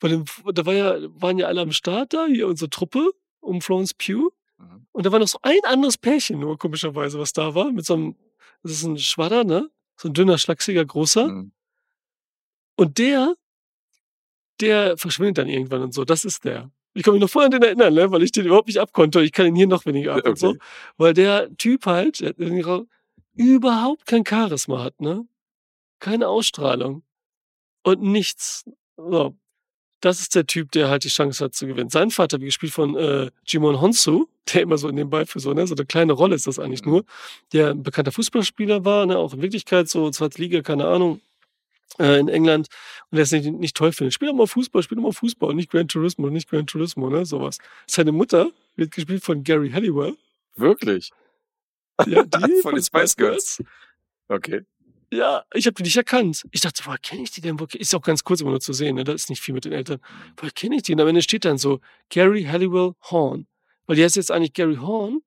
bei 0.00 0.08
dem, 0.08 0.24
da 0.52 0.66
war 0.66 0.74
ja, 0.74 0.96
waren 1.22 1.38
ja 1.38 1.46
alle 1.46 1.60
am 1.60 1.70
Start 1.70 2.12
da, 2.12 2.26
hier 2.26 2.48
unsere 2.48 2.68
Truppe 2.68 3.12
um 3.38 3.60
Florence 3.60 3.94
Pugh. 3.94 4.32
Mhm. 4.58 4.84
Und 4.90 5.06
da 5.06 5.12
war 5.12 5.20
noch 5.20 5.28
so 5.28 5.38
ein 5.42 5.60
anderes 5.62 5.96
Pärchen 5.96 6.40
nur, 6.40 6.58
komischerweise, 6.58 7.20
was 7.20 7.32
da 7.32 7.54
war, 7.54 7.70
mit 7.70 7.86
so 7.86 7.94
einem, 7.94 8.16
das 8.64 8.72
ist 8.72 8.82
ein 8.82 8.98
Schwadder, 8.98 9.44
ne? 9.44 9.70
So 9.96 10.08
ein 10.08 10.14
dünner, 10.14 10.38
schlachsiger, 10.38 10.84
großer. 10.84 11.28
Mhm. 11.28 11.52
Und 12.74 12.98
der, 12.98 13.36
der 14.60 14.96
verschwindet 14.96 15.38
dann 15.38 15.48
irgendwann 15.48 15.82
und 15.82 15.94
so. 15.94 16.04
Das 16.04 16.24
ist 16.24 16.44
der. 16.44 16.72
Ich 16.94 17.04
kann 17.04 17.12
mich 17.12 17.22
noch 17.22 17.30
voll 17.30 17.44
an 17.44 17.52
den 17.52 17.62
erinnern, 17.62 17.94
ne? 17.94 18.10
weil 18.10 18.24
ich 18.24 18.32
den 18.32 18.46
überhaupt 18.46 18.66
nicht 18.66 18.80
abkonnte. 18.80 19.22
Ich 19.22 19.30
kann 19.30 19.46
ihn 19.46 19.54
hier 19.54 19.68
noch 19.68 19.86
weniger 19.86 20.16
ab 20.16 20.26
und 20.26 20.36
so. 20.36 20.48
Okay. 20.48 20.58
Weil 20.96 21.14
der 21.14 21.56
Typ 21.58 21.86
halt 21.86 22.18
der 22.18 22.86
überhaupt 23.34 24.06
kein 24.06 24.26
Charisma 24.26 24.82
hat, 24.82 25.00
ne? 25.00 25.28
Keine 26.00 26.26
Ausstrahlung. 26.26 27.04
Und 27.88 28.02
nichts. 28.02 28.64
So. 28.96 29.34
Das 30.00 30.20
ist 30.20 30.34
der 30.34 30.46
Typ, 30.46 30.70
der 30.72 30.88
halt 30.90 31.04
die 31.04 31.08
Chance 31.08 31.44
hat 31.44 31.54
zu 31.54 31.66
gewinnen. 31.66 31.90
Sein 31.90 32.10
Vater, 32.10 32.40
wie 32.40 32.44
gespielt 32.44 32.72
von 32.72 32.94
äh, 32.96 33.30
Jimon 33.46 33.80
Honsu, 33.80 34.26
der 34.52 34.62
immer 34.62 34.78
so 34.78 34.90
nebenbei 34.90 35.26
für 35.26 35.40
so, 35.40 35.52
ne, 35.54 35.66
so 35.66 35.74
eine 35.74 35.86
kleine 35.86 36.12
Rolle 36.12 36.34
ist 36.36 36.46
das 36.46 36.58
eigentlich 36.58 36.84
Mhm. 36.84 36.90
nur, 36.90 37.04
der 37.52 37.70
ein 37.70 37.82
bekannter 37.82 38.12
Fußballspieler 38.12 38.84
war, 38.84 39.06
ne, 39.06 39.16
auch 39.18 39.32
in 39.34 39.42
Wirklichkeit 39.42 39.88
so 39.88 40.10
zweite 40.10 40.40
Liga, 40.40 40.60
keine 40.62 40.86
Ahnung, 40.86 41.20
äh, 41.98 42.20
in 42.20 42.28
England 42.28 42.68
und 43.10 43.16
der 43.16 43.24
es 43.24 43.32
nicht, 43.32 43.50
nicht 43.50 43.76
toll 43.76 43.92
findet. 43.92 44.14
Spiel 44.14 44.28
doch 44.28 44.34
mal 44.34 44.46
Fußball, 44.46 44.82
spiel 44.82 44.96
doch 44.96 45.02
mal 45.02 45.12
Fußball 45.12 45.50
und 45.50 45.56
nicht 45.56 45.70
Gran 45.70 45.88
Turismo, 45.88 46.28
nicht 46.30 46.48
Gran 46.48 46.66
Turismo, 46.66 47.10
ne, 47.10 47.24
sowas. 47.26 47.58
Seine 47.88 48.12
Mutter 48.12 48.50
wird 48.76 48.92
gespielt 48.92 49.24
von 49.24 49.42
Gary 49.42 49.70
Halliwell. 49.70 50.14
Wirklich? 50.56 51.10
Ja, 52.06 52.22
die 52.24 52.60
Von 52.62 52.74
den 52.76 52.84
Spice 52.84 53.16
Girls. 53.16 53.62
Okay. 54.28 54.62
Ja, 55.10 55.42
ich 55.54 55.66
habe 55.66 55.74
die 55.74 55.84
nicht 55.84 55.96
erkannt. 55.96 56.44
Ich 56.50 56.60
dachte, 56.60 56.82
woher 56.84 56.98
kenne 56.98 57.22
ich 57.22 57.30
die 57.30 57.40
denn? 57.40 57.56
Ist 57.74 57.94
auch 57.94 58.02
ganz 58.02 58.24
kurz 58.24 58.40
immer 58.42 58.50
nur 58.50 58.60
zu 58.60 58.72
sehen, 58.74 58.96
ne? 58.96 59.04
Da 59.04 59.12
ist 59.12 59.30
nicht 59.30 59.40
viel 59.40 59.54
mit 59.54 59.64
den 59.64 59.72
Eltern. 59.72 60.00
Woher 60.36 60.50
kenne 60.52 60.76
ich 60.76 60.82
die? 60.82 60.92
Und 60.92 61.00
am 61.00 61.08
Ende 61.08 61.22
steht 61.22 61.44
dann 61.46 61.56
so 61.58 61.80
Gary 62.10 62.44
Halliwell 62.44 62.92
Horn. 63.10 63.46
Weil 63.86 63.96
die 63.96 64.04
heißt 64.04 64.16
jetzt 64.16 64.30
eigentlich 64.30 64.52
Gary 64.52 64.76
Horn. 64.76 65.20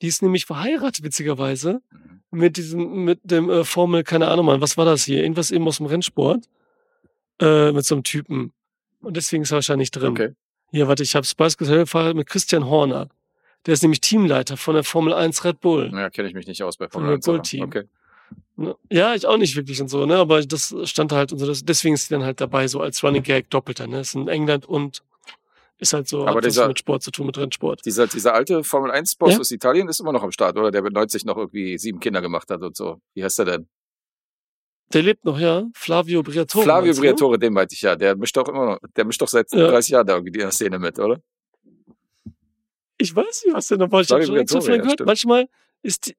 Die 0.00 0.06
ist 0.06 0.22
nämlich 0.22 0.46
verheiratet, 0.46 1.04
witzigerweise, 1.04 1.82
Mhm. 1.90 2.20
mit 2.30 2.56
diesem, 2.56 3.04
mit 3.04 3.20
dem 3.22 3.50
äh, 3.50 3.64
Formel, 3.64 4.04
keine 4.04 4.28
Ahnung, 4.28 4.46
Mann, 4.46 4.60
was 4.62 4.76
war 4.78 4.84
das 4.86 5.04
hier? 5.04 5.22
Irgendwas 5.22 5.50
eben 5.50 5.66
aus 5.68 5.76
dem 5.76 5.86
Rennsport. 5.86 6.48
Äh, 7.40 7.72
mit 7.72 7.84
so 7.84 7.94
einem 7.94 8.04
Typen. 8.04 8.52
Und 9.00 9.16
deswegen 9.16 9.42
ist 9.42 9.50
er 9.50 9.56
wahrscheinlich 9.56 9.90
drin. 9.90 10.10
Okay. 10.12 10.34
Hier, 10.70 10.88
warte, 10.88 11.02
ich 11.02 11.14
habe 11.16 11.26
Spice 11.26 11.56
Girls 11.56 11.90
verheiratet 11.90 12.16
mit 12.16 12.28
Christian 12.28 12.66
Horner. 12.66 13.08
Der 13.66 13.74
ist 13.74 13.82
nämlich 13.82 14.00
Teamleiter 14.00 14.56
von 14.56 14.74
der 14.74 14.84
Formel 14.84 15.12
1 15.12 15.44
Red 15.44 15.60
Bull. 15.60 15.90
Ja, 15.92 16.08
kenne 16.10 16.28
ich 16.28 16.34
mich 16.34 16.46
nicht 16.46 16.62
aus 16.62 16.76
bei 16.78 16.88
Formel 16.88 17.10
Red 17.10 17.16
1. 17.18 17.28
aber 17.28 17.36
Bull 17.38 17.42
Team. 17.42 17.62
Okay. 17.64 17.84
Ne? 18.56 18.76
Ja, 18.90 19.14
ich 19.14 19.26
auch 19.26 19.36
nicht 19.38 19.56
wirklich 19.56 19.80
und 19.80 19.88
so, 19.88 20.04
ne? 20.06 20.16
Aber 20.16 20.42
das 20.44 20.74
stand 20.84 21.12
halt 21.12 21.32
und 21.32 21.38
so. 21.38 21.46
Das, 21.46 21.64
deswegen 21.64 21.94
ist 21.94 22.08
sie 22.08 22.14
dann 22.14 22.24
halt 22.24 22.40
dabei, 22.40 22.68
so 22.68 22.80
als 22.80 23.02
Running 23.02 23.22
Gag 23.22 23.48
doppelter, 23.50 23.86
ne? 23.86 24.00
Ist 24.00 24.14
in 24.14 24.28
England 24.28 24.66
und 24.66 25.02
ist 25.78 25.94
halt 25.94 26.08
so, 26.08 26.26
Aber 26.26 26.42
dieser- 26.42 26.68
mit 26.68 26.78
Sport 26.78 27.02
zu 27.02 27.10
tun, 27.10 27.26
mit 27.26 27.38
Rennsport. 27.38 27.80
Dieser, 27.86 28.06
dieser 28.06 28.34
alte 28.34 28.62
Formel 28.64 28.90
1 28.90 29.14
Boss 29.16 29.32
Ja? 29.34 29.40
aus 29.40 29.50
Italien 29.50 29.88
ist 29.88 29.98
immer 30.00 30.12
noch 30.12 30.22
am 30.22 30.30
Start, 30.30 30.58
oder? 30.58 30.70
Der 30.70 30.82
mit 30.82 30.92
90 30.92 31.24
noch 31.24 31.38
irgendwie 31.38 31.78
sieben 31.78 32.00
Kinder 32.00 32.20
gemacht 32.20 32.50
hat 32.50 32.60
und 32.62 32.76
so. 32.76 33.00
Wie 33.14 33.24
heißt 33.24 33.38
der 33.38 33.46
denn? 33.46 33.68
Der 34.92 35.02
lebt 35.02 35.24
noch, 35.24 35.38
ja? 35.38 35.64
Flavio 35.74 36.22
Briatore. 36.22 36.64
Flavio 36.64 36.92
du? 36.92 37.00
Briatore, 37.00 37.38
den 37.38 37.52
meinte 37.54 37.74
ich 37.74 37.80
ja. 37.82 37.96
Der 37.96 38.14
mischt 38.16 38.36
doch 38.36 38.46
immer 38.48 38.66
noch, 38.72 38.78
der 38.96 39.04
mischt 39.06 39.22
doch 39.22 39.28
seit 39.28 39.50
Ja. 39.54 39.68
30 39.68 39.92
Jahren 39.92 40.06
da 40.06 40.14
irgendwie 40.16 40.32
in 40.34 40.40
der 40.40 40.50
Szene 40.50 40.78
mit, 40.78 40.98
oder? 40.98 41.22
Ich 42.98 43.14
weiß 43.16 43.44
nicht, 43.46 43.54
was 43.54 43.68
der 43.68 43.78
noch 43.78 43.90
war. 43.90 44.00
Ich 44.02 44.10
habe 44.10 44.22
schon 44.24 44.34
Briatore, 44.34 44.68
ja, 44.70 44.76
gehört. 44.76 44.92
stimmt. 44.92 45.06
Manchmal 45.06 45.48
ist 45.82 46.08
die, 46.08 46.16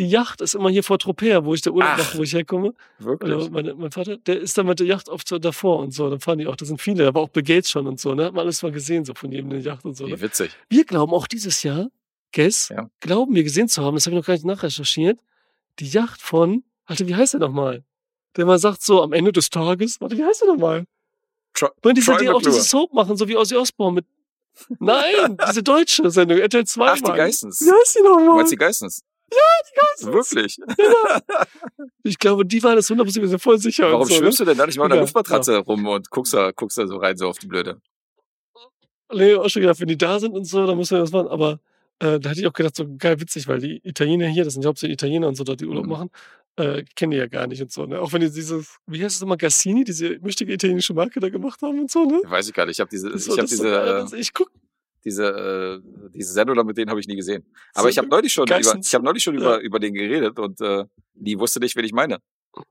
die 0.00 0.08
Yacht 0.08 0.40
ist 0.40 0.54
immer 0.54 0.70
hier 0.70 0.82
vor 0.82 0.98
Tropea, 0.98 1.44
wo 1.44 1.54
ich 1.54 1.62
der 1.62 1.72
Urlaub 1.72 1.90
Ach. 1.92 1.98
mache, 1.98 2.18
wo 2.18 2.22
ich 2.24 2.32
herkomme. 2.34 2.74
Wirklich? 2.98 3.32
Oder 3.32 3.50
meine, 3.50 3.74
mein 3.74 3.92
Vater, 3.92 4.16
der 4.16 4.40
ist 4.40 4.58
dann 4.58 4.66
mit 4.66 4.80
der 4.80 4.86
Yacht 4.88 5.08
oft 5.08 5.28
so 5.28 5.38
davor 5.38 5.78
und 5.78 5.92
so. 5.92 6.10
Dann 6.10 6.18
fahren 6.20 6.38
die 6.38 6.46
auch, 6.48 6.56
da 6.56 6.64
sind 6.64 6.80
viele, 6.80 7.04
da 7.04 7.14
war 7.14 7.22
auch 7.22 7.28
Bill 7.28 7.42
Gates 7.44 7.70
schon 7.70 7.86
und 7.86 8.00
so, 8.00 8.14
ne? 8.14 8.24
Hat 8.24 8.32
man 8.32 8.42
alles 8.44 8.62
mal 8.62 8.72
gesehen, 8.72 9.04
so 9.04 9.14
von 9.14 9.30
jedem 9.30 9.50
der 9.50 9.60
Yacht 9.60 9.84
und 9.84 9.96
so. 9.96 10.06
Ne? 10.06 10.16
Wie 10.16 10.22
witzig. 10.22 10.50
Wir 10.68 10.84
glauben 10.84 11.12
auch 11.14 11.26
dieses 11.28 11.62
Jahr, 11.62 11.88
Guess, 12.32 12.68
Ja. 12.70 12.88
glauben 13.00 13.34
wir 13.34 13.42
gesehen 13.44 13.68
zu 13.68 13.82
haben, 13.84 13.94
das 13.94 14.06
habe 14.06 14.14
ich 14.16 14.20
noch 14.22 14.26
gar 14.26 14.34
nicht 14.34 14.46
nachrecherchiert, 14.46 15.20
die 15.78 15.88
Yacht 15.88 16.20
von, 16.22 16.64
Alter, 16.86 17.06
wie 17.06 17.14
heißt 17.14 17.34
der 17.34 17.40
nochmal? 17.40 17.84
Der 18.36 18.46
mal 18.46 18.58
sagt 18.58 18.82
so 18.82 19.02
am 19.02 19.12
Ende 19.12 19.32
des 19.32 19.50
Tages, 19.50 20.00
warte, 20.00 20.16
wie 20.16 20.24
heißt 20.24 20.40
der 20.42 20.48
nochmal? 20.48 20.84
Tro 21.54 21.68
Weil 21.82 21.94
diese, 21.94 22.16
die 22.16 22.28
auch 22.28 22.34
McClure. 22.34 22.54
diese 22.56 22.60
Soap 22.62 22.92
machen, 22.94 23.16
so 23.16 23.28
wie 23.28 23.36
Ozzy 23.36 23.56
Osbourne 23.56 23.96
mit, 23.96 24.06
nein, 24.78 25.36
diese 25.48 25.62
deutsche 25.62 26.08
Sendung, 26.10 26.38
RTL 26.38 26.64
2. 26.66 26.86
Ach, 26.88 26.94
die. 26.96 27.02
Geissens. 27.12 27.60
Wie 27.60 27.70
heißt 27.70 27.96
die 27.96 28.02
Du 28.02 28.08
nochmal? 28.10 28.36
meinst 28.36 28.52
die 28.52 28.56
Geissens? 28.56 29.02
Geissens. 29.74 30.12
Wirklich? 30.12 30.58
Ich 32.02 32.18
glaube, 32.18 32.44
die 32.46 32.62
waren 32.62 32.76
das 32.76 32.90
100% 32.90 33.20
wir 33.20 33.28
sind 33.28 33.38
voll 33.42 33.58
sicher. 33.58 33.90
Warum 33.92 34.06
so, 34.08 34.14
schwimmst 34.14 34.40
du 34.40 34.44
denn 34.44 34.56
da 34.56 34.66
nicht 34.66 34.78
mal 34.78 34.84
in 34.86 34.90
der 34.90 35.00
Luftmatratze 35.00 35.56
rum 35.58 35.86
und 35.86 36.10
guckst 36.10 36.32
da, 36.34 36.50
guckst 36.50 36.78
da 36.78 36.86
so 36.86 36.96
rein, 36.96 37.16
so 37.16 37.28
auf 37.28 37.38
die 37.38 37.46
Blöde? 37.46 37.74
Ne? 37.74 37.80
Nee, 39.12 39.34
auch 39.34 39.48
schon 39.48 39.62
gedacht, 39.62 39.80
wenn 39.80 39.88
die 39.88 39.98
da 39.98 40.18
sind 40.18 40.32
und 40.34 40.44
so, 40.44 40.66
dann 40.66 40.76
müssen 40.76 40.94
wir 40.96 41.00
das 41.00 41.12
machen. 41.12 41.28
Aber 41.28 41.60
äh, 41.98 42.18
da 42.18 42.30
hätte 42.30 42.40
ich 42.40 42.46
auch 42.46 42.52
gedacht, 42.52 42.74
so 42.76 42.86
geil 42.98 43.20
witzig, 43.20 43.48
weil 43.48 43.58
die 43.60 43.80
Italiener 43.86 44.26
hier, 44.28 44.44
das 44.44 44.54
sind 44.54 44.62
ja 44.62 44.68
hauptsächlich 44.68 44.94
Italiener 44.94 45.28
und 45.28 45.34
so, 45.36 45.44
dort 45.44 45.60
die 45.60 45.66
Urlaub 45.66 45.84
Mhm. 45.84 45.90
machen, 45.90 46.10
äh, 46.56 46.84
kennen 46.96 47.10
die 47.12 47.18
ja 47.18 47.26
gar 47.26 47.46
nicht 47.46 47.60
und 47.62 47.70
so. 47.70 47.84
Ne? 47.86 48.00
Auch 48.00 48.12
wenn 48.12 48.20
die 48.22 48.30
dieses, 48.30 48.78
wie 48.86 49.02
heißt 49.04 49.16
es 49.16 49.22
immer, 49.22 49.36
Gassini, 49.36 49.84
diese 49.84 50.18
mächtige 50.20 50.52
italienische 50.52 50.94
Marke 50.94 51.20
da 51.20 51.28
gemacht 51.28 51.60
haben 51.62 51.80
und 51.80 51.90
so, 51.90 52.04
ne? 52.04 52.20
Weiß 52.24 52.48
ich 52.48 52.54
gar 52.54 52.64
nicht. 52.66 52.76
Ich 52.76 52.80
habe 52.80 52.90
diese, 52.90 53.10
Das 53.10 53.20
ist 53.22 53.26
ich 53.28 53.32
so- 53.34 53.38
habe 53.38 53.42
das 53.48 53.56
so 53.56 53.64
diese, 54.06 54.16
äh, 54.16 54.20
ich 54.20 54.32
guck, 54.32 54.50
diese, 55.04 55.80
äh, 55.84 56.08
diese 56.10 56.32
Sendung 56.32 56.66
mit 56.66 56.76
denen 56.76 56.90
habe 56.90 57.00
ich 57.00 57.06
nie 57.06 57.16
gesehen. 57.16 57.44
Aber 57.74 57.88
ich 57.88 57.98
habe 57.98 58.08
neulich 58.08 58.32
schon 58.32 58.46
über, 58.46 58.58
ich 58.58 58.94
habe 58.94 59.04
neulich 59.04 59.22
schon 59.22 59.34
Ja. 59.34 59.40
über, 59.40 59.60
über 59.60 59.78
den 59.78 59.94
geredet 59.94 60.38
und 60.38 60.60
äh, 60.60 60.84
die 61.14 61.38
wusste 61.38 61.60
nicht, 61.60 61.76
wen 61.76 61.84
ich 61.84 61.92
meine. 61.92 62.18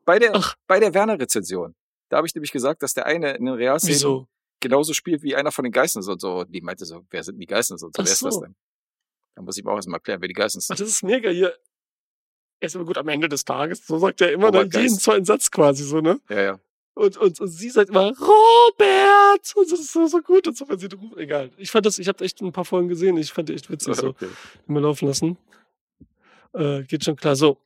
Bei 0.06 0.20
der, 0.20 0.32
Ach. 0.36 0.56
bei 0.68 0.80
der 0.80 0.94
Werner-Rezension. 0.94 1.74
Da 2.10 2.18
habe 2.18 2.28
ich 2.28 2.36
nämlich 2.36 2.52
gesagt, 2.52 2.84
dass 2.84 2.94
der 2.94 3.06
eine 3.06 3.32
in 3.36 3.46
den 3.46 3.54
Realszenen 3.56 3.96
Wieso? 3.96 4.28
genauso 4.60 4.94
spielt 4.94 5.22
wie 5.24 5.36
einer 5.36 5.52
von 5.52 5.64
den 5.64 5.72
Geissens 5.72 6.08
und 6.08 6.20
so. 6.20 6.40
Und 6.40 6.52
die 6.54 6.62
meinte 6.62 6.86
so, 6.86 7.06
wer 7.10 7.24
sind 7.24 7.38
die 7.40 7.46
Geissens 7.46 7.82
und 7.84 7.96
so, 7.96 8.02
Ach 8.02 8.06
wer 8.06 8.12
ist 8.12 8.24
das 8.26 8.40
denn? 8.40 8.56
Da 9.36 9.42
muss 9.42 9.58
ich 9.58 9.64
mir 9.64 9.72
auch 9.72 9.76
erstmal 9.78 9.98
erklären, 10.00 10.20
wer 10.22 10.28
die 10.28 10.34
Geissens 10.34 10.68
Ach, 10.72 10.76
sind. 10.78 10.86
das 10.86 10.94
ist 10.96 11.04
mega 11.04 11.30
hier. 11.30 11.56
Er 12.62 12.66
ist 12.66 12.76
aber 12.76 12.84
gut 12.86 12.98
am 12.98 13.08
Ende 13.08 13.30
des 13.30 13.46
Tages. 13.46 13.86
So 13.86 13.98
sagt 14.00 14.20
er 14.20 14.34
immer 14.34 14.48
Robert 14.48 14.74
dann 14.74 14.82
jeden 14.82 14.94
Geist. 14.96 15.04
zweiten 15.04 15.24
Satz 15.26 15.50
quasi 15.50 15.84
so, 15.84 16.02
ne? 16.02 16.20
Ja, 16.30 16.42
ja. 16.42 16.60
Und, 17.00 17.16
und, 17.18 17.40
und 17.40 17.48
sie 17.48 17.70
sagt 17.70 17.90
immer, 17.90 18.08
Robert! 18.10 19.54
Und 19.56 19.72
das 19.72 19.80
ist 19.80 19.94
so, 19.94 20.06
so 20.08 20.20
gut. 20.22 20.48
Und 20.48 20.58
so, 20.58 20.68
wenn 20.68 20.78
sie 20.80 20.88
ruft, 20.88 21.18
egal. 21.18 21.50
Ich 21.58 21.72
fand 21.72 21.86
das, 21.86 21.98
ich 21.98 22.08
habe 22.10 22.24
echt 22.26 22.42
ein 22.42 22.52
paar 22.52 22.66
Folgen 22.66 22.90
gesehen. 22.90 23.16
Ich 23.18 23.32
fand 23.32 23.48
die 23.48 23.54
echt 23.54 23.70
witzig 23.72 23.96
so. 23.96 24.08
Okay. 24.10 24.28
Immer 24.68 24.82
laufen 24.82 25.08
lassen. 25.08 25.38
Äh, 26.54 26.84
geht 26.84 27.04
schon 27.06 27.16
klar. 27.16 27.36
So. 27.36 27.58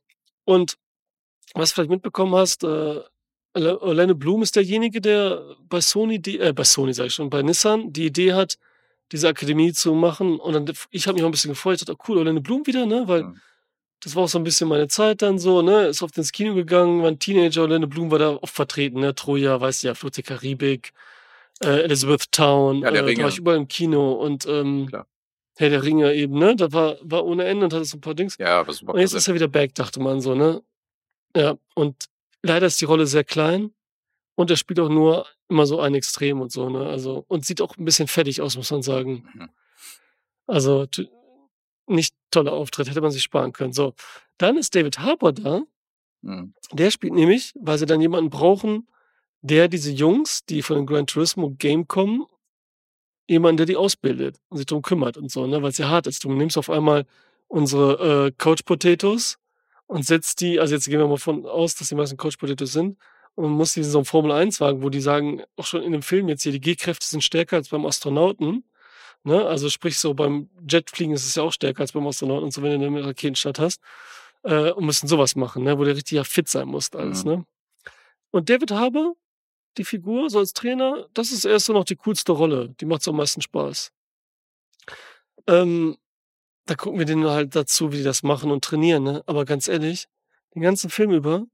Und 0.44 0.76
was 1.54 1.70
du 1.70 1.74
vielleicht 1.74 1.90
mitbekommen 1.90 2.34
hast, 2.36 2.62
äh, 2.64 3.00
Orla- 3.54 3.80
Orlando 3.82 4.14
Bloom 4.14 4.42
ist 4.42 4.54
derjenige, 4.56 5.00
der 5.00 5.42
bei 5.68 5.80
Sony, 5.80 6.20
die, 6.20 6.38
äh, 6.38 6.52
bei 6.52 6.64
Sony 6.64 6.92
sag 6.92 7.06
ich 7.06 7.14
schon, 7.14 7.30
bei 7.30 7.42
Nissan 7.42 7.92
die 7.92 8.06
Idee 8.06 8.32
hat, 8.34 8.58
diese 9.12 9.28
Akademie 9.28 9.72
zu 9.72 9.94
machen. 9.94 10.38
Und 10.38 10.52
dann, 10.54 10.72
ich 10.90 11.06
habe 11.06 11.14
mich 11.14 11.22
auch 11.22 11.28
ein 11.28 11.32
bisschen 11.32 11.50
gefreut. 11.50 11.76
Ich 11.80 11.84
dachte, 11.84 11.98
oh, 11.98 12.04
cool, 12.08 12.18
Orlando 12.18 12.40
Bloom 12.40 12.66
wieder, 12.66 12.86
ne? 12.86 13.04
Weil 13.06 13.24
Mhm. 13.24 13.40
Das 14.04 14.14
war 14.14 14.24
auch 14.24 14.28
so 14.28 14.38
ein 14.38 14.44
bisschen 14.44 14.68
meine 14.68 14.86
Zeit 14.88 15.22
dann 15.22 15.38
so, 15.38 15.62
ne? 15.62 15.86
Ist 15.86 16.02
oft 16.02 16.16
ins 16.18 16.30
Kino 16.30 16.54
gegangen, 16.54 17.00
war 17.02 17.08
ein 17.08 17.18
Teenager, 17.18 17.62
Orlando 17.62 17.88
Bloom 17.88 18.10
war 18.10 18.18
da 18.18 18.36
oft 18.36 18.54
vertreten, 18.54 19.00
ne? 19.00 19.14
Troja, 19.14 19.60
weißt 19.60 19.82
du 19.82 19.86
ja, 19.88 19.94
Flut 19.94 20.16
der 20.16 20.24
Karibik, 20.24 20.92
äh, 21.62 21.80
Elizabeth 21.82 22.30
Town, 22.30 22.82
Ja, 22.82 22.90
der 22.90 23.06
äh, 23.06 23.14
da 23.14 23.22
war 23.22 23.28
ich 23.30 23.38
überall 23.38 23.56
im 23.56 23.66
Kino 23.68 24.12
und 24.12 24.46
ähm, 24.46 24.86
Klar. 24.88 25.06
Herr 25.56 25.70
der 25.70 25.82
Ringe 25.84 26.12
eben, 26.14 26.38
ne? 26.38 26.54
Da 26.54 26.72
war, 26.72 26.96
war 27.00 27.24
ohne 27.24 27.44
Ende 27.44 27.64
und 27.64 27.72
hatte 27.72 27.84
so 27.86 27.96
ein 27.96 28.00
paar 28.02 28.14
Dings. 28.14 28.36
Ja, 28.38 28.60
aber 28.60 28.72
super 28.72 28.92
Und 28.92 29.00
jetzt 29.00 29.12
präsent. 29.12 29.18
ist 29.22 29.28
er 29.28 29.34
wieder 29.34 29.48
back, 29.48 29.74
dachte 29.74 30.00
man 30.00 30.20
so, 30.20 30.34
ne? 30.34 30.62
Ja, 31.34 31.56
und 31.74 32.04
leider 32.42 32.66
ist 32.66 32.80
die 32.80 32.84
Rolle 32.84 33.06
sehr 33.06 33.24
klein 33.24 33.72
und 34.34 34.50
er 34.50 34.56
spielt 34.56 34.80
auch 34.80 34.88
nur 34.90 35.26
immer 35.48 35.64
so 35.66 35.80
ein 35.80 35.94
Extrem 35.94 36.40
und 36.42 36.52
so, 36.52 36.68
ne? 36.68 36.86
Also, 36.86 37.24
und 37.28 37.46
sieht 37.46 37.62
auch 37.62 37.76
ein 37.78 37.84
bisschen 37.84 38.08
fettig 38.08 38.42
aus, 38.42 38.56
muss 38.56 38.70
man 38.70 38.82
sagen. 38.82 39.26
Mhm. 39.34 39.48
Also, 40.46 40.86
nicht 41.86 42.14
toller 42.30 42.52
Auftritt, 42.52 42.88
hätte 42.88 43.00
man 43.00 43.10
sich 43.10 43.22
sparen 43.22 43.52
können. 43.52 43.72
So, 43.72 43.94
dann 44.38 44.56
ist 44.56 44.74
David 44.74 44.98
Harbour 44.98 45.32
da. 45.32 45.62
Mhm. 46.22 46.54
Der 46.72 46.90
spielt 46.90 47.14
nämlich, 47.14 47.52
weil 47.54 47.78
sie 47.78 47.86
dann 47.86 48.00
jemanden 48.00 48.30
brauchen, 48.30 48.88
der 49.42 49.68
diese 49.68 49.92
Jungs, 49.92 50.44
die 50.46 50.62
von 50.62 50.76
dem 50.76 50.86
Gran 50.86 51.06
Turismo 51.06 51.50
Game 51.50 51.86
kommen, 51.86 52.24
jemanden, 53.28 53.58
der 53.58 53.66
die 53.66 53.76
ausbildet 53.76 54.40
und 54.48 54.58
sich 54.58 54.66
darum 54.66 54.82
kümmert 54.82 55.16
und 55.16 55.30
so, 55.30 55.46
ne, 55.46 55.62
weil 55.62 55.70
es 55.70 55.78
ja 55.78 55.88
hart 55.88 56.06
ist. 56.06 56.24
Du 56.24 56.32
nimmst 56.32 56.56
auf 56.58 56.70
einmal 56.70 57.06
unsere 57.46 58.26
äh, 58.26 58.32
Coach 58.36 58.62
Potatoes 58.62 59.38
und 59.86 60.04
setzt 60.04 60.40
die, 60.40 60.58
also 60.58 60.74
jetzt 60.74 60.88
gehen 60.88 60.98
wir 60.98 61.06
mal 61.06 61.18
von 61.18 61.46
aus, 61.46 61.74
dass 61.74 61.88
die 61.88 61.94
meisten 61.94 62.16
Coach 62.16 62.38
Potatoes 62.38 62.72
sind, 62.72 62.96
und 63.34 63.50
musst 63.50 63.76
die 63.76 63.80
in 63.80 63.86
so 63.86 63.98
einem 63.98 64.04
Formel 64.04 64.32
1 64.32 64.60
Wagen, 64.60 64.82
wo 64.82 64.90
die 64.90 65.00
sagen, 65.00 65.42
auch 65.56 65.66
schon 65.66 65.82
in 65.82 65.92
dem 65.92 66.02
Film 66.02 66.28
jetzt 66.28 66.42
hier, 66.42 66.52
die 66.52 66.60
G-Kräfte 66.60 67.06
sind 67.06 67.22
stärker 67.24 67.56
als 67.56 67.68
beim 67.68 67.84
Astronauten. 67.86 68.64
Ne? 69.24 69.44
Also 69.46 69.68
sprich 69.70 69.98
so 69.98 70.14
beim 70.14 70.50
Jetfliegen 70.68 71.14
ist 71.14 71.26
es 71.26 71.34
ja 71.34 71.42
auch 71.42 71.52
stärker 71.52 71.80
als 71.80 71.92
beim 71.92 72.06
Astronauten 72.06 72.44
und 72.44 72.52
so, 72.52 72.62
wenn 72.62 72.78
du 72.80 72.86
eine 72.86 73.04
Raketenstadt 73.04 73.58
hast. 73.58 73.80
Äh, 74.42 74.72
und 74.72 74.84
müssen 74.84 75.08
sowas 75.08 75.36
machen, 75.36 75.64
ne? 75.64 75.78
wo 75.78 75.84
der 75.84 75.96
richtig 75.96 76.16
ja 76.16 76.24
fit 76.24 76.48
sein 76.48 76.68
muss, 76.68 76.92
alles, 76.92 77.24
Mhm. 77.24 77.30
ne? 77.30 77.46
Und 78.30 78.50
David 78.50 78.72
Harbour, 78.72 79.16
die 79.78 79.84
Figur, 79.84 80.28
so 80.28 80.38
als 80.40 80.52
Trainer, 80.52 81.08
das 81.14 81.32
ist 81.32 81.44
erst 81.46 81.66
so 81.66 81.72
noch 81.72 81.84
die 81.84 81.96
coolste 81.96 82.32
Rolle. 82.32 82.74
Die 82.80 82.84
macht 82.84 83.02
so 83.02 83.12
am 83.12 83.16
meisten 83.16 83.40
Spaß. 83.40 83.90
Ähm, 85.46 85.96
da 86.66 86.74
gucken 86.74 86.98
wir 86.98 87.06
denen 87.06 87.26
halt 87.26 87.54
dazu, 87.56 87.92
wie 87.92 87.98
die 87.98 88.02
das 88.02 88.22
machen 88.22 88.50
und 88.50 88.64
trainieren, 88.64 89.04
ne? 89.04 89.22
Aber 89.26 89.44
ganz 89.44 89.68
ehrlich, 89.68 90.06
den 90.54 90.62
ganzen 90.62 90.90
Film 90.90 91.10
über, 91.12 91.46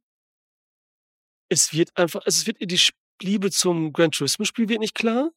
es 1.48 1.72
wird 1.72 1.96
einfach, 1.96 2.22
es 2.26 2.46
wird 2.46 2.58
die 2.60 2.80
Liebe 3.22 3.50
zum 3.50 3.92
Gran 3.92 4.10
Turismo 4.12 4.44
Spiel 4.44 4.68
wird 4.68 4.80
nicht 4.80 4.94
klar. 4.94 5.30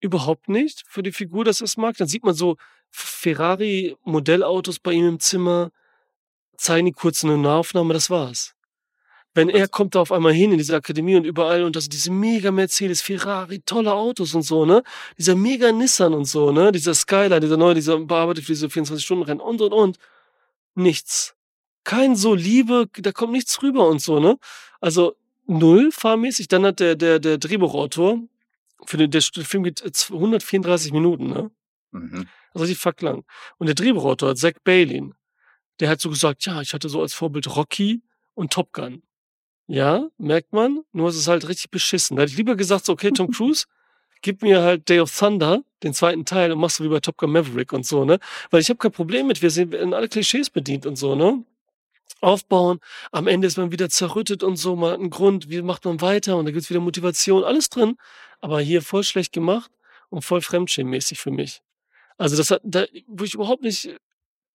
Überhaupt 0.00 0.48
nicht 0.48 0.84
für 0.86 1.02
die 1.02 1.12
Figur, 1.12 1.44
dass 1.44 1.60
er 1.60 1.64
es 1.64 1.76
mag. 1.76 1.96
Dann 1.96 2.08
sieht 2.08 2.24
man 2.24 2.34
so 2.34 2.56
Ferrari 2.90 3.96
Modellautos 4.04 4.78
bei 4.78 4.92
ihm 4.92 5.08
im 5.08 5.20
Zimmer, 5.20 5.70
zeigen 6.56 6.86
die 6.86 6.92
kurz 6.92 7.24
eine 7.24 7.38
Nahaufnahme, 7.38 7.94
das 7.94 8.10
war's. 8.10 8.54
Wenn 9.34 9.50
er 9.50 9.68
kommt 9.68 9.94
da 9.94 10.00
auf 10.00 10.10
einmal 10.10 10.32
hin 10.32 10.52
in 10.52 10.58
diese 10.58 10.74
Akademie 10.74 11.14
und 11.14 11.24
überall 11.24 11.62
und 11.62 11.76
das 11.76 11.84
sind 11.84 11.92
diese 11.92 12.10
mega 12.10 12.50
Mercedes, 12.50 13.02
Ferrari, 13.02 13.60
tolle 13.60 13.92
Autos 13.92 14.34
und 14.34 14.42
so, 14.42 14.64
ne? 14.64 14.82
Dieser 15.16 15.34
mega 15.34 15.70
Nissan 15.70 16.14
und 16.14 16.24
so, 16.24 16.50
ne? 16.50 16.72
Dieser 16.72 16.94
Skyline, 16.94 17.40
dieser 17.40 17.56
neue, 17.56 17.74
dieser 17.74 17.98
bearbeitet 17.98 18.44
für 18.44 18.52
diese 18.52 18.66
24-Stunden-Rennen 18.66 19.40
und 19.40 19.60
und 19.60 19.72
und. 19.72 19.98
Nichts. 20.74 21.36
Kein 21.84 22.16
so 22.16 22.34
Liebe, 22.34 22.88
da 22.94 23.12
kommt 23.12 23.32
nichts 23.32 23.62
rüber 23.62 23.86
und 23.88 24.00
so, 24.02 24.18
ne? 24.18 24.38
Also 24.80 25.14
null 25.46 25.92
fahrmäßig. 25.92 26.48
Dann 26.48 26.64
hat 26.64 26.80
der, 26.80 26.96
der, 26.96 27.18
der 27.18 27.38
Drehbuchautor, 27.38 28.18
für 28.86 28.96
den, 28.96 29.10
der 29.10 29.22
Film 29.22 29.64
geht 29.64 29.82
äh, 29.82 29.90
134 30.12 30.92
Minuten, 30.92 31.28
ne? 31.28 31.50
Mhm. 31.90 32.28
Also 32.54 32.66
die 32.66 32.74
fuck 32.74 33.00
lang. 33.02 33.24
Und 33.58 33.66
der 33.66 33.74
Drehbuchautor, 33.74 34.34
Zach 34.34 34.54
Balin, 34.64 35.14
der 35.80 35.90
hat 35.90 36.00
so 36.00 36.10
gesagt, 36.10 36.44
ja, 36.46 36.60
ich 36.60 36.74
hatte 36.74 36.88
so 36.88 37.00
als 37.00 37.14
Vorbild 37.14 37.54
Rocky 37.54 38.02
und 38.34 38.52
Top 38.52 38.72
Gun. 38.72 39.02
Ja, 39.66 40.08
merkt 40.16 40.52
man, 40.52 40.80
nur 40.92 41.08
es 41.08 41.16
ist 41.16 41.28
halt 41.28 41.46
richtig 41.46 41.70
beschissen. 41.70 42.16
Da 42.16 42.22
hätte 42.22 42.32
ich 42.32 42.38
lieber 42.38 42.56
gesagt, 42.56 42.86
so, 42.86 42.92
okay, 42.92 43.10
Tom 43.10 43.30
Cruise, 43.32 43.66
gib 44.22 44.42
mir 44.42 44.62
halt 44.62 44.88
Day 44.88 45.00
of 45.00 45.16
Thunder, 45.16 45.62
den 45.82 45.94
zweiten 45.94 46.24
Teil, 46.24 46.52
und 46.52 46.58
machst 46.58 46.78
du 46.78 46.84
wie 46.84 46.88
bei 46.88 47.00
Top 47.00 47.18
Gun 47.18 47.32
Maverick 47.32 47.72
und 47.72 47.86
so, 47.86 48.04
ne? 48.04 48.18
Weil 48.50 48.60
ich 48.60 48.70
habe 48.70 48.78
kein 48.78 48.92
Problem 48.92 49.26
mit, 49.26 49.42
wir 49.42 49.50
sind 49.50 49.74
in 49.74 49.92
alle 49.94 50.08
Klischees 50.08 50.50
bedient 50.50 50.86
und 50.86 50.96
so, 50.96 51.14
ne? 51.14 51.44
Aufbauen, 52.20 52.80
am 53.12 53.26
Ende 53.26 53.46
ist 53.46 53.58
man 53.58 53.70
wieder 53.72 53.88
zerrüttet 53.90 54.42
und 54.42 54.56
so, 54.56 54.76
man 54.76 54.92
hat 54.92 54.98
einen 54.98 55.10
Grund, 55.10 55.50
wie 55.50 55.62
macht 55.62 55.84
man 55.84 56.00
weiter 56.00 56.36
und 56.36 56.46
da 56.46 56.50
gibt's 56.50 56.70
wieder 56.70 56.80
Motivation, 56.80 57.44
alles 57.44 57.68
drin, 57.68 57.96
aber 58.40 58.60
hier 58.60 58.82
voll 58.82 59.04
schlecht 59.04 59.32
gemacht 59.32 59.70
und 60.10 60.22
voll 60.22 60.40
fremdschämmäßig 60.40 61.20
für 61.20 61.30
mich. 61.30 61.60
Also 62.16 62.36
das 62.36 62.50
hat, 62.50 62.60
da, 62.64 62.86
wo 63.06 63.24
ich 63.24 63.34
überhaupt 63.34 63.62
nicht, 63.62 63.94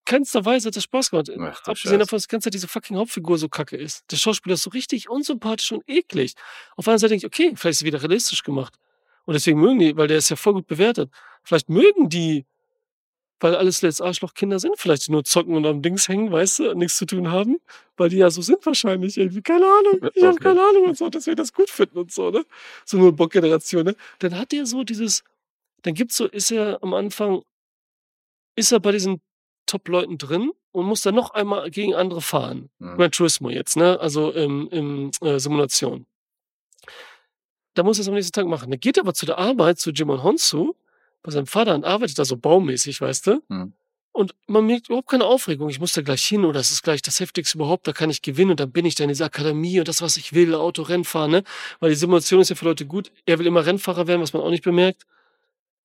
keinster 0.06 0.44
Weise 0.46 0.68
hat 0.68 0.76
das 0.76 0.84
Spaß 0.84 1.12
gemacht. 1.12 1.30
Ach, 1.40 1.62
Abgesehen 1.68 2.00
davon, 2.00 2.18
dass 2.18 2.24
die 2.24 2.32
ganze 2.32 2.46
Zeit 2.46 2.54
diese 2.54 2.68
fucking 2.68 2.98
Hauptfigur 2.98 3.38
so 3.38 3.48
kacke 3.48 3.78
ist. 3.78 4.04
Der 4.12 4.18
Schauspieler 4.18 4.56
ist 4.56 4.64
so 4.64 4.70
richtig 4.72 5.10
unsympathisch 5.10 5.72
und 5.72 5.84
eklig. 5.88 6.34
Auf 6.76 6.88
einer 6.88 7.00
Seite 7.00 7.12
denke 7.12 7.26
ich, 7.26 7.34
okay, 7.34 7.56
vielleicht 7.56 7.76
ist 7.76 7.82
es 7.82 7.86
wieder 7.86 8.02
realistisch 8.02 8.44
gemacht. 8.44 8.76
Und 9.26 9.34
deswegen 9.36 9.60
mögen 9.60 9.80
die, 9.80 9.96
weil 9.96 10.08
der 10.08 10.18
ist 10.18 10.30
ja 10.30 10.36
voll 10.36 10.54
gut 10.54 10.68
bewertet. 10.68 11.10
Vielleicht 11.44 11.70
mögen 11.70 12.10
die, 12.10 12.46
weil 13.44 13.58
alles 13.58 13.82
letzt 13.82 14.02
Arschlochkinder 14.02 14.58
sind, 14.58 14.80
vielleicht 14.80 15.08
die 15.08 15.12
nur 15.12 15.26
zocken 15.26 15.54
und 15.56 15.66
am 15.66 15.82
Dings 15.82 16.08
hängen, 16.08 16.32
weißt 16.32 16.60
du, 16.60 16.72
und 16.72 16.78
nichts 16.78 16.98
zu 16.98 17.06
tun 17.06 17.30
haben, 17.30 17.58
weil 17.98 18.08
die 18.08 18.16
ja 18.16 18.30
so 18.30 18.42
sind 18.42 18.66
wahrscheinlich 18.66 19.18
irgendwie, 19.18 19.42
keine 19.42 19.66
Ahnung, 19.66 20.10
ich 20.14 20.24
habe 20.24 20.36
Okay. 20.36 20.44
keine 20.44 20.62
Ahnung 20.62 20.86
und 20.86 20.98
so, 20.98 21.10
dass 21.10 21.28
wir 21.28 21.36
das 21.36 21.52
gut 21.52 21.70
finden 21.70 21.98
und 21.98 22.12
so, 22.12 22.32
ne? 22.32 22.46
So 22.86 22.98
nur 22.98 23.14
Bock-Generation, 23.14 23.84
ne? 23.84 23.96
Dann 24.20 24.38
hat 24.40 24.54
der 24.54 24.66
so 24.66 24.86
dieses, 24.86 25.26
dann 25.82 25.94
gibt's 25.94 26.16
so, 26.16 26.26
ist 26.26 26.52
er 26.52 26.82
am 26.82 26.94
Anfang, 26.94 27.42
ist 28.56 28.72
er 28.72 28.80
bei 28.80 28.94
diesen 28.94 29.20
Top-Leuten 29.66 30.18
drin 30.18 30.54
und 30.72 30.86
muss 30.86 31.02
dann 31.02 31.16
noch 31.16 31.32
einmal 31.32 31.70
gegen 31.70 31.96
andere 31.96 32.22
fahren. 32.22 32.70
Mhm. 32.80 32.96
Gran 32.96 33.12
Turismo 33.12 33.50
jetzt, 33.50 33.76
ne? 33.76 34.00
Also 34.00 34.32
im, 34.32 34.70
im 34.70 35.12
äh, 35.22 35.38
Simulation. 35.38 36.06
Da 37.74 37.84
muss 37.84 37.98
er 37.98 38.04
es 38.04 38.08
am 38.08 38.14
nächsten 38.14 38.32
Tag 38.32 38.48
machen. 38.48 38.72
Dann 38.72 38.80
geht 38.80 38.96
er 38.96 39.04
aber 39.04 39.14
zu 39.14 39.26
der 39.26 39.38
Arbeit, 39.38 39.80
zu 39.80 39.92
Jimon 39.92 40.24
Honsu, 40.24 40.76
bei 41.24 41.32
seinem 41.32 41.48
Vater 41.48 41.74
und 41.74 41.86
arbeitet 41.86 42.20
da 42.20 42.26
so 42.26 42.38
baumäßig, 42.38 43.02
weißt 43.02 43.28
du? 43.28 43.42
Mhm. 43.48 43.74
Und 44.12 44.36
man 44.46 44.68
merkt 44.68 44.90
überhaupt 44.90 45.10
keine 45.10 45.26
Aufregung. 45.26 45.70
Ich 45.70 45.80
muss 45.80 45.94
da 45.94 46.04
gleich 46.04 46.24
hin 46.24 46.46
oder 46.46 46.60
es 46.60 46.70
ist 46.70 46.84
gleich 46.84 47.02
das 47.02 47.20
Heftigste 47.20 47.58
überhaupt, 47.58 47.88
da 47.88 47.94
kann 47.94 48.12
ich 48.12 48.22
gewinnen 48.22 48.52
und 48.52 48.60
dann 48.60 48.72
bin 48.72 48.86
ich 48.86 48.94
da 48.94 49.04
in 49.06 49.08
dieser 49.08 49.26
Akademie 49.26 49.80
und 49.80 49.88
das, 49.88 50.04
was 50.04 50.18
ich 50.18 50.34
will, 50.34 50.54
Auto, 50.54 50.84
Rennfahren, 50.84 51.32
ne? 51.32 51.44
Weil 51.80 51.90
die 51.90 51.96
Simulation 51.96 52.40
ist 52.40 52.50
ja 52.50 52.56
für 52.56 52.66
Leute 52.66 52.86
gut. 52.86 53.12
Er 53.26 53.40
will 53.40 53.48
immer 53.48 53.66
Rennfahrer 53.66 54.06
werden, 54.06 54.22
was 54.22 54.34
man 54.34 54.44
auch 54.44 54.52
nicht 54.52 54.64
bemerkt. 54.64 55.08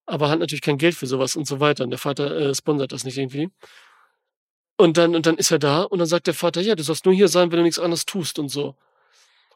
Aber 0.05 0.28
hat 0.28 0.40
natürlich 0.40 0.60
kein 0.60 0.77
Geld 0.77 0.94
für 0.94 1.06
sowas 1.06 1.36
und 1.36 1.47
so 1.47 1.60
weiter. 1.60 1.85
Und 1.85 1.90
der 1.90 1.98
Vater 1.98 2.36
äh, 2.36 2.55
sponsert 2.55 2.93
das 2.93 3.05
nicht 3.05 3.16
irgendwie. 3.16 3.51
Und 4.77 4.97
dann, 4.97 5.16
und 5.16 5.27
dann 5.27 5.36
ist 5.36 5.51
er 5.51 5.59
da 5.59 5.82
und 5.82 5.98
dann 5.98 6.06
sagt 6.06 6.27
der 6.27 6.35
Vater, 6.35 6.60
ja, 6.60 6.74
du 6.74 6.82
sollst 6.82 7.05
nur 7.06 7.15
hier 7.15 7.28
sein, 7.28 7.51
wenn 7.51 7.59
du 7.59 7.62
nichts 7.65 7.78
anderes 7.78 8.05
tust 8.06 8.39
und 8.39 8.48
so. 8.48 8.74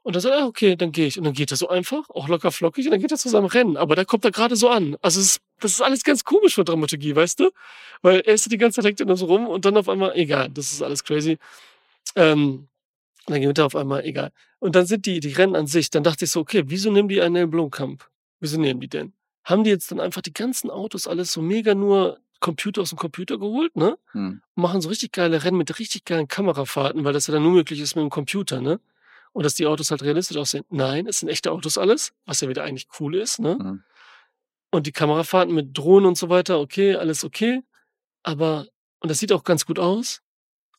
Und 0.03 0.17
dann 0.17 0.21
sagt 0.21 0.35
er, 0.35 0.43
ah, 0.43 0.47
okay, 0.47 0.77
dann 0.77 0.93
gehe 0.93 1.07
ich. 1.07 1.17
Und 1.17 1.25
dann 1.25 1.33
geht 1.33 1.51
er 1.53 1.57
so 1.57 1.69
einfach, 1.69 2.11
auch 2.11 2.29
locker 2.29 2.51
flockig, 2.51 2.87
und 2.87 2.91
dann 2.91 3.01
geht 3.01 3.13
er 3.13 3.19
zu 3.19 3.29
seinem 3.29 3.47
Rennen. 3.47 3.77
Aber 3.77 3.95
da 3.95 4.05
kommt 4.05 4.25
er 4.25 4.33
gerade 4.33 4.57
so 4.57 4.69
an. 4.69 4.97
Also 5.01 5.21
es 5.21 5.27
ist, 5.27 5.41
das 5.63 5.73
ist 5.73 5.81
alles 5.81 6.03
ganz 6.03 6.25
komisch 6.25 6.55
für 6.55 6.65
Dramaturgie, 6.65 7.15
weißt 7.15 7.41
du? 7.41 7.51
Weil 8.03 8.21
er 8.21 8.35
ist 8.35 8.51
die 8.51 8.59
ganze 8.59 8.83
Zeit 8.83 8.99
hängt 8.99 9.07
nur 9.07 9.17
so 9.17 9.27
rum 9.27 9.47
und 9.47 9.65
dann 9.65 9.77
auf 9.77 9.89
einmal, 9.89 10.13
egal, 10.17 10.51
das 10.51 10.73
ist 10.73 10.83
alles 10.83 11.05
crazy. 11.05 11.39
Ähm, 12.17 12.69
dann 13.27 13.41
gewinnt 13.41 13.59
er 13.59 13.67
auf 13.67 13.77
einmal, 13.77 14.05
egal. 14.05 14.33
Und 14.59 14.75
dann 14.75 14.87
sind 14.87 15.07
die, 15.07 15.21
die 15.21 15.33
Rennen 15.33 15.57
an 15.57 15.67
sich, 15.67 15.91
dann 15.91 16.03
dachte 16.03 16.25
ich 16.25 16.31
so, 16.31 16.41
okay, 16.41 16.65
wieso 16.67 16.91
nehmen 16.91 17.09
die 17.09 17.21
einen 17.23 17.51
Blomkamp? 17.51 18.05
Wieso 18.41 18.61
nehmen 18.61 18.81
die 18.81 18.89
denn? 18.89 19.13
Haben 19.45 19.65
die 19.65 19.71
jetzt 19.71 19.91
dann 19.91 20.01
einfach 20.01 20.23
die 20.23 20.33
ganzen 20.33 20.71
Autos 20.71 21.07
alles 21.07 21.33
so 21.33 21.43
mega 21.43 21.75
nur 21.75 22.19
Computer 22.41 22.83
aus 22.83 22.91
dem 22.91 22.99
Computer 22.99 23.39
geholt, 23.39 23.77
ne? 23.77 23.97
Und 24.55 24.63
machen 24.63 24.81
so 24.81 24.89
richtig 24.89 25.13
geile 25.13 25.45
Rennen 25.45 25.57
mit 25.57 25.79
richtig 25.79 26.05
geilen 26.05 26.29
Kamerafahrten, 26.29 27.05
weil 27.05 27.13
das 27.13 27.29
ja 27.29 27.35
dann 27.35 27.43
nur 27.45 27.53
möglich 27.53 27.81
ist 27.81 27.95
mit 27.95 28.03
dem 28.03 28.11
Computer, 28.11 28.61
ne? 28.61 28.81
Und 29.33 29.45
dass 29.45 29.55
die 29.55 29.67
Autos 29.67 29.91
halt 29.91 30.03
realistisch 30.03 30.37
aussehen. 30.37 30.65
Nein, 30.69 31.07
es 31.07 31.21
sind 31.21 31.29
echte 31.29 31.53
Autos 31.53 31.79
alles, 31.79 32.13
was 32.27 32.41
ja 32.41 32.49
wieder 32.49 32.65
eigentlich 32.65 32.89
cool 33.01 33.15
ist, 33.15 33.39
ne? 33.39 33.57
Mhm. 33.61 33.83
Und 34.73 34.87
die 34.87 34.93
Kamerafahrten 34.93 35.55
mit 35.55 35.77
Drohnen 35.77 36.07
und 36.07 36.19
so 36.19 36.31
weiter, 36.31 36.59
okay, 36.59 36.97
alles 36.97 37.25
okay. 37.25 37.61
Aber, 38.23 38.67
und 39.01 39.11
das 39.11 39.19
sieht 39.19 39.31
auch 39.31 39.45
ganz 39.45 39.67
gut 39.67 39.79
aus. 39.79 40.23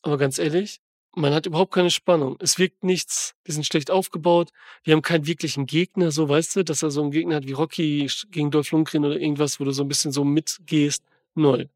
Aber 0.02 0.18
ganz 0.18 0.38
ehrlich, 0.38 0.80
man 1.14 1.32
hat 1.32 1.46
überhaupt 1.46 1.72
keine 1.72 1.90
Spannung. 1.90 2.36
Es 2.40 2.58
wirkt 2.58 2.82
nichts. 2.82 3.36
Die 3.46 3.52
sind 3.52 3.64
schlecht 3.64 3.92
aufgebaut. 3.92 4.50
Die 4.84 4.92
haben 4.92 5.00
keinen 5.00 5.26
wirklichen 5.28 5.66
Gegner, 5.66 6.10
so 6.10 6.28
weißt 6.28 6.56
du, 6.56 6.64
dass 6.64 6.82
er 6.82 6.90
so 6.90 7.02
einen 7.02 7.12
Gegner 7.12 7.36
hat 7.36 7.46
wie 7.46 7.52
Rocky 7.52 8.10
gegen 8.32 8.50
Dolph 8.50 8.72
Lundgren 8.72 9.04
oder 9.04 9.18
irgendwas, 9.18 9.60
wo 9.60 9.64
du 9.64 9.70
so 9.70 9.84
ein 9.84 9.88
bisschen 9.88 10.10
so 10.10 10.24
mitgehst. 10.24 11.04
Null. 11.36 11.70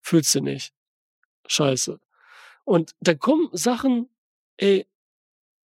Fühlst 0.00 0.34
du 0.34 0.40
nicht. 0.40 0.72
Scheiße. 1.46 2.00
Und 2.64 2.94
dann 3.00 3.18
kommen 3.18 3.50
Sachen, 3.52 4.08
ey, 4.56 4.86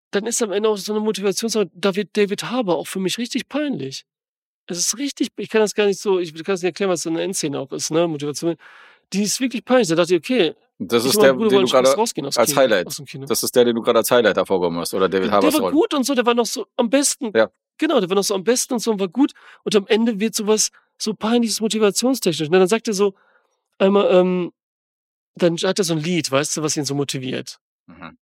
dann 0.10 0.26
ist 0.26 0.42
am 0.42 0.52
Ende 0.52 0.70
auch 0.70 0.78
so 0.78 0.94
eine 0.94 1.02
Motivation, 1.02 1.70
da 1.74 1.96
wird 1.96 2.18
David 2.18 2.44
Harbour 2.46 2.78
auch 2.78 2.88
für 2.88 3.00
mich 3.00 3.20
richtig 3.20 3.48
peinlich. 3.48 4.06
Es 4.68 4.78
ist 4.78 4.98
richtig, 4.98 5.30
ich 5.38 5.50
kann 5.50 5.62
das 5.62 5.76
gar 5.76 5.86
nicht 5.86 6.00
so, 6.00 6.20
ich 6.20 6.34
kann 6.44 6.56
es 6.56 6.62
nicht 6.62 6.70
erklären, 6.70 6.90
was 6.90 7.04
so 7.04 7.10
eine 7.10 7.22
Endszene 7.22 7.60
auch 7.60 7.72
ist, 7.72 7.92
ne, 7.92 8.08
Motivation. 8.08 8.56
Die 9.12 9.24
ist 9.24 9.40
wirklich 9.40 9.64
peinlich. 9.66 9.90
Da 9.90 9.96
dachte 9.96 10.16
ich, 10.16 10.20
okay, 10.20 10.56
das 10.80 11.06
ist 11.06 11.22
der, 11.22 11.34
den 11.34 11.50
du 11.50 11.66
gerade 11.66 11.96
als 11.96 12.14
Kino, 12.14 12.30
Highlight. 12.32 12.88
Das 13.30 13.44
ist 13.44 13.56
der, 13.56 13.66
den 13.66 13.76
du 13.76 13.82
gerade 13.82 14.00
als 14.00 14.12
Highlight 14.12 14.38
hervorgehoben 14.38 14.80
hast, 14.80 14.94
oder 14.94 15.08
David 15.08 15.32
Harbour. 15.32 15.52
Der 15.52 15.62
war 15.62 15.72
gut 15.72 15.94
und 15.94 16.04
so, 16.04 16.16
der 16.16 16.26
war 16.26 16.34
noch 16.34 16.46
so 16.46 16.66
am 16.78 16.90
besten. 16.90 17.32
Ja. 17.36 17.50
Genau, 17.78 18.00
der 18.00 18.10
war 18.10 18.16
noch 18.16 18.24
so 18.24 18.36
am 18.36 18.44
besten 18.44 18.74
und 18.74 18.80
so 18.80 18.92
und 18.92 19.00
war 19.00 19.08
gut. 19.08 19.34
Und 19.64 19.76
am 19.76 19.88
Ende 19.88 20.20
wird 20.20 20.36
sowas 20.36 20.72
so 20.98 21.14
peinliches 21.14 21.62
motivationstechnisch. 21.62 22.48
Und 22.48 22.54
dann 22.54 22.68
sagt 22.68 22.88
er 22.88 22.94
so 22.94 23.14
einmal, 23.78 24.14
ähm, 24.14 24.52
dann 25.36 25.58
hat 25.58 25.80
er 25.80 25.86
so 25.86 25.94
ein 25.94 26.00
Lied, 26.00 26.30
weißt 26.30 26.58
du, 26.58 26.64
was 26.64 26.78
ihn 26.78 26.86
so 26.86 26.96
motiviert. 26.96 27.60
Mhm. 27.88 28.18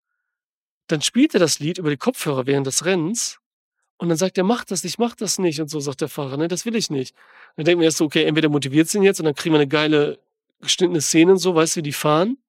Dann 0.87 1.01
spielt 1.01 1.33
er 1.33 1.39
das 1.39 1.59
Lied 1.59 1.77
über 1.77 1.89
die 1.89 1.97
Kopfhörer 1.97 2.47
während 2.47 2.67
des 2.67 2.85
Rennens 2.85 3.39
und 4.01 4.09
dann 4.09 4.17
sagt 4.17 4.35
er, 4.39 4.43
mach 4.43 4.65
das 4.65 4.83
nicht, 4.83 4.97
mach 4.97 5.13
das 5.13 5.37
nicht. 5.37 5.61
Und 5.61 5.69
so 5.69 5.79
sagt 5.79 6.01
der 6.01 6.09
Fahrer, 6.09 6.35
ne, 6.35 6.47
das 6.47 6.65
will 6.65 6.75
ich 6.75 6.89
nicht. 6.89 7.13
Und 7.49 7.57
dann 7.57 7.65
denken 7.65 7.81
wir 7.81 7.85
erst 7.85 7.97
so, 7.97 8.05
okay, 8.05 8.23
entweder 8.23 8.49
motiviert 8.49 8.89
sie 8.89 8.97
ihn 8.97 9.03
jetzt 9.03 9.19
und 9.19 9.25
dann 9.25 9.35
kriegen 9.35 9.53
wir 9.53 9.59
eine 9.59 9.67
geile 9.67 10.17
geschnittene 10.59 11.01
Szene 11.01 11.33
und 11.33 11.37
so, 11.37 11.53
weißt 11.53 11.75
du, 11.75 11.77
wie 11.77 11.83
die 11.83 11.93
fahren. 11.93 12.39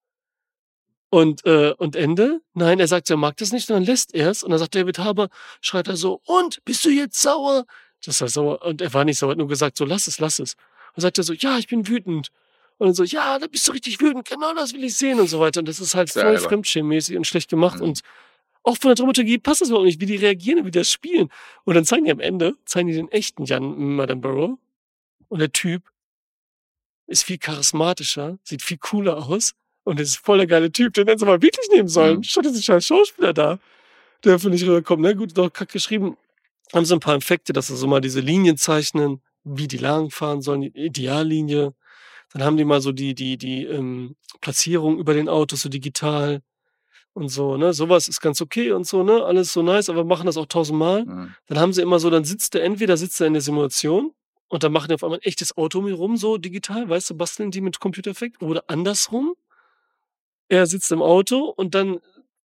Und, 1.10 1.44
äh, 1.44 1.74
und 1.76 1.94
Ende? 1.94 2.40
Nein, 2.54 2.80
er 2.80 2.88
sagt, 2.88 3.10
er 3.10 3.18
mag 3.18 3.36
das 3.36 3.52
nicht 3.52 3.68
und 3.68 3.74
dann 3.74 3.84
lässt 3.84 4.14
er 4.14 4.30
es. 4.30 4.42
Und 4.42 4.48
dann 4.48 4.60
sagt 4.60 4.74
David 4.74 4.98
Haber, 4.98 5.28
schreit 5.60 5.88
er 5.88 5.96
so, 5.96 6.22
und, 6.24 6.64
bist 6.64 6.86
du 6.86 6.88
jetzt 6.88 7.20
sauer? 7.20 7.66
Das 8.02 8.18
war 8.22 8.28
sauer. 8.28 8.62
Und 8.62 8.80
er 8.80 8.94
war 8.94 9.04
nicht 9.04 9.18
sauer, 9.18 9.32
hat 9.32 9.38
nur 9.38 9.46
gesagt, 9.46 9.76
so, 9.76 9.84
lass 9.84 10.06
es, 10.06 10.20
lass 10.20 10.38
es. 10.38 10.56
Und 10.96 11.02
sagt 11.02 11.18
er 11.18 11.24
so, 11.24 11.34
ja, 11.34 11.58
ich 11.58 11.68
bin 11.68 11.86
wütend. 11.86 12.30
Und 12.78 12.86
dann 12.86 12.94
so, 12.94 13.04
ja, 13.04 13.38
da 13.38 13.46
bist 13.46 13.68
du 13.68 13.72
richtig 13.72 14.00
wütend, 14.00 14.26
genau 14.26 14.54
das 14.54 14.72
will 14.72 14.84
ich 14.84 14.96
sehen 14.96 15.20
und 15.20 15.28
so 15.28 15.38
weiter. 15.38 15.60
Und 15.60 15.68
das 15.68 15.80
ist 15.80 15.94
halt 15.94 16.08
voll 16.08 16.38
fremdschirmmäßig 16.38 17.18
und 17.18 17.26
schlecht 17.26 17.50
gemacht. 17.50 17.80
Mhm. 17.80 17.88
Und 17.88 18.00
auch 18.62 18.76
von 18.76 18.90
der 18.90 18.94
Dramaturgie 18.94 19.38
passt 19.38 19.60
das 19.60 19.68
überhaupt 19.68 19.86
nicht, 19.86 20.00
wie 20.00 20.06
die 20.06 20.16
reagieren 20.16 20.60
und 20.60 20.66
wie 20.66 20.70
die 20.70 20.78
das 20.78 20.90
spielen. 20.90 21.30
Und 21.64 21.74
dann 21.74 21.84
zeigen 21.84 22.04
die 22.04 22.12
am 22.12 22.20
Ende, 22.20 22.54
zeigen 22.64 22.88
die 22.88 22.94
den 22.94 23.10
echten 23.10 23.44
Jan 23.44 23.96
Madame 23.96 24.20
Burrow. 24.20 24.58
Und 25.28 25.38
der 25.40 25.52
Typ 25.52 25.82
ist 27.06 27.24
viel 27.24 27.38
charismatischer, 27.38 28.38
sieht 28.44 28.62
viel 28.62 28.78
cooler 28.78 29.16
aus 29.16 29.54
und 29.84 29.98
ist 29.98 30.16
voll 30.16 30.38
der 30.38 30.46
geile 30.46 30.70
Typ. 30.70 30.94
Den 30.94 31.06
hätten 31.06 31.18
sie 31.18 31.26
mal 31.26 31.42
wirklich 31.42 31.68
nehmen 31.70 31.88
sollen. 31.88 32.18
Mhm. 32.18 32.22
Statt 32.22 32.44
diesen 32.44 32.62
scheiß 32.62 32.86
Schauspieler 32.86 33.32
da, 33.32 33.58
der 34.24 34.38
für 34.38 34.50
nicht 34.50 34.64
rüberkommt. 34.64 35.02
Ne? 35.02 35.16
Gut, 35.16 35.36
doch 35.36 35.52
kack 35.52 35.70
geschrieben. 35.70 36.16
Haben 36.72 36.84
sie 36.84 36.94
ein 36.94 37.00
paar 37.00 37.16
Effekte, 37.16 37.52
dass 37.52 37.66
sie 37.66 37.76
so 37.76 37.86
mal 37.86 38.00
diese 38.00 38.20
Linien 38.20 38.56
zeichnen, 38.56 39.20
wie 39.44 39.68
die 39.68 39.78
lang 39.78 40.10
fahren 40.10 40.40
sollen, 40.40 40.60
die 40.62 40.68
Ideallinie. 40.68 41.74
Dann 42.32 42.44
haben 42.44 42.56
die 42.56 42.64
mal 42.64 42.80
so 42.80 42.92
die, 42.92 43.14
die, 43.14 43.36
die 43.36 43.64
ähm, 43.64 44.16
Platzierung 44.40 44.98
über 44.98 45.12
den 45.12 45.28
Autos 45.28 45.62
so 45.62 45.68
digital 45.68 46.42
und 47.14 47.28
so, 47.28 47.56
ne? 47.56 47.72
Sowas 47.72 48.08
ist 48.08 48.20
ganz 48.20 48.40
okay 48.40 48.72
und 48.72 48.86
so, 48.86 49.02
ne? 49.02 49.24
Alles 49.24 49.52
so 49.52 49.62
nice, 49.62 49.88
aber 49.88 50.04
machen 50.04 50.26
das 50.26 50.36
auch 50.36 50.46
tausendmal. 50.46 51.04
Mhm. 51.04 51.34
Dann 51.46 51.58
haben 51.58 51.72
sie 51.72 51.82
immer 51.82 51.98
so, 51.98 52.10
dann 52.10 52.24
sitzt 52.24 52.54
er, 52.54 52.62
entweder 52.62 52.96
sitzt 52.96 53.20
er 53.20 53.26
in 53.26 53.34
der 53.34 53.42
Simulation 53.42 54.12
und 54.48 54.62
dann 54.64 54.72
machen 54.72 54.88
die 54.88 54.94
auf 54.94 55.04
einmal 55.04 55.18
ein 55.18 55.22
echtes 55.22 55.56
Auto 55.56 55.80
mit 55.80 55.96
rum, 55.96 56.16
so 56.16 56.38
digital, 56.38 56.88
weißt 56.88 57.10
du, 57.10 57.16
basteln 57.16 57.50
die 57.50 57.60
mit 57.60 57.80
Computereffekt. 57.80 58.42
Oder 58.42 58.64
andersrum. 58.66 59.34
Er 60.48 60.66
sitzt 60.66 60.92
im 60.92 61.00
Auto 61.00 61.44
und 61.44 61.74
dann 61.74 62.00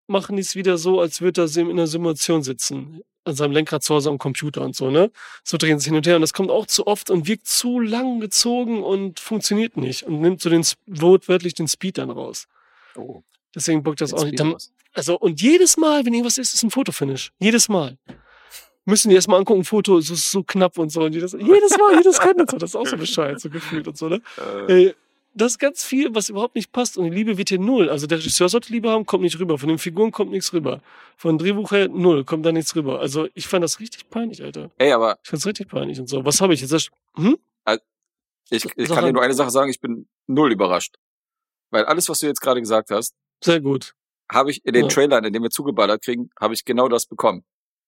machen 0.07 0.37
die 0.37 0.41
es 0.41 0.55
wieder 0.55 0.77
so, 0.77 1.01
als 1.01 1.21
würde 1.21 1.41
er 1.41 1.57
in 1.57 1.69
einer 1.69 1.87
Simulation 1.87 2.43
sitzen. 2.43 3.01
An 3.25 3.35
seinem 3.35 3.51
Lenkrad 3.51 3.83
zu 3.83 3.93
Hause 3.93 4.09
am 4.09 4.17
Computer 4.17 4.61
und 4.61 4.73
so, 4.73 4.89
ne? 4.89 5.11
So 5.43 5.57
drehen 5.57 5.79
sie 5.79 5.89
hin 5.89 5.97
und 5.97 6.07
her. 6.07 6.15
Und 6.15 6.21
das 6.21 6.31
kommt 6.31 6.49
auch 6.49 6.65
zu 6.65 6.87
oft 6.87 7.09
und 7.09 7.27
wirkt 7.27 7.45
zu 7.45 7.81
lang 7.81 8.21
gezogen 8.21 8.83
und 8.83 9.19
funktioniert 9.19 9.75
nicht. 9.75 10.03
Und 10.03 10.21
nimmt 10.21 10.39
so 10.39 10.49
den, 10.49 10.65
wortwörtlich 10.85 11.55
den 11.55 11.67
Speed 11.67 11.97
dann 11.97 12.09
raus. 12.09 12.47
Oh. 12.95 13.21
Deswegen 13.57 13.81
bockt 13.81 14.01
das 14.01 14.13
auch 14.13 14.23
nicht. 14.23 14.39
Dann, 14.39 14.55
also, 14.93 15.17
und 15.17 15.41
jedes 15.41 15.77
Mal, 15.77 16.05
wenn 16.05 16.13
irgendwas 16.13 16.37
ist, 16.37 16.53
ist 16.53 16.61
ein 16.63 16.69
Fotofinish. 16.69 17.31
Jedes 17.39 17.67
Mal 17.69 17.97
müssen 18.85 19.09
die 19.09 19.15
erstmal 19.15 19.39
angucken, 19.39 19.63
Foto 19.63 19.97
ist 19.97 20.09
so 20.31 20.43
knapp 20.43 20.77
und 20.77 20.91
so. 20.91 21.01
Und 21.01 21.13
jedes, 21.13 21.33
jedes 21.33 21.77
Mal, 21.77 21.95
jedes 21.95 22.23
Rennen 22.23 22.41
und 22.41 22.51
so. 22.51 22.57
Das 22.57 22.69
ist 22.69 22.75
auch 22.75 22.85
so 22.85 22.95
bescheuert, 22.97 23.41
so 23.41 23.49
gefühlt 23.49 23.87
und 23.87 23.97
so, 23.97 24.09
ne? 24.09 24.21
Äh. 24.67 24.93
Das 25.33 25.51
ist 25.51 25.59
ganz 25.59 25.85
viel, 25.85 26.15
was 26.15 26.29
überhaupt 26.29 26.55
nicht 26.55 26.71
passt. 26.71 26.97
Und 26.97 27.03
die 27.03 27.11
Liebe 27.11 27.37
wird 27.37 27.49
hier 27.49 27.59
null. 27.59 27.91
Also 27.91 28.07
der 28.07 28.17
Regisseur 28.17 28.49
sollte 28.49 28.73
Liebe 28.73 28.89
haben, 28.89 29.05
kommt 29.05 29.21
nicht 29.21 29.37
rüber. 29.37 29.59
Von 29.59 29.69
den 29.69 29.77
Figuren 29.77 30.09
kommt 30.11 30.31
nichts 30.31 30.51
rüber. 30.51 30.81
Von 31.15 31.37
Drehbuch 31.37 31.69
her 31.69 31.89
null, 31.89 32.23
kommt 32.23 32.43
da 32.43 32.51
nichts 32.51 32.75
rüber. 32.75 32.99
Also 32.99 33.27
ich 33.35 33.47
fand 33.47 33.63
das 33.63 33.79
richtig 33.79 34.09
peinlich, 34.09 34.41
Alter. 34.43 34.71
Ey, 34.79 34.91
aber. 34.91 35.19
Ich 35.21 35.29
fand's 35.29 35.45
richtig 35.45 35.67
peinlich 35.67 35.99
und 35.99 36.09
so. 36.09 36.25
Was 36.25 36.41
habe 36.41 36.55
ich 36.55 36.61
jetzt? 36.61 36.89
Hm? 37.17 37.37
Ich, 38.49 38.65
ich 38.77 38.89
kann 38.89 39.05
dir 39.05 39.13
nur 39.13 39.21
eine 39.21 39.33
Sache 39.33 39.51
sagen, 39.51 39.69
ich 39.69 39.79
bin 39.79 40.07
null 40.25 40.51
überrascht. 40.51 40.95
Weil 41.69 41.85
alles, 41.85 42.07
was 42.09 42.19
du 42.19 42.27
jetzt 42.27 42.41
gerade 42.41 42.61
gesagt 42.61 42.89
hast. 42.91 43.13
Sehr 43.43 43.61
gut. 43.61 43.93
Habe 44.31 44.51
ich 44.51 44.65
in 44.65 44.73
den 44.73 44.83
ja. 44.83 44.89
Trailern, 44.89 45.23
in 45.23 45.33
denen 45.33 45.43
wir 45.43 45.49
zugeballert 45.49 46.03
kriegen, 46.03 46.29
habe 46.39 46.53
ich 46.53 46.65
genau 46.65 46.87
das 46.89 47.05
bekommen 47.05 47.45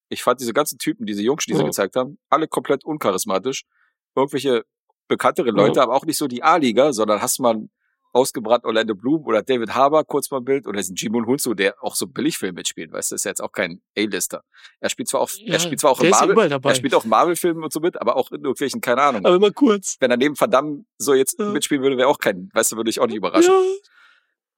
ich 0.10 0.24
fand 0.24 0.42
diese 0.42 0.54
ganzen 0.54 0.78
Typen, 0.78 1.06
diese 1.06 1.22
Jungs, 1.22 1.46
die 1.46 1.54
sie 1.54 1.64
gezeigt 1.64 1.96
haben, 1.96 2.18
alle 2.30 2.48
komplett 2.48 2.84
uncharismatisch. 2.84 3.64
Irgendwelche 4.16 4.66
bekanntere 5.08 5.52
Leute, 5.52 5.80
oh. 5.80 5.84
aber 5.84 5.96
auch 5.96 6.06
nicht 6.06 6.18
so 6.18 6.28
die 6.28 6.44
A-Liga, 6.44 6.94
sondern 6.94 7.22
hast 7.22 7.40
man 7.40 7.70
ausgebrannt 8.12 8.66
Orlando 8.66 8.96
Bloom 8.96 9.24
oder 9.26 9.44
David 9.44 9.76
Harbour 9.76 10.04
kurz 10.04 10.32
mal 10.32 10.38
ein 10.38 10.44
Bild 10.44 10.66
oder 10.66 10.80
ist 10.80 10.90
ein 10.90 10.96
Jimon 10.96 11.28
Hunsu, 11.28 11.54
der 11.54 11.76
auch 11.84 11.94
so 11.94 12.08
Billigfilm 12.08 12.56
mitspielt, 12.56 12.92
weißt 12.92 13.12
du, 13.12 13.16
ist 13.16 13.26
ja 13.26 13.30
jetzt 13.30 13.42
auch 13.42 13.52
kein 13.52 13.82
A-Lister. 13.96 14.44
Er 14.80 14.90
spielt 14.90 15.10
zwar 15.10 15.22
auch, 15.22 15.30
ja, 15.38 15.54
er 15.54 15.60
spielt 15.60 15.80
zwar 15.80 15.92
auch 15.92 16.02
in 16.02 16.10
Marvel, 16.10 16.52
er 16.52 16.76
spielt 16.76 16.96
auch 16.96 17.06
Marvel-Filmen 17.06 17.64
und 17.64 17.72
so 17.72 17.80
mit, 17.80 18.02
aber 18.02 18.16
auch 18.16 18.32
in 18.32 18.42
irgendwelchen, 18.42 18.82
keine 18.82 19.04
Ahnung. 19.04 19.26
Aber 19.26 19.36
immer 19.36 19.52
kurz. 19.52 19.98
Wenn 20.00 20.10
er 20.10 20.18
neben 20.18 20.36
Verdammt 20.36 20.88
so 20.98 21.14
jetzt 21.14 21.38
ja. 21.40 21.52
mitspielen 21.52 21.84
würde, 21.84 21.98
wäre 21.98 22.08
auch 22.08 22.18
kein, 22.18 22.50
weißt 22.54 22.72
du, 22.72 22.78
würde 22.78 22.90
ich 22.90 23.00
auch 23.00 23.06
nicht 23.06 23.18
überraschen. 23.18 23.54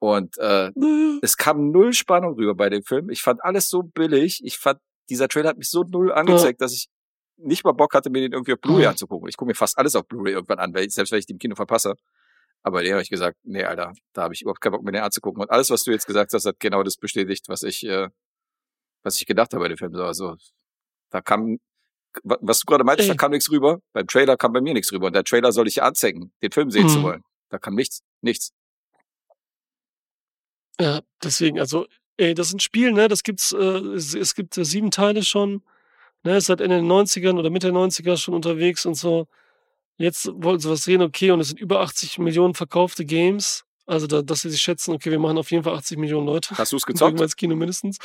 Und 0.01 0.37
äh, 0.39 0.71
es 1.21 1.37
kam 1.37 1.71
null 1.71 1.93
Spannung 1.93 2.33
rüber 2.33 2.55
bei 2.55 2.69
dem 2.69 2.83
Film. 2.83 3.09
Ich 3.09 3.21
fand 3.21 3.43
alles 3.43 3.69
so 3.69 3.83
billig. 3.83 4.41
Ich 4.43 4.57
fand 4.57 4.79
dieser 5.09 5.27
Trailer 5.27 5.49
hat 5.49 5.57
mich 5.57 5.69
so 5.69 5.83
null 5.83 6.11
angezeigt, 6.11 6.61
dass 6.61 6.73
ich 6.73 6.87
nicht 7.37 7.63
mal 7.63 7.73
Bock 7.73 7.93
hatte, 7.93 8.09
mir 8.09 8.21
den 8.21 8.31
irgendwie 8.31 8.53
auf 8.53 8.61
Blu-ray 8.61 8.83
mhm. 8.83 8.89
anzugucken. 8.89 9.27
Ich 9.27 9.37
gucke 9.37 9.49
mir 9.49 9.55
fast 9.55 9.77
alles 9.77 9.95
auf 9.95 10.07
Blu-ray 10.07 10.33
irgendwann 10.33 10.59
an, 10.59 10.73
weil 10.73 10.85
ich, 10.85 10.93
selbst 10.93 11.11
wenn 11.11 11.19
ich 11.19 11.25
den 11.25 11.35
im 11.35 11.39
Kino 11.39 11.55
verpasse. 11.55 11.95
Aber 12.63 12.81
der 12.83 12.93
habe 12.93 13.01
ich 13.01 13.09
gesagt, 13.09 13.37
nee, 13.43 13.63
Alter, 13.63 13.93
da 14.13 14.23
habe 14.23 14.33
ich 14.33 14.41
überhaupt 14.41 14.61
keinen 14.61 14.73
Bock, 14.73 14.83
mir 14.83 14.91
den 14.91 15.01
anzugucken. 15.01 15.41
Und 15.41 15.49
alles, 15.49 15.69
was 15.69 15.83
du 15.83 15.91
jetzt 15.91 16.05
gesagt 16.05 16.33
hast, 16.33 16.45
hat 16.45 16.59
genau 16.59 16.83
das 16.83 16.97
bestätigt, 16.97 17.49
was 17.49 17.63
ich, 17.63 17.83
äh, 17.85 18.09
was 19.03 19.19
ich 19.19 19.25
gedacht 19.25 19.53
habe 19.53 19.63
bei 19.63 19.69
dem 19.69 19.77
Film. 19.77 19.95
Also, 19.95 20.35
da 21.09 21.21
kam, 21.21 21.57
was 22.23 22.59
du 22.59 22.65
gerade 22.65 22.83
meintest, 22.83 23.09
Ey. 23.09 23.15
da 23.15 23.19
kam 23.19 23.31
nichts 23.31 23.51
rüber. 23.51 23.79
Beim 23.93 24.07
Trailer 24.07 24.37
kam 24.37 24.53
bei 24.53 24.61
mir 24.61 24.73
nichts 24.73 24.91
rüber. 24.91 25.07
Und 25.07 25.13
der 25.13 25.23
Trailer 25.23 25.51
soll 25.51 25.67
ich 25.67 25.77
ja 25.77 25.83
anzeigen, 25.83 26.31
den 26.41 26.51
Film 26.51 26.69
sehen 26.69 26.83
mhm. 26.83 26.89
zu 26.89 27.03
wollen. 27.03 27.23
Da 27.49 27.57
kam 27.57 27.73
nichts, 27.73 28.01
nichts. 28.21 28.51
Ja, 30.79 31.01
deswegen, 31.23 31.59
also 31.59 31.85
Ey, 32.21 32.35
das 32.35 32.49
ist 32.49 32.53
ein 32.53 32.59
Spiel, 32.59 32.91
ne? 32.91 33.07
Das 33.07 33.23
gibt's, 33.23 33.51
äh, 33.51 33.57
es, 33.57 34.13
es 34.13 34.35
gibt 34.35 34.55
äh, 34.55 34.63
sieben 34.63 34.91
Teile 34.91 35.23
schon. 35.23 35.63
Ne, 36.23 36.37
ist 36.37 36.45
seit 36.45 36.61
Ende 36.61 36.75
den 36.75 36.85
90ern 36.85 37.39
oder 37.39 37.49
Mitte 37.49 37.71
der 37.71 37.75
90er 37.75 38.15
schon 38.15 38.35
unterwegs 38.35 38.85
und 38.85 38.93
so. 38.93 39.27
Jetzt 39.97 40.29
wollten 40.31 40.59
sie 40.59 40.69
was 40.69 40.83
sehen, 40.83 41.01
okay, 41.01 41.31
und 41.31 41.39
es 41.39 41.47
sind 41.47 41.59
über 41.59 41.81
80 41.81 42.19
Millionen 42.19 42.53
verkaufte 42.53 43.05
Games. 43.05 43.65
Also, 43.87 44.05
da, 44.05 44.21
dass 44.21 44.41
sie 44.41 44.51
sich 44.51 44.61
schätzen, 44.61 44.93
okay, 44.93 45.09
wir 45.09 45.17
machen 45.17 45.39
auf 45.39 45.49
jeden 45.49 45.63
Fall 45.63 45.73
80 45.73 45.97
Millionen 45.97 46.27
Leute. 46.27 46.55
Hast 46.59 46.73
du 46.73 46.77
es 46.77 46.85
gezockt? 46.85 47.19
Ins 47.19 47.35
Kino 47.35 47.55
mindestens. 47.55 47.97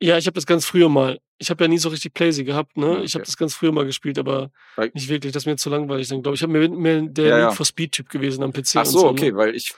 Ja, 0.00 0.16
ich 0.16 0.26
habe 0.26 0.34
das 0.34 0.46
ganz 0.46 0.64
früher 0.64 0.88
mal. 0.88 1.18
Ich 1.38 1.50
habe 1.50 1.64
ja 1.64 1.68
nie 1.68 1.78
so 1.78 1.88
richtig 1.88 2.14
Playsy 2.14 2.44
gehabt, 2.44 2.76
ne? 2.76 2.92
Okay. 2.92 3.02
Ich 3.02 3.14
habe 3.14 3.24
das 3.24 3.36
ganz 3.36 3.54
früher 3.54 3.72
mal 3.72 3.86
gespielt, 3.86 4.20
aber 4.20 4.52
weil 4.76 4.92
nicht 4.94 5.08
wirklich. 5.08 5.32
Das 5.32 5.42
ist 5.42 5.46
mir 5.46 5.56
zu 5.56 5.68
langweilig 5.68 6.06
dann, 6.06 6.22
glaube 6.22 6.36
ich. 6.36 6.40
Ich 6.40 6.42
habe 6.48 6.52
mir 6.52 6.68
mehr 6.68 7.02
der 7.02 7.26
ja, 7.26 7.38
ja. 7.38 7.50
for 7.50 7.66
Speed 7.66 7.90
Typ 7.90 8.08
gewesen 8.08 8.44
am 8.44 8.52
PC. 8.52 8.76
Ach 8.76 8.86
so, 8.86 9.00
so 9.00 9.04
ne? 9.06 9.10
okay, 9.10 9.32
ne? 9.32 9.36
weil 9.36 9.54
ich 9.56 9.74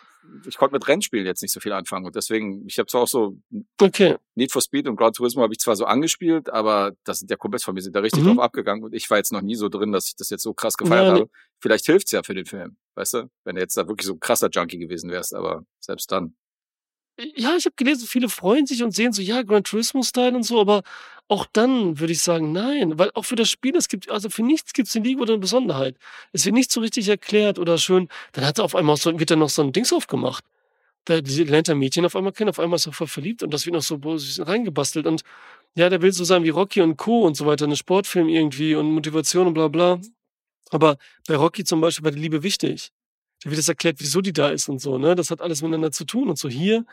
ich 0.47 0.57
konnte 0.57 0.75
mit 0.75 0.87
Rennspielen 0.87 1.27
jetzt 1.27 1.43
nicht 1.43 1.53
so 1.53 1.61
viel 1.61 1.73
anfangen 1.73 2.07
und 2.07 2.17
deswegen, 2.17 2.67
ich 2.67 2.79
habe 2.79 2.87
zwar 2.87 3.03
auch 3.03 3.09
so 3.09 3.37
okay. 3.81 4.17
Need 4.35 4.53
for 4.53 4.63
Speed 4.63 4.89
und 4.89 4.97
Gran 4.97 5.13
Turismo 5.13 5.43
habe 5.43 5.53
ich 5.53 5.59
zwar 5.59 5.77
so 5.77 5.85
angespielt, 5.85 6.51
aber 6.51 6.93
das 7.05 7.19
sind 7.19 7.31
ja 7.31 7.37
Kumpels 7.37 7.65
von 7.65 7.75
mir, 7.75 7.83
sind 7.83 7.97
da 7.97 8.01
richtig 8.01 8.23
mhm. 8.23 8.29
drauf 8.29 8.39
abgegangen 8.41 8.85
und 8.85 8.95
ich 8.95 9.09
war 9.11 9.19
jetzt 9.19 9.33
noch 9.33 9.43
nie 9.43 9.55
so 9.55 9.69
drin, 9.69 9.93
dass 9.93 10.09
ich 10.09 10.17
das 10.17 10.31
jetzt 10.31 10.43
so 10.43 10.55
krass 10.55 10.77
gefeiert 10.77 11.07
ja, 11.07 11.13
habe. 11.15 11.31
Vielleicht 11.61 11.87
hilft's 11.87 12.13
ja 12.13 12.23
für 12.23 12.35
den 12.35 12.47
Film, 12.47 12.77
weißt 12.95 13.15
du, 13.15 13.31
wenn 13.45 13.57
du 13.57 13.63
jetzt 13.63 13.77
da 13.77 13.87
wirklich 13.89 14.07
so 14.07 14.15
ein 14.15 14.21
krasser 14.21 14.49
Junkie 14.51 14.79
gewesen 14.79 15.11
wärst, 15.11 15.35
aber 15.35 15.65
selbst 15.81 16.11
dann 16.13 16.35
ja, 17.19 17.57
ich 17.57 17.67
habe 17.67 17.75
gelesen, 17.77 18.07
viele 18.07 18.29
freuen 18.29 18.67
sich 18.67 18.83
und 18.83 18.93
sehen 18.93 19.13
so, 19.13 19.23
ja, 19.23 19.43
Gran 19.43 19.65
Turismo-Style 19.65 20.35
und 20.35 20.45
so, 20.45 20.61
aber 20.61 20.83
auch 21.29 21.47
dann 21.53 21.99
würde 21.99 22.13
ich 22.13 22.21
sagen, 22.21 22.53
nein, 22.53 22.99
weil 22.99 23.11
auch 23.15 23.25
für 23.25 23.37
das 23.37 23.51
Spiel, 23.51 23.77
es 23.77 23.89
gibt, 23.89 24.11
also 24.11 24.29
für 24.31 24.43
nichts 24.43 24.73
gibt 24.73 24.89
es 24.89 24.95
in 24.95 25.05
Liga 25.05 25.23
oder 25.23 25.35
eine 25.35 25.41
Besonderheit. 25.41 25.97
Es 26.33 26.45
wird 26.45 26.55
nicht 26.55 26.73
so 26.73 26.81
richtig 26.81 27.09
erklärt 27.09 27.59
oder 27.59 27.79
schön, 27.79 28.09
dann 28.33 28.45
hat 28.47 28.59
er 28.59 28.65
auf 28.65 28.75
einmal 28.75 28.97
so, 28.97 29.19
wird 29.19 29.31
dann 29.31 29.39
noch 29.39 29.49
so 29.51 29.63
ein 29.63 29.73
Dings 29.73 29.93
aufgemacht. 29.93 30.45
Da, 31.07 31.17
lernt 31.17 31.69
er 31.69 31.75
Mädchen 31.75 32.07
auf 32.07 32.17
einmal 32.17 32.33
kennen, 32.33 32.51
auf 32.51 32.61
einmal 32.61 32.77
ist 32.77 32.87
er 32.87 32.93
voll 32.93 33.09
verliebt 33.09 33.43
und 33.43 33.53
das 33.53 33.67
wird 33.67 33.75
noch 33.75 33.83
so 33.83 34.01
reingebastelt 34.45 35.07
und 35.07 35.23
ja, 35.75 35.89
der 35.89 36.03
will 36.03 36.13
so 36.13 36.25
sein 36.25 36.45
wie 36.45 36.51
Rocky 36.51 36.83
und 36.83 36.97
Co. 36.97 37.23
und 37.27 37.37
so 37.37 37.47
weiter, 37.47 37.65
eine 37.65 37.77
Sportfilm 37.77 38.29
irgendwie 38.29 38.75
und 38.75 38.91
Motivation 38.93 39.49
und 39.49 39.55
bla 39.55 39.69
bla. 39.69 40.01
Aber 40.71 40.97
bei 41.29 41.37
Rocky 41.37 41.65
zum 41.65 41.81
Beispiel 41.81 42.05
war 42.05 42.13
die 42.13 42.21
Liebe 42.21 42.43
wichtig. 42.43 42.93
Da 43.43 43.51
wird 43.51 43.59
das 43.59 43.69
erklärt, 43.69 43.97
wieso 43.99 44.21
die 44.21 44.33
da 44.33 44.51
ist 44.51 44.69
und 44.69 44.79
so, 44.79 44.99
ne? 44.99 45.15
Das 45.15 45.31
hat 45.31 45.41
alles 45.41 45.63
miteinander 45.63 45.91
zu 45.91 46.05
tun 46.05 46.29
und 46.29 46.39
so. 46.39 46.49
Hier 46.49 46.85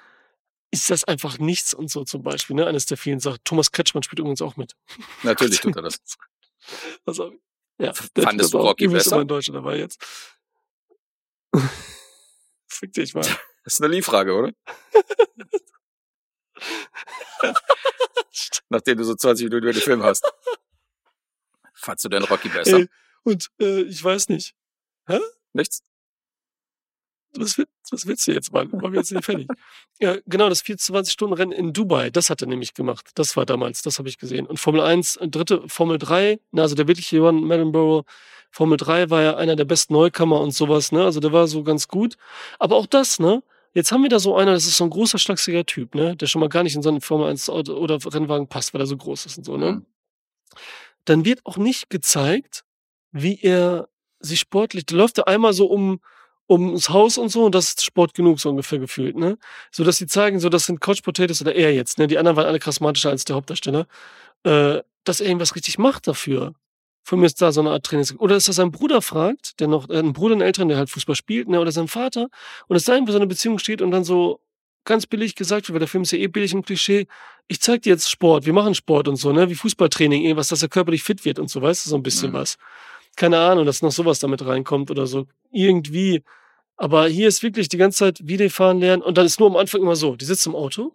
ist 0.72 0.90
das 0.90 1.04
einfach 1.04 1.38
nichts 1.38 1.74
und 1.74 1.90
so 1.92 2.04
zum 2.04 2.24
Beispiel, 2.24 2.56
ne? 2.56 2.66
Eines 2.66 2.86
der 2.86 2.98
vielen 2.98 3.20
Sachen. 3.20 3.40
Thomas 3.44 3.72
Kretschmann 3.72 4.04
spielt 4.04 4.20
übrigens 4.20 4.42
auch 4.42 4.58
mit. 4.58 4.76
Natürlich 5.24 5.62
tut 5.62 5.76
er 5.76 5.84
das. 5.84 6.00
Also, 7.06 7.34
ja, 7.80 7.94
Fandest 7.94 8.54
du 8.54 8.58
Rocky 8.60 8.88
besser? 8.90 9.20
in 9.22 9.28
Deutschland 9.28 9.56
dabei 9.56 9.78
jetzt. 9.78 10.06
Fick 12.68 12.94
dich 12.94 13.16
mal. 13.16 13.26
Das 13.64 13.74
ist 13.76 13.82
eine 13.82 13.94
Liefrage, 13.94 14.34
oder? 14.34 14.52
Nachdem 18.68 18.98
du 18.98 19.04
so 19.04 19.16
20 19.16 19.46
Minuten 19.46 19.64
über 19.64 19.74
den 19.74 19.82
Film 19.82 20.04
hast. 20.04 20.30
Fandst 21.74 22.06
du 22.06 22.10
denn 22.10 22.24
Rocky 22.24 22.50
besser? 22.50 22.80
Ey, 22.80 22.90
und 23.24 23.50
äh, 23.60 23.82
ich 23.84 24.04
weiß 24.04 24.30
nicht. 24.30 24.54
Hä? 25.08 25.20
Nichts? 25.54 25.82
Was, 27.38 27.58
will- 27.58 27.68
was 27.92 28.06
willst 28.08 28.28
du 28.28 28.32
jetzt, 28.34 28.52
Mann? 28.52 28.72
Waren 28.72 28.92
wir 28.94 29.00
jetzt 29.00 29.12
nicht 29.12 29.26
fertig? 29.26 29.48
Ja, 30.02 30.16
genau, 30.28 30.48
das 30.48 30.64
24-Stunden-Rennen 30.64 31.52
in 31.52 31.74
Dubai, 31.74 32.10
das 32.10 32.30
hat 32.30 32.42
er 32.42 32.48
nämlich 32.48 32.74
gemacht. 32.74 33.10
Das 33.16 33.36
war 33.36 33.46
damals, 33.46 33.82
das 33.82 34.00
habe 34.00 34.08
ich 34.08 34.18
gesehen. 34.18 34.46
Und 34.46 34.58
Formel 34.58 34.80
1, 34.80 35.18
äh, 35.18 35.28
dritte, 35.28 35.62
Formel 35.68 35.98
3, 35.98 36.40
na, 36.52 36.62
also 36.62 36.74
der 36.76 36.88
wirkliche 36.88 37.18
Johan 37.18 37.44
Mellenborough, 37.44 38.06
Formel 38.50 38.78
3 38.78 39.10
war 39.10 39.22
ja 39.22 39.36
einer 39.36 39.58
der 39.58 39.66
besten 39.66 39.92
Neukammer 39.94 40.40
und 40.40 40.52
sowas, 40.52 40.94
ne? 40.94 41.04
Also 41.04 41.20
der 41.20 41.34
war 41.34 41.48
so 41.48 41.64
ganz 41.64 41.90
gut. 41.90 42.16
Aber 42.60 42.78
auch 42.78 42.86
das, 42.86 43.20
ne? 43.20 43.44
Jetzt 43.74 43.92
haben 43.92 44.02
wir 44.02 44.10
da 44.10 44.20
so 44.20 44.38
einer, 44.38 44.54
das 44.54 44.66
ist 44.68 44.78
so 44.78 44.86
ein 44.86 44.90
großer, 44.90 45.18
schlachsiger 45.20 45.66
Typ, 45.66 45.94
ne? 45.96 46.16
Der 46.16 46.28
schon 46.28 46.40
mal 46.40 46.48
gar 46.50 46.64
nicht 46.64 46.76
in 46.76 46.82
so 46.82 46.90
einen 46.90 47.02
Formel 47.02 47.28
1 47.30 47.50
Auto 47.50 47.74
oder 47.74 48.00
Rennwagen 48.04 48.48
passt, 48.48 48.74
weil 48.74 48.80
er 48.82 48.88
so 48.88 48.96
groß 48.96 49.26
ist 49.26 49.38
und 49.38 49.44
so, 49.44 49.58
ne? 49.58 49.74
Mhm. 49.74 49.86
Dann 51.06 51.26
wird 51.26 51.46
auch 51.46 51.58
nicht 51.58 51.90
gezeigt, 51.90 52.64
wie 53.12 53.40
er 53.42 53.90
sich 54.20 54.40
sportlich, 54.40 54.86
da 54.86 54.96
läuft 54.96 55.18
er 55.18 55.28
einmal 55.28 55.54
so 55.54 55.66
um, 55.68 56.00
ums 56.50 56.90
Haus 56.90 57.18
und 57.18 57.30
so 57.30 57.46
und 57.46 57.54
das 57.56 57.70
ist 57.70 57.86
Sport 57.86 58.14
genug, 58.16 58.40
so 58.40 58.50
ungefähr 58.50 58.80
gefühlt, 58.80 59.16
ne? 59.16 59.38
So 59.72 59.84
dass 59.84 59.98
sie 59.98 60.08
zeigen, 60.08 60.40
so 60.40 60.50
das 60.50 60.66
sind 60.66 60.82
Couch 60.82 61.04
Potatoes 61.04 61.42
oder 61.42 61.54
er 61.56 61.74
jetzt, 61.74 62.00
ne? 62.00 62.08
Die 62.08 62.18
anderen 62.18 62.38
waren 62.38 62.48
alle 62.48 62.60
charismatischer 62.60 63.10
als 63.12 63.26
der 63.26 63.36
Hauptdarsteller, 63.36 63.88
äh, 64.44 64.80
dass 65.04 65.22
er 65.22 65.28
irgendwas 65.28 65.56
richtig 65.56 65.78
macht 65.78 66.08
dafür. 66.08 66.54
Von 67.04 67.20
mir 67.20 67.28
ist 67.28 67.42
da 67.42 67.52
so 67.52 67.62
eine 67.62 67.72
Art 67.72 67.86
Trainings. 67.86 68.16
Oder 68.20 68.36
dass 68.36 68.48
er 68.48 68.54
seinen 68.54 68.72
Bruder 68.72 69.02
fragt, 69.02 69.60
der 69.60 69.68
noch, 69.68 69.90
äh, 69.90 69.98
einen 70.00 70.14
Bruder, 70.14 70.34
einen 70.34 70.42
Älteren, 70.42 70.68
der 70.70 70.78
halt 70.78 70.90
Fußball 70.90 71.16
spielt, 71.16 71.48
ne? 71.50 71.60
Oder 71.60 71.72
seinen 71.72 71.88
Vater, 71.88 72.30
und 72.68 72.76
es 72.76 72.86
da 72.86 72.94
irgendwie 72.96 73.14
so 73.14 73.18
eine 73.20 73.28
Beziehung 73.28 73.60
steht 73.60 73.82
und 73.82 73.92
dann 73.92 74.04
so 74.04 74.42
ganz 74.86 75.06
billig 75.08 75.36
gesagt 75.36 75.68
wird, 75.68 75.74
weil 75.76 75.80
der 75.80 75.88
Film 75.88 76.04
ist 76.04 76.12
ja 76.12 76.18
eh 76.20 76.28
billig 76.28 76.54
im 76.54 76.64
Klischee, 76.64 77.08
ich 77.48 77.62
zeig 77.62 77.84
dir 77.84 77.92
jetzt 77.92 78.10
Sport, 78.10 78.46
wir 78.46 78.54
machen 78.54 78.76
Sport 78.76 79.08
und 79.08 79.18
so, 79.18 79.32
ne? 79.34 79.50
Wie 79.50 79.56
Fußballtraining, 79.56 80.24
irgendwas, 80.24 80.48
dass 80.50 80.62
er 80.64 80.70
körperlich 80.70 81.04
fit 81.04 81.26
wird 81.26 81.40
und 81.40 81.50
so, 81.50 81.62
weißt 81.62 81.86
du, 81.86 81.90
so 81.92 81.96
ein 81.96 82.04
bisschen 82.04 82.32
Mhm. 82.32 82.36
was. 82.36 82.58
Keine 83.16 83.40
Ahnung, 83.40 83.66
dass 83.66 83.82
noch 83.82 83.92
sowas 83.92 84.20
damit 84.20 84.46
reinkommt 84.46 84.92
oder 84.92 85.06
so. 85.08 85.26
Irgendwie. 85.52 86.24
Aber 86.82 87.10
hier 87.10 87.28
ist 87.28 87.44
wirklich 87.44 87.68
die 87.68 87.76
ganze 87.76 88.00
Zeit 88.00 88.26
Video 88.26 88.48
fahren 88.48 88.80
lernen 88.80 89.04
und 89.04 89.18
dann 89.18 89.26
ist 89.26 89.38
nur 89.38 89.50
am 89.50 89.58
Anfang 89.58 89.82
immer 89.82 89.98
so, 89.98 90.16
die 90.16 90.24
sitzen 90.24 90.52
im 90.52 90.56
Auto 90.56 90.94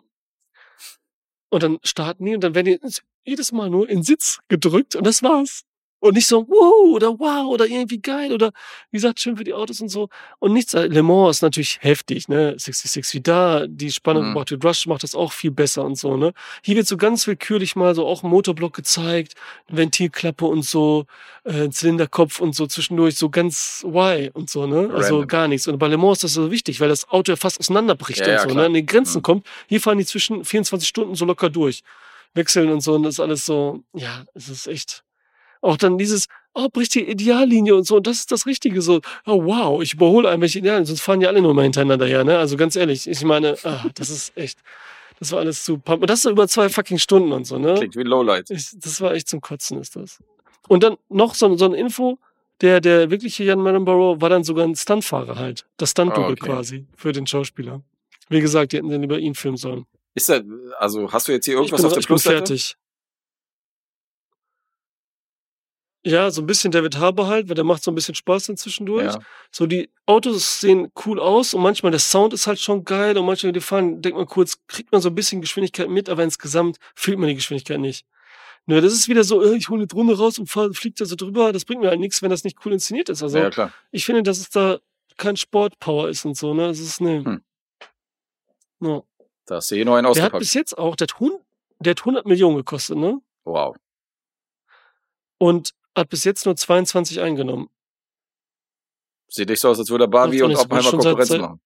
und 1.51 1.63
dann 1.63 1.79
starten 1.83 2.25
die 2.25 2.35
und 2.35 2.41
dann 2.43 2.55
werden 2.55 2.79
die 2.81 2.91
jedes 3.23 3.53
Mal 3.53 3.69
nur 3.69 3.87
in 3.87 4.03
Sitz 4.03 4.41
gedrückt 4.49 4.97
und 4.97 5.07
das 5.07 5.23
war's. 5.23 5.67
Und 6.05 6.13
nicht 6.17 6.27
so, 6.27 6.47
wow, 6.47 6.93
oder 6.95 7.19
wow, 7.19 7.47
oder 7.47 7.65
irgendwie 7.65 7.99
geil, 7.99 8.31
oder 8.35 8.53
wie 8.91 8.99
gesagt, 8.99 9.21
schön 9.21 9.39
für 9.39 9.45
die 9.45 9.55
Autos 9.55 9.81
und 9.81 9.89
so. 9.89 10.11
Und 10.39 10.53
nichts, 10.53 10.75
äh, 10.75 10.87
Le 10.87 11.03
Mans 11.03 11.39
ist 11.39 11.43
natürlich 11.43 11.79
heftig, 11.81 12.29
ne? 12.29 12.55
66 12.59 13.15
wie 13.15 13.23
da, 13.23 13.67
die 13.67 13.91
Spannung 13.91 14.33
Mhm. 14.33 14.35
wird. 14.35 14.63
Rush 14.63 14.87
macht 14.87 15.03
das 15.03 15.15
auch 15.15 15.33
viel 15.33 15.51
besser 15.51 15.83
und 15.83 15.97
so, 15.97 16.19
ne? 16.19 16.35
Hier 16.63 16.77
wird 16.77 16.87
so 16.87 16.99
ganz 16.99 17.27
willkürlich 17.27 17.75
mal 17.75 17.95
so 17.95 18.07
auch 18.07 18.23
ein 18.23 18.29
Motorblock 18.29 18.75
gezeigt, 18.75 19.33
Ventilklappe 19.69 20.45
und 20.45 20.63
so, 20.63 21.07
äh, 21.45 21.71
Zylinderkopf 21.71 22.39
und 22.39 22.55
so 22.55 22.67
zwischendurch, 22.67 23.17
so 23.17 23.31
ganz 23.31 23.83
why 23.87 24.31
und 24.35 24.51
so, 24.51 24.67
ne? 24.67 24.91
Also 24.95 25.15
Random. 25.15 25.27
gar 25.29 25.49
nichts. 25.49 25.67
Und 25.69 25.79
bei 25.79 25.89
Le 25.89 25.97
Mans 25.97 26.19
ist 26.19 26.25
das 26.25 26.33
so 26.35 26.51
wichtig, 26.51 26.81
weil 26.81 26.91
das 26.91 27.09
Auto 27.09 27.33
ja 27.33 27.37
fast 27.37 27.59
auseinanderbricht 27.61 28.21
Ja, 28.21 28.27
und 28.27 28.33
ja, 28.33 28.39
so, 28.41 28.49
klar. 28.49 28.61
ne? 28.61 28.67
An 28.67 28.75
die 28.75 28.85
Grenzen 28.85 29.21
Mhm. 29.21 29.23
kommt. 29.23 29.47
Hier 29.69 29.81
fahren 29.81 29.97
die 29.97 30.05
zwischen 30.05 30.45
24 30.45 30.87
Stunden 30.87 31.15
so 31.15 31.25
locker 31.25 31.49
durch. 31.49 31.83
Wechseln 32.35 32.71
und 32.71 32.83
so, 32.83 32.95
und 32.95 33.05
das 33.05 33.15
ist 33.15 33.21
alles 33.21 33.47
so, 33.47 33.85
ja, 33.95 34.25
es 34.35 34.51
ist 34.51 34.67
echt. 34.67 35.03
Auch 35.65 35.79
dann 35.79 35.97
dieses, 35.97 36.27
oh, 36.53 36.69
bricht 36.71 36.95
die 36.95 37.09
Ideallinie 37.09 37.75
und 37.75 37.87
so, 37.87 37.97
und 37.97 38.07
das 38.07 38.19
ist 38.19 38.31
das 38.31 38.45
Richtige, 38.45 38.83
so, 38.83 39.01
oh 39.25 39.45
wow, 39.45 39.83
ich 39.83 39.95
überhole 39.95 40.29
ein 40.29 40.43
welche 40.43 40.59
Ideallinie, 40.59 40.87
sonst 40.87 41.01
fahren 41.01 41.23
ja 41.23 41.29
alle 41.29 41.41
nur 41.41 41.55
mal 41.55 41.63
hintereinander 41.63 42.05
her, 42.07 42.23
ne? 42.23 42.37
Also 42.37 42.59
ganz 42.59 42.77
ehrlich, 42.77 43.09
ich 43.09 43.25
meine, 43.25 43.57
ah, 43.65 43.87
das 43.95 44.11
ist 44.11 44.37
echt, 44.37 44.59
das 45.19 45.33
war 45.33 45.39
alles 45.39 45.65
zu 45.65 45.79
pump. 45.79 46.03
Und 46.03 46.11
das 46.11 46.21
so 46.21 46.31
über 46.31 46.47
zwei 46.49 46.69
fucking 46.69 46.99
Stunden 46.99 47.33
und 47.33 47.47
so, 47.47 47.59
ne? 47.59 47.75
Klingt 47.75 47.97
wie 47.97 48.03
Lowlight. 48.03 48.51
Ich, 48.51 48.79
das 48.79 49.01
war 49.01 49.15
echt 49.15 49.27
zum 49.27 49.41
Kotzen, 49.41 49.81
ist 49.81 49.97
das. 49.97 50.23
Und 50.69 50.83
dann 50.83 50.97
noch 51.09 51.35
so, 51.35 51.57
so 51.57 51.65
eine 51.65 51.79
Info, 51.79 52.19
der, 52.61 52.83
der 52.83 53.11
wirkliche 53.11 53.45
Jan 53.45 53.61
Marrenborough 53.61 54.21
war 54.21 54.29
dann 54.29 54.45
sogar 54.45 54.67
ein 54.67 54.77
Stuntfahrer 54.77 55.37
halt. 55.37 55.65
Das 55.79 55.93
Stunt-Double 55.93 56.25
Ah, 56.25 56.33
okay. 56.33 56.47
quasi 56.47 56.87
für 56.95 57.13
den 57.13 57.27
Schauspieler. 57.27 57.81
Wie 58.29 58.41
gesagt, 58.41 58.73
die 58.73 58.77
hätten 58.77 58.91
dann 58.91 59.03
über 59.03 59.19
ihn 59.19 59.35
filmen 59.35 59.57
sollen. 59.57 59.87
Ist 60.15 60.29
da, 60.29 60.41
also 60.79 61.11
hast 61.11 61.27
du 61.27 61.33
jetzt 61.33 61.47
hier 61.47 61.55
Ich 61.55 61.61
irgendwas 61.61 61.81
bin, 61.81 61.87
auf 61.87 61.93
der 61.95 62.01
ich 62.01 62.09
bin 62.09 62.19
fertig. 62.19 62.77
Ja, 66.07 66.31
so 66.31 66.43
ein 66.43 66.47
bisschen 66.47 66.71
David 66.71 66.99
Harbour 66.99 67.29
halt, 67.29 67.49
weil 67.49 67.55
der 67.55 67.65
macht 67.65 67.83
so 67.83 67.91
ein 67.91 67.95
bisschen 67.95 68.15
Spaß 68.15 68.47
dann 68.47 68.59
zwischendurch. 68.59 69.15
Ja. 69.15 69.21
So, 69.51 69.67
die 69.67 69.89
Autos 70.05 70.61
sehen 70.61 70.93
cool 71.07 71.19
aus 71.19 71.55
und 71.55 71.63
manchmal 71.63 71.93
der 71.93 71.99
Sound 71.99 72.35
ist 72.35 72.47
halt 72.47 72.61
schon 72.61 72.85
geil 72.85 73.17
und 73.17 73.25
manchmal 73.25 73.53
die 73.53 73.61
fahren, 73.61 74.03
denkt 74.03 74.19
man 74.19 74.27
kurz, 74.27 74.59
kriegt 74.67 74.93
man 74.93 75.01
so 75.01 75.09
ein 75.09 75.15
bisschen 75.15 75.41
Geschwindigkeit 75.41 75.89
mit, 75.89 76.11
aber 76.11 76.23
insgesamt 76.23 76.77
fühlt 76.95 77.19
man 77.19 77.29
die 77.29 77.37
Geschwindigkeit 77.37 77.81
nicht. 77.81 78.05
Nur 78.67 78.83
das 78.83 78.93
ist 78.93 79.09
wieder 79.09 79.25
so, 79.25 79.43
äh, 79.43 79.57
ich 79.57 79.69
hole 79.71 79.81
eine 79.81 79.87
Drohne 79.87 80.15
raus 80.17 80.39
und 80.39 80.49
fahr, 80.49 80.73
fliegt 80.75 81.01
da 81.01 81.07
so 81.07 81.17
drüber. 81.17 81.53
Das 81.53 81.65
bringt 81.65 81.81
mir 81.81 81.89
halt 81.89 82.01
nichts, 82.01 82.21
wenn 82.21 82.31
das 82.31 82.45
nicht 82.45 82.59
cool 82.65 82.73
inszeniert 82.73 83.09
ist. 83.09 83.23
Also 83.23 83.39
ja, 83.39 83.49
klar. 83.51 83.73
ich 83.91 84.05
finde, 84.05 84.23
dass 84.23 84.39
es 84.39 84.51
da 84.51 84.79
kein 85.17 85.37
Sportpower 85.37 86.09
ist 86.09 86.25
und 86.27 86.37
so, 86.37 86.53
ne? 86.55 86.67
Es 86.69 86.81
ist 86.81 87.01
ne. 87.01 87.25
Hm. 87.25 87.43
Ja. 88.81 89.03
Da 89.47 89.57
hast 89.57 89.71
du 89.71 89.75
hier 89.77 89.85
noch 89.85 89.95
einen 89.95 90.05
Der 90.05 90.11
hat 90.11 90.17
ausgepackt. 90.17 90.41
bis 90.41 90.55
jetzt 90.55 90.77
auch, 90.77 90.97
der 90.97 91.07
hat, 91.07 91.15
100, 91.15 91.41
der 91.79 91.91
hat 91.93 92.01
100 92.01 92.27
Millionen 92.27 92.57
gekostet, 92.57 92.97
ne? 92.97 93.21
Wow. 93.45 93.77
Und 95.39 95.75
hat 95.97 96.09
bis 96.09 96.25
jetzt 96.25 96.47
nur 96.47 96.57
22 96.57 97.21
eingenommen. 97.21 97.69
Sieht 99.29 99.49
nicht 99.49 99.61
so 99.61 99.69
aus, 99.71 99.79
als 99.79 99.91
würde 99.91 100.07
Barbie 100.09 100.43
und 100.43 100.55
Oppenheimer 100.57 100.91
Konkurrenz 100.91 101.29
seit- 101.29 101.41
machen. 101.41 101.61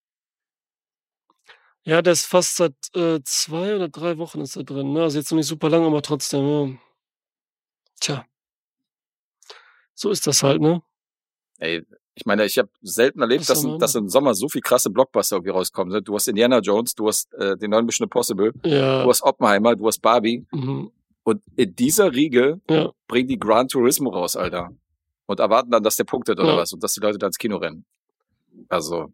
Ja, 1.83 2.01
der 2.01 2.13
ist 2.13 2.25
fast 2.25 2.57
seit 2.57 2.73
äh, 2.95 3.19
zwei 3.23 3.75
oder 3.75 3.89
drei 3.89 4.17
Wochen 4.17 4.41
ist 4.41 4.55
er 4.55 4.63
drin. 4.63 4.93
Ne? 4.93 5.01
Also 5.03 5.17
jetzt 5.17 5.31
noch 5.31 5.37
nicht 5.37 5.47
super 5.47 5.69
lang, 5.69 5.85
aber 5.85 6.01
trotzdem. 6.01 6.45
Ja. 6.73 6.77
Tja. 7.99 8.25
So 9.95 10.09
ist 10.11 10.27
das 10.27 10.43
halt, 10.43 10.61
ne? 10.61 10.81
Ey, 11.57 11.85
ich 12.15 12.25
meine, 12.25 12.45
ich 12.45 12.57
habe 12.57 12.69
selten 12.81 13.21
erlebt, 13.21 13.49
dass, 13.49 13.63
man 13.63 13.79
dass 13.79 13.95
im 13.95 14.09
Sommer 14.09 14.33
so 14.35 14.49
viel 14.49 14.61
krasse 14.61 14.89
Blockbuster 14.89 15.37
irgendwie 15.37 15.51
rauskommen 15.51 15.91
sind. 15.91 16.07
Du 16.07 16.15
hast 16.15 16.27
Indiana 16.27 16.59
Jones, 16.59 16.95
du 16.95 17.07
hast 17.07 17.33
äh, 17.33 17.57
den 17.57 17.71
neuen 17.71 17.85
Mission 17.85 18.05
Impossible, 18.05 18.53
Ja. 18.65 19.03
du 19.03 19.09
hast 19.09 19.21
Oppenheimer, 19.23 19.75
du 19.75 19.87
hast 19.87 19.99
Barbie. 19.99 20.45
Mhm. 20.51 20.91
Und 21.29 21.43
in 21.55 21.75
dieser 21.75 22.11
Riege 22.13 22.59
Ja. 22.69 22.91
bringen 23.07 23.27
die 23.27 23.37
Gran 23.37 23.67
Turismo 23.67 24.09
raus, 24.09 24.35
Alter. 24.35 24.71
Und 25.27 25.39
erwarten 25.39 25.69
dann, 25.69 25.83
dass 25.83 25.95
der 25.95 26.05
punktet 26.05 26.39
oder 26.39 26.53
Ja. 26.53 26.57
was 26.57 26.73
und 26.73 26.81
dass 26.83 26.93
die 26.95 27.01
Leute 27.01 27.19
dann 27.19 27.27
ins 27.29 27.37
Kino 27.37 27.57
rennen. 27.57 27.85
Also, 28.67 29.13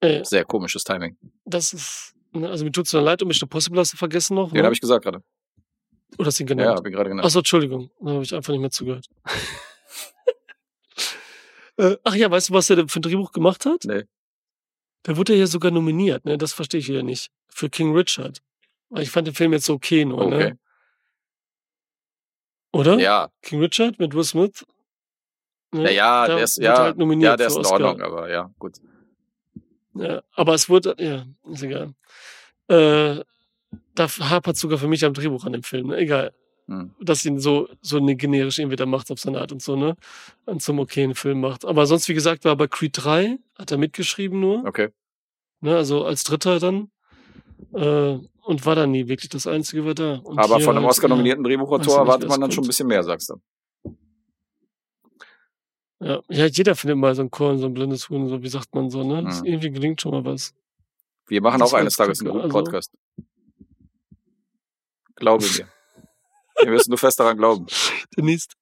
Ey, 0.00 0.24
sehr 0.24 0.46
komisches 0.46 0.82
Timing. 0.82 1.18
das 1.44 1.74
ist. 1.74 2.14
Ne? 2.32 2.48
Also 2.48 2.64
mir 2.64 2.72
tut's 2.72 2.90
dann 2.92 3.04
leid, 3.04 3.20
um 3.20 3.28
Mission 3.28 3.46
Impossible 3.48 3.78
hast 3.80 3.92
du 3.92 3.96
vergessen 3.98 4.34
noch. 4.34 4.48
Den 4.50 4.58
ne? 4.60 4.64
habe 4.64 4.72
ich 4.74 4.80
gesagt 4.80 5.04
gerade. 5.04 5.22
Oder 6.18 6.28
hast 6.28 6.38
du 6.40 6.44
ihn 6.44 6.48
Ja, 6.48 6.54
genannt? 6.54 6.78
habe 6.78 6.88
ich 6.88 6.94
gerade 6.94 7.10
genannt. 7.10 7.26
Achso, 7.26 7.40
Entschuldigung. 7.40 7.90
Da 8.00 8.12
habe 8.12 8.22
ich 8.22 8.34
einfach 8.34 8.52
nicht 8.52 8.60
mehr 8.60 8.70
zugehört. 8.70 9.06
äh, 11.76 11.96
ach 12.04 12.14
ja, 12.14 12.30
weißt 12.30 12.50
du, 12.50 12.54
was 12.54 12.70
er 12.70 12.88
für 12.88 12.98
ein 13.00 13.02
Drehbuch 13.02 13.32
gemacht 13.32 13.66
hat? 13.66 13.84
Nee. 13.84 14.04
Der 15.06 15.16
wurde 15.16 15.34
ja 15.34 15.46
sogar 15.46 15.70
nominiert, 15.70 16.24
ne? 16.24 16.36
Das 16.38 16.52
verstehe 16.52 16.80
ich 16.80 16.88
wieder 16.88 17.02
nicht. 17.02 17.30
Für 17.48 17.70
King 17.70 17.94
Richard. 17.94 18.42
Ich 18.96 19.10
fand 19.10 19.26
den 19.28 19.34
Film 19.34 19.52
jetzt 19.52 19.66
so 19.66 19.74
okay 19.74 20.04
nur, 20.04 20.20
Okay. 20.26 20.38
ne? 20.50 20.58
Oder? 22.72 22.98
Ja, 22.98 23.30
King 23.42 23.60
Richard 23.60 23.98
mit 23.98 24.14
Will 24.14 24.24
Smith? 24.24 24.64
Ne? 25.72 25.82
naja, 25.84 26.26
Da 26.26 26.34
der 26.34 26.44
ist, 26.44 26.58
ja, 26.58 26.78
halt 26.78 26.98
nominiert 26.98 27.30
ja, 27.32 27.36
der 27.36 27.46
ist 27.48 27.56
in. 27.56 27.66
Ordnung, 27.66 28.00
aber 28.02 28.30
ja, 28.30 28.50
gut. 28.58 28.78
Ja, 29.94 30.22
aber 30.34 30.54
es 30.54 30.68
wurde, 30.68 30.94
ja, 30.98 31.24
ist 31.52 31.62
egal. 31.62 31.94
Äh, 32.68 33.24
da 33.94 34.08
hapert 34.08 34.56
sogar 34.56 34.78
für 34.78 34.88
mich 34.88 35.04
am 35.04 35.14
Drehbuch 35.14 35.44
an 35.44 35.52
dem 35.52 35.62
Film, 35.62 35.88
ne? 35.88 35.96
Egal. 35.98 36.32
Hm. 36.66 36.94
Dass 37.00 37.24
ihn 37.24 37.38
so, 37.40 37.68
so 37.80 37.96
eine 37.98 38.14
generisch 38.16 38.58
irgendwie 38.58 38.76
da 38.76 38.86
macht 38.86 39.10
auf 39.10 39.18
seine 39.18 39.40
Art 39.40 39.50
und 39.52 39.62
so, 39.62 39.74
ne? 39.76 39.96
Und 40.46 40.62
zum 40.62 40.78
okayen 40.78 41.14
Film 41.14 41.40
macht. 41.40 41.64
Aber 41.64 41.86
sonst, 41.86 42.08
wie 42.08 42.14
gesagt, 42.14 42.44
war 42.44 42.56
bei 42.56 42.68
Creed 42.68 42.92
3, 42.94 43.38
hat 43.58 43.70
er 43.72 43.78
mitgeschrieben 43.78 44.38
nur, 44.40 44.64
Okay. 44.64 44.88
ne? 45.60 45.76
Also 45.76 46.04
als 46.04 46.24
Dritter 46.24 46.58
dann. 46.60 46.90
Äh, 47.74 48.18
und 48.50 48.66
war 48.66 48.74
dann 48.74 48.90
nie 48.90 49.08
wirklich 49.08 49.30
das 49.30 49.46
Einzige, 49.46 49.84
war 49.84 49.94
da. 49.94 50.16
Und 50.16 50.38
Aber 50.38 50.60
von 50.60 50.76
einem 50.76 50.84
halt, 50.84 50.90
Oscar-nominierten 50.92 51.42
Drehbuchautor 51.44 51.98
erwartet 51.98 52.28
man 52.28 52.40
dann 52.40 52.50
schon 52.50 52.58
ein 52.62 52.64
kommt. 52.64 52.66
bisschen 52.68 52.86
mehr, 52.88 53.02
sagst 53.02 53.30
du. 53.30 53.40
Ja, 56.02 56.20
ja, 56.28 56.46
jeder 56.46 56.74
findet 56.74 56.96
mal 56.98 57.14
so 57.14 57.22
ein 57.22 57.30
Korn, 57.30 57.58
so 57.58 57.66
ein 57.66 57.74
blindes 57.74 58.08
Huhn, 58.08 58.26
so 58.28 58.42
wie 58.42 58.48
sagt 58.48 58.74
man 58.74 58.88
so, 58.90 59.04
ne? 59.04 59.22
Das 59.22 59.40
Mhm. 59.40 59.46
irgendwie 59.46 59.70
gelingt 59.70 60.00
schon 60.00 60.12
mal 60.12 60.24
was. 60.24 60.54
Wir 61.26 61.42
machen 61.42 61.60
Das 61.60 61.72
auch 61.72 61.76
eines 61.78 61.96
Tages 61.96 62.20
einen 62.20 62.30
guten 62.30 62.44
also- 62.44 62.58
Podcast. 62.58 62.92
Glaube 65.16 65.44
mir. 65.44 65.68
Wir 66.62 66.70
müssen 66.72 66.90
nur 66.90 66.98
fest 66.98 67.18
daran 67.20 67.36
glauben. 67.36 67.66
Der 68.16 68.24
nächste. 68.24 68.54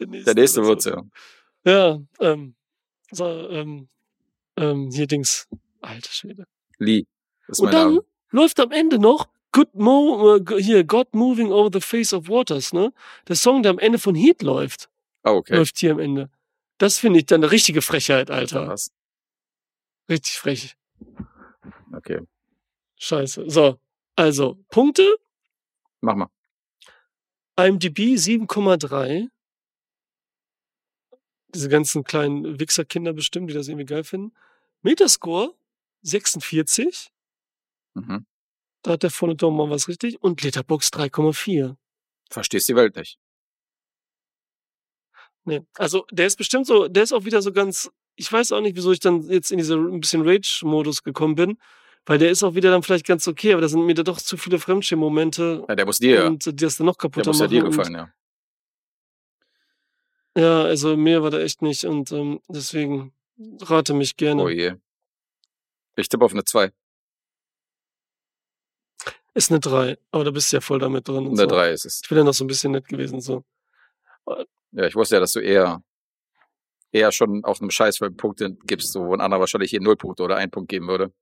Der 0.00 0.06
nächste, 0.06 0.34
Der 0.34 0.42
nächste 0.42 0.64
wird's, 0.64 0.84
ja. 0.84 1.02
Ja, 1.64 1.98
ähm, 2.20 2.54
so, 3.10 3.24
ähm, 3.26 3.88
ähm, 4.56 4.90
hier 4.90 5.06
Dings. 5.06 5.46
Alter 5.80 6.10
Schwede. 6.10 6.46
Lee. 6.78 7.04
Ist 7.48 7.60
Und 7.60 7.66
mein 7.66 7.72
dann 7.74 7.88
Name. 7.94 8.04
Läuft 8.30 8.60
am 8.60 8.72
Ende 8.72 8.98
noch 8.98 9.28
Good 9.52 9.74
Mo, 9.74 10.36
äh, 10.36 10.62
hier, 10.62 10.84
God 10.84 11.14
Moving 11.14 11.50
Over 11.50 11.70
the 11.72 11.80
Face 11.80 12.12
of 12.12 12.28
Waters, 12.28 12.72
ne? 12.72 12.92
Der 13.28 13.36
Song, 13.36 13.62
der 13.62 13.70
am 13.70 13.78
Ende 13.78 13.98
von 13.98 14.14
Heat 14.14 14.42
läuft, 14.42 14.90
Ah, 15.22 15.32
okay. 15.32 15.56
läuft 15.56 15.78
hier 15.78 15.92
am 15.92 15.98
Ende. 15.98 16.30
Das 16.78 16.98
finde 16.98 17.20
ich 17.20 17.26
dann 17.26 17.42
eine 17.42 17.50
richtige 17.52 17.80
Frechheit, 17.80 18.30
Alter. 18.30 18.68
Was? 18.68 18.90
Richtig 20.10 20.34
frech. 20.38 20.76
Okay. 21.94 22.20
Scheiße. 22.96 23.48
So. 23.48 23.78
Also, 24.14 24.58
Punkte. 24.68 25.16
Mach 26.00 26.14
mal. 26.14 26.28
IMDb 27.58 28.16
7,3. 28.16 29.28
Diese 31.54 31.68
ganzen 31.70 32.04
kleinen 32.04 32.60
Wichserkinder 32.60 33.12
bestimmt, 33.14 33.48
die 33.50 33.54
das 33.54 33.68
irgendwie 33.68 33.86
geil 33.86 34.04
finden. 34.04 34.34
Metascore 34.82 35.54
46. 36.02 37.10
Mhm. 37.96 38.26
Da 38.82 38.92
hat 38.92 39.02
der 39.02 39.10
vorne 39.10 39.34
doch 39.34 39.50
mal 39.50 39.70
was 39.70 39.88
richtig. 39.88 40.22
Und 40.22 40.42
Letterbox 40.42 40.88
3,4. 40.88 41.76
Verstehst 42.30 42.68
die 42.68 42.76
Welt 42.76 42.94
nicht. 42.96 43.18
Nee. 45.44 45.62
Also, 45.76 46.06
der 46.10 46.26
ist 46.26 46.36
bestimmt 46.36 46.66
so, 46.66 46.88
der 46.88 47.04
ist 47.04 47.12
auch 47.12 47.24
wieder 47.24 47.40
so 47.40 47.52
ganz, 47.52 47.90
ich 48.16 48.30
weiß 48.30 48.52
auch 48.52 48.60
nicht, 48.60 48.76
wieso 48.76 48.92
ich 48.92 49.00
dann 49.00 49.22
jetzt 49.28 49.50
in 49.50 49.58
diese 49.58 49.76
ein 49.76 50.00
bisschen 50.00 50.22
Rage-Modus 50.22 51.02
gekommen 51.02 51.36
bin, 51.36 51.58
weil 52.04 52.18
der 52.18 52.30
ist 52.30 52.42
auch 52.42 52.54
wieder 52.54 52.70
dann 52.70 52.82
vielleicht 52.82 53.06
ganz 53.06 53.26
okay, 53.28 53.52
aber 53.52 53.62
da 53.62 53.68
sind 53.68 53.86
mir 53.86 53.94
da 53.94 54.02
doch 54.02 54.18
zu 54.18 54.36
viele 54.36 54.58
Fremdschirm-Momente 54.58 55.64
Ja, 55.68 55.74
der 55.74 55.86
muss 55.86 55.98
dir, 55.98 56.14
ja. 56.16 56.26
und 56.26 56.44
die 56.46 56.54
das 56.56 56.76
dann 56.76 56.86
noch 56.86 56.96
Der 56.96 57.02
kaputter 57.02 57.30
muss 57.30 57.40
ja 57.40 57.46
dir 57.46 57.62
gefallen, 57.62 57.94
ja. 57.94 58.12
Ja, 60.36 60.62
also 60.64 60.96
mir 60.96 61.22
war 61.22 61.30
da 61.30 61.40
echt 61.40 61.62
nicht 61.62 61.84
und 61.84 62.12
ähm, 62.12 62.40
deswegen 62.48 63.14
rate 63.62 63.94
mich 63.94 64.16
gerne. 64.16 64.42
Oh 64.42 64.48
je. 64.48 64.74
Ich 65.96 66.08
tippe 66.08 66.24
auf 66.24 66.32
eine 66.32 66.44
2. 66.44 66.72
Ist 69.36 69.50
eine 69.50 69.60
3, 69.60 69.98
aber 70.12 70.24
da 70.24 70.30
bist 70.30 70.50
du 70.50 70.56
ja 70.56 70.60
voll 70.62 70.78
damit 70.78 71.06
drin. 71.06 71.26
Und 71.26 71.38
Eine 71.38 71.42
so. 71.42 71.46
3 71.46 71.70
ist 71.72 71.84
es. 71.84 72.00
Ich 72.02 72.08
bin 72.08 72.16
ja 72.16 72.24
noch 72.24 72.32
so 72.32 72.42
ein 72.42 72.46
bisschen 72.46 72.72
nett 72.72 72.88
gewesen. 72.88 73.20
so. 73.20 73.44
Ja, 74.72 74.86
ich 74.86 74.94
wusste 74.94 75.16
ja, 75.16 75.20
dass 75.20 75.32
du 75.34 75.40
eher, 75.40 75.82
eher 76.90 77.12
schon 77.12 77.44
auf 77.44 77.60
einem 77.60 77.70
Scheißfilm 77.70 78.16
Punkte 78.16 78.56
gibst, 78.64 78.92
so, 78.92 79.04
wo 79.06 79.12
ein 79.12 79.20
anderer 79.20 79.40
wahrscheinlich 79.40 79.68
hier 79.70 79.82
null 79.82 79.96
Punkte 79.96 80.22
oder 80.22 80.36
einen 80.36 80.50
Punkt 80.50 80.70
geben 80.70 80.88
würde. 80.88 81.12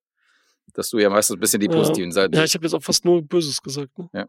Dass 0.74 0.90
du 0.90 0.98
ja 0.98 1.10
meistens 1.10 1.36
ein 1.36 1.40
bisschen 1.40 1.58
die 1.58 1.66
Ja. 1.66 1.72
positiven 1.72 2.12
Seiten. 2.12 2.36
Ja, 2.36 2.44
ich 2.44 2.54
habe 2.54 2.64
jetzt 2.64 2.74
auch 2.74 2.82
fast 2.84 3.04
nur 3.04 3.20
Böses 3.20 3.60
gesagt. 3.60 3.90
Ne? 3.98 4.28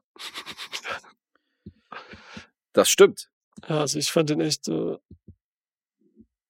das 2.73 2.89
stimmt. 2.89 3.29
Ja, 3.69 3.81
also 3.81 3.99
ich 3.99 4.11
fand 4.11 4.31
den 4.31 4.41
echt. 4.41 4.67
Äh, 4.67 4.97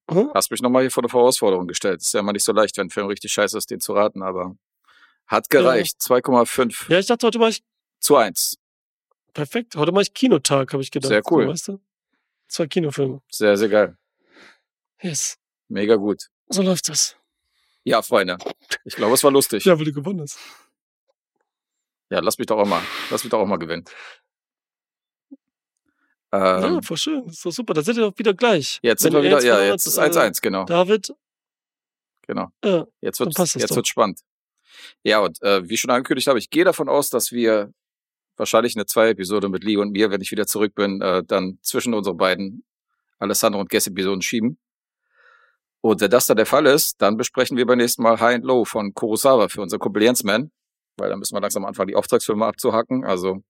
hm? 0.10 0.32
Hast 0.34 0.52
mich 0.52 0.62
nochmal 0.62 0.84
hier 0.84 0.92
vor 0.92 1.04
eine 1.04 1.12
Herausforderung 1.12 1.68
gestellt. 1.68 2.02
Ist 2.02 2.14
ja 2.14 2.22
immer 2.22 2.32
nicht 2.34 2.46
so 2.46 2.54
leicht, 2.54 2.78
wenn 2.78 2.88
ein 2.88 2.92
Film 2.92 3.08
richtig 3.08 3.34
scheiße 3.34 3.58
ist, 3.58 3.70
den 3.72 3.80
zu 3.82 3.92
raten, 3.94 4.22
aber 4.24 4.56
hat 5.28 5.50
gereicht. 5.50 6.00
2,5 6.00 6.92
Ja, 6.92 7.00
ich 7.00 7.06
dachte, 7.08 7.28
heute 7.28 7.40
mache 7.40 7.52
ich 7.52 7.64
zu 8.00 8.16
1. 8.16 8.58
perfekt. 9.34 9.76
Heute 9.76 9.92
mache 9.92 10.04
ich 10.04 10.14
Kinotag, 10.14 10.74
habe 10.74 10.84
ich 10.84 10.92
gedacht. 10.92 11.10
Sehr 11.10 11.22
cool. 11.32 11.44
So, 11.46 11.50
weißt 11.52 11.68
du? 11.70 11.82
Zwei 12.48 12.68
Kinofilme. 12.68 13.22
Sehr, 13.32 13.58
sehr 13.58 13.70
geil. 13.70 13.98
Yes. 15.02 15.38
Mega 15.68 15.96
gut. 15.96 16.30
So 16.50 16.62
läuft 16.62 16.90
das. 16.90 17.16
Ja, 17.84 18.02
Freunde. 18.02 18.38
Ich 18.84 18.96
glaube, 18.96 19.14
es 19.16 19.24
war 19.24 19.32
lustig. 19.32 19.66
Ja, 19.66 19.78
weil 19.78 19.86
du 19.86 19.94
gewonnen 19.94 20.22
hast. 20.22 20.38
Ja, 22.10 22.20
lass 22.20 22.38
mich 22.38 22.46
doch 22.48 22.58
auch 22.58 22.66
mal, 22.68 22.82
lass 23.10 23.24
mich 23.24 23.32
doch 23.32 23.40
auch 23.40 23.48
mal 23.48 23.58
gewinnen. 23.58 23.84
Ähm, 26.32 26.74
ja, 26.76 26.82
voll 26.82 26.98
schön. 26.98 27.24
Das 27.26 27.36
ist 27.36 27.46
doch 27.46 27.52
super. 27.52 27.74
Da 27.74 27.82
seid 27.82 27.98
ihr 27.98 28.02
doch 28.10 28.18
wieder 28.18 28.34
gleich. 28.34 28.80
jetzt 28.82 29.02
sind 29.02 29.14
wir 29.14 29.24
wieder, 29.24 29.42
ja, 29.44 29.62
jetzt 29.62 29.88
ist 29.88 29.98
äh, 29.98 30.02
1-1, 30.02 30.42
genau. 30.42 30.66
David, 30.66 31.14
Genau. 32.28 32.50
ja, 32.64 32.86
Jetzt 33.02 33.20
Dann 33.20 33.28
wird 33.28 33.38
jetzt 33.56 33.70
doch. 33.72 33.76
wird 33.76 33.88
spannend. 33.88 34.20
Ja, 35.04 35.20
und 35.20 35.42
äh, 35.42 35.68
wie 35.70 35.78
schon 35.78 35.92
angekündigt 35.92 36.28
habe, 36.28 36.40
ich 36.40 36.50
gehe 36.50 36.64
davon 36.66 36.90
aus, 36.90 37.10
dass 37.10 37.32
wir 37.32 37.72
wahrscheinlich 38.38 38.76
eine 38.76 38.86
Zwei-Episode 38.86 39.50
mit 39.50 39.64
Lee 39.64 39.78
und 39.78 39.92
mir, 39.92 40.12
wenn 40.12 40.22
ich 40.22 40.32
wieder 40.32 40.48
zurück 40.48 40.76
bin, 40.76 41.02
äh, 41.02 41.24
dann 41.24 41.58
zwischen 41.62 41.94
unsere 41.94 42.16
beiden 42.16 42.64
Alessandro 43.20 43.62
und 43.62 43.70
Guest-Episoden 43.70 44.22
schieben. 44.22 44.58
Und 45.82 46.02
wenn 46.02 46.12
das 46.12 46.26
dann 46.28 46.38
der 46.38 46.46
Fall 46.48 46.66
ist, 46.66 47.02
dann 47.02 47.16
besprechen 47.16 47.58
wir 47.58 47.66
beim 47.66 47.78
nächsten 47.78 48.02
Mal 48.02 48.20
High 48.20 48.36
and 48.36 48.44
Low 48.46 48.66
von 48.66 48.94
Kurosawa 48.94 49.48
für 49.50 49.62
unsere 49.62 49.80
Kumpel 49.80 50.04
Jensman, 50.04 50.52
weil 50.98 51.10
dann 51.10 51.20
müssen 51.20 51.36
wir 51.36 51.42
langsam 51.42 51.64
anfangen, 51.64 51.90
die 51.90 51.96
Auftragsfilme 51.96 52.46
abzuhacken. 52.46 53.06
Also 53.06 53.44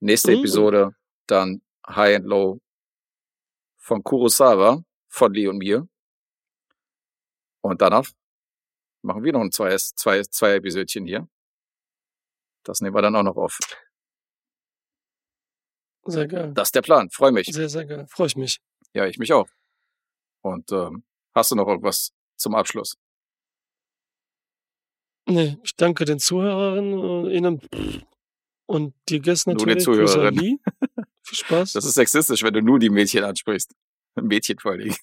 nächste 0.00 0.32
Mhm. 0.32 0.38
Episode 0.38 0.90
dann 1.26 1.62
High 1.88 2.16
and 2.16 2.26
Low 2.26 2.60
von 3.78 4.02
Kurosawa, 4.04 4.82
von 5.08 5.32
Lee 5.34 5.48
und 5.48 5.58
mir. 5.58 5.88
Und 7.62 7.80
danach 7.80 8.04
machen 9.02 9.24
wir 9.24 9.32
noch 9.32 9.40
ein 9.40 9.52
zwei, 9.52 9.76
zwei, 9.76 10.22
zwei 10.22 10.54
Episodchen 10.54 11.06
hier. 11.06 11.28
Das 12.64 12.80
nehmen 12.80 12.94
wir 12.94 13.02
dann 13.02 13.16
auch 13.16 13.22
noch 13.22 13.36
auf. 13.36 13.58
sehr 16.06 16.28
geil. 16.28 16.52
Das 16.54 16.68
ist 16.68 16.74
der 16.74 16.82
Plan. 16.82 17.10
Freue 17.10 17.32
mich. 17.32 17.48
Sehr, 17.48 17.68
sehr 17.68 17.84
geil. 17.84 18.06
Freue 18.08 18.28
ich 18.28 18.36
mich. 18.36 18.60
Ja, 18.94 19.06
ich 19.06 19.18
mich 19.18 19.32
auch. 19.32 19.48
Und 20.42 20.70
ähm, 20.72 21.04
hast 21.34 21.50
du 21.50 21.56
noch 21.56 21.66
irgendwas 21.66 22.12
zum 22.36 22.54
Abschluss? 22.54 22.96
Nee, 25.26 25.58
ich 25.62 25.76
danke 25.76 26.04
den 26.04 26.18
Zuhörerinnen 26.18 27.60
äh, 27.60 28.00
und 28.66 28.94
dir 29.08 29.20
gestern 29.20 29.54
Nur 29.56 29.66
den 29.66 29.78
natürlich. 29.78 30.00
Grüße 30.00 30.26
an 30.26 30.34
Zuhörerinnen. 30.34 30.60
Viel 31.22 31.38
Spaß. 31.46 31.72
Das 31.72 31.84
ist 31.84 31.94
sexistisch, 31.94 32.42
wenn 32.42 32.54
du 32.54 32.60
nur 32.60 32.78
die 32.78 32.90
Mädchen 32.90 33.24
ansprichst. 33.24 33.72
Mädchen 34.20 34.58
vor 34.58 34.72
allen 34.72 34.80
Dingen. 34.82 34.96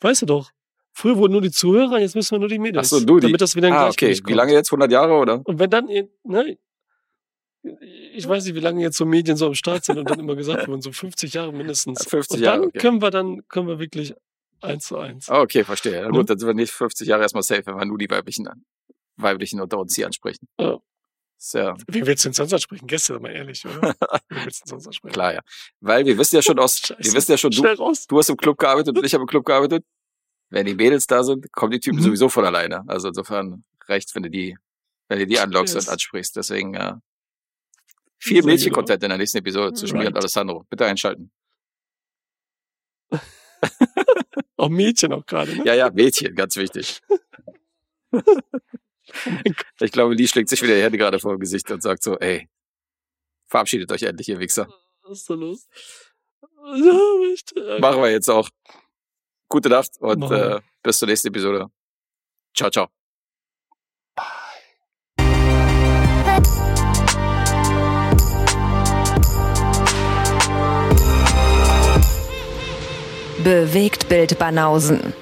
weißt 0.00 0.22
du 0.22 0.26
doch. 0.26 0.50
Früher 0.92 1.16
wurden 1.16 1.32
nur 1.32 1.40
die 1.40 1.50
Zuhörer, 1.50 1.98
jetzt 1.98 2.14
müssen 2.14 2.32
wir 2.32 2.38
nur 2.38 2.48
die 2.48 2.58
Mädels. 2.58 2.92
Ach 2.92 2.98
so, 2.98 3.04
nur 3.04 3.20
die. 3.20 3.26
Damit 3.26 3.40
das 3.40 3.56
wieder 3.56 3.68
in 3.68 3.74
Ah, 3.74 3.88
okay. 3.88 4.18
Wie 4.24 4.32
lange 4.34 4.52
jetzt? 4.52 4.70
100 4.70 4.90
Jahre 4.90 5.14
oder? 5.14 5.40
Und 5.44 5.58
wenn 5.58 5.70
dann, 5.70 5.86
ne, 5.86 6.58
ich 8.14 8.28
weiß 8.28 8.44
nicht, 8.44 8.54
wie 8.54 8.60
lange 8.60 8.82
jetzt 8.82 8.96
so 8.96 9.06
Medien 9.06 9.36
so 9.36 9.46
am 9.46 9.54
Start 9.54 9.84
sind 9.84 9.98
und 9.98 10.10
dann 10.10 10.18
immer 10.18 10.34
gesagt 10.34 10.68
wurden, 10.68 10.82
so 10.82 10.92
50 10.92 11.32
Jahre 11.34 11.52
mindestens. 11.52 12.06
50 12.06 12.36
und 12.36 12.44
dann 12.44 12.54
Jahre, 12.54 12.66
okay. 12.66 12.78
können 12.78 13.02
wir 13.02 13.10
dann, 13.10 13.46
können 13.48 13.68
wir 13.68 13.78
wirklich 13.78 14.14
eins 14.60 14.86
zu 14.86 14.98
eins. 14.98 15.28
Ah, 15.28 15.40
okay, 15.40 15.64
verstehe. 15.64 16.06
Mhm. 16.08 16.12
gut, 16.12 16.30
dann 16.30 16.38
sind 16.38 16.46
wir 16.46 16.54
nicht 16.54 16.72
50 16.72 17.06
Jahre 17.08 17.22
erstmal 17.22 17.42
safe, 17.42 17.64
wenn 17.66 17.76
wir 17.76 17.84
nur 17.84 17.98
die 17.98 18.10
weiblichen, 18.10 18.48
weiblichen 19.16 19.60
unter 19.60 19.78
uns 19.78 19.94
hier 19.94 20.06
ansprechen. 20.06 20.48
Ja. 20.58 20.78
Ja 21.54 21.76
Wie 21.88 22.06
willst 22.06 22.24
du 22.24 22.28
denn 22.28 22.34
sonst 22.34 22.52
ansprechen? 22.52 22.86
Gestern 22.86 23.20
mal 23.20 23.32
ehrlich, 23.32 23.64
oder? 23.66 23.94
Wie 24.28 24.44
willst 24.44 24.60
du 24.60 24.64
denn 24.64 24.68
sonst 24.68 24.86
ansprechen? 24.86 25.12
klar, 25.14 25.34
ja. 25.34 25.40
Weil 25.80 26.06
wir 26.06 26.16
wissen 26.16 26.36
ja 26.36 26.42
schon 26.42 26.58
aus, 26.58 26.82
wir 26.98 27.12
wissen 27.12 27.32
ja 27.32 27.38
schon, 27.38 27.50
du, 27.50 27.62
du 27.62 28.18
hast 28.18 28.30
im 28.30 28.36
Club 28.36 28.58
gearbeitet 28.58 28.96
und 28.96 29.04
ich 29.04 29.12
habe 29.12 29.22
im 29.22 29.28
Club 29.28 29.44
gearbeitet. 29.44 29.84
Wenn 30.52 30.66
die 30.66 30.74
Mädels 30.74 31.06
da 31.06 31.24
sind, 31.24 31.50
kommen 31.50 31.72
die 31.72 31.80
Typen 31.80 31.98
Mhm. 31.98 32.02
sowieso 32.02 32.28
von 32.28 32.44
alleine. 32.44 32.84
Also 32.86 33.08
insofern 33.08 33.64
reicht, 33.86 34.14
wenn 34.14 34.22
du 34.22 34.30
die, 34.30 34.56
wenn 35.08 35.18
du 35.18 35.26
die 35.26 35.38
anlockst 35.38 35.74
Yes. 35.74 35.86
und 35.88 35.92
ansprichst. 35.94 36.36
Deswegen 36.36 36.74
äh, 36.74 36.92
viel 38.18 38.42
Mädchen-Content 38.42 39.02
in 39.02 39.08
der 39.08 39.16
nächsten 39.18 39.38
Episode 39.38 39.72
zwischen 39.72 39.94
mir 39.96 40.00
und 40.06 40.12
Right. 40.14 40.16
Alessandro. 40.18 40.64
Bitte 40.68 40.84
einschalten. 40.84 41.32
Auch 44.56 44.68
Mädchen 44.68 45.12
auch 45.12 45.24
gerade, 45.26 45.56
ne? 45.56 45.64
Ja, 45.64 45.74
ja, 45.74 45.90
Mädchen, 45.90 46.34
ganz 46.36 46.54
wichtig. 46.56 47.00
ich 49.80 49.92
glaube, 49.92 50.14
die 50.16 50.28
schlägt 50.28 50.48
sich 50.50 50.62
wieder 50.62 50.76
die 50.76 50.82
Hände 50.82 50.98
gerade 50.98 51.18
vor 51.18 51.32
dem 51.34 51.40
Gesicht 51.40 51.68
und 51.70 51.82
sagt 51.82 52.02
so, 52.02 52.16
ey, 52.18 52.48
verabschiedet 53.48 53.90
euch 53.90 54.02
endlich, 54.02 54.28
ihr 54.28 54.38
Wichser. 54.38 54.68
Was 55.02 55.18
ist 55.20 55.30
da 55.30 55.34
los? 55.34 55.66
Ja, 57.56 57.78
Machen 57.80 58.02
wir 58.02 58.10
jetzt 58.12 58.30
auch. 58.30 58.48
Gute 59.52 59.68
Nacht 59.68 59.90
und 60.00 60.30
äh, 60.30 60.60
bis 60.82 60.98
zur 60.98 61.08
nächsten 61.08 61.28
Episode. 61.28 61.66
Ciao, 62.56 62.70
ciao. 62.70 62.88
Bewegt 73.44 74.08
Bild 74.08 74.38
Banausen. 74.38 75.12